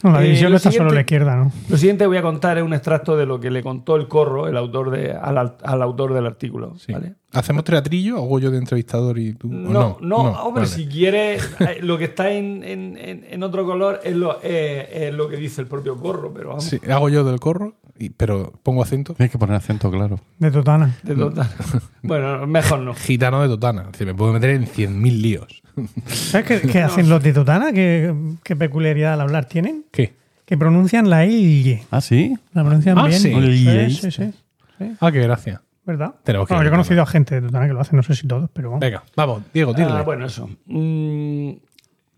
No, 0.03 0.13
la 0.13 0.21
Eh, 0.23 0.27
división 0.27 0.55
está 0.55 0.71
solo 0.71 0.85
a 0.87 0.91
siguiente- 0.91 0.95
la 0.95 1.01
izquierda, 1.01 1.37
¿no? 1.37 1.53
Lo 1.69 1.77
siguiente 1.77 2.05
que 2.05 2.09
voy 2.09 2.17
a 2.17 2.23
contar 2.23 2.57
es 2.59 2.65
un 2.65 2.73
extracto 2.73 3.17
de 3.17 3.27
lo 3.27 3.41
que 3.41 3.51
le 3.51 3.63
contó 3.63 3.97
el 3.97 4.07
corro, 4.09 4.47
el 4.49 4.57
autor 4.57 4.91
de, 4.91 5.13
al, 5.13 5.37
al 5.63 5.83
autor 5.83 6.15
del 6.15 6.25
artículo. 6.27 6.75
Sí. 6.79 6.93
¿vale? 6.93 7.15
¿Hacemos 7.33 7.65
teatrillo? 7.65 8.17
¿Hago 8.17 8.39
yo 8.39 8.51
de 8.51 8.59
entrevistador 8.59 9.19
y 9.19 9.35
tú? 9.35 9.49
¿O 9.49 9.51
No, 9.51 9.99
no, 10.01 10.17
hombre, 10.17 10.63
vale. 10.63 10.67
si 10.67 10.87
quieres, 10.87 11.49
eh, 11.61 11.79
lo 11.83 11.99
que 11.99 12.05
está 12.05 12.31
en, 12.31 12.63
en- 12.65 12.97
en- 13.29 13.43
otro 13.43 13.65
color 13.65 14.01
es 14.05 14.15
lo, 14.17 14.39
eh, 14.43 15.09
es 15.09 15.15
lo 15.15 15.29
que 15.29 15.37
dice 15.37 15.61
el 15.61 15.67
propio 15.67 15.97
corro, 15.97 16.33
pero 16.33 16.51
vamos, 16.51 16.65
Sí, 16.65 16.79
hago 16.91 17.09
yo 17.09 17.25
del 17.25 17.39
corro, 17.41 17.75
y- 17.99 18.11
pero 18.11 18.53
pongo 18.63 18.83
acento. 18.83 19.15
Tienes 19.15 19.31
que 19.33 19.39
poner 19.39 19.57
acento, 19.57 19.91
claro. 19.91 20.19
De 20.39 20.51
Totana. 20.51 20.97
de 21.03 21.15
total. 21.17 21.49
bueno, 22.03 22.47
mejor 22.47 22.81
no. 22.81 22.95
Gitano 22.95 23.43
de 23.43 23.49
Totana. 23.49 23.83
Es 23.83 23.93
decir, 23.93 24.07
me 24.07 24.15
puedo 24.15 24.33
meter 24.33 24.51
en 24.51 24.67
100.000 24.67 25.21
líos. 25.21 25.60
¿Sabes 26.07 26.47
qué, 26.47 26.61
qué 26.69 26.81
hacen 26.83 27.09
los 27.09 27.23
de 27.23 27.33
Totana? 27.33 27.73
¿Qué, 27.73 28.15
qué 28.43 28.57
peculiaridad 28.57 29.15
al 29.15 29.21
hablar 29.23 29.45
tienen? 29.47 29.85
¿Qué? 29.91 30.13
Que 30.45 30.57
pronuncian 30.59 31.09
la 31.09 31.25
I. 31.27 31.81
Ah, 31.91 32.01
sí. 32.01 32.37
La 32.53 32.63
pronuncian 32.65 32.99
Ah, 32.99 33.07
bien. 33.07 33.21
sí. 33.21 33.33
sí, 33.33 33.91
sí, 33.91 34.11
sí, 34.11 34.33
sí. 34.79 34.93
Ah, 35.01 35.13
qué 35.13 35.21
gracia. 35.23 35.63
¿Verdad? 35.85 36.15
Tenemos 36.25 36.47
que 36.47 36.55
Bueno, 36.55 36.65
yo 36.65 36.69
he 36.69 36.71
conocido 36.73 37.03
a 37.03 37.07
gente 37.07 37.35
de 37.41 37.47
Totana 37.47 37.67
que 37.67 37.73
lo 37.73 37.81
hace, 37.81 37.97
no 37.97 38.03
sé 38.03 38.15
si 38.15 38.27
todos, 38.29 38.51
pero 38.53 38.69
vamos. 38.71 38.81
Venga, 38.81 39.03
vamos, 39.17 39.43
Diego, 39.53 39.75
tírale. 39.75 39.95
Ah, 39.99 40.03
bueno, 40.03 40.27
eso. 40.27 40.49
Mm, 40.67 41.51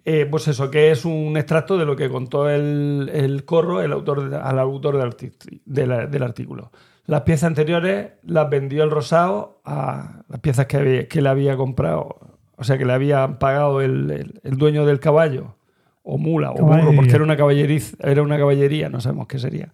eh, 0.05 0.26
pues 0.30 0.48
eso, 0.48 0.70
que 0.70 0.90
es 0.90 1.05
un 1.05 1.36
extracto 1.36 1.78
de 1.78 1.84
lo 1.86 1.94
que 1.94 2.09
contó 2.10 2.51
el, 2.51 3.10
el 3.14 3.44
corro, 3.44 3.80
el 3.82 3.93
autor 3.93 4.28
de- 4.30 4.36
al 4.36 4.59
autor 4.59 4.98
del, 4.98 5.32
de 5.64 5.86
la- 5.86 6.06
del 6.06 6.22
artículo. 6.22 6.72
Las 7.06 7.22
piezas 7.22 7.44
anteriores 7.44 8.10
las 8.24 8.51
vendió 8.51 8.82
el 8.84 8.90
Rosado 8.90 9.60
a 9.64 10.22
las 10.28 10.40
piezas 10.40 10.66
que, 10.66 10.76
había- 10.76 11.09
que 11.09 11.22
le 11.22 11.28
había 11.28 11.56
comprado, 11.56 12.18
o 12.62 12.64
sea, 12.64 12.78
que 12.78 12.84
le 12.86 12.93
había 12.93 13.39
pagado 13.39 13.80
el, 13.82 14.10
el- 14.10 14.40
el 14.43 14.56
dueño 14.56 14.86
del 14.86 14.98
caballo, 15.01 15.56
o 16.02 16.16
mula, 16.18 16.51
o 16.51 16.55
burro, 16.55 16.68
Caballería. 16.68 16.97
porque 16.97 17.14
era 17.14 17.24
una, 17.24 17.36
caballeriz- 17.36 17.97
era 18.01 18.22
una 18.22 18.39
caballería, 18.39 18.89
no 18.89 19.01
sabemos 19.01 19.26
qué 19.26 19.39
sería. 19.39 19.68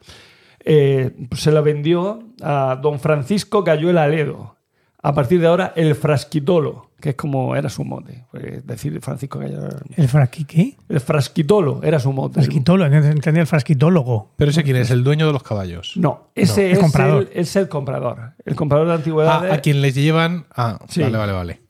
Eh, 0.65 1.11
pues 1.29 1.43
se 1.43 1.53
la 1.53 1.61
vendió 1.61 2.23
a 2.43 2.79
don 2.83 2.99
Francisco 3.01 3.63
Cayuela 3.65 4.03
Aledo. 4.05 4.57
A 5.01 5.15
partir 5.15 5.41
de 5.41 5.47
ahora, 5.47 5.73
el 5.77 5.95
frasquitolo, 5.95 6.91
que 7.01 7.11
es 7.11 7.15
como 7.15 7.55
era 7.55 7.69
su 7.69 7.85
mote. 7.85 8.25
Es 8.35 8.67
decir, 8.67 9.01
Francisco 9.01 9.39
Cayuela. 9.39 9.69
¿El 9.97 10.09
frasquiqué? 10.09 10.77
El 10.89 10.99
frasquitolo 11.01 11.81
era 11.85 12.01
su 12.01 12.13
mote. 12.13 12.35
Frasquitólogo, 12.35 12.93
entendía 12.97 13.41
el 13.43 13.47
frasquitólogo. 13.47 14.33
Pero 14.37 14.51
ese 14.51 14.65
quién 14.65 14.77
es, 14.77 14.91
el 14.91 15.05
dueño 15.05 15.29
de 15.29 15.33
los 15.33 15.45
caballos. 15.45 15.93
No, 15.97 16.31
ese 16.35 16.67
el 16.67 16.73
es, 16.73 16.79
comprador. 16.81 17.29
El, 17.33 17.41
es 17.41 17.55
el 17.55 17.69
comprador. 17.69 18.33
El 18.45 18.57
comprador 18.57 18.89
de 18.89 18.93
Ah, 18.93 18.97
antigüedades 18.97 19.53
a 19.53 19.59
quien 19.61 19.81
les 19.83 19.95
llevan. 19.95 20.47
Ah, 20.55 20.81
Sí. 20.89 21.01
vale, 21.01 21.17
vale, 21.17 21.33
vale. 21.33 21.61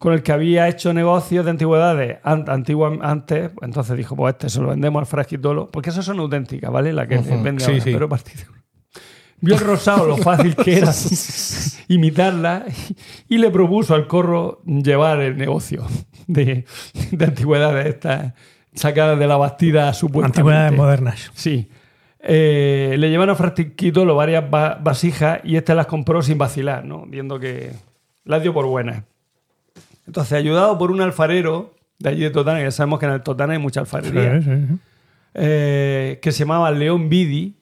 Con 0.00 0.14
el 0.14 0.22
que 0.24 0.32
había 0.32 0.66
hecho 0.66 0.92
negocios 0.94 1.44
de 1.44 1.50
antigüedades 1.52 2.18
an- 2.24 2.46
antigua- 2.48 2.98
antes. 3.02 3.50
pues 3.50 3.68
Entonces 3.68 3.96
dijo, 3.96 4.16
pues 4.16 4.32
este 4.34 4.48
se 4.48 4.60
lo 4.60 4.68
vendemos 4.68 4.98
al 5.00 5.06
frasquitolo. 5.06 5.70
Porque 5.70 5.90
esas 5.90 6.04
son 6.06 6.18
auténticas, 6.18 6.72
¿vale? 6.72 6.92
La 6.92 7.06
que 7.06 7.18
Ujú, 7.18 7.42
vende 7.42 7.62
sí, 7.62 7.70
ahora, 7.70 7.84
sí. 7.84 7.92
pero 7.92 8.08
partido. 8.08 8.44
Vio 9.42 9.54
el 9.54 9.60
rosado 9.60 10.06
lo 10.06 10.16
fácil 10.16 10.56
que 10.56 10.78
era 10.78 10.90
imitarla 11.88 12.64
y, 13.28 13.38
le 13.38 13.50
propuso 13.50 13.94
al 13.94 14.06
corro 14.06 14.62
llevar 14.64 15.20
el 15.20 15.36
negocio 15.36 15.86
de, 16.26 16.64
de 17.10 17.24
antigüedades 17.24 17.86
estas 17.86 18.32
sacadas 18.74 19.18
de 19.18 19.26
la 19.26 19.36
Bastida 19.36 19.92
supuestamente. 19.94 20.40
Antigüedades 20.40 20.72
modernas. 20.76 21.30
Sí. 21.34 21.70
Eh, 22.20 22.96
le 22.98 23.08
llevaron 23.10 23.32
a 23.32 23.36
Frasquito 23.36 24.04
varias 24.14 24.44
va- 24.52 24.74
vasijas 24.82 25.40
y 25.44 25.56
este 25.56 25.74
las 25.74 25.86
compró 25.86 26.20
sin 26.22 26.36
vacilar, 26.38 26.84
¿no? 26.84 27.06
Viendo 27.06 27.38
que 27.40 27.72
las 28.24 28.42
dio 28.42 28.52
por 28.52 28.66
buenas. 28.66 29.04
Entonces, 30.10 30.32
ayudado 30.32 30.76
por 30.76 30.90
un 30.90 31.00
alfarero 31.00 31.72
de 32.00 32.08
allí 32.10 32.22
de 32.22 32.30
Totana, 32.30 32.58
que 32.58 32.64
ya 32.64 32.70
sabemos 32.72 32.98
que 32.98 33.06
en 33.06 33.12
el 33.12 33.22
Totana 33.22 33.52
hay 33.52 33.60
mucha 33.60 33.78
alfarería, 33.78 34.40
Sí, 34.40 34.48
sí, 34.50 34.66
sí. 34.68 34.74
eh, 35.34 36.18
que 36.20 36.32
se 36.32 36.40
llamaba 36.40 36.70
León 36.72 37.08
Vidi, 37.08 37.56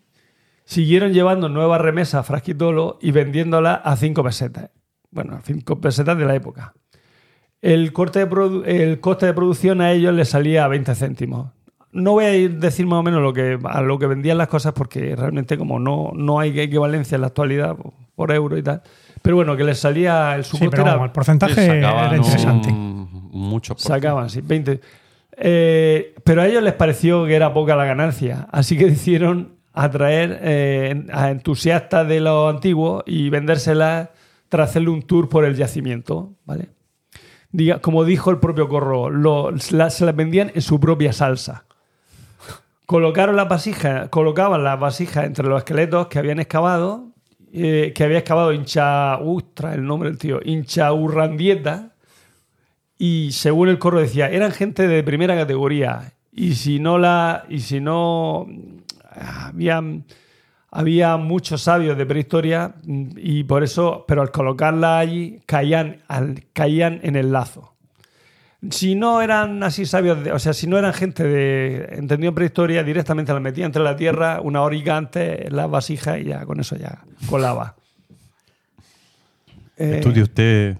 siguieron 0.65 1.13
llevando 1.13 1.51
nuevas 1.51 1.79
remesas 1.81 2.21
a 2.21 2.23
Frasquitolo 2.23 2.99
y 3.03 3.11
vendiéndolas 3.11 3.81
a 3.85 3.97
5 3.97 4.23
pesetas. 4.25 4.71
Bueno, 5.11 5.37
a 5.37 5.41
5 5.43 5.79
pesetas 5.81 6.17
de 6.17 6.25
la 6.25 6.35
época. 6.35 6.73
El, 7.61 7.93
corte 7.93 8.21
de 8.21 8.31
produ- 8.31 8.63
el 8.67 9.01
coste 9.01 9.27
de 9.27 9.35
producción 9.35 9.81
a 9.83 9.93
ellos 9.93 10.15
les 10.15 10.29
salía 10.31 10.65
a 10.65 10.69
20 10.69 10.95
céntimos. 10.95 11.51
No 11.93 12.13
voy 12.13 12.25
a 12.25 12.35
ir- 12.35 12.59
decir 12.59 12.87
más 12.87 13.01
o 13.01 13.03
menos 13.03 13.21
lo 13.23 13.33
que, 13.35 13.59
a 13.63 13.83
lo 13.83 13.99
que 13.99 14.07
vendían 14.07 14.39
las 14.39 14.49
cosas 14.49 14.73
porque 14.73 15.15
realmente 15.17 15.59
como 15.59 15.79
no, 15.79 16.13
no 16.15 16.41
hay 16.41 16.59
equivalencia 16.61 17.17
en 17.17 17.23
la 17.23 17.27
actualidad 17.27 17.77
por, 17.77 17.93
por 18.15 18.33
euro 18.33 18.57
y 18.57 18.63
tal. 18.63 18.83
Pero 19.23 19.37
bueno, 19.37 19.57
que 19.57 19.65
les 19.65 19.79
salía 19.79 20.35
el 20.37 20.45
su 20.45 20.57
Sí, 20.57 20.65
coste 20.65 20.71
pero 20.71 20.83
era 20.83 20.93
vamos, 20.93 21.07
el 21.07 21.13
porcentaje 21.13 21.67
era 21.79 22.17
interesante. 22.17 22.69
un- 22.71 23.09
mucho 23.33 23.75
por 23.75 23.83
Sacaban, 23.83 24.31
sí, 24.31 24.41
20. 24.43 24.81
Eh, 25.41 26.15
pero 26.25 26.43
a 26.43 26.47
ellos 26.47 26.63
les 26.63 26.73
pareció 26.75 27.25
que 27.27 27.35
era 27.37 27.53
poca 27.53 27.77
la 27.77 27.85
ganancia, 27.85 28.47
así 28.51 28.77
que 28.77 28.87
decidieron 28.91 29.53
atraer 29.73 30.39
eh, 30.43 31.07
a 31.13 31.31
entusiastas 31.31 32.09
de 32.09 32.21
lo 32.21 32.49
antiguo 32.49 33.05
y 33.07 33.31
vendérselas 33.31 34.09
tras 34.49 34.71
hacerle 34.71 34.89
un 34.91 35.03
tour 35.03 35.29
por 35.29 35.45
el 35.45 35.55
yacimiento, 35.55 36.33
¿vale? 36.45 36.71
Diga, 37.53 37.79
como 37.81 38.05
dijo 38.05 38.31
el 38.31 38.39
propio 38.39 38.69
Corro, 38.69 39.09
lo- 39.11 39.53
la- 39.71 39.91
se 39.91 40.05
las 40.05 40.17
vendían 40.17 40.51
en 40.55 40.63
su 40.63 40.81
propia 40.81 41.13
salsa. 41.13 41.65
Colocaron 42.87 43.37
las 43.37 43.49
vasijas, 43.49 44.09
colocaban 44.09 44.65
las 44.65 44.81
vasijas 44.81 45.25
entre 45.27 45.47
los 45.47 45.59
esqueletos 45.59 46.07
que 46.09 46.19
habían 46.19 46.41
excavado, 46.41 47.08
eh, 47.53 47.93
que 47.95 48.05
había 48.05 48.19
excavado 48.19 48.53
hincha, 48.53 49.19
ustra, 49.21 49.75
el 49.75 49.85
nombre 49.85 50.11
del 50.11 50.19
tío, 50.19 50.41
hincha 50.45 50.93
Urrandieta, 50.93 51.93
y 52.99 53.31
según 53.31 53.69
el 53.69 53.79
corro 53.79 54.01
decía, 54.01 54.29
eran 54.29 54.51
gente 54.51 54.89
de 54.89 55.05
primera 55.05 55.37
categoría. 55.37 56.13
Y 56.33 56.55
si 56.55 56.81
no 56.81 56.99
la. 56.99 57.45
Y 57.49 57.61
si 57.61 57.81
no. 57.81 58.47
Había, 59.11 59.83
había 60.71 61.17
muchos 61.17 61.63
sabios 61.63 61.97
de 61.97 62.07
prehistoria. 62.07 62.75
Y 62.85 63.45
por 63.45 63.63
eso. 63.63 64.05
Pero 64.09 64.23
al 64.23 64.33
colocarla 64.33 64.99
allí, 64.99 65.41
caían, 65.47 66.03
caían 66.53 66.99
en 67.05 67.15
el 67.15 67.31
lazo. 67.31 67.77
Si 68.71 68.97
no 68.97 69.23
eran 69.23 69.63
así 69.63 69.87
sabios, 69.87 70.25
de- 70.25 70.33
o 70.33 70.39
sea, 70.41 70.53
si 70.53 70.67
no 70.67 70.79
eran 70.79 70.93
gente 70.93 71.23
de 71.23 71.85
entendido 71.97 72.31
en 72.31 72.35
prehistoria, 72.35 72.83
directamente 72.83 73.33
la 73.33 73.39
metía 73.41 73.65
entre 73.67 73.83
la 73.83 73.95
tierra 73.95 74.41
una 74.43 74.63
horica 74.63 74.97
antes 74.97 75.53
las 75.53 75.71
vasijas 75.71 76.19
y 76.19 76.25
ya 76.25 76.45
con 76.45 76.59
eso 76.59 76.75
ya 76.77 76.99
colaba. 77.29 77.77
Eh, 79.77 79.97
Estudie 79.99 80.23
usted 80.23 80.77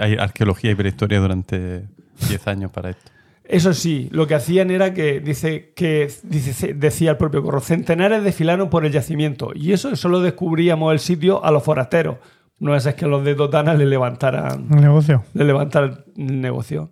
hay 0.00 0.16
arqueología 0.16 0.70
y 0.70 0.74
prehistoria 0.74 1.20
durante 1.20 1.82
10 2.28 2.46
años 2.48 2.70
para 2.72 2.90
esto. 2.90 3.10
Eso 3.44 3.74
sí, 3.74 4.08
lo 4.12 4.26
que 4.26 4.34
hacían 4.34 4.70
era 4.70 4.94
que, 4.94 5.20
dice, 5.20 5.72
que 5.76 6.10
dice, 6.22 6.72
decía 6.72 7.10
el 7.10 7.16
propio 7.18 7.42
Corro, 7.42 7.60
centenares 7.60 8.24
desfilaron 8.24 8.70
por 8.70 8.86
el 8.86 8.92
yacimiento. 8.92 9.50
Y 9.54 9.72
eso 9.72 9.94
solo 9.96 10.22
descubríamos 10.22 10.90
el 10.94 10.98
sitio 11.00 11.44
a 11.44 11.50
los 11.50 11.62
forasteros. 11.62 12.16
No 12.60 12.74
es, 12.74 12.86
es 12.86 12.94
que 12.94 13.06
los 13.06 13.22
de 13.24 13.34
Totana 13.34 13.74
le 13.74 13.84
levantaran, 13.84 14.68
El 14.70 14.80
negocio. 14.80 15.24
le 15.34 15.44
levantaran 15.44 16.04
el 16.16 16.40
negocio. 16.40 16.90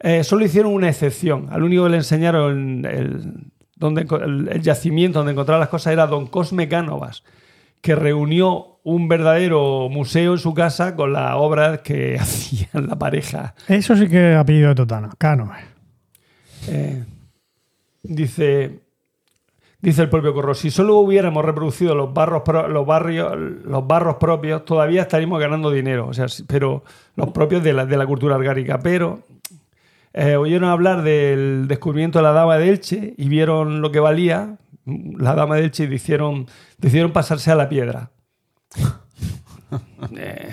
Eh, 0.00 0.24
solo 0.24 0.44
hicieron 0.44 0.72
una 0.72 0.88
excepción. 0.88 1.48
Al 1.50 1.62
único 1.62 1.84
que 1.84 1.90
le 1.90 1.96
enseñaron 1.96 2.84
el, 2.84 3.50
donde, 3.76 4.02
el, 4.02 4.48
el 4.48 4.62
yacimiento 4.62 5.18
donde 5.18 5.32
encontrar 5.32 5.58
las 5.58 5.68
cosas 5.68 5.92
era 5.92 6.06
don 6.06 6.26
Cosme 6.26 6.68
Cánovas, 6.68 7.24
que 7.80 7.94
reunió 7.94 8.78
un 8.84 9.06
verdadero 9.06 9.88
museo 9.90 10.32
en 10.32 10.38
su 10.38 10.54
casa 10.54 10.96
con 10.96 11.12
las 11.12 11.34
obras 11.34 11.80
que 11.80 12.16
hacían 12.20 12.86
la 12.86 12.96
pareja 12.96 13.54
Eso 13.68 13.94
sí 13.94 14.08
que 14.08 14.32
es 14.32 14.38
apellido 14.38 14.70
de 14.70 14.74
Totana. 14.74 15.10
Cano. 15.18 15.52
Eh, 16.68 17.04
dice, 18.02 18.80
dice 19.80 20.02
el 20.02 20.08
propio 20.08 20.32
Corro, 20.32 20.54
si 20.54 20.70
solo 20.70 20.96
hubiéramos 20.96 21.44
reproducido 21.44 21.94
los 21.94 22.14
barros, 22.14 22.42
los 22.70 22.86
barrios, 22.86 23.36
los 23.36 23.86
barros 23.86 24.16
propios, 24.16 24.64
todavía 24.64 25.02
estaríamos 25.02 25.38
ganando 25.38 25.70
dinero. 25.70 26.06
O 26.08 26.14
sea, 26.14 26.26
pero 26.46 26.82
los 27.14 27.30
propios 27.30 27.62
de 27.62 27.74
la, 27.74 27.84
de 27.84 27.96
la 27.96 28.06
cultura 28.06 28.36
argárica. 28.36 28.78
Pero 28.78 29.20
eh, 30.12 30.36
oyeron 30.36 30.68
hablar 30.70 31.02
del 31.02 31.66
descubrimiento 31.68 32.18
de 32.18 32.22
la 32.24 32.32
dama 32.32 32.56
de 32.58 32.68
Elche 32.70 33.14
y 33.16 33.28
vieron 33.28 33.80
lo 33.80 33.92
que 33.92 34.00
valía 34.00 34.56
la 34.84 35.34
dama 35.34 35.56
de 35.56 35.64
Elche 35.64 35.84
y 35.84 35.86
decidieron, 35.88 36.46
decidieron 36.78 37.12
pasarse 37.12 37.50
a 37.50 37.54
la 37.54 37.68
piedra. 37.68 38.10
Eh, 40.16 40.48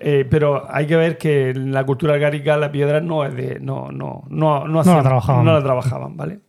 eh, 0.00 0.26
pero 0.28 0.66
hay 0.70 0.86
que 0.86 0.96
ver 0.96 1.16
que 1.16 1.50
en 1.50 1.72
la 1.72 1.84
cultura 1.84 2.14
argárica 2.14 2.56
la 2.58 2.70
piedra 2.70 3.00
no 3.00 3.24
es 3.24 3.34
de. 3.34 3.58
No, 3.58 3.90
no, 3.90 4.24
no, 4.28 4.66
no, 4.68 4.80
hacían- 4.80 5.02
trabajaban. 5.02 5.44
no 5.44 5.52
la 5.54 5.62
trabajaban, 5.62 6.16
¿vale? 6.16 6.40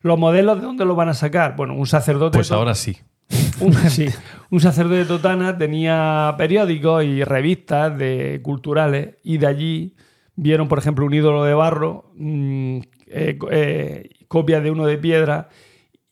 Los 0.00 0.18
modelos, 0.18 0.58
¿de 0.60 0.66
dónde 0.66 0.84
los 0.86 0.96
van 0.96 1.10
a 1.10 1.14
sacar? 1.14 1.56
Bueno, 1.56 1.74
un 1.74 1.86
sacerdote. 1.86 2.38
Pues 2.38 2.50
ahora 2.52 2.74
sí. 2.74 2.96
un, 3.60 3.74
sí, 3.74 4.06
un 4.50 4.60
sacerdote 4.60 4.96
de 4.96 5.04
Totana 5.04 5.56
tenía 5.56 6.34
periódicos 6.36 7.04
y 7.04 7.22
revistas 7.22 7.96
de 7.96 8.40
culturales 8.42 9.16
y 9.22 9.38
de 9.38 9.46
allí 9.46 9.94
vieron, 10.42 10.68
por 10.68 10.78
ejemplo, 10.78 11.06
un 11.06 11.14
ídolo 11.14 11.44
de 11.44 11.54
barro, 11.54 12.10
mm, 12.14 12.78
eh, 13.06 13.38
eh, 13.50 14.10
copia 14.28 14.60
de 14.60 14.70
uno 14.70 14.86
de 14.86 14.98
piedra 14.98 15.48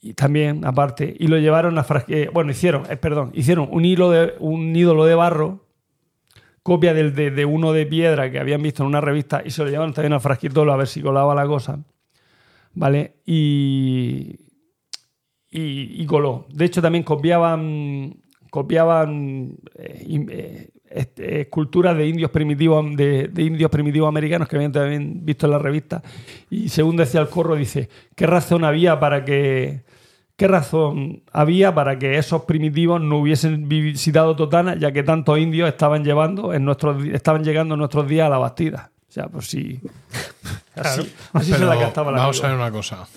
y 0.00 0.14
también 0.14 0.64
aparte 0.64 1.16
y 1.18 1.26
lo 1.26 1.38
llevaron 1.38 1.78
a 1.78 1.86
eh, 2.08 2.30
bueno 2.32 2.52
hicieron 2.52 2.84
eh, 2.88 2.96
perdón 2.96 3.32
hicieron 3.34 3.68
un 3.72 3.84
hilo 3.84 4.10
de 4.10 4.34
un 4.38 4.74
ídolo 4.76 5.04
de 5.04 5.16
barro 5.16 5.66
copia 6.62 6.94
del, 6.94 7.16
de, 7.16 7.32
de 7.32 7.44
uno 7.44 7.72
de 7.72 7.84
piedra 7.84 8.30
que 8.30 8.38
habían 8.38 8.62
visto 8.62 8.84
en 8.84 8.88
una 8.88 9.00
revista 9.00 9.42
y 9.44 9.50
se 9.50 9.64
lo 9.64 9.70
llevaron 9.70 9.92
también 9.92 10.12
a 10.12 10.20
Frasquitolo 10.20 10.72
a 10.72 10.76
ver 10.76 10.86
si 10.86 11.02
colaba 11.02 11.34
la 11.34 11.46
cosa 11.46 11.80
vale 12.74 13.16
y 13.26 14.48
y, 15.50 16.02
y 16.02 16.06
coló. 16.06 16.46
De 16.50 16.64
hecho, 16.64 16.82
también 16.82 17.04
copiaban, 17.04 18.22
copiaban 18.50 19.56
este, 20.90 21.42
esculturas 21.42 21.96
de 21.96 22.06
indios 22.06 22.30
primitivos 22.30 22.84
de, 22.96 23.28
de 23.28 23.42
indios 23.42 23.70
primitivos 23.70 24.08
americanos 24.08 24.48
que 24.48 24.56
habían 24.56 24.72
también 24.72 25.24
visto 25.24 25.46
en 25.46 25.52
la 25.52 25.58
revista. 25.58 26.02
Y 26.50 26.68
según 26.68 26.96
decía 26.96 27.20
el 27.20 27.28
corro, 27.28 27.56
dice, 27.56 27.88
¿qué 28.14 28.26
razón 28.26 28.64
había 28.64 28.98
para 29.00 29.24
que 29.24 29.82
qué 30.38 30.46
razón 30.46 31.22
había 31.32 31.74
para 31.74 31.98
que 31.98 32.16
esos 32.16 32.42
primitivos 32.42 33.00
no 33.00 33.18
hubiesen 33.18 33.68
visitado 33.68 34.36
Totana, 34.36 34.76
ya 34.76 34.92
que 34.92 35.02
tantos 35.02 35.36
indios 35.36 35.68
estaban 35.68 36.04
llevando 36.04 36.54
en 36.54 36.64
nuestros 36.64 37.04
estaban 37.06 37.42
llegando 37.42 37.74
en 37.74 37.80
nuestros 37.80 38.06
días 38.08 38.26
a 38.26 38.30
la 38.30 38.38
Bastida? 38.38 38.92
O 39.08 39.12
sea, 39.12 39.26
pues 39.26 39.46
sí. 39.46 39.80
Así, 40.76 41.12
así 41.32 41.52
se 41.52 41.64
la 41.64 41.76
cantaba 41.76 42.12
la 42.12 42.18
Vamos 42.18 42.44
a 42.44 42.46
ver 42.46 42.56
una 42.56 42.70
cosa. 42.70 43.08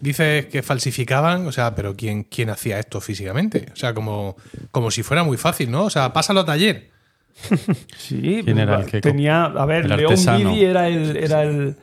Dices 0.00 0.46
que 0.46 0.62
falsificaban, 0.62 1.46
o 1.46 1.52
sea, 1.52 1.74
pero 1.74 1.94
¿quién, 1.94 2.24
quién 2.24 2.48
hacía 2.48 2.78
esto 2.78 3.02
físicamente? 3.02 3.66
O 3.72 3.76
sea, 3.76 3.92
como, 3.92 4.36
como 4.70 4.90
si 4.90 5.02
fuera 5.02 5.24
muy 5.24 5.36
fácil, 5.36 5.70
¿no? 5.70 5.84
O 5.84 5.90
sea, 5.90 6.12
pásalo 6.14 6.40
a 6.40 6.44
taller. 6.46 6.90
Sí, 7.96 8.40
¿Quién 8.44 8.58
era 8.58 8.80
el 8.80 8.86
que 8.86 9.00
tenía, 9.00 9.44
a 9.44 9.66
ver, 9.66 9.88
León? 9.88 10.14
Vidi 10.38 10.64
era 10.64 10.88
el, 10.88 11.16
era 11.16 11.42
el 11.42 11.76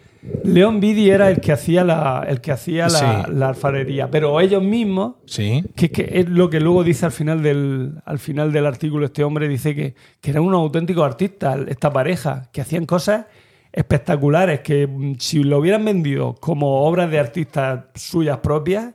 León 0.46 0.80
Vidi 0.80 1.10
era 1.10 1.30
el 1.30 1.42
que 1.42 1.52
hacía 1.52 1.84
la, 1.84 2.26
el 2.28 2.40
que 2.40 2.54
hacía 2.54 2.88
la, 2.88 3.26
Sí. 3.26 3.32
la 3.34 3.50
alfarería, 3.50 4.10
pero 4.10 4.40
ellos 4.40 4.64
mismos, 4.64 5.16
Sí. 5.26 5.64
que, 5.76 5.92
que 5.92 6.10
es 6.14 6.30
lo 6.30 6.50
que 6.50 6.62
luego 6.62 6.84
dice 6.84 7.06
al 7.06 7.12
final 7.12 7.44
del, 7.44 7.96
al 8.06 8.20
final 8.20 8.54
del 8.54 8.66
artículo 8.66 9.06
este 9.06 9.24
hombre 9.26 9.50
dice 9.50 9.76
que, 9.76 9.96
que 10.22 10.32
eran 10.32 10.44
unos 10.44 10.60
auténticos 10.62 11.04
artistas 11.06 11.60
esta 11.68 11.92
pareja, 11.92 12.50
que 12.54 12.62
hacían 12.62 12.86
cosas 12.86 13.26
espectaculares, 13.74 14.62
que 14.62 14.88
mm, 14.88 15.16
si 15.20 15.44
lo 15.44 15.60
hubieran 15.60 15.84
vendido 15.84 16.36
como 16.36 16.84
obras 16.86 17.12
de 17.12 17.20
artistas 17.20 17.86
suyas 17.96 18.38
propias, 18.38 18.94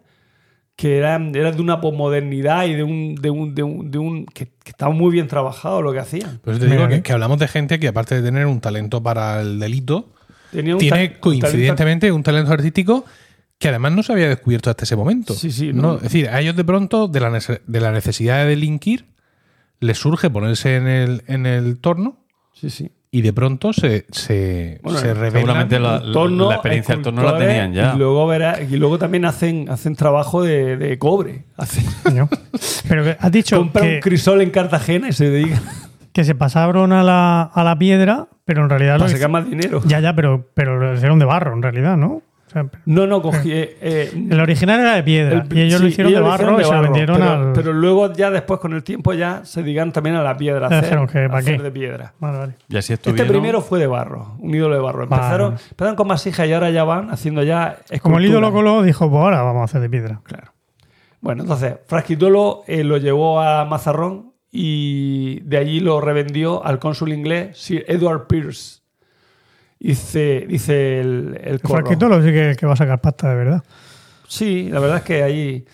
que 0.78 0.96
eran, 0.96 1.34
eran 1.34 1.56
de 1.56 1.60
una 1.60 1.80
posmodernidad 1.80 2.66
y 2.66 2.74
de 2.74 2.84
un, 2.84 3.16
de 3.16 3.30
un, 3.30 3.52
de 3.52 3.64
un, 3.64 3.90
de 3.90 3.98
un- 3.98 4.26
que, 4.26 4.46
que 4.46 4.70
estaba 4.70 4.92
muy 4.92 5.10
bien 5.10 5.26
trabajado 5.26 5.82
lo 5.82 5.92
que 5.92 5.98
hacían. 5.98 6.38
Pues 6.44 6.60
te 6.60 6.66
digo 6.68 6.86
que, 6.86 7.02
que 7.02 7.12
hablamos 7.12 7.40
de 7.40 7.48
gente 7.48 7.80
que 7.80 7.88
aparte 7.88 8.14
de 8.14 8.22
tener 8.22 8.46
un 8.46 8.60
talento 8.60 9.02
para 9.02 9.40
el 9.40 9.58
delito, 9.58 10.12
Tenía 10.52 10.74
un 10.76 10.78
tiene 10.80 11.18
coincidentemente 11.18 12.12
un 12.12 12.22
talento 12.22 12.52
artístico 12.52 13.04
que 13.58 13.68
además 13.70 13.90
no 13.90 14.04
se 14.04 14.12
había 14.12 14.28
descubierto 14.28 14.70
hasta 14.70 14.84
ese 14.84 14.94
momento. 14.94 15.34
Sí, 15.34 15.50
sí, 15.50 15.72
no. 15.72 15.82
no. 15.82 15.94
Es 15.96 16.02
decir, 16.02 16.28
a 16.28 16.40
ellos 16.40 16.54
de 16.54 16.62
pronto, 16.64 17.08
de 17.08 17.18
la, 17.18 17.30
de 17.66 17.80
la 17.80 17.90
necesidad 17.90 18.38
de 18.44 18.50
delinquir, 18.50 19.06
les 19.80 19.98
surge 19.98 20.30
ponerse 20.30 20.76
en 20.76 20.86
el, 20.86 21.24
en 21.26 21.44
el 21.44 21.80
torno 21.80 22.24
Sí, 22.54 22.70
sí. 22.70 22.92
Y 23.10 23.22
de 23.22 23.32
pronto 23.32 23.72
se, 23.72 24.04
se, 24.10 24.80
Bueno, 24.82 24.98
se 24.98 25.14
revelan. 25.14 25.32
seguramente 25.32 25.78
la- 25.80 25.98
la 26.00 26.54
experiencia 26.54 26.94
del 26.94 27.04
torno 27.04 27.22
la 27.22 27.38
tenían 27.38 27.72
ya. 27.72 27.92
Y 27.94 27.98
luego, 27.98 28.26
verá- 28.28 28.58
y 28.68 28.76
luego 28.76 28.98
también 28.98 29.24
hacen, 29.24 29.68
hacen 29.70 29.96
trabajo 29.96 30.42
de, 30.42 30.76
de 30.76 30.98
cobre. 30.98 31.44
Hacen. 31.56 31.84
Pero 32.88 33.04
has 33.18 33.32
dicho 33.32 33.56
compran 33.58 33.84
que, 33.84 33.94
un 33.96 34.00
crisol 34.00 34.42
en 34.42 34.50
Cartagena 34.50 35.08
y 35.08 35.12
se 35.12 35.30
dedican. 35.30 35.62
que 36.12 36.24
se 36.24 36.34
pasaron 36.34 36.92
a 36.92 37.02
la, 37.02 37.42
a 37.42 37.64
la 37.64 37.78
piedra, 37.78 38.28
pero 38.44 38.62
en 38.64 38.70
realidad 38.70 38.94
lo 38.94 39.00
Para 39.04 39.12
sacar 39.12 39.30
más 39.30 39.48
dinero. 39.48 39.80
Ya, 39.86 40.00
ya, 40.00 40.14
pero, 40.14 40.46
pero 40.54 40.78
lo 40.78 40.94
hicieron 40.94 41.18
de 41.18 41.24
barro, 41.24 41.54
en 41.54 41.62
realidad, 41.62 41.96
¿no? 41.96 42.22
No, 42.86 43.06
no, 43.06 43.20
cogí. 43.22 43.52
eh, 43.52 43.76
eh, 43.80 44.10
el 44.30 44.40
original 44.40 44.80
era 44.80 44.94
de 44.94 45.02
piedra 45.02 45.44
el- 45.48 45.56
y 45.56 45.62
ellos 45.62 45.80
lo 45.80 45.88
hicieron 45.88 46.12
de 46.12 46.18
ellos 46.18 46.28
barro 46.30 46.58
hicieron 46.58 46.60
y 46.60 46.64
se 46.64 46.74
lo 46.74 46.82
vendieron 46.82 47.16
pero, 47.18 47.30
al. 47.30 47.52
pero 47.52 47.72
luego, 47.72 48.12
ya 48.12 48.30
después, 48.30 48.60
con 48.60 48.72
el 48.72 48.82
tiempo, 48.82 49.12
ya 49.14 49.44
se 49.44 49.62
dedicaron 49.62 49.92
también 49.92 50.16
a 50.16 50.22
la 50.22 50.36
piedra. 50.36 50.66
a 50.66 50.78
hacer- 50.78 51.62
de 51.62 51.70
piedra. 51.70 52.12
Vale, 52.18 52.38
vale. 52.38 52.52
Y 52.68 52.76
así 52.76 52.92
Este 52.92 53.10
estuvieron. 53.10 53.28
primero 53.32 53.60
fue 53.60 53.78
de 53.78 53.86
barro, 53.86 54.36
un 54.38 54.54
ídolo 54.54 54.74
de 54.74 54.80
barro. 54.80 55.06
Vale. 55.06 55.22
Empezaron, 55.22 55.52
empezaron 55.70 55.96
con 55.96 56.08
masijas 56.08 56.46
y 56.48 56.52
ahora 56.52 56.70
ya 56.70 56.84
van 56.84 57.10
haciendo 57.10 57.42
ya. 57.42 57.78
Como 58.02 58.18
el 58.18 58.26
ídolo. 58.26 58.52
Colo 58.52 58.82
dijo, 58.82 59.08
pues 59.10 59.20
ahora 59.22 59.42
vamos 59.42 59.62
a 59.62 59.64
hacer 59.64 59.80
de 59.80 59.90
piedra. 59.90 60.20
Claro. 60.24 60.52
Bueno, 61.20 61.42
entonces, 61.42 61.74
Frasquitolo 61.86 62.62
eh, 62.66 62.84
lo 62.84 62.96
llevó 62.96 63.40
a 63.40 63.64
Mazarrón 63.64 64.32
y 64.50 65.40
de 65.40 65.56
allí 65.58 65.80
lo 65.80 66.00
revendió 66.00 66.64
al 66.64 66.78
cónsul 66.78 67.12
inglés 67.12 67.58
Sir 67.58 67.84
Edward 67.88 68.26
Pierce. 68.28 68.77
Dice, 69.80 70.44
dice 70.48 71.00
el, 71.00 71.40
el 71.42 71.60
corro. 71.60 71.86
Frasquitolo 71.86 72.22
sí 72.22 72.32
que, 72.32 72.56
que 72.58 72.66
va 72.66 72.72
a 72.72 72.76
sacar 72.76 73.00
pasta 73.00 73.30
de 73.30 73.36
verdad. 73.36 73.64
Sí, 74.26 74.68
la 74.70 74.80
verdad 74.80 74.98
es 74.98 75.02
que 75.04 75.22
ahí. 75.22 75.64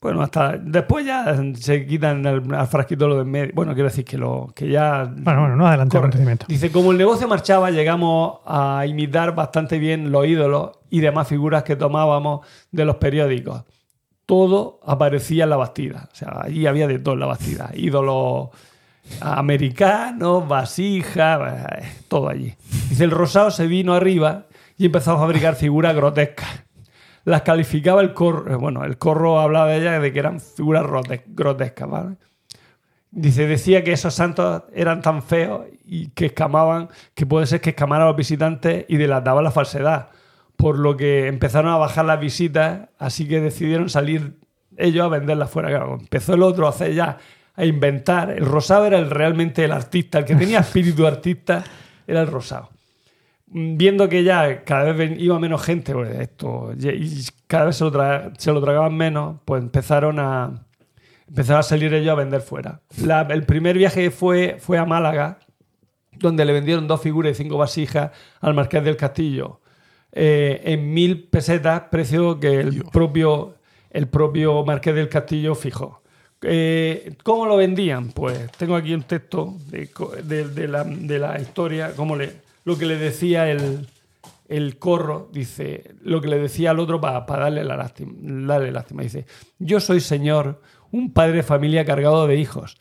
Bueno, 0.00 0.20
hasta 0.20 0.58
después 0.58 1.06
ya 1.06 1.32
se 1.54 1.86
quitan 1.86 2.26
al, 2.26 2.42
al 2.52 2.66
frasquitolo 2.66 3.14
de 3.14 3.22
en 3.22 3.30
medio. 3.30 3.52
Bueno, 3.54 3.72
quiero 3.72 3.88
decir 3.88 4.04
que 4.04 4.18
lo 4.18 4.52
que 4.52 4.68
ya. 4.68 5.04
Bueno, 5.04 5.42
bueno, 5.42 5.54
no 5.54 5.66
adelante 5.68 5.96
el 5.96 6.00
acontecimiento. 6.00 6.46
Dice, 6.48 6.72
como 6.72 6.90
el 6.90 6.98
negocio 6.98 7.28
marchaba, 7.28 7.70
llegamos 7.70 8.40
a 8.44 8.84
imitar 8.84 9.32
bastante 9.36 9.78
bien 9.78 10.10
los 10.10 10.26
ídolos 10.26 10.72
y 10.90 10.98
demás 10.98 11.28
figuras 11.28 11.62
que 11.62 11.76
tomábamos 11.76 12.44
de 12.72 12.84
los 12.84 12.96
periódicos. 12.96 13.62
Todo 14.26 14.80
aparecía 14.84 15.44
en 15.44 15.50
la 15.50 15.56
Bastida. 15.56 16.08
O 16.12 16.14
sea, 16.16 16.40
allí 16.42 16.66
había 16.66 16.88
de 16.88 16.98
todo 16.98 17.14
en 17.14 17.20
la 17.20 17.26
Bastida. 17.26 17.70
Ídolos 17.72 18.48
americanos, 19.20 20.46
vasijas, 20.48 21.64
eh, 21.82 21.92
todo 22.08 22.28
allí. 22.28 22.54
Dice, 22.88 23.04
el 23.04 23.10
rosado 23.10 23.50
se 23.50 23.66
vino 23.66 23.94
arriba 23.94 24.46
y 24.76 24.86
empezó 24.86 25.12
a 25.12 25.18
fabricar 25.18 25.54
figuras 25.54 25.94
grotescas. 25.94 26.48
Las 27.24 27.42
calificaba 27.42 28.00
el 28.00 28.14
corro. 28.14 28.58
Bueno, 28.58 28.84
el 28.84 28.98
corro 28.98 29.40
hablaba 29.40 29.68
de 29.68 29.78
ellas 29.78 30.02
de 30.02 30.12
que 30.12 30.18
eran 30.18 30.40
figuras 30.40 30.84
grote- 30.84 31.22
grotescas. 31.26 31.88
Dice, 33.10 33.46
decía 33.46 33.84
que 33.84 33.92
esos 33.92 34.14
santos 34.14 34.62
eran 34.74 35.02
tan 35.02 35.22
feos 35.22 35.66
y 35.84 36.08
que 36.08 36.26
escamaban, 36.26 36.88
que 37.14 37.26
puede 37.26 37.46
ser 37.46 37.60
que 37.60 37.70
escamaran 37.70 38.06
a 38.06 38.08
los 38.08 38.16
visitantes 38.16 38.86
y 38.88 38.96
delataban 38.96 39.44
la 39.44 39.50
falsedad. 39.50 40.08
Por 40.56 40.78
lo 40.78 40.96
que 40.96 41.26
empezaron 41.26 41.70
a 41.70 41.76
bajar 41.76 42.06
las 42.06 42.18
visitas, 42.20 42.88
así 42.98 43.28
que 43.28 43.40
decidieron 43.40 43.88
salir 43.88 44.38
ellos 44.76 45.04
a 45.04 45.08
venderlas 45.08 45.50
fuera. 45.50 45.68
Claro, 45.68 45.98
empezó 46.00 46.34
el 46.34 46.42
otro 46.42 46.66
a 46.66 46.70
hacer 46.70 46.94
ya, 46.94 47.18
a 47.54 47.64
inventar. 47.64 48.30
El 48.30 48.44
rosado 48.46 48.86
era 48.86 48.98
el, 48.98 49.10
realmente 49.10 49.64
el 49.64 49.72
artista, 49.72 50.18
el 50.18 50.24
que 50.24 50.34
tenía 50.34 50.58
espíritu 50.60 51.06
artista 51.06 51.62
era 52.06 52.20
el 52.22 52.26
rosado. 52.28 52.70
Mm, 53.48 53.76
Viendo 53.76 54.08
que 54.08 54.24
ya 54.24 54.64
cada 54.64 54.92
vez 54.92 55.18
iba 55.18 55.38
menos 55.38 55.62
gente, 55.62 55.92
pues 55.92 56.10
esto, 56.18 56.72
y 56.78 57.24
cada 57.46 57.66
vez 57.66 57.76
se 57.76 57.84
lo, 57.84 57.92
tra- 57.92 58.32
se 58.38 58.52
lo 58.52 58.60
tragaban 58.62 58.96
menos, 58.96 59.36
pues 59.44 59.62
empezaron 59.62 60.18
a, 60.18 60.64
empezaron 61.28 61.60
a 61.60 61.62
salir 61.62 61.92
ellos 61.94 62.12
a 62.12 62.16
vender 62.16 62.40
fuera. 62.40 62.80
La- 63.02 63.22
el 63.30 63.44
primer 63.44 63.76
viaje 63.76 64.10
fue, 64.10 64.56
fue 64.58 64.78
a 64.78 64.84
Málaga, 64.86 65.38
donde 66.18 66.44
le 66.44 66.52
vendieron 66.52 66.86
dos 66.86 67.00
figuras 67.00 67.32
y 67.32 67.42
cinco 67.42 67.58
vasijas 67.58 68.10
al 68.40 68.54
Marqués 68.54 68.84
del 68.84 68.96
Castillo 68.96 69.60
eh, 70.12 70.60
en 70.64 70.92
mil 70.92 71.24
pesetas, 71.28 71.84
precio 71.90 72.38
que 72.38 72.60
el 72.60 72.84
propio, 72.92 73.56
el 73.90 74.08
propio 74.08 74.62
Marqués 74.64 74.94
del 74.94 75.08
Castillo 75.08 75.54
fijó. 75.54 76.01
Eh, 76.42 77.14
¿Cómo 77.22 77.46
lo 77.46 77.56
vendían? 77.56 78.08
Pues 78.08 78.50
tengo 78.52 78.74
aquí 78.76 78.94
un 78.94 79.02
texto 79.04 79.54
de, 79.68 79.88
de- 80.24 80.48
de 80.48 80.68
la, 80.68 80.84
de 80.84 81.18
la 81.18 81.40
historia, 81.40 81.92
cómo 81.96 82.16
le, 82.16 82.32
lo 82.64 82.76
que 82.76 82.86
le 82.86 82.96
decía 82.96 83.48
el, 83.50 83.86
el 84.48 84.78
corro, 84.78 85.28
dice, 85.32 85.94
lo 86.02 86.20
que 86.20 86.28
le 86.28 86.38
decía 86.38 86.70
al 86.72 86.80
otro 86.80 87.00
para 87.00 87.24
darle, 87.24 87.64
la 87.64 87.76
lástima, 87.76 88.12
darle 88.46 88.72
lástima. 88.72 89.02
Dice, 89.02 89.24
yo 89.58 89.78
soy 89.80 90.00
señor, 90.00 90.60
un 90.90 91.12
padre 91.12 91.34
de 91.36 91.42
familia 91.42 91.84
cargado 91.84 92.26
de 92.26 92.36
hijos. 92.36 92.76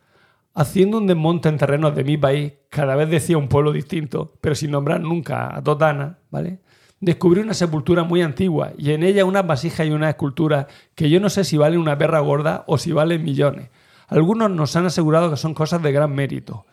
Haciendo 0.53 0.97
un 0.97 1.07
desmonte 1.07 1.47
en 1.47 1.57
terrenos 1.57 1.95
de 1.95 2.03
mi 2.03 2.17
país, 2.17 2.51
cada 2.69 2.95
vez 2.95 3.09
decía 3.09 3.37
un 3.37 3.47
pueblo 3.47 3.71
distinto, 3.71 4.33
pero 4.41 4.53
sin 4.53 4.71
nombrar 4.71 4.99
nunca 4.99 5.55
a 5.55 5.63
Totana, 5.63 6.17
¿vale? 6.29 6.59
Descubrí 7.01 7.41
una 7.41 7.55
sepultura 7.55 8.03
muy 8.03 8.21
antigua 8.21 8.73
y 8.77 8.91
en 8.91 9.01
ella 9.03 9.25
unas 9.25 9.45
vasijas 9.45 9.87
y 9.87 9.91
una 9.91 10.09
escultura 10.09 10.67
que 10.93 11.09
yo 11.09 11.19
no 11.19 11.29
sé 11.29 11.43
si 11.43 11.57
valen 11.57 11.79
una 11.79 11.97
perra 11.97 12.19
gorda 12.19 12.63
o 12.67 12.77
si 12.77 12.91
valen 12.91 13.23
millones. 13.23 13.69
Algunos 14.07 14.51
nos 14.51 14.75
han 14.75 14.85
asegurado 14.85 15.31
que 15.31 15.37
son 15.37 15.55
cosas 15.55 15.81
de 15.81 15.91
gran 15.91 16.13
mérito. 16.13 16.65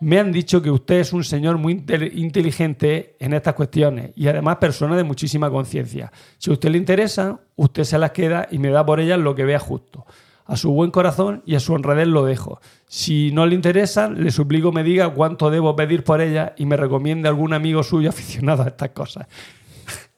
Me 0.00 0.18
han 0.18 0.32
dicho 0.32 0.62
que 0.62 0.70
usted 0.70 1.00
es 1.00 1.12
un 1.12 1.22
señor 1.22 1.58
muy 1.58 1.74
intel- 1.74 2.10
inteligente 2.12 3.14
en 3.20 3.34
estas 3.34 3.54
cuestiones 3.54 4.10
y 4.16 4.26
además 4.26 4.56
persona 4.56 4.96
de 4.96 5.04
muchísima 5.04 5.48
conciencia. 5.50 6.10
Si 6.38 6.50
a 6.50 6.54
usted 6.54 6.70
le 6.70 6.78
interesa, 6.78 7.38
usted 7.56 7.84
se 7.84 7.98
las 7.98 8.10
queda 8.10 8.48
y 8.50 8.58
me 8.58 8.70
da 8.70 8.84
por 8.84 8.98
ellas 9.00 9.18
lo 9.20 9.34
que 9.36 9.44
vea 9.44 9.58
justo. 9.60 10.06
A 10.46 10.56
su 10.56 10.72
buen 10.72 10.90
corazón 10.90 11.42
y 11.46 11.56
a 11.56 11.60
su 11.60 11.74
honradez 11.74 12.08
lo 12.08 12.24
dejo. 12.24 12.60
Si 12.86 13.30
no 13.32 13.44
le 13.44 13.54
interesan, 13.54 14.24
le 14.24 14.30
suplico 14.30 14.72
me 14.72 14.82
diga 14.82 15.10
cuánto 15.10 15.50
debo 15.50 15.76
pedir 15.76 16.04
por 16.04 16.20
ellas 16.20 16.52
y 16.56 16.64
me 16.64 16.76
recomiende 16.76 17.28
algún 17.28 17.52
amigo 17.52 17.82
suyo 17.82 18.08
aficionado 18.08 18.62
a 18.62 18.68
estas 18.68 18.90
cosas. 18.90 19.26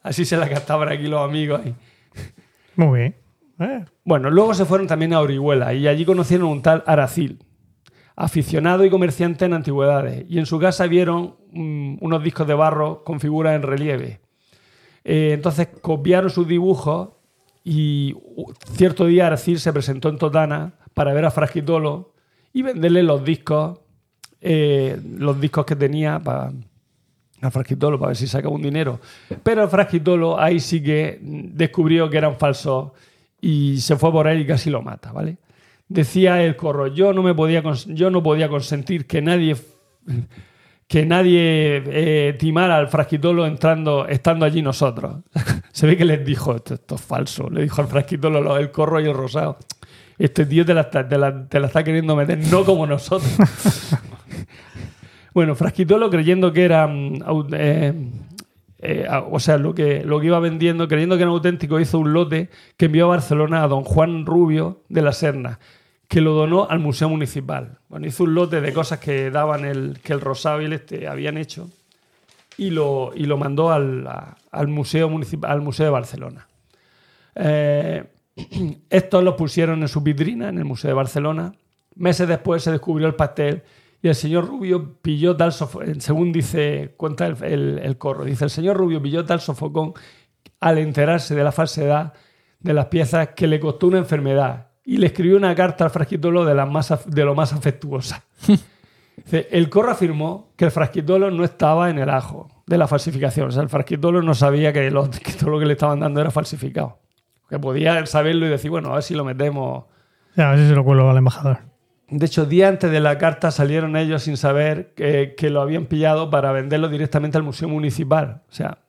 Así 0.03 0.25
se 0.25 0.37
las 0.37 0.49
gastaban 0.49 0.89
aquí 0.89 1.07
los 1.07 1.21
amigos. 1.27 1.61
y- 1.65 1.73
Muy 2.75 2.99
bien. 2.99 3.15
Eh, 3.59 3.85
bueno, 4.03 4.29
luego 4.31 4.53
se 4.53 4.65
fueron 4.65 4.87
también 4.87 5.13
a 5.13 5.19
Orihuela 5.21 5.73
y 5.73 5.87
allí 5.87 6.03
conocieron 6.05 6.47
un 6.47 6.61
tal 6.63 6.83
Aracil, 6.87 7.43
aficionado 8.15 8.83
y 8.85 8.89
comerciante 8.89 9.45
en 9.45 9.53
antigüedades. 9.53 10.25
Y 10.27 10.39
en 10.39 10.45
su 10.47 10.57
casa 10.59 10.87
vieron 10.87 11.35
mm, 11.51 11.97
unos 12.01 12.23
discos 12.23 12.47
de 12.47 12.53
barro 12.55 13.03
con 13.03 13.19
figuras 13.19 13.55
en 13.55 13.61
relieve. 13.61 14.19
Eh, 15.03 15.31
entonces 15.33 15.67
copiaron 15.81 16.29
sus 16.29 16.47
dibujos 16.47 17.09
y 17.63 18.15
cierto 18.73 19.05
día 19.05 19.27
Aracil 19.27 19.59
se 19.59 19.71
presentó 19.73 20.09
en 20.09 20.17
Totana 20.17 20.73
para 20.93 21.13
ver 21.13 21.25
a 21.25 21.31
Frasquitolo 21.31 22.13
y 22.53 22.63
venderle 22.63 23.03
los 23.03 23.23
discos, 23.23 23.79
eh, 24.41 24.99
los 25.17 25.39
discos 25.39 25.65
que 25.65 25.75
tenía 25.75 26.19
para 26.19 26.51
a 27.41 27.49
Frasquitolo 27.51 27.97
para 27.99 28.09
ver 28.09 28.17
si 28.17 28.27
sacaba 28.27 28.53
un 28.53 28.61
dinero. 28.61 28.99
Pero 29.43 29.63
el 29.63 29.69
Frasquitolo 29.69 30.39
ahí 30.39 30.59
sí 30.59 30.81
que 30.83 31.19
descubrió 31.21 32.09
que 32.09 32.17
eran 32.17 32.35
falsos 32.37 32.91
y 33.41 33.77
se 33.79 33.95
fue 33.95 34.11
por 34.11 34.27
él 34.27 34.41
y 34.41 34.45
casi 34.45 34.69
lo 34.69 34.81
mata, 34.81 35.11
¿vale? 35.11 35.37
Decía 35.87 36.41
el 36.43 36.55
corro, 36.55 36.87
yo 36.87 37.11
no 37.13 37.21
me 37.23 37.33
podía 37.33 37.61
yo 37.87 38.09
no 38.09 38.21
podía 38.23 38.47
consentir 38.47 39.05
que 39.07 39.21
nadie 39.21 39.55
que 40.87 41.05
nadie 41.05 41.83
eh, 41.85 42.33
timara 42.37 42.77
al 42.77 42.87
Frasquitolo 42.89 43.45
entrando 43.45 44.05
estando 44.07 44.45
allí 44.45 44.61
nosotros. 44.61 45.17
se 45.71 45.87
ve 45.87 45.97
que 45.97 46.05
les 46.05 46.23
dijo, 46.25 46.55
esto, 46.55 46.73
esto 46.75 46.95
es 46.95 47.01
falso, 47.01 47.49
le 47.49 47.63
dijo 47.63 47.81
al 47.81 47.87
Frasquitolo 47.87 48.41
lo- 48.41 48.57
el 48.57 48.71
corro 48.71 48.99
y 48.99 49.05
el 49.05 49.13
rosado. 49.13 49.57
Este 50.17 50.45
tío 50.45 50.65
te 50.65 50.73
la, 50.73 50.89
te 50.89 51.17
la- 51.17 51.47
te 51.47 51.59
la 51.59 51.67
está 51.67 51.83
queriendo 51.83 52.15
meter, 52.15 52.37
no 52.51 52.63
como 52.63 52.85
nosotros. 52.85 53.31
Bueno, 55.33 55.55
Frasquitolo 55.55 56.09
creyendo 56.09 56.51
que 56.51 56.63
era. 56.63 56.87
mm, 56.87 57.21
eh, 57.53 57.93
eh, 58.83 59.07
o 59.29 59.39
sea, 59.39 59.57
lo 59.57 59.75
que, 59.75 60.03
lo 60.03 60.19
que 60.19 60.25
iba 60.27 60.39
vendiendo, 60.39 60.87
creyendo 60.87 61.15
que 61.15 61.23
era 61.23 61.31
auténtico, 61.31 61.79
hizo 61.79 61.99
un 61.99 62.13
lote 62.13 62.49
que 62.77 62.85
envió 62.85 63.05
a 63.05 63.09
Barcelona 63.09 63.63
a 63.63 63.67
don 63.67 63.83
Juan 63.83 64.25
Rubio 64.25 64.81
de 64.89 65.03
la 65.03 65.13
Serna, 65.13 65.59
que 66.07 66.19
lo 66.19 66.33
donó 66.33 66.67
al 66.67 66.79
Museo 66.79 67.07
Municipal. 67.07 67.77
Bueno, 67.89 68.07
hizo 68.07 68.23
un 68.23 68.33
lote 68.33 68.59
de 68.59 68.73
cosas 68.73 68.99
que 68.99 69.29
daban 69.29 69.65
el, 69.65 69.99
que 70.03 70.13
el 70.13 70.21
Rosado 70.21 70.61
y 70.63 70.73
este 70.73 71.07
habían 71.07 71.37
hecho 71.37 71.69
y 72.57 72.71
lo, 72.71 73.11
y 73.15 73.25
lo 73.25 73.37
mandó 73.37 73.71
al, 73.71 74.07
al 74.51 74.67
Museo 74.67 75.09
Municipal, 75.09 75.51
al 75.51 75.61
Museo 75.61 75.85
de 75.85 75.91
Barcelona. 75.91 76.47
Eh, 77.35 78.03
estos 78.89 79.23
los 79.23 79.35
pusieron 79.35 79.81
en 79.83 79.87
su 79.87 80.01
vitrina 80.01 80.49
en 80.49 80.57
el 80.57 80.65
Museo 80.65 80.89
de 80.89 80.95
Barcelona. 80.95 81.53
Meses 81.95 82.27
después 82.27 82.63
se 82.63 82.71
descubrió 82.71 83.07
el 83.07 83.15
pastel 83.15 83.61
y 84.01 84.07
el 84.07 84.15
señor 84.15 84.47
Rubio 84.47 84.95
pilló 85.01 85.35
tal 85.37 85.51
sofocón, 85.53 86.01
según 86.01 86.31
dice, 86.31 86.93
cuenta 86.97 87.27
el, 87.27 87.43
el- 87.43 87.79
el 87.83 87.97
corro, 87.97 88.23
dice, 88.25 88.43
el 88.45 88.49
señor 88.49 88.77
Rubio 88.77 89.01
pilló 89.01 89.23
tal 89.25 89.39
sofocón 89.41 89.93
al 90.59 90.77
enterarse 90.79 91.35
de 91.35 91.43
la 91.43 91.51
falsedad 91.51 92.13
de 92.59 92.73
las 92.73 92.85
piezas 92.87 93.29
que 93.29 93.47
le 93.47 93.59
costó 93.59 93.87
una 93.87 93.97
enfermedad 93.99 94.67
y 94.83 94.97
le 94.97 95.07
escribió 95.07 95.37
una 95.37 95.53
carta 95.55 95.83
al 95.85 95.89
frasquitolo 95.91 96.45
de, 96.45 96.55
las 96.55 96.69
más, 96.69 96.93
de 97.05 97.25
lo 97.25 97.35
más 97.35 97.53
afectuosa. 97.53 98.23
Dice, 99.17 99.47
el 99.51 99.69
corro 99.69 99.91
afirmó 99.91 100.53
que 100.55 100.65
el 100.65 100.71
frasquitolo 100.71 101.29
no 101.29 101.43
estaba 101.43 101.89
en 101.89 101.99
el 101.99 102.09
ajo 102.09 102.47
de 102.65 102.77
la 102.77 102.87
falsificación. 102.87 103.49
O 103.49 103.51
sea, 103.51 103.61
el 103.61 103.69
frasquitolo 103.69 104.21
no 104.23 104.33
sabía 104.33 104.73
que, 104.73 104.89
lo- 104.89 105.09
que 105.23 105.33
todo 105.33 105.51
lo 105.51 105.59
que 105.59 105.65
le 105.65 105.73
estaban 105.73 105.99
dando 105.99 106.21
era 106.21 106.31
falsificado. 106.31 106.99
Que 107.49 107.59
podía 107.59 108.03
saberlo 108.05 108.45
y 108.47 108.49
decir, 108.49 108.71
bueno, 108.71 108.89
a 108.91 108.95
ver 108.95 109.03
si 109.03 109.13
lo 109.13 109.23
metemos. 109.25 109.85
ya, 110.35 110.47
a 110.47 110.51
ver 110.51 110.59
si 110.61 110.69
se 110.69 110.75
lo 110.75 110.83
cuelo 110.83 111.09
al 111.09 111.17
embajador. 111.17 111.59
De 112.11 112.25
hecho, 112.25 112.45
días 112.45 112.69
antes 112.69 112.91
de 112.91 112.99
la 112.99 113.17
carta 113.17 113.51
salieron 113.51 113.95
ellos 113.95 114.23
sin 114.23 114.35
saber 114.35 114.93
que, 114.95 115.49
lo 115.49 115.61
habían 115.61 115.85
pillado 115.85 116.29
para 116.29 116.51
venderlo 116.51 116.89
directamente 116.89 117.37
al 117.37 117.43
Museo 117.43 117.69
Municipal. 117.69 118.41
O 118.49 118.53
sea, 118.53 118.79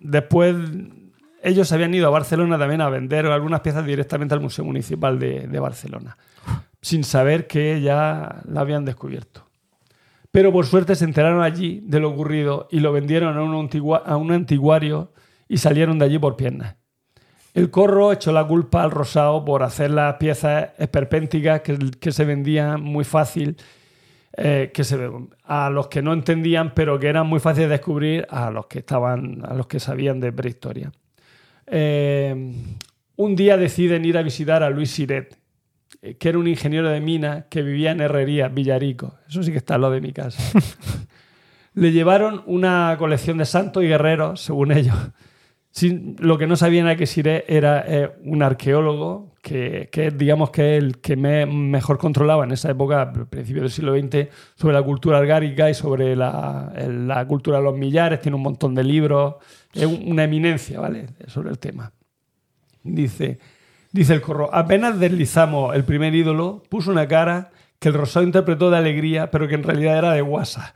después 0.00 0.56
ellos 1.42 1.70
habían 1.72 1.92
ido 1.92 2.06
a 2.06 2.10
Barcelona 2.10 2.58
también 2.58 2.80
a 2.80 2.88
vender 2.88 3.26
algunas 3.26 3.60
piezas 3.60 3.84
directamente 3.84 4.32
al 4.34 4.40
Museo 4.40 4.64
Municipal 4.64 5.18
de, 5.18 5.46
de 5.46 5.60
Barcelona, 5.60 6.16
sin 6.80 7.04
saber 7.04 7.46
que 7.46 7.82
ya 7.82 8.40
la 8.48 8.62
habían 8.62 8.86
descubierto. 8.86 9.46
pero 10.30 10.50
por 10.50 10.66
suerte 10.66 10.94
se 10.96 11.04
enteraron 11.04 11.42
allí 11.42 11.80
de 11.84 12.00
lo 12.00 12.10
ocurrido 12.10 12.66
y 12.70 12.80
lo 12.80 12.92
vendieron 12.92 13.36
a 13.36 13.42
un, 13.42 13.54
antigua- 13.54 14.02
a 14.06 14.16
un 14.16 14.32
antiguario 14.32 15.12
y 15.48 15.58
salieron 15.58 15.98
de 15.98 16.06
allí 16.06 16.18
por 16.18 16.34
piernas. 16.36 16.76
El 17.54 17.70
corro 17.70 18.12
echó 18.12 18.32
la 18.32 18.44
culpa 18.44 18.82
al 18.82 18.90
rosado 18.90 19.44
por 19.44 19.62
hacer 19.62 19.92
las 19.92 20.16
piezas 20.16 20.70
esperpénticas 20.76 21.60
que, 21.60 21.78
que 22.00 22.10
se 22.10 22.24
vendían 22.24 22.82
muy 22.82 23.04
fácil, 23.04 23.56
eh, 24.36 24.72
que 24.74 24.82
se, 24.82 24.98
a 25.44 25.70
los 25.70 25.86
que 25.86 26.02
no 26.02 26.12
entendían, 26.12 26.74
pero 26.74 26.98
que 26.98 27.06
eran 27.06 27.28
muy 27.28 27.38
fáciles 27.38 27.68
de 27.68 27.76
descubrir 27.76 28.26
a 28.28 28.50
los 28.50 28.66
que 28.66 28.80
estaban, 28.80 29.40
a 29.46 29.54
los 29.54 29.68
que 29.68 29.78
sabían 29.78 30.18
de 30.18 30.32
prehistoria. 30.32 30.90
Eh, 31.68 32.34
un 33.16 33.36
día 33.36 33.56
deciden 33.56 34.04
ir 34.04 34.18
a 34.18 34.22
visitar 34.22 34.64
a 34.64 34.70
Luis 34.70 34.90
Siret, 34.90 35.38
eh, 36.02 36.16
que 36.16 36.30
era 36.30 36.38
un 36.38 36.48
ingeniero 36.48 36.88
de 36.88 37.00
minas 37.00 37.44
que 37.48 37.62
vivía 37.62 37.92
en 37.92 38.00
Herrería, 38.00 38.48
Villarico. 38.48 39.14
Eso 39.28 39.44
sí 39.44 39.52
que 39.52 39.58
está 39.58 39.76
al 39.76 39.82
lado 39.82 39.92
de 39.92 40.00
mi 40.00 40.12
casa. 40.12 40.42
Le 41.74 41.92
llevaron 41.92 42.42
una 42.46 42.96
colección 42.98 43.38
de 43.38 43.44
santos 43.44 43.84
y 43.84 43.86
guerreros, 43.86 44.40
según 44.40 44.72
ellos. 44.72 44.96
Lo 46.18 46.38
que 46.38 46.46
no 46.46 46.54
sabían 46.54 46.86
era 46.86 46.94
que 46.96 47.06
Siret 47.06 47.44
era 47.48 47.84
eh, 47.86 48.12
un 48.24 48.42
arqueólogo 48.44 49.34
que, 49.42 49.88
digamos 50.16 50.50
que 50.50 50.76
el 50.76 50.98
que 50.98 51.16
me- 51.16 51.46
mejor 51.46 51.98
controlaba 51.98 52.44
en 52.44 52.52
esa 52.52 52.70
época, 52.70 53.02
a 53.02 53.12
principios 53.12 53.62
del 53.64 53.70
siglo 53.72 53.92
XX, 53.98 54.28
sobre 54.54 54.74
la 54.74 54.82
cultura 54.82 55.18
algárica 55.18 55.68
y 55.68 55.74
sobre 55.74 56.14
la, 56.14 57.24
cultura 57.26 57.58
de 57.58 57.64
los 57.64 57.76
millares. 57.76 58.20
Tiene 58.20 58.36
un 58.36 58.42
montón 58.42 58.74
de 58.74 58.84
libros. 58.84 59.34
Es 59.74 59.84
un- 59.86 60.12
una 60.12 60.24
eminencia, 60.24 60.78
¿vale? 60.80 61.06
Sobre 61.26 61.50
el 61.50 61.58
tema. 61.58 61.92
Dice, 62.84 63.38
dice 63.92 64.14
el 64.14 64.20
corro, 64.20 64.54
apenas 64.54 65.00
deslizamos 65.00 65.74
el 65.74 65.84
primer 65.84 66.14
ídolo, 66.14 66.62
puso 66.68 66.90
una 66.92 67.08
cara 67.08 67.50
que 67.80 67.88
el 67.88 67.94
rosado 67.94 68.24
interpretó 68.24 68.70
de 68.70 68.76
alegría, 68.78 69.30
pero 69.30 69.48
que 69.48 69.54
en 69.56 69.62
realidad 69.64 69.98
era 69.98 70.12
de 70.12 70.20
guasa. 70.22 70.74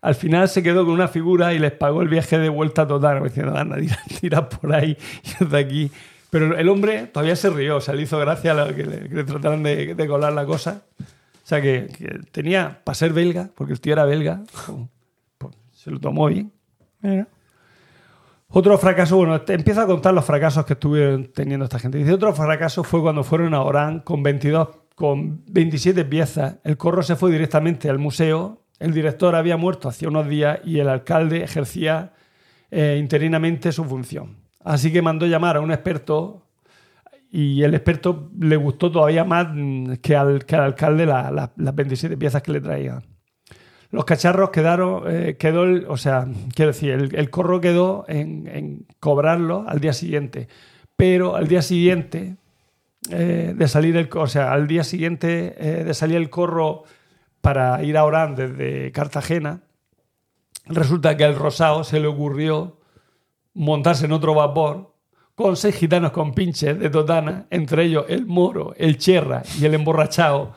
Al 0.00 0.14
final 0.14 0.48
se 0.48 0.62
quedó 0.62 0.84
con 0.84 0.94
una 0.94 1.08
figura 1.08 1.52
y 1.54 1.58
les 1.58 1.72
pagó 1.72 2.02
el 2.02 2.08
viaje 2.08 2.38
de 2.38 2.48
vuelta 2.48 2.86
total, 2.86 3.22
diciendo, 3.22 3.56
anda, 3.56 3.76
tira, 3.78 3.98
tira 4.20 4.48
por 4.48 4.72
ahí 4.74 4.96
y 5.40 5.44
de 5.44 5.58
aquí. 5.58 5.90
Pero 6.30 6.56
el 6.56 6.68
hombre 6.68 7.06
todavía 7.06 7.34
se 7.36 7.50
rió, 7.50 7.76
o 7.76 7.80
sea, 7.80 7.94
le 7.94 8.02
hizo 8.02 8.18
gracia 8.18 8.52
a 8.52 8.74
que 8.74 8.84
le, 8.84 9.08
que 9.08 9.14
le 9.14 9.24
trataron 9.24 9.62
de, 9.62 9.94
de 9.94 10.06
colar 10.06 10.32
la 10.32 10.44
cosa. 10.46 10.82
O 11.00 11.04
sea, 11.48 11.62
que, 11.62 11.86
que 11.96 12.20
tenía, 12.30 12.80
para 12.84 12.94
ser 12.94 13.12
belga, 13.14 13.48
porque 13.54 13.72
el 13.72 13.80
tío 13.80 13.94
era 13.94 14.04
belga, 14.04 14.42
pues, 15.38 15.54
se 15.72 15.90
lo 15.90 15.98
tomó 15.98 16.26
bien. 16.26 16.52
Mira. 17.00 17.26
Otro 18.50 18.76
fracaso, 18.78 19.16
bueno, 19.16 19.34
este- 19.36 19.54
empieza 19.54 19.82
a 19.82 19.86
contar 19.86 20.14
los 20.14 20.24
fracasos 20.24 20.64
que 20.64 20.74
estuvieron 20.74 21.24
teniendo 21.34 21.64
esta 21.64 21.78
gente. 21.78 21.98
Dice, 21.98 22.12
otro 22.12 22.32
fracaso 22.34 22.84
fue 22.84 23.00
cuando 23.00 23.24
fueron 23.24 23.54
a 23.54 23.62
Orán 23.62 24.00
con 24.00 24.22
22, 24.22 24.68
con 24.94 25.42
27 25.46 26.04
piezas. 26.04 26.56
El 26.64 26.76
corro 26.76 27.02
se 27.02 27.16
fue 27.16 27.30
directamente 27.30 27.88
al 27.90 27.98
museo. 27.98 28.62
El 28.78 28.92
director 28.92 29.34
había 29.34 29.56
muerto 29.56 29.88
hace 29.88 30.06
unos 30.06 30.28
días 30.28 30.60
y 30.64 30.78
el 30.78 30.88
alcalde 30.88 31.42
ejercía 31.42 32.12
eh, 32.70 32.96
interinamente 33.00 33.72
su 33.72 33.84
función. 33.84 34.36
Así 34.64 34.92
que 34.92 35.02
mandó 35.02 35.26
llamar 35.26 35.56
a 35.56 35.60
un 35.60 35.72
experto 35.72 36.44
y 37.30 37.62
el 37.62 37.74
experto 37.74 38.30
le 38.38 38.56
gustó 38.56 38.90
todavía 38.90 39.24
más 39.24 39.48
mm, 39.52 39.94
que 40.02 40.16
al, 40.16 40.44
que 40.44 40.56
al 40.56 40.62
alcalde 40.62 41.06
la- 41.06 41.30
la- 41.30 41.52
las 41.56 41.74
27 41.74 42.16
piezas 42.16 42.42
que 42.42 42.52
le 42.52 42.60
traían. 42.60 43.02
Los 43.90 44.04
cacharros 44.04 44.50
quedaron, 44.50 45.02
eh, 45.06 45.36
quedó, 45.38 45.64
el- 45.64 45.86
o 45.88 45.96
sea, 45.96 46.26
quiero 46.54 46.72
decir, 46.72 46.90
el, 46.90 47.30
corro 47.30 47.60
quedó 47.60 48.04
en, 48.08 48.86
cobrarlo 49.00 49.64
al 49.66 49.80
día 49.80 49.92
siguiente. 49.94 50.48
Pero 50.96 51.36
al 51.36 51.48
día 51.48 51.62
siguiente 51.62 52.36
eh, 53.10 53.54
de 53.56 53.68
salir 53.68 53.96
el, 53.96 54.08
o 54.14 54.26
sea, 54.26 54.52
al 54.52 54.66
día 54.66 54.84
siguiente 54.84 55.26
de 55.84 55.94
salir 55.94 56.16
el 56.16 56.28
corro 56.30 56.84
para 57.48 57.82
ir 57.82 57.96
a 57.96 58.04
Orán 58.04 58.34
desde 58.34 58.92
Cartagena, 58.92 59.62
resulta 60.66 61.16
que 61.16 61.24
al 61.24 61.34
Rosado 61.34 61.82
se 61.82 61.98
le 61.98 62.06
ocurrió 62.06 62.78
montarse 63.54 64.04
en 64.04 64.12
otro 64.12 64.34
vapor 64.34 64.94
con 65.34 65.56
seis 65.56 65.74
gitanos 65.76 66.12
con 66.12 66.34
pinches 66.34 66.78
de 66.78 66.90
totana, 66.90 67.46
entre 67.48 67.84
ellos 67.84 68.04
el 68.10 68.26
moro, 68.26 68.74
el 68.76 68.98
cherra 68.98 69.42
y 69.58 69.64
el 69.64 69.72
emborrachado, 69.72 70.56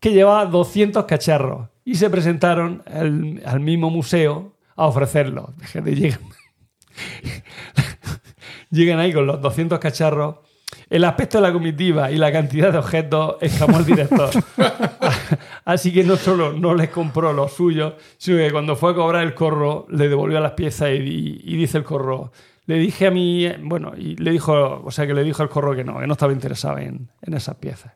que 0.00 0.10
llevaba 0.10 0.44
200 0.46 1.04
cacharros 1.04 1.68
y 1.84 1.94
se 1.94 2.10
presentaron 2.10 2.82
al, 2.92 3.60
mismo 3.60 3.88
museo 3.88 4.56
a 4.74 4.88
ofrecerlos. 4.88 5.50
Llegan, 5.72 6.18
llegan 8.70 8.98
ahí 8.98 9.12
con 9.12 9.24
los 9.24 9.40
200 9.40 9.78
cacharros. 9.78 10.34
El 10.90 11.04
aspecto 11.04 11.38
de 11.38 11.42
la 11.42 11.52
comitiva 11.52 12.10
y 12.10 12.16
la 12.16 12.32
cantidad 12.32 12.72
de 12.72 12.78
objetos 12.78 13.36
escamó 13.40 13.76
al 13.76 13.86
director. 13.86 14.30
Así 15.72 15.92
que 15.92 16.02
no 16.02 16.16
solo 16.16 16.52
no 16.54 16.74
les 16.74 16.88
compró 16.88 17.32
los 17.34 17.52
suyos, 17.52 17.92
sino 18.16 18.38
que 18.38 18.50
cuando 18.50 18.74
fue 18.74 18.92
a 18.92 18.94
cobrar 18.94 19.22
el 19.22 19.34
corro, 19.34 19.86
le 19.90 20.08
devolvió 20.08 20.40
las 20.40 20.52
piezas 20.52 20.90
y, 20.92 21.56
dice 21.56 21.76
el 21.78 21.84
corro. 21.84 22.32
Le 22.64 22.76
dije 22.78 23.06
a 23.06 23.10
mí, 23.10 23.46
bueno, 23.62 23.92
y 23.96 24.16
le 24.16 24.30
dijo, 24.30 24.82
o 24.82 24.90
sea, 24.90 25.06
que 25.06 25.12
le 25.14 25.22
dijo 25.24 25.42
al 25.42 25.50
corro 25.50 25.76
que 25.76 25.84
no, 25.84 25.98
que 26.00 26.06
no 26.06 26.12
estaba 26.14 26.32
interesado 26.32 26.78
en, 26.78 27.10
en 27.22 27.34
esas 27.34 27.56
piezas. 27.56 27.92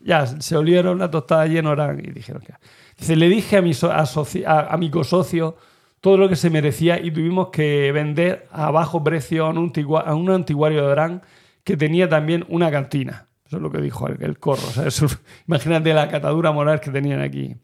Ya 0.00 0.26
se 0.26 0.56
olieron 0.56 0.98
la 0.98 1.10
tostada 1.10 1.46
llena 1.46 1.70
Orán 1.70 1.98
y 2.00 2.10
dijeron 2.12 2.42
que. 2.42 2.54
Dice, 2.98 3.16
le 3.16 3.28
dije 3.28 3.56
a 3.58 3.62
mi, 3.62 3.74
so- 3.74 3.90
asoci- 3.92 4.44
a, 4.46 4.72
a 4.72 4.76
mi 4.76 4.90
cosocio 4.90 5.56
todo 6.00 6.16
lo 6.18 6.28
que 6.28 6.36
se 6.36 6.50
merecía 6.50 7.00
y 7.00 7.10
tuvimos 7.10 7.48
que 7.50 7.90
vender 7.92 8.48
a 8.52 8.70
bajo 8.70 9.02
precio 9.02 9.46
a 9.46 9.50
a 9.50 10.14
un 10.14 10.30
antiguario 10.30 10.82
de 10.82 10.92
Orán 10.92 11.22
que 11.64 11.76
tenía 11.76 12.08
también 12.08 12.44
una 12.48 12.70
cantina. 12.70 13.27
Eso 13.48 13.56
es 13.56 13.62
lo 13.62 13.70
que 13.72 13.80
dijo 13.80 14.06
el, 14.08 14.38
corro. 14.38 14.62
eso- 14.86 15.06
imagínate 15.48 15.94
la 15.94 16.08
catadura 16.08 16.52
moral 16.52 16.80
que 16.80 16.90
tenían 16.90 17.20
aquí. 17.22 17.56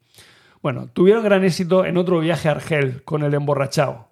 Bueno, 0.62 0.89
tuvieron 0.90 1.23
gran 1.23 1.44
éxito 1.44 1.85
en 1.85 1.98
otro 1.98 2.20
viaje 2.20 2.48
a 2.48 2.52
Argel 2.52 3.05
con 3.05 3.23
el 3.23 3.35
emborrachado. 3.35 4.09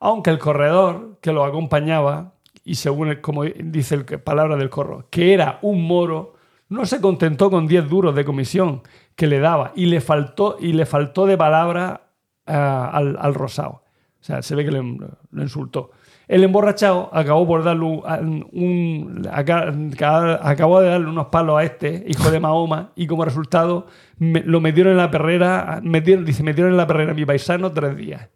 Aunque 0.00 0.30
el 0.30 0.38
corredor 0.38 1.18
que 1.20 1.32
lo 1.32 1.44
acompañaba, 1.44 2.32
y 2.64 2.76
según 2.76 3.08
el- 3.08 3.20
como 3.20 3.44
dice 3.44 3.94
el 3.94 4.04
palabra 4.04 4.56
del 4.56 4.70
corro, 4.70 5.06
que 5.10 5.34
era 5.34 5.58
un 5.60 5.86
moro, 5.86 6.34
no 6.70 6.86
se 6.86 7.02
contentó 7.02 7.50
con 7.50 7.66
10 7.66 7.86
duros 7.90 8.14
de 8.14 8.24
comisión 8.24 8.82
que 9.14 9.26
le 9.26 9.38
daba 9.38 9.72
y 9.76 9.84
le 9.86 10.00
faltó, 10.00 10.56
y 10.58 10.72
le 10.72 10.86
faltó 10.86 11.26
de 11.26 11.36
palabra 11.36 12.08
ah, 12.46 12.90
al, 12.94 13.34
rosado. 13.34 13.84
O 14.18 14.24
sea, 14.24 14.40
se 14.40 14.54
ve 14.54 14.64
que 14.64 14.70
lo 14.70 15.42
insultó. 15.42 15.90
El 16.28 16.44
emborrachado 16.44 17.10
acabó 17.12 17.46
por 17.46 17.64
darle 17.64 17.84
un, 17.84 18.46
un- 18.52 19.28
aca- 19.30 19.72
aca- 19.92 20.40
acabó 20.48 20.80
de 20.80 20.88
darle 20.88 21.08
unos 21.08 21.26
palos 21.26 21.58
a 21.58 21.64
este, 21.64 22.04
hijo 22.06 22.30
de 22.30 22.40
Mahoma, 22.40 22.92
y 22.96 23.06
como 23.06 23.24
resultado 23.24 23.86
lo 24.18 24.60
metieron 24.60 24.92
en 24.92 24.98
la 24.98 25.10
perrera, 25.10 25.80
metieron, 25.82 26.24
dice, 26.24 26.42
metieron 26.42 26.72
en 26.72 26.76
la 26.78 26.86
perrera 26.86 27.12
a 27.12 27.14
mi 27.14 27.26
paisano 27.26 27.72
tres 27.72 27.96
días. 27.96 28.28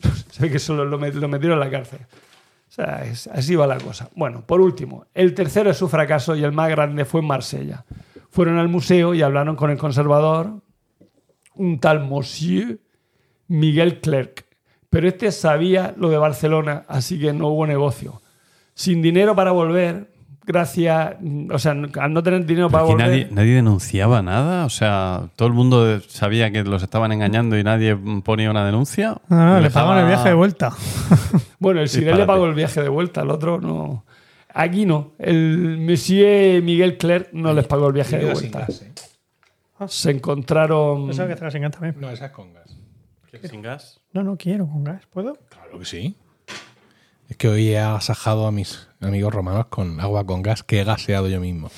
Se 0.30 0.42
ve 0.42 0.50
que 0.50 0.58
solo 0.58 0.84
lo, 0.84 0.98
met- 0.98 1.14
lo 1.14 1.28
metieron 1.28 1.58
en 1.58 1.64
la 1.64 1.70
cárcel. 1.70 2.00
O 2.02 2.70
sea, 2.70 3.04
es- 3.04 3.28
así 3.28 3.54
va 3.56 3.66
la 3.66 3.78
cosa. 3.78 4.10
Bueno, 4.14 4.42
por 4.44 4.60
último, 4.60 5.06
el 5.14 5.32
tercero 5.34 5.68
de 5.70 5.74
su 5.74 5.88
fracaso 5.88 6.36
y 6.36 6.44
el 6.44 6.52
más 6.52 6.68
grande 6.70 7.04
fue 7.04 7.20
en 7.20 7.26
Marsella. 7.28 7.84
Fueron 8.30 8.58
al 8.58 8.68
museo 8.68 9.14
y 9.14 9.22
hablaron 9.22 9.56
con 9.56 9.70
el 9.70 9.78
conservador, 9.78 10.60
un 11.54 11.78
tal 11.80 12.00
Monsieur 12.06 12.78
Miguel 13.46 14.00
Clerc. 14.00 14.44
Pero 14.90 15.08
este 15.08 15.32
sabía 15.32 15.94
lo 15.96 16.08
de 16.08 16.18
Barcelona, 16.18 16.84
así 16.88 17.18
que 17.18 17.32
no 17.32 17.48
hubo 17.48 17.66
negocio. 17.66 18.22
Sin 18.74 19.02
dinero 19.02 19.34
para 19.34 19.50
volver, 19.50 20.10
gracias, 20.46 21.16
o 21.50 21.58
sea, 21.58 21.72
al 21.72 22.12
no 22.12 22.22
tener 22.22 22.46
dinero 22.46 22.70
para 22.70 22.84
volver. 22.84 23.06
nadie, 23.06 23.28
nadie 23.30 23.54
denunciaba 23.54 24.22
nada, 24.22 24.64
o 24.64 24.70
sea, 24.70 25.28
todo 25.36 25.48
el 25.48 25.54
mundo 25.54 26.00
sabía 26.00 26.50
que 26.50 26.64
los 26.64 26.82
estaban 26.82 27.12
engañando 27.12 27.58
y 27.58 27.64
nadie 27.64 27.96
ponía 28.24 28.50
una 28.50 28.64
denuncia. 28.64 29.20
No, 29.28 29.44
no, 29.44 29.60
le 29.60 29.70
pagaban 29.70 29.98
el 29.98 30.06
viaje 30.06 30.28
de 30.28 30.34
vuelta. 30.34 30.72
Bueno, 31.60 31.80
el 31.80 31.88
Sirel 31.88 32.16
le 32.16 32.24
pagó 32.24 32.46
el 32.46 32.54
viaje 32.54 32.80
de 32.80 32.88
vuelta, 32.88 33.22
el 33.22 33.30
otro 33.30 33.60
no. 33.60 34.04
Aquí 34.54 34.86
no. 34.86 35.14
El 35.18 35.78
Monsieur 35.80 36.62
Miguel 36.62 36.96
Clerc 36.96 37.32
no 37.32 37.52
les 37.52 37.66
pagó 37.66 37.88
el 37.88 37.94
viaje 37.94 38.16
de 38.16 38.32
vuelta. 38.32 38.60
gas, 38.60 38.82
¿eh? 38.82 38.92
Se 39.88 40.10
encontraron. 40.10 41.06
Pensaba 41.06 41.28
que 41.28 41.36
también. 41.36 41.96
No, 41.98 42.10
esa 42.10 42.26
es 42.26 42.30
con 42.32 42.52
gas. 42.54 42.67
¿Sin 43.48 43.62
gas? 43.62 44.00
No, 44.12 44.22
no 44.22 44.36
quiero 44.36 44.66
con 44.66 44.84
gas. 44.84 45.02
¿Puedo? 45.12 45.34
Claro 45.50 45.78
que 45.78 45.84
sí. 45.84 46.16
Es 47.28 47.36
que 47.36 47.48
hoy 47.48 47.68
he 47.68 47.78
asajado 47.78 48.46
a 48.46 48.52
mis 48.52 48.88
amigos 49.00 49.34
romanos 49.34 49.66
con 49.66 50.00
agua 50.00 50.24
con 50.24 50.42
gas 50.42 50.62
que 50.62 50.80
he 50.80 50.84
gaseado 50.84 51.28
yo 51.28 51.40
mismo. 51.40 51.70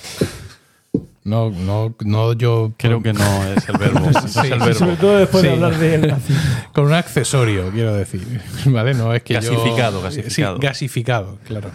No, 1.24 1.51
no, 1.51 1.94
no 2.05 2.32
yo. 2.35 2.72
Creo 2.77 3.02
que 3.02 3.12
no 3.12 3.44
es 3.44 3.68
el 3.68 3.77
verbo. 3.78 4.09
es 4.10 4.32
Sí, 4.32 4.47
el 4.47 4.74
Sobre 4.74 4.97
todo 4.97 5.18
después 5.18 5.43
de 5.43 5.51
hablar 5.51 5.77
de 5.77 5.94
él. 5.97 6.14
Con 6.72 6.86
un 6.86 6.93
accesorio, 6.94 7.70
quiero 7.72 7.94
decir. 7.94 8.24
¿Vale? 8.66 8.94
No 8.94 9.12
es 9.12 9.22
que 9.22 9.35
yo- 9.35 9.40
Gasificado, 9.40 10.01
gasificado. 10.02 10.56
Sí, 10.56 10.62
gasificado, 10.66 11.39
claro. 11.44 11.70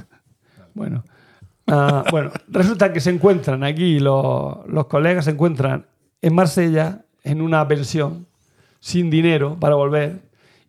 Bueno. 0.73 1.03
Ah, 1.67 2.03
bueno, 2.11 2.31
resulta 2.47 2.93
que 2.93 2.99
se 2.99 3.09
encuentran 3.09 3.63
aquí, 3.63 3.99
los, 3.99 4.65
los 4.67 4.85
colegas 4.85 5.25
se 5.25 5.31
encuentran 5.31 5.87
en 6.21 6.33
Marsella, 6.35 7.05
en 7.23 7.41
una 7.41 7.67
pensión, 7.67 8.27
sin 8.85 9.09
dinero 9.09 9.57
para 9.59 9.73
volver, 9.73 10.19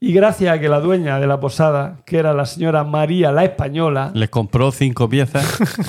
Y 0.01 0.13
gracias 0.15 0.55
a 0.55 0.59
que 0.59 0.69
la 0.71 0.81
dueña 0.81 1.19
de 1.21 1.27
la 1.27 1.39
posada, 1.39 2.01
que 2.07 2.17
era 2.19 2.33
la 2.33 2.47
señora 2.47 2.83
María 2.85 3.31
la 3.31 3.45
Española, 3.45 4.11
Les 4.15 4.31
compró 4.31 4.71
cinco 4.71 5.07
piezas. 5.09 5.45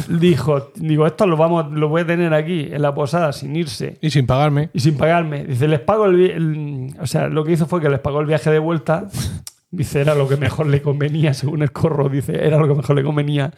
dijo, 0.10 0.72
digo, 0.76 1.08
esto 1.08 1.26
lo 1.26 1.38
vamos, 1.38 1.72
lo 1.72 1.88
voy 1.88 2.02
a 2.02 2.06
tener 2.08 2.34
aquí 2.34 2.68
en 2.72 2.82
la 2.82 2.94
posada 2.94 3.32
sin 3.32 3.56
irse 3.56 3.98
Y 4.02 4.10
sin 4.10 4.26
pagarme. 4.26 4.70
y 4.74 4.80
sin 4.82 4.98
pagarme. 4.98 5.46
Dice, 5.46 5.68
les 5.70 5.80
pago 5.80 6.06
el, 6.06 6.20
el- 6.32 6.96
o 7.00 7.06
sea, 7.08 7.28
lo 7.30 7.46
que 7.46 7.54
hizo 7.54 7.66
fue 7.66 7.80
que 7.82 7.90
les 7.90 8.00
pagó 8.00 8.20
el 8.20 8.28
viaje 8.28 8.50
de 8.52 8.60
vuelta. 8.60 9.08
Dice, 9.72 10.00
era 10.02 10.14
lo 10.16 10.28
que 10.28 10.36
mejor 10.38 10.68
le 10.68 10.82
convenía, 10.82 11.34
según 11.34 11.62
el 11.62 11.72
corro, 11.74 12.08
dice, 12.10 12.34
era 12.46 12.58
lo 12.58 12.68
que 12.70 12.74
mejor 12.74 12.96
le 12.96 13.04
convenía. 13.04 13.52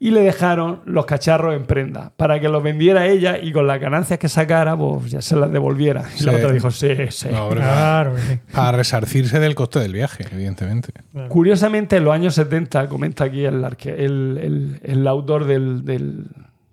Y 0.00 0.10
le 0.10 0.20
dejaron 0.20 0.80
los 0.84 1.06
cacharros 1.06 1.54
en 1.54 1.64
prenda 1.64 2.12
para 2.16 2.38
que 2.40 2.48
los 2.48 2.62
vendiera 2.62 3.06
ella 3.06 3.38
y 3.38 3.52
con 3.52 3.66
las 3.66 3.80
ganancias 3.80 4.18
que 4.18 4.28
sacara, 4.28 4.76
pues 4.76 5.10
ya 5.10 5.22
se 5.22 5.34
las 5.36 5.50
devolviera. 5.50 6.04
Y 6.20 6.24
la 6.24 6.32
otra 6.32 6.52
dijo, 6.52 6.70
sí, 6.70 6.88
sí. 7.10 7.28
No, 7.30 7.48
Claro. 7.50 8.12
Para 8.52 8.76
resarcirse 8.78 9.38
del 9.40 9.54
coste 9.54 9.78
del 9.78 9.92
viaje, 9.94 10.26
evidentemente. 10.30 10.92
Curiosamente, 11.28 11.96
en 11.96 12.04
los 12.04 12.12
años 12.12 12.34
70, 12.34 12.88
comenta 12.88 13.24
aquí 13.24 13.44
el, 13.44 13.64
arque- 13.64 13.94
el, 13.96 14.38
el- 14.42 14.80
el 14.82 15.06
autor 15.06 15.44
del, 15.46 15.84
del- 15.84 16.24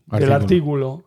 del 0.08 0.32
Artículo. 0.32 0.36
artículo, 0.36 1.04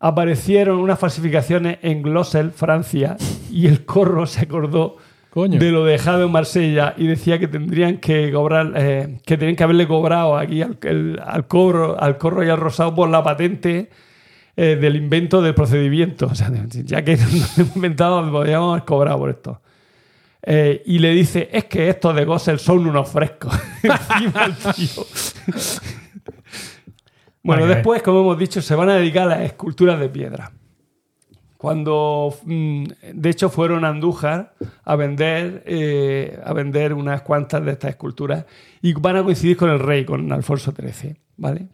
aparecieron 0.00 0.78
unas 0.80 0.98
falsificaciones 0.98 1.78
en 1.82 2.02
Glossel, 2.02 2.50
Francia, 2.50 3.16
y 3.50 3.68
el 3.68 3.84
corro 3.86 4.26
se 4.26 4.42
acordó 4.42 4.96
Coño. 5.34 5.58
de 5.58 5.70
lo 5.72 5.84
dejado 5.84 6.24
en 6.24 6.30
Marsella 6.30 6.94
y 6.96 7.08
decía 7.08 7.40
que 7.40 7.48
tendrían 7.48 7.98
que 7.98 8.30
cobrar, 8.32 8.72
eh, 8.76 9.18
que 9.26 9.36
tenían 9.36 9.56
que 9.56 9.64
haberle 9.64 9.88
cobrado 9.88 10.36
aquí 10.38 10.62
al, 10.62 10.78
el- 10.82 11.20
al 11.24 11.48
cobro, 11.48 12.00
al 12.00 12.16
corro 12.18 12.44
y 12.44 12.48
al 12.48 12.56
rosado 12.58 12.94
por 12.94 13.08
la 13.10 13.20
patente 13.24 13.90
eh, 14.56 14.76
del 14.80 14.94
invento 14.94 15.42
del 15.42 15.52
procedimiento. 15.54 16.26
O 16.30 16.34
sea, 16.36 16.52
ya 16.84 17.02
que 17.02 17.16
no 17.18 17.22
lo 17.26 17.62
hemos 17.64 17.76
inventado, 17.76 18.30
podríamos 18.30 18.70
haber 18.74 18.84
cobrado 18.84 19.18
por 19.18 19.30
esto. 19.30 19.60
Eh, 20.46 20.82
y 20.86 20.98
le 21.00 21.10
dice, 21.10 21.48
es 21.52 21.64
que 21.64 21.88
estos 21.88 22.14
de 22.14 22.24
Gossel 22.24 22.58
son 22.60 22.86
unos 22.86 23.08
frescos. 23.10 23.52
Encima 23.82 24.44
el 24.44 24.54
tío. 24.74 25.04
bueno, 27.42 27.66
después, 27.66 28.02
como 28.02 28.20
hemos 28.20 28.38
dicho, 28.38 28.62
se 28.62 28.74
van 28.74 28.90
a 28.90 28.94
dedicar 28.96 29.24
a 29.24 29.36
las 29.36 29.40
esculturas 29.40 29.98
de 29.98 30.08
piedra. 30.08 30.52
Cuando, 31.64 32.36
mm, 32.44 32.84
de 33.14 33.30
hecho, 33.30 33.48
fueron 33.48 33.86
a 33.86 33.88
Andújar 33.88 34.52
a 34.84 34.96
vender, 34.96 35.62
eh, 35.64 36.38
a 36.44 36.52
vender 36.52 36.92
unas 36.92 37.22
cuantas 37.22 37.64
de 37.64 37.72
estas 37.72 37.92
esculturas 37.92 38.44
y 38.82 38.92
van 38.92 39.16
a 39.16 39.22
coincidir 39.22 39.56
con 39.56 39.70
el 39.70 39.78
rey, 39.78 40.04
con 40.04 40.30
Alfonso 40.30 40.74
XIII, 40.76 41.16
¿vale? 41.38 41.68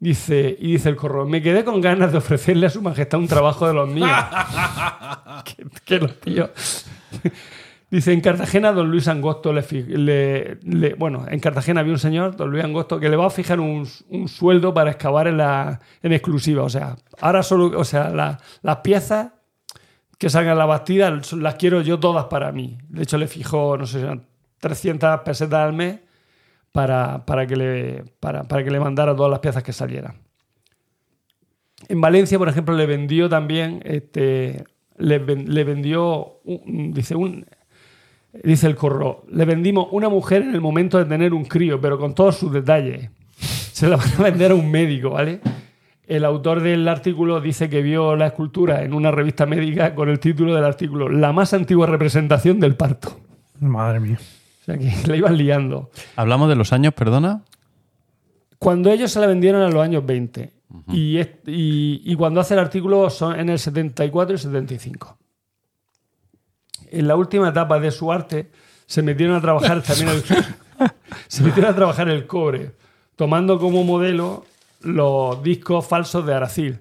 Dice, 0.00 0.56
y 0.58 0.72
dice 0.72 0.88
el 0.88 0.96
corro, 0.96 1.26
me 1.26 1.42
quedé 1.42 1.62
con 1.62 1.82
ganas 1.82 2.10
de 2.10 2.16
ofrecerle 2.16 2.68
a 2.68 2.70
su 2.70 2.80
majestad 2.80 3.20
un 3.20 3.28
trabajo 3.28 3.66
de 3.66 3.74
los 3.74 3.86
míos. 3.86 4.08
que, 5.44 5.66
que 5.84 5.98
los 5.98 6.18
tíos... 6.20 6.86
Dice, 7.90 8.12
en 8.12 8.20
Cartagena 8.20 8.72
don 8.72 8.90
Luis 8.90 9.08
Angosto 9.08 9.50
le, 9.52 10.58
le- 10.62 10.94
Bueno, 10.94 11.24
en 11.28 11.40
Cartagena 11.40 11.80
había 11.80 11.94
un 11.94 11.98
señor, 11.98 12.36
don 12.36 12.50
Luis 12.50 12.62
Angosto, 12.62 13.00
que 13.00 13.08
le 13.08 13.16
va 13.16 13.26
a 13.26 13.30
fijar 13.30 13.60
un, 13.60 13.86
sueldo 14.28 14.74
para 14.74 14.90
excavar 14.90 15.26
en, 15.26 15.38
la, 15.38 15.80
en 16.02 16.12
exclusiva. 16.12 16.62
O 16.64 16.68
sea, 16.68 16.96
ahora 17.20 17.42
solo... 17.42 17.78
O 17.78 17.84
sea, 17.84 18.10
la- 18.10 18.38
las 18.62 18.76
piezas 18.78 19.32
que 20.18 20.28
salgan 20.28 20.52
en 20.52 20.58
la 20.58 20.66
bastida 20.66 21.18
las 21.38 21.54
quiero 21.54 21.80
yo 21.80 21.98
todas 21.98 22.26
para 22.26 22.52
mí. 22.52 22.76
De 22.88 23.04
hecho, 23.04 23.16
le 23.16 23.26
fijó, 23.26 23.78
no 23.78 23.86
sé, 23.86 24.00
si 24.00 24.04
eran 24.04 24.26
300 24.60 25.20
pesetas 25.20 25.60
al 25.60 25.72
mes 25.72 26.00
para, 26.72 27.24
para, 27.24 27.46
que 27.46 27.56
le, 27.56 28.04
para, 28.20 28.44
para 28.44 28.64
que 28.64 28.70
le 28.70 28.80
mandara 28.80 29.14
todas 29.16 29.30
las 29.30 29.40
piezas 29.40 29.62
que 29.62 29.72
salieran. 29.72 30.16
En 31.88 32.00
Valencia, 32.00 32.36
por 32.38 32.48
ejemplo, 32.48 32.74
le 32.76 32.84
vendió 32.86 33.28
también, 33.28 33.80
este, 33.84 34.64
le, 34.96 35.18
ven- 35.20 35.54
le 35.54 35.64
vendió, 35.64 36.40
dice, 36.44 37.14
un, 37.14 37.46
dice 38.44 38.66
el 38.66 38.74
corro, 38.76 39.24
le 39.30 39.44
vendimos 39.44 39.88
una 39.92 40.08
mujer 40.08 40.42
en 40.42 40.54
el 40.54 40.60
momento 40.60 40.98
de 40.98 41.04
tener 41.04 41.32
un 41.34 41.44
crío, 41.44 41.80
pero 41.80 41.98
con 41.98 42.14
todos 42.14 42.36
sus 42.36 42.52
detalles. 42.52 43.10
Se 43.36 43.88
la 43.88 43.96
van 43.96 44.08
a 44.18 44.22
vender 44.24 44.50
a 44.50 44.54
un 44.54 44.70
médico, 44.70 45.10
¿vale? 45.10 45.40
El 46.06 46.24
autor 46.24 46.62
del 46.62 46.88
artículo 46.88 47.40
dice 47.40 47.68
que 47.68 47.82
vio 47.82 48.16
la 48.16 48.28
escultura 48.28 48.82
en 48.82 48.94
una 48.94 49.10
revista 49.10 49.44
médica 49.46 49.94
con 49.94 50.08
el 50.08 50.18
título 50.18 50.54
del 50.54 50.64
artículo 50.64 51.08
La 51.08 51.32
más 51.32 51.52
antigua 51.52 51.86
representación 51.86 52.58
del 52.60 52.74
parto. 52.76 53.20
Madre 53.60 54.00
mía. 54.00 54.18
O 54.62 54.64
sea 54.64 54.78
que 54.78 54.90
la 55.06 55.16
iban 55.16 55.36
liando. 55.36 55.90
Hablamos 56.16 56.48
de 56.48 56.56
los 56.56 56.72
años, 56.72 56.94
perdona. 56.94 57.42
Cuando 58.58 58.90
ellos 58.90 59.10
se 59.12 59.20
la 59.20 59.26
vendieron 59.26 59.62
en 59.62 59.72
los 59.72 59.82
años 59.82 60.04
20 60.04 60.52
y, 60.92 61.18
y- 61.20 62.02
y 62.04 62.14
cuando 62.16 62.40
hace 62.40 62.54
el 62.54 62.60
artículo 62.60 63.08
son 63.10 63.38
en 63.38 63.48
el 63.50 63.58
74 63.58 64.34
y 64.34 64.38
75. 64.38 65.16
En 66.92 67.08
la 67.08 67.16
última 67.16 67.48
etapa 67.48 67.78
de 67.78 67.90
su 67.90 68.12
arte 68.12 68.50
se 68.86 69.02
metieron 69.02 69.36
a 69.36 69.40
trabajar 69.40 69.82
también 69.82 70.08
el, 70.08 70.22
se 71.28 71.42
metieron 71.42 71.72
a 71.72 71.76
trabajar 71.76 72.08
el 72.08 72.26
cobre, 72.26 72.72
tomando 73.16 73.58
como 73.58 73.84
modelo 73.84 74.44
los 74.80 75.42
discos 75.42 75.86
falsos 75.86 76.24
de 76.24 76.34
Aracil 76.34 76.80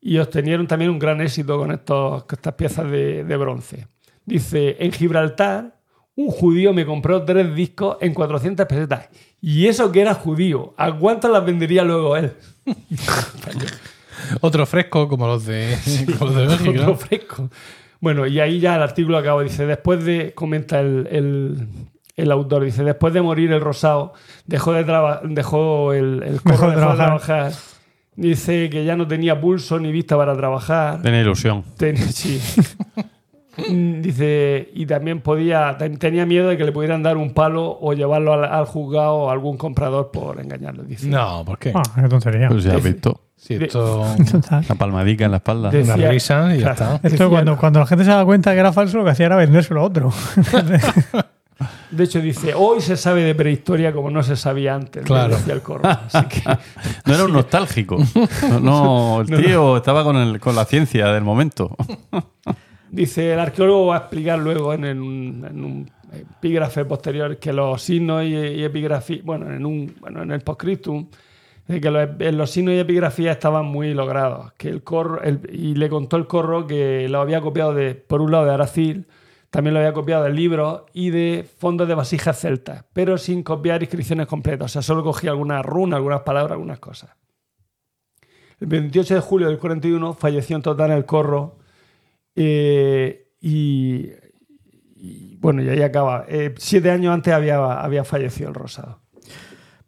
y 0.00 0.18
obtenieron 0.18 0.66
también 0.66 0.90
un 0.90 0.98
gran 0.98 1.20
éxito 1.20 1.58
con, 1.58 1.72
estos, 1.72 2.24
con 2.24 2.36
estas 2.36 2.54
piezas 2.54 2.90
de, 2.90 3.24
de 3.24 3.36
bronce. 3.36 3.86
Dice, 4.24 4.76
en 4.78 4.92
Gibraltar, 4.92 5.78
un 6.14 6.30
judío 6.30 6.72
me 6.72 6.84
compró 6.84 7.24
tres 7.24 7.54
discos 7.54 7.96
en 8.00 8.12
400 8.12 8.66
pesetas. 8.66 9.08
Y 9.40 9.66
eso 9.66 9.90
que 9.92 10.00
era 10.00 10.14
judío. 10.14 10.74
¿A 10.76 10.92
cuánto 10.92 11.28
las 11.28 11.44
vendería 11.44 11.84
luego 11.84 12.16
él? 12.16 12.32
Otro 14.40 14.66
fresco 14.66 15.08
como 15.08 15.26
los 15.26 15.46
de, 15.46 15.78
como 16.18 16.32
los 16.32 16.36
de 16.36 16.46
Bélgica. 16.46 16.82
Otro 16.82 16.96
fresco. 16.96 17.50
Bueno, 18.00 18.26
y 18.26 18.38
ahí 18.40 18.60
ya 18.60 18.76
el 18.76 18.82
artículo 18.82 19.18
acaba. 19.18 19.42
Dice, 19.42 19.66
después 19.66 20.04
de, 20.04 20.32
comenta 20.34 20.80
el, 20.80 21.08
el- 21.10 21.66
el 22.16 22.32
autor, 22.32 22.64
dice, 22.64 22.82
después 22.82 23.14
de 23.14 23.22
morir 23.22 23.52
el 23.52 23.60
rosado, 23.60 24.12
dejó, 24.46 24.72
de 24.72 24.84
traba- 24.84 25.20
dejó 25.24 25.92
el, 25.92 26.22
el 26.24 26.40
corro, 26.42 26.52
Dejó 26.52 26.66
de 26.70 26.76
dejó 26.76 26.90
de 26.90 26.96
trabajar. 26.96 27.06
trabajar. 27.06 27.52
Dice 28.16 28.68
que 28.70 28.84
ya 28.84 28.96
no 28.96 29.06
tenía 29.06 29.40
pulso 29.40 29.78
ni 29.78 29.92
vista 29.92 30.16
para 30.16 30.36
trabajar. 30.36 31.00
Tenía 31.00 31.20
ilusión. 31.20 31.62
Ten- 31.76 31.96
sí. 32.12 32.40
Mm, 33.68 34.00
Dice, 34.02 34.70
y 34.74 34.86
también 34.86 35.20
podía, 35.20 35.76
ten- 35.78 35.98
tenía 35.98 36.24
miedo 36.26 36.48
de 36.48 36.56
que 36.56 36.64
le 36.64 36.72
pudieran 36.72 37.02
dar 37.02 37.16
un 37.16 37.34
palo 37.34 37.76
o 37.80 37.92
llevarlo 37.92 38.32
al, 38.34 38.44
al 38.44 38.64
juzgado 38.66 39.14
o 39.14 39.28
a 39.30 39.32
algún 39.32 39.56
comprador 39.56 40.10
por 40.12 40.40
engañarlo. 40.40 40.84
Dice. 40.84 41.08
No, 41.08 41.44
¿por 41.44 41.58
qué? 41.58 41.72
Ah, 41.74 41.82
qué 42.00 42.08
tontería. 42.08 42.48
Pues 42.48 42.64
ya 42.64 42.74
has 42.76 42.82
visto. 42.82 43.20
Si 43.36 43.54
esto. 43.54 44.04
Una 44.18 44.74
palmadica 44.76 45.24
en 45.24 45.30
la 45.32 45.36
espalda. 45.38 45.70
De- 45.70 45.82
una 45.82 45.94
Decía- 45.94 46.10
risa 46.10 46.54
y 46.54 46.58
ya 46.60 46.74
Claro. 46.74 46.94
está. 46.96 47.08
Esto 47.08 47.30
cuando, 47.30 47.56
cuando 47.56 47.80
la 47.80 47.86
gente 47.86 48.04
se 48.04 48.10
da 48.10 48.24
cuenta 48.24 48.52
que 48.52 48.58
era 48.60 48.72
falso, 48.72 48.98
lo 48.98 49.04
que 49.04 49.10
hacía 49.10 49.26
era 49.26 49.36
vendérselo 49.36 49.80
a 49.80 49.84
otro. 49.84 50.12
De 51.90 52.04
hecho, 52.04 52.20
dice, 52.20 52.52
hoy 52.54 52.80
se 52.80 52.96
sabe 52.96 53.22
de 53.22 53.34
prehistoria 53.34 53.92
como 53.92 54.10
no 54.10 54.22
se 54.22 54.36
sabía 54.36 54.74
antes. 54.76 55.04
Claro. 55.04 55.34
Decía 55.36 55.54
el 55.54 55.62
corro. 55.62 55.88
Así 55.88 56.24
que, 56.28 56.42
No 57.06 57.14
era 57.14 57.24
un 57.24 57.32
nostálgico. 57.32 57.96
No, 58.48 58.60
no, 58.60 59.20
el 59.22 59.26
tío 59.44 59.76
estaba 59.78 60.04
con, 60.04 60.16
el, 60.16 60.38
con 60.38 60.54
la 60.54 60.64
ciencia 60.66 61.08
del 61.08 61.24
momento. 61.24 61.74
Dice, 62.90 63.32
el 63.32 63.38
arqueólogo 63.40 63.86
va 63.86 63.96
a 63.96 63.98
explicar 63.98 64.38
luego 64.38 64.74
en, 64.74 65.00
un, 65.00 65.90
epígrafe 66.12 66.84
posterior 66.84 67.38
que 67.38 67.52
los 67.52 67.82
signos 67.82 68.24
y, 68.24 68.34
y 68.34 68.64
epigrafía, 68.64 69.20
bueno, 69.24 69.52
en, 69.52 69.66
un, 69.66 69.94
bueno, 70.00 70.22
en 70.22 70.30
el 70.30 70.40
postscriptum, 70.40 71.08
que 71.68 72.32
los, 72.32 72.50
signos 72.50 72.74
y 72.74 72.78
epigrafía 72.78 73.32
estaban 73.32 73.66
muy 73.66 73.92
logrados. 73.92 74.52
Que 74.54 74.68
el 74.70 74.82
corro, 74.82 75.20
y 75.52 75.74
le 75.74 75.90
contó 75.90 76.16
el 76.16 76.26
corro 76.26 76.66
que 76.66 77.08
lo 77.10 77.20
había 77.20 77.42
copiado 77.42 77.74
de, 77.74 77.94
por 77.94 78.22
un 78.22 78.32
lado 78.32 78.46
de 78.46 78.52
Aracil, 78.52 79.06
también 79.50 79.74
lo 79.74 79.80
había 79.80 79.92
copiado 79.92 80.24
de 80.24 80.30
libros 80.30 80.82
y 80.94 81.10
de 81.10 81.46
fondos 81.58 81.86
de 81.86 81.94
vasijas 81.94 82.40
celtas, 82.40 82.84
pero 82.94 83.18
sin 83.18 83.42
copiar 83.42 83.82
inscripciones 83.82 84.26
completas. 84.26 84.66
O 84.66 84.72
sea, 84.72 84.82
solo 84.82 85.04
cogía 85.04 85.30
algunas 85.30 85.64
runas, 85.64 85.98
algunas 85.98 86.22
palabras, 86.22 86.52
algunas 86.52 86.78
cosas. 86.78 87.10
El 88.60 88.66
28 88.66 89.16
de 89.16 89.20
julio 89.20 89.48
del 89.48 89.58
41 89.58 90.14
falleció 90.14 90.56
en 90.56 90.62
total 90.62 90.90
el 90.90 91.04
corro 91.04 91.57
eh, 92.40 93.28
y, 93.40 94.10
y, 94.96 95.36
bueno, 95.40 95.62
y 95.62 95.68
ahí 95.68 95.82
acaba. 95.82 96.24
Eh, 96.28 96.54
siete 96.58 96.90
años 96.90 97.12
antes 97.12 97.32
había, 97.34 97.56
había 97.80 98.04
fallecido 98.04 98.48
el 98.50 98.54
Rosado. 98.54 99.00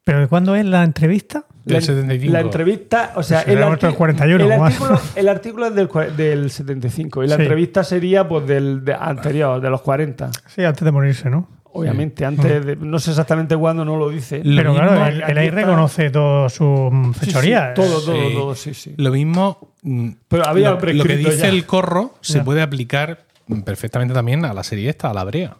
¿Pero 0.04 0.20
de 0.20 0.26
cuándo 0.28 0.56
es 0.56 0.64
la 0.64 0.82
entrevista? 0.82 1.44
Del 1.64 1.74
la, 1.74 1.80
75. 1.82 2.32
la 2.32 2.40
entrevista, 2.40 3.12
o 3.16 3.22
sea, 3.22 3.44
Pues 3.44 3.82
el 3.84 3.94
41 3.94 4.44
el 4.44 4.52
o 4.52 4.58
más. 4.58 4.72
artículo, 4.72 5.00
el 5.14 5.28
artículo 5.28 5.66
es 5.66 5.74
del, 5.74 5.88
del 6.16 6.50
75 6.50 7.22
y 7.22 7.28
la 7.28 7.36
Sí. 7.36 7.42
entrevista 7.42 7.84
sería 7.84 8.26
pues 8.26 8.46
del 8.46 8.82
de- 8.84 8.94
anterior, 8.94 9.60
de 9.60 9.70
los 9.70 9.82
40. 9.82 10.30
Sí, 10.46 10.64
antes 10.64 10.82
de 10.84 10.90
morirse, 10.90 11.28
¿no? 11.28 11.48
Obviamente, 11.72 12.24
antes 12.24 12.66
de, 12.66 12.76
no 12.76 12.98
sé 12.98 13.10
exactamente 13.10 13.56
cuándo, 13.56 13.84
no 13.84 13.96
lo 13.96 14.08
dice. 14.08 14.42
Lo 14.44 14.56
Pero 14.56 14.72
mismo- 14.72 14.88
claro, 14.88 15.06
él 15.06 15.38
ahí 15.38 15.46
está- 15.46 15.56
reconoce 15.60 16.10
todo 16.10 16.48
su 16.48 16.90
Sí, 17.14 17.20
sí, 17.20 17.26
fechoría. 17.26 17.74
todo, 17.74 18.00
todo, 18.00 18.14
Sí. 18.28 18.34
todo, 18.34 18.54
sí, 18.54 18.74
sí. 18.74 18.94
Lo 18.96 19.10
mismo. 19.12 19.72
mm, 19.82 20.08
Pero 20.28 20.46
había 20.48 20.70
lo, 20.72 20.80
lo 20.80 21.04
que 21.04 21.16
dice 21.16 21.36
ya. 21.38 21.48
el 21.48 21.64
corro 21.66 22.14
se 22.20 22.38
Ya. 22.38 22.44
puede 22.44 22.60
aplicar 22.62 23.24
perfectamente 23.64 24.12
también 24.14 24.44
a 24.44 24.52
la 24.52 24.62
serie 24.64 24.90
esta, 24.90 25.10
a 25.10 25.14
la 25.14 25.24
brea. 25.24 25.56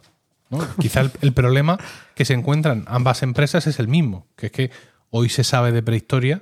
¿no? 0.49 0.59
Quizá 0.79 0.99
el, 1.01 1.11
el 1.21 1.31
problema 1.33 1.77
que 2.13 2.25
se 2.25 2.33
encuentran 2.33 2.83
ambas 2.87 3.23
empresas 3.23 3.67
es 3.67 3.79
el 3.79 3.87
mismo, 3.87 4.27
que 4.35 4.47
es 4.47 4.51
que 4.51 4.71
hoy 5.09 5.29
se 5.29 5.43
sabe 5.45 5.71
de 5.71 5.81
prehistoria 5.81 6.41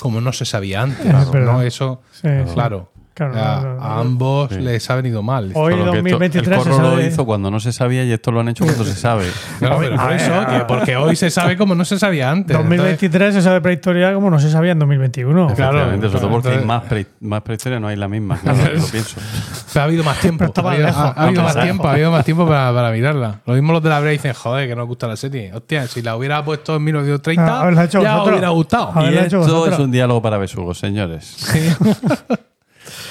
como 0.00 0.20
no 0.20 0.32
se 0.32 0.44
sabía 0.44 0.82
antes. 0.82 1.04
¿no? 1.34 1.62
Eso, 1.62 2.02
Sí, 2.12 2.28
sí. 2.46 2.54
claro. 2.54 2.92
Claro, 3.26 3.34
a, 3.38 3.60
no, 3.62 3.74
no, 3.76 3.82
a 3.84 3.88
no. 3.88 4.00
ambos 4.00 4.48
Sí. 4.54 4.60
les 4.60 4.88
ha 4.90 4.94
venido 4.96 5.22
mal. 5.22 5.50
Hoy 5.54 5.74
que 5.74 5.80
esto- 5.80 5.92
2023 5.92 6.58
el 6.58 6.64
se 6.64 6.70
corro 6.70 6.96
lo 6.96 7.02
hizo 7.06 7.26
cuando 7.26 7.50
no 7.50 7.60
se 7.60 7.72
sabía 7.72 8.04
y 8.04 8.12
esto 8.12 8.30
lo 8.32 8.40
han 8.40 8.48
hecho 8.48 8.64
cuando 8.64 8.84
se 8.84 8.94
sabe. 8.94 9.24
Claro, 9.58 9.78
pero 9.80 9.96
por 9.96 10.12
eso, 10.12 10.32
que 10.48 10.64
porque 10.66 10.96
hoy 10.96 11.16
se 11.16 11.30
sabe 11.30 11.56
como 11.56 11.74
no 11.74 11.84
se 11.84 11.98
sabía 11.98 12.30
antes. 12.30 12.56
Entonces, 12.56 12.78
2023 12.78 13.34
se 13.34 13.42
sabe 13.42 13.60
prehistoria 13.60 14.14
como 14.14 14.30
no 14.30 14.38
se 14.38 14.50
sabía 14.50 14.72
en 14.72 14.78
2021. 14.78 15.54
Claro. 15.54 15.90
Sobre 15.90 16.08
todo 16.10 16.30
porque 16.30 16.48
hay 16.50 16.64
más, 16.64 16.82
pre- 16.84 17.06
más 17.20 17.42
prehistoria, 17.42 17.80
no 17.80 17.88
hay 17.88 17.96
la 17.96 18.08
misma. 18.08 18.38
Claro, 18.38 18.58
lo 18.74 18.86
pienso. 18.86 19.16
pero 19.72 19.80
ha 19.80 19.84
habido 19.84 20.04
más 20.04 20.20
tiempo. 20.20 20.52
Pero 20.52 20.68
ha 20.68 20.72
habido, 20.72 20.86
lejos. 20.86 21.00
ha- 21.02 21.08
ha 21.08 21.22
habido 21.24 21.42
No, 21.42 21.48
más 21.48 21.60
tiempo, 21.60 21.88
ha 21.88 21.92
habido 21.92 22.10
más 22.10 22.24
tiempo 22.24 22.46
para, 22.46 22.72
para 22.72 22.90
mirarla. 22.92 23.40
Lo 23.46 23.54
mismo 23.54 23.72
los 23.72 23.82
de 23.82 23.88
la 23.88 24.00
Brea 24.00 24.12
dicen, 24.12 24.32
joder, 24.34 24.68
que 24.68 24.76
no 24.76 24.86
gusta 24.86 25.06
la 25.08 25.16
serie. 25.16 25.52
Hostia, 25.52 25.86
si 25.86 26.02
la 26.02 26.16
hubiera 26.16 26.44
puesto 26.44 26.76
en 26.76 26.84
1930, 26.84 27.60
Ah, 27.60 27.84
ya 27.86 28.22
hubiera 28.22 28.48
gustado. 28.50 28.92
Y 29.02 29.10
lo 29.10 29.20
esto 29.20 29.66
es 29.68 29.78
un 29.78 29.90
diálogo 29.90 30.22
para 30.22 30.38
besugos, 30.38 30.78
señores. 30.78 31.24
Sí. 31.36 31.60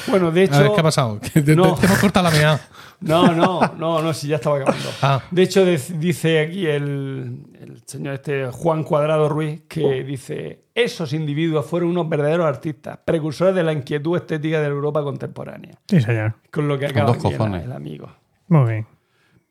Bueno, 0.10 0.32
de 0.32 0.42
A 0.42 0.44
hecho. 0.46 0.60
ver, 0.60 0.72
¿qué 0.74 0.80
ha 0.80 0.84
pasado? 0.84 1.20
Que 1.34 1.42
te, 1.42 1.56
No. 1.56 1.74
te- 1.76 1.82
te 1.82 1.86
hemos 1.88 2.00
cortado 2.00 2.30
la 2.30 2.36
mea. 2.36 2.60
No, 3.00 3.32
no, 3.32 3.62
no, 3.78 4.02
no, 4.02 4.12
si 4.12 4.28
ya 4.28 4.38
estaba 4.38 4.56
acabando. 4.58 4.90
Ah. 5.04 5.22
De 5.30 5.44
hecho, 5.44 5.64
de- 5.64 5.78
dice 6.00 6.40
aquí 6.40 6.66
el, 6.66 7.44
el 7.62 7.84
señor 7.86 8.16
este 8.16 8.48
Juan 8.52 8.84
Cuadrado 8.84 9.30
Ruiz 9.30 9.62
que 9.68 10.04
dice: 10.04 10.64
Esos 10.74 11.14
individuos 11.14 11.64
fueron 11.68 11.90
unos 11.92 12.10
verdaderos 12.10 12.48
artistas, 12.48 12.98
precursores 13.06 13.54
de 13.54 13.62
la 13.62 13.72
inquietud 13.72 14.18
estética 14.18 14.60
de 14.62 14.70
la 14.70 14.74
Europa 14.74 15.04
contemporánea. 15.04 15.76
Sí, 15.88 16.02
señor. 16.02 16.34
Con 16.50 16.68
lo 16.68 16.80
que 16.80 16.88
Con 16.88 16.98
acaba 16.98 17.14
dos 17.16 17.24
aquí 17.24 17.36
el, 17.66 17.72
amigo. 17.72 18.10
Muy 18.48 18.68
bien. 18.72 18.88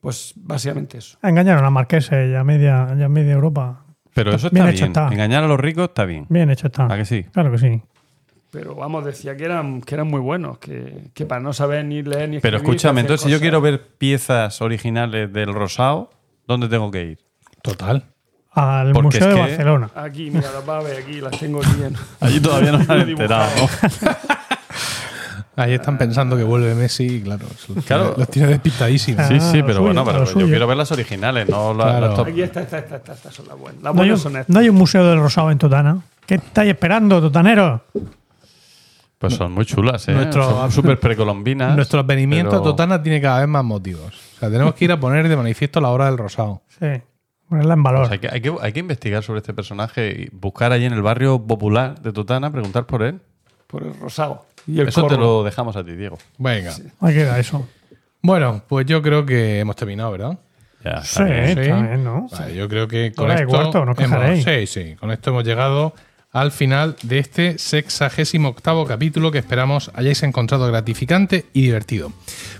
Pues 0.00 0.32
básicamente 0.34 0.98
eso. 0.98 1.16
Engañaron 1.22 1.64
a 1.64 1.70
Marquese 1.70 2.28
y 2.30 2.34
a 2.34 2.42
media, 2.42 2.96
y 2.98 3.02
a 3.04 3.08
media 3.08 3.34
Europa. 3.34 3.84
Pero 4.12 4.32
eso 4.32 4.50
Bien 4.50 4.64
está 4.66 4.70
hecho 4.74 4.84
bien. 4.86 4.90
está. 4.90 5.08
Engañar 5.12 5.44
a 5.44 5.46
los 5.46 5.60
ricos 5.60 5.84
está 5.90 6.04
bien. 6.04 6.26
Bien 6.28 6.50
hecho 6.50 6.66
está. 6.66 6.92
¿A 6.92 6.96
que 6.96 7.04
sí? 7.04 7.22
Claro 7.32 7.52
que 7.52 7.58
sí. 7.58 7.80
Pero 8.58 8.74
vamos, 8.74 9.04
decía 9.04 9.36
que 9.36 9.44
eran, 9.44 9.82
que 9.82 9.94
eran 9.96 10.06
muy 10.08 10.20
buenos, 10.20 10.56
que, 10.58 11.08
que 11.12 11.26
para 11.26 11.42
no 11.42 11.52
saber 11.52 11.84
ni 11.84 12.02
leer 12.02 12.30
ni 12.30 12.36
escribir. 12.36 12.40
Pero 12.40 12.56
escúchame, 12.56 13.02
entonces 13.02 13.26
si 13.26 13.30
yo 13.30 13.38
quiero 13.38 13.60
ver 13.60 13.86
piezas 13.98 14.62
originales 14.62 15.30
del 15.30 15.52
Rosao, 15.52 16.08
¿dónde 16.48 16.66
tengo 16.68 16.90
que 16.90 17.02
ir? 17.04 17.18
Total. 17.60 18.04
Al 18.52 18.92
Porque 18.92 19.02
Museo 19.18 19.28
de 19.28 19.34
que- 19.34 19.40
Barcelona. 19.40 19.90
Aquí, 19.94 20.30
mira, 20.30 20.50
las 20.52 20.66
va 20.66 20.78
a 20.78 20.82
ver 20.82 21.02
aquí, 21.02 21.20
las 21.20 21.38
tengo 21.38 21.58
aquí 21.58 21.82
en. 21.84 21.94
Allí 22.20 22.40
todavía 22.40 22.72
no 22.72 22.78
me 22.78 22.94
han 22.94 23.00
enterado. 23.10 23.50
¿no? 23.60 24.10
Ahí 25.62 25.72
están 25.74 25.96
pensando 25.98 26.36
que 26.36 26.42
vuelve 26.42 26.74
Messi 26.74 27.04
y 27.06 27.20
claro, 27.22 27.46
los, 27.74 27.84
Claro. 27.84 28.14
los 28.16 28.28
tiene 28.28 28.48
despistadísimos. 28.48 29.20
Ah, 29.22 29.28
Sí, 29.28 29.40
sí, 29.40 29.62
pero 29.62 29.74
suyo, 29.74 29.82
bueno, 29.82 30.04
pero 30.04 30.20
yo 30.20 30.26
suyo. 30.26 30.46
quiero 30.46 30.66
ver 30.66 30.76
las 30.76 30.92
originales, 30.92 31.48
no 31.48 31.72
las, 31.74 32.14
top. 32.14 32.28
Aquí 32.28 32.42
está, 32.42 32.60
esta, 32.62 32.78
esta, 32.78 32.96
esta, 32.96 33.12
estas 33.14 33.34
son 33.34 33.48
las 33.48 33.58
buenas. 33.58 33.82
Las 33.82 33.94
¿No 33.94 34.02
hay, 34.02 34.08
buenas 34.08 34.18
un, 34.18 34.22
son 34.32 34.36
estas. 34.40 34.54
no 34.54 34.60
hay 34.60 34.68
un 34.70 34.76
museo 34.76 35.04
del 35.06 35.18
Rosado 35.18 35.50
en 35.50 35.58
Totana? 35.58 35.98
¿Qué 36.26 36.34
estáis 36.36 36.70
esperando, 36.70 37.20
totaneros? 37.22 37.80
Pues 39.28 39.38
son 39.38 39.52
muy 39.52 39.64
chulas, 39.66 40.06
¿eh? 40.08 40.12
Nuestro- 40.12 40.48
son 40.48 40.70
súper 40.72 40.98
precolombinas. 41.00 41.74
Nuestro 41.76 42.00
advenimiento 42.00 42.50
pero- 42.50 42.60
a 42.62 42.64
Totana 42.64 43.02
tiene 43.02 43.20
cada 43.20 43.40
vez 43.40 43.48
más 43.48 43.64
motivos. 43.64 44.14
O 44.36 44.38
sea, 44.40 44.50
tenemos 44.50 44.74
que 44.74 44.84
ir 44.84 44.92
a 44.92 45.00
poner 45.00 45.28
de 45.28 45.36
manifiesto 45.36 45.80
la 45.80 45.88
obra 45.90 46.06
del 46.06 46.18
rosado. 46.18 46.62
Sí. 46.78 46.86
Ponerla 47.48 47.74
en 47.74 47.82
valor. 47.82 48.00
Pues 48.08 48.12
hay, 48.12 48.18
que, 48.18 48.28
hay, 48.28 48.40
que, 48.40 48.54
hay 48.60 48.72
que 48.72 48.80
investigar 48.80 49.22
sobre 49.22 49.38
este 49.38 49.54
personaje 49.54 50.08
y 50.08 50.28
buscar 50.36 50.72
allí 50.72 50.84
en 50.84 50.92
el 50.92 51.02
barrio 51.02 51.38
popular 51.44 52.00
de 52.00 52.12
Totana, 52.12 52.50
preguntar 52.50 52.86
por 52.86 53.02
él. 53.02 53.20
Por 53.68 53.84
el 53.84 53.94
rosado. 53.98 54.46
Y 54.66 54.80
el 54.80 54.88
Eso 54.88 55.06
te 55.06 55.16
lo 55.16 55.44
dejamos 55.44 55.76
a 55.76 55.84
ti, 55.84 55.92
Diego. 55.94 56.18
Venga. 56.38 56.72
Ahí 57.00 57.14
queda 57.14 57.38
eso. 57.38 57.68
Bueno, 58.20 58.62
pues 58.66 58.84
yo 58.86 59.00
creo 59.00 59.24
que 59.24 59.60
hemos 59.60 59.76
terminado, 59.76 60.10
¿verdad? 60.10 60.38
Ya, 60.84 61.02
Sí, 61.04 61.22
bien. 61.22 61.48
Sí. 61.48 61.60
bien, 61.60 62.02
¿no? 62.04 62.26
Vale, 62.30 62.54
yo 62.54 62.68
creo 62.68 62.88
que 62.88 63.12
con 63.12 63.30
esto. 63.30 63.46
cuarto, 63.48 63.78
no 63.84 63.92
hemos, 63.92 63.96
quejaréis. 63.96 64.44
sí, 64.44 64.66
sí. 64.66 64.96
Con 64.96 65.10
esto 65.12 65.30
hemos 65.30 65.44
llegado 65.44 65.94
al 66.36 66.52
final 66.52 66.96
de 67.02 67.18
este 67.18 67.56
sexagésimo 67.56 68.50
octavo 68.50 68.84
capítulo 68.84 69.32
que 69.32 69.38
esperamos 69.38 69.90
hayáis 69.94 70.22
encontrado 70.22 70.66
gratificante 70.66 71.46
y 71.54 71.62
divertido. 71.62 72.12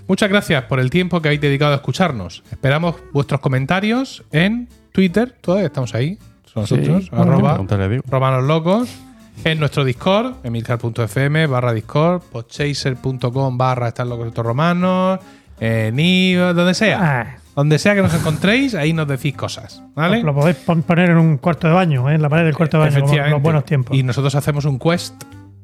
Muchas 0.07 0.29
gracias 0.29 0.63
por 0.63 0.79
el 0.79 0.89
tiempo 0.89 1.21
que 1.21 1.27
habéis 1.27 1.41
dedicado 1.41 1.73
a 1.73 1.75
escucharnos. 1.75 2.41
Esperamos 2.49 2.95
vuestros 3.13 3.39
comentarios 3.39 4.23
en 4.31 4.67
Twitter. 4.91 5.35
Todavía 5.41 5.67
estamos 5.67 5.93
ahí. 5.93 6.17
Son 6.45 6.63
nosotros. 6.63 7.03
Sí. 7.03 7.09
arroba. 7.11 7.63
Romanos 8.07 8.43
Locos. 8.45 8.89
En 9.43 9.59
nuestro 9.59 9.85
Discord, 9.85 10.37
emilcar.fm 10.43 11.45
barra 11.45 11.71
Discord, 11.71 12.23
podchaser.com 12.31 13.57
barra 13.59 13.89
estar 13.89 14.07
locos 14.07 14.29
estos 14.29 14.43
romanos, 14.43 15.19
en 15.59 15.99
iVoox, 15.99 16.55
donde 16.55 16.73
sea. 16.73 16.99
Ah. 17.21 17.35
Donde 17.55 17.79
sea 17.79 17.95
que 17.95 18.03
nos 18.03 18.13
encontréis, 18.13 18.75
ahí 18.75 18.93
nos 18.93 19.07
decís 19.07 19.35
cosas. 19.35 19.81
¿Vale? 19.95 20.21
Lo 20.21 20.33
podéis 20.35 20.57
pon- 20.57 20.83
poner 20.83 21.09
en 21.09 21.17
un 21.17 21.37
cuarto 21.37 21.67
de 21.67 21.73
baño, 21.73 22.07
¿eh? 22.09 22.13
en 22.15 22.21
la 22.21 22.29
pared 22.29 22.45
del 22.45 22.55
cuarto 22.55 22.77
de 22.79 22.89
baño, 22.89 23.01
como 23.05 23.15
los 23.29 23.41
buenos 23.41 23.65
tiempos. 23.65 23.97
Y 23.97 24.03
nosotros 24.03 24.35
hacemos 24.35 24.65
un 24.65 24.77
quest, 24.77 25.15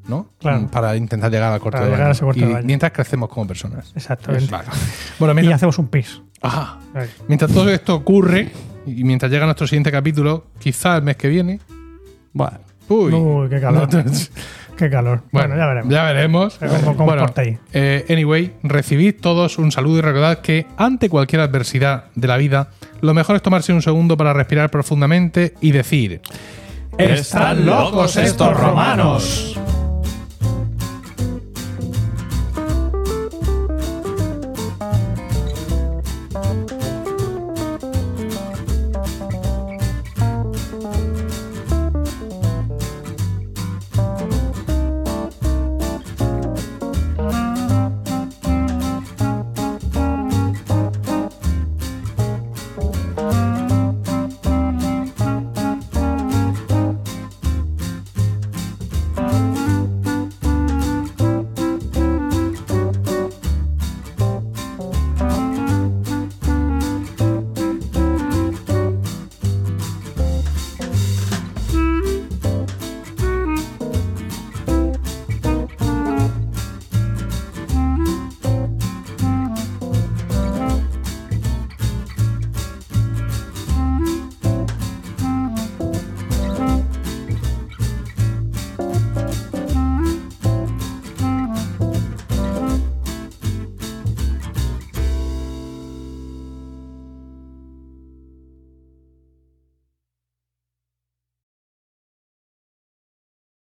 ¿no? 0.07 0.29
Claro. 0.39 0.61
Mm, 0.61 0.67
Para 0.69 0.95
intentar 0.95 1.29
llegar 1.29 1.53
al 1.53 1.59
cuarto 1.59 1.77
Para 1.77 1.85
de 1.85 1.91
llegar 1.91 1.99
baño. 2.05 2.09
a 2.09 2.11
ese 2.13 2.23
cuarto 2.23 2.39
y 2.41 2.45
de 2.47 2.53
baño. 2.53 2.65
mientras 2.65 2.91
crecemos 2.93 3.29
como 3.29 3.45
personas. 3.45 3.91
Exactamente. 3.95 4.49
Vale. 4.49 4.69
Bueno, 5.19 5.33
Y 5.33 5.35
mientras, 5.35 5.55
hacemos 5.57 5.77
un 5.77 5.87
pis. 5.87 6.19
Ajá. 6.41 6.79
Mientras 7.27 7.51
todo 7.51 7.69
esto 7.69 7.93
ocurre 7.95 8.49
y 8.87 9.03
mientras 9.03 9.31
llega 9.31 9.45
nuestro 9.45 9.67
siguiente 9.67 9.91
capítulo, 9.91 10.47
quizá 10.59 10.95
el 10.97 11.03
mes 11.03 11.15
que 11.15 11.27
viene. 11.29 11.59
Bueno, 12.33 12.57
Uy, 12.89 13.13
Uy, 13.13 13.49
qué 13.49 13.61
calor. 13.61 13.87
Qué 14.77 14.89
calor. 14.89 15.21
Bueno, 15.31 15.55
ya 15.55 15.67
veremos. 15.67 15.93
Ya 15.93 16.03
veremos. 16.03 16.57
Pero 16.59 16.73
cómo- 16.73 16.95
cómo 16.97 17.05
Bueno, 17.05 17.25
eh, 17.73 18.05
anyway, 18.09 18.53
recibid 18.63 19.15
todos 19.21 19.57
un 19.59 19.71
saludo 19.71 19.99
y 19.99 20.01
recordad 20.01 20.39
que 20.39 20.65
ante 20.77 21.09
cualquier 21.09 21.41
adversidad 21.41 22.05
de 22.15 22.27
la 22.27 22.37
vida, 22.37 22.69
lo 23.01 23.13
mejor 23.13 23.35
es 23.35 23.41
tomarse 23.41 23.71
un 23.71 23.81
segundo 23.81 24.17
para 24.17 24.33
respirar 24.33 24.69
profundamente 24.71 25.53
y 25.61 25.71
decir: 25.71 26.21
¡Están 26.97 27.65
locos 27.65 28.15
estos 28.17 28.57
romanos! 28.57 29.59